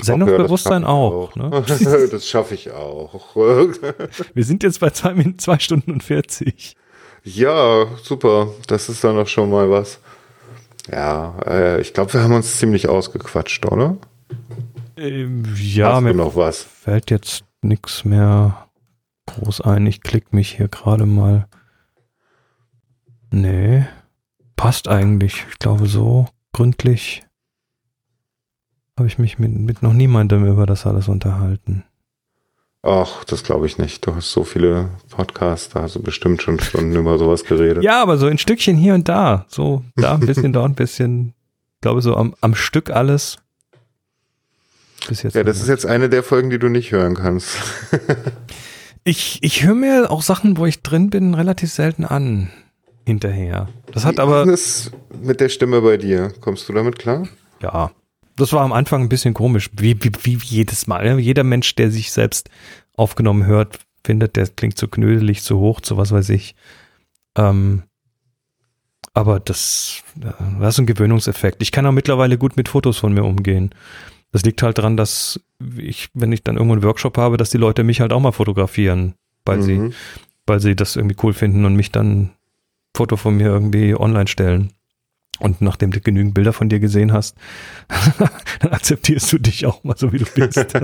Sendungsbewusstsein 0.00 0.82
ja, 0.82 0.88
auch. 0.88 1.30
auch. 1.30 1.36
Ne? 1.36 1.50
das 2.10 2.28
schaffe 2.28 2.54
ich 2.54 2.70
auch. 2.70 3.34
Wir 4.34 4.44
sind 4.44 4.62
jetzt 4.62 4.80
bei 4.80 4.90
zwei, 4.90 5.34
zwei 5.38 5.58
Stunden 5.58 5.92
und 5.92 6.02
40. 6.02 6.76
Ja, 7.24 7.86
super. 8.02 8.52
Das 8.68 8.88
ist 8.88 9.02
dann 9.02 9.16
doch 9.16 9.26
schon 9.26 9.50
mal 9.50 9.68
was. 9.70 10.00
Ja, 10.90 11.36
äh, 11.46 11.80
ich 11.80 11.92
glaube, 11.92 12.14
wir 12.14 12.22
haben 12.22 12.32
uns 12.32 12.58
ziemlich 12.58 12.88
ausgequatscht, 12.88 13.66
oder? 13.66 13.98
Ähm, 14.96 15.44
ja, 15.56 16.00
mir 16.00 16.14
noch 16.14 16.34
was? 16.34 16.62
fällt 16.62 17.10
jetzt 17.10 17.44
nichts 17.62 18.04
mehr 18.04 18.68
groß 19.26 19.60
ein. 19.62 19.86
Ich 19.86 20.00
klicke 20.00 20.34
mich 20.34 20.56
hier 20.56 20.68
gerade 20.68 21.06
mal. 21.06 21.46
Nee, 23.30 23.86
passt 24.56 24.88
eigentlich. 24.88 25.44
Ich 25.50 25.58
glaube, 25.58 25.86
so 25.86 26.26
gründlich 26.52 27.24
habe 28.96 29.06
ich 29.06 29.18
mich 29.18 29.38
mit, 29.38 29.52
mit 29.52 29.82
noch 29.82 29.92
niemandem 29.92 30.46
über 30.46 30.66
das 30.66 30.86
alles 30.86 31.08
unterhalten. 31.08 31.84
Ach, 32.82 33.24
das 33.24 33.42
glaube 33.42 33.66
ich 33.66 33.78
nicht. 33.78 34.06
Du 34.06 34.14
hast 34.14 34.32
so 34.32 34.44
viele 34.44 34.90
Podcasts, 35.10 35.68
da 35.68 35.82
hast 35.82 35.96
du 35.96 36.02
bestimmt 36.02 36.42
schon 36.42 36.60
Stunden 36.60 36.94
über 36.96 37.18
sowas 37.18 37.44
geredet. 37.44 37.82
Ja, 37.82 38.02
aber 38.02 38.18
so 38.18 38.26
ein 38.26 38.38
Stückchen 38.38 38.76
hier 38.76 38.94
und 38.94 39.08
da. 39.08 39.46
So, 39.48 39.84
da 39.96 40.14
ein 40.14 40.20
bisschen, 40.20 40.52
da 40.54 40.64
ein 40.64 40.74
bisschen. 40.74 41.34
Ich 41.74 41.80
glaube, 41.82 42.02
so 42.02 42.16
am, 42.16 42.34
am 42.40 42.54
Stück 42.54 42.90
alles. 42.90 43.38
Bis 45.06 45.22
jetzt 45.22 45.34
ja, 45.34 45.44
das 45.44 45.60
ist 45.60 45.68
jetzt 45.68 45.86
eine 45.86 46.08
der 46.08 46.22
Folgen, 46.22 46.50
die 46.50 46.58
du 46.58 46.68
nicht 46.68 46.92
hören 46.92 47.14
kannst. 47.14 47.56
ich 49.04 49.38
ich 49.42 49.64
höre 49.64 49.74
mir 49.74 50.10
auch 50.10 50.22
Sachen, 50.22 50.56
wo 50.56 50.66
ich 50.66 50.82
drin 50.82 51.10
bin, 51.10 51.34
relativ 51.34 51.72
selten 51.72 52.04
an. 52.04 52.50
Hinterher. 53.06 53.68
Das 53.92 54.04
hat 54.04 54.20
aber. 54.20 54.46
Was 54.46 54.90
mit 55.22 55.40
der 55.40 55.48
Stimme 55.48 55.80
bei 55.80 55.96
dir? 55.96 56.32
Kommst 56.40 56.68
du 56.68 56.72
damit 56.74 56.98
klar? 56.98 57.26
Ja, 57.62 57.90
das 58.36 58.52
war 58.52 58.62
am 58.62 58.72
Anfang 58.72 59.02
ein 59.02 59.08
bisschen 59.08 59.34
komisch, 59.34 59.70
wie, 59.72 59.96
wie, 60.02 60.12
wie 60.22 60.38
jedes 60.44 60.86
Mal. 60.86 61.18
Jeder 61.18 61.42
Mensch, 61.42 61.74
der 61.74 61.90
sich 61.90 62.12
selbst 62.12 62.50
aufgenommen 62.94 63.46
hört, 63.46 63.80
findet, 64.04 64.36
der 64.36 64.46
klingt 64.46 64.78
zu 64.78 64.88
knödelig, 64.88 65.42
zu 65.42 65.58
hoch, 65.58 65.80
zu 65.80 65.96
was 65.96 66.12
weiß 66.12 66.28
ich. 66.30 66.54
Ähm, 67.36 67.82
aber 69.12 69.40
das, 69.40 70.02
das 70.14 70.74
ist 70.74 70.78
ein 70.78 70.86
Gewöhnungseffekt. 70.86 71.62
Ich 71.62 71.72
kann 71.72 71.86
auch 71.86 71.92
mittlerweile 71.92 72.38
gut 72.38 72.56
mit 72.56 72.68
Fotos 72.68 72.98
von 72.98 73.12
mir 73.12 73.24
umgehen. 73.24 73.74
Das 74.32 74.42
liegt 74.42 74.62
halt 74.62 74.78
daran, 74.78 74.96
dass 74.96 75.40
ich, 75.76 76.10
wenn 76.14 76.32
ich 76.32 76.42
dann 76.42 76.56
irgendwo 76.56 76.74
einen 76.74 76.82
Workshop 76.82 77.16
habe, 77.16 77.36
dass 77.36 77.50
die 77.50 77.58
Leute 77.58 77.84
mich 77.84 78.00
halt 78.00 78.12
auch 78.12 78.20
mal 78.20 78.32
fotografieren, 78.32 79.14
weil 79.44 79.58
mhm. 79.58 79.62
sie, 79.62 79.94
weil 80.46 80.60
sie 80.60 80.76
das 80.76 80.96
irgendwie 80.96 81.16
cool 81.22 81.32
finden 81.32 81.64
und 81.64 81.76
mich 81.76 81.92
dann 81.92 82.30
Foto 82.94 83.16
von 83.16 83.36
mir 83.36 83.46
irgendwie 83.46 83.94
online 83.94 84.28
stellen. 84.28 84.72
Und 85.38 85.60
nachdem 85.60 85.92
du 85.92 86.00
genügend 86.00 86.34
Bilder 86.34 86.52
von 86.52 86.68
dir 86.68 86.80
gesehen 86.80 87.12
hast, 87.12 87.36
dann 88.60 88.72
akzeptierst 88.72 89.32
du 89.32 89.38
dich 89.38 89.66
auch 89.66 89.84
mal 89.84 89.96
so, 89.96 90.12
wie 90.12 90.18
du 90.18 90.24
bist. 90.24 90.58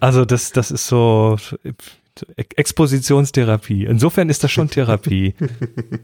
also 0.00 0.24
das, 0.24 0.52
das 0.52 0.70
ist 0.70 0.86
so 0.86 1.36
Expositionstherapie. 2.36 3.84
Insofern 3.84 4.28
ist 4.28 4.44
das 4.44 4.52
schon 4.52 4.70
Therapie. 4.70 5.34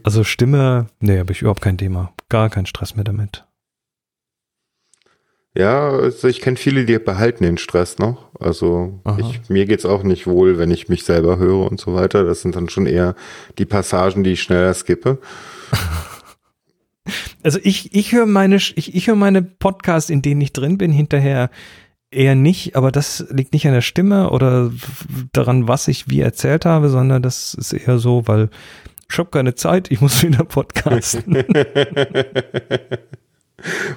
Also 0.03 0.23
Stimme, 0.23 0.87
nee, 0.99 1.19
habe 1.19 1.31
ich 1.31 1.41
überhaupt 1.41 1.61
kein 1.61 1.77
Thema. 1.77 2.13
Gar 2.29 2.49
keinen 2.49 2.65
Stress 2.65 2.95
mehr 2.95 3.05
damit. 3.05 3.46
Ja, 5.57 5.89
also 5.89 6.27
ich 6.27 6.41
kenne 6.41 6.55
viele, 6.55 6.85
die 6.85 6.99
behalten 6.99 7.43
den 7.43 7.57
Stress 7.57 7.97
noch. 7.97 8.29
Also 8.39 8.99
ich, 9.17 9.49
mir 9.49 9.65
geht's 9.65 9.85
auch 9.85 10.03
nicht 10.03 10.27
wohl, 10.27 10.59
wenn 10.59 10.69
ich 10.69 10.87
mich 10.87 11.03
selber 11.03 11.39
höre 11.39 11.71
und 11.71 11.79
so 11.79 11.95
weiter. 11.95 12.23
Das 12.23 12.43
sind 12.43 12.55
dann 12.55 12.69
schon 12.69 12.85
eher 12.85 13.15
die 13.57 13.65
Passagen, 13.65 14.23
die 14.23 14.33
ich 14.33 14.43
schneller 14.43 14.73
skippe. 14.73 15.19
Also 17.41 17.59
ich, 17.63 17.95
ich 17.95 18.11
höre 18.11 18.25
meine, 18.25 18.57
ich, 18.57 18.93
ich 18.93 19.07
höre 19.07 19.15
meine 19.15 19.41
Podcasts, 19.41 20.09
in 20.09 20.21
denen 20.21 20.41
ich 20.41 20.51
drin 20.51 20.77
bin, 20.77 20.91
hinterher 20.91 21.49
eher 22.11 22.35
nicht, 22.35 22.75
aber 22.75 22.91
das 22.91 23.25
liegt 23.29 23.53
nicht 23.53 23.65
an 23.65 23.73
der 23.73 23.79
Stimme 23.79 24.31
oder 24.31 24.73
daran, 25.31 25.69
was 25.69 25.87
ich 25.87 26.09
wie 26.09 26.19
erzählt 26.19 26.65
habe, 26.65 26.89
sondern 26.89 27.21
das 27.21 27.53
ist 27.53 27.71
eher 27.71 27.99
so, 27.99 28.27
weil 28.27 28.49
ich 29.09 29.17
habe 29.17 29.29
keine 29.29 29.55
Zeit, 29.55 29.89
ich 29.89 30.01
muss 30.01 30.21
wieder 30.27 30.43
podcasten. 30.43 31.37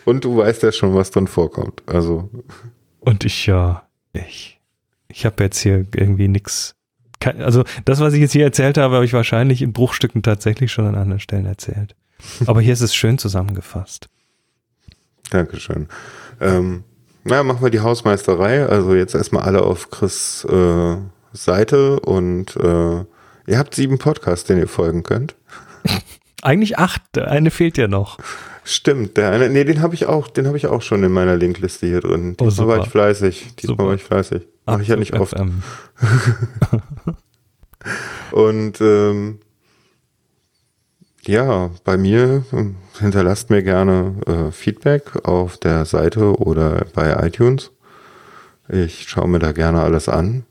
Und 0.04 0.24
du 0.24 0.36
weißt 0.36 0.62
ja 0.62 0.72
schon, 0.72 0.94
was 0.94 1.10
drin 1.10 1.26
vorkommt. 1.26 1.82
Also. 1.86 2.30
Und 3.00 3.24
ich 3.24 3.46
ja, 3.46 3.86
ich, 4.12 4.60
ich 5.08 5.26
habe 5.26 5.42
jetzt 5.44 5.58
hier 5.58 5.86
irgendwie 5.94 6.28
nichts. 6.28 6.74
Also 7.22 7.64
das, 7.84 8.00
was 8.00 8.14
ich 8.14 8.20
jetzt 8.20 8.32
hier 8.32 8.44
erzählt 8.44 8.78
habe, 8.78 8.94
habe 8.94 9.04
ich 9.04 9.12
wahrscheinlich 9.12 9.60
in 9.60 9.72
Bruchstücken 9.72 10.22
tatsächlich 10.22 10.72
schon 10.72 10.86
an 10.86 10.94
anderen 10.94 11.20
Stellen 11.20 11.46
erzählt. 11.46 11.94
Aber 12.46 12.60
hier 12.60 12.72
ist 12.72 12.80
es 12.80 12.94
schön 12.94 13.18
zusammengefasst. 13.18 14.08
Dankeschön. 15.30 15.88
Ähm, 16.40 16.84
na, 17.24 17.42
machen 17.42 17.62
wir 17.62 17.70
die 17.70 17.80
Hausmeisterei. 17.80 18.66
Also 18.66 18.94
jetzt 18.94 19.14
erstmal 19.14 19.42
alle 19.42 19.62
auf 19.62 19.90
Chris 19.90 20.44
äh, 20.44 20.96
Seite 21.32 22.00
und 22.00 22.56
äh, 22.56 23.04
ihr 23.46 23.58
habt 23.58 23.74
sieben 23.74 23.98
Podcasts, 23.98 24.46
den 24.46 24.58
ihr 24.58 24.68
folgen 24.68 25.02
könnt. 25.02 25.36
Eigentlich 26.42 26.78
acht, 26.78 27.18
eine 27.18 27.50
fehlt 27.50 27.76
ja 27.76 27.86
noch. 27.86 28.18
Stimmt, 28.70 29.16
der 29.16 29.32
eine, 29.32 29.50
nee, 29.50 29.64
den 29.64 29.82
habe 29.82 29.96
ich 29.96 30.06
auch, 30.06 30.28
den 30.28 30.46
habe 30.46 30.56
ich 30.56 30.68
auch 30.68 30.80
schon 30.80 31.02
in 31.02 31.10
meiner 31.10 31.36
Linkliste 31.36 31.88
hier 31.88 32.00
drin. 32.00 32.36
Oh, 32.40 32.44
Diesmal 32.44 32.68
war 32.68 32.78
ich 32.78 32.88
fleißig. 32.88 33.56
Diesmal 33.56 33.76
super. 33.76 33.88
war 33.88 33.94
ich 33.94 34.04
fleißig. 34.04 34.46
Mache 34.64 34.82
ich 34.82 34.88
ja 34.88 34.94
nicht 34.94 35.14
oft. 35.14 35.34
und 38.30 38.80
ähm, 38.80 39.40
ja, 41.26 41.70
bei 41.82 41.96
mir 41.96 42.44
hm, 42.50 42.76
hinterlasst 43.00 43.50
mir 43.50 43.64
gerne 43.64 44.14
äh, 44.26 44.52
Feedback 44.52 45.26
auf 45.26 45.58
der 45.58 45.84
Seite 45.84 46.38
oder 46.38 46.86
bei 46.94 47.26
iTunes. 47.26 47.72
Ich 48.68 49.08
schaue 49.08 49.26
mir 49.26 49.40
da 49.40 49.50
gerne 49.50 49.80
alles 49.80 50.08
an. 50.08 50.44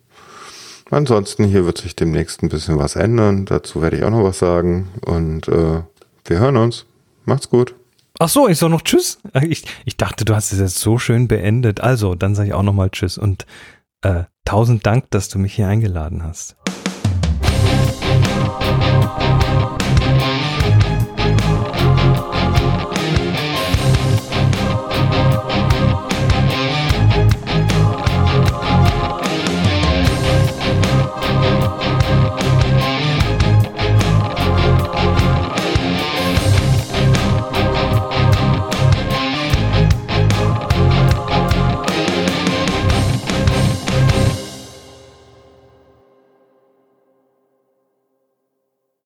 Ansonsten 0.89 1.45
hier 1.45 1.65
wird 1.65 1.77
sich 1.77 1.95
demnächst 1.95 2.43
ein 2.43 2.49
bisschen 2.49 2.77
was 2.77 2.98
ändern. 2.98 3.45
Dazu 3.45 3.81
werde 3.81 3.95
ich 3.95 4.03
auch 4.03 4.09
noch 4.09 4.25
was 4.25 4.39
sagen. 4.39 4.89
Und 5.06 5.48
äh, 5.48 5.83
wir 6.25 6.39
hören 6.39 6.57
uns. 6.57 6.85
Macht's 7.23 7.49
gut. 7.49 7.75
Ach 8.22 8.27
so, 8.27 8.49
ich 8.49 8.57
soll 8.57 8.69
noch 8.69 8.81
Tschüss. 8.81 9.19
Ich, 9.41 9.64
ich 9.85 9.95
dachte, 9.95 10.25
du 10.25 10.35
hast 10.35 10.51
es 10.51 10.59
jetzt 10.59 10.80
so 10.80 10.98
schön 10.98 11.30
beendet. 11.30 11.80
Also, 11.80 12.15
dann 12.15 12.35
sage 12.35 12.49
ich 12.49 12.53
auch 12.53 12.64
nochmal 12.64 12.89
Tschüss 12.89 13.17
und 13.17 13.45
äh, 14.01 14.25
tausend 14.43 14.85
Dank, 14.85 15.09
dass 15.11 15.30
du 15.30 15.39
mich 15.39 15.53
hier 15.53 15.69
eingeladen 15.69 16.23
hast. 16.23 16.57